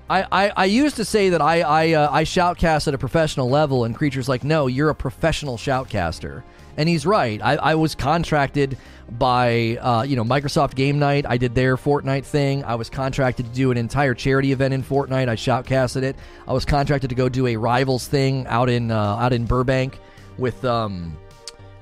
I, 0.09 0.23
I, 0.31 0.53
I 0.57 0.65
used 0.67 0.97
to 0.97 1.05
say 1.05 1.31
that 1.31 1.43
I 1.43 1.63
I, 1.63 1.93
uh, 1.95 2.09
I 2.13 2.23
shoutcast 2.23 2.87
at 2.87 2.95
a 2.95 2.99
professional 2.99 3.51
level, 3.51 3.83
and 3.83 3.97
Creature's 3.97 4.29
like, 4.29 4.45
no, 4.45 4.69
you're 4.69 4.91
a 4.91 4.95
professional 4.95 5.57
shoutcaster. 5.57 6.45
And 6.77 6.89
he's 6.89 7.07
right. 7.07 7.41
I, 7.43 7.57
I 7.57 7.75
was 7.75 7.95
contracted 7.95 8.79
by 9.11 9.79
uh, 9.81 10.03
you 10.03 10.15
know 10.15 10.25
Microsoft 10.25 10.75
Game 10.75 10.99
Night. 10.99 11.27
I 11.27 11.39
did 11.39 11.55
their 11.55 11.77
Fortnite 11.77 12.25
thing. 12.25 12.63
I 12.65 12.77
was 12.77 12.91
contracted 12.91 13.47
to 13.47 13.53
do 13.53 13.71
an 13.71 13.77
entire 13.77 14.15
charity 14.15 14.53
event 14.53 14.75
in 14.75 14.83
Fortnite. 14.85 15.29
I 15.29 15.37
shoutcasted 15.37 16.03
it. 16.03 16.17
I 16.47 16.53
was 16.53 16.65
contracted 16.65 17.11
to 17.11 17.17
go 17.17 17.29
do 17.29 17.47
a 17.47 17.57
Rivals 17.57 18.07
thing 18.07 18.47
out 18.47 18.69
in 18.69 18.91
uh, 18.91 19.17
out 19.17 19.33
in 19.33 19.47
Burbank 19.47 19.99
with 20.39 20.65
um 20.65 21.17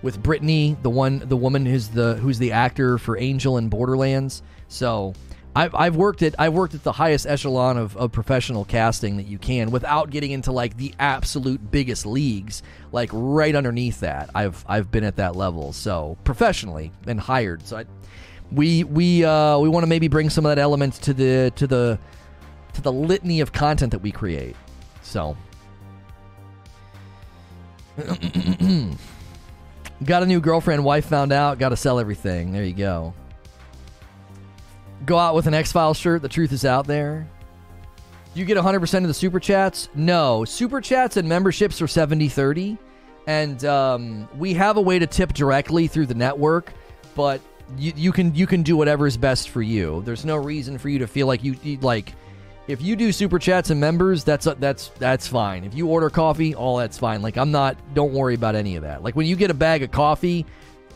with 0.02 0.22
Brittany, 0.22 0.76
the 0.82 0.90
one 0.90 1.20
the 1.20 1.36
woman 1.36 1.64
who's 1.64 1.88
the 1.88 2.16
who's 2.16 2.38
the 2.38 2.52
actor 2.52 2.98
for 2.98 3.16
Angel 3.18 3.56
in 3.56 3.68
Borderlands. 3.68 4.42
So 4.68 5.14
I've, 5.56 5.74
I've 5.74 5.96
worked 5.96 6.22
at 6.22 6.34
I've 6.38 6.52
worked 6.52 6.74
at 6.74 6.82
the 6.82 6.92
highest 6.92 7.26
echelon 7.26 7.78
of, 7.78 7.96
of 7.96 8.10
professional 8.10 8.64
casting 8.64 9.16
that 9.18 9.26
you 9.26 9.38
can 9.38 9.70
without 9.70 10.10
getting 10.10 10.32
into 10.32 10.50
like 10.50 10.76
the 10.76 10.92
absolute 10.98 11.70
biggest 11.70 12.06
leagues. 12.06 12.62
Like 12.90 13.08
right 13.12 13.54
underneath 13.54 14.00
that, 14.00 14.30
I've 14.34 14.64
I've 14.68 14.90
been 14.90 15.04
at 15.04 15.16
that 15.16 15.36
level. 15.36 15.72
So 15.72 16.18
professionally 16.24 16.92
and 17.06 17.20
hired. 17.20 17.66
So 17.66 17.78
I, 17.78 17.84
we 18.50 18.84
we 18.84 19.24
uh, 19.24 19.58
we 19.58 19.68
want 19.68 19.84
to 19.84 19.88
maybe 19.88 20.08
bring 20.08 20.28
some 20.28 20.44
of 20.44 20.50
that 20.50 20.58
element 20.58 20.94
to 21.02 21.14
the 21.14 21.52
to 21.56 21.66
the 21.66 21.98
to 22.72 22.82
the 22.82 22.92
litany 22.92 23.40
of 23.40 23.52
content 23.52 23.92
that 23.92 24.00
we 24.00 24.12
create. 24.12 24.56
So. 25.02 25.36
Got 30.04 30.22
a 30.22 30.26
new 30.26 30.40
girlfriend, 30.40 30.84
wife 30.84 31.06
found 31.06 31.32
out, 31.32 31.58
got 31.58 31.68
to 31.70 31.76
sell 31.76 31.98
everything. 31.98 32.52
There 32.52 32.64
you 32.64 32.74
go 32.74 33.14
go 35.04 35.18
out 35.18 35.34
with 35.34 35.46
an 35.46 35.54
X 35.54 35.72
Files 35.72 35.98
shirt. 35.98 36.22
The 36.22 36.28
truth 36.28 36.52
is 36.52 36.64
out 36.64 36.86
there. 36.86 37.26
You 38.34 38.44
get 38.44 38.56
100% 38.56 39.02
of 39.02 39.08
the 39.08 39.14
super 39.14 39.38
chats? 39.38 39.88
No. 39.94 40.44
Super 40.44 40.80
chats 40.80 41.16
and 41.16 41.28
memberships 41.28 41.80
are 41.80 41.86
70 41.86 42.28
30. 42.28 42.78
And 43.26 43.64
um, 43.64 44.28
we 44.36 44.54
have 44.54 44.76
a 44.76 44.80
way 44.80 44.98
to 44.98 45.06
tip 45.06 45.32
directly 45.32 45.86
through 45.86 46.06
the 46.06 46.14
network, 46.14 46.72
but 47.14 47.40
you, 47.78 47.92
you 47.96 48.12
can 48.12 48.34
you 48.34 48.46
can 48.46 48.62
do 48.62 48.76
whatever 48.76 49.06
is 49.06 49.16
best 49.16 49.48
for 49.48 49.62
you. 49.62 50.02
There's 50.04 50.26
no 50.26 50.36
reason 50.36 50.76
for 50.76 50.90
you 50.90 50.98
to 50.98 51.06
feel 51.06 51.26
like 51.26 51.42
you, 51.42 51.56
you 51.62 51.78
like 51.78 52.12
if 52.66 52.80
you 52.80 52.96
do 52.96 53.12
super 53.12 53.38
chats 53.38 53.70
and 53.70 53.80
members, 53.80 54.24
that's 54.24 54.46
that's 54.58 54.88
that's 54.98 55.26
fine. 55.26 55.64
If 55.64 55.74
you 55.74 55.88
order 55.88 56.08
coffee, 56.10 56.54
all 56.54 56.78
that's 56.78 56.98
fine. 56.98 57.22
Like 57.22 57.36
I'm 57.36 57.50
not 57.50 57.76
don't 57.94 58.12
worry 58.12 58.34
about 58.34 58.54
any 58.54 58.76
of 58.76 58.82
that. 58.82 59.02
Like 59.02 59.16
when 59.16 59.26
you 59.26 59.36
get 59.36 59.50
a 59.50 59.54
bag 59.54 59.82
of 59.82 59.90
coffee, 59.90 60.46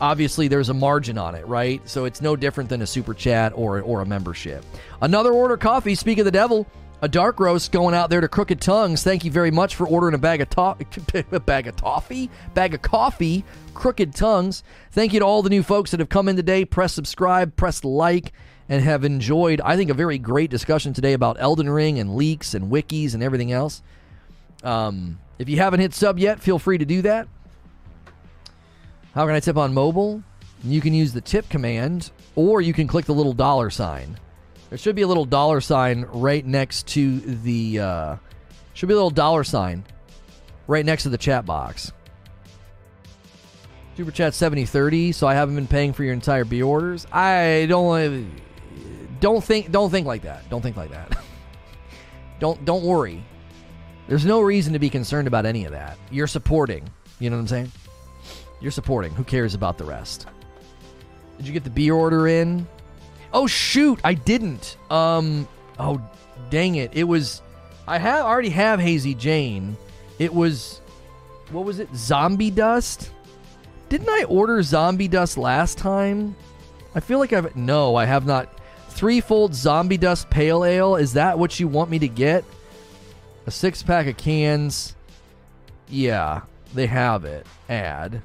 obviously 0.01 0.47
there's 0.47 0.69
a 0.69 0.73
margin 0.73 1.17
on 1.17 1.35
it, 1.35 1.45
right? 1.47 1.87
So 1.87 2.05
it's 2.05 2.21
no 2.21 2.35
different 2.35 2.69
than 2.69 2.81
a 2.81 2.87
super 2.87 3.13
chat 3.13 3.53
or 3.55 3.81
or 3.81 4.01
a 4.01 4.05
membership. 4.05 4.65
Another 5.01 5.31
order 5.31 5.57
coffee. 5.57 5.95
Speak 5.95 6.17
of 6.17 6.25
the 6.25 6.31
devil, 6.31 6.65
a 7.01 7.07
dark 7.07 7.39
roast 7.39 7.71
going 7.71 7.95
out 7.95 8.09
there 8.09 8.21
to 8.21 8.27
Crooked 8.27 8.59
Tongues. 8.59 9.03
Thank 9.03 9.23
you 9.23 9.31
very 9.31 9.51
much 9.51 9.75
for 9.75 9.87
ordering 9.87 10.15
a 10.15 10.17
bag 10.17 10.41
of 10.41 10.49
to- 10.49 11.25
a 11.31 11.39
bag 11.39 11.67
of 11.67 11.75
toffee, 11.75 12.29
bag 12.53 12.73
of 12.73 12.81
coffee. 12.81 13.43
Crooked 13.73 14.13
Tongues. 14.13 14.63
Thank 14.91 15.13
you 15.13 15.19
to 15.19 15.25
all 15.25 15.41
the 15.41 15.49
new 15.49 15.63
folks 15.63 15.91
that 15.91 15.99
have 15.99 16.09
come 16.09 16.27
in 16.27 16.35
today. 16.35 16.65
Press 16.65 16.93
subscribe, 16.93 17.55
press 17.55 17.83
like, 17.83 18.33
and 18.69 18.83
have 18.83 19.03
enjoyed. 19.03 19.59
I 19.61 19.75
think 19.75 19.89
a 19.89 19.95
very 19.95 20.19
great 20.19 20.51
discussion 20.51 20.93
today 20.93 21.13
about 21.13 21.37
Elden 21.39 21.69
Ring 21.69 21.99
and 21.99 22.15
leaks 22.15 22.53
and 22.53 22.71
wikis 22.71 23.15
and 23.15 23.23
everything 23.23 23.51
else. 23.51 23.81
Um, 24.63 25.19
if 25.39 25.49
you 25.49 25.57
haven't 25.57 25.79
hit 25.79 25.93
sub 25.93 26.19
yet, 26.19 26.39
feel 26.39 26.59
free 26.59 26.77
to 26.77 26.85
do 26.85 27.01
that. 27.01 27.27
How 29.15 29.25
can 29.25 29.33
I 29.33 29.39
tip 29.39 29.57
on 29.57 29.73
mobile? 29.73 30.23
You 30.63 30.81
can 30.81 30.93
use 30.93 31.13
the 31.13 31.21
tip 31.21 31.49
command, 31.49 32.11
or 32.35 32.61
you 32.61 32.73
can 32.73 32.87
click 32.87 33.05
the 33.05 33.13
little 33.13 33.33
dollar 33.33 33.69
sign. 33.69 34.19
There 34.69 34.77
should 34.77 34.95
be 34.95 35.01
a 35.01 35.07
little 35.07 35.25
dollar 35.25 35.61
sign 35.61 36.05
right 36.11 36.45
next 36.45 36.87
to 36.87 37.19
the. 37.19 37.79
Uh, 37.79 38.15
should 38.73 38.87
be 38.87 38.93
a 38.93 38.97
little 38.97 39.09
dollar 39.09 39.43
sign 39.43 39.83
right 40.67 40.85
next 40.85 41.03
to 41.03 41.09
the 41.09 41.17
chat 41.17 41.45
box. 41.45 41.91
Super 43.97 44.11
chat 44.11 44.35
seventy 44.35 44.65
thirty. 44.65 45.11
So 45.11 45.25
I 45.27 45.33
haven't 45.33 45.55
been 45.55 45.67
paying 45.67 45.93
for 45.93 46.03
your 46.03 46.13
entire 46.13 46.45
beer 46.45 46.65
orders. 46.65 47.07
I 47.11 47.65
don't. 47.67 48.29
Don't 49.19 49.43
think. 49.43 49.71
Don't 49.71 49.89
think 49.89 50.07
like 50.07 50.23
that. 50.23 50.49
Don't 50.49 50.61
think 50.61 50.77
like 50.77 50.91
that. 50.91 51.17
don't. 52.39 52.63
Don't 52.65 52.83
worry. 52.83 53.23
There's 54.07 54.25
no 54.25 54.41
reason 54.41 54.73
to 54.73 54.79
be 54.79 54.89
concerned 54.89 55.27
about 55.27 55.45
any 55.45 55.65
of 55.65 55.71
that. 55.71 55.97
You're 56.09 56.27
supporting. 56.27 56.89
You 57.19 57.29
know 57.29 57.35
what 57.35 57.41
I'm 57.41 57.47
saying? 57.47 57.71
You're 58.59 58.71
supporting. 58.71 59.13
Who 59.13 59.23
cares 59.23 59.53
about 59.53 59.77
the 59.77 59.85
rest? 59.85 60.25
Did 61.37 61.47
you 61.47 61.53
get 61.53 61.63
the 61.63 61.69
beer 61.69 61.93
order 61.93 62.27
in? 62.27 62.67
Oh 63.31 63.47
shoot, 63.47 63.99
I 64.03 64.13
didn't. 64.13 64.77
Um 64.89 65.47
oh 65.77 66.01
dang 66.49 66.75
it. 66.75 66.91
It 66.93 67.03
was 67.03 67.41
I 67.87 67.97
have 67.97 68.25
already 68.25 68.49
have 68.49 68.79
Hazy 68.79 69.13
Jane. 69.13 69.77
It 70.17 70.33
was 70.33 70.81
what 71.51 71.65
was 71.65 71.79
it? 71.79 71.89
Zombie 71.95 72.51
dust? 72.51 73.11
Didn't 73.89 74.09
I 74.09 74.23
order 74.25 74.61
zombie 74.61 75.07
dust 75.07 75.37
last 75.37 75.77
time? 75.77 76.35
I 76.93 76.99
feel 76.99 77.19
like 77.19 77.33
I've 77.33 77.55
no, 77.55 77.95
I 77.95 78.05
have 78.05 78.25
not. 78.25 78.58
Three 78.99 79.21
Floyds 79.21 79.57
zombie 79.57 79.95
dust 79.95 80.29
pale 80.29 80.65
ale. 80.65 80.97
Is 80.97 81.13
that 81.13 81.39
what 81.39 81.57
you 81.57 81.69
want 81.69 81.89
me 81.89 81.99
to 81.99 82.07
get? 82.09 82.43
A 83.47 83.51
six 83.51 83.81
pack 83.81 84.07
of 84.07 84.17
cans. 84.17 84.93
Yeah, 85.87 86.41
they 86.73 86.85
have 86.85 87.23
it. 87.23 87.47
Add. 87.69 88.21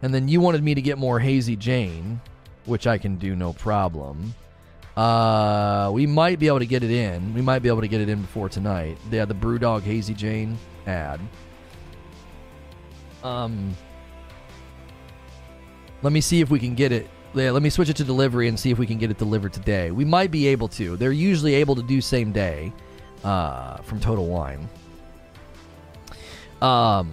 And 0.00 0.14
then 0.14 0.26
you 0.26 0.40
wanted 0.40 0.64
me 0.64 0.74
to 0.74 0.80
get 0.80 0.96
more 0.96 1.18
Hazy 1.18 1.56
Jane, 1.56 2.22
which 2.64 2.86
I 2.86 2.96
can 2.96 3.16
do 3.16 3.36
no 3.36 3.52
problem. 3.52 4.34
Uh, 4.96 5.90
we 5.92 6.06
might 6.06 6.38
be 6.38 6.46
able 6.46 6.60
to 6.60 6.66
get 6.66 6.82
it 6.82 6.90
in. 6.90 7.34
We 7.34 7.42
might 7.42 7.58
be 7.58 7.68
able 7.68 7.82
to 7.82 7.88
get 7.88 8.00
it 8.00 8.08
in 8.08 8.22
before 8.22 8.48
tonight. 8.48 8.96
Yeah, 9.10 9.26
the 9.26 9.34
Brewdog 9.34 9.82
Hazy 9.82 10.14
Jane 10.14 10.56
ad. 10.86 11.20
Um, 13.22 13.76
let 16.00 16.14
me 16.14 16.22
see 16.22 16.40
if 16.40 16.48
we 16.48 16.58
can 16.58 16.74
get 16.74 16.92
it. 16.92 17.10
Yeah, 17.34 17.50
let 17.50 17.62
me 17.62 17.70
switch 17.70 17.88
it 17.88 17.96
to 17.96 18.04
delivery 18.04 18.46
and 18.46 18.58
see 18.58 18.70
if 18.70 18.78
we 18.78 18.86
can 18.86 18.98
get 18.98 19.10
it 19.10 19.18
delivered 19.18 19.52
today. 19.52 19.90
We 19.90 20.04
might 20.04 20.30
be 20.30 20.46
able 20.48 20.68
to. 20.68 20.96
They're 20.96 21.10
usually 21.10 21.54
able 21.54 21.74
to 21.74 21.82
do 21.82 22.00
same 22.00 22.30
day 22.30 22.72
uh, 23.24 23.78
from 23.78 23.98
Total 23.98 24.24
Wine. 24.24 24.68
Um, 26.62 27.10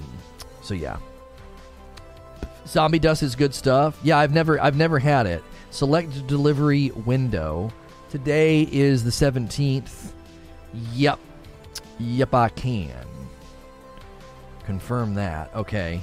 so 0.62 0.76
yeah, 0.76 0.98
Zombie 2.68 3.00
dust 3.00 3.24
is 3.24 3.36
good 3.36 3.54
stuff. 3.54 4.00
Yeah, 4.04 4.18
I've 4.20 4.34
never 4.34 4.62
I've 4.62 4.78
never 4.78 5.00
had 5.00 5.26
it. 5.26 5.44
Select 5.72 6.28
delivery 6.28 6.92
window. 6.92 7.72
Today 8.10 8.64
is 8.72 9.04
the 9.04 9.10
17th. 9.10 10.12
Yep. 10.94 11.20
Yep, 12.00 12.34
I 12.34 12.50
can. 12.50 13.06
Confirm 14.66 15.14
that. 15.16 15.54
Okay. 15.56 16.02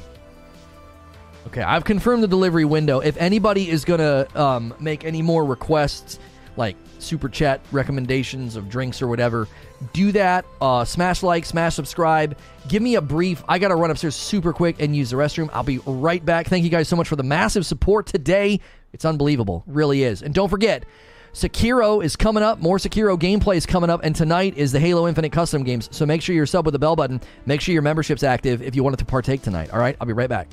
Okay, 1.49 1.63
I've 1.63 1.85
confirmed 1.85 2.23
the 2.23 2.29
delivery 2.29 2.67
window. 2.67 3.01
If 3.01 3.17
anybody 3.17 3.71
is 3.71 3.83
to 3.83 4.29
um, 4.39 4.75
make 4.79 5.07
any 5.07 5.23
more 5.23 5.47
requests, 5.47 6.19
like 6.59 6.77
super 6.99 7.27
chat 7.27 7.63
recommendations 7.73 8.55
of 8.55 8.69
drinks 8.69 9.01
or 9.01 9.09
whatever, 9.09 9.49
do 9.95 10.13
that. 10.13 10.45
Uh, 10.61 10.85
smash 10.85 11.23
like, 11.23 11.47
smash 11.47 11.75
subscribe. 11.75 12.37
Give 12.69 12.83
me 12.83 12.97
a 12.97 13.01
brief. 13.01 13.43
I 13.49 13.59
got 13.59 13.69
to 13.69 13.77
run 13.77 13.91
upstairs 13.91 14.15
super 14.15 14.53
quick 14.53 14.83
and 14.83 14.95
use 14.95 15.09
the 15.09 15.17
restroom. 15.17 15.49
I'll 15.55 15.63
be 15.63 15.79
right 15.87 16.23
back. 16.23 16.49
Thank 16.49 16.65
you 16.65 16.71
guys 16.71 16.87
so 16.87 16.97
much 16.97 17.09
for 17.09 17.17
the 17.17 17.23
massive 17.23 17.65
support 17.65 18.05
today. 18.05 18.61
It's 18.93 19.07
unbelievable. 19.07 19.65
Really 19.67 20.03
is. 20.03 20.21
And 20.21 20.35
don't 20.35 20.51
forget, 20.51 20.85
Sekiro 21.33 22.05
is 22.05 22.15
coming 22.15 22.43
up. 22.43 22.61
More 22.61 22.77
Sekiro 22.77 23.19
gameplay 23.19 23.57
is 23.57 23.65
coming 23.65 23.89
up. 23.89 24.03
And 24.05 24.15
tonight 24.15 24.55
is 24.59 24.71
the 24.71 24.81
Halo 24.81 25.09
Infinite 25.09 25.33
custom 25.33 25.65
games. 25.65 25.89
So 25.93 26.05
make 26.05 26.21
sure 26.21 26.35
you're 26.35 26.45
sub 26.45 26.67
with 26.67 26.75
the 26.75 26.79
bell 26.79 26.95
button. 26.95 27.23
Make 27.47 27.63
sure 27.63 27.73
your 27.73 27.81
membership's 27.81 28.23
active 28.23 28.61
if 28.61 28.77
you 28.77 28.85
wanted 28.85 28.99
to 28.99 29.07
partake 29.07 29.41
tonight. 29.41 29.71
All 29.73 29.79
right? 29.79 29.97
I'll 29.99 30.07
be 30.07 30.13
right 30.13 30.29
back. 30.29 30.49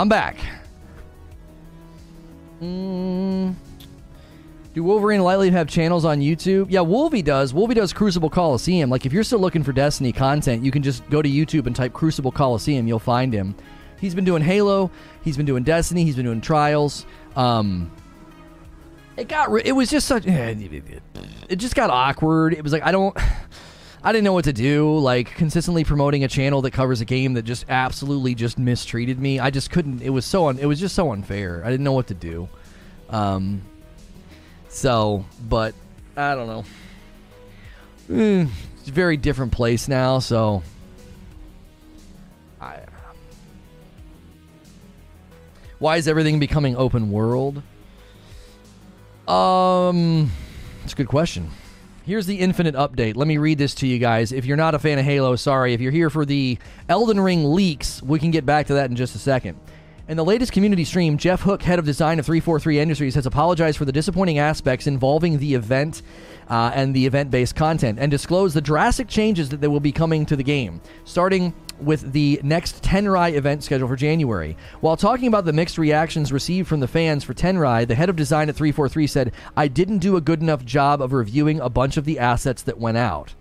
I'm 0.00 0.08
back. 0.08 0.38
Mm, 2.62 3.54
do 4.72 4.82
Wolverine 4.82 5.16
and 5.16 5.24
Lightly 5.24 5.50
have 5.50 5.68
channels 5.68 6.06
on 6.06 6.20
YouTube? 6.20 6.68
Yeah, 6.70 6.80
Wolvie 6.80 7.20
does. 7.20 7.52
Wolvie 7.52 7.74
does 7.74 7.92
Crucible 7.92 8.30
Coliseum. 8.30 8.88
Like, 8.88 9.04
if 9.04 9.12
you're 9.12 9.24
still 9.24 9.40
looking 9.40 9.62
for 9.62 9.72
Destiny 9.72 10.10
content, 10.10 10.64
you 10.64 10.70
can 10.70 10.82
just 10.82 11.06
go 11.10 11.20
to 11.20 11.28
YouTube 11.28 11.66
and 11.66 11.76
type 11.76 11.92
Crucible 11.92 12.32
Coliseum. 12.32 12.88
You'll 12.88 12.98
find 12.98 13.30
him. 13.30 13.54
He's 14.00 14.14
been 14.14 14.24
doing 14.24 14.42
Halo. 14.42 14.90
He's 15.22 15.36
been 15.36 15.44
doing 15.44 15.64
Destiny. 15.64 16.04
He's 16.04 16.16
been 16.16 16.24
doing 16.24 16.40
Trials. 16.40 17.04
Um, 17.36 17.92
it 19.18 19.28
got. 19.28 19.50
It 19.66 19.72
was 19.72 19.90
just 19.90 20.06
such. 20.06 20.24
It 20.26 21.56
just 21.56 21.74
got 21.74 21.90
awkward. 21.90 22.54
It 22.54 22.62
was 22.62 22.72
like 22.72 22.84
I 22.84 22.92
don't. 22.92 23.14
I 24.02 24.12
didn't 24.12 24.24
know 24.24 24.32
what 24.32 24.44
to 24.44 24.52
do. 24.52 24.98
Like 24.98 25.34
consistently 25.34 25.84
promoting 25.84 26.24
a 26.24 26.28
channel 26.28 26.62
that 26.62 26.70
covers 26.72 27.00
a 27.00 27.04
game 27.04 27.34
that 27.34 27.42
just 27.42 27.66
absolutely 27.68 28.34
just 28.34 28.58
mistreated 28.58 29.18
me. 29.18 29.38
I 29.38 29.50
just 29.50 29.70
couldn't. 29.70 30.02
It 30.02 30.10
was 30.10 30.24
so. 30.24 30.48
Un, 30.48 30.58
it 30.58 30.66
was 30.66 30.80
just 30.80 30.94
so 30.94 31.12
unfair. 31.12 31.62
I 31.64 31.70
didn't 31.70 31.84
know 31.84 31.92
what 31.92 32.06
to 32.08 32.14
do. 32.14 32.48
Um. 33.10 33.62
So, 34.68 35.24
but 35.48 35.74
I 36.16 36.34
don't 36.34 36.46
know. 36.46 36.64
Mm, 38.08 38.48
it's 38.78 38.88
a 38.88 38.92
very 38.92 39.16
different 39.16 39.52
place 39.52 39.88
now. 39.88 40.18
So. 40.18 40.62
I. 42.60 42.80
Why 45.78 45.96
is 45.96 46.08
everything 46.08 46.38
becoming 46.38 46.76
open 46.76 47.10
world? 47.10 47.62
Um, 49.28 50.30
it's 50.84 50.92
a 50.92 50.96
good 50.96 51.08
question. 51.08 51.50
Here's 52.10 52.26
the 52.26 52.40
Infinite 52.40 52.74
update. 52.74 53.14
Let 53.14 53.28
me 53.28 53.38
read 53.38 53.58
this 53.58 53.72
to 53.76 53.86
you 53.86 54.00
guys. 54.00 54.32
If 54.32 54.44
you're 54.44 54.56
not 54.56 54.74
a 54.74 54.80
fan 54.80 54.98
of 54.98 55.04
Halo, 55.04 55.36
sorry. 55.36 55.74
If 55.74 55.80
you're 55.80 55.92
here 55.92 56.10
for 56.10 56.26
the 56.26 56.58
Elden 56.88 57.20
Ring 57.20 57.54
leaks, 57.54 58.02
we 58.02 58.18
can 58.18 58.32
get 58.32 58.44
back 58.44 58.66
to 58.66 58.74
that 58.74 58.90
in 58.90 58.96
just 58.96 59.14
a 59.14 59.18
second. 59.20 59.56
In 60.08 60.16
the 60.16 60.24
latest 60.24 60.50
community 60.50 60.84
stream, 60.84 61.18
Jeff 61.18 61.42
Hook, 61.42 61.62
head 61.62 61.78
of 61.78 61.84
design 61.84 62.18
of 62.18 62.26
343 62.26 62.80
Industries, 62.80 63.14
has 63.14 63.26
apologized 63.26 63.78
for 63.78 63.84
the 63.84 63.92
disappointing 63.92 64.40
aspects 64.40 64.88
involving 64.88 65.38
the 65.38 65.54
event 65.54 66.02
uh, 66.48 66.72
and 66.74 66.96
the 66.96 67.06
event 67.06 67.30
based 67.30 67.54
content 67.54 68.00
and 68.00 68.10
disclosed 68.10 68.56
the 68.56 68.60
drastic 68.60 69.06
changes 69.06 69.50
that 69.50 69.60
there 69.60 69.70
will 69.70 69.78
be 69.78 69.92
coming 69.92 70.26
to 70.26 70.34
the 70.34 70.42
game, 70.42 70.80
starting 71.04 71.54
with 71.82 72.12
the 72.12 72.40
next 72.42 72.82
Tenrai 72.82 73.34
event 73.34 73.64
scheduled 73.64 73.90
for 73.90 73.96
January. 73.96 74.56
While 74.80 74.96
talking 74.96 75.28
about 75.28 75.44
the 75.44 75.52
mixed 75.52 75.78
reactions 75.78 76.32
received 76.32 76.68
from 76.68 76.80
the 76.80 76.88
fans 76.88 77.24
for 77.24 77.34
Tenrai, 77.34 77.86
the 77.86 77.94
head 77.94 78.08
of 78.08 78.16
design 78.16 78.48
at 78.48 78.56
343 78.56 79.06
said, 79.06 79.32
I 79.56 79.68
didn't 79.68 79.98
do 79.98 80.16
a 80.16 80.20
good 80.20 80.40
enough 80.40 80.64
job 80.64 81.00
of 81.00 81.12
reviewing 81.12 81.60
a 81.60 81.68
bunch 81.68 81.96
of 81.96 82.04
the 82.04 82.18
assets 82.18 82.62
that 82.62 82.78
went 82.78 82.98
out. 82.98 83.34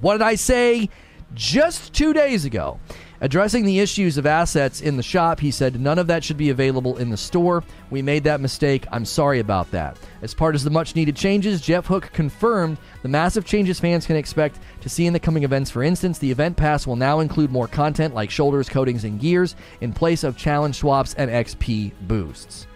What 0.00 0.14
did 0.14 0.22
I 0.22 0.34
say 0.34 0.90
just 1.34 1.92
two 1.92 2.12
days 2.12 2.44
ago? 2.44 2.78
Addressing 3.20 3.64
the 3.64 3.78
issues 3.78 4.18
of 4.18 4.26
assets 4.26 4.80
in 4.80 4.96
the 4.96 5.02
shop, 5.02 5.40
he 5.40 5.50
said 5.50 5.80
none 5.80 5.98
of 5.98 6.08
that 6.08 6.24
should 6.24 6.36
be 6.36 6.50
available 6.50 6.96
in 6.98 7.10
the 7.10 7.16
store. 7.16 7.62
We 7.90 8.02
made 8.02 8.24
that 8.24 8.40
mistake. 8.40 8.86
I'm 8.90 9.04
sorry 9.04 9.40
about 9.40 9.70
that. 9.70 9.98
As 10.22 10.34
part 10.34 10.54
of 10.54 10.62
the 10.62 10.70
much 10.70 10.96
needed 10.96 11.16
changes, 11.16 11.60
Jeff 11.60 11.86
Hook 11.86 12.10
confirmed 12.12 12.76
the 13.02 13.08
massive 13.08 13.44
changes 13.44 13.78
fans 13.78 14.06
can 14.06 14.16
expect 14.16 14.58
to 14.80 14.88
see 14.88 15.06
in 15.06 15.12
the 15.12 15.20
coming 15.20 15.44
events. 15.44 15.70
For 15.70 15.82
instance, 15.82 16.18
the 16.18 16.30
event 16.30 16.56
pass 16.56 16.86
will 16.86 16.96
now 16.96 17.20
include 17.20 17.52
more 17.52 17.68
content 17.68 18.14
like 18.14 18.30
shoulders, 18.30 18.68
coatings, 18.68 19.04
and 19.04 19.20
gears 19.20 19.54
in 19.80 19.92
place 19.92 20.24
of 20.24 20.36
challenge 20.36 20.76
swaps 20.76 21.14
and 21.14 21.30
XP 21.30 21.92
boosts. 22.02 22.66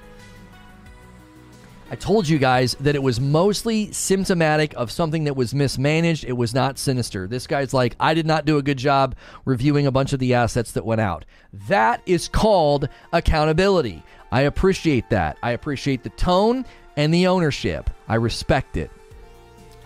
I 1.91 1.97
told 1.97 2.29
you 2.29 2.39
guys 2.39 2.75
that 2.81 2.95
it 2.95 3.03
was 3.03 3.19
mostly 3.19 3.91
symptomatic 3.93 4.75
of 4.77 4.91
something 4.91 5.25
that 5.25 5.37
was 5.37 5.55
mismanaged. 5.55 6.25
It 6.25 6.35
was 6.35 6.53
not 6.53 6.79
sinister. 6.79 7.27
This 7.27 7.47
guy's 7.47 7.73
like, 7.73 7.97
I 7.99 8.13
did 8.13 8.27
not 8.27 8.45
do 8.45 8.59
a 8.59 8.63
good 8.63 8.77
job 8.77 9.17
reviewing 9.47 9.87
a 9.87 9.91
bunch 9.91 10.13
of 10.13 10.19
the 10.19 10.35
assets 10.35 10.73
that 10.73 10.85
went 10.85 11.01
out. 11.01 11.25
That 11.69 12.03
is 12.05 12.29
called 12.29 12.91
accountability. 13.15 14.03
I 14.31 14.43
appreciate 14.43 15.09
that. 15.09 15.39
I 15.43 15.53
appreciate 15.53 16.03
the 16.03 16.11
tone 16.11 16.67
and 16.99 17.13
the 17.15 17.27
ownership. 17.27 17.89
I 18.07 18.17
respect 18.17 18.77
it. 18.77 18.91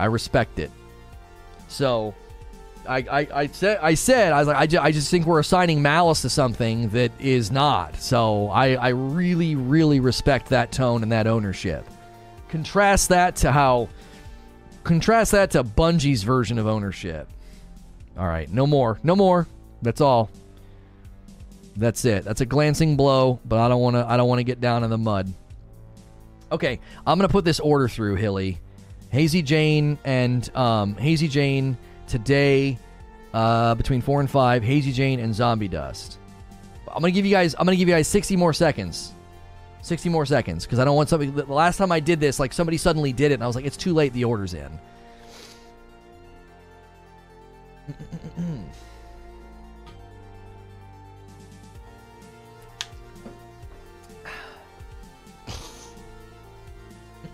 I 0.00 0.06
respect 0.06 0.58
it. 0.58 0.72
So, 1.68 2.14
I, 2.88 2.98
I, 2.98 3.28
I 3.34 3.46
said 3.46 3.78
I 3.80 3.94
said 3.94 4.32
I 4.32 4.38
was 4.38 4.48
like 4.48 4.56
I, 4.56 4.66
ju- 4.66 4.80
I 4.80 4.92
just 4.92 5.10
think 5.10 5.26
we're 5.26 5.40
assigning 5.40 5.82
malice 5.82 6.22
to 6.22 6.30
something 6.30 6.88
that 6.90 7.12
is 7.20 7.50
not. 7.50 7.96
So 7.96 8.48
I, 8.48 8.74
I 8.74 8.88
really 8.88 9.54
really 9.54 10.00
respect 10.00 10.48
that 10.48 10.72
tone 10.72 11.02
and 11.02 11.12
that 11.12 11.26
ownership. 11.26 11.86
Contrast 12.48 13.08
that 13.10 13.36
to 13.36 13.52
how 13.52 13.88
contrast 14.84 15.32
that 15.32 15.52
to 15.52 15.64
Bungie's 15.64 16.22
version 16.22 16.58
of 16.58 16.66
ownership. 16.66 17.28
All 18.18 18.26
right, 18.26 18.50
no 18.50 18.66
more, 18.66 18.98
no 19.02 19.16
more. 19.16 19.46
That's 19.80 20.00
all. 20.00 20.30
That's 21.76 22.04
it. 22.04 22.24
That's 22.24 22.42
a 22.42 22.46
glancing 22.46 22.96
blow, 22.96 23.40
but 23.44 23.58
I 23.58 23.68
don't 23.68 23.80
want 23.80 23.96
to. 23.96 24.06
I 24.06 24.16
don't 24.16 24.28
want 24.28 24.40
to 24.40 24.44
get 24.44 24.60
down 24.60 24.84
in 24.84 24.90
the 24.90 24.98
mud. 24.98 25.32
Okay, 26.50 26.80
I'm 27.06 27.18
gonna 27.18 27.28
put 27.28 27.44
this 27.46 27.60
order 27.60 27.88
through, 27.88 28.16
Hilly, 28.16 28.58
Hazy 29.10 29.40
Jane, 29.40 29.98
and 30.04 30.54
um, 30.54 30.96
Hazy 30.96 31.28
Jane 31.28 31.78
today 32.12 32.78
uh, 33.32 33.74
between 33.74 34.02
four 34.02 34.20
and 34.20 34.30
five. 34.30 34.62
Hazy 34.62 34.92
Jane 34.92 35.18
and 35.18 35.34
Zombie 35.34 35.66
Dust. 35.66 36.18
I'm 36.86 37.00
gonna 37.00 37.10
give 37.10 37.24
you 37.24 37.32
guys. 37.32 37.54
I'm 37.58 37.64
gonna 37.64 37.76
give 37.76 37.88
you 37.88 37.94
guys 37.94 38.06
60 38.06 38.36
more 38.36 38.52
seconds. 38.52 39.14
60 39.80 40.10
more 40.10 40.26
seconds 40.26 40.64
because 40.64 40.78
I 40.78 40.84
don't 40.84 40.94
want 40.94 41.08
something. 41.08 41.34
The 41.34 41.44
last 41.46 41.78
time 41.78 41.90
I 41.90 41.98
did 41.98 42.20
this, 42.20 42.38
like 42.38 42.52
somebody 42.52 42.76
suddenly 42.76 43.12
did 43.12 43.32
it, 43.32 43.34
and 43.34 43.42
I 43.42 43.46
was 43.46 43.56
like, 43.56 43.64
it's 43.64 43.78
too 43.78 43.94
late. 43.94 44.12
The 44.12 44.24
order's 44.24 44.54
in. 44.54 44.78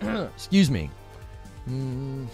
Excuse 0.35 0.71
me. 0.71 0.89
Mm. 1.69 2.27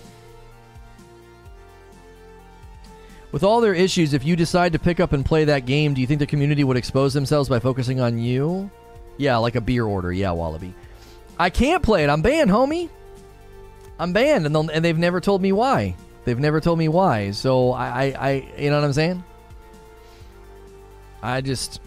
With 3.36 3.44
all 3.44 3.60
their 3.60 3.74
issues, 3.74 4.14
if 4.14 4.24
you 4.24 4.38
decide 4.38 4.72
to 4.72 4.80
pick 4.80 5.02
up 5.02 5.12
and 5.12 5.26
play 5.26 5.44
that 5.44 5.66
game, 5.66 5.94
do 5.94 6.00
you 6.00 6.08
think 6.08 6.20
the 6.20 6.26
community 6.26 6.64
would 6.64 6.78
expose 6.78 7.14
themselves 7.14 7.50
by 7.50 7.60
focusing 7.60 8.00
on 8.00 8.18
you? 8.18 8.72
Yeah, 9.18 9.36
like 9.36 9.56
a 9.56 9.60
beer 9.60 9.84
order. 9.84 10.10
Yeah, 10.10 10.32
Wallaby. 10.32 10.74
I 11.38 11.50
can't 11.50 11.84
play 11.84 12.06
it. 12.06 12.10
I'm 12.10 12.22
banned, 12.22 12.50
homie. 12.50 12.90
I'm 14.00 14.14
banned, 14.14 14.46
and, 14.46 14.56
and 14.56 14.86
they've 14.86 14.98
never 14.98 15.20
told 15.20 15.42
me 15.42 15.52
why. 15.52 15.98
They've 16.24 16.40
never 16.40 16.62
told 16.62 16.80
me 16.80 16.88
why. 16.88 17.32
So 17.32 17.74
I, 17.74 17.88
I, 17.88 18.04
I, 18.06 18.32
you 18.58 18.70
know 18.70 18.78
what 18.78 18.86
I'm 18.86 18.94
saying? 18.94 19.22
I 21.22 21.42
just. 21.42 21.82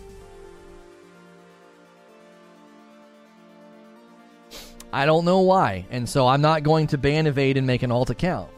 I 4.92 5.06
don't 5.06 5.24
know 5.24 5.40
why, 5.40 5.86
and 5.90 6.06
so 6.06 6.26
I'm 6.28 6.42
not 6.42 6.62
going 6.62 6.88
to 6.88 6.98
ban 6.98 7.26
evade 7.26 7.56
and 7.56 7.66
make 7.66 7.82
an 7.82 7.90
alt 7.90 8.10
account. 8.10 8.50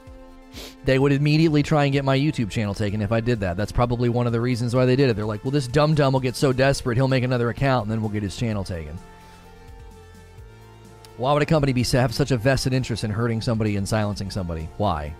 They 0.84 0.98
would 0.98 1.12
immediately 1.12 1.62
try 1.62 1.84
and 1.84 1.92
get 1.92 2.04
my 2.04 2.18
YouTube 2.18 2.50
channel 2.50 2.74
taken 2.74 3.02
if 3.02 3.12
I 3.12 3.20
did 3.20 3.40
that. 3.40 3.56
That's 3.56 3.72
probably 3.72 4.08
one 4.08 4.26
of 4.26 4.32
the 4.32 4.40
reasons 4.40 4.74
why 4.74 4.86
they 4.86 4.96
did 4.96 5.10
it. 5.10 5.16
They're 5.16 5.24
like, 5.24 5.44
well, 5.44 5.50
this 5.50 5.66
dumb 5.66 5.94
dumb 5.94 6.12
will 6.12 6.20
get 6.20 6.36
so 6.36 6.52
desperate, 6.52 6.96
he'll 6.96 7.08
make 7.08 7.24
another 7.24 7.50
account, 7.50 7.84
and 7.84 7.92
then 7.92 8.00
we'll 8.00 8.10
get 8.10 8.22
his 8.22 8.36
channel 8.36 8.64
taken. 8.64 8.98
Why 11.16 11.32
would 11.32 11.42
a 11.42 11.46
company 11.46 11.72
be 11.72 11.84
have 11.84 12.14
such 12.14 12.30
a 12.30 12.36
vested 12.36 12.72
interest 12.72 13.04
in 13.04 13.10
hurting 13.10 13.42
somebody 13.42 13.76
and 13.76 13.86
silencing 13.86 14.30
somebody? 14.30 14.68
Why? 14.78 15.14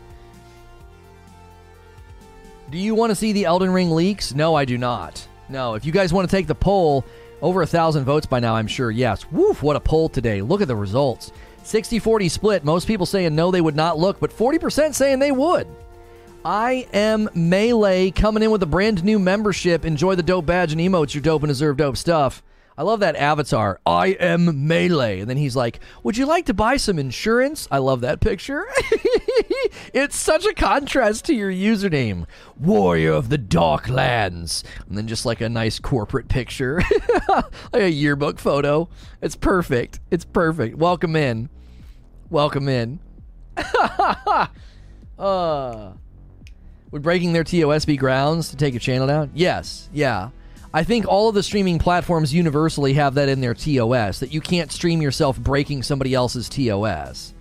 Do 2.70 2.78
you 2.78 2.94
want 2.94 3.11
to 3.11 3.16
see 3.16 3.32
the 3.32 3.44
Elden 3.44 3.70
Ring 3.70 3.90
leaks? 3.90 4.35
No, 4.35 4.55
I 4.55 4.65
do 4.65 4.78
not. 4.78 5.27
No, 5.48 5.74
if 5.74 5.85
you 5.85 5.93
guys 5.93 6.12
want 6.12 6.31
to 6.31 6.35
take 6.35 6.47
the 6.47 6.55
poll, 6.55 7.05
over 7.43 7.62
a 7.62 7.66
thousand 7.66 8.05
votes 8.05 8.27
by 8.27 8.40
now, 8.40 8.55
I'm 8.55 8.66
sure. 8.66 8.90
Yes. 8.90 9.31
Woof, 9.31 9.62
what 9.62 9.77
a 9.77 9.81
poll 9.81 10.09
today. 10.09 10.43
Look 10.43 10.61
at 10.61 10.69
the 10.69 10.77
results. 10.77 11.32
60 11.70 12.01
40 12.01 12.28
split. 12.28 12.64
Most 12.64 12.88
people 12.88 13.06
saying 13.06 13.36
no, 13.36 13.52
they 13.52 13.60
would 13.60 13.76
not 13.76 13.97
look, 13.97 14.18
but 14.18 14.36
40% 14.36 14.92
saying 14.92 15.20
they 15.20 15.30
would. 15.30 15.68
I 16.44 16.88
am 16.92 17.28
Melee 17.32 18.10
coming 18.10 18.42
in 18.42 18.51
with 18.51 18.64
a 18.64 18.66
brand 18.66 19.05
new 19.05 19.20
membership. 19.20 19.84
Enjoy 19.84 20.16
the 20.16 20.22
dope 20.24 20.47
badge 20.47 20.72
and 20.72 20.80
emotes. 20.80 21.14
You're 21.14 21.22
dope 21.22 21.44
and 21.44 21.48
deserve 21.48 21.76
dope 21.76 21.97
stuff. 21.97 22.42
I 22.76 22.82
love 22.82 23.01
that 23.01 23.14
avatar. 23.14 23.78
I 23.86 24.09
am 24.18 24.66
Melee. 24.66 25.20
And 25.20 25.30
then 25.30 25.36
he's 25.36 25.55
like, 25.55 25.78
Would 26.02 26.16
you 26.16 26.26
like 26.26 26.47
to 26.47 26.55
buy 26.55 26.76
some 26.76 26.98
insurance? 26.98 27.68
I 27.70 27.78
love 27.78 28.01
that 28.01 28.20
picture. 28.20 28.66
it's 29.94 30.16
such 30.16 30.47
a 30.47 30.55
contrast 30.55 31.26
to 31.26 31.34
your 31.34 31.52
username 31.52 32.26
Warrior 32.59 33.12
of 33.12 33.28
the 33.28 33.38
Dark 33.38 33.88
Lands. 33.88 34.64
And 34.88 34.98
then 34.98 35.06
just 35.06 35.24
like 35.24 35.40
a 35.40 35.48
nice 35.48 35.78
corporate 35.78 36.26
picture, 36.26 36.82
like 37.28 37.44
a 37.74 37.90
yearbook 37.90 38.40
photo. 38.40 38.88
It's 39.22 39.36
perfect. 39.36 40.01
It's 40.10 40.24
perfect. 40.24 40.76
Welcome 40.76 41.14
in. 41.14 41.48
Welcome 42.31 42.69
in. 42.69 43.01
uh, 45.19 45.93
would 46.93 47.02
breaking 47.02 47.32
their 47.32 47.43
TOS 47.43 47.85
be 47.85 47.97
grounds 47.97 48.51
to 48.51 48.57
take 48.57 48.73
your 48.73 48.81
channel 48.81 49.09
down? 49.09 49.32
Yes. 49.35 49.89
Yeah. 49.93 50.31
I 50.73 50.85
think 50.85 51.09
all 51.09 51.28
of 51.28 51.35
the 51.35 51.43
streaming 51.43 51.81
platforms 51.81 52.32
universally 52.32 52.93
have 52.93 53.15
that 53.15 53.28
in 53.28 53.40
their 53.40 53.55
TOS 53.55 54.20
that 54.20 54.32
you 54.32 54.40
can't 54.40 54.70
stream 54.70 55.02
yourself 55.02 55.36
breaking 55.40 55.82
somebody 55.82 56.15
else's 56.15 56.48
TOS. 56.48 57.35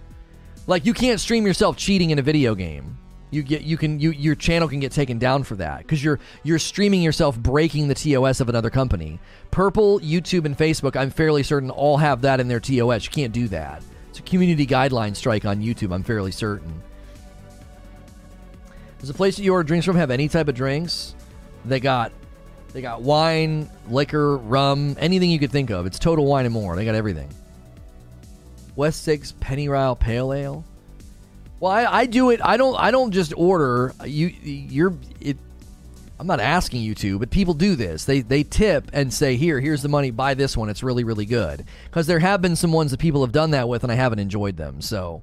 Like 0.65 0.87
you 0.87 0.95
can't 0.95 1.19
stream 1.19 1.45
yourself 1.45 1.77
cheating 1.77 2.09
in 2.09 2.17
a 2.17 2.23
video 2.23 2.55
game. 2.55 2.97
You 3.29 3.43
get 3.43 3.61
you 3.61 3.77
can 3.77 3.99
you 3.99 4.09
your 4.09 4.33
channel 4.33 4.67
can 4.67 4.79
get 4.79 4.91
taken 4.91 5.19
down 5.19 5.43
for 5.43 5.55
that 5.57 5.79
because 5.79 6.03
you're 6.03 6.19
you're 6.41 6.57
streaming 6.57 7.03
yourself 7.03 7.37
breaking 7.37 7.87
the 7.87 7.93
TOS 7.93 8.39
of 8.39 8.49
another 8.49 8.71
company. 8.71 9.19
Purple, 9.51 9.99
YouTube, 9.99 10.45
and 10.45 10.57
Facebook, 10.57 10.95
I'm 10.95 11.11
fairly 11.11 11.43
certain 11.43 11.69
all 11.69 11.97
have 11.97 12.21
that 12.23 12.39
in 12.39 12.47
their 12.47 12.59
TOS. 12.59 13.05
You 13.05 13.11
can't 13.11 13.31
do 13.31 13.47
that. 13.49 13.83
A 14.19 14.21
community 14.21 14.67
guideline 14.67 15.15
strike 15.15 15.45
on 15.45 15.61
YouTube. 15.61 15.93
I'm 15.93 16.03
fairly 16.03 16.31
certain. 16.31 16.83
Does 18.99 19.07
the 19.07 19.13
place 19.13 19.37
that 19.37 19.43
you 19.43 19.53
order 19.53 19.65
drinks 19.65 19.85
from 19.85 19.95
have 19.95 20.11
any 20.11 20.27
type 20.27 20.49
of 20.49 20.55
drinks? 20.55 21.15
They 21.65 21.79
got 21.79 22.11
they 22.73 22.81
got 22.81 23.01
wine, 23.01 23.69
liquor, 23.89 24.37
rum, 24.37 24.95
anything 24.99 25.31
you 25.31 25.39
could 25.39 25.51
think 25.51 25.69
of. 25.69 25.85
It's 25.85 25.97
total 25.97 26.25
wine 26.25 26.45
and 26.45 26.53
more. 26.53 26.75
They 26.75 26.85
got 26.85 26.95
everything. 26.95 27.29
West 28.75 29.03
Six 29.03 29.33
Pennyrile 29.39 29.97
Pale 29.97 30.33
Ale. 30.33 30.65
Well, 31.59 31.71
I, 31.71 31.85
I 31.85 32.05
do 32.05 32.29
it. 32.29 32.39
I 32.43 32.57
don't. 32.57 32.75
I 32.77 32.91
don't 32.91 33.11
just 33.11 33.33
order. 33.35 33.93
You, 34.05 34.27
you're. 34.27 34.93
It. 35.19 35.37
I'm 36.19 36.27
not 36.27 36.41
asking 36.41 36.81
you 36.81 36.95
to, 36.95 37.17
but 37.17 37.29
people 37.29 37.53
do 37.53 37.75
this. 37.75 38.03
They 38.03 38.19
they 38.19 38.43
tip 38.43 38.89
and 38.91 39.13
say, 39.13 39.37
"Here, 39.37 39.61
here's 39.61 39.81
the 39.81 39.87
money. 39.87 40.11
Buy 40.11 40.33
this 40.33 40.57
one. 40.57 40.69
It's 40.69 40.83
really 40.83 41.05
really 41.05 41.25
good." 41.25 41.63
Because 41.85 42.07
there 42.07 42.19
have 42.19 42.41
been 42.41 42.57
some 42.57 42.73
ones 42.73 42.91
that 42.91 42.99
people 42.99 43.21
have 43.21 43.31
done 43.31 43.51
that 43.51 43.69
with, 43.69 43.83
and 43.83 43.91
I 43.91 43.95
haven't 43.95 44.19
enjoyed 44.19 44.57
them. 44.57 44.81
So, 44.81 45.21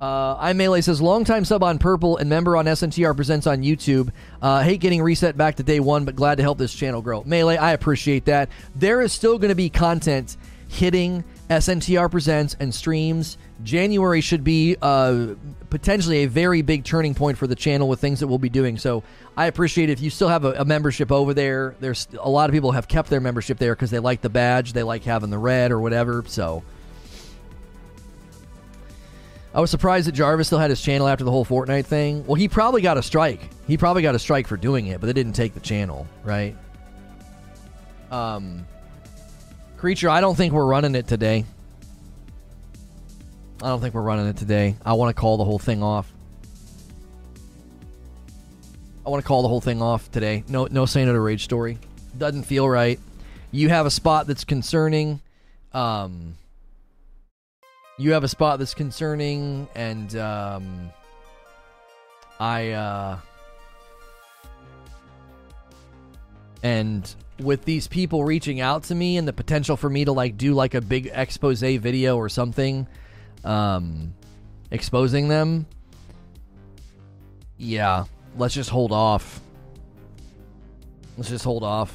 uh, 0.00 0.36
I 0.36 0.52
melee 0.52 0.80
says, 0.80 1.00
"Longtime 1.00 1.44
sub 1.44 1.62
on 1.62 1.78
Purple 1.78 2.16
and 2.16 2.28
member 2.28 2.56
on 2.56 2.66
SNTR 2.66 3.14
presents 3.14 3.46
on 3.46 3.62
YouTube. 3.62 4.10
Uh, 4.42 4.62
hate 4.62 4.80
getting 4.80 5.00
reset 5.00 5.36
back 5.36 5.54
to 5.56 5.62
day 5.62 5.78
one, 5.78 6.04
but 6.04 6.16
glad 6.16 6.38
to 6.38 6.42
help 6.42 6.58
this 6.58 6.74
channel 6.74 7.00
grow." 7.00 7.22
Melee, 7.24 7.56
I 7.56 7.72
appreciate 7.72 8.24
that. 8.24 8.48
There 8.74 9.00
is 9.00 9.12
still 9.12 9.38
going 9.38 9.50
to 9.50 9.54
be 9.54 9.70
content 9.70 10.36
hitting 10.66 11.22
SNTR 11.48 12.10
presents 12.10 12.56
and 12.58 12.74
streams. 12.74 13.38
January 13.64 14.20
should 14.20 14.44
be 14.44 14.76
uh, 14.80 15.34
potentially 15.68 16.18
a 16.18 16.26
very 16.26 16.62
big 16.62 16.84
turning 16.84 17.14
point 17.14 17.36
for 17.36 17.46
the 17.46 17.54
channel 17.54 17.88
with 17.88 18.00
things 18.00 18.20
that 18.20 18.28
we'll 18.28 18.38
be 18.38 18.48
doing. 18.48 18.78
So 18.78 19.02
I 19.36 19.46
appreciate 19.46 19.90
if 19.90 20.00
you 20.00 20.10
still 20.10 20.28
have 20.28 20.44
a, 20.44 20.52
a 20.52 20.64
membership 20.64 21.10
over 21.10 21.34
there. 21.34 21.74
There's 21.80 22.06
a 22.20 22.30
lot 22.30 22.48
of 22.48 22.54
people 22.54 22.72
have 22.72 22.88
kept 22.88 23.10
their 23.10 23.20
membership 23.20 23.58
there 23.58 23.74
because 23.74 23.90
they 23.90 23.98
like 23.98 24.20
the 24.20 24.28
badge, 24.28 24.72
they 24.72 24.82
like 24.82 25.04
having 25.04 25.30
the 25.30 25.38
red 25.38 25.72
or 25.72 25.80
whatever. 25.80 26.24
So 26.26 26.62
I 29.52 29.60
was 29.60 29.70
surprised 29.70 30.06
that 30.06 30.12
Jarvis 30.12 30.46
still 30.46 30.58
had 30.58 30.70
his 30.70 30.80
channel 30.80 31.08
after 31.08 31.24
the 31.24 31.30
whole 31.30 31.44
Fortnite 31.44 31.86
thing. 31.86 32.24
Well, 32.26 32.36
he 32.36 32.48
probably 32.48 32.80
got 32.80 32.96
a 32.96 33.02
strike. 33.02 33.40
He 33.66 33.76
probably 33.76 34.02
got 34.02 34.14
a 34.14 34.18
strike 34.18 34.46
for 34.46 34.56
doing 34.56 34.86
it, 34.86 35.00
but 35.00 35.06
they 35.06 35.12
didn't 35.12 35.34
take 35.34 35.54
the 35.54 35.60
channel, 35.60 36.06
right? 36.22 36.56
Um. 38.10 38.66
Creature, 39.78 40.10
I 40.10 40.20
don't 40.20 40.34
think 40.34 40.52
we're 40.52 40.66
running 40.66 40.96
it 40.96 41.06
today. 41.06 41.44
I 43.60 43.68
don't 43.68 43.80
think 43.80 43.94
we're 43.94 44.02
running 44.02 44.28
it 44.28 44.36
today. 44.36 44.76
I 44.84 44.92
want 44.92 45.14
to 45.14 45.20
call 45.20 45.36
the 45.36 45.44
whole 45.44 45.58
thing 45.58 45.82
off. 45.82 46.12
I 49.04 49.10
want 49.10 49.22
to 49.22 49.26
call 49.26 49.42
the 49.42 49.48
whole 49.48 49.60
thing 49.60 49.82
off 49.82 50.10
today. 50.12 50.44
No, 50.48 50.68
no 50.70 50.86
saying 50.86 51.08
it 51.08 51.14
a 51.14 51.20
rage 51.20 51.42
story. 51.42 51.78
Doesn't 52.16 52.44
feel 52.44 52.68
right. 52.68 53.00
You 53.50 53.68
have 53.70 53.84
a 53.84 53.90
spot 53.90 54.26
that's 54.28 54.44
concerning. 54.44 55.20
Um, 55.72 56.36
you 57.98 58.12
have 58.12 58.22
a 58.22 58.28
spot 58.28 58.60
that's 58.60 58.74
concerning, 58.74 59.66
and 59.74 60.14
um, 60.16 60.90
I 62.38 62.70
uh, 62.70 63.18
and 66.62 67.12
with 67.40 67.64
these 67.64 67.88
people 67.88 68.24
reaching 68.24 68.60
out 68.60 68.84
to 68.84 68.94
me 68.94 69.16
and 69.16 69.26
the 69.26 69.32
potential 69.32 69.76
for 69.76 69.90
me 69.90 70.04
to 70.04 70.12
like 70.12 70.36
do 70.36 70.54
like 70.54 70.74
a 70.74 70.80
big 70.80 71.10
expose 71.12 71.60
video 71.60 72.16
or 72.16 72.28
something 72.28 72.86
um 73.48 74.14
exposing 74.70 75.28
them 75.28 75.66
yeah 77.56 78.04
let's 78.38 78.54
just 78.54 78.70
hold 78.70 78.92
off. 78.92 79.40
Let's 81.16 81.30
just 81.30 81.44
hold 81.44 81.64
off. 81.64 81.94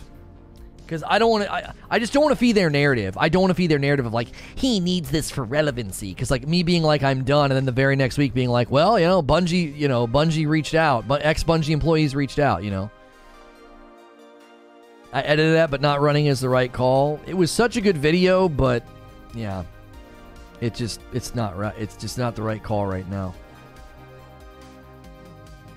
Because 0.77 1.01
i 1.07 1.17
don't 1.17 1.32
want 1.32 1.45
to 1.45 1.51
I, 1.51 1.73
I 1.90 1.98
just 1.98 2.11
don't 2.11 2.23
want 2.23 2.33
to 2.33 2.40
feed 2.40 2.53
their 2.53 2.69
narrative. 2.69 3.17
I 3.17 3.30
don't 3.30 3.41
want 3.41 3.51
to 3.51 3.56
feed 3.56 3.72
their 3.72 3.80
narrative 3.80 4.06
of 4.06 4.14
like 4.14 4.27
he 4.56 4.82
needs 4.82 5.09
this 5.09 5.32
for 5.32 5.43
relevancy. 5.43 6.14
Because 6.14 6.30
like 6.30 6.45
me 6.45 6.61
being 6.61 6.83
like 6.83 7.03
i'm 7.03 7.23
done 7.23 7.45
and 7.45 7.56
then 7.56 7.65
the 7.65 7.72
very 7.72 7.95
next 7.95 8.17
week 8.17 8.33
being 8.33 8.49
like 8.49 8.69
well 8.69 8.99
you 8.99 9.07
know 9.07 9.23
bungie 9.23 9.75
you 9.75 9.88
know 9.88 10.06
bungie 10.06 10.48
reached 10.48 10.75
out. 10.75 11.07
But 11.07 11.23
ex 11.23 11.43
bungie 11.43 11.69
employees 11.69 12.15
reached 12.15 12.38
out 12.38 12.64
you 12.64 12.72
know? 12.72 12.91
I 15.14 15.22
edited 15.22 15.56
that, 15.56 15.69
but 15.69 15.80
not 15.80 16.01
running 16.01 16.25
is 16.25 16.40
the 16.40 16.49
right 16.49 16.72
call. 16.73 17.19
It 17.27 17.35
was 17.35 17.51
such 17.51 17.77
a 17.77 17.82
good 17.82 17.98
video, 17.98 18.49
but 18.49 18.83
yeah, 19.35 19.64
it 20.61 20.73
just 20.75 21.01
it's 21.14 21.35
not 21.35 21.57
right. 21.57 21.73
It's 21.77 21.95
just 21.95 22.17
not 22.17 22.35
the 22.35 22.41
right 22.41 22.61
call 22.61 22.85
right 22.85 23.07
now. 23.09 23.33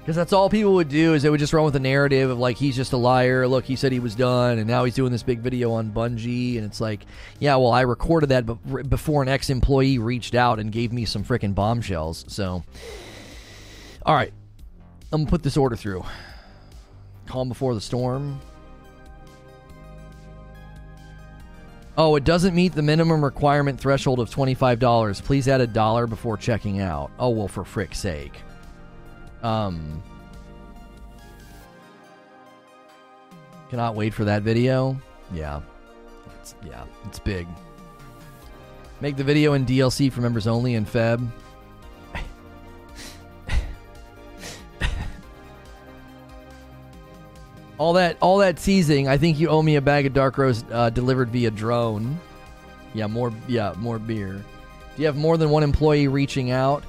Because 0.07 0.15
that's 0.15 0.33
all 0.33 0.49
people 0.49 0.75
would 0.75 0.89
do 0.89 1.15
is 1.15 1.25
they 1.25 1.31
would 1.31 1.41
just 1.41 1.53
run 1.53 1.65
with 1.65 1.73
the 1.73 1.81
narrative 1.81 2.31
of 2.31 2.39
like 2.39 2.57
he's 2.57 2.77
just 2.77 2.93
a 2.93 2.97
liar. 2.97 3.49
Look, 3.49 3.65
he 3.65 3.75
said 3.75 3.91
he 3.91 3.99
was 3.99 4.15
done, 4.15 4.59
and 4.59 4.69
now 4.69 4.85
he's 4.85 4.95
doing 4.95 5.11
this 5.11 5.25
big 5.25 5.41
video 5.41 5.73
on 5.73 5.91
Bungie, 5.91 6.59
and 6.59 6.65
it's 6.65 6.81
like, 6.81 7.05
yeah, 7.41 7.57
well, 7.57 7.73
I 7.73 7.81
recorded 7.81 8.29
that 8.29 8.89
before 8.89 9.23
an 9.23 9.29
ex-employee 9.29 9.99
reached 9.99 10.37
out 10.37 10.61
and 10.61 10.71
gave 10.71 10.93
me 10.93 11.07
some 11.07 11.25
freaking 11.25 11.57
bombshells. 11.57 12.25
So, 12.29 12.63
all 14.05 14.15
right, 14.15 14.33
I'm 15.13 15.23
gonna 15.23 15.29
put 15.29 15.43
this 15.43 15.57
order 15.57 15.75
through. 15.75 16.05
Calm 17.27 17.49
before 17.49 17.75
the 17.75 17.81
storm. 17.81 18.41
Oh, 21.99 22.17
it 22.17 22.25
doesn't 22.25 22.55
meet 22.55 22.75
the 22.75 22.83
minimum 22.83 23.25
requirement 23.25 23.81
threshold 23.81 24.21
of 24.21 24.29
$25. 24.29 25.23
Please 25.23 25.49
add 25.49 25.63
a 25.63 25.67
dollar 25.67 26.07
before 26.07 26.37
checking 26.37 26.81
out. 26.81 27.11
Oh, 27.19 27.31
well, 27.31 27.49
for 27.49 27.65
frick's 27.65 27.99
sake. 27.99 28.35
Um. 29.43 30.03
Cannot 33.71 33.95
wait 33.95 34.13
for 34.13 34.25
that 34.25 34.43
video. 34.43 35.01
Yeah. 35.33 35.61
It's, 36.41 36.55
yeah, 36.65 36.85
it's 37.07 37.19
big. 37.19 37.49
Make 39.01 39.17
the 39.17 39.25
video 39.25 39.55
in 39.55 39.67
DLC 39.67 40.13
for 40.13 40.21
members 40.21 40.47
only 40.47 40.75
in 40.75 40.85
Feb. 40.85 41.27
All 47.79 47.93
that, 47.95 48.17
all 48.21 48.39
that 48.39 48.57
teasing. 48.57 49.07
I 49.09 49.19
think 49.19 49.39
you 49.39 49.49
owe 49.49 49.63
me 49.63 49.77
a 49.77 49.81
bag 49.81 50.07
of 50.07 50.15
dark 50.15 50.39
roast 50.39 50.65
uh, 50.73 50.91
delivered 50.91 51.31
via 51.31 51.51
drone. 51.51 52.19
Yeah, 52.95 53.07
more. 53.07 53.33
Yeah, 53.47 53.75
more 53.77 53.99
beer. 53.99 54.33
Do 54.33 55.03
you 55.03 55.07
have 55.07 55.17
more 55.17 55.37
than 55.37 55.51
one 55.51 55.63
employee 55.63 56.09
reaching 56.09 56.51
out? 56.51 56.83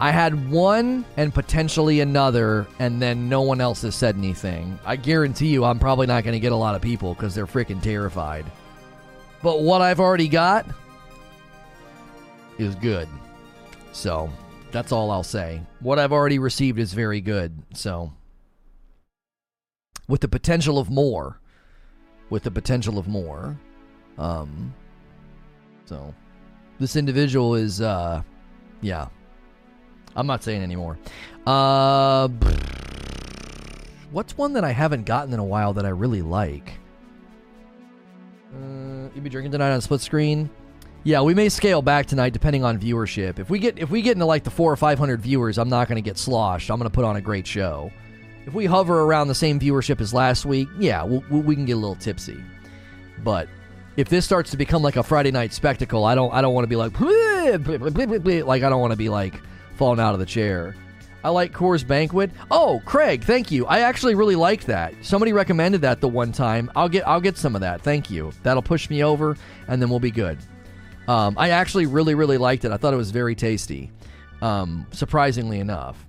I 0.00 0.10
had 0.10 0.50
one 0.50 1.04
and 1.16 1.32
potentially 1.32 2.00
another, 2.00 2.66
and 2.80 3.00
then 3.00 3.28
no 3.28 3.42
one 3.42 3.60
else 3.60 3.82
has 3.82 3.94
said 3.94 4.16
anything. 4.16 4.76
I 4.84 4.96
guarantee 4.96 5.46
you, 5.46 5.64
I'm 5.64 5.78
probably 5.78 6.08
not 6.08 6.24
going 6.24 6.32
to 6.34 6.40
get 6.40 6.50
a 6.50 6.56
lot 6.56 6.74
of 6.74 6.82
people 6.82 7.14
because 7.14 7.32
they're 7.32 7.46
freaking 7.46 7.80
terrified. 7.80 8.44
But 9.40 9.60
what 9.60 9.82
I've 9.82 10.00
already 10.00 10.26
got 10.26 10.66
is 12.58 12.74
good. 12.74 13.08
So 13.92 14.28
that's 14.72 14.90
all 14.90 15.12
I'll 15.12 15.22
say. 15.22 15.60
What 15.78 16.00
I've 16.00 16.12
already 16.12 16.40
received 16.40 16.80
is 16.80 16.92
very 16.92 17.20
good. 17.20 17.56
So 17.72 18.12
with 20.08 20.20
the 20.20 20.28
potential 20.28 20.78
of 20.78 20.90
more. 20.90 21.40
With 22.30 22.42
the 22.42 22.50
potential 22.50 22.98
of 22.98 23.08
more. 23.08 23.58
Um, 24.18 24.74
so, 25.84 26.14
this 26.78 26.96
individual 26.96 27.54
is, 27.54 27.80
uh, 27.80 28.22
yeah. 28.80 29.08
I'm 30.16 30.26
not 30.26 30.42
saying 30.42 30.62
anymore. 30.62 30.98
Uh, 31.46 32.28
what's 34.10 34.36
one 34.38 34.52
that 34.54 34.64
I 34.64 34.70
haven't 34.70 35.04
gotten 35.04 35.32
in 35.32 35.40
a 35.40 35.44
while 35.44 35.72
that 35.74 35.84
I 35.84 35.90
really 35.90 36.22
like? 36.22 36.72
Uh, 38.54 39.08
you 39.14 39.20
be 39.20 39.28
drinking 39.28 39.52
tonight 39.52 39.72
on 39.72 39.80
split 39.80 40.00
screen. 40.00 40.48
Yeah, 41.02 41.20
we 41.20 41.34
may 41.34 41.48
scale 41.50 41.82
back 41.82 42.06
tonight 42.06 42.32
depending 42.32 42.64
on 42.64 42.78
viewership. 42.78 43.38
If 43.38 43.50
we 43.50 43.58
get 43.58 43.78
if 43.78 43.90
we 43.90 44.00
get 44.00 44.12
into 44.12 44.24
like 44.24 44.44
the 44.44 44.50
four 44.50 44.72
or 44.72 44.76
five 44.76 44.98
hundred 44.98 45.20
viewers, 45.20 45.58
I'm 45.58 45.68
not 45.68 45.86
going 45.88 45.96
to 45.96 46.02
get 46.02 46.16
sloshed. 46.16 46.70
I'm 46.70 46.78
going 46.78 46.88
to 46.88 46.94
put 46.94 47.04
on 47.04 47.16
a 47.16 47.20
great 47.20 47.46
show. 47.46 47.92
If 48.46 48.52
we 48.52 48.66
hover 48.66 49.02
around 49.02 49.28
the 49.28 49.34
same 49.34 49.58
viewership 49.58 50.00
as 50.00 50.12
last 50.12 50.44
week, 50.44 50.68
yeah, 50.78 51.02
we'll, 51.02 51.22
we 51.30 51.54
can 51.54 51.64
get 51.64 51.72
a 51.72 51.76
little 51.76 51.96
tipsy. 51.96 52.42
But 53.22 53.48
if 53.96 54.08
this 54.08 54.24
starts 54.24 54.50
to 54.50 54.56
become 54.56 54.82
like 54.82 54.96
a 54.96 55.02
Friday 55.02 55.30
night 55.30 55.52
spectacle, 55.52 56.04
I 56.04 56.14
don't 56.14 56.32
I 56.32 56.42
don't 56.42 56.54
want 56.54 56.64
to 56.64 56.68
be 56.68 56.76
like 56.76 56.98
like 57.00 58.62
I 58.62 58.68
don't 58.68 58.80
want 58.80 58.92
to 58.92 58.96
be 58.96 59.08
like 59.08 59.40
falling 59.76 60.00
out 60.00 60.14
of 60.14 60.20
the 60.20 60.26
chair. 60.26 60.74
I 61.22 61.30
like 61.30 61.54
Coors 61.54 61.86
Banquet. 61.86 62.30
Oh, 62.50 62.82
Craig, 62.84 63.24
thank 63.24 63.50
you. 63.50 63.64
I 63.64 63.80
actually 63.80 64.14
really 64.14 64.36
liked 64.36 64.66
that. 64.66 64.92
Somebody 65.00 65.32
recommended 65.32 65.80
that 65.80 66.02
the 66.02 66.08
one 66.08 66.32
time. 66.32 66.70
I'll 66.76 66.88
get 66.88 67.08
I'll 67.08 67.20
get 67.20 67.38
some 67.38 67.54
of 67.54 67.62
that. 67.62 67.80
Thank 67.80 68.10
you. 68.10 68.32
That'll 68.42 68.62
push 68.62 68.90
me 68.90 69.02
over, 69.02 69.36
and 69.68 69.80
then 69.80 69.88
we'll 69.88 70.00
be 70.00 70.10
good. 70.10 70.38
Um, 71.08 71.34
I 71.38 71.50
actually 71.50 71.86
really 71.86 72.14
really 72.14 72.36
liked 72.38 72.64
it. 72.64 72.72
I 72.72 72.76
thought 72.76 72.92
it 72.92 72.98
was 72.98 73.10
very 73.10 73.34
tasty. 73.34 73.90
Um, 74.42 74.86
surprisingly 74.90 75.60
enough. 75.60 76.04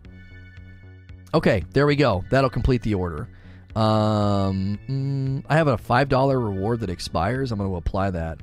Okay, 1.36 1.66
there 1.74 1.86
we 1.86 1.98
go. 1.98 2.24
That'll 2.30 2.50
complete 2.50 2.82
the 2.82 2.94
order. 2.94 3.28
Um, 3.76 4.80
mm, 4.88 5.44
I 5.50 5.58
have 5.58 5.68
a 5.68 5.78
five 5.78 6.08
dollar 6.08 6.40
reward 6.40 6.80
that 6.80 6.90
expires. 6.90 7.52
I'm 7.52 7.60
going 7.60 7.70
to 7.70 7.76
apply 7.76 8.12
that. 8.12 8.40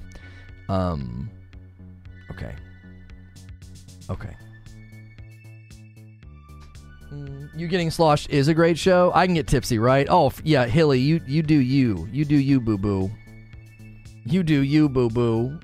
Um, 0.68 1.30
okay. 2.30 2.54
Okay. 4.10 4.36
You 7.56 7.66
getting 7.66 7.90
sloshed 7.90 8.28
is 8.28 8.48
a 8.48 8.54
great 8.54 8.76
show. 8.78 9.10
I 9.14 9.24
can 9.24 9.34
get 9.34 9.46
tipsy, 9.46 9.78
right? 9.78 10.06
Oh 10.10 10.30
yeah, 10.44 10.66
Hilly, 10.66 11.00
you 11.00 11.22
you 11.26 11.42
do 11.42 11.54
you, 11.54 12.06
you 12.12 12.26
do 12.26 12.36
you, 12.36 12.60
boo 12.60 12.76
boo. 12.76 13.10
You 14.26 14.42
do 14.42 14.60
you, 14.60 14.90
boo 14.90 15.08
boo. 15.08 15.58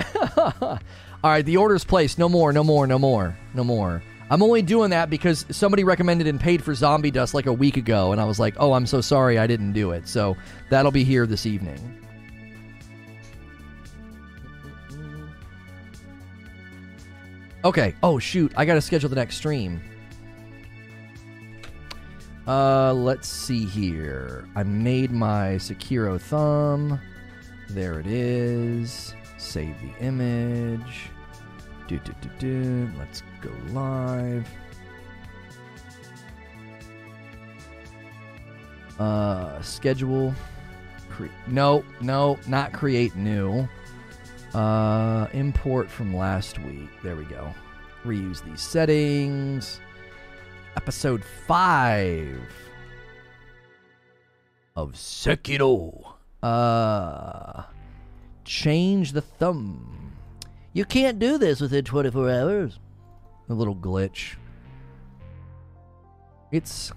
All 0.36 0.80
right, 1.22 1.44
the 1.44 1.56
order's 1.56 1.84
placed. 1.84 2.18
No 2.18 2.28
more, 2.28 2.52
no 2.52 2.64
more, 2.64 2.88
no 2.88 2.98
more, 2.98 3.36
no 3.54 3.62
more. 3.62 4.02
I'm 4.30 4.42
only 4.42 4.62
doing 4.62 4.90
that 4.90 5.08
because 5.08 5.46
somebody 5.50 5.84
recommended 5.84 6.26
and 6.26 6.38
paid 6.38 6.62
for 6.62 6.74
Zombie 6.74 7.10
Dust 7.10 7.32
like 7.32 7.46
a 7.46 7.52
week 7.52 7.76
ago, 7.76 8.12
and 8.12 8.20
I 8.20 8.24
was 8.24 8.38
like, 8.38 8.54
oh, 8.58 8.74
I'm 8.74 8.86
so 8.86 9.00
sorry 9.00 9.38
I 9.38 9.46
didn't 9.46 9.72
do 9.72 9.92
it. 9.92 10.06
So 10.06 10.36
that'll 10.70 10.92
be 10.92 11.04
here 11.04 11.26
this 11.26 11.46
evening. 11.46 11.98
Okay. 17.64 17.94
Oh, 18.02 18.18
shoot. 18.18 18.52
I 18.56 18.64
got 18.64 18.74
to 18.74 18.80
schedule 18.80 19.08
the 19.08 19.16
next 19.16 19.36
stream. 19.36 19.80
Uh, 22.46 22.94
let's 22.94 23.28
see 23.28 23.66
here. 23.66 24.48
I 24.54 24.62
made 24.62 25.10
my 25.10 25.56
Sekiro 25.56 26.20
thumb. 26.20 27.00
There 27.68 28.00
it 28.00 28.06
is. 28.06 29.14
Save 29.36 29.76
the 29.82 30.04
image. 30.04 31.10
Do, 31.88 31.98
do, 31.98 32.14
do, 32.22 32.30
do. 32.38 32.90
Let's 32.98 33.22
go 33.40 33.50
live. 33.72 34.48
Uh, 38.98 39.60
schedule. 39.62 40.34
Cre- 41.08 41.26
no, 41.46 41.84
no, 42.00 42.38
not 42.46 42.72
create 42.72 43.14
new. 43.16 43.68
Uh, 44.54 45.26
import 45.32 45.90
from 45.90 46.16
last 46.16 46.58
week. 46.60 46.88
There 47.02 47.16
we 47.16 47.24
go. 47.24 47.52
Reuse 48.04 48.42
these 48.44 48.60
settings. 48.60 49.80
Episode 50.76 51.24
5 51.46 52.40
of 54.76 54.92
Sekiro. 54.92 56.14
Uh, 56.42 57.64
change 58.44 59.12
the 59.12 59.20
thumb. 59.20 60.12
You 60.72 60.84
can't 60.84 61.18
do 61.18 61.38
this 61.38 61.60
within 61.60 61.84
24 61.84 62.30
hours. 62.30 62.78
A 63.48 63.54
little 63.54 63.76
glitch. 63.76 64.34
It's 66.50 66.92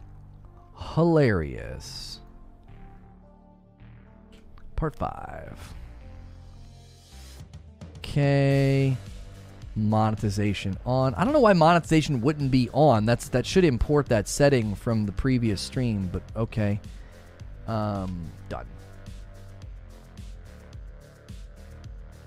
hilarious. 0.93 2.19
Part 4.75 4.95
5. 4.95 5.73
Okay. 7.97 8.97
Monetization 9.75 10.77
on. 10.85 11.13
I 11.13 11.23
don't 11.23 11.33
know 11.33 11.39
why 11.39 11.53
monetization 11.53 12.21
wouldn't 12.21 12.51
be 12.51 12.69
on. 12.73 13.05
That's 13.05 13.29
that 13.29 13.45
should 13.45 13.63
import 13.63 14.07
that 14.07 14.27
setting 14.27 14.75
from 14.75 15.05
the 15.05 15.13
previous 15.13 15.61
stream, 15.61 16.09
but 16.11 16.21
okay. 16.35 16.81
Um 17.67 18.29
done. 18.49 18.65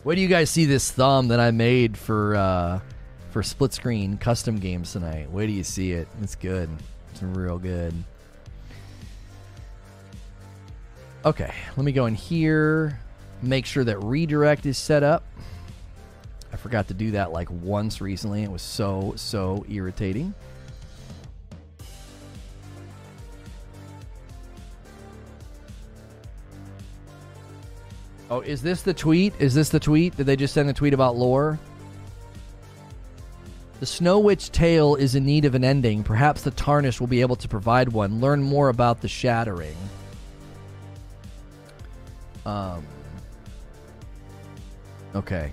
Where 0.05 0.17
do 0.17 0.23
you 0.23 0.29
guys 0.29 0.49
see 0.49 0.65
this 0.65 0.91
thumb 0.91 1.29
that 1.29 1.41
I 1.41 1.51
made 1.51 1.99
for 1.99 2.35
uh 2.37 2.81
for 3.35 3.43
split 3.43 3.73
screen 3.73 4.17
custom 4.17 4.61
games 4.61 4.93
tonight? 4.93 5.29
Where 5.29 5.45
do 5.45 5.53
you 5.53 5.65
see 5.65 5.91
it? 5.91 6.07
It's 6.23 6.37
good. 6.37 6.71
It's 7.11 7.21
real 7.21 7.59
good. 7.59 7.93
Okay, 11.25 11.53
let 11.77 11.85
me 11.85 11.91
go 11.91 12.07
in 12.07 12.15
here, 12.15 13.01
make 13.43 13.67
sure 13.67 13.83
that 13.83 13.99
redirect 14.05 14.67
is 14.67 14.79
set 14.79 15.03
up. 15.03 15.25
I 16.53 16.57
forgot 16.57 16.87
to 16.87 16.95
do 16.95 17.11
that 17.11 17.33
like 17.33 17.51
once 17.51 18.01
recently. 18.01 18.45
It 18.45 18.51
was 18.53 18.63
so, 18.63 19.15
so 19.17 19.67
irritating. 19.69 20.33
Oh, 28.31 28.43
is 28.43 28.63
this 28.63 28.83
the 28.83 28.95
tweet? 28.95 29.35
Is 29.41 29.55
this 29.55 29.71
the 29.71 29.81
tweet? 29.81 30.17
Did 30.17 30.27
they 30.27 30.37
just 30.37 30.55
send 30.55 30.71
a 30.71 30.73
tweet 30.73 30.95
about 30.95 31.17
lore? 31.17 31.59
The 33.81 33.87
Snow 33.87 34.19
Witch 34.19 34.51
tale 34.51 34.95
is 34.95 35.15
in 35.15 35.27
need 35.27 35.45
of 35.45 35.55
an 35.55 35.65
ending. 35.65 36.05
Perhaps 36.05 36.43
the 36.43 36.53
Tarnish 36.53 37.01
will 37.01 37.07
be 37.07 37.21
able 37.21 37.37
to 37.37 37.49
provide 37.49 37.91
one. 37.91 38.21
Learn 38.21 38.43
more 38.43 38.69
about 38.69 39.01
the 39.01 39.09
Shattering. 39.09 39.77
Um. 42.47 42.87
Okay. 45.15 45.53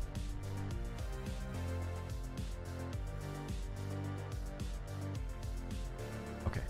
Okay. 6.47 6.61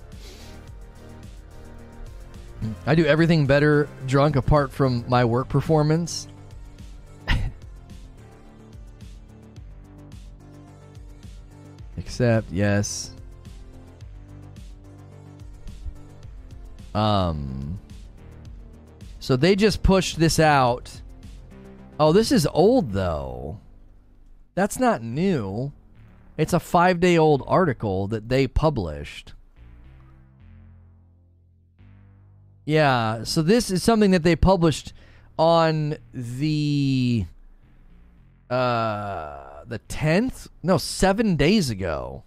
I 2.86 2.96
do 2.96 3.06
everything 3.06 3.46
better 3.46 3.88
drunk 4.08 4.36
apart 4.36 4.72
from 4.72 5.06
my 5.08 5.26
work 5.26 5.50
performance. 5.50 6.28
Except, 12.02 12.52
yes. 12.52 13.12
Um. 16.96 17.80
So 19.20 19.36
they 19.36 19.56
just 19.56 19.84
pushed 19.84 20.18
this 20.18 20.40
out. 20.40 21.02
Oh, 22.00 22.12
this 22.12 22.32
is 22.32 22.48
old 22.48 22.94
though. 22.94 23.60
That's 24.56 24.80
not 24.80 25.04
new. 25.04 25.72
It's 26.38 26.54
a 26.54 26.60
five 26.60 27.00
day 27.00 27.20
old 27.20 27.44
article 27.46 28.08
that 28.08 28.30
they 28.30 28.48
published. 28.48 29.34
Yeah, 32.66 33.26
so 33.26 33.44
this 33.44 33.70
is 33.70 33.84
something 33.84 34.10
that 34.10 34.24
they 34.24 34.36
published 34.36 34.94
on 35.38 35.98
the 36.14 37.26
uh 38.50 39.61
the 39.72 39.80
10th? 39.80 40.48
No, 40.62 40.78
7 40.78 41.36
days 41.36 41.70
ago. 41.70 42.24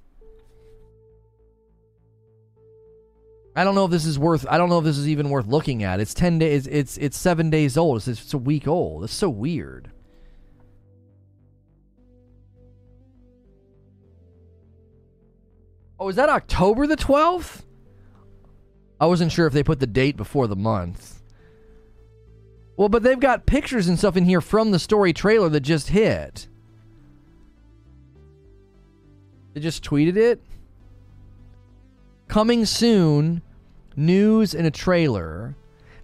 I 3.57 3.63
don't 3.63 3.77
know 3.77 3.85
if 3.85 3.91
this 3.93 4.05
is 4.05 4.19
worth 4.19 4.45
I 4.51 4.59
don't 4.59 4.69
know 4.69 4.79
if 4.79 4.85
this 4.85 4.99
is 4.99 5.09
even 5.09 5.31
worth 5.31 5.47
looking 5.47 5.85
at. 5.85 6.01
It's 6.01 6.13
10 6.13 6.41
days 6.41 6.67
it's 6.67 6.97
it's 6.97 7.17
7 7.17 7.51
days 7.51 7.77
old. 7.77 7.99
It's, 7.99 8.09
it's 8.09 8.35
a 8.35 8.39
week 8.39 8.67
old. 8.67 9.05
It's 9.05 9.15
so 9.15 9.29
weird. 9.29 9.93
Oh, 16.01 16.09
is 16.09 16.17
that 16.17 16.29
October 16.29 16.87
the 16.87 16.97
12th? 16.97 17.63
I 19.01 19.07
wasn't 19.07 19.33
sure 19.33 19.47
if 19.47 19.53
they 19.53 19.63
put 19.63 19.81
the 19.81 19.87
date 19.87 20.17
before 20.17 20.47
the 20.49 20.57
month. 20.57 21.23
Well, 22.77 22.89
but 22.89 23.03
they've 23.03 23.21
got 23.21 23.47
pictures 23.47 23.87
and 23.87 23.99
stuff 23.99 24.17
in 24.17 24.25
here 24.25 24.41
from 24.41 24.73
the 24.73 24.79
story 24.79 25.13
trailer 25.13 25.49
that 25.49 25.61
just 25.61 25.89
hit. 25.89 26.49
They 29.55 29.61
just 29.61 29.85
tweeted 29.85 30.17
it. 30.17 30.43
Coming 32.29 32.67
soon, 32.67 33.43
news 33.97 34.55
and 34.55 34.67
a 34.67 34.71
trailer. 34.71 35.57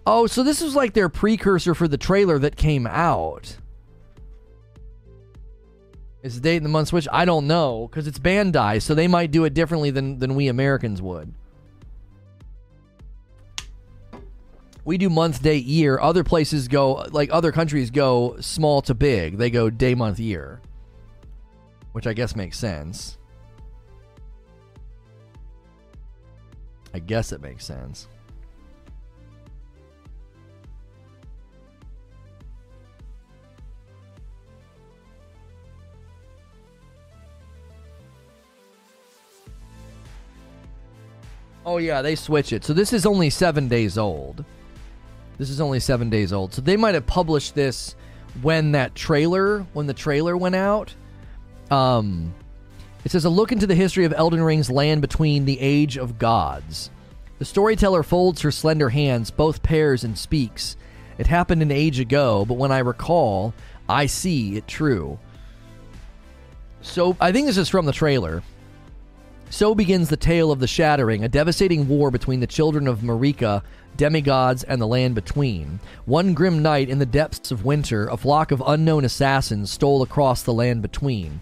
Oh, 0.07 0.27
so 0.27 0.43
this 0.43 0.61
was 0.61 0.75
like 0.75 0.95
their 0.95 1.09
precursor 1.09 1.75
for 1.75 1.89
the 1.89 1.99
trailer 1.99 2.39
that 2.39 2.57
came 2.57 2.87
out. 2.87 3.57
Is 6.23 6.35
the 6.37 6.41
date 6.41 6.59
and 6.59 6.67
the 6.67 6.71
month 6.71 6.89
switch? 6.89 7.09
I 7.11 7.25
don't 7.25 7.47
know 7.47 7.89
because 7.89 8.07
it's 8.07 8.19
Bandai, 8.19 8.81
so 8.83 8.95
they 8.95 9.09
might 9.09 9.31
do 9.31 9.45
it 9.45 9.55
differently 9.55 9.91
than 9.91 10.19
than 10.19 10.35
we 10.35 10.49
Americans 10.49 11.01
would. 11.01 11.33
We 14.85 14.99
do 14.99 15.09
month, 15.09 15.43
day, 15.43 15.57
year. 15.57 15.99
Other 15.99 16.25
places 16.25 16.69
go 16.69 17.07
like 17.11 17.31
other 17.33 17.53
countries 17.53 17.91
go 17.91 18.37
small 18.41 18.83
to 18.83 18.95
big. 18.95 19.39
They 19.39 19.51
go 19.51 19.71
day, 19.71 19.95
month, 19.95 20.19
year, 20.19 20.61
which 21.93 22.07
I 22.07 22.13
guess 22.13 22.37
makes 22.37 22.59
sense. 22.59 23.17
I 26.93 26.99
guess 26.99 27.33
it 27.33 27.41
makes 27.41 27.65
sense. 27.65 28.09
Oh 41.65 41.77
yeah, 41.77 42.03
they 42.03 42.17
switch 42.17 42.53
it. 42.53 42.65
So 42.65 42.73
this 42.73 42.93
is 42.93 43.07
only 43.07 43.31
7 43.31 43.69
days 43.69 43.97
old. 43.99 44.45
This 45.39 45.51
is 45.51 45.61
only 45.61 45.79
7 45.79 46.11
days 46.11 46.33
old. 46.33 46.53
So 46.53 46.63
they 46.63 46.77
might 46.77 46.95
have 46.95 47.07
published 47.07 47.55
this 47.55 47.95
when 48.43 48.73
that 48.73 48.95
trailer, 48.95 49.61
when 49.73 49.87
the 49.87 49.95
trailer 49.95 50.37
went 50.37 50.57
out. 50.57 50.95
Um 51.71 52.35
it 53.05 53.11
says 53.11 53.25
a 53.25 53.31
look 53.31 53.53
into 53.53 53.67
the 53.67 53.75
history 53.75 54.05
of 54.05 54.13
Elden 54.13 54.43
Ring's 54.43 54.71
land 54.71 55.01
between 55.01 55.45
the 55.45 55.59
age 55.61 55.97
of 55.97 56.19
gods. 56.19 56.91
The 57.39 57.45
storyteller 57.45 58.03
folds 58.03 58.43
her 58.43 58.51
slender 58.51 58.91
hands, 58.91 59.31
both 59.31 59.63
pairs, 59.63 60.05
and 60.05 60.17
speaks. 60.19 60.77
It 61.17 61.27
happened 61.27 61.63
an 61.63 61.71
age 61.71 61.99
ago, 61.99 62.45
but 62.45 62.59
when 62.59 62.73
I 62.73 62.79
recall, 62.79 63.55
I 63.89 64.07
see 64.07 64.57
it 64.57 64.69
true. 64.69 65.19
So 66.83 67.17
I 67.21 67.33
think 67.33 67.47
this 67.47 67.59
is 67.59 67.69
from 67.69 67.87
the 67.87 67.93
trailer. 67.93 68.43
So 69.51 69.75
begins 69.75 70.09
the 70.09 70.17
tale 70.17 70.53
of 70.53 70.61
the 70.61 70.69
Shattering, 70.69 71.25
a 71.25 71.29
devastating 71.29 71.89
war 71.89 72.11
between 72.11 72.41
the 72.41 72.47
children 72.47 72.87
of 72.87 73.01
Marika, 73.01 73.63
demigods, 73.97 74.63
and 74.63 74.81
the 74.81 74.87
land 74.87 75.15
between. 75.15 75.81
One 76.05 76.35
grim 76.35 76.63
night 76.63 76.89
in 76.89 77.01
the 77.01 77.07
depths 77.07 77.51
of 77.51 77.65
winter, 77.65 78.07
a 78.09 78.17
flock 78.17 78.53
of 78.53 78.63
unknown 78.65 79.05
assassins 79.05 79.71
stole 79.71 80.03
across 80.03 80.43
the 80.43 80.55
land 80.55 80.83
between. 80.83 81.41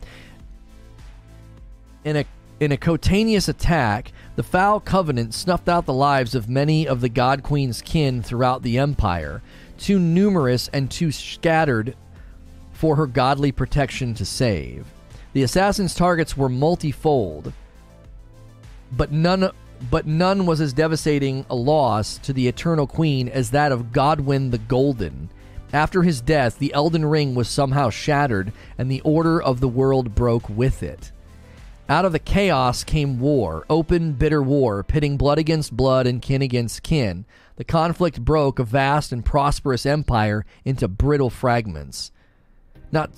In 2.05 2.17
a 2.17 2.25
in 2.61 2.73
a 2.73 2.77
cutaneous 2.77 3.49
attack, 3.49 4.13
the 4.35 4.43
foul 4.43 4.81
covenant 4.81 5.33
snuffed 5.33 5.69
out 5.69 5.87
the 5.87 5.93
lives 5.93 6.35
of 6.35 6.49
many 6.49 6.89
of 6.89 7.01
the 7.01 7.09
God 7.09 7.43
Queen's 7.43 7.81
kin 7.81 8.21
throughout 8.21 8.63
the 8.63 8.79
empire, 8.79 9.43
too 9.79 9.99
numerous 9.99 10.69
and 10.73 10.91
too 10.91 11.13
scattered 11.13 11.97
for 12.73 12.97
her 12.97 13.07
godly 13.07 13.53
protection 13.53 14.13
to 14.15 14.25
save. 14.25 14.87
The 15.35 15.45
assassins' 15.45 15.95
targets 15.95 16.37
were 16.37 16.49
multifold, 16.49 17.53
but 18.93 19.13
none 19.13 19.51
but 19.91 20.07
none 20.07 20.47
was 20.47 20.61
as 20.61 20.73
devastating 20.73 21.47
a 21.51 21.55
loss 21.55 22.19
to 22.19 22.33
the 22.33 22.49
Eternal 22.49 22.89
Queen 22.89 23.29
as 23.29 23.51
that 23.51 23.71
of 23.71 23.93
Godwyn 23.93 24.51
the 24.51 24.59
Golden. 24.59 25.31
After 25.73 26.03
his 26.03 26.21
death, 26.21 26.59
the 26.59 26.75
Elden 26.75 27.05
Ring 27.05 27.35
was 27.35 27.49
somehow 27.49 27.91
shattered, 27.91 28.53
and 28.79 28.91
the 28.91 29.03
order 29.03 29.41
of 29.41 29.61
the 29.61 29.69
world 29.69 30.15
broke 30.17 30.49
with 30.49 30.83
it. 30.83 31.13
Out 31.91 32.05
of 32.05 32.13
the 32.13 32.19
chaos 32.19 32.85
came 32.85 33.19
war, 33.19 33.65
open, 33.71 34.13
bitter 34.13 34.43
war, 34.43 34.85
pitting 34.85 35.17
blood 35.17 35.39
against 35.39 35.75
blood 35.75 36.07
and 36.07 36.21
kin 36.21 36.43
against 36.43 36.83
kin. 36.83 37.25
The 37.57 37.65
conflict 37.65 38.23
broke 38.23 38.59
a 38.59 38.65
vast 38.65 39.11
and 39.11 39.25
prosperous 39.25 39.87
empire 39.87 40.45
into 40.67 40.87
brittle 40.87 41.31
fragments. 41.31 42.13
Not 42.93 43.11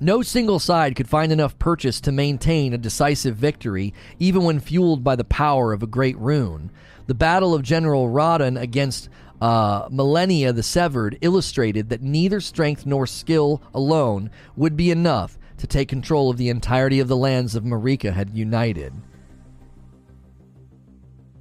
no 0.00 0.22
single 0.22 0.60
side 0.60 0.94
could 0.94 1.08
find 1.08 1.32
enough 1.32 1.58
purchase 1.58 2.00
to 2.02 2.12
maintain 2.12 2.72
a 2.72 2.78
decisive 2.78 3.34
victory, 3.34 3.92
even 4.20 4.44
when 4.44 4.60
fueled 4.60 5.02
by 5.02 5.16
the 5.16 5.24
power 5.24 5.72
of 5.72 5.82
a 5.82 5.88
great 5.88 6.16
rune. 6.18 6.70
The 7.08 7.14
battle 7.14 7.54
of 7.54 7.62
General 7.62 8.06
Radahn 8.06 8.60
against 8.60 9.08
uh, 9.40 9.88
Malenia 9.88 10.54
the 10.54 10.62
Severed 10.62 11.18
illustrated 11.20 11.88
that 11.88 12.02
neither 12.02 12.40
strength 12.40 12.86
nor 12.86 13.06
skill 13.08 13.60
alone 13.74 14.30
would 14.54 14.76
be 14.76 14.92
enough 14.92 15.36
to 15.58 15.66
take 15.66 15.88
control 15.88 16.30
of 16.30 16.36
the 16.36 16.48
entirety 16.48 17.00
of 17.00 17.08
the 17.08 17.16
lands 17.16 17.54
of 17.54 17.64
Marika 17.64 18.12
had 18.12 18.36
united. 18.36 18.92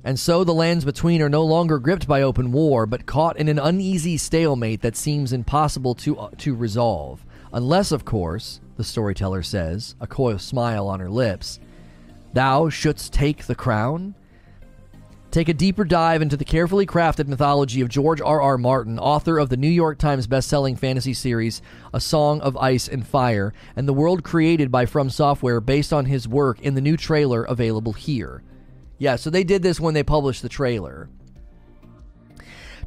And 0.03 0.19
so 0.19 0.43
the 0.43 0.53
lands 0.53 0.85
between 0.85 1.21
are 1.21 1.29
no 1.29 1.43
longer 1.43 1.79
gripped 1.79 2.07
by 2.07 2.21
open 2.21 2.51
war, 2.51 2.85
but 2.85 3.05
caught 3.05 3.37
in 3.37 3.49
an 3.49 3.59
uneasy 3.59 4.17
stalemate 4.17 4.81
that 4.81 4.95
seems 4.95 5.33
impossible 5.33 5.95
to, 5.95 6.17
uh, 6.17 6.29
to 6.37 6.55
resolve. 6.55 7.25
Unless, 7.51 7.91
of 7.91 8.05
course, 8.05 8.61
the 8.77 8.83
storyteller 8.83 9.43
says, 9.43 9.95
a 9.99 10.07
coy 10.07 10.37
smile 10.37 10.87
on 10.87 10.99
her 10.99 11.09
lips, 11.09 11.59
thou 12.33 12.69
shouldst 12.69 13.11
take 13.11 13.45
the 13.45 13.55
crown? 13.55 14.15
Take 15.29 15.49
a 15.49 15.53
deeper 15.53 15.83
dive 15.83 16.21
into 16.21 16.37
the 16.37 16.45
carefully 16.45 16.85
crafted 16.85 17.27
mythology 17.27 17.81
of 17.81 17.89
George 17.89 18.21
R. 18.21 18.41
R. 18.41 18.57
Martin, 18.57 18.97
author 18.97 19.37
of 19.37 19.49
the 19.49 19.57
New 19.57 19.67
York 19.67 19.97
Times 19.97 20.25
best-selling 20.25 20.77
fantasy 20.77 21.13
series 21.13 21.61
A 21.93 21.99
Song 21.99 22.39
of 22.39 22.55
Ice 22.55 22.87
and 22.87 23.05
Fire, 23.05 23.53
and 23.75 23.87
the 23.87 23.93
world 23.93 24.23
created 24.23 24.71
by 24.71 24.85
From 24.85 25.09
Software 25.09 25.59
based 25.59 25.91
on 25.91 26.05
his 26.05 26.29
work 26.29 26.61
in 26.61 26.75
the 26.75 26.81
new 26.81 26.95
trailer 26.95 27.43
available 27.43 27.91
here. 27.91 28.41
Yeah, 28.97 29.17
so 29.17 29.29
they 29.29 29.43
did 29.43 29.63
this 29.63 29.81
when 29.81 29.93
they 29.93 30.01
published 30.01 30.41
the 30.41 30.49
trailer. 30.49 31.09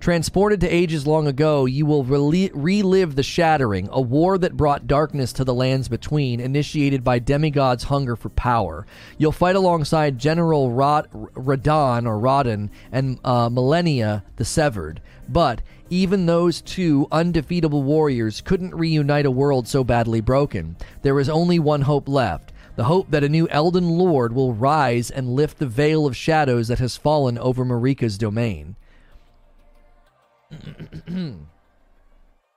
Transported 0.00 0.62
to 0.62 0.74
ages 0.74 1.06
long 1.06 1.26
ago, 1.26 1.66
you 1.66 1.84
will 1.84 2.04
rel- 2.04 2.48
relive 2.54 3.16
the 3.16 3.22
Shattering, 3.22 3.86
a 3.92 4.00
war 4.00 4.38
that 4.38 4.56
brought 4.56 4.86
darkness 4.86 5.30
to 5.34 5.44
the 5.44 5.52
lands 5.52 5.88
between, 5.88 6.40
initiated 6.40 7.04
by 7.04 7.18
demigods' 7.18 7.84
hunger 7.84 8.16
for 8.16 8.30
power. 8.30 8.86
You'll 9.18 9.30
fight 9.30 9.56
alongside 9.56 10.18
General 10.18 10.70
Rod- 10.70 11.10
Radahn 11.12 12.06
or 12.06 12.18
Radahn 12.18 12.70
and 12.90 13.18
uh, 13.22 13.50
Malenia 13.50 14.22
the 14.36 14.44
Severed. 14.46 15.02
But 15.28 15.60
even 15.90 16.24
those 16.24 16.62
two 16.62 17.06
undefeatable 17.12 17.82
warriors 17.82 18.40
couldn't 18.40 18.74
reunite 18.74 19.26
a 19.26 19.30
world 19.30 19.68
so 19.68 19.84
badly 19.84 20.22
broken. 20.22 20.76
There 21.02 21.20
is 21.20 21.28
only 21.28 21.58
one 21.58 21.82
hope 21.82 22.08
left 22.08 22.54
the 22.76 22.84
hope 22.84 23.10
that 23.10 23.24
a 23.24 23.28
new 23.28 23.46
Elden 23.48 23.90
Lord 23.90 24.32
will 24.32 24.54
rise 24.54 25.10
and 25.10 25.34
lift 25.34 25.58
the 25.58 25.66
veil 25.66 26.06
of 26.06 26.16
shadows 26.16 26.68
that 26.68 26.78
has 26.78 26.96
fallen 26.96 27.36
over 27.36 27.62
Marika's 27.62 28.16
domain. 28.16 28.76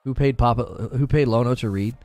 Who 0.03 0.13
paid 0.13 0.37
Papa? 0.37 0.89
Who 0.97 1.07
paid 1.07 1.27
Lono 1.27 1.55
to 1.55 1.69
read? 1.69 1.95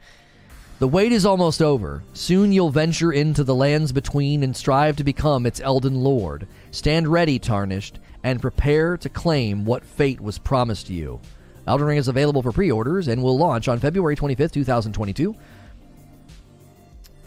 The 0.78 0.88
wait 0.88 1.10
is 1.10 1.26
almost 1.26 1.60
over. 1.60 2.04
Soon 2.12 2.52
you'll 2.52 2.70
venture 2.70 3.12
into 3.12 3.42
the 3.42 3.54
lands 3.54 3.90
between 3.92 4.44
and 4.44 4.56
strive 4.56 4.96
to 4.96 5.04
become 5.04 5.44
its 5.44 5.60
Elden 5.60 5.96
Lord. 5.96 6.46
Stand 6.70 7.08
ready, 7.08 7.38
Tarnished, 7.38 7.98
and 8.22 8.40
prepare 8.40 8.96
to 8.98 9.08
claim 9.08 9.64
what 9.64 9.84
fate 9.84 10.20
was 10.20 10.38
promised 10.38 10.88
you. 10.88 11.20
Elden 11.66 11.86
Ring 11.86 11.98
is 11.98 12.08
available 12.08 12.42
for 12.42 12.52
pre-orders 12.52 13.08
and 13.08 13.22
will 13.22 13.36
launch 13.36 13.66
on 13.66 13.80
February 13.80 14.14
25th, 14.16 14.52
2022 14.52 15.34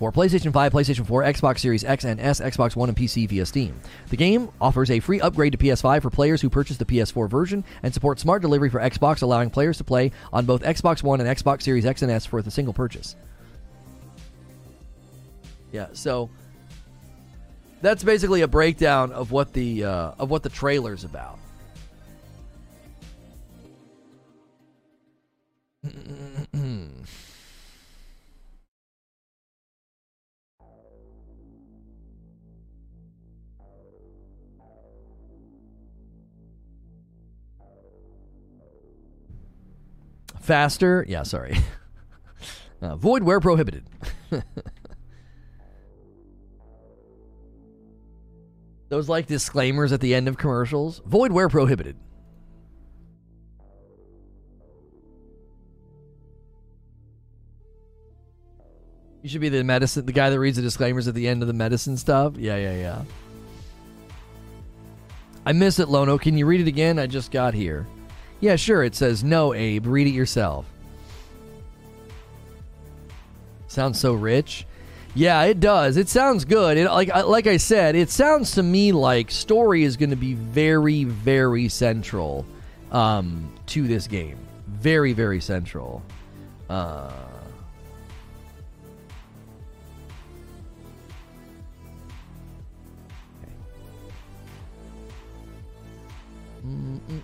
for 0.02 0.12
PlayStation 0.12 0.52
5, 0.52 0.74
PlayStation 0.74 1.06
4, 1.06 1.22
Xbox 1.26 1.60
Series 1.60 1.84
X 1.84 2.06
and 2.06 2.20
S, 2.20 2.42
Xbox 2.42 2.76
One, 2.76 2.90
and 2.90 2.98
PC 2.98 3.30
via 3.30 3.46
Steam. 3.46 3.80
The 4.10 4.18
game 4.18 4.50
offers 4.60 4.90
a 4.90 5.00
free 5.00 5.22
upgrade 5.22 5.52
to 5.52 5.60
PS5 5.60 6.02
for 6.02 6.10
players 6.10 6.42
who 6.42 6.50
purchase 6.50 6.78
the 6.78 6.86
PS4 6.86 7.30
version 7.30 7.64
and 7.84 7.94
supports 7.94 8.24
smart 8.24 8.42
delivery 8.42 8.72
for 8.72 8.80
Xbox, 8.80 9.22
allowing 9.22 9.52
players 9.52 9.78
to 9.78 9.84
play 9.84 10.12
on 10.34 10.48
both 10.48 10.64
Xbox 10.64 11.04
One 11.04 11.22
and 11.22 11.30
Xbox 11.30 11.62
Series 11.62 11.86
X 11.86 12.02
and 12.02 12.12
S 12.12 12.26
for 12.26 12.42
the 12.42 12.50
single 12.50 12.74
purchase. 12.74 13.16
Yeah, 15.72 15.90
so 15.94 16.32
that's 17.84 18.04
basically 18.04 18.42
a 18.42 18.48
breakdown 18.48 19.12
of 19.12 19.32
what 19.32 19.54
the 19.54 19.84
uh, 19.84 20.14
of 20.18 20.32
what 20.32 20.42
the 20.42 20.50
trailer's 20.50 21.04
about. 21.04 21.38
Faster. 40.42 41.06
Yeah, 41.08 41.24
sorry. 41.24 41.58
Uh, 42.84 42.96
void 42.96 43.22
where 43.22 43.40
prohibited. 43.40 43.88
Those 48.90 49.08
like 49.08 49.28
disclaimers 49.28 49.92
at 49.92 50.02
the 50.02 50.16
end 50.16 50.28
of 50.28 50.36
commercials. 50.36 51.00
Void 51.06 51.32
where 51.32 51.48
prohibited. 51.48 51.96
You 59.22 59.30
should 59.30 59.42
be 59.42 59.50
the 59.50 59.64
medicine, 59.64 60.08
the 60.08 60.12
guy 60.12 60.32
that 60.32 60.40
reads 60.40 60.58
the 60.58 60.64
disclaimers 60.64 61.08
at 61.08 61.14
the 61.14 61.28
end 61.28 61.44
of 61.44 61.48
the 61.48 61.54
medicine 61.54 61.98
stuff. 61.98 62.34
Yeah, 62.36 62.56
yeah, 62.56 62.76
yeah. 62.76 63.04
I 65.46 65.54
miss 65.54 65.78
it, 65.78 65.88
Lono. 65.88 66.18
Can 66.18 66.36
you 66.38 66.48
read 66.48 66.62
it 66.62 66.68
again? 66.68 66.98
I 66.98 67.06
just 67.06 67.32
got 67.32 67.54
here. 67.54 67.86
Yeah, 68.42 68.56
sure. 68.56 68.84
It 68.84 68.96
says, 68.96 69.24
no, 69.24 69.54
Abe, 69.54 69.86
read 69.86 70.08
it 70.08 70.12
yourself. 70.12 70.66
Sounds 73.68 74.00
so 74.00 74.14
rich. 74.14 74.66
Yeah, 75.14 75.44
it 75.44 75.60
does. 75.60 75.98
It 75.98 76.10
sounds 76.10 76.44
good. 76.46 76.78
It, 76.78 76.90
like 76.90 77.14
like 77.26 77.48
I 77.48 77.58
said, 77.58 77.96
it 77.96 78.10
sounds 78.10 78.52
to 78.52 78.64
me 78.64 78.92
like 78.92 79.30
story 79.30 79.84
is 79.84 79.98
going 79.98 80.10
to 80.10 80.16
be 80.16 80.34
very 80.34 81.04
very 81.04 81.68
central 81.70 82.46
um, 82.92 83.54
to 83.68 83.88
this 83.88 84.08
game. 84.08 84.38
Very 84.68 85.14
very 85.14 85.42
central. 85.42 86.02
Uh, 86.70 87.12
Mm-mm. 96.66 97.22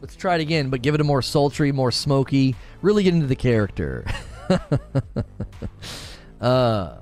Let's 0.00 0.16
try 0.16 0.36
it 0.36 0.40
again, 0.40 0.70
but 0.70 0.82
give 0.82 0.94
it 0.94 1.00
a 1.00 1.04
more 1.04 1.22
sultry, 1.22 1.72
more 1.72 1.90
smoky. 1.90 2.54
Really 2.82 3.02
get 3.02 3.14
into 3.14 3.26
the 3.26 3.34
character. 3.34 4.04
uh, 6.40 6.96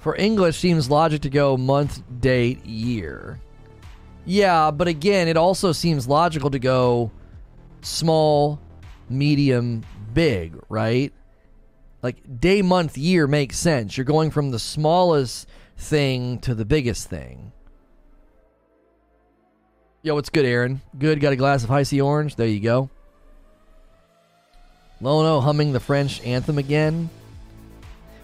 for 0.00 0.16
English, 0.16 0.58
seems 0.58 0.90
logic 0.90 1.22
to 1.22 1.30
go 1.30 1.56
month, 1.56 2.02
date, 2.20 2.66
year. 2.66 3.40
Yeah, 4.26 4.70
but 4.70 4.88
again, 4.88 5.28
it 5.28 5.36
also 5.36 5.72
seems 5.72 6.08
logical 6.08 6.50
to 6.50 6.58
go 6.58 7.10
small, 7.82 8.60
medium, 9.08 9.82
big, 10.12 10.58
right? 10.68 11.12
Like 12.04 12.38
day, 12.38 12.60
month, 12.60 12.98
year 12.98 13.26
makes 13.26 13.56
sense. 13.56 13.96
You're 13.96 14.04
going 14.04 14.30
from 14.30 14.50
the 14.50 14.58
smallest 14.58 15.48
thing 15.78 16.38
to 16.40 16.54
the 16.54 16.66
biggest 16.66 17.08
thing. 17.08 17.50
Yo, 20.02 20.14
what's 20.14 20.28
good, 20.28 20.44
Aaron? 20.44 20.82
Good. 20.98 21.18
Got 21.18 21.32
a 21.32 21.36
glass 21.36 21.64
of 21.64 21.70
Hi-C 21.70 21.98
Orange. 22.02 22.36
There 22.36 22.46
you 22.46 22.60
go. 22.60 22.90
Lono 25.00 25.40
humming 25.40 25.72
the 25.72 25.80
French 25.80 26.22
anthem 26.26 26.58
again. 26.58 27.08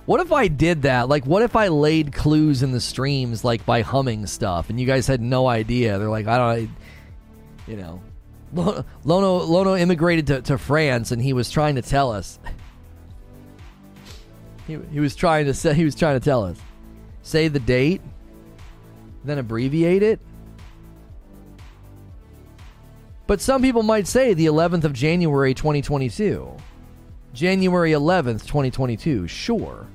What 0.04 0.20
if 0.20 0.30
I 0.30 0.48
did 0.48 0.82
that? 0.82 1.08
Like, 1.08 1.24
what 1.24 1.42
if 1.42 1.56
I 1.56 1.68
laid 1.68 2.12
clues 2.12 2.62
in 2.62 2.72
the 2.72 2.80
streams, 2.82 3.44
like 3.44 3.64
by 3.64 3.80
humming 3.80 4.26
stuff, 4.26 4.68
and 4.68 4.78
you 4.78 4.86
guys 4.86 5.06
had 5.06 5.22
no 5.22 5.46
idea? 5.46 5.98
They're 5.98 6.10
like, 6.10 6.26
I 6.26 6.36
don't, 6.36 6.70
you 7.66 7.76
know, 7.78 8.02
Lono 9.04 9.38
Lono 9.38 9.74
immigrated 9.74 10.26
to, 10.26 10.42
to 10.42 10.58
France, 10.58 11.12
and 11.12 11.22
he 11.22 11.32
was 11.32 11.48
trying 11.48 11.76
to 11.76 11.82
tell 11.82 12.12
us. 12.12 12.38
He, 14.70 14.78
he 14.92 15.00
was 15.00 15.14
trying 15.14 15.46
to 15.46 15.54
say 15.54 15.74
he 15.74 15.84
was 15.84 15.94
trying 15.94 16.18
to 16.18 16.24
tell 16.24 16.44
us. 16.44 16.58
Say 17.22 17.48
the 17.48 17.60
date, 17.60 18.00
then 19.24 19.38
abbreviate 19.38 20.02
it. 20.02 20.20
But 23.26 23.40
some 23.40 23.62
people 23.62 23.82
might 23.82 24.06
say 24.06 24.34
the 24.34 24.46
11th 24.46 24.84
of 24.84 24.92
January 24.92 25.54
2022. 25.54 26.56
January 27.32 27.92
11th, 27.92 28.44
2022, 28.46 29.28
sure. 29.28 29.86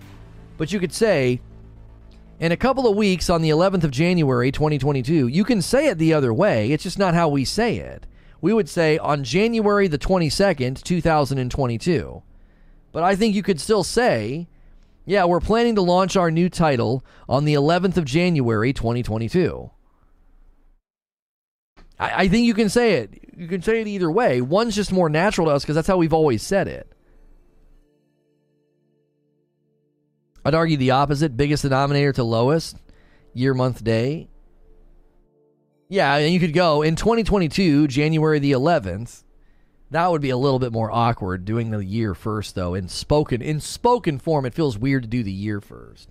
But 0.57 0.71
you 0.71 0.79
could 0.79 0.93
say, 0.93 1.41
in 2.39 2.53
a 2.53 2.57
couple 2.57 2.87
of 2.87 2.95
weeks 2.95 3.29
on 3.29 3.41
the 3.41 3.49
11th 3.49 3.83
of 3.83 3.91
January 3.91 4.51
2022, 4.51 5.27
you 5.27 5.43
can 5.43 5.61
say 5.61 5.87
it 5.87 5.97
the 5.97 6.13
other 6.13 6.33
way. 6.33 6.71
It's 6.71 6.83
just 6.83 6.99
not 6.99 7.13
how 7.13 7.27
we 7.27 7.43
say 7.43 7.77
it. 7.77 8.05
We 8.39 8.53
would 8.53 8.69
say 8.69 8.97
on 8.99 9.23
January 9.23 9.87
the 9.87 9.97
22nd, 9.97 10.81
2022. 10.83 12.23
But 12.91 13.03
I 13.03 13.15
think 13.17 13.35
you 13.35 13.43
could 13.43 13.59
still 13.59 13.83
say, 13.83 14.47
yeah, 15.05 15.25
we're 15.25 15.39
planning 15.39 15.75
to 15.75 15.81
launch 15.81 16.15
our 16.15 16.31
new 16.31 16.49
title 16.49 17.05
on 17.29 17.45
the 17.45 17.53
11th 17.53 17.97
of 17.97 18.05
January 18.05 18.73
2022. 18.73 19.69
I, 21.99 22.23
I 22.23 22.27
think 22.27 22.45
you 22.45 22.53
can 22.53 22.69
say 22.69 22.93
it. 22.93 23.31
You 23.37 23.47
can 23.47 23.61
say 23.61 23.81
it 23.81 23.87
either 23.87 24.09
way. 24.09 24.41
One's 24.41 24.75
just 24.75 24.91
more 24.91 25.09
natural 25.09 25.47
to 25.47 25.53
us 25.53 25.63
because 25.63 25.75
that's 25.75 25.87
how 25.87 25.97
we've 25.97 26.13
always 26.13 26.41
said 26.41 26.67
it. 26.67 26.91
I'd 30.43 30.55
argue 30.55 30.77
the 30.77 30.91
opposite 30.91 31.35
biggest 31.35 31.63
denominator 31.63 32.13
to 32.13 32.23
lowest 32.23 32.77
year, 33.33 33.53
month, 33.53 33.83
day. 33.83 34.29
Yeah, 35.89 36.15
and 36.15 36.33
you 36.33 36.39
could 36.39 36.53
go 36.53 36.81
in 36.81 36.95
2022, 36.95 37.87
January 37.87 38.39
the 38.39 38.53
11th. 38.53 39.23
That 39.91 40.11
would 40.11 40.21
be 40.21 40.31
a 40.31 40.37
little 40.37 40.59
bit 40.59 40.71
more 40.71 40.91
awkward 40.91 41.45
doing 41.45 41.69
the 41.69 41.83
year 41.83 42.15
first, 42.15 42.55
though. 42.55 42.73
In 42.73 42.89
spoken 42.89 43.41
in 43.41 43.59
spoken 43.59 44.19
form, 44.19 44.45
it 44.45 44.53
feels 44.53 44.77
weird 44.77 45.03
to 45.03 45.09
do 45.09 45.23
the 45.23 45.31
year 45.31 45.61
first. 45.61 46.09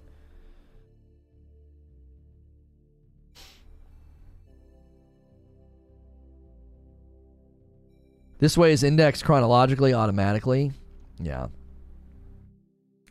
This 8.39 8.59
way 8.59 8.73
is 8.73 8.83
indexed 8.83 9.25
chronologically 9.25 9.95
automatically. 9.95 10.73
Yeah. 11.19 11.47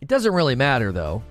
It 0.01 0.07
doesn't 0.07 0.33
really 0.33 0.55
matter 0.55 0.91
though. 0.91 1.23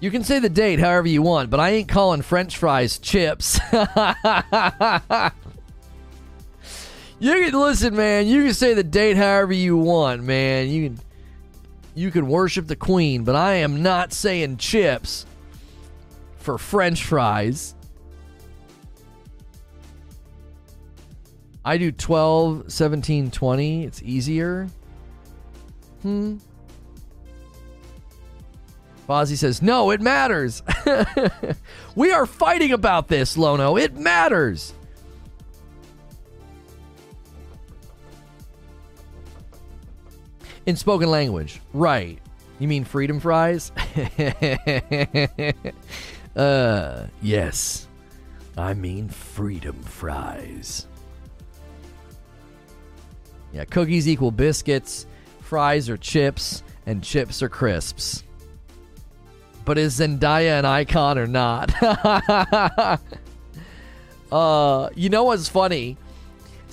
You 0.00 0.10
can 0.10 0.22
say 0.22 0.38
the 0.38 0.50
date 0.50 0.80
however 0.80 1.08
you 1.08 1.22
want, 1.22 1.48
but 1.48 1.60
I 1.60 1.70
ain't 1.70 1.88
calling 1.88 2.20
french 2.20 2.58
fries 2.58 2.98
chips. 2.98 3.58
you 7.18 7.44
can 7.44 7.58
listen, 7.58 7.96
man. 7.96 8.26
You 8.26 8.44
can 8.44 8.54
say 8.54 8.74
the 8.74 8.84
date 8.84 9.16
however 9.16 9.52
you 9.52 9.76
want, 9.76 10.22
man. 10.22 10.68
You 10.68 10.90
can 10.90 11.00
you 11.94 12.10
can 12.10 12.26
worship 12.26 12.66
the 12.66 12.76
queen, 12.76 13.22
but 13.22 13.36
I 13.36 13.54
am 13.54 13.82
not 13.82 14.12
saying 14.12 14.56
chips 14.56 15.26
for 16.38 16.58
french 16.58 17.04
fries. 17.04 17.74
I 21.64 21.78
do 21.78 21.90
12, 21.90 22.70
17, 22.70 23.30
20. 23.30 23.84
It's 23.84 24.02
easier. 24.02 24.68
Hmm. 26.02 26.36
Fozzie 29.08 29.36
says, 29.36 29.62
No, 29.62 29.90
it 29.90 30.00
matters. 30.00 30.62
we 31.94 32.12
are 32.12 32.26
fighting 32.26 32.72
about 32.72 33.08
this, 33.08 33.38
Lono. 33.38 33.76
It 33.76 33.94
matters. 33.96 34.74
In 40.66 40.76
spoken 40.76 41.10
language. 41.10 41.60
Right. 41.72 42.18
You 42.58 42.68
mean 42.68 42.84
freedom 42.84 43.20
fries? 43.20 43.70
uh, 46.36 47.06
yes. 47.20 47.88
I 48.56 48.74
mean 48.74 49.08
freedom 49.08 49.82
fries. 49.82 50.86
Yeah, 53.52 53.64
cookies 53.64 54.08
equal 54.08 54.30
biscuits, 54.30 55.06
fries 55.40 55.88
are 55.88 55.96
chips, 55.96 56.62
and 56.86 57.02
chips 57.02 57.42
are 57.42 57.48
crisps. 57.48 58.22
But 59.64 59.78
is 59.78 59.98
Zendaya 59.98 60.58
an 60.58 60.64
icon 60.64 61.18
or 61.18 61.26
not? 61.26 61.72
uh, 64.32 64.90
you 64.94 65.08
know 65.08 65.24
what's 65.24 65.48
funny? 65.48 65.96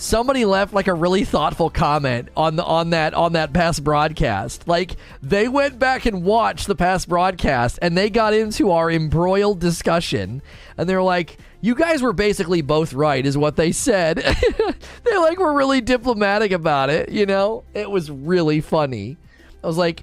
Somebody 0.01 0.45
left 0.45 0.73
like 0.73 0.88
a 0.88 0.95
really 0.95 1.23
thoughtful 1.23 1.69
comment 1.69 2.30
on 2.35 2.55
the 2.55 2.63
on 2.63 2.89
that 2.89 3.13
on 3.13 3.33
that 3.33 3.53
past 3.53 3.83
broadcast. 3.83 4.67
Like 4.67 4.95
they 5.21 5.47
went 5.47 5.77
back 5.77 6.07
and 6.07 6.23
watched 6.23 6.65
the 6.65 6.75
past 6.75 7.07
broadcast 7.07 7.77
and 7.83 7.95
they 7.95 8.09
got 8.09 8.33
into 8.33 8.71
our 8.71 8.89
embroiled 8.89 9.59
discussion 9.59 10.41
and 10.75 10.89
they're 10.89 11.03
like, 11.03 11.38
you 11.61 11.75
guys 11.75 12.01
were 12.01 12.13
basically 12.13 12.63
both 12.63 12.93
right, 12.93 13.23
is 13.23 13.38
what 13.38 13.57
they 13.57 13.71
said. 13.71 14.17
they 15.03 15.17
like 15.17 15.38
were 15.38 15.53
really 15.53 15.81
diplomatic 15.81 16.51
about 16.51 16.89
it, 16.89 17.09
you 17.09 17.27
know? 17.27 17.63
It 17.75 17.91
was 17.91 18.09
really 18.09 18.59
funny. 18.59 19.17
I 19.63 19.67
was 19.67 19.77
like, 19.77 20.01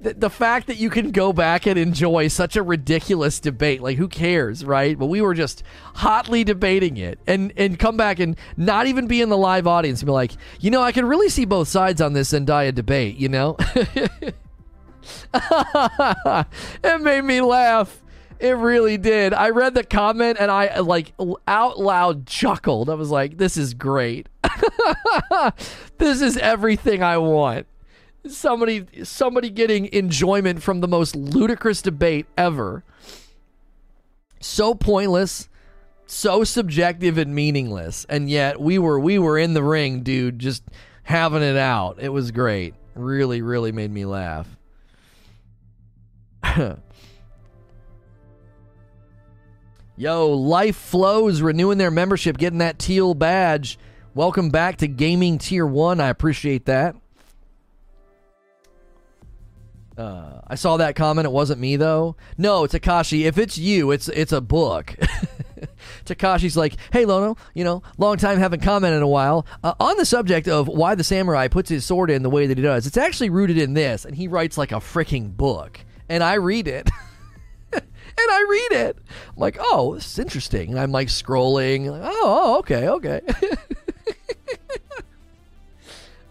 the, 0.00 0.14
the 0.14 0.30
fact 0.30 0.66
that 0.68 0.78
you 0.78 0.88
can 0.88 1.10
go 1.10 1.32
back 1.32 1.66
and 1.66 1.78
enjoy 1.78 2.28
such 2.28 2.56
a 2.56 2.62
ridiculous 2.62 3.38
debate, 3.38 3.82
like 3.82 3.98
who 3.98 4.08
cares, 4.08 4.64
right? 4.64 4.98
But 4.98 5.06
we 5.06 5.20
were 5.20 5.34
just 5.34 5.62
hotly 5.94 6.42
debating 6.42 6.96
it 6.96 7.18
and 7.26 7.52
and 7.56 7.78
come 7.78 7.96
back 7.96 8.18
and 8.18 8.36
not 8.56 8.86
even 8.86 9.06
be 9.06 9.20
in 9.20 9.28
the 9.28 9.36
live 9.36 9.66
audience 9.66 10.00
and 10.00 10.06
be 10.06 10.12
like, 10.12 10.32
you 10.58 10.70
know, 10.70 10.80
I 10.82 10.92
can 10.92 11.04
really 11.04 11.28
see 11.28 11.44
both 11.44 11.68
sides 11.68 12.00
on 12.00 12.14
this 12.14 12.32
Zendaya 12.32 12.74
debate, 12.74 13.16
you 13.16 13.28
know? 13.28 13.56
it 15.34 17.00
made 17.00 17.22
me 17.22 17.40
laugh. 17.40 18.02
It 18.38 18.56
really 18.56 18.96
did. 18.96 19.34
I 19.34 19.50
read 19.50 19.74
the 19.74 19.84
comment 19.84 20.38
and 20.40 20.50
I 20.50 20.78
like 20.80 21.12
out 21.46 21.78
loud 21.78 22.26
chuckled. 22.26 22.88
I 22.88 22.94
was 22.94 23.10
like, 23.10 23.36
this 23.36 23.58
is 23.58 23.74
great. 23.74 24.30
this 25.98 26.22
is 26.22 26.38
everything 26.38 27.02
I 27.02 27.18
want. 27.18 27.66
Somebody 28.26 28.86
somebody 29.04 29.50
getting 29.50 29.86
enjoyment 29.92 30.62
from 30.62 30.80
the 30.80 30.88
most 30.88 31.16
ludicrous 31.16 31.80
debate 31.80 32.26
ever. 32.36 32.84
So 34.40 34.74
pointless, 34.74 35.48
so 36.06 36.44
subjective 36.44 37.16
and 37.18 37.34
meaningless. 37.34 38.04
And 38.08 38.28
yet 38.28 38.60
we 38.60 38.78
were 38.78 39.00
we 39.00 39.18
were 39.18 39.38
in 39.38 39.54
the 39.54 39.62
ring, 39.62 40.02
dude, 40.02 40.38
just 40.38 40.62
having 41.02 41.42
it 41.42 41.56
out. 41.56 41.96
It 41.98 42.10
was 42.10 42.30
great. 42.30 42.74
Really, 42.94 43.40
really 43.40 43.72
made 43.72 43.90
me 43.90 44.04
laugh. 44.04 44.46
Yo, 49.96 50.28
Life 50.30 50.76
Flows 50.76 51.42
renewing 51.42 51.78
their 51.78 51.90
membership, 51.90 52.38
getting 52.38 52.58
that 52.60 52.78
teal 52.78 53.14
badge. 53.14 53.78
Welcome 54.14 54.48
back 54.50 54.78
to 54.78 54.88
Gaming 54.88 55.38
Tier 55.38 55.66
1. 55.66 56.00
I 56.00 56.08
appreciate 56.08 56.64
that. 56.66 56.96
Uh, 60.00 60.40
I 60.46 60.54
saw 60.54 60.78
that 60.78 60.94
comment. 60.94 61.26
It 61.26 61.30
wasn't 61.30 61.60
me 61.60 61.76
though. 61.76 62.16
No, 62.38 62.62
Takashi. 62.62 63.26
If 63.26 63.36
it's 63.36 63.58
you, 63.58 63.90
it's 63.90 64.08
it's 64.08 64.32
a 64.32 64.40
book. 64.40 64.96
Takashi's 66.06 66.56
like, 66.56 66.76
hey 66.90 67.04
Lono, 67.04 67.36
you 67.52 67.64
know, 67.64 67.82
long 67.98 68.16
time 68.16 68.38
haven't 68.38 68.62
commented 68.62 68.96
in 68.96 69.02
a 69.02 69.08
while 69.08 69.44
uh, 69.62 69.74
on 69.78 69.98
the 69.98 70.06
subject 70.06 70.48
of 70.48 70.68
why 70.68 70.94
the 70.94 71.04
samurai 71.04 71.48
puts 71.48 71.68
his 71.68 71.84
sword 71.84 72.10
in 72.10 72.22
the 72.22 72.30
way 72.30 72.46
that 72.46 72.56
he 72.56 72.62
does. 72.62 72.86
It's 72.86 72.96
actually 72.96 73.28
rooted 73.28 73.58
in 73.58 73.74
this, 73.74 74.06
and 74.06 74.16
he 74.16 74.26
writes 74.26 74.56
like 74.56 74.72
a 74.72 74.76
freaking 74.76 75.36
book, 75.36 75.78
and 76.08 76.24
I 76.24 76.34
read 76.34 76.66
it. 76.66 76.88
and 77.72 77.82
I 78.18 78.46
read 78.48 78.80
it. 78.80 78.98
I'm 79.28 79.36
like, 79.36 79.58
oh, 79.60 79.96
this 79.96 80.12
is 80.12 80.18
interesting. 80.18 80.70
And 80.70 80.80
I'm 80.80 80.92
like 80.92 81.08
scrolling. 81.08 81.90
Oh, 81.90 82.22
oh, 82.22 82.58
okay, 82.60 82.88
okay. 82.88 83.20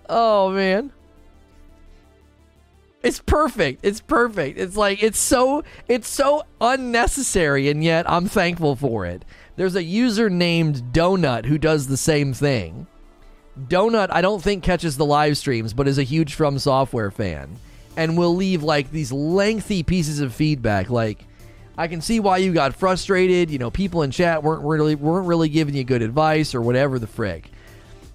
oh 0.10 0.50
man. 0.50 0.92
It's 3.02 3.20
perfect. 3.20 3.80
It's 3.84 4.02
perfect. 4.02 4.60
It's 4.60 4.76
like 4.76 5.02
it's 5.02 5.20
so 5.20 5.64
it's 5.88 6.08
so 6.08 6.44
unnecessary 6.60 7.70
and 7.70 7.84
yet 7.84 8.10
I'm 8.10 8.28
thankful 8.28 8.76
for 8.76 9.06
it. 9.06 9.24
There's 9.56 9.76
a 9.76 9.84
user 9.84 10.30
named 10.30 10.92
Donut 10.92 11.46
who 11.46 11.58
does 11.58 11.88
the 11.88 11.98
same 11.98 12.34
thing. 12.34 12.88
Donut, 13.58 14.08
I 14.12 14.22
don't 14.22 14.42
think 14.42 14.64
catches 14.64 14.98
the 14.98 15.06
live 15.06 15.38
streams, 15.38 15.74
but 15.74 15.88
is 15.88 15.98
a 15.98 16.04
huge 16.04 16.34
From 16.34 16.60
Software 16.60 17.12
fan 17.12 17.58
and 17.96 18.18
will 18.18 18.36
leave 18.36 18.64
like 18.64 18.92
these 18.92 19.12
lengthy 19.12 19.84
pieces 19.84 20.20
of 20.20 20.34
feedback 20.34 20.90
like 20.90 21.26
I 21.78 21.88
can 21.88 22.02
see 22.02 22.20
why 22.20 22.38
you 22.38 22.52
got 22.52 22.76
frustrated. 22.76 23.50
You 23.50 23.60
know, 23.60 23.72
people 23.72 24.02
in 24.02 24.12
chat 24.12 24.44
weren't 24.44 24.64
really 24.64 24.96
weren't 24.96 25.28
really 25.28 25.48
giving 25.48 25.74
you 25.74 25.86
good 25.86 26.02
advice 26.02 26.54
or 26.54 26.62
whatever 26.62 27.00
the 27.00 27.08
frick. 27.08 27.50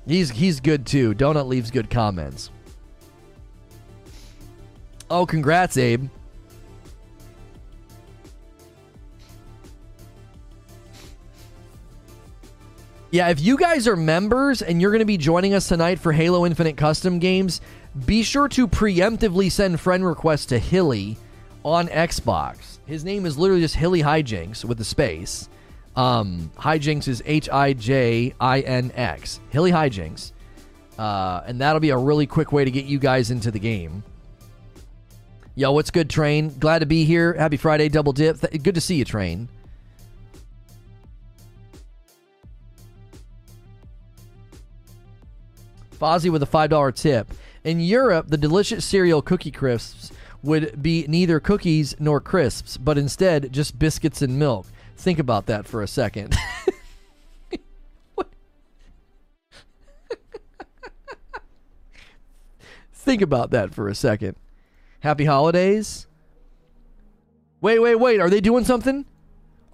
He's 0.06 0.30
he's 0.30 0.60
good 0.60 0.84
too. 0.84 1.14
Donut 1.14 1.46
leaves 1.46 1.70
good 1.70 1.88
comments. 1.88 2.50
Oh, 5.14 5.26
congrats, 5.26 5.76
Abe. 5.76 6.08
Yeah, 13.12 13.28
if 13.28 13.40
you 13.40 13.56
guys 13.56 13.86
are 13.86 13.94
members 13.94 14.60
and 14.60 14.82
you're 14.82 14.90
going 14.90 14.98
to 14.98 15.04
be 15.04 15.16
joining 15.16 15.54
us 15.54 15.68
tonight 15.68 16.00
for 16.00 16.10
Halo 16.10 16.44
Infinite 16.44 16.76
custom 16.76 17.20
games, 17.20 17.60
be 18.06 18.24
sure 18.24 18.48
to 18.48 18.66
preemptively 18.66 19.52
send 19.52 19.78
friend 19.78 20.04
requests 20.04 20.46
to 20.46 20.58
Hilly 20.58 21.16
on 21.64 21.86
Xbox. 21.86 22.78
His 22.84 23.04
name 23.04 23.24
is 23.24 23.38
literally 23.38 23.62
just 23.62 23.76
Hilly 23.76 24.02
Hijinks 24.02 24.64
with 24.64 24.80
a 24.80 24.84
space. 24.84 25.48
Um, 25.94 26.50
Hijinks 26.58 27.06
is 27.06 27.22
H 27.24 27.48
I 27.48 27.72
J 27.74 28.34
I 28.40 28.62
N 28.62 28.90
X. 28.96 29.38
Hilly 29.50 29.70
Hijinks. 29.70 30.32
Uh, 30.98 31.42
and 31.46 31.60
that'll 31.60 31.78
be 31.78 31.90
a 31.90 31.96
really 31.96 32.26
quick 32.26 32.50
way 32.50 32.64
to 32.64 32.70
get 32.72 32.86
you 32.86 32.98
guys 32.98 33.30
into 33.30 33.52
the 33.52 33.60
game. 33.60 34.02
Yo, 35.56 35.70
what's 35.70 35.92
good, 35.92 36.10
Train? 36.10 36.58
Glad 36.58 36.80
to 36.80 36.86
be 36.86 37.04
here. 37.04 37.34
Happy 37.34 37.56
Friday, 37.56 37.88
double 37.88 38.12
dip. 38.12 38.40
Th- 38.40 38.60
good 38.62 38.74
to 38.74 38.80
see 38.80 38.96
you, 38.96 39.04
Train. 39.04 39.48
Fozzie 45.96 46.30
with 46.30 46.42
a 46.42 46.46
$5 46.46 46.94
tip. 46.96 47.32
In 47.62 47.78
Europe, 47.78 48.26
the 48.28 48.36
delicious 48.36 48.84
cereal 48.84 49.22
Cookie 49.22 49.52
Crisps 49.52 50.10
would 50.42 50.82
be 50.82 51.06
neither 51.08 51.38
cookies 51.40 51.94
nor 52.00 52.20
crisps, 52.20 52.76
but 52.76 52.98
instead 52.98 53.52
just 53.52 53.78
biscuits 53.78 54.20
and 54.22 54.38
milk. 54.38 54.66
Think 54.96 55.20
about 55.20 55.46
that 55.46 55.66
for 55.66 55.82
a 55.82 55.88
second. 55.88 56.36
Think 62.92 63.22
about 63.22 63.50
that 63.52 63.72
for 63.72 63.88
a 63.88 63.94
second. 63.94 64.36
Happy 65.04 65.26
holidays. 65.26 66.06
Wait, 67.60 67.78
wait, 67.78 67.96
wait. 67.96 68.20
Are 68.20 68.30
they 68.30 68.40
doing 68.40 68.64
something? 68.64 69.04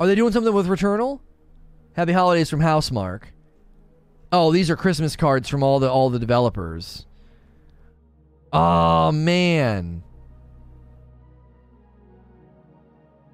Are 0.00 0.08
they 0.08 0.16
doing 0.16 0.32
something 0.32 0.52
with 0.52 0.66
Returnal? 0.66 1.20
Happy 1.92 2.10
holidays 2.10 2.50
from 2.50 2.58
Housemarque. 2.58 3.26
Oh, 4.32 4.50
these 4.50 4.70
are 4.70 4.76
Christmas 4.76 5.14
cards 5.14 5.48
from 5.48 5.62
all 5.62 5.78
the 5.78 5.88
all 5.88 6.10
the 6.10 6.18
developers. 6.18 7.06
Oh 8.52 9.12
man. 9.12 10.02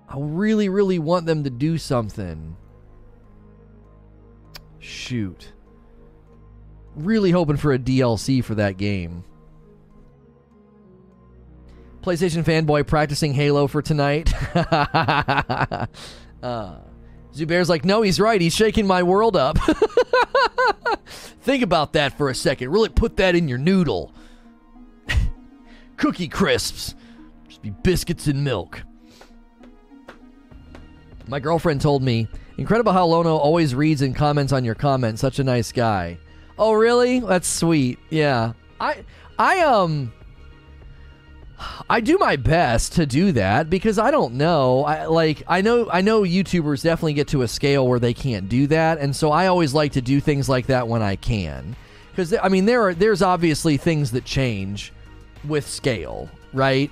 I 0.06 0.16
really, 0.18 0.68
really 0.68 0.98
want 0.98 1.24
them 1.24 1.44
to 1.44 1.50
do 1.50 1.78
something. 1.78 2.58
Shoot. 4.80 5.54
Really 6.94 7.30
hoping 7.30 7.56
for 7.56 7.72
a 7.72 7.78
DLC 7.78 8.44
for 8.44 8.54
that 8.56 8.76
game. 8.76 9.24
PlayStation 12.06 12.44
fanboy 12.44 12.86
practicing 12.86 13.34
Halo 13.34 13.66
for 13.66 13.82
tonight. 13.82 14.32
uh, 14.54 15.86
Zubair's 17.34 17.68
like, 17.68 17.84
no, 17.84 18.02
he's 18.02 18.20
right. 18.20 18.40
He's 18.40 18.54
shaking 18.54 18.86
my 18.86 19.02
world 19.02 19.36
up. 19.36 19.58
Think 21.40 21.64
about 21.64 21.94
that 21.94 22.16
for 22.16 22.30
a 22.30 22.34
second. 22.34 22.70
Really 22.70 22.90
put 22.90 23.16
that 23.16 23.34
in 23.34 23.48
your 23.48 23.58
noodle. 23.58 24.14
Cookie 25.96 26.28
crisps. 26.28 26.94
Just 27.48 27.60
be 27.60 27.70
biscuits 27.70 28.28
and 28.28 28.44
milk. 28.44 28.84
My 31.26 31.40
girlfriend 31.40 31.80
told 31.80 32.04
me, 32.04 32.28
incredible 32.56 32.92
how 32.92 33.06
Lono 33.06 33.34
always 33.34 33.74
reads 33.74 34.02
and 34.02 34.14
comments 34.14 34.52
on 34.52 34.64
your 34.64 34.76
comments. 34.76 35.20
Such 35.20 35.40
a 35.40 35.44
nice 35.44 35.72
guy. 35.72 36.18
Oh, 36.56 36.72
really? 36.72 37.18
That's 37.18 37.48
sweet. 37.48 37.98
Yeah. 38.10 38.52
I 38.78 39.04
I 39.40 39.62
um 39.62 40.12
I 41.88 42.00
do 42.00 42.18
my 42.18 42.36
best 42.36 42.94
to 42.94 43.06
do 43.06 43.32
that 43.32 43.70
because 43.70 43.98
I 43.98 44.10
don't 44.10 44.34
know. 44.34 44.84
I 44.84 45.06
like 45.06 45.42
I 45.48 45.62
know 45.62 45.88
I 45.90 46.00
know 46.00 46.22
YouTubers 46.22 46.82
definitely 46.82 47.14
get 47.14 47.28
to 47.28 47.42
a 47.42 47.48
scale 47.48 47.86
where 47.86 47.98
they 47.98 48.14
can't 48.14 48.48
do 48.48 48.66
that, 48.68 48.98
and 48.98 49.14
so 49.14 49.30
I 49.30 49.46
always 49.46 49.72
like 49.72 49.92
to 49.92 50.02
do 50.02 50.20
things 50.20 50.48
like 50.48 50.66
that 50.66 50.86
when 50.88 51.02
I 51.02 51.16
can. 51.16 51.76
Because 52.10 52.34
I 52.34 52.48
mean, 52.48 52.66
there 52.66 52.82
are 52.88 52.94
there's 52.94 53.22
obviously 53.22 53.76
things 53.76 54.10
that 54.12 54.24
change 54.24 54.92
with 55.46 55.66
scale, 55.66 56.28
right? 56.52 56.90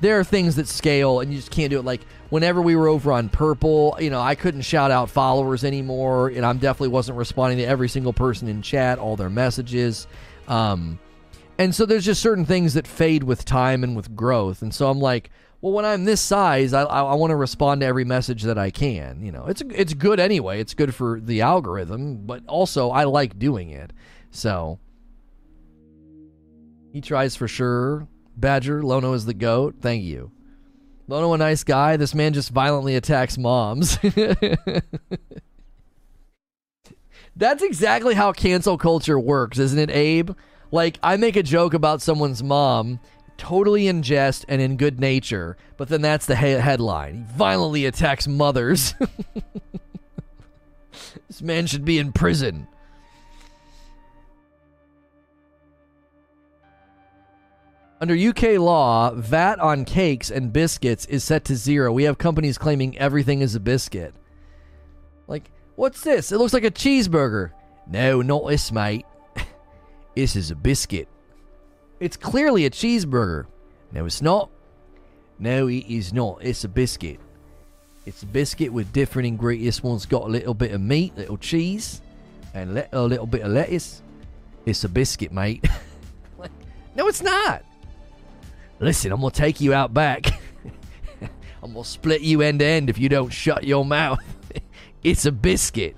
There 0.00 0.18
are 0.18 0.24
things 0.24 0.56
that 0.56 0.66
scale, 0.66 1.20
and 1.20 1.30
you 1.30 1.38
just 1.38 1.50
can't 1.50 1.70
do 1.70 1.78
it. 1.78 1.84
Like 1.84 2.02
whenever 2.30 2.60
we 2.60 2.76
were 2.76 2.88
over 2.88 3.12
on 3.12 3.28
Purple, 3.28 3.96
you 4.00 4.10
know, 4.10 4.20
I 4.20 4.34
couldn't 4.34 4.62
shout 4.62 4.90
out 4.90 5.10
followers 5.10 5.64
anymore, 5.64 6.28
and 6.28 6.44
I'm 6.44 6.58
definitely 6.58 6.88
wasn't 6.88 7.16
responding 7.18 7.58
to 7.58 7.64
every 7.64 7.88
single 7.88 8.12
person 8.12 8.48
in 8.48 8.62
chat, 8.62 8.98
all 8.98 9.16
their 9.16 9.30
messages. 9.30 10.06
Um, 10.48 10.98
and 11.60 11.74
so 11.74 11.84
there's 11.84 12.06
just 12.06 12.22
certain 12.22 12.46
things 12.46 12.72
that 12.72 12.86
fade 12.86 13.22
with 13.22 13.44
time 13.44 13.84
and 13.84 13.94
with 13.94 14.16
growth. 14.16 14.62
And 14.62 14.74
so 14.74 14.88
I'm 14.88 14.98
like, 14.98 15.28
well, 15.60 15.74
when 15.74 15.84
I'm 15.84 16.06
this 16.06 16.22
size, 16.22 16.72
I, 16.72 16.84
I, 16.84 17.02
I 17.02 17.14
want 17.16 17.32
to 17.32 17.36
respond 17.36 17.82
to 17.82 17.86
every 17.86 18.06
message 18.06 18.44
that 18.44 18.56
I 18.56 18.70
can. 18.70 19.20
You 19.22 19.30
know, 19.30 19.44
it's 19.44 19.60
it's 19.68 19.92
good 19.92 20.18
anyway. 20.18 20.58
It's 20.58 20.72
good 20.72 20.94
for 20.94 21.20
the 21.20 21.42
algorithm, 21.42 22.24
but 22.24 22.46
also 22.46 22.88
I 22.88 23.04
like 23.04 23.38
doing 23.38 23.68
it. 23.68 23.92
So 24.30 24.78
he 26.94 27.02
tries 27.02 27.36
for 27.36 27.46
sure. 27.46 28.08
Badger, 28.38 28.82
Lono 28.82 29.12
is 29.12 29.26
the 29.26 29.34
goat. 29.34 29.74
Thank 29.82 30.02
you. 30.02 30.32
Lono, 31.08 31.34
a 31.34 31.36
nice 31.36 31.62
guy. 31.62 31.98
This 31.98 32.14
man 32.14 32.32
just 32.32 32.48
violently 32.52 32.96
attacks 32.96 33.36
moms. 33.36 33.98
That's 37.36 37.62
exactly 37.62 38.14
how 38.14 38.32
cancel 38.32 38.78
culture 38.78 39.20
works, 39.20 39.58
isn't 39.58 39.78
it, 39.78 39.90
Abe? 39.90 40.30
Like, 40.72 40.98
I 41.02 41.16
make 41.16 41.36
a 41.36 41.42
joke 41.42 41.74
about 41.74 42.02
someone's 42.02 42.42
mom, 42.42 43.00
totally 43.36 43.88
in 43.88 44.02
jest 44.02 44.44
and 44.48 44.60
in 44.60 44.76
good 44.76 45.00
nature, 45.00 45.56
but 45.76 45.88
then 45.88 46.02
that's 46.02 46.26
the 46.26 46.36
he- 46.36 46.50
headline. 46.50 47.14
He 47.14 47.36
violently 47.36 47.86
attacks 47.86 48.28
mothers. 48.28 48.94
this 51.28 51.42
man 51.42 51.66
should 51.66 51.84
be 51.84 51.98
in 51.98 52.12
prison. 52.12 52.68
Under 58.00 58.14
UK 58.14 58.58
law, 58.58 59.12
VAT 59.12 59.58
on 59.58 59.84
cakes 59.84 60.30
and 60.30 60.52
biscuits 60.52 61.04
is 61.06 61.22
set 61.22 61.44
to 61.46 61.56
zero. 61.56 61.92
We 61.92 62.04
have 62.04 62.16
companies 62.16 62.56
claiming 62.56 62.96
everything 62.96 63.42
is 63.42 63.54
a 63.54 63.60
biscuit. 63.60 64.14
Like, 65.26 65.50
what's 65.76 66.00
this? 66.00 66.32
It 66.32 66.38
looks 66.38 66.54
like 66.54 66.64
a 66.64 66.70
cheeseburger. 66.70 67.50
No, 67.86 68.22
not 68.22 68.48
this, 68.48 68.72
mate. 68.72 69.04
This 70.14 70.36
is 70.36 70.50
a 70.50 70.56
biscuit. 70.56 71.08
It's 72.00 72.16
clearly 72.16 72.64
a 72.64 72.70
cheeseburger. 72.70 73.46
No, 73.92 74.06
it's 74.06 74.22
not. 74.22 74.50
No, 75.38 75.68
it 75.68 75.86
is 75.88 76.12
not. 76.12 76.38
It's 76.40 76.64
a 76.64 76.68
biscuit. 76.68 77.20
It's 78.06 78.22
a 78.22 78.26
biscuit 78.26 78.72
with 78.72 78.92
different 78.92 79.28
ingredients. 79.28 79.82
One's 79.82 80.06
got 80.06 80.22
a 80.22 80.28
little 80.28 80.54
bit 80.54 80.72
of 80.72 80.80
meat, 80.80 81.12
a 81.16 81.20
little 81.20 81.36
cheese, 81.36 82.00
and 82.54 82.74
le- 82.74 82.88
a 82.92 83.02
little 83.02 83.26
bit 83.26 83.42
of 83.42 83.52
lettuce. 83.52 84.02
It's 84.66 84.84
a 84.84 84.88
biscuit, 84.88 85.32
mate. 85.32 85.64
no, 86.96 87.06
it's 87.06 87.22
not. 87.22 87.62
Listen, 88.80 89.12
I'm 89.12 89.20
going 89.20 89.30
to 89.32 89.38
take 89.38 89.60
you 89.60 89.74
out 89.74 89.92
back. 89.92 90.26
I'm 91.62 91.72
going 91.72 91.84
to 91.84 91.88
split 91.88 92.22
you 92.22 92.40
end 92.42 92.60
to 92.60 92.64
end 92.64 92.90
if 92.90 92.98
you 92.98 93.08
don't 93.08 93.30
shut 93.30 93.64
your 93.64 93.84
mouth. 93.84 94.20
it's 95.02 95.26
a 95.26 95.32
biscuit. 95.32 95.96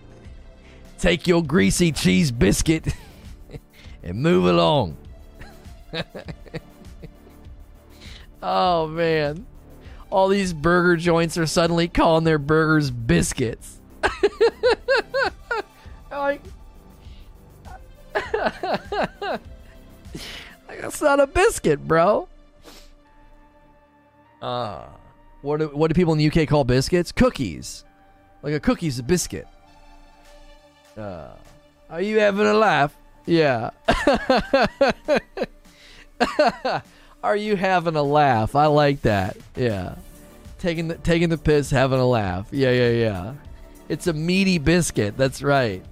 Take 0.98 1.26
your 1.26 1.42
greasy 1.42 1.92
cheese 1.92 2.30
biscuit 2.30 2.88
and 4.02 4.20
move 4.20 4.46
along. 4.46 4.96
oh 8.42 8.88
man. 8.88 9.46
All 10.10 10.28
these 10.28 10.52
burger 10.52 10.96
joints 10.96 11.38
are 11.38 11.46
suddenly 11.46 11.88
calling 11.88 12.24
their 12.24 12.38
burgers 12.38 12.90
biscuits. 12.90 13.78
like 16.10 16.42
That's 20.80 21.00
not 21.00 21.20
a 21.20 21.26
biscuit, 21.26 21.86
bro. 21.86 22.28
Uh 24.40 24.86
what 25.42 25.58
do, 25.58 25.66
what 25.68 25.88
do 25.88 25.94
people 25.94 26.12
in 26.12 26.18
the 26.18 26.30
UK 26.30 26.48
call 26.48 26.64
biscuits? 26.64 27.12
Cookies. 27.12 27.84
Like 28.42 28.54
a 28.54 28.60
cookie's 28.60 28.98
a 28.98 29.02
biscuit. 29.02 29.46
Uh, 30.96 31.34
are 31.90 32.00
you 32.00 32.20
having 32.20 32.46
a 32.46 32.54
laugh? 32.54 32.96
Yeah. 33.26 33.70
Are 37.22 37.36
you 37.36 37.56
having 37.56 37.96
a 37.96 38.02
laugh? 38.02 38.56
I 38.56 38.66
like 38.66 39.02
that. 39.02 39.36
Yeah. 39.56 39.96
Taking 40.58 40.88
the 40.88 40.96
taking 40.96 41.28
the 41.28 41.38
piss, 41.38 41.70
having 41.70 42.00
a 42.00 42.06
laugh. 42.06 42.48
Yeah, 42.50 42.72
yeah, 42.72 42.90
yeah. 42.90 43.34
It's 43.88 44.06
a 44.06 44.12
meaty 44.12 44.58
biscuit. 44.58 45.16
That's 45.16 45.42
right. 45.42 45.84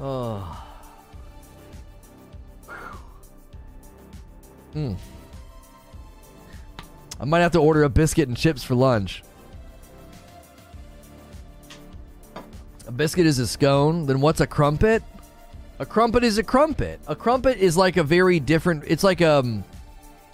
Oh. 0.00 0.56
Hmm. 4.72 4.94
I 7.18 7.24
might 7.24 7.40
have 7.40 7.52
to 7.52 7.58
order 7.58 7.82
a 7.82 7.88
biscuit 7.88 8.28
and 8.28 8.36
chips 8.36 8.64
for 8.64 8.74
lunch. 8.74 9.22
A 12.90 12.92
biscuit 12.92 13.24
is 13.24 13.38
a 13.38 13.46
scone. 13.46 14.06
Then 14.06 14.20
what's 14.20 14.40
a 14.40 14.48
crumpet? 14.48 15.04
A 15.78 15.86
crumpet 15.86 16.24
is 16.24 16.38
a 16.38 16.42
crumpet. 16.42 16.98
A 17.06 17.14
crumpet 17.14 17.58
is 17.58 17.76
like 17.76 17.96
a 17.96 18.02
very 18.02 18.40
different. 18.40 18.82
It's 18.84 19.04
like 19.04 19.22
um, 19.22 19.62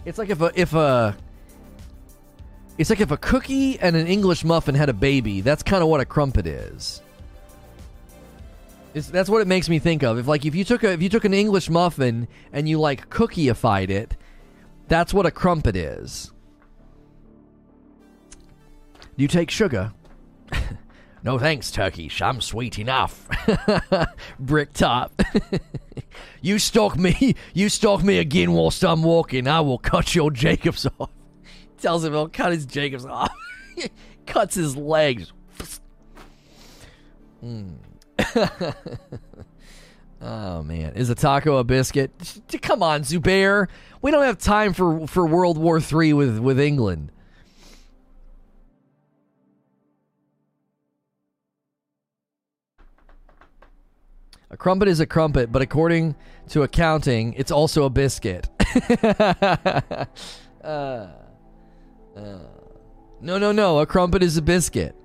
it's 0.06 0.16
like 0.16 0.30
if 0.30 0.40
a 0.40 0.50
if 0.54 0.72
a. 0.72 1.14
It's 2.78 2.88
like 2.88 3.02
if 3.02 3.10
a 3.10 3.18
cookie 3.18 3.78
and 3.78 3.94
an 3.94 4.06
English 4.06 4.42
muffin 4.42 4.74
had 4.74 4.88
a 4.88 4.94
baby. 4.94 5.42
That's 5.42 5.62
kind 5.62 5.82
of 5.82 5.90
what 5.90 6.00
a 6.00 6.06
crumpet 6.06 6.46
is. 6.46 7.02
It's, 8.94 9.08
that's 9.08 9.28
what 9.28 9.42
it 9.42 9.46
makes 9.46 9.68
me 9.68 9.78
think 9.78 10.02
of. 10.02 10.16
If 10.16 10.26
like 10.26 10.46
if 10.46 10.54
you 10.54 10.64
took 10.64 10.82
a 10.82 10.92
if 10.92 11.02
you 11.02 11.10
took 11.10 11.26
an 11.26 11.34
English 11.34 11.68
muffin 11.68 12.26
and 12.54 12.66
you 12.66 12.80
like 12.80 13.10
cookieified 13.10 13.90
it, 13.90 14.16
that's 14.88 15.12
what 15.12 15.26
a 15.26 15.30
crumpet 15.30 15.76
is. 15.76 16.32
You 19.14 19.28
take 19.28 19.50
sugar? 19.50 19.92
no 21.26 21.40
thanks, 21.40 21.72
Turkish. 21.72 22.22
I'm 22.22 22.40
sweet 22.40 22.78
enough. 22.78 23.28
Brick 24.38 24.72
top. 24.72 25.20
you 26.40 26.60
stalk 26.60 26.96
me. 26.96 27.34
You 27.52 27.68
stalk 27.68 28.04
me 28.04 28.18
again 28.18 28.52
whilst 28.52 28.84
I'm 28.84 29.02
walking. 29.02 29.48
I 29.48 29.60
will 29.60 29.78
cut 29.78 30.14
your 30.14 30.30
Jacobs 30.30 30.86
off. 31.00 31.10
Tells 31.80 32.04
him 32.04 32.12
he'll 32.12 32.28
cut 32.28 32.52
his 32.52 32.64
Jacobs 32.64 33.04
off. 33.04 33.32
Cuts 34.26 34.54
his 34.54 34.76
legs. 34.76 35.32
Mm. 37.44 37.74
oh 40.22 40.62
man, 40.62 40.92
is 40.94 41.10
a 41.10 41.16
taco 41.16 41.56
a 41.56 41.64
biscuit? 41.64 42.12
Come 42.62 42.84
on, 42.84 43.02
Zubair. 43.02 43.66
We 44.00 44.12
don't 44.12 44.24
have 44.24 44.38
time 44.38 44.72
for 44.72 45.08
for 45.08 45.26
World 45.26 45.58
War 45.58 45.80
III 45.80 46.12
with 46.12 46.38
with 46.38 46.60
England. 46.60 47.10
A 54.56 54.58
crumpet 54.58 54.88
is 54.88 55.00
a 55.00 55.06
crumpet, 55.06 55.52
but 55.52 55.60
according 55.60 56.14
to 56.48 56.62
accounting, 56.62 57.34
it's 57.34 57.50
also 57.50 57.84
a 57.84 57.90
biscuit. 57.90 58.48
uh, 59.04 60.06
uh, 60.64 61.08
no, 63.20 63.36
no, 63.36 63.52
no. 63.52 63.80
A 63.80 63.86
crumpet 63.86 64.22
is 64.22 64.38
a 64.38 64.42
biscuit. 64.42 64.96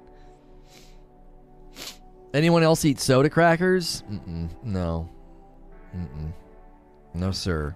Anyone 2.33 2.63
else 2.63 2.85
eat 2.85 3.01
soda 3.01 3.29
crackers? 3.29 4.03
Mm-mm, 4.09 4.49
no. 4.63 5.09
Mm-mm. 5.93 6.31
No, 7.13 7.31
sir. 7.31 7.75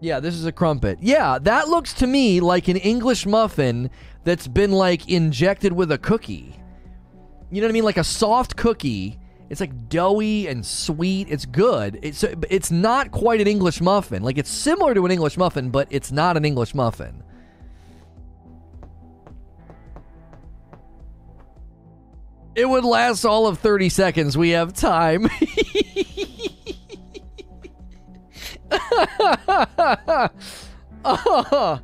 Yeah, 0.00 0.20
this 0.20 0.36
is 0.36 0.46
a 0.46 0.52
crumpet. 0.52 1.00
Yeah, 1.02 1.38
that 1.42 1.68
looks 1.68 1.92
to 1.92 2.06
me 2.06 2.40
like 2.40 2.68
an 2.68 2.78
English 2.78 3.26
muffin 3.26 3.90
that's 4.24 4.48
been 4.48 4.72
like 4.72 5.06
injected 5.06 5.74
with 5.74 5.92
a 5.92 5.98
cookie. 5.98 6.58
You 7.50 7.60
know 7.60 7.66
what 7.66 7.72
I 7.72 7.72
mean? 7.72 7.84
Like 7.84 7.96
a 7.96 8.04
soft 8.04 8.56
cookie. 8.56 9.18
It's 9.50 9.60
like 9.60 9.88
doughy 9.88 10.46
and 10.46 10.64
sweet. 10.64 11.28
It's 11.30 11.46
good. 11.46 11.98
It's 12.02 12.22
it's 12.22 12.70
not 12.70 13.10
quite 13.10 13.40
an 13.40 13.46
English 13.46 13.80
muffin. 13.80 14.22
Like 14.22 14.36
it's 14.36 14.50
similar 14.50 14.94
to 14.94 15.06
an 15.06 15.10
English 15.10 15.38
muffin, 15.38 15.70
but 15.70 15.88
it's 15.90 16.12
not 16.12 16.36
an 16.36 16.44
English 16.44 16.74
muffin. 16.74 17.22
It 22.54 22.68
would 22.68 22.84
last 22.84 23.24
all 23.24 23.46
of 23.46 23.58
30 23.60 23.88
seconds. 23.88 24.36
We 24.36 24.50
have 24.50 24.72
time. 24.74 25.28
uh, 31.04 31.78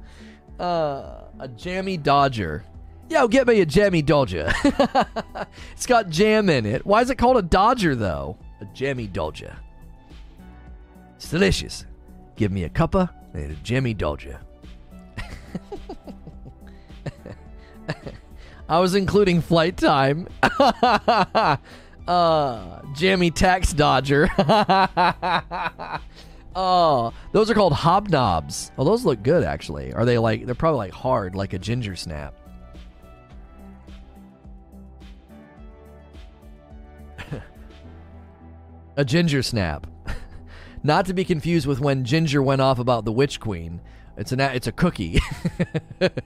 a 0.59 1.49
jammy 1.57 1.97
Dodger. 1.97 2.65
Yo, 3.11 3.29
get 3.29 3.47
me 3.47 3.61
a 3.61 3.67
jammy 3.67 4.03
Dodger. 4.03 4.53
it's 5.73 5.87
got 5.87 6.09
jam 6.09 6.49
in 6.49 6.65
it. 6.65 6.87
Why 6.87 7.03
is 7.03 7.11
it 7.11 7.17
called 7.17 7.37
a 7.37 7.43
Dodger, 7.43 7.95
though? 7.95 8.39
A 8.61 8.65
jammy 8.67 9.07
Dodger. 9.07 9.57
It's 11.17 11.31
delicious. 11.31 11.87
Give 12.37 12.51
me 12.51 12.65
a 12.65 12.69
cuppa 12.69 13.11
and 13.35 13.53
a 13.53 13.55
jammy 13.57 13.95
Dodger. 13.95 14.41
I 18.69 18.79
was 18.79 18.95
including 18.95 19.43
flight 19.43 19.77
time. 19.77 20.27
uh, 22.09 22.81
jammy 22.95 23.31
tax 23.31 23.75
dodger. 23.75 24.31
oh, 26.57 27.13
those 27.33 27.51
are 27.51 27.55
called 27.55 27.75
hobnobs. 27.75 28.71
Oh, 28.79 28.85
those 28.85 29.05
look 29.05 29.23
good 29.23 29.45
actually. 29.45 29.93
Are 29.93 30.07
they 30.07 30.17
like 30.17 30.47
they're 30.47 30.55
probably 30.55 30.79
like 30.79 30.95
hard 30.95 31.35
like 31.35 31.53
a 31.53 31.59
ginger 31.59 31.95
snap. 31.95 32.35
A 38.97 39.05
ginger 39.05 39.43
snap. 39.43 39.87
Not 40.83 41.07
to 41.07 41.15
be 41.15 41.25
confused 41.25 41.67
with 41.67 41.81
when 41.81 42.05
Ginger 42.05 42.43
went 42.43 42.61
off 42.61 42.79
about 42.79 43.05
the 43.05 43.13
Witch 43.13 43.41
Queen. 43.41 43.81
It's 44.17 44.33
an 44.33 44.41
it's 44.41 44.67
a 44.67 44.73
cookie. 44.73 45.21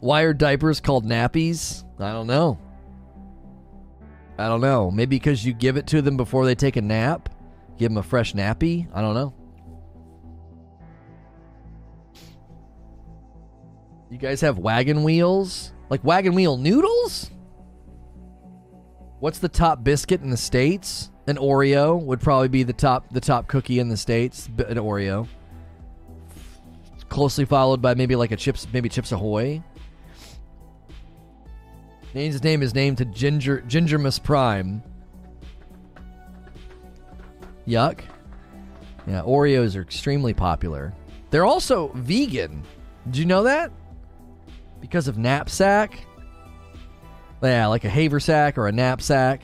Why 0.00 0.22
are 0.22 0.34
diapers 0.34 0.80
called 0.80 1.06
nappies? 1.06 1.84
I 1.98 2.12
don't 2.12 2.26
know. 2.26 2.58
I 4.36 4.48
don't 4.48 4.60
know. 4.60 4.90
Maybe 4.90 5.16
because 5.16 5.44
you 5.46 5.52
give 5.52 5.76
it 5.76 5.86
to 5.88 6.02
them 6.02 6.16
before 6.16 6.44
they 6.44 6.54
take 6.54 6.76
a 6.76 6.82
nap? 6.82 7.28
Give 7.78 7.90
them 7.90 7.98
a 7.98 8.02
fresh 8.02 8.32
nappy? 8.34 8.88
I 8.92 9.00
don't 9.00 9.14
know. 9.14 9.32
You 14.10 14.18
guys 14.18 14.40
have 14.42 14.58
wagon 14.58 15.04
wheels? 15.04 15.72
Like 15.88 16.04
wagon 16.04 16.34
wheel 16.34 16.56
noodles? 16.56 17.30
What's 19.24 19.38
the 19.38 19.48
top 19.48 19.82
biscuit 19.82 20.20
in 20.20 20.28
the 20.28 20.36
states? 20.36 21.10
An 21.26 21.38
Oreo 21.38 21.98
would 21.98 22.20
probably 22.20 22.48
be 22.48 22.62
the 22.62 22.74
top 22.74 23.08
the 23.10 23.22
top 23.22 23.48
cookie 23.48 23.78
in 23.78 23.88
the 23.88 23.96
states. 23.96 24.50
An 24.68 24.76
Oreo, 24.76 25.26
closely 27.08 27.46
followed 27.46 27.80
by 27.80 27.94
maybe 27.94 28.16
like 28.16 28.32
a 28.32 28.36
chips, 28.36 28.66
maybe 28.70 28.90
Chips 28.90 29.12
Ahoy. 29.12 29.62
His 32.12 32.44
name 32.44 32.62
is 32.62 32.74
named 32.74 32.98
to 32.98 33.06
Ginger 33.06 33.64
Gingermus 33.66 34.22
Prime. 34.22 34.82
Yuck. 37.66 38.00
Yeah, 39.06 39.22
Oreos 39.22 39.74
are 39.74 39.80
extremely 39.80 40.34
popular. 40.34 40.92
They're 41.30 41.46
also 41.46 41.92
vegan. 41.94 42.62
Did 43.06 43.16
you 43.16 43.24
know 43.24 43.44
that? 43.44 43.72
Because 44.82 45.08
of 45.08 45.16
knapsack. 45.16 46.04
Yeah, 47.42 47.66
like 47.66 47.84
a 47.84 47.90
haversack 47.90 48.56
or 48.56 48.68
a 48.68 48.72
knapsack. 48.72 49.42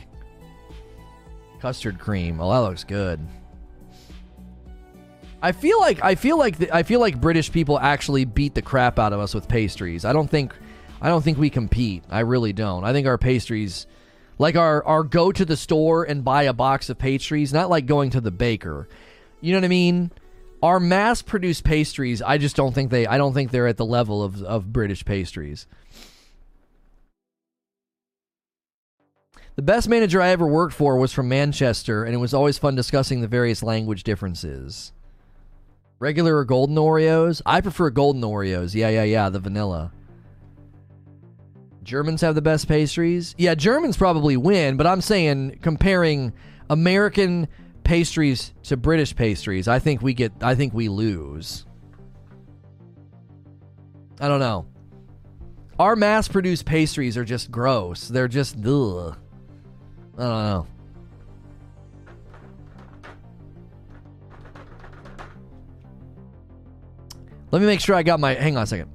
Custard 1.60 1.98
cream. 1.98 2.40
Oh, 2.40 2.50
that 2.50 2.68
looks 2.68 2.84
good. 2.84 3.20
I 5.42 5.52
feel 5.52 5.80
like 5.80 6.02
I 6.04 6.14
feel 6.14 6.38
like 6.38 6.58
the, 6.58 6.74
I 6.74 6.82
feel 6.82 7.00
like 7.00 7.20
British 7.20 7.50
people 7.50 7.78
actually 7.78 8.24
beat 8.24 8.54
the 8.54 8.62
crap 8.62 8.98
out 8.98 9.12
of 9.12 9.20
us 9.20 9.34
with 9.34 9.48
pastries. 9.48 10.04
I 10.04 10.12
don't 10.12 10.28
think 10.28 10.54
I 11.00 11.08
don't 11.08 11.22
think 11.22 11.38
we 11.38 11.48
compete. 11.50 12.04
I 12.10 12.20
really 12.20 12.52
don't. 12.52 12.84
I 12.84 12.92
think 12.92 13.06
our 13.06 13.18
pastries, 13.18 13.86
like 14.38 14.56
our 14.56 14.84
our 14.84 15.02
go 15.02 15.32
to 15.32 15.44
the 15.44 15.56
store 15.56 16.04
and 16.04 16.24
buy 16.24 16.44
a 16.44 16.52
box 16.52 16.90
of 16.90 16.98
pastries, 16.98 17.52
not 17.52 17.70
like 17.70 17.86
going 17.86 18.10
to 18.10 18.20
the 18.20 18.30
baker. 18.30 18.88
You 19.40 19.52
know 19.52 19.58
what 19.58 19.64
I 19.64 19.68
mean? 19.68 20.12
Our 20.62 20.78
mass 20.78 21.22
produced 21.22 21.64
pastries, 21.64 22.20
I 22.20 22.36
just 22.36 22.54
don't 22.54 22.74
think 22.74 22.90
they 22.90 23.06
I 23.06 23.16
don't 23.16 23.32
think 23.32 23.50
they're 23.50 23.66
at 23.66 23.78
the 23.78 23.86
level 23.86 24.22
of, 24.22 24.42
of 24.42 24.72
British 24.72 25.06
pastries. 25.06 25.66
The 29.60 29.66
best 29.66 29.90
manager 29.90 30.22
I 30.22 30.30
ever 30.30 30.46
worked 30.46 30.72
for 30.72 30.96
was 30.96 31.12
from 31.12 31.28
Manchester, 31.28 32.04
and 32.04 32.14
it 32.14 32.16
was 32.16 32.32
always 32.32 32.56
fun 32.56 32.76
discussing 32.76 33.20
the 33.20 33.28
various 33.28 33.62
language 33.62 34.04
differences. 34.04 34.94
Regular 35.98 36.38
or 36.38 36.46
golden 36.46 36.76
Oreos? 36.76 37.42
I 37.44 37.60
prefer 37.60 37.90
golden 37.90 38.22
Oreos. 38.22 38.74
Yeah, 38.74 38.88
yeah, 38.88 39.02
yeah, 39.02 39.28
the 39.28 39.38
vanilla. 39.38 39.92
Germans 41.82 42.22
have 42.22 42.34
the 42.34 42.40
best 42.40 42.68
pastries. 42.68 43.34
Yeah, 43.36 43.54
Germans 43.54 43.98
probably 43.98 44.38
win, 44.38 44.78
but 44.78 44.86
I'm 44.86 45.02
saying 45.02 45.58
comparing 45.60 46.32
American 46.70 47.46
pastries 47.84 48.54
to 48.62 48.78
British 48.78 49.14
pastries, 49.14 49.68
I 49.68 49.78
think 49.78 50.00
we 50.00 50.14
get 50.14 50.32
I 50.40 50.54
think 50.54 50.72
we 50.72 50.88
lose. 50.88 51.66
I 54.18 54.26
don't 54.26 54.40
know. 54.40 54.64
Our 55.78 55.96
mass-produced 55.96 56.64
pastries 56.64 57.18
are 57.18 57.26
just 57.26 57.50
gross. 57.50 58.08
They're 58.08 58.26
just 58.26 58.56
ugh. 58.64 59.18
I 60.20 60.22
don't 60.22 60.44
know. 60.44 60.66
Let 67.50 67.60
me 67.62 67.66
make 67.66 67.80
sure 67.80 67.96
I 67.96 68.02
got 68.02 68.20
my. 68.20 68.34
Hang 68.34 68.58
on 68.58 68.64
a 68.64 68.66
second. 68.66 68.90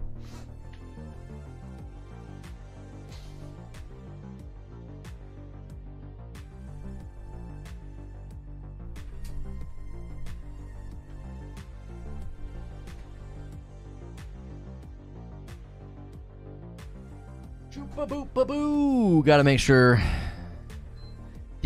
Boo, 17.96 18.06
boo, 18.06 18.26
boo, 18.26 18.46
boo. 18.46 19.24
Gotta 19.24 19.44
make 19.44 19.60
sure 19.60 20.00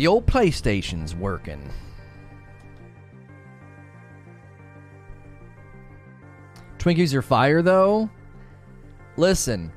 the 0.00 0.06
old 0.06 0.24
PlayStation's 0.24 1.14
working. 1.14 1.60
Twinkies 6.78 7.12
are 7.12 7.20
fire, 7.20 7.60
though. 7.60 8.08
Listen, 9.18 9.70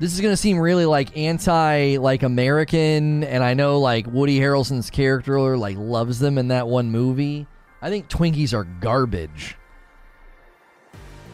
this 0.00 0.12
is 0.12 0.20
gonna 0.20 0.36
seem 0.36 0.58
really 0.58 0.86
like 0.86 1.16
anti 1.16 1.98
like 1.98 2.24
American, 2.24 3.22
and 3.22 3.44
I 3.44 3.54
know 3.54 3.78
like 3.78 4.08
Woody 4.08 4.40
Harrelson's 4.40 4.90
character 4.90 5.56
like 5.56 5.76
loves 5.78 6.18
them 6.18 6.36
in 6.36 6.48
that 6.48 6.66
one 6.66 6.90
movie. 6.90 7.46
I 7.80 7.90
think 7.90 8.08
Twinkies 8.08 8.52
are 8.52 8.64
garbage. 8.64 9.56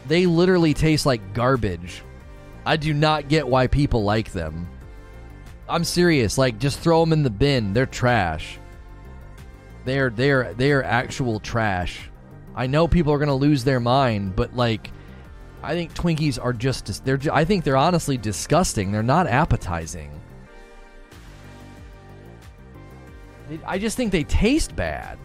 They 0.09 0.26
literally 0.26 0.75
taste 0.75 1.07
like 1.07 1.33
garbage. 1.33 2.02
I 2.67 2.76
do 2.76 2.92
not 2.92 3.28
get 3.28 3.49
why 3.49 3.67
people 3.67 4.05
like 4.05 4.33
them. 4.33 4.68
I'm 5.73 5.84
serious. 5.84 6.36
Like, 6.36 6.59
just 6.59 6.81
throw 6.81 7.01
them 7.01 7.15
in 7.15 7.23
the 7.23 7.31
bin. 7.31 7.73
They're 7.73 7.86
trash. 7.86 8.59
They're 9.86 10.10
they're 10.10 10.52
they're 10.55 10.84
actual 10.84 11.41
trash. 11.41 12.10
I 12.55 12.67
know 12.67 12.86
people 12.86 13.12
are 13.12 13.18
gonna 13.18 13.34
lose 13.34 13.65
their 13.65 13.81
mind, 13.81 14.36
but 14.36 14.55
like, 14.55 14.91
I 15.62 15.73
think 15.73 15.94
Twinkies 15.94 16.39
are 16.41 16.52
just 16.52 17.05
they're. 17.07 17.18
I 17.33 17.47
think 17.47 17.65
they're 17.65 17.76
honestly 17.78 18.18
disgusting. 18.18 18.92
They're 18.92 19.02
not 19.02 19.26
appetizing. 19.26 20.10
I 23.65 23.78
just 23.78 23.97
think 23.97 24.12
they 24.12 24.25
taste 24.25 24.76
bad. 24.76 25.18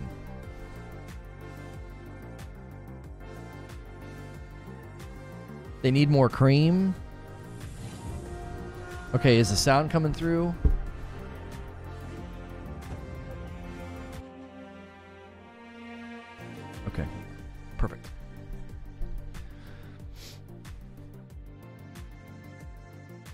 They 5.82 5.92
need 5.92 6.10
more 6.10 6.30
cream. 6.30 6.96
Okay, 9.18 9.40
is 9.40 9.50
the 9.50 9.56
sound 9.56 9.90
coming 9.90 10.14
through? 10.14 10.54
Okay, 16.90 17.04
perfect. 17.80 18.12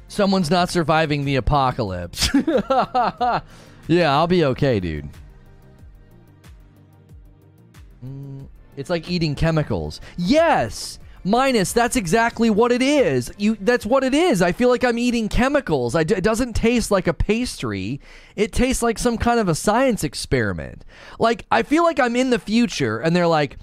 Someone's 0.08 0.50
not 0.50 0.70
surviving 0.70 1.26
the 1.26 1.36
apocalypse. 1.36 2.30
yeah, 2.34 3.42
I'll 3.90 4.28
be 4.28 4.46
okay, 4.46 4.80
dude. 4.80 5.10
Mm, 8.06 8.48
it's 8.78 8.90
like 8.90 9.12
eating 9.12 9.36
chemicals. 9.36 10.00
Yes! 10.16 10.98
Minus 11.24 11.72
that's 11.72 11.96
exactly 11.96 12.50
what 12.50 12.72
it 12.72 12.82
is 12.82 13.32
you 13.38 13.58
that's 13.62 13.86
what 13.86 14.04
it 14.04 14.14
is 14.14 14.42
i 14.42 14.52
feel 14.52 14.70
like 14.70 14.84
i'm 14.84 14.98
eating 14.98 15.30
chemicals 15.30 15.96
it 15.96 16.24
doesn't 16.24 16.54
taste 16.54 16.92
like 16.92 17.08
a 17.08 17.14
pastry 17.14 18.00
it 18.36 18.52
tastes 18.52 18.84
like 18.84 19.00
some 19.00 19.18
kind 19.18 19.40
of 19.40 19.48
a 19.48 19.56
science 19.56 20.04
experiment 20.04 20.84
like 21.20 21.46
i 21.52 21.64
feel 21.64 21.84
like 21.84 22.00
i'm 22.00 22.16
in 22.16 22.30
the 22.30 22.40
future 22.40 23.00
and 23.00 23.16
they're 23.16 23.28
like 23.28 23.58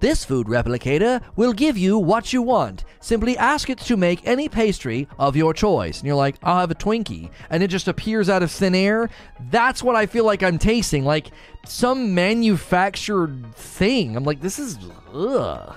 this 0.00 0.24
food 0.24 0.46
replicator 0.46 1.20
will 1.34 1.52
give 1.52 1.76
you 1.76 1.98
what 1.98 2.32
you 2.32 2.40
want. 2.40 2.84
Simply 3.00 3.36
ask 3.36 3.68
it 3.68 3.78
to 3.78 3.96
make 3.96 4.24
any 4.26 4.48
pastry 4.48 5.08
of 5.18 5.34
your 5.34 5.52
choice. 5.52 5.98
And 5.98 6.06
you're 6.06 6.16
like, 6.16 6.36
I'll 6.42 6.60
have 6.60 6.70
a 6.70 6.76
Twinkie. 6.76 7.30
And 7.50 7.62
it 7.62 7.68
just 7.68 7.88
appears 7.88 8.28
out 8.28 8.42
of 8.42 8.50
thin 8.50 8.74
air. 8.76 9.10
That's 9.50 9.82
what 9.82 9.96
I 9.96 10.06
feel 10.06 10.24
like 10.24 10.42
I'm 10.42 10.58
tasting. 10.58 11.04
Like 11.04 11.30
some 11.66 12.14
manufactured 12.14 13.54
thing. 13.56 14.16
I'm 14.16 14.24
like, 14.24 14.40
this 14.40 14.58
is, 14.58 14.78
ugh. 15.12 15.74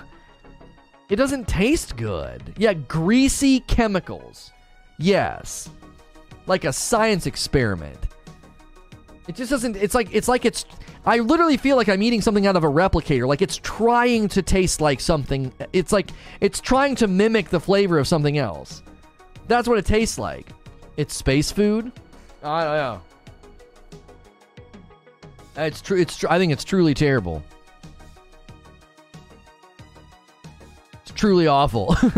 It 1.12 1.16
doesn't 1.16 1.46
taste 1.46 1.98
good. 1.98 2.54
Yeah, 2.56 2.72
greasy 2.72 3.60
chemicals. 3.60 4.50
Yes. 4.96 5.68
Like 6.46 6.64
a 6.64 6.72
science 6.72 7.26
experiment. 7.26 7.98
It 9.28 9.34
just 9.36 9.50
doesn't 9.50 9.76
it's 9.76 9.94
like 9.94 10.08
it's 10.14 10.26
like 10.26 10.46
it's 10.46 10.64
I 11.04 11.18
literally 11.18 11.58
feel 11.58 11.76
like 11.76 11.90
I'm 11.90 12.02
eating 12.02 12.22
something 12.22 12.46
out 12.46 12.56
of 12.56 12.64
a 12.64 12.68
replicator. 12.68 13.28
Like 13.28 13.42
it's 13.42 13.58
trying 13.58 14.26
to 14.28 14.40
taste 14.40 14.80
like 14.80 15.00
something. 15.00 15.52
It's 15.74 15.92
like 15.92 16.12
it's 16.40 16.62
trying 16.62 16.94
to 16.94 17.06
mimic 17.06 17.50
the 17.50 17.60
flavor 17.60 17.98
of 17.98 18.08
something 18.08 18.38
else. 18.38 18.82
That's 19.48 19.68
what 19.68 19.76
it 19.76 19.84
tastes 19.84 20.18
like. 20.18 20.48
It's 20.96 21.14
space 21.14 21.52
food. 21.52 21.92
I 22.42 22.64
don't 22.64 22.74
know. 22.74 23.02
It's 25.58 25.82
true. 25.82 26.00
It's. 26.00 26.16
Tr- 26.16 26.28
I 26.30 26.38
think 26.38 26.54
it's 26.54 26.64
truly 26.64 26.94
terrible. 26.94 27.42
Truly 31.22 31.46
awful. 31.46 31.96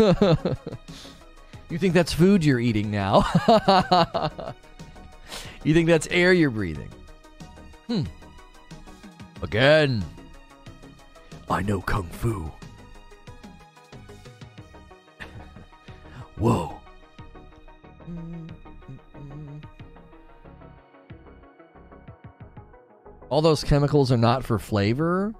you 1.69 1.77
think 1.77 1.93
that's 1.93 2.11
food 2.11 2.43
you're 2.43 2.59
eating 2.59 2.89
now? 2.89 3.23
you 5.63 5.75
think 5.75 5.87
that's 5.87 6.07
air 6.09 6.33
you're 6.33 6.49
breathing? 6.49 6.89
Hmm. 7.85 8.01
Again. 9.43 10.03
I 11.51 11.61
know 11.61 11.81
Kung 11.81 12.07
Fu. 12.07 12.51
Whoa. 16.39 16.81
All 23.29 23.43
those 23.43 23.63
chemicals 23.63 24.11
are 24.11 24.17
not 24.17 24.43
for 24.43 24.57
flavor? 24.57 25.31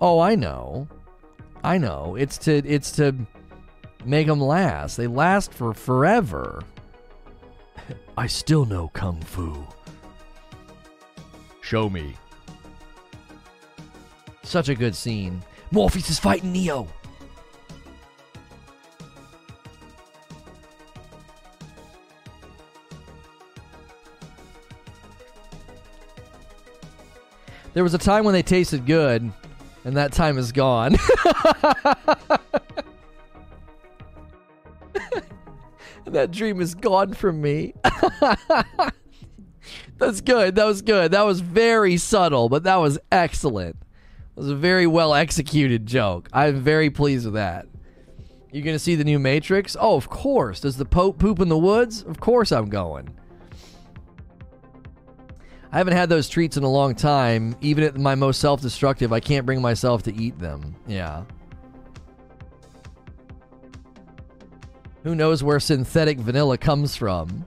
Oh, 0.00 0.18
I 0.18 0.34
know. 0.34 0.88
I 1.64 1.78
know. 1.78 2.16
It's 2.16 2.38
to 2.38 2.56
it's 2.56 2.92
to 2.92 3.14
make 4.04 4.26
them 4.26 4.40
last. 4.40 4.96
They 4.96 5.06
last 5.06 5.52
for 5.54 5.72
forever. 5.72 6.62
I 8.16 8.26
still 8.26 8.64
know 8.64 8.88
kung 8.88 9.20
fu. 9.20 9.66
Show 11.60 11.88
me. 11.88 12.16
Such 14.42 14.68
a 14.68 14.74
good 14.74 14.96
scene. 14.96 15.42
Morpheus 15.70 16.10
is 16.10 16.18
fighting 16.18 16.52
Neo. 16.52 16.88
There 27.72 27.82
was 27.82 27.94
a 27.94 27.98
time 27.98 28.24
when 28.24 28.34
they 28.34 28.42
tasted 28.42 28.84
good, 28.84 29.32
and 29.84 29.96
that 29.96 30.12
time 30.12 30.38
is 30.38 30.52
gone. 30.52 30.92
that 36.06 36.30
dream 36.30 36.60
is 36.60 36.74
gone 36.74 37.14
from 37.14 37.40
me. 37.40 37.74
That's 39.98 40.20
good. 40.20 40.56
That 40.56 40.64
was 40.64 40.82
good. 40.82 41.12
That 41.12 41.22
was 41.22 41.40
very 41.40 41.96
subtle, 41.96 42.48
but 42.48 42.64
that 42.64 42.76
was 42.76 42.98
excellent. 43.10 43.76
It 43.76 44.40
was 44.40 44.50
a 44.50 44.56
very 44.56 44.86
well 44.86 45.14
executed 45.14 45.86
joke. 45.86 46.28
I'm 46.32 46.60
very 46.60 46.90
pleased 46.90 47.24
with 47.24 47.34
that. 47.34 47.66
You 48.50 48.62
gonna 48.62 48.78
see 48.78 48.96
the 48.96 49.04
new 49.04 49.18
Matrix? 49.18 49.76
Oh, 49.80 49.96
of 49.96 50.08
course. 50.08 50.60
Does 50.60 50.76
the 50.76 50.84
Pope 50.84 51.18
poop 51.18 51.40
in 51.40 51.48
the 51.48 51.58
woods? 51.58 52.02
Of 52.02 52.20
course 52.20 52.52
I'm 52.52 52.68
going. 52.68 53.16
I 55.72 55.78
haven't 55.78 55.94
had 55.94 56.10
those 56.10 56.28
treats 56.28 56.58
in 56.58 56.64
a 56.64 56.70
long 56.70 56.94
time. 56.94 57.56
Even 57.62 57.82
at 57.84 57.96
my 57.96 58.14
most 58.14 58.40
self 58.40 58.60
destructive, 58.60 59.12
I 59.12 59.20
can't 59.20 59.46
bring 59.46 59.62
myself 59.62 60.02
to 60.04 60.14
eat 60.14 60.38
them. 60.38 60.76
Yeah. 60.86 61.24
Who 65.02 65.14
knows 65.14 65.42
where 65.42 65.58
synthetic 65.58 66.18
vanilla 66.18 66.58
comes 66.58 66.94
from? 66.94 67.46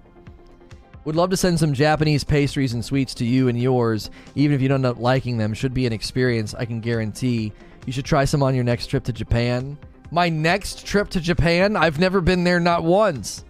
Would 1.06 1.16
love 1.16 1.30
to 1.30 1.38
send 1.38 1.60
some 1.60 1.74
Japanese 1.74 2.24
pastries 2.24 2.74
and 2.74 2.84
sweets 2.84 3.14
to 3.16 3.26
you 3.26 3.48
and 3.48 3.62
yours, 3.62 4.10
even 4.34 4.56
if 4.56 4.62
you 4.62 4.68
don't 4.68 4.84
end 4.84 4.88
up 4.88 5.00
liking 5.00 5.38
them. 5.38 5.54
Should 5.54 5.76
be 5.76 5.86
an 5.86 5.94
experience, 5.94 6.56
I 6.56 6.66
can 6.66 6.82
guarantee. 6.82 7.54
You 7.86 7.94
should 7.94 8.06
try 8.06 8.26
some 8.26 8.42
on 8.42 8.56
your 8.56 8.64
next 8.64 8.88
trip 8.88 9.04
to 9.04 9.14
Japan. 9.14 9.78
My 10.10 10.30
next 10.30 10.86
trip 10.86 11.10
to 11.10 11.22
Japan? 11.22 11.76
I've 11.78 12.00
never 12.00 12.22
been 12.22 12.44
there, 12.44 12.60
not 12.60 12.84
once. 12.84 13.46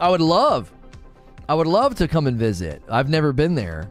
I 0.00 0.08
would 0.08 0.22
love. 0.22 0.72
I 1.48 1.54
would 1.54 1.66
love 1.66 1.94
to 1.96 2.08
come 2.08 2.26
and 2.26 2.36
visit. 2.36 2.82
I've 2.88 3.08
never 3.08 3.32
been 3.32 3.54
there. 3.54 3.88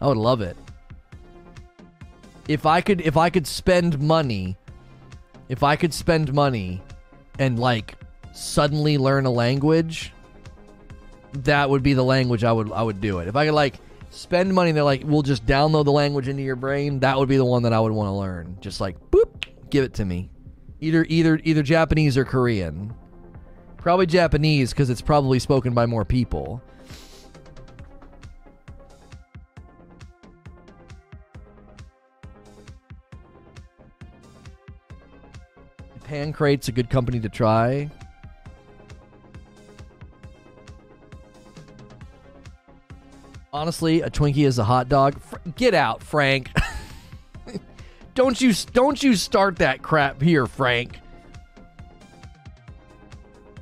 I 0.00 0.06
would 0.06 0.18
love 0.18 0.42
it. 0.42 0.56
If 2.48 2.66
I 2.66 2.80
could 2.80 3.00
if 3.00 3.16
I 3.16 3.30
could 3.30 3.46
spend 3.46 3.98
money, 4.00 4.56
if 5.48 5.62
I 5.62 5.76
could 5.76 5.94
spend 5.94 6.32
money 6.32 6.82
and 7.38 7.58
like 7.58 7.96
suddenly 8.32 8.98
learn 8.98 9.26
a 9.26 9.30
language, 9.30 10.12
that 11.32 11.68
would 11.68 11.82
be 11.82 11.94
the 11.94 12.04
language 12.04 12.44
I 12.44 12.52
would 12.52 12.70
I 12.70 12.82
would 12.82 13.00
do 13.00 13.18
it. 13.20 13.28
If 13.28 13.36
I 13.36 13.46
could 13.46 13.54
like 13.54 13.76
spend 14.10 14.54
money 14.54 14.72
they're 14.72 14.84
like 14.84 15.02
we'll 15.04 15.22
just 15.22 15.44
download 15.46 15.86
the 15.86 15.92
language 15.92 16.28
into 16.28 16.42
your 16.42 16.56
brain, 16.56 17.00
that 17.00 17.18
would 17.18 17.28
be 17.28 17.36
the 17.36 17.44
one 17.44 17.62
that 17.62 17.72
I 17.72 17.80
would 17.80 17.92
want 17.92 18.08
to 18.08 18.12
learn. 18.12 18.58
Just 18.60 18.80
like 18.80 18.98
boop, 19.10 19.44
give 19.70 19.82
it 19.82 19.94
to 19.94 20.04
me. 20.04 20.30
Either 20.80 21.06
either 21.08 21.40
either 21.42 21.62
Japanese 21.62 22.18
or 22.18 22.24
Korean. 22.24 22.94
Probably 23.86 24.06
Japanese 24.06 24.70
because 24.70 24.90
it's 24.90 25.00
probably 25.00 25.38
spoken 25.38 25.72
by 25.72 25.86
more 25.86 26.04
people. 26.04 26.60
Pancrate's 36.02 36.66
a 36.66 36.72
good 36.72 36.90
company 36.90 37.20
to 37.20 37.28
try. 37.28 37.88
Honestly, 43.52 44.00
a 44.00 44.10
Twinkie 44.10 44.46
is 44.48 44.58
a 44.58 44.64
hot 44.64 44.88
dog. 44.88 45.20
Fr- 45.20 45.36
get 45.54 45.74
out, 45.74 46.02
Frank. 46.02 46.50
don't 48.16 48.40
you 48.40 48.52
don't 48.72 49.00
you 49.00 49.14
start 49.14 49.58
that 49.58 49.80
crap 49.82 50.20
here, 50.20 50.46
Frank. 50.46 50.98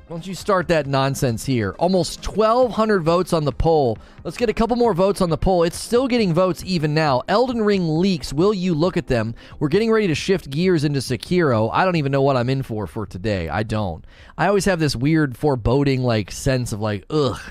Don't 0.07 0.27
you 0.27 0.35
start 0.35 0.67
that 0.67 0.85
nonsense 0.85 1.45
here. 1.45 1.75
Almost 1.79 2.27
1,200 2.27 3.01
votes 3.01 3.33
on 3.33 3.43
the 3.43 3.51
poll. 3.51 3.97
Let's 4.23 4.37
get 4.37 4.49
a 4.49 4.53
couple 4.53 4.75
more 4.75 4.93
votes 4.93 5.19
on 5.19 5.31
the 5.31 5.37
poll. 5.37 5.63
It's 5.63 5.79
still 5.79 6.07
getting 6.07 6.31
votes 6.31 6.61
even 6.63 6.93
now. 6.93 7.23
Elden 7.27 7.63
Ring 7.63 7.97
leaks. 7.97 8.31
Will 8.31 8.53
you 8.53 8.75
look 8.75 8.97
at 8.97 9.07
them? 9.07 9.33
We're 9.57 9.67
getting 9.67 9.91
ready 9.91 10.05
to 10.05 10.13
shift 10.13 10.51
gears 10.51 10.83
into 10.83 10.99
Sekiro. 10.99 11.71
I 11.73 11.85
don't 11.85 11.95
even 11.95 12.11
know 12.11 12.21
what 12.21 12.37
I'm 12.37 12.51
in 12.51 12.61
for 12.61 12.85
for 12.85 13.07
today. 13.07 13.49
I 13.49 13.63
don't. 13.63 14.05
I 14.37 14.45
always 14.47 14.65
have 14.65 14.79
this 14.79 14.95
weird 14.95 15.35
foreboding 15.35 16.03
like 16.03 16.29
sense 16.29 16.71
of 16.71 16.79
like, 16.79 17.05
ugh. 17.09 17.41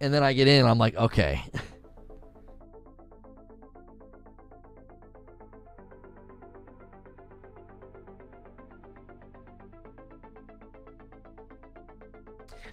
And 0.00 0.12
then 0.12 0.24
I 0.24 0.32
get 0.32 0.48
in 0.48 0.66
I'm 0.66 0.78
like, 0.78 0.96
okay. 0.96 1.44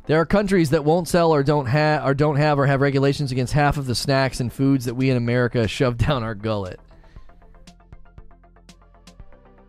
There 0.10 0.20
are 0.20 0.26
countries 0.26 0.72
that 0.72 0.84
won't 0.84 1.08
sell 1.08 1.32
or 1.32 1.44
don't 1.44 1.68
have 1.68 2.04
or 2.04 2.16
don't 2.16 2.38
have 2.38 2.58
or 2.58 2.66
have 2.66 2.82
regulations 2.82 3.32
against 3.32 3.54
half 3.54 3.78
of 3.78 3.86
the 3.86 3.94
snacks 3.94 4.40
and 4.40 4.52
foods 4.52 4.86
that 4.86 4.96
we 4.96 5.12
in 5.12 5.18
America 5.18 5.68
shove 5.68 6.00
down 6.00 6.24
our 6.24 6.34
gullet. 6.34 6.80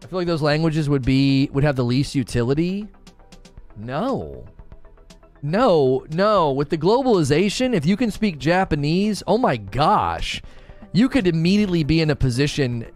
I 0.03 0.07
feel 0.07 0.19
like 0.19 0.27
those 0.27 0.41
languages 0.41 0.89
would 0.89 1.05
be 1.05 1.51
would 1.53 1.63
have 1.63 1.77
the 1.77 1.85
least 1.85 2.15
utility. 2.15 2.89
No. 3.77 4.47
No, 5.43 6.07
no. 6.11 6.53
With 6.53 6.71
the 6.71 6.79
globalization, 6.79 7.75
if 7.75 7.85
you 7.85 7.99
can 7.99 8.11
speak 8.11 8.39
Japanese, 8.39 9.23
oh 9.27 9.37
my 9.37 9.59
gosh, 9.59 10.41
you 10.95 11.11
could 11.11 11.27
immediately 11.27 11.85
be 11.85 12.01
in 12.01 12.09
a 12.09 12.17
position 12.17 12.87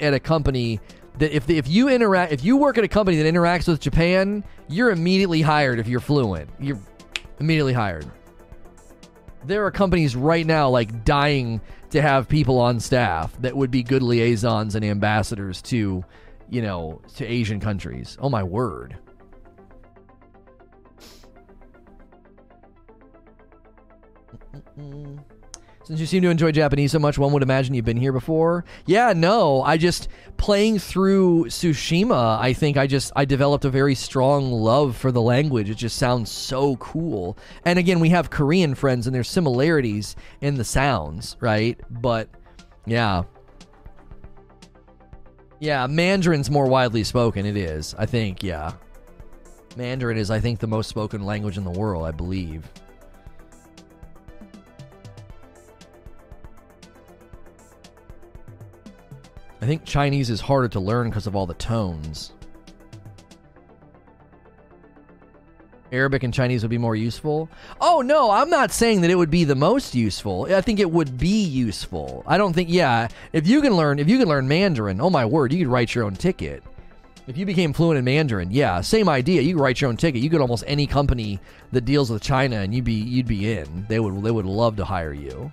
at 0.00 0.14
a 0.14 0.20
company 0.20 0.80
that 1.18 1.36
if 1.36 1.50
if 1.50 1.68
you 1.68 1.90
interact 1.90 2.32
if 2.32 2.42
you 2.42 2.56
work 2.56 2.78
at 2.78 2.84
a 2.84 2.88
company 2.88 3.18
that 3.18 3.30
interacts 3.30 3.68
with 3.68 3.78
Japan, 3.78 4.42
you're 4.68 4.90
immediately 4.90 5.42
hired 5.42 5.78
if 5.78 5.86
you're 5.86 6.00
fluent. 6.00 6.48
You're 6.58 6.80
immediately 7.40 7.72
hired. 7.72 8.10
There 9.44 9.64
are 9.66 9.70
companies 9.70 10.16
right 10.16 10.46
now 10.46 10.68
like 10.70 11.04
dying 11.04 11.60
to 11.90 12.00
have 12.00 12.28
people 12.28 12.58
on 12.58 12.80
staff 12.80 13.36
that 13.40 13.56
would 13.56 13.70
be 13.70 13.82
good 13.82 14.02
liaisons 14.02 14.74
and 14.74 14.84
ambassadors 14.84 15.60
to, 15.62 16.04
you 16.48 16.62
know, 16.62 17.00
to 17.16 17.26
Asian 17.26 17.60
countries. 17.60 18.16
Oh 18.20 18.30
my 18.30 18.42
word. 18.42 18.96
Mm-mm. 24.78 25.03
Since 25.84 26.00
you 26.00 26.06
seem 26.06 26.22
to 26.22 26.30
enjoy 26.30 26.50
Japanese 26.50 26.92
so 26.92 26.98
much, 26.98 27.18
one 27.18 27.30
would 27.34 27.42
imagine 27.42 27.74
you've 27.74 27.84
been 27.84 27.98
here 27.98 28.12
before. 28.12 28.64
Yeah, 28.86 29.12
no, 29.12 29.62
I 29.62 29.76
just 29.76 30.08
playing 30.38 30.78
through 30.78 31.44
Tsushima, 31.46 32.38
I 32.40 32.54
think 32.54 32.78
I 32.78 32.86
just 32.86 33.12
I 33.14 33.26
developed 33.26 33.66
a 33.66 33.70
very 33.70 33.94
strong 33.94 34.50
love 34.50 34.96
for 34.96 35.12
the 35.12 35.20
language. 35.20 35.68
It 35.68 35.74
just 35.74 35.98
sounds 35.98 36.30
so 36.30 36.76
cool. 36.76 37.36
And 37.66 37.78
again, 37.78 38.00
we 38.00 38.08
have 38.08 38.30
Korean 38.30 38.74
friends 38.74 39.06
and 39.06 39.14
there's 39.14 39.28
similarities 39.28 40.16
in 40.40 40.54
the 40.54 40.64
sounds, 40.64 41.36
right? 41.40 41.78
But 41.90 42.30
yeah. 42.86 43.24
Yeah, 45.60 45.86
Mandarin's 45.86 46.50
more 46.50 46.66
widely 46.66 47.04
spoken, 47.04 47.44
it 47.44 47.58
is. 47.58 47.94
I 47.98 48.06
think, 48.06 48.42
yeah. 48.42 48.72
Mandarin 49.76 50.16
is 50.16 50.30
I 50.30 50.40
think 50.40 50.60
the 50.60 50.66
most 50.66 50.88
spoken 50.88 51.24
language 51.26 51.58
in 51.58 51.64
the 51.64 51.70
world, 51.70 52.06
I 52.06 52.10
believe. 52.10 52.70
I 59.64 59.66
think 59.66 59.86
Chinese 59.86 60.28
is 60.28 60.42
harder 60.42 60.68
to 60.68 60.78
learn 60.78 61.08
because 61.08 61.26
of 61.26 61.34
all 61.34 61.46
the 61.46 61.54
tones. 61.54 62.34
Arabic 65.90 66.22
and 66.22 66.34
Chinese 66.34 66.60
would 66.60 66.70
be 66.70 66.76
more 66.76 66.94
useful. 66.94 67.48
Oh 67.80 68.02
no, 68.02 68.30
I'm 68.30 68.50
not 68.50 68.72
saying 68.72 69.00
that 69.00 69.10
it 69.10 69.14
would 69.14 69.30
be 69.30 69.44
the 69.44 69.54
most 69.54 69.94
useful. 69.94 70.48
I 70.54 70.60
think 70.60 70.80
it 70.80 70.90
would 70.90 71.16
be 71.16 71.42
useful. 71.42 72.24
I 72.26 72.36
don't 72.36 72.52
think 72.52 72.68
yeah, 72.68 73.08
if 73.32 73.48
you 73.48 73.62
can 73.62 73.74
learn 73.74 73.98
if 73.98 74.06
you 74.06 74.18
can 74.18 74.28
learn 74.28 74.46
Mandarin, 74.46 75.00
oh 75.00 75.08
my 75.08 75.24
word, 75.24 75.50
you 75.50 75.60
could 75.64 75.72
write 75.72 75.94
your 75.94 76.04
own 76.04 76.14
ticket. 76.14 76.62
If 77.26 77.38
you 77.38 77.46
became 77.46 77.72
fluent 77.72 77.96
in 77.96 78.04
Mandarin, 78.04 78.50
yeah, 78.50 78.82
same 78.82 79.08
idea. 79.08 79.40
You 79.40 79.54
could 79.54 79.62
write 79.62 79.80
your 79.80 79.88
own 79.88 79.96
ticket. 79.96 80.20
You 80.20 80.28
could 80.28 80.42
almost 80.42 80.64
any 80.66 80.86
company 80.86 81.40
that 81.72 81.86
deals 81.86 82.10
with 82.10 82.20
China 82.20 82.56
and 82.56 82.74
you'd 82.74 82.84
be 82.84 82.92
you'd 82.92 83.26
be 83.26 83.50
in. 83.50 83.86
They 83.88 83.98
would 83.98 84.22
they 84.22 84.30
would 84.30 84.44
love 84.44 84.76
to 84.76 84.84
hire 84.84 85.14
you 85.14 85.50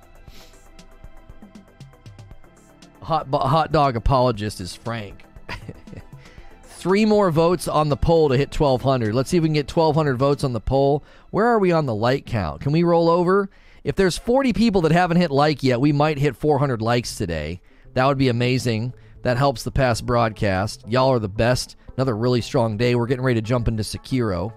hot 3.01 3.27
hot 3.31 3.71
dog 3.71 3.95
apologist 3.95 4.61
is 4.61 4.75
Frank. 4.75 5.25
Three 6.63 7.05
more 7.05 7.29
votes 7.29 7.67
on 7.67 7.89
the 7.89 7.97
poll 7.97 8.29
to 8.29 8.37
hit 8.37 8.57
1,200. 8.59 9.13
Let's 9.13 9.29
see 9.29 9.37
if 9.37 9.43
we 9.43 9.49
can 9.49 9.53
get 9.53 9.75
1,200 9.75 10.17
votes 10.17 10.43
on 10.43 10.53
the 10.53 10.59
poll. 10.59 11.03
Where 11.29 11.45
are 11.45 11.59
we 11.59 11.71
on 11.71 11.85
the 11.85 11.93
like 11.93 12.25
count? 12.25 12.61
Can 12.61 12.71
we 12.71 12.83
roll 12.83 13.09
over? 13.09 13.49
If 13.83 13.95
there's 13.95 14.17
40 14.17 14.53
people 14.53 14.81
that 14.81 14.91
haven't 14.91 15.17
hit 15.17 15.31
like 15.31 15.63
yet, 15.63 15.79
we 15.79 15.91
might 15.91 16.17
hit 16.17 16.35
400 16.35 16.81
likes 16.81 17.15
today. 17.15 17.61
That 17.93 18.05
would 18.05 18.17
be 18.17 18.29
amazing. 18.29 18.93
That 19.23 19.37
helps 19.37 19.63
the 19.63 19.71
past 19.71 20.05
broadcast. 20.05 20.83
Y'all 20.87 21.09
are 21.09 21.19
the 21.19 21.29
best. 21.29 21.75
Another 21.95 22.15
really 22.15 22.41
strong 22.41 22.77
day. 22.77 22.95
We're 22.95 23.05
getting 23.05 23.23
ready 23.23 23.39
to 23.39 23.45
jump 23.45 23.67
into 23.67 23.83
Sekiro. 23.83 24.53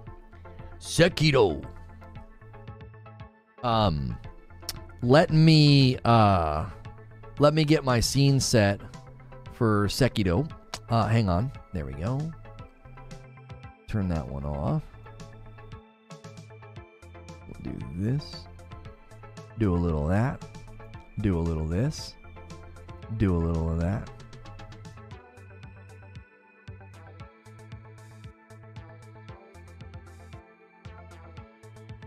Sekiro. 0.79 1.63
Um, 3.63 4.17
let 5.01 5.31
me 5.31 5.97
uh 6.05 6.65
let 7.39 7.53
me 7.53 7.63
get 7.63 7.83
my 7.83 7.99
scene 7.99 8.39
set 8.39 8.79
for 9.53 9.87
Sekiro. 9.87 10.49
Uh, 10.89 11.07
hang 11.07 11.29
on. 11.29 11.51
There 11.73 11.85
we 11.85 11.93
go. 11.93 12.31
Turn 13.87 14.07
that 14.09 14.27
one 14.27 14.45
off. 14.45 14.83
We'll 17.47 17.73
do 17.73 17.85
this. 17.95 18.45
Do 19.57 19.73
a 19.73 19.75
little 19.75 20.03
of 20.03 20.09
that. 20.09 20.43
Do 21.21 21.37
a 21.37 21.41
little 21.41 21.65
this. 21.65 22.13
Do 23.17 23.35
a 23.35 23.39
little 23.39 23.71
of 23.71 23.79
that. 23.79 24.09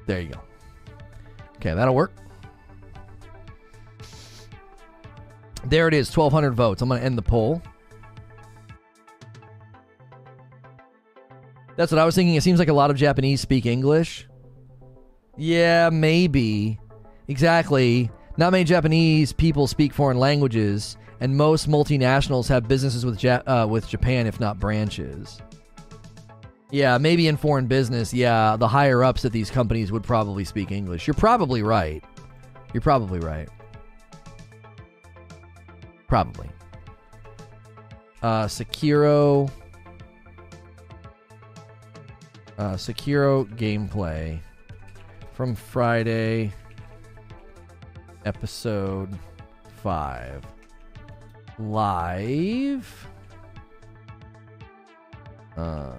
There 0.07 0.21
you 0.21 0.29
go. 0.29 0.41
Okay, 1.57 1.75
that'll 1.75 1.95
work. 1.95 2.13
There 5.69 5.87
it 5.89 5.95
is, 5.95 6.15
1,200 6.15 6.55
votes. 6.55 6.81
I'm 6.83 6.89
going 6.89 7.01
to 7.01 7.05
end 7.07 7.19
the 7.19 7.23
poll. 7.23 7.63
That's 11.77 11.93
what 11.93 11.99
I 11.99 12.05
was 12.05 12.15
thinking. 12.15 12.35
It 12.35 12.43
seems 12.43 12.59
like 12.59 12.69
a 12.69 12.73
lot 12.73 12.91
of 12.91 12.97
Japanese 12.97 13.41
speak 13.41 13.67
English. 13.67 14.27
Yeah, 15.37 15.91
maybe. 15.91 16.81
Exactly. 17.29 18.11
Not 18.37 18.53
many 18.53 18.65
Japanese 18.65 19.33
people 19.33 19.67
speak 19.67 19.93
foreign 19.93 20.19
languages, 20.19 20.97
and 21.21 21.37
most 21.37 21.69
multinationals 21.69 22.49
have 22.49 22.67
businesses 22.67 23.05
with 23.05 23.23
ja- 23.23 23.43
uh, 23.47 23.67
with 23.69 23.87
Japan, 23.89 24.27
if 24.27 24.41
not 24.41 24.59
branches. 24.59 25.39
Yeah, 26.71 26.99
maybe 26.99 27.29
in 27.29 27.37
foreign 27.37 27.67
business, 27.67 28.13
yeah, 28.13 28.57
the 28.57 28.69
higher 28.69 29.03
ups 29.05 29.25
at 29.25 29.33
these 29.33 29.51
companies 29.51 29.93
would 29.93 30.03
probably 30.03 30.45
speak 30.45 30.71
English. 30.71 31.07
You're 31.07 31.15
probably 31.15 31.63
right. 31.63 32.03
You're 32.73 32.81
probably 32.81 33.21
right. 33.21 33.49
Probably. 36.09 36.49
Uh, 38.23 38.47
Sekiro. 38.47 39.51
Uh, 42.57 42.73
Sekiro 42.73 43.47
gameplay 43.57 44.41
from 45.33 45.55
Friday, 45.55 46.53
episode 48.25 49.17
5. 49.83 50.45
Live. 51.61 53.07
Uh, 55.57 55.93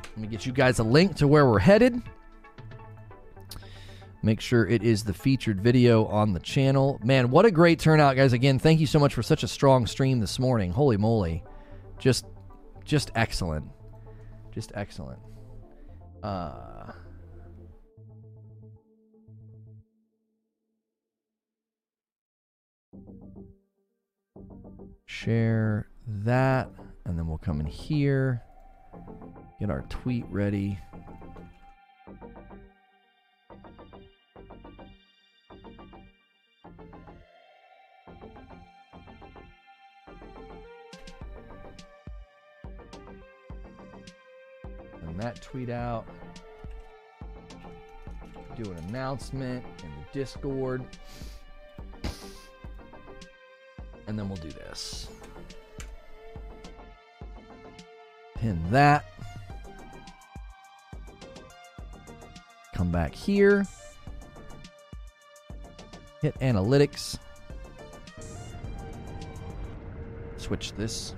let 0.00 0.16
me 0.16 0.26
get 0.26 0.46
you 0.46 0.52
guys 0.52 0.80
a 0.80 0.82
link 0.82 1.14
to 1.16 1.28
where 1.28 1.46
we're 1.46 1.60
headed. 1.60 2.02
Make 4.26 4.40
sure 4.40 4.66
it 4.66 4.82
is 4.82 5.04
the 5.04 5.14
featured 5.14 5.60
video 5.60 6.04
on 6.06 6.32
the 6.32 6.40
channel. 6.40 6.98
Man, 7.04 7.30
what 7.30 7.46
a 7.46 7.50
great 7.52 7.78
turnout, 7.78 8.16
guys. 8.16 8.32
Again, 8.32 8.58
thank 8.58 8.80
you 8.80 8.86
so 8.88 8.98
much 8.98 9.14
for 9.14 9.22
such 9.22 9.44
a 9.44 9.48
strong 9.48 9.86
stream 9.86 10.18
this 10.18 10.40
morning. 10.40 10.72
Holy 10.72 10.96
moly. 10.96 11.44
Just 12.00 12.24
just 12.84 13.12
excellent. 13.14 13.66
Just 14.52 14.72
excellent. 14.74 15.20
Uh 16.24 16.90
Share 25.04 25.88
that 26.04 26.68
and 27.04 27.16
then 27.16 27.28
we'll 27.28 27.38
come 27.38 27.60
in 27.60 27.66
here. 27.66 28.42
Get 29.60 29.70
our 29.70 29.82
tweet 29.82 30.24
ready. 30.30 30.80
That 45.18 45.40
tweet 45.42 45.70
out. 45.70 46.06
Do 48.56 48.70
an 48.70 48.78
announcement 48.88 49.64
in 49.82 49.90
the 49.90 50.18
Discord. 50.18 50.84
And 54.06 54.18
then 54.18 54.28
we'll 54.28 54.36
do 54.38 54.50
this. 54.50 55.08
Pin 58.36 58.62
that. 58.70 59.04
Come 62.74 62.92
back 62.92 63.14
here. 63.14 63.66
Hit 66.22 66.38
analytics. 66.40 67.18
Switch 70.36 70.72
this. 70.72 71.14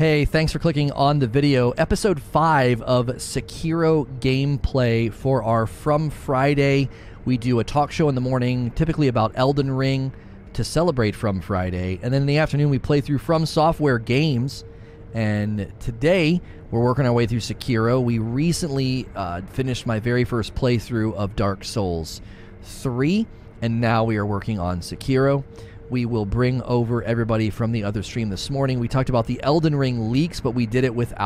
Hey, 0.00 0.24
thanks 0.24 0.50
for 0.50 0.58
clicking 0.58 0.90
on 0.92 1.18
the 1.18 1.26
video. 1.26 1.72
Episode 1.72 2.22
5 2.22 2.80
of 2.80 3.08
Sekiro 3.18 4.06
gameplay 4.18 5.12
for 5.12 5.42
our 5.42 5.66
From 5.66 6.08
Friday. 6.08 6.88
We 7.26 7.36
do 7.36 7.60
a 7.60 7.64
talk 7.64 7.92
show 7.92 8.08
in 8.08 8.14
the 8.14 8.22
morning, 8.22 8.70
typically 8.70 9.08
about 9.08 9.32
Elden 9.34 9.70
Ring, 9.70 10.14
to 10.54 10.64
celebrate 10.64 11.14
From 11.14 11.42
Friday. 11.42 12.00
And 12.02 12.14
then 12.14 12.22
in 12.22 12.26
the 12.26 12.38
afternoon, 12.38 12.70
we 12.70 12.78
play 12.78 13.02
through 13.02 13.18
From 13.18 13.44
Software 13.44 13.98
games. 13.98 14.64
And 15.12 15.70
today, 15.80 16.40
we're 16.70 16.82
working 16.82 17.04
our 17.04 17.12
way 17.12 17.26
through 17.26 17.40
Sekiro. 17.40 18.02
We 18.02 18.16
recently 18.18 19.06
uh, 19.14 19.42
finished 19.42 19.86
my 19.86 20.00
very 20.00 20.24
first 20.24 20.54
playthrough 20.54 21.12
of 21.12 21.36
Dark 21.36 21.62
Souls 21.62 22.22
3, 22.62 23.26
and 23.60 23.82
now 23.82 24.04
we 24.04 24.16
are 24.16 24.24
working 24.24 24.58
on 24.58 24.80
Sekiro 24.80 25.44
we 25.90 26.06
will 26.06 26.24
bring 26.24 26.62
over 26.62 27.02
everybody 27.02 27.50
from 27.50 27.72
the 27.72 27.84
other 27.84 28.02
stream 28.02 28.30
this 28.30 28.48
morning. 28.48 28.78
We 28.78 28.88
talked 28.88 29.08
about 29.08 29.26
the 29.26 29.42
Elden 29.42 29.74
Ring 29.74 30.10
leaks, 30.12 30.40
but 30.40 30.52
we 30.52 30.66
did 30.66 30.84
it 30.84 30.94
without 30.94 31.20